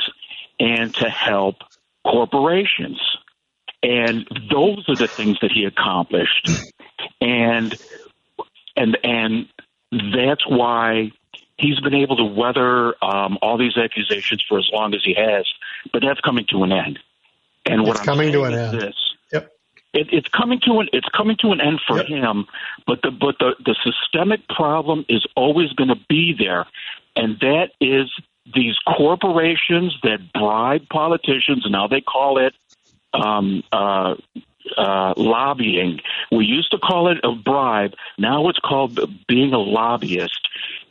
and 0.59 0.93
to 0.95 1.09
help 1.09 1.57
corporations. 2.05 2.99
And 3.81 4.27
those 4.49 4.87
are 4.87 4.95
the 4.95 5.07
things 5.07 5.37
that 5.41 5.51
he 5.51 5.65
accomplished. 5.65 6.49
And 7.19 7.75
and 8.75 8.97
and 9.03 9.47
that's 9.91 10.47
why 10.47 11.11
he's 11.63 11.79
been 11.79 11.93
able 11.95 12.17
to 12.17 12.25
weather 12.25 12.93
um, 13.03 13.37
all 13.41 13.57
these 13.57 13.77
accusations 13.77 14.43
for 14.47 14.59
as 14.59 14.69
long 14.71 14.93
as 14.93 15.01
he 15.03 15.13
has. 15.13 15.47
But 15.91 16.03
that's 16.05 16.19
coming 16.19 16.45
to 16.51 16.63
an 16.63 16.71
end. 16.71 16.99
And 17.65 17.83
what 17.83 17.91
it's 17.91 17.99
I'm 18.01 18.05
coming 18.05 18.31
to 18.33 18.43
an 18.43 18.53
end. 18.53 18.81
This, 18.81 18.95
yep. 19.31 19.51
It, 19.93 20.07
it's 20.11 20.27
coming 20.27 20.59
to 20.65 20.79
an 20.79 20.89
it's 20.91 21.07
coming 21.15 21.37
to 21.39 21.51
an 21.51 21.61
end 21.61 21.79
for 21.87 21.97
yep. 21.97 22.07
him, 22.07 22.45
but 22.85 23.01
the 23.01 23.11
but 23.11 23.39
the 23.39 23.55
the 23.65 23.75
systemic 23.83 24.47
problem 24.49 25.05
is 25.07 25.25
always 25.35 25.71
going 25.73 25.89
to 25.89 25.99
be 26.09 26.35
there, 26.37 26.65
and 27.15 27.39
that 27.39 27.69
is 27.79 28.11
these 28.53 28.75
corporations 28.97 29.95
that 30.03 30.33
bribe 30.33 30.89
politicians. 30.89 31.65
Now 31.69 31.87
they 31.87 32.01
call 32.01 32.37
it 32.37 32.53
um, 33.13 33.63
uh, 33.71 34.15
uh, 34.77 35.13
lobbying. 35.15 36.01
We 36.31 36.45
used 36.45 36.71
to 36.71 36.77
call 36.77 37.09
it 37.09 37.19
a 37.23 37.31
bribe. 37.31 37.93
Now 38.17 38.49
it's 38.49 38.59
called 38.59 38.99
being 39.27 39.53
a 39.53 39.59
lobbyist. 39.59 40.39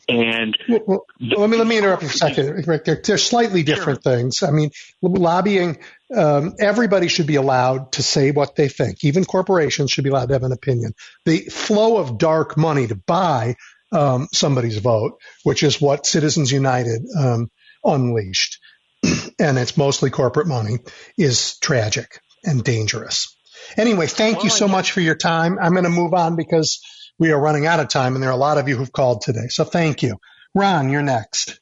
And 0.08 0.58
well, 0.68 0.82
well, 0.86 1.04
let 1.20 1.48
me 1.48 1.56
let 1.56 1.66
me 1.66 1.78
interrupt 1.78 2.02
you 2.02 2.08
for 2.08 2.14
a 2.14 2.18
second, 2.18 2.66
Rick. 2.66 2.84
They're, 2.84 3.00
they're 3.02 3.18
slightly 3.18 3.62
different 3.62 4.02
sure. 4.02 4.16
things. 4.16 4.42
I 4.42 4.50
mean, 4.50 4.70
lobbying. 5.00 5.78
Um, 6.14 6.54
everybody 6.58 7.08
should 7.08 7.28
be 7.28 7.36
allowed 7.36 7.92
to 7.92 8.02
say 8.02 8.32
what 8.32 8.56
they 8.56 8.68
think. 8.68 9.04
Even 9.04 9.24
corporations 9.24 9.92
should 9.92 10.04
be 10.04 10.10
allowed 10.10 10.26
to 10.26 10.34
have 10.34 10.42
an 10.42 10.52
opinion. 10.52 10.94
The 11.24 11.38
flow 11.50 11.98
of 11.98 12.18
dark 12.18 12.56
money 12.56 12.88
to 12.88 12.96
buy 12.96 13.54
um, 13.92 14.28
somebody's 14.32 14.78
vote, 14.78 15.18
which 15.44 15.62
is 15.62 15.80
what 15.80 16.04
Citizens 16.04 16.50
United 16.50 17.02
um, 17.16 17.50
unleashed, 17.84 18.58
and 19.38 19.56
it's 19.56 19.76
mostly 19.76 20.10
corporate 20.10 20.48
money, 20.48 20.78
is 21.16 21.58
tragic 21.58 22.20
and 22.44 22.64
dangerous. 22.64 23.36
Anyway, 23.76 24.06
thank 24.06 24.42
you 24.42 24.50
so 24.50 24.66
much 24.66 24.92
for 24.92 25.00
your 25.00 25.14
time. 25.14 25.58
I'm 25.60 25.72
going 25.72 25.84
to 25.84 25.90
move 25.90 26.14
on 26.14 26.36
because 26.36 26.80
we 27.18 27.32
are 27.32 27.40
running 27.40 27.66
out 27.66 27.80
of 27.80 27.88
time, 27.88 28.14
and 28.14 28.22
there 28.22 28.30
are 28.30 28.34
a 28.34 28.36
lot 28.36 28.58
of 28.58 28.68
you 28.68 28.76
who've 28.76 28.92
called 28.92 29.22
today. 29.22 29.48
So 29.48 29.64
thank 29.64 30.02
you. 30.02 30.18
Ron, 30.54 30.90
you're 30.90 31.02
next. 31.02 31.60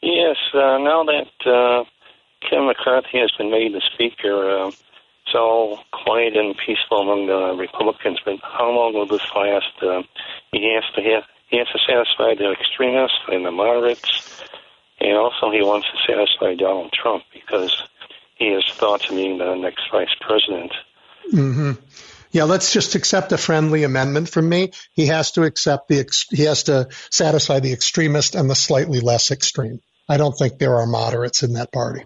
Yes, 0.00 0.36
uh, 0.54 0.78
now 0.78 1.04
that 1.04 1.50
uh, 1.50 1.84
Ken 2.48 2.66
McCarthy 2.66 3.18
has 3.18 3.32
been 3.36 3.50
made 3.50 3.74
the 3.74 3.82
speaker, 3.94 4.48
uh, 4.48 4.68
it's 4.68 5.34
all 5.34 5.80
quiet 5.92 6.36
and 6.36 6.56
peaceful 6.56 6.98
among 6.98 7.26
the 7.26 7.60
Republicans. 7.60 8.18
But 8.24 8.38
how 8.42 8.70
long 8.70 8.94
will 8.94 9.06
this 9.06 9.26
last? 9.34 9.82
Uh, 9.82 10.02
he 10.52 10.72
has 10.74 10.84
to 10.94 11.02
have, 11.02 11.24
he 11.48 11.58
has 11.58 11.66
to 11.68 11.78
satisfy 11.86 12.34
the 12.34 12.52
extremists 12.52 13.18
and 13.28 13.44
the 13.44 13.50
moderates, 13.50 14.42
and 15.00 15.16
also 15.16 15.50
he 15.50 15.62
wants 15.62 15.88
to 15.90 16.12
satisfy 16.12 16.54
Donald 16.54 16.92
Trump 16.92 17.24
because 17.34 17.82
he 18.36 18.52
has 18.52 18.64
thought 18.66 19.00
to 19.02 19.14
be 19.14 19.36
the 19.36 19.54
next 19.56 19.90
vice 19.90 20.14
president. 20.20 20.72
Mm-hmm. 21.32 21.72
Yeah, 22.30 22.44
let's 22.44 22.72
just 22.72 22.94
accept 22.94 23.32
a 23.32 23.38
friendly 23.38 23.84
amendment 23.84 24.28
from 24.28 24.48
me. 24.48 24.72
He 24.92 25.06
has 25.06 25.32
to 25.32 25.44
accept 25.44 25.88
the 25.88 26.06
he 26.30 26.42
has 26.44 26.64
to 26.64 26.88
satisfy 27.10 27.60
the 27.60 27.72
extremist 27.72 28.34
and 28.34 28.50
the 28.50 28.54
slightly 28.54 29.00
less 29.00 29.30
extreme. 29.30 29.80
I 30.08 30.16
don't 30.16 30.36
think 30.36 30.58
there 30.58 30.76
are 30.76 30.86
moderates 30.86 31.42
in 31.42 31.54
that 31.54 31.72
party. 31.72 32.04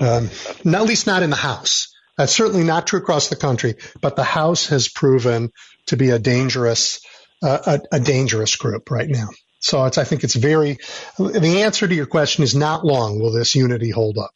Um, 0.00 0.30
at 0.64 0.84
least 0.84 1.06
not 1.06 1.22
in 1.22 1.30
the 1.30 1.36
House. 1.36 1.92
That's 2.16 2.34
certainly 2.34 2.64
not 2.64 2.86
true 2.86 3.00
across 3.00 3.28
the 3.28 3.36
country, 3.36 3.76
but 4.00 4.16
the 4.16 4.24
House 4.24 4.68
has 4.68 4.88
proven 4.88 5.50
to 5.86 5.96
be 5.96 6.10
a 6.10 6.18
dangerous, 6.18 7.00
uh, 7.42 7.78
a, 7.92 7.96
a, 7.96 8.00
dangerous 8.00 8.56
group 8.56 8.90
right 8.90 9.08
now. 9.08 9.28
So 9.60 9.80
I 9.80 9.90
think 9.90 10.24
it's 10.24 10.34
very, 10.34 10.78
the 11.18 11.62
answer 11.62 11.86
to 11.86 11.94
your 11.94 12.06
question 12.06 12.44
is 12.44 12.54
not 12.54 12.84
long 12.84 13.20
will 13.20 13.32
this 13.32 13.54
unity 13.54 13.90
hold 13.90 14.18
up. 14.18 14.30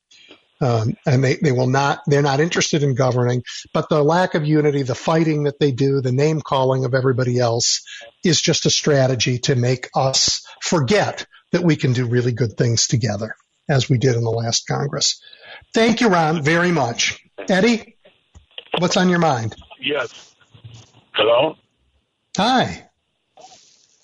Um, 0.62 0.94
and 1.04 1.24
they, 1.24 1.34
they 1.42 1.50
will 1.50 1.66
not, 1.66 2.02
they're 2.06 2.22
not 2.22 2.38
interested 2.38 2.84
in 2.84 2.94
governing, 2.94 3.42
but 3.74 3.88
the 3.88 4.00
lack 4.00 4.34
of 4.34 4.46
unity, 4.46 4.82
the 4.82 4.94
fighting 4.94 5.42
that 5.42 5.58
they 5.58 5.72
do, 5.72 6.00
the 6.00 6.12
name 6.12 6.40
calling 6.40 6.84
of 6.84 6.94
everybody 6.94 7.40
else 7.40 7.82
is 8.24 8.40
just 8.40 8.64
a 8.64 8.70
strategy 8.70 9.38
to 9.38 9.56
make 9.56 9.88
us 9.96 10.46
forget 10.62 11.26
that 11.50 11.64
we 11.64 11.74
can 11.74 11.92
do 11.92 12.06
really 12.06 12.30
good 12.30 12.56
things 12.56 12.86
together, 12.86 13.34
as 13.68 13.90
we 13.90 13.98
did 13.98 14.14
in 14.14 14.22
the 14.22 14.30
last 14.30 14.68
Congress. 14.68 15.20
Thank 15.74 16.00
you, 16.00 16.06
Ron, 16.06 16.44
very 16.44 16.70
much. 16.70 17.18
Eddie, 17.48 17.96
what's 18.78 18.96
on 18.96 19.08
your 19.08 19.18
mind? 19.18 19.56
Yes. 19.80 20.32
Hello? 21.10 21.56
Hi. 22.36 22.88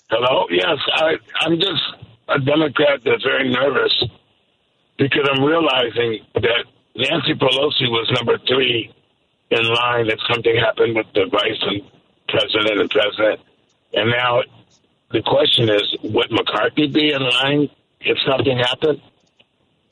Hello? 0.09 0.45
Yes, 0.49 0.77
I, 0.93 1.13
I'm 1.39 1.57
just 1.57 1.81
a 2.27 2.37
Democrat 2.39 2.99
that's 3.05 3.23
very 3.23 3.49
nervous 3.49 4.03
because 4.99 5.27
I'm 5.31 5.43
realizing 5.43 6.19
that 6.35 6.65
Nancy 6.95 7.33
Pelosi 7.33 7.89
was 7.89 8.11
number 8.13 8.37
three 8.47 8.93
in 9.49 9.63
line 9.63 10.07
if 10.07 10.19
something 10.31 10.55
happened 10.55 10.95
with 10.95 11.07
the 11.15 11.25
vice 11.31 11.57
and 11.61 11.81
president 12.27 12.81
and 12.81 12.89
president. 12.89 13.39
And 13.93 14.11
now 14.11 14.41
the 15.11 15.21
question 15.21 15.69
is, 15.69 15.95
would 16.03 16.31
McCarthy 16.31 16.87
be 16.87 17.13
in 17.13 17.21
line 17.21 17.69
if 18.01 18.17
something 18.27 18.57
happened? 18.57 19.01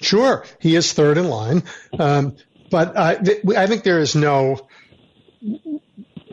Sure, 0.02 0.45
he 0.60 0.76
is 0.76 0.94
third 0.94 1.18
in 1.18 1.27
line, 1.27 1.64
um, 1.98 2.36
but 2.69 2.95
I, 2.95 3.16
th- 3.16 3.44
I 3.58 3.66
think 3.66 3.84
there 3.84 4.00
is 4.00 4.16
no 4.16 4.68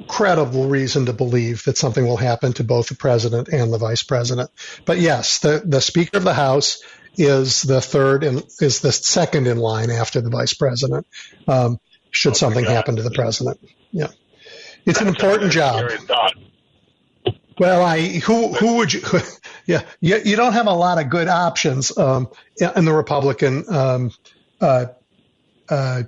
credible 0.07 0.69
reason 0.69 1.07
to 1.07 1.15
believe 1.15 1.65
that 1.65 1.79
something 1.79 2.07
will 2.07 2.19
happen 2.19 2.53
to 2.55 2.65
both 2.65 2.89
the 2.89 2.95
president 2.95 3.49
and 3.49 3.73
the 3.73 3.79
vice 3.79 4.03
president. 4.03 4.51
But 4.85 4.99
yes, 4.99 5.39
the 5.39 5.63
the 5.65 5.81
Speaker 5.81 6.19
of 6.19 6.25
the 6.25 6.35
House 6.35 6.83
is 7.17 7.63
the 7.63 7.81
third 7.81 8.25
and 8.25 8.43
is 8.61 8.81
the 8.81 8.93
second 8.93 9.47
in 9.47 9.59
line 9.59 9.91
after 9.91 10.21
the 10.21 10.31
vice 10.31 10.55
president. 10.55 11.07
Um, 11.47 11.79
should 12.11 12.33
oh 12.33 12.37
something 12.37 12.65
happen 12.65 12.97
to 12.97 13.03
the 13.03 13.11
president, 13.11 13.59
yeah, 13.91 14.09
it's 14.87 15.01
an 15.01 15.09
important 15.09 15.53
job. 15.53 15.91
Well, 17.59 17.85
I 17.85 18.01
who 18.01 18.53
who 18.53 18.77
would 18.77 18.93
you? 18.93 19.03
Yeah, 19.67 19.81
you, 19.99 20.21
you 20.23 20.37
don't 20.37 20.53
have 20.53 20.67
a 20.67 20.75
lot 20.75 21.01
of 21.01 21.09
good 21.09 21.27
options 21.27 21.97
um, 21.97 22.29
in 22.77 22.85
the 22.85 22.93
Republican 22.93 23.65
um, 23.75 24.11
uh, 24.61 24.87
uh, 25.71 26.03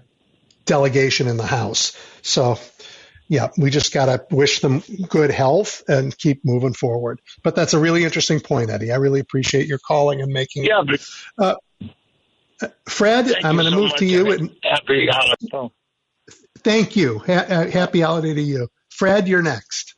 delegation 0.67 1.27
in 1.27 1.39
the 1.39 1.47
House. 1.47 1.97
So, 2.21 2.59
yeah, 3.29 3.49
we 3.57 3.71
just 3.71 3.93
got 3.93 4.07
to 4.07 4.25
wish 4.35 4.61
them 4.61 4.83
good 5.09 5.31
health 5.31 5.83
and 5.89 6.17
keep 6.17 6.45
moving 6.45 6.73
forward. 6.73 7.21
But 7.43 7.57
that's 7.57 7.75
a 7.75 7.79
really 7.79 8.05
interesting 8.05 8.41
point, 8.41 8.71
Eddie. 8.71 8.93
I 8.93 8.97
really 8.97 9.21
appreciate 9.21 9.67
your 9.67 9.79
calling 9.79 10.21
and 10.21 10.33
making. 10.33 10.65
Yeah, 10.65 10.83
but, 10.87 11.07
uh, 11.39 12.69
Fred, 12.89 13.33
I'm 13.45 13.57
going 13.57 13.67
to 13.67 13.73
so 13.73 13.77
move 13.77 13.95
to 13.97 14.07
you. 14.07 14.31
And, 14.33 14.57
happy 14.63 15.09
holiday. 15.11 15.75
Thank 16.59 16.97
you. 16.97 17.19
Ha- 17.21 17.69
happy 17.71 18.01
holiday 18.01 18.35
to 18.35 18.43
you, 18.43 18.69
Fred. 18.91 19.29
You're 19.29 19.43
next. 19.43 19.95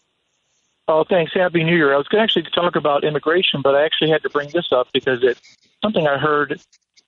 Oh, 0.86 1.04
thanks. 1.04 1.32
Happy 1.34 1.64
New 1.64 1.76
Year. 1.76 1.92
I 1.92 1.98
was 1.98 2.08
going 2.08 2.20
to 2.20 2.24
actually 2.24 2.50
talk 2.54 2.74
about 2.74 3.04
immigration, 3.04 3.60
but 3.62 3.74
I 3.74 3.84
actually 3.84 4.10
had 4.10 4.22
to 4.22 4.30
bring 4.30 4.48
this 4.48 4.72
up 4.72 4.88
because 4.92 5.22
it's 5.22 5.40
something 5.82 6.06
I 6.06 6.16
heard 6.16 6.60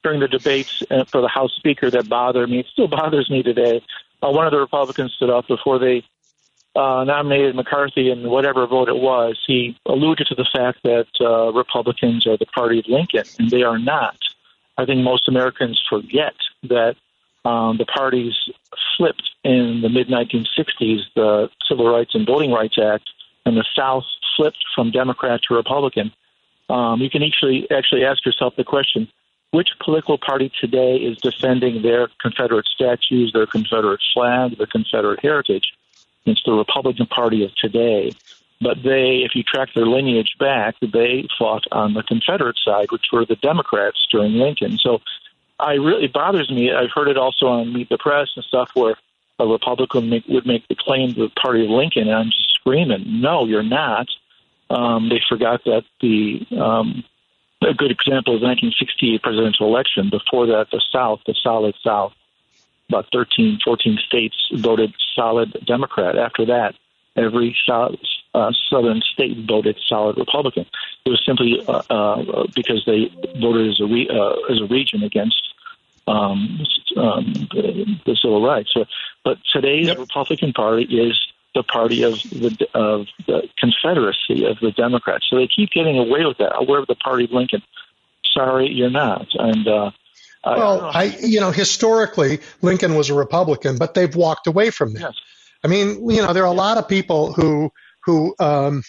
during 0.03 0.21
the 0.21 0.29
debates 0.29 0.83
uh, 0.91 1.05
for 1.05 1.23
the 1.23 1.29
House 1.29 1.53
Speaker 1.57 1.91
that 1.91 2.09
bothered 2.09 2.51
me. 2.51 2.61
It 2.61 2.67
still 2.71 2.89
bothers 2.89 3.31
me 3.31 3.43
today. 3.43 3.83
Uh, 4.23 4.31
one 4.31 4.47
of 4.47 4.53
the 4.53 4.59
Republicans 4.59 5.13
stood 5.15 5.31
up 5.31 5.47
before 5.49 5.79
they 5.79 6.05
uh, 6.77 7.05
nominated 7.05 7.55
McCarthy 7.57 8.11
in 8.11 8.29
whatever 8.29 8.67
vote 8.67 8.89
it 8.89 8.97
was. 8.97 9.39
He 9.47 9.77
alluded 9.87 10.27
to 10.29 10.35
the 10.35 10.49
fact 10.53 10.79
that 10.85 11.07
uh, 11.21 11.53
Republicans 11.53 12.27
are 12.27 12.37
the 12.37 12.47
party 12.47 12.79
of 12.79 12.87
Lincoln, 12.87 13.25
and 13.39 13.51
they 13.51 13.63
are 13.63 13.79
not. 13.79 14.17
I 14.79 14.85
think 14.85 15.03
most 15.03 15.29
Americans 15.29 15.81
forget 15.89 16.35
that 16.65 16.97
um, 17.45 17.79
the 17.79 17.87
parties 17.87 18.35
flipped 18.97 19.29
in 19.43 19.81
the 19.83 19.89
mid 19.89 20.09
1960s, 20.09 21.01
the 21.17 21.49
Civil 21.69 21.91
Rights 21.91 22.15
and 22.15 22.27
Voting 22.27 22.53
Rights 22.53 22.79
Act 22.79 23.09
and 23.47 23.57
the 23.57 23.65
South 23.75 24.05
flipped 24.37 24.65
from 24.75 24.91
Democrat 24.91 25.41
to 25.49 25.55
Republican, 25.55 26.13
um, 26.71 27.01
you 27.01 27.11
can 27.11 27.23
actually 27.23 27.67
actually 27.71 28.05
ask 28.05 28.25
yourself 28.25 28.55
the 28.57 28.65
question: 28.65 29.09
Which 29.53 29.71
political 29.83 30.17
party 30.17 30.53
today 30.61 30.97
is 30.97 31.19
defending 31.19 31.83
their 31.83 32.09
Confederate 32.21 32.67
statues, 32.67 33.33
their 33.33 33.47
Confederate 33.47 34.01
flag, 34.15 34.57
their 34.59 34.67
Confederate 34.67 35.21
heritage? 35.21 35.73
It's 36.25 36.43
the 36.45 36.53
Republican 36.53 37.07
Party 37.07 37.45
of 37.45 37.55
today. 37.57 38.13
But 38.61 38.83
they, 38.83 39.23
if 39.25 39.35
you 39.35 39.43
track 39.43 39.71
their 39.75 39.87
lineage 39.87 40.37
back, 40.39 40.77
they 40.81 41.27
fought 41.39 41.65
on 41.73 41.95
the 41.95 42.03
Confederate 42.03 42.59
side, 42.65 42.93
which 42.93 43.07
were 43.13 43.25
the 43.25 43.37
Democrats 43.37 44.07
during 44.13 44.35
Lincoln. 44.35 44.79
So 44.79 45.01
I 45.59 45.75
really 45.75 46.05
it 46.05 46.13
bothers 46.13 46.51
me. 46.51 46.73
I've 46.73 46.91
heard 46.95 47.09
it 47.09 47.17
also 47.17 47.47
on 47.47 47.73
Meet 47.73 47.89
the 47.89 47.99
Press 47.99 48.29
and 48.37 48.45
stuff 48.45 48.71
where 48.75 48.97
a 49.39 49.47
Republican 49.47 50.11
make, 50.11 50.27
would 50.29 50.47
make 50.47 50.69
the 50.69 50.77
claim 50.79 51.15
to 51.15 51.21
the 51.23 51.31
party 51.31 51.65
of 51.65 51.71
Lincoln, 51.71 52.03
and 52.03 52.15
I'm 52.15 52.27
just 52.27 52.55
screaming, 52.55 53.21
no, 53.21 53.47
you're 53.47 53.63
not. 53.63 54.07
Um, 54.69 55.09
they 55.09 55.21
forgot 55.29 55.65
that 55.65 55.85
the 56.01 56.47
um, 56.57 57.03
a 57.63 57.75
good 57.75 57.91
example 57.91 58.35
is 58.35 58.41
the 58.41 58.47
1968 58.47 59.23
presidential 59.23 59.67
election. 59.67 60.11
Before 60.11 60.47
that, 60.47 60.69
the 60.71 60.81
South, 60.93 61.21
the 61.27 61.35
solid 61.43 61.75
South, 61.85 62.13
about 62.89 63.07
13, 63.13 63.61
14 63.65 63.99
states 64.07 64.37
voted 64.53 64.95
solid 65.15 65.57
Democrat. 65.67 66.17
After 66.17 66.47
that, 66.47 66.75
every 67.17 67.57
South, 67.67 67.97
uh, 68.35 68.53
southern 68.69 69.01
state 69.03 69.47
voted 69.47 69.79
solid 69.89 70.17
Republican. 70.17 70.67
It 71.05 71.11
was 71.11 71.23
simply 71.25 71.63
uh, 71.67 71.83
uh, 71.91 72.47
because 72.55 72.85
they 72.87 73.11
voted 73.41 73.71
as 73.71 73.81
a 73.81 73.87
re- 73.87 74.09
uh, 74.09 74.53
as 74.53 74.61
a 74.61 74.67
region 74.67 75.03
against 75.03 75.43
um, 76.07 76.61
um, 76.97 77.33
the, 77.53 77.99
the, 78.05 78.17
civil 78.17 78.45
rights. 78.45 78.71
So, 78.73 78.85
but 79.25 79.39
today's 79.53 79.89
yep. 79.89 79.99
Republican 79.99 80.53
Party 80.53 80.85
is 80.85 81.19
the 81.55 81.63
party 81.63 82.03
of 82.03 82.15
the 82.15 82.67
of 82.75 83.07
the 83.27 83.49
Confederacy 83.59 84.47
of 84.47 84.59
the 84.61 84.73
Democrats. 84.73 85.27
So 85.29 85.37
they 85.37 85.49
keep 85.49 85.71
getting 85.71 85.99
away 85.99 86.25
with 86.25 86.39
that. 86.39 86.67
We're 86.69 86.85
the 86.87 86.95
party 86.95 87.25
of 87.25 87.33
Lincoln. 87.33 87.63
Sorry, 88.33 88.69
you're 88.71 88.91
not. 88.91 89.27
And 89.35 89.67
uh, 89.67 89.91
well, 90.45 90.91
I, 90.95 91.17
you 91.21 91.41
know, 91.41 91.51
historically 91.51 92.41
Lincoln 92.63 92.95
was 92.95 93.11
a 93.11 93.15
Republican, 93.15 93.77
but 93.79 93.95
they've 93.95 94.15
walked 94.15 94.47
away 94.47 94.71
from 94.71 94.95
that. 94.95 95.01
Yes. 95.01 95.15
I 95.63 95.69
mean, 95.69 96.09
you 96.09 96.23
know, 96.23 96.33
there 96.33 96.45
are 96.45 96.53
a 96.53 96.53
lot 96.53 96.79
of 96.79 96.89
people 96.89 97.33
who 97.33 97.71
who 98.05 98.35
um, 98.39 98.83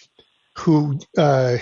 who 0.55 0.99
uh, 1.17 1.57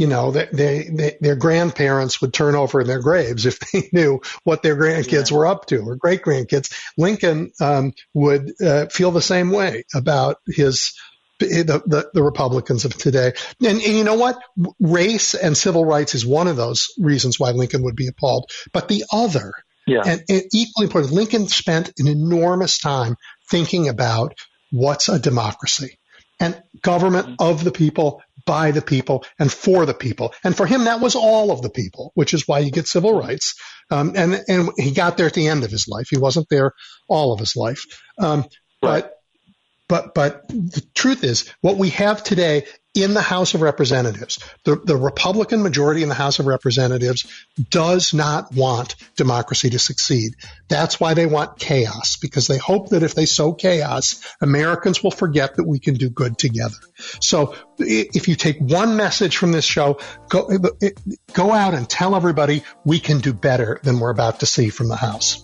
you 0.00 0.06
know, 0.06 0.30
they, 0.30 0.88
they, 0.90 1.18
their 1.20 1.36
grandparents 1.36 2.22
would 2.22 2.32
turn 2.32 2.54
over 2.54 2.80
in 2.80 2.86
their 2.86 3.02
graves 3.02 3.44
if 3.44 3.60
they 3.72 3.90
knew 3.92 4.22
what 4.44 4.62
their 4.62 4.74
grandkids 4.74 5.30
yeah. 5.30 5.36
were 5.36 5.44
up 5.44 5.66
to 5.66 5.82
or 5.82 5.94
great 5.94 6.22
grandkids. 6.22 6.72
Lincoln 6.96 7.52
um, 7.60 7.92
would 8.14 8.50
uh, 8.62 8.86
feel 8.86 9.10
the 9.10 9.20
same 9.20 9.50
way 9.50 9.84
about 9.94 10.38
his 10.46 10.94
the, 11.38 11.82
the, 11.86 12.10
the, 12.14 12.22
Republicans 12.22 12.86
of 12.86 12.96
today. 12.96 13.32
And, 13.60 13.80
and, 13.80 13.96
you 13.96 14.04
know 14.04 14.14
what? 14.14 14.38
Race 14.78 15.34
and 15.34 15.56
civil 15.56 15.84
rights 15.86 16.14
is 16.14 16.24
one 16.24 16.48
of 16.48 16.56
those 16.56 16.88
reasons 16.98 17.38
why 17.38 17.50
Lincoln 17.50 17.82
would 17.82 17.96
be 17.96 18.08
appalled. 18.08 18.50
But 18.72 18.88
the 18.88 19.04
other, 19.10 19.52
yeah. 19.86 20.02
and, 20.04 20.22
and 20.28 20.42
equally 20.52 20.84
important, 20.84 21.14
Lincoln 21.14 21.48
spent 21.48 21.92
an 21.98 22.08
enormous 22.08 22.78
time 22.78 23.16
thinking 23.50 23.88
about 23.88 24.34
what's 24.70 25.08
a 25.08 25.18
democracy 25.18 25.98
and 26.40 26.60
government 26.80 27.36
of 27.38 27.62
the 27.62 27.70
people, 27.70 28.22
by 28.46 28.70
the 28.70 28.82
people, 28.82 29.24
and 29.38 29.52
for 29.52 29.86
the 29.86 29.94
people. 29.94 30.34
And 30.44 30.56
for 30.56 30.66
him, 30.66 30.84
that 30.84 31.00
was 31.00 31.14
all 31.14 31.50
of 31.50 31.62
the 31.62 31.70
people, 31.70 32.12
which 32.14 32.34
is 32.34 32.46
why 32.46 32.60
you 32.60 32.70
get 32.70 32.86
civil 32.86 33.18
rights. 33.18 33.54
Um, 33.90 34.12
and 34.16 34.40
and 34.48 34.70
he 34.76 34.92
got 34.92 35.16
there 35.16 35.26
at 35.26 35.34
the 35.34 35.48
end 35.48 35.64
of 35.64 35.70
his 35.70 35.86
life. 35.88 36.08
He 36.10 36.18
wasn't 36.18 36.48
there 36.48 36.72
all 37.08 37.32
of 37.32 37.40
his 37.40 37.56
life. 37.56 37.84
Um, 38.18 38.44
but 38.80 39.19
but 39.90 40.14
but 40.14 40.48
the 40.48 40.82
truth 40.94 41.24
is, 41.24 41.52
what 41.60 41.76
we 41.76 41.90
have 41.90 42.22
today 42.22 42.64
in 42.94 43.12
the 43.12 43.20
House 43.20 43.54
of 43.54 43.60
Representatives, 43.60 44.38
the, 44.64 44.76
the 44.76 44.96
Republican 44.96 45.62
majority 45.62 46.02
in 46.02 46.08
the 46.08 46.14
House 46.14 46.38
of 46.38 46.46
Representatives 46.46 47.26
does 47.70 48.14
not 48.14 48.54
want 48.54 48.94
democracy 49.16 49.70
to 49.70 49.78
succeed. 49.78 50.34
That's 50.68 50.98
why 50.98 51.14
they 51.14 51.26
want 51.26 51.58
chaos, 51.58 52.16
because 52.16 52.46
they 52.46 52.58
hope 52.58 52.90
that 52.90 53.02
if 53.02 53.14
they 53.14 53.26
sow 53.26 53.52
chaos, 53.52 54.24
Americans 54.40 55.02
will 55.02 55.12
forget 55.12 55.56
that 55.56 55.66
we 55.66 55.80
can 55.80 55.94
do 55.94 56.08
good 56.08 56.38
together. 56.38 56.78
So 57.20 57.56
if 57.78 58.28
you 58.28 58.36
take 58.36 58.58
one 58.60 58.96
message 58.96 59.36
from 59.36 59.52
this 59.52 59.64
show, 59.64 59.98
go, 60.28 60.48
go 61.32 61.52
out 61.52 61.74
and 61.74 61.88
tell 61.88 62.14
everybody 62.14 62.62
we 62.84 63.00
can 63.00 63.18
do 63.18 63.32
better 63.32 63.80
than 63.82 63.98
we're 63.98 64.10
about 64.10 64.40
to 64.40 64.46
see 64.46 64.68
from 64.68 64.88
the 64.88 64.96
House. 64.96 65.42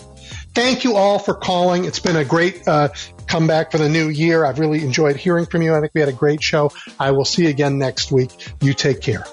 Thank 0.55 0.85
you 0.85 0.97
all 0.97 1.19
for 1.19 1.35
calling. 1.35 1.85
It's 1.85 2.01
been 2.01 2.17
a 2.17 2.25
great 2.25 2.67
uh, 2.67 2.89
comeback 3.27 3.71
for 3.71 3.79
the 3.79 3.89
new 3.89 4.09
year. 4.09 4.45
I've 4.45 4.59
really 4.59 4.83
enjoyed 4.83 5.17
hearing 5.17 5.47
from 5.47 5.63
you. 5.63 5.75
I 5.75 5.81
think 5.81 5.93
we 5.95 6.01
had 6.01 6.09
a 6.09 6.15
great 6.15 6.43
show. 6.43 6.73
I 6.99 7.11
will 7.11 7.25
see 7.25 7.45
you 7.45 7.49
again 7.49 7.79
next 7.79 8.11
week. 8.11 8.31
You 8.61 8.73
take 8.75 9.01
care. 9.01 9.25